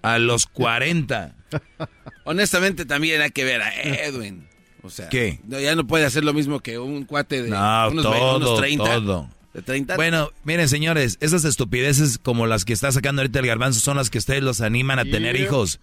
A 0.02 0.18
los 0.18 0.46
40. 0.46 1.34
Honestamente 2.24 2.86
también 2.86 3.20
hay 3.20 3.30
que 3.30 3.44
ver 3.44 3.60
a 3.60 3.74
Edwin. 3.82 4.48
O 4.82 4.88
sea, 4.88 5.10
¿Qué? 5.10 5.40
no, 5.44 5.60
ya 5.60 5.74
no 5.74 5.86
puede 5.86 6.06
hacer 6.06 6.24
lo 6.24 6.32
mismo 6.32 6.60
que 6.60 6.78
un 6.78 7.04
cuate 7.04 7.42
de 7.42 7.50
No, 7.50 7.88
unos, 7.90 8.02
todo, 8.02 8.36
unos 8.38 8.58
30. 8.60 8.84
todo. 8.84 9.28
De 9.54 9.62
30. 9.62 9.96
Bueno, 9.96 10.30
miren, 10.44 10.68
señores, 10.68 11.18
esas 11.20 11.44
estupideces 11.44 12.18
como 12.18 12.46
las 12.46 12.64
que 12.64 12.72
está 12.72 12.92
sacando 12.92 13.22
ahorita 13.22 13.40
el 13.40 13.46
garbanzo 13.46 13.80
son 13.80 13.96
las 13.96 14.10
que 14.10 14.18
ustedes 14.18 14.42
los 14.42 14.60
animan 14.60 14.98
a 14.98 15.04
tener 15.04 15.36
hijos. 15.36 15.80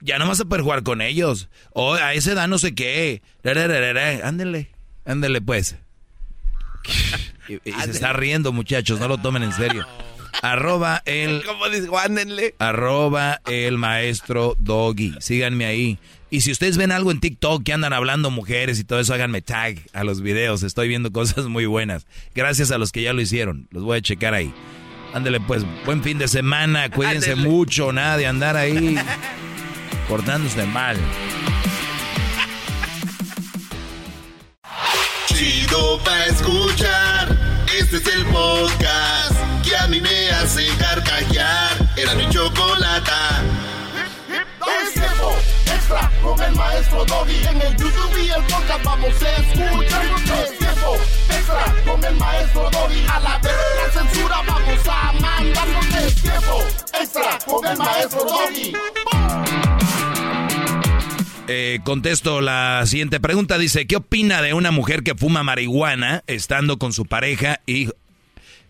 Ya 0.00 0.18
no 0.18 0.26
vas 0.26 0.40
a 0.40 0.44
poder 0.46 0.62
jugar 0.62 0.82
con 0.82 1.00
ellos. 1.00 1.48
O 1.72 1.94
a 1.94 2.14
esa 2.14 2.32
edad 2.32 2.48
no 2.48 2.58
sé 2.58 2.74
qué. 2.74 3.22
Ándele, 3.44 4.70
ándele 5.04 5.40
pues. 5.40 5.76
Y, 7.48 7.54
y 7.68 7.72
se 7.72 7.90
está 7.90 8.12
riendo, 8.12 8.52
muchachos, 8.52 9.00
no 9.00 9.08
lo 9.08 9.18
tomen 9.18 9.42
en 9.42 9.52
serio. 9.52 9.84
Arroba 10.42 11.02
el, 11.04 11.44
¿Cómo 11.44 11.68
dice? 11.68 11.88
Ándenle. 12.02 12.54
arroba 12.58 13.40
el 13.46 13.78
maestro 13.78 14.56
Doggy. 14.58 15.14
Síganme 15.20 15.66
ahí. 15.66 15.98
Y 16.32 16.40
si 16.40 16.50
ustedes 16.50 16.78
ven 16.78 16.92
algo 16.92 17.10
en 17.10 17.20
TikTok 17.20 17.62
que 17.62 17.74
andan 17.74 17.92
hablando 17.92 18.30
mujeres 18.30 18.80
y 18.80 18.84
todo 18.84 18.98
eso, 19.00 19.12
háganme 19.12 19.42
tag 19.42 19.76
a 19.92 20.02
los 20.02 20.22
videos. 20.22 20.62
Estoy 20.62 20.88
viendo 20.88 21.12
cosas 21.12 21.44
muy 21.44 21.66
buenas. 21.66 22.06
Gracias 22.34 22.70
a 22.70 22.78
los 22.78 22.90
que 22.90 23.02
ya 23.02 23.12
lo 23.12 23.20
hicieron. 23.20 23.68
Los 23.70 23.84
voy 23.84 23.98
a 23.98 24.00
checar 24.00 24.32
ahí. 24.32 24.50
Ándale 25.12 25.40
pues, 25.40 25.62
buen 25.84 26.02
fin 26.02 26.16
de 26.16 26.28
semana. 26.28 26.88
Cuídense 26.88 27.32
Ándele. 27.32 27.50
mucho, 27.50 27.92
nada 27.92 28.16
de 28.16 28.26
andar 28.26 28.56
ahí 28.56 28.96
portándose 30.08 30.64
mal. 30.64 30.96
Chido 35.26 36.02
pa' 36.02 36.24
escuchar. 36.28 37.66
Este 37.78 37.96
es 37.98 38.06
el 38.06 38.24
podcast 38.24 39.36
que 39.62 39.76
a 39.76 39.86
mí 39.86 40.00
me 40.00 40.30
hace 40.30 40.66
carcajear. 40.78 41.92
Era 41.94 42.14
mi 42.14 42.26
chocolata. 42.30 43.42
Es 44.82 44.94
tiempo 44.94 45.36
extra 45.82 46.10
con 46.22 46.40
el 46.40 46.54
maestro 46.54 47.04
Doggy. 47.04 47.36
En 47.46 47.60
el 47.60 47.76
YouTube 47.76 48.18
y 48.18 48.30
el 48.30 48.42
podcast 48.44 48.84
vamos 48.84 49.22
a 49.22 49.36
escuchar. 49.36 50.06
Es 50.42 50.58
tiempo 50.58 50.96
extra 51.28 51.74
con 51.84 52.04
el 52.04 52.16
maestro 52.16 52.70
Doggy. 52.70 53.04
A 53.08 53.20
la 53.20 53.38
vez 53.38 53.52
la 53.76 53.92
censura 54.00 54.36
vamos 54.46 54.88
a 54.88 55.12
mandar. 55.12 55.68
Es 56.06 56.22
tiempo 56.22 56.64
extra 57.00 57.38
con 57.46 57.66
el 57.66 57.76
maestro 57.78 58.24
Doggy. 58.24 58.72
Eh, 61.48 61.80
contesto 61.84 62.40
la 62.40 62.82
siguiente 62.86 63.20
pregunta. 63.20 63.58
Dice, 63.58 63.86
¿qué 63.86 63.96
opina 63.96 64.40
de 64.42 64.54
una 64.54 64.70
mujer 64.70 65.02
que 65.02 65.14
fuma 65.14 65.42
marihuana 65.42 66.22
estando 66.26 66.78
con 66.78 66.92
su 66.92 67.06
pareja 67.06 67.60
y... 67.66 67.88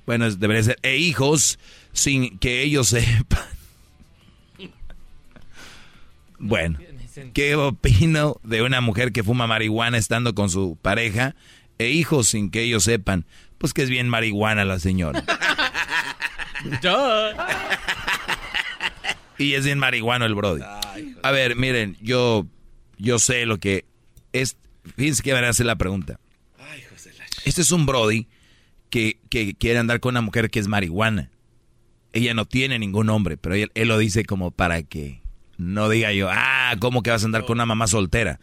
Bueno, 0.05 0.29
debería 0.31 0.65
ser... 0.65 0.79
E 0.83 0.97
hijos 0.97 1.61
sin 1.93 2.39
que 2.39 2.63
ellos 2.63 2.89
sepan? 2.89 3.45
Bueno, 6.45 6.77
¿qué 7.33 7.57
opino 7.57 8.41
de 8.43 8.63
una 8.63 8.81
mujer 8.81 9.13
que 9.13 9.23
fuma 9.23 9.47
marihuana 9.47 9.99
estando 9.99 10.35
con 10.35 10.51
su 10.51 10.79
pareja 10.81 11.35
e 11.79 11.91
hijos 11.91 12.29
sin 12.29 12.51
que 12.51 12.63
ellos 12.63 12.85
sepan? 12.85 13.27
Pues 13.59 13.73
que 13.73 13.83
es 13.83 13.91
bien 13.91 14.09
marihuana 14.09 14.65
la 14.65 14.79
señora. 14.79 15.25
Y 19.39 19.55
es 19.55 19.65
bien 19.65 19.79
marihuano 19.79 20.25
el 20.25 20.35
Brody. 20.37 20.63
A 21.23 21.31
ver, 21.33 21.57
miren, 21.57 21.97
yo, 22.01 22.47
yo 22.97 23.19
sé 23.19 23.45
lo 23.45 23.59
que 23.59 23.87
es. 24.33 24.57
Fíjense 24.97 25.23
que 25.23 25.33
van 25.33 25.45
a 25.45 25.49
hacer 25.49 25.67
la 25.67 25.77
pregunta. 25.77 26.21
Este 27.45 27.63
es 27.63 27.73
un 27.73 27.87
Brody 27.87 28.29
que, 28.89 29.19
que 29.31 29.55
quiere 29.55 29.81
andar 29.81 29.99
con 29.99 30.13
una 30.13 30.21
mujer 30.21 30.51
que 30.51 30.61
es 30.61 30.69
marihuana. 30.69 31.31
Ella 32.13 32.35
no 32.35 32.45
tiene 32.45 32.79
ningún 32.79 33.09
hombre, 33.11 33.37
pero 33.37 33.57
él, 33.57 33.73
él 33.75 33.89
lo 33.89 33.99
dice 33.99 34.25
como 34.25 34.53
para 34.53 34.83
que 34.83 35.22
no 35.63 35.89
diga 35.89 36.13
yo, 36.13 36.29
ah, 36.31 36.75
¿cómo 36.79 37.03
que 37.03 37.11
vas 37.11 37.23
a 37.23 37.27
andar 37.27 37.45
con 37.45 37.57
una 37.57 37.67
mamá 37.67 37.87
soltera? 37.87 38.41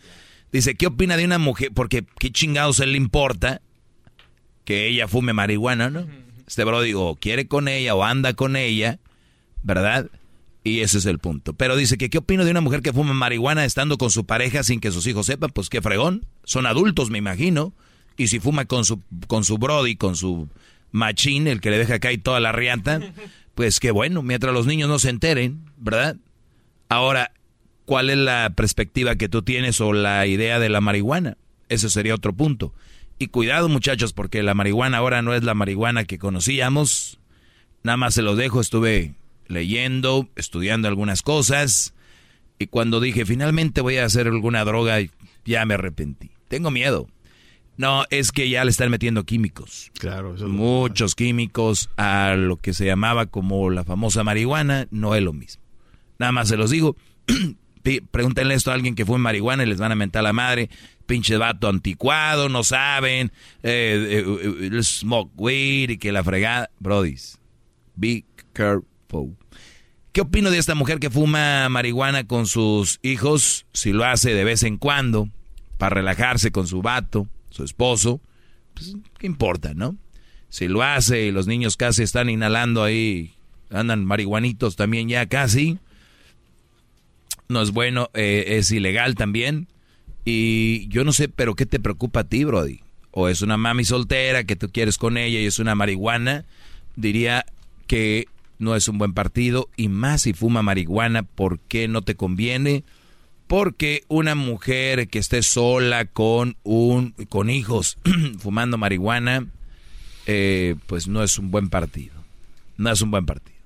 Dice, 0.51 0.75
¿qué 0.75 0.87
opina 0.87 1.17
de 1.17 1.25
una 1.25 1.37
mujer? 1.37 1.71
Porque 1.73 2.05
qué 2.19 2.31
chingados 2.31 2.79
él 2.79 2.93
le 2.93 2.97
importa 2.97 3.61
que 4.65 4.87
ella 4.87 5.07
fume 5.07 5.33
marihuana, 5.33 5.89
¿no? 5.89 6.07
Este 6.47 6.63
Brody 6.63 6.93
o 6.95 7.15
quiere 7.19 7.47
con 7.47 7.67
ella 7.67 7.93
o 7.95 8.03
anda 8.03 8.33
con 8.33 8.55
ella, 8.55 8.99
¿verdad? 9.61 10.09
Y 10.63 10.81
ese 10.81 10.97
es 10.97 11.05
el 11.05 11.19
punto. 11.19 11.53
Pero 11.53 11.75
dice 11.75 11.97
que 11.97 12.09
qué 12.09 12.17
opino 12.17 12.43
de 12.43 12.51
una 12.51 12.61
mujer 12.61 12.81
que 12.81 12.93
fuma 12.93 13.13
marihuana 13.13 13.65
estando 13.65 13.97
con 13.97 14.09
su 14.09 14.25
pareja 14.25 14.63
sin 14.63 14.79
que 14.79 14.91
sus 14.91 15.05
hijos 15.07 15.27
sepan, 15.27 15.51
pues 15.53 15.69
qué 15.69 15.81
fregón. 15.81 16.25
Son 16.43 16.65
adultos, 16.65 17.09
me 17.09 17.17
imagino. 17.17 17.73
Y 18.17 18.27
si 18.27 18.39
fuma 18.39 18.65
con 18.65 18.83
su, 18.85 19.01
con 19.27 19.43
su 19.43 19.57
brody, 19.57 19.95
con 19.95 20.15
su 20.15 20.49
machín, 20.91 21.47
el 21.47 21.61
que 21.61 21.69
le 21.69 21.77
deja 21.77 21.99
caer 21.99 22.21
toda 22.21 22.39
la 22.39 22.51
riata, 22.51 22.99
pues 23.55 23.79
qué 23.79 23.91
bueno, 23.91 24.23
mientras 24.23 24.53
los 24.53 24.65
niños 24.65 24.89
no 24.89 24.99
se 24.99 25.09
enteren, 25.09 25.65
¿verdad? 25.77 26.17
Ahora, 26.89 27.31
¿cuál 27.85 28.09
es 28.09 28.17
la 28.17 28.51
perspectiva 28.55 29.15
que 29.15 29.29
tú 29.29 29.43
tienes 29.43 29.79
o 29.79 29.93
la 29.93 30.25
idea 30.25 30.59
de 30.59 30.69
la 30.69 30.81
marihuana? 30.81 31.37
Ese 31.69 31.89
sería 31.89 32.15
otro 32.15 32.33
punto. 32.33 32.73
Y 33.19 33.27
cuidado 33.27 33.69
muchachos, 33.69 34.11
porque 34.11 34.41
la 34.41 34.55
marihuana 34.55 34.97
ahora 34.97 35.21
no 35.21 35.35
es 35.35 35.43
la 35.43 35.53
marihuana 35.53 36.05
que 36.05 36.17
conocíamos. 36.17 37.19
Nada 37.83 37.97
más 37.97 38.15
se 38.15 38.23
los 38.23 38.37
dejo, 38.37 38.59
estuve 38.59 39.13
leyendo, 39.47 40.29
estudiando 40.35 40.87
algunas 40.87 41.21
cosas. 41.21 41.93
Y 42.57 42.67
cuando 42.67 42.99
dije, 42.99 43.25
finalmente 43.25 43.81
voy 43.81 43.97
a 43.97 44.05
hacer 44.05 44.27
alguna 44.27 44.65
droga, 44.65 44.97
ya 45.45 45.65
me 45.65 45.75
arrepentí. 45.75 46.31
Tengo 46.47 46.71
miedo. 46.71 47.07
No, 47.77 48.03
es 48.09 48.31
que 48.31 48.49
ya 48.49 48.65
le 48.65 48.71
están 48.71 48.89
metiendo 48.89 49.25
químicos. 49.25 49.91
Claro, 49.99 50.35
eso 50.35 50.47
Muchos 50.47 51.15
químicos 51.15 51.89
a 51.97 52.35
lo 52.35 52.57
que 52.57 52.73
se 52.73 52.85
llamaba 52.85 53.27
como 53.27 53.69
la 53.69 53.85
famosa 53.85 54.23
marihuana, 54.23 54.87
no 54.91 55.15
es 55.15 55.21
lo 55.21 55.33
mismo. 55.33 55.61
Nada 56.19 56.31
más 56.31 56.49
se 56.49 56.57
los 56.57 56.69
digo, 56.69 56.95
Pregúntenle 58.11 58.53
esto 58.53 58.71
a 58.71 58.73
alguien 58.73 58.95
que 58.95 59.05
fue 59.05 59.15
en 59.15 59.21
marihuana 59.21 59.63
y 59.63 59.65
les 59.65 59.79
van 59.79 59.91
a 59.91 59.95
mentar 59.95 60.23
la 60.23 60.33
madre. 60.33 60.69
Pinche 61.05 61.37
vato 61.37 61.67
anticuado, 61.67 62.49
no 62.49 62.63
saben. 62.63 63.31
Eh, 63.63 64.23
eh, 64.25 64.69
eh, 64.73 64.83
smoke 64.83 65.31
weed 65.37 65.91
y 65.91 65.97
que 65.97 66.11
la 66.11 66.23
fregada. 66.23 66.69
Brodis, 66.79 67.39
be 67.95 68.25
careful. 68.53 69.35
¿Qué 70.11 70.21
opino 70.21 70.51
de 70.51 70.57
esta 70.57 70.75
mujer 70.75 70.99
que 70.99 71.09
fuma 71.09 71.69
marihuana 71.69 72.25
con 72.25 72.45
sus 72.45 72.99
hijos? 73.01 73.65
Si 73.73 73.91
lo 73.91 74.05
hace 74.05 74.33
de 74.33 74.43
vez 74.43 74.63
en 74.63 74.77
cuando, 74.77 75.29
para 75.77 75.95
relajarse 75.95 76.51
con 76.51 76.67
su 76.67 76.81
vato, 76.81 77.27
su 77.49 77.63
esposo, 77.63 78.21
pues, 78.73 78.95
¿qué 79.17 79.27
importa, 79.27 79.73
no? 79.73 79.95
Si 80.49 80.67
lo 80.67 80.83
hace 80.83 81.27
y 81.27 81.31
los 81.31 81.47
niños 81.47 81.77
casi 81.77 82.03
están 82.03 82.29
inhalando 82.29 82.83
ahí, 82.83 83.33
andan 83.69 84.03
marihuanitos 84.03 84.75
también 84.75 85.07
ya 85.07 85.27
casi, 85.27 85.79
no 87.49 87.63
es 87.63 87.71
bueno, 87.71 88.09
eh, 88.13 88.45
es 88.59 88.71
ilegal 88.71 89.15
también. 89.15 89.67
Y 90.23 90.87
yo 90.89 91.03
no 91.03 91.11
sé, 91.11 91.27
pero 91.27 91.55
¿qué 91.55 91.65
te 91.65 91.79
preocupa 91.79 92.21
a 92.21 92.23
ti, 92.23 92.43
Brody? 92.43 92.81
O 93.11 93.27
es 93.27 93.41
una 93.41 93.57
mami 93.57 93.83
soltera 93.83 94.43
que 94.43 94.55
tú 94.55 94.69
quieres 94.71 94.97
con 94.97 95.17
ella 95.17 95.39
y 95.39 95.45
es 95.45 95.57
una 95.57 95.73
marihuana, 95.73 96.45
diría 96.95 97.45
que 97.87 98.27
no 98.59 98.75
es 98.75 98.87
un 98.87 98.99
buen 98.99 99.13
partido 99.13 99.67
y 99.75 99.87
más 99.87 100.21
si 100.21 100.33
fuma 100.33 100.61
marihuana, 100.61 101.23
¿por 101.23 101.59
qué 101.59 101.87
no 101.87 102.03
te 102.03 102.15
conviene? 102.15 102.83
Porque 103.47 104.03
una 104.09 104.35
mujer 104.35 105.07
que 105.07 105.17
esté 105.17 105.41
sola 105.41 106.05
con 106.05 106.55
un 106.61 107.13
con 107.29 107.49
hijos 107.49 107.97
fumando 108.37 108.77
marihuana, 108.77 109.47
eh, 110.27 110.75
pues 110.85 111.07
no 111.07 111.23
es 111.23 111.39
un 111.39 111.49
buen 111.49 111.69
partido. 111.69 112.13
No 112.77 112.91
es 112.91 113.01
un 113.01 113.09
buen 113.09 113.25
partido. 113.25 113.57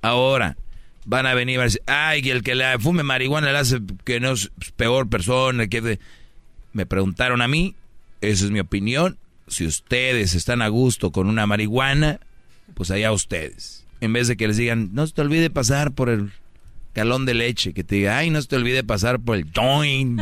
Ahora, 0.00 0.56
van 1.08 1.24
a 1.24 1.32
venir 1.32 1.58
a 1.58 1.62
decir, 1.64 1.82
ay, 1.86 2.28
el 2.28 2.42
que 2.42 2.54
le 2.54 2.78
fume 2.78 3.02
marihuana 3.02 3.50
le 3.50 3.58
hace 3.58 3.80
que 4.04 4.20
no 4.20 4.32
es 4.32 4.50
peor 4.76 5.08
persona. 5.08 5.66
Que... 5.66 5.98
Me 6.74 6.84
preguntaron 6.84 7.40
a 7.40 7.48
mí, 7.48 7.74
esa 8.20 8.44
es 8.44 8.50
mi 8.50 8.60
opinión. 8.60 9.18
Si 9.46 9.66
ustedes 9.66 10.34
están 10.34 10.60
a 10.60 10.68
gusto 10.68 11.10
con 11.10 11.26
una 11.26 11.46
marihuana, 11.46 12.20
pues 12.74 12.90
allá 12.90 13.10
ustedes. 13.10 13.86
En 14.02 14.12
vez 14.12 14.28
de 14.28 14.36
que 14.36 14.46
les 14.46 14.58
digan, 14.58 14.90
no 14.92 15.06
se 15.06 15.14
te 15.14 15.22
olvide 15.22 15.48
pasar 15.48 15.92
por 15.92 16.10
el 16.10 16.30
galón 16.94 17.24
de 17.24 17.32
leche, 17.32 17.72
que 17.72 17.84
te 17.84 17.94
diga, 17.94 18.18
ay, 18.18 18.28
no 18.28 18.42
se 18.42 18.48
te 18.48 18.56
olvide 18.56 18.84
pasar 18.84 19.18
por 19.18 19.36
el 19.36 19.50
joint, 19.50 20.20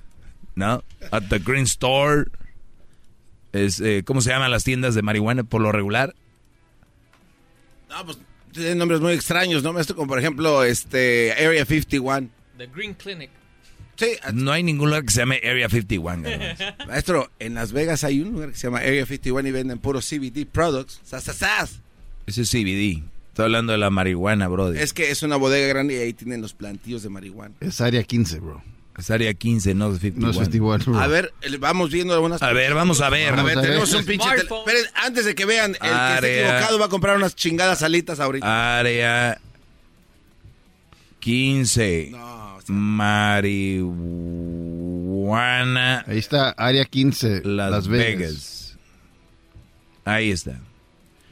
¿no? 0.54 0.84
At 1.10 1.24
the 1.30 1.38
green 1.38 1.64
store. 1.64 2.26
Es, 3.52 3.80
eh, 3.80 4.02
¿Cómo 4.04 4.20
se 4.20 4.28
llaman 4.28 4.50
las 4.50 4.62
tiendas 4.62 4.94
de 4.94 5.00
marihuana 5.00 5.42
por 5.42 5.62
lo 5.62 5.72
regular? 5.72 6.14
No, 7.88 8.04
pues 8.04 8.18
tienen 8.52 8.78
nombres 8.78 9.00
muy 9.00 9.12
extraños, 9.12 9.62
¿no? 9.62 9.78
Esto 9.78 9.94
como 9.94 10.08
por 10.08 10.18
ejemplo, 10.18 10.64
este, 10.64 11.32
Area 11.32 11.64
51. 11.64 12.28
The 12.56 12.66
Green 12.66 12.94
Clinic. 12.94 13.30
Sí, 13.96 14.06
No 14.32 14.52
hay 14.52 14.62
ningún 14.62 14.90
lugar 14.90 15.04
que 15.04 15.10
se 15.10 15.20
llame 15.20 15.40
Area 15.44 15.68
51. 15.68 16.22
garbanzo. 16.22 16.64
maestro, 16.86 17.30
en 17.38 17.54
Las 17.54 17.72
Vegas 17.72 18.04
hay 18.04 18.20
un 18.20 18.32
lugar 18.32 18.50
que 18.50 18.56
se 18.56 18.66
llama 18.68 18.78
Area 18.78 19.06
51 19.06 19.48
y 19.48 19.52
venden 19.52 19.78
puro 19.78 20.00
CBD 20.00 20.46
products. 20.46 21.00
¡Sas, 21.04 21.24
sas, 21.24 21.36
sas! 21.36 21.80
Ese 22.26 22.42
es 22.42 22.50
CBD. 22.50 23.02
Estoy 23.28 23.44
hablando 23.44 23.72
de 23.72 23.78
la 23.78 23.90
marihuana, 23.90 24.48
brother. 24.48 24.80
Es 24.82 24.92
que 24.92 25.10
es 25.10 25.22
una 25.22 25.36
bodega 25.36 25.66
grande 25.68 25.94
y 25.94 25.98
ahí 25.98 26.12
tienen 26.12 26.42
los 26.42 26.54
plantillos 26.54 27.02
de 27.02 27.08
marihuana. 27.08 27.54
Es 27.60 27.80
área 27.80 28.02
15, 28.02 28.40
bro. 28.40 28.62
Es 28.98 29.10
área 29.12 29.32
15, 29.32 29.74
no 29.74 29.92
es 29.94 30.00
51. 30.00 30.26
No 30.26 30.30
es 30.42 30.48
51, 30.50 30.84
bro. 30.84 30.98
A 31.00 31.06
ver, 31.06 31.32
vamos 31.60 31.90
viendo 31.90 32.12
algunas. 32.14 32.42
A 32.42 32.52
ver, 32.52 32.74
vamos 32.74 33.00
a 33.00 33.08
ver. 33.10 33.28
A 33.32 33.42
ver, 33.42 33.54
Vamos 33.54 33.56
a 33.56 33.62
tenemos 33.62 33.90
ver. 33.92 34.00
un 34.00 34.06
pinche. 34.06 34.28
tel-. 34.28 34.40
Esperen, 34.58 34.84
antes 34.94 35.24
de 35.24 35.34
que 35.36 35.44
vean, 35.44 35.70
el 35.72 35.78
que 35.78 35.86
esté 35.86 35.94
Área. 35.94 36.48
equivocado 36.48 36.78
va 36.80 36.86
a 36.86 36.88
comprar 36.88 37.16
unas 37.16 37.36
chingadas 37.36 37.82
alitas 37.82 38.18
ahorita. 38.20 38.78
Área 38.80 39.40
15. 41.20 42.12
Marihuana. 44.68 46.04
Ahí 46.06 46.18
está, 46.18 46.50
área 46.50 46.84
15, 46.84 47.42
Las, 47.44 47.70
Las, 47.70 47.88
Vegas. 47.88 48.18
Vegas. 48.18 48.76
Ahí 50.04 50.30
está. 50.30 50.58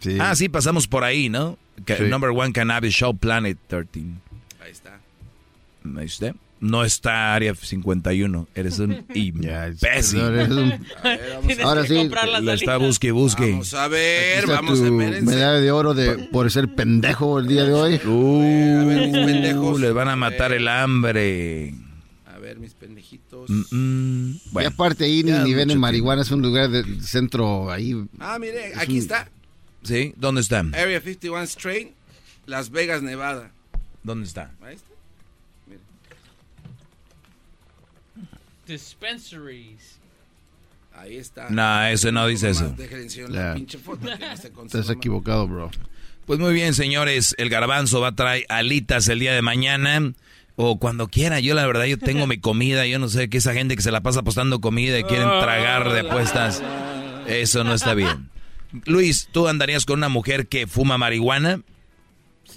Sí. 0.00 0.16
Ah, 0.20 0.34
sí, 0.34 0.48
pasamos 0.48 0.86
por 0.86 1.04
ahí, 1.04 1.28
¿no? 1.28 1.58
Sí. 1.86 1.94
Number 2.04 2.30
one 2.30 2.52
Cannabis 2.52 2.94
Show 2.94 3.16
Planet 3.16 3.58
13. 3.66 4.00
Ahí 4.64 4.70
está. 4.72 4.98
¿Ahí 5.98 6.06
está? 6.06 6.34
No 6.58 6.84
está 6.84 7.34
Área 7.34 7.54
51. 7.54 8.48
Eres 8.54 8.78
un 8.78 9.04
imbécil. 9.14 10.20
eres 10.20 10.48
un- 10.50 10.72
Tienes 11.46 11.64
Ahora 11.64 11.86
sí, 11.86 12.08
Lo 12.42 12.52
está 12.52 12.78
busque 12.78 13.08
y 13.08 13.10
busque. 13.10 13.50
Vamos 13.50 13.74
a 13.74 13.88
ver, 13.88 14.38
está 14.40 14.52
vamos 14.54 14.78
tu 14.80 14.86
a 14.86 14.90
ver. 14.90 15.22
medalla 15.22 15.52
de 15.60 15.70
oro 15.70 15.92
de, 15.94 16.16
por 16.32 16.50
ser 16.50 16.74
pendejo 16.74 17.38
el 17.38 17.46
día 17.46 17.64
de 17.64 17.72
hoy. 17.74 18.00
Uh, 18.06 18.80
a 18.80 18.84
ver, 18.84 19.08
mis 19.08 19.12
pendejos. 19.26 19.80
les 19.80 19.92
van 19.92 20.08
a 20.08 20.16
matar 20.16 20.52
el 20.52 20.66
hambre. 20.68 21.74
A 22.26 22.38
ver, 22.38 22.58
mis 22.58 22.72
pendejitos. 22.74 23.50
Mm, 23.50 23.62
mm. 24.30 24.40
y 24.60 24.64
aparte 24.64 25.04
ahí 25.04 25.22
ni, 25.24 25.32
ni 25.32 25.52
venden 25.54 25.78
marihuana, 25.78 26.22
es 26.22 26.30
un 26.30 26.40
lugar 26.42 26.70
del 26.70 27.02
centro 27.04 27.70
ahí. 27.70 27.94
Ah, 28.18 28.38
mire, 28.38 28.68
Es 28.72 28.78
aquí 28.78 28.92
un- 28.94 28.98
está. 28.98 29.28
¿sí? 29.82 30.14
¿Dónde 30.16 30.40
está? 30.40 30.60
Area 30.60 31.00
51 31.00 31.46
Strain, 31.46 31.90
Las 32.46 32.70
Vegas, 32.70 33.02
Nevada. 33.02 33.50
¿Dónde 34.02 34.26
está? 34.26 34.52
Ahí 34.62 34.74
está. 34.76 34.86
Dispensaries. 38.66 39.98
Ahí 40.94 41.16
está. 41.16 41.48
No, 41.50 41.86
eso 41.86 42.10
no 42.10 42.26
dice 42.26 42.50
eso. 42.50 42.74
La 43.28 43.54
pinche 43.54 43.78
foto. 43.78 44.08
conserva 44.54 44.64
Estás 44.64 44.90
equivocado, 44.90 45.46
bro. 45.46 45.70
Pues 46.24 46.40
muy 46.40 46.54
bien, 46.54 46.74
señores. 46.74 47.34
El 47.38 47.50
garbanzo 47.50 48.00
va 48.00 48.08
a 48.08 48.14
traer 48.16 48.46
alitas 48.48 49.08
el 49.08 49.20
día 49.20 49.34
de 49.34 49.42
mañana. 49.42 50.12
O 50.56 50.78
cuando 50.78 51.08
quiera. 51.08 51.38
Yo, 51.38 51.54
la 51.54 51.66
verdad, 51.66 51.84
yo 51.84 51.98
tengo 51.98 52.26
mi 52.26 52.38
comida. 52.38 52.86
Yo 52.86 52.98
no 52.98 53.08
sé 53.08 53.28
que 53.28 53.38
esa 53.38 53.52
gente 53.52 53.76
que 53.76 53.82
se 53.82 53.90
la 53.90 54.00
pasa 54.00 54.20
apostando 54.20 54.60
comida 54.60 54.98
y 54.98 55.04
quieren 55.04 55.28
tragar 55.28 55.92
de 55.92 56.00
apuestas. 56.00 56.62
Eso 57.26 57.62
no 57.62 57.74
está 57.74 57.92
bien. 57.94 58.30
Luis, 58.86 59.28
¿tú 59.30 59.48
andarías 59.48 59.84
con 59.84 59.98
una 59.98 60.08
mujer 60.08 60.48
que 60.48 60.66
fuma 60.66 60.98
marihuana? 60.98 61.60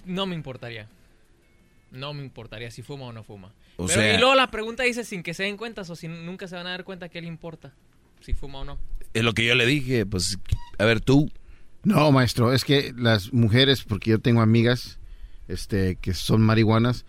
No 0.05 0.25
me 0.25 0.35
importaría. 0.35 0.87
No 1.91 2.13
me 2.13 2.23
importaría 2.23 2.71
si 2.71 2.81
fuma 2.81 3.05
o 3.05 3.13
no 3.13 3.23
fuma. 3.23 3.51
O 3.81 3.85
Pero, 3.87 4.01
sea- 4.01 4.13
y 4.13 4.17
luego 4.17 4.35
la 4.35 4.51
pregunta 4.51 4.83
dice 4.83 5.05
sin 5.05 5.23
que 5.23 5.33
se 5.33 5.43
den 5.43 5.55
cuenta 5.55 5.83
o 5.83 5.95
si 5.95 6.09
nunca 6.09 6.49
se 6.49 6.55
van 6.55 6.67
a 6.67 6.71
dar 6.71 6.83
cuenta 6.83 7.07
que 7.07 7.21
le 7.21 7.27
importa. 7.27 7.73
Si 8.19 8.33
fuma 8.33 8.59
o 8.59 8.65
no. 8.65 8.77
Es 9.13 9.23
lo 9.23 9.33
que 9.33 9.45
yo 9.45 9.55
le 9.55 9.65
dije. 9.65 10.05
Pues, 10.05 10.37
a 10.77 10.83
ver, 10.85 10.99
tú. 10.99 11.31
No, 11.83 12.11
maestro, 12.11 12.51
es 12.53 12.65
que 12.65 12.93
las 12.97 13.31
mujeres, 13.31 13.83
porque 13.85 14.09
yo 14.09 14.19
tengo 14.19 14.41
amigas 14.41 14.99
este, 15.47 15.95
que 15.95 16.13
son 16.13 16.41
marihuanas, 16.41 17.05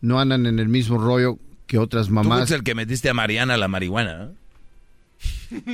no 0.00 0.18
andan 0.18 0.46
en 0.46 0.58
el 0.58 0.68
mismo 0.68 0.96
rollo 0.96 1.38
que 1.66 1.76
otras 1.78 2.06
Tú 2.08 2.14
mamás. 2.14 2.38
fuiste 2.38 2.54
el 2.54 2.62
que 2.64 2.74
metiste 2.74 3.10
a 3.10 3.14
Mariana 3.14 3.54
a 3.54 3.58
la 3.58 3.68
marihuana, 3.68 4.16
¿no? 4.16 4.32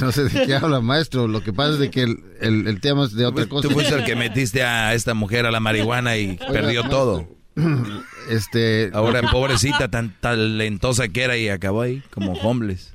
no 0.00 0.12
sé 0.12 0.24
de 0.24 0.46
qué 0.46 0.54
habla, 0.54 0.80
maestro. 0.80 1.28
Lo 1.28 1.42
que 1.42 1.52
pasa 1.52 1.74
es 1.74 1.78
de 1.78 1.90
que 1.90 2.02
el, 2.02 2.16
el- 2.40 2.66
el 2.68 2.80
tema 2.80 3.04
es 3.04 3.12
de 3.14 3.26
otra 3.26 3.46
cosa. 3.46 3.68
Tú 3.68 3.74
fuiste 3.74 3.94
el 3.94 4.04
que 4.04 4.16
metiste 4.16 4.62
a 4.62 4.94
esta 4.94 5.14
mujer 5.14 5.46
a 5.46 5.50
la 5.50 5.60
marihuana 5.60 6.16
y 6.16 6.36
perdió 6.36 6.82
maestro. 6.82 6.88
todo. 6.90 7.28
Este, 8.30 8.90
Ahora, 8.94 9.22
pobrecita, 9.30 9.88
tan 9.88 10.14
talentosa 10.20 11.08
que 11.08 11.22
era 11.22 11.36
y 11.36 11.48
acabó 11.48 11.82
ahí 11.82 12.02
como 12.12 12.32
homeless. 12.34 12.94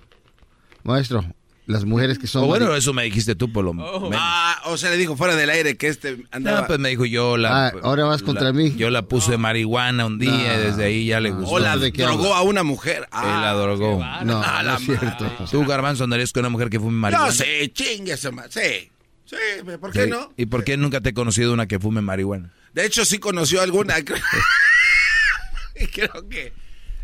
maestro, 0.83 1.25
las 1.65 1.83
mujeres 1.83 2.17
que 2.17 2.27
son 2.27 2.45
O 2.45 2.47
bueno, 2.47 2.67
mari- 2.67 2.77
eso 2.77 2.93
me 2.93 3.03
dijiste 3.03 3.35
tú, 3.35 3.51
por 3.51 3.65
lo 3.65 3.73
menos. 3.73 3.91
Ah, 4.15 4.55
o 4.67 4.77
sea, 4.77 4.89
le 4.89 4.95
dijo 4.97 5.17
fuera 5.17 5.35
del 5.35 5.49
aire 5.49 5.75
que 5.75 5.87
este 5.89 6.23
andaba. 6.31 6.61
No, 6.61 6.67
pues 6.67 6.79
me 6.79 6.87
dijo 6.89 7.03
yo 7.05 7.35
la... 7.35 7.67
Ah, 7.67 7.73
ahora 7.83 8.05
vas 8.05 8.23
contra 8.23 8.45
la- 8.45 8.53
mí. 8.53 8.73
Yo 8.77 8.89
la 8.89 9.01
puse 9.01 9.31
de 9.31 9.37
marihuana 9.37 10.05
un 10.05 10.17
día 10.17 10.31
y 10.55 10.57
No, 10.57 10.63
desde 10.63 10.85
ahí 10.85 11.07
ya 11.07 11.19
le 11.19 11.31
gustó. 11.31 11.51
o 11.55 11.59
la 11.59 11.75
¿de 11.77 11.91
qué 11.91 12.03
drogó 12.03 12.33
a 12.33 12.41
una 12.41 12.63
mujer. 12.63 12.99
Él 13.03 13.07
Ah, 13.11 13.39
la 13.41 13.53
drogó. 13.53 13.97
No, 13.99 14.03
Ah, 14.03 14.21
no 14.23 14.41
la 14.63 14.75
es 14.77 14.83
cierto. 14.85 15.29
¿Tú, 15.51 15.65
Garbanzo, 15.65 16.05
andarías 16.05 16.31
con 16.31 16.39
una 16.41 16.49
mujer 16.49 16.69
que 16.69 16.79
fume 16.79 16.97
marihuana? 16.97 17.27
Yo 17.33 17.43
sí, 17.43 17.67
chingue 17.73 18.15
ma- 18.31 18.45
Sí. 18.49 18.89
Sí, 19.25 19.35
¿por 19.81 19.91
qué 19.91 20.05
Sí. 20.05 20.09
no? 20.09 20.31
¿Y 20.37 20.45
por 20.45 20.63
qué 20.63 20.77
nunca 20.77 21.01
te 21.01 21.09
he 21.09 21.13
conocido 21.13 21.51
una 21.53 21.67
que 21.67 21.79
fume 21.79 21.99
marihuana? 22.01 22.53
De 22.73 22.85
hecho, 22.85 23.05
sí 23.05 23.17
conoció 23.19 23.61
alguna. 23.61 23.95
Creo 25.93 26.27
que 26.29 26.53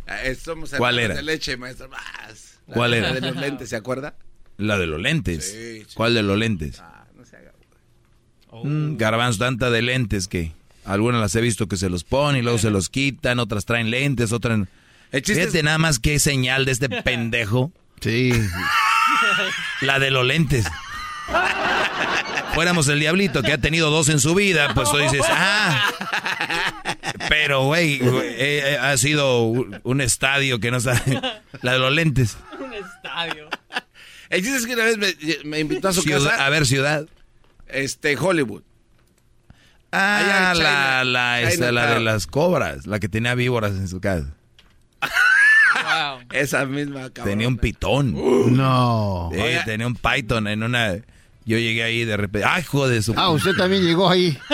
eh, 0.07 0.35
somos 0.41 0.71
¿Cuál 0.71 0.99
era? 0.99 1.15
de 1.15 1.23
leche, 1.23 1.57
maestro. 1.57 1.89
Más. 1.89 2.59
La 2.67 2.73
¿Cuál 2.73 2.91
de- 2.91 2.97
era? 2.97 3.13
De 3.13 3.21
los 3.21 3.35
lentes, 3.35 3.69
¿se 3.69 3.75
acuerda? 3.75 4.15
La 4.57 4.77
de 4.77 4.87
los 4.87 4.99
lentes. 5.01 5.51
Sí, 5.51 5.81
sí. 5.87 5.95
¿Cuál 5.95 6.13
de 6.13 6.23
los 6.23 6.37
lentes? 6.37 6.79
Ah, 6.79 7.05
no 7.15 7.25
se 7.25 7.35
haga. 7.37 7.51
Mm, 8.51 8.97
garbanzo, 8.97 9.39
tanta 9.39 9.69
de 9.71 9.81
lentes 9.81 10.27
que 10.27 10.51
algunas 10.85 11.19
las 11.21 11.35
he 11.35 11.41
visto 11.41 11.67
que 11.67 11.77
se 11.77 11.89
los 11.89 12.03
ponen 12.03 12.41
y 12.41 12.43
luego 12.43 12.57
se 12.59 12.69
los 12.69 12.89
quitan, 12.89 13.39
otras 13.39 13.65
traen 13.65 13.89
lentes, 13.89 14.31
otras... 14.31 14.59
El 15.11 15.23
Fíjate 15.23 15.57
es- 15.59 15.63
nada 15.63 15.77
más 15.77 15.99
qué 15.99 16.19
señal 16.19 16.65
de 16.65 16.71
este 16.73 16.89
pendejo. 17.03 17.71
Sí. 18.01 18.31
La 19.81 19.97
de 19.99 20.11
los 20.11 20.25
lentes. 20.25 20.65
Fuéramos 22.53 22.87
el 22.87 22.99
diablito 22.99 23.41
que 23.41 23.51
ha 23.53 23.57
tenido 23.57 23.89
dos 23.89 24.09
en 24.09 24.19
su 24.19 24.35
vida, 24.35 24.73
pues 24.75 24.89
tú 24.91 24.97
dices, 24.97 25.21
ah. 25.29 25.91
Pero, 27.29 27.63
güey, 27.65 27.95
eh, 27.95 28.73
eh, 28.73 28.77
ha 28.79 28.95
sido 28.97 29.41
un 29.43 29.79
un 29.83 30.01
estadio 30.01 30.59
que 30.59 30.69
no 30.71 30.77
está... 30.77 31.01
La 31.61 31.73
de 31.73 31.79
los 31.79 31.91
lentes. 31.91 32.37
Un 32.59 32.73
estadio. 32.73 33.49
El 34.29 34.41
chiste 34.41 34.57
es 34.57 34.65
que 34.65 34.73
una 34.73 34.85
vez 34.85 34.97
me, 34.97 35.15
me 35.45 35.59
invitó 35.59 35.87
a 35.89 35.93
su 35.93 36.01
Ciudad- 36.01 36.29
casa. 36.31 36.45
a 36.45 36.49
ver, 36.49 36.65
ciudad. 36.65 37.05
Este, 37.67 38.15
Hollywood. 38.17 38.61
Ah, 39.91 40.19
en 40.21 40.27
la, 40.27 40.53
China- 40.55 41.03
la, 41.05 41.41
esta, 41.41 41.71
la 41.71 41.93
de 41.95 41.99
las 41.99 42.25
cobras, 42.27 42.85
la 42.87 42.99
que 42.99 43.09
tenía 43.09 43.35
víboras 43.35 43.71
en 43.71 43.87
su 43.87 43.99
casa. 44.01 44.27
Esa 46.31 46.65
misma 46.65 47.09
cabrón. 47.11 47.25
Tenía 47.25 47.47
un 47.47 47.57
pitón. 47.57 48.55
No. 48.55 49.29
Sí, 49.33 49.41
tenía 49.65 49.85
un 49.87 49.95
python 49.95 50.47
en 50.47 50.63
una... 50.63 50.95
Yo 51.45 51.57
llegué 51.57 51.83
ahí 51.83 52.05
de 52.05 52.15
repente. 52.17 52.47
¡Ay, 52.49 52.61
hijo 52.61 52.87
de 52.87 53.01
su... 53.01 53.13
Ah, 53.17 53.29
usted 53.29 53.51
también 53.55 53.83
llegó 53.85 54.09
ahí. 54.09 54.37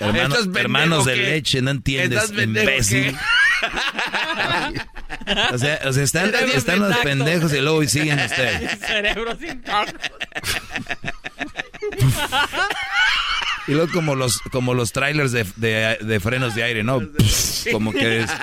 Hermano- 0.00 0.22
¿Estás 0.34 0.38
pendejo 0.44 0.58
hermanos 0.58 1.04
de 1.04 1.16
leche, 1.16 1.62
no 1.62 1.70
entiendes, 1.70 2.18
¿Estás 2.22 2.36
pendejo 2.36 2.70
imbécil. 2.70 3.16
O 5.52 5.58
sea, 5.58 5.80
o 5.84 5.92
sea, 5.92 6.02
están, 6.02 6.32
están 6.54 6.78
los 6.80 6.96
pendejos 6.98 7.52
y 7.52 7.60
luego 7.60 7.84
siguen 7.84 8.18
ustedes. 8.18 8.78
Cerebros 8.86 9.36
intactos. 9.42 10.10
Y 13.68 13.72
luego 13.72 13.92
como 13.92 14.14
los, 14.16 14.38
como 14.50 14.74
los 14.74 14.92
trailers 14.92 15.32
de, 15.32 15.44
de- 15.56 15.98
de 16.00 16.20
frenos 16.20 16.54
de 16.54 16.64
aire, 16.64 16.82
¿no? 16.82 17.00
como 17.70 17.92
que 17.92 18.20
es... 18.22 18.30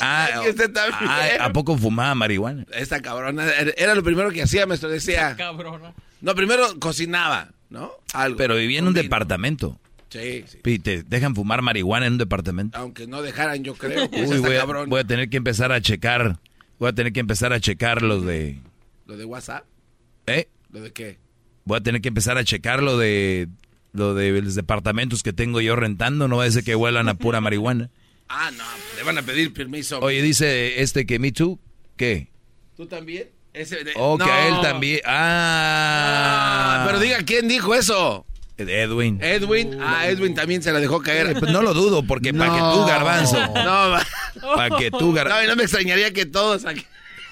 Ah, 0.00 0.40
que 0.42 0.50
usted 0.50 0.72
también. 0.72 1.10
ah, 1.10 1.28
¿A 1.46 1.52
poco 1.52 1.76
fumaba 1.76 2.14
marihuana? 2.14 2.66
Esta 2.72 3.00
cabrona 3.00 3.44
era 3.76 3.94
lo 3.94 4.02
primero 4.02 4.30
que 4.30 4.42
hacía, 4.42 4.66
maestro. 4.66 4.88
Decía. 4.88 5.36
Cabrona. 5.36 5.94
No, 6.20 6.34
primero 6.34 6.78
cocinaba, 6.78 7.50
¿no? 7.70 7.92
Algo. 8.12 8.36
Pero 8.36 8.56
vivía 8.56 8.78
en 8.78 8.88
un 8.88 8.94
departamento. 8.94 9.78
Sí, 10.08 10.44
sí. 10.46 10.58
Y 10.64 10.78
te 10.78 11.02
dejan 11.02 11.34
fumar 11.34 11.62
marihuana 11.62 12.06
en 12.06 12.12
un 12.14 12.18
departamento. 12.18 12.78
Aunque 12.78 13.06
no 13.06 13.22
dejaran, 13.22 13.62
yo 13.64 13.74
creo. 13.74 14.08
Pues 14.10 14.30
Uy, 14.30 14.38
voy 14.38 14.56
a, 14.56 14.64
voy 14.64 15.00
a 15.00 15.04
tener 15.04 15.28
que 15.28 15.36
empezar 15.36 15.72
a 15.72 15.80
checar. 15.80 16.38
Voy 16.78 16.88
a 16.88 16.92
tener 16.92 17.12
que 17.12 17.20
empezar 17.20 17.52
a 17.52 17.60
checar 17.60 18.02
los 18.02 18.24
de. 18.24 18.60
¿Lo 19.06 19.16
de 19.16 19.24
WhatsApp? 19.24 19.64
¿Eh? 20.26 20.48
¿Lo 20.70 20.80
de 20.80 20.92
qué? 20.92 21.18
Voy 21.64 21.78
a 21.78 21.80
tener 21.80 22.00
que 22.00 22.08
empezar 22.08 22.38
a 22.38 22.44
checar 22.44 22.82
lo 22.82 22.98
de. 22.98 23.48
Lo 23.92 24.14
de 24.14 24.42
los 24.42 24.54
departamentos 24.54 25.22
que 25.22 25.32
tengo 25.32 25.60
yo 25.60 25.74
rentando. 25.74 26.28
No 26.28 26.36
va 26.36 26.44
a 26.44 26.50
ser 26.50 26.64
que 26.64 26.76
huelan 26.76 27.08
a 27.08 27.14
pura 27.14 27.40
marihuana. 27.40 27.90
Ah, 28.28 28.50
no, 28.56 28.64
le 28.96 29.02
van 29.04 29.18
a 29.18 29.22
pedir 29.22 29.52
permiso. 29.52 30.00
Oye, 30.00 30.20
dice 30.22 30.82
este 30.82 31.06
que 31.06 31.18
Me 31.18 31.32
Too. 31.32 31.58
¿Qué? 31.96 32.28
¿Tú 32.76 32.86
también? 32.86 33.28
Ese 33.52 33.84
de- 33.84 33.92
Oh, 33.96 34.18
que 34.18 34.24
No. 34.26 34.32
a 34.32 34.46
él 34.48 34.54
también. 34.62 35.00
Ah. 35.06 36.78
Ah, 36.80 36.84
pero 36.86 36.98
diga 37.00 37.18
quién 37.24 37.48
dijo 37.48 37.74
eso. 37.74 38.26
Edwin. 38.58 39.18
Edwin. 39.22 39.78
Ah, 39.80 40.08
Edwin 40.08 40.34
también 40.34 40.62
se 40.62 40.72
la 40.72 40.80
dejó 40.80 41.00
caer. 41.02 41.28
Eh, 41.30 41.36
pues 41.38 41.52
no 41.52 41.62
lo 41.62 41.74
dudo, 41.74 42.02
porque 42.06 42.32
para 42.32 42.52
que 42.52 42.58
tú, 42.58 42.86
garbanzo. 42.86 43.38
No, 43.54 44.54
Para 44.56 44.76
que 44.78 44.90
tú, 44.90 45.08
no, 45.08 45.12
garbanzo. 45.12 45.44
y 45.44 45.46
no 45.48 45.56
me 45.56 45.62
extrañaría 45.64 46.12
que 46.12 46.24
todos 46.26 46.64
aquí. 46.64 46.84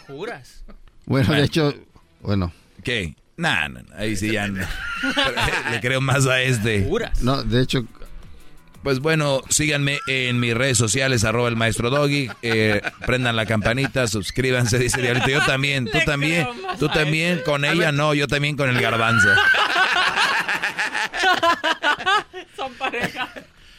¿Juras? 0.06 0.64
Bueno, 1.06 1.32
de 1.32 1.44
hecho, 1.44 1.74
bueno. 2.20 2.52
¿Qué? 2.82 3.14
Nah, 3.36 3.68
no, 3.68 3.80
no, 3.82 3.94
ahí 3.96 4.16
sí 4.16 4.30
ya 4.32 4.46
no. 4.48 4.64
Le 5.70 5.80
creo 5.80 6.00
más 6.00 6.26
a 6.26 6.40
este. 6.42 6.84
¿Juras? 6.84 7.22
No, 7.22 7.42
de 7.42 7.62
hecho, 7.62 7.84
Pues 8.84 9.00
bueno, 9.00 9.42
síganme 9.48 9.98
en 10.06 10.38
mis 10.38 10.52
redes 10.52 10.76
sociales, 10.76 11.24
arroba 11.24 11.48
el 11.48 11.56
maestro 11.56 11.88
Doggy, 11.88 12.30
eh, 12.42 12.82
prendan 13.06 13.34
la 13.34 13.46
campanita, 13.46 14.06
suscríbanse, 14.06 14.78
dice 14.78 15.00
Diablito. 15.00 15.30
Yo 15.30 15.40
también, 15.40 15.86
tú 15.86 15.96
Le 15.96 16.04
también, 16.04 16.46
tú 16.78 16.90
también, 16.90 17.40
con 17.46 17.64
ella 17.64 17.92
no, 17.92 18.12
yo 18.12 18.28
también 18.28 18.58
con 18.58 18.68
el 18.68 18.78
garbanzo. 18.78 19.30
Son 22.56 22.74
pareja. 22.74 23.26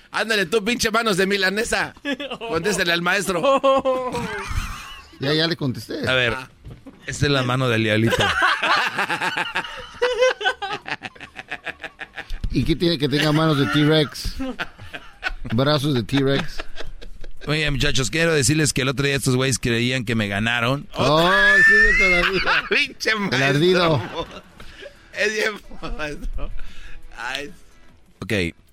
Ándale, 0.10 0.48
tú, 0.48 0.66
pinche 0.66 0.90
manos 0.90 1.18
de 1.18 1.28
milanesa. 1.28 1.94
Contéstele 2.40 2.92
al 2.92 3.04
maestro. 3.04 4.12
ya, 5.20 5.34
ya 5.34 5.46
le 5.46 5.56
contesté. 5.56 6.10
A 6.10 6.14
ver, 6.14 6.36
esta 7.06 7.28
es 7.28 7.32
la 7.32 7.44
mano 7.44 7.70
del 7.70 7.84
Diablito. 7.84 8.26
¿Y 12.50 12.64
qué 12.64 12.76
tiene 12.76 12.98
que 12.98 13.08
tenga 13.08 13.32
manos 13.32 13.60
de 13.60 13.68
T-Rex? 13.68 14.38
Brazos 15.54 15.94
de 15.94 16.04
T-Rex. 16.04 16.64
Oye, 17.48 17.70
muchachos, 17.70 18.10
quiero 18.10 18.34
decirles 18.34 18.74
que 18.74 18.82
el 18.82 18.90
otro 18.90 19.06
día 19.06 19.16
estos 19.16 19.36
güeyes 19.36 19.60
creían 19.60 20.04
que 20.04 20.16
me 20.16 20.28
ganaron. 20.28 20.88
Oh, 20.96 21.32
sigue 21.66 21.98
todavía. 22.00 22.64
Pinche 22.70 23.16
maestro. 23.16 23.38
El 23.38 23.44
ardido. 23.44 24.02
Es 25.14 25.34
bien, 25.34 25.96
maestro. 25.98 26.52
Ay. 27.18 27.52
Ok, 28.20 28.32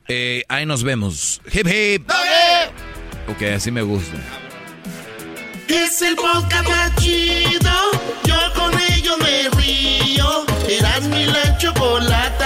eh, 0.09 0.45
ahí 0.49 0.65
nos 0.65 0.83
vemos. 0.83 1.43
Hip 1.53 1.67
hip. 1.67 2.11
Ok, 3.29 3.43
así 3.55 3.71
me 3.71 3.83
gusta. 3.83 4.17
Es 5.69 6.01
el 6.03 6.17
podcast 6.17 6.69
más 6.69 6.97
chido. 6.97 7.71
Yo 8.25 8.37
con 8.55 8.73
ello 8.91 9.19
me 9.19 9.51
río. 9.61 10.47
Eras 10.69 11.03
mi 11.05 11.27
la 11.27 11.59
chocolata. 11.59 12.43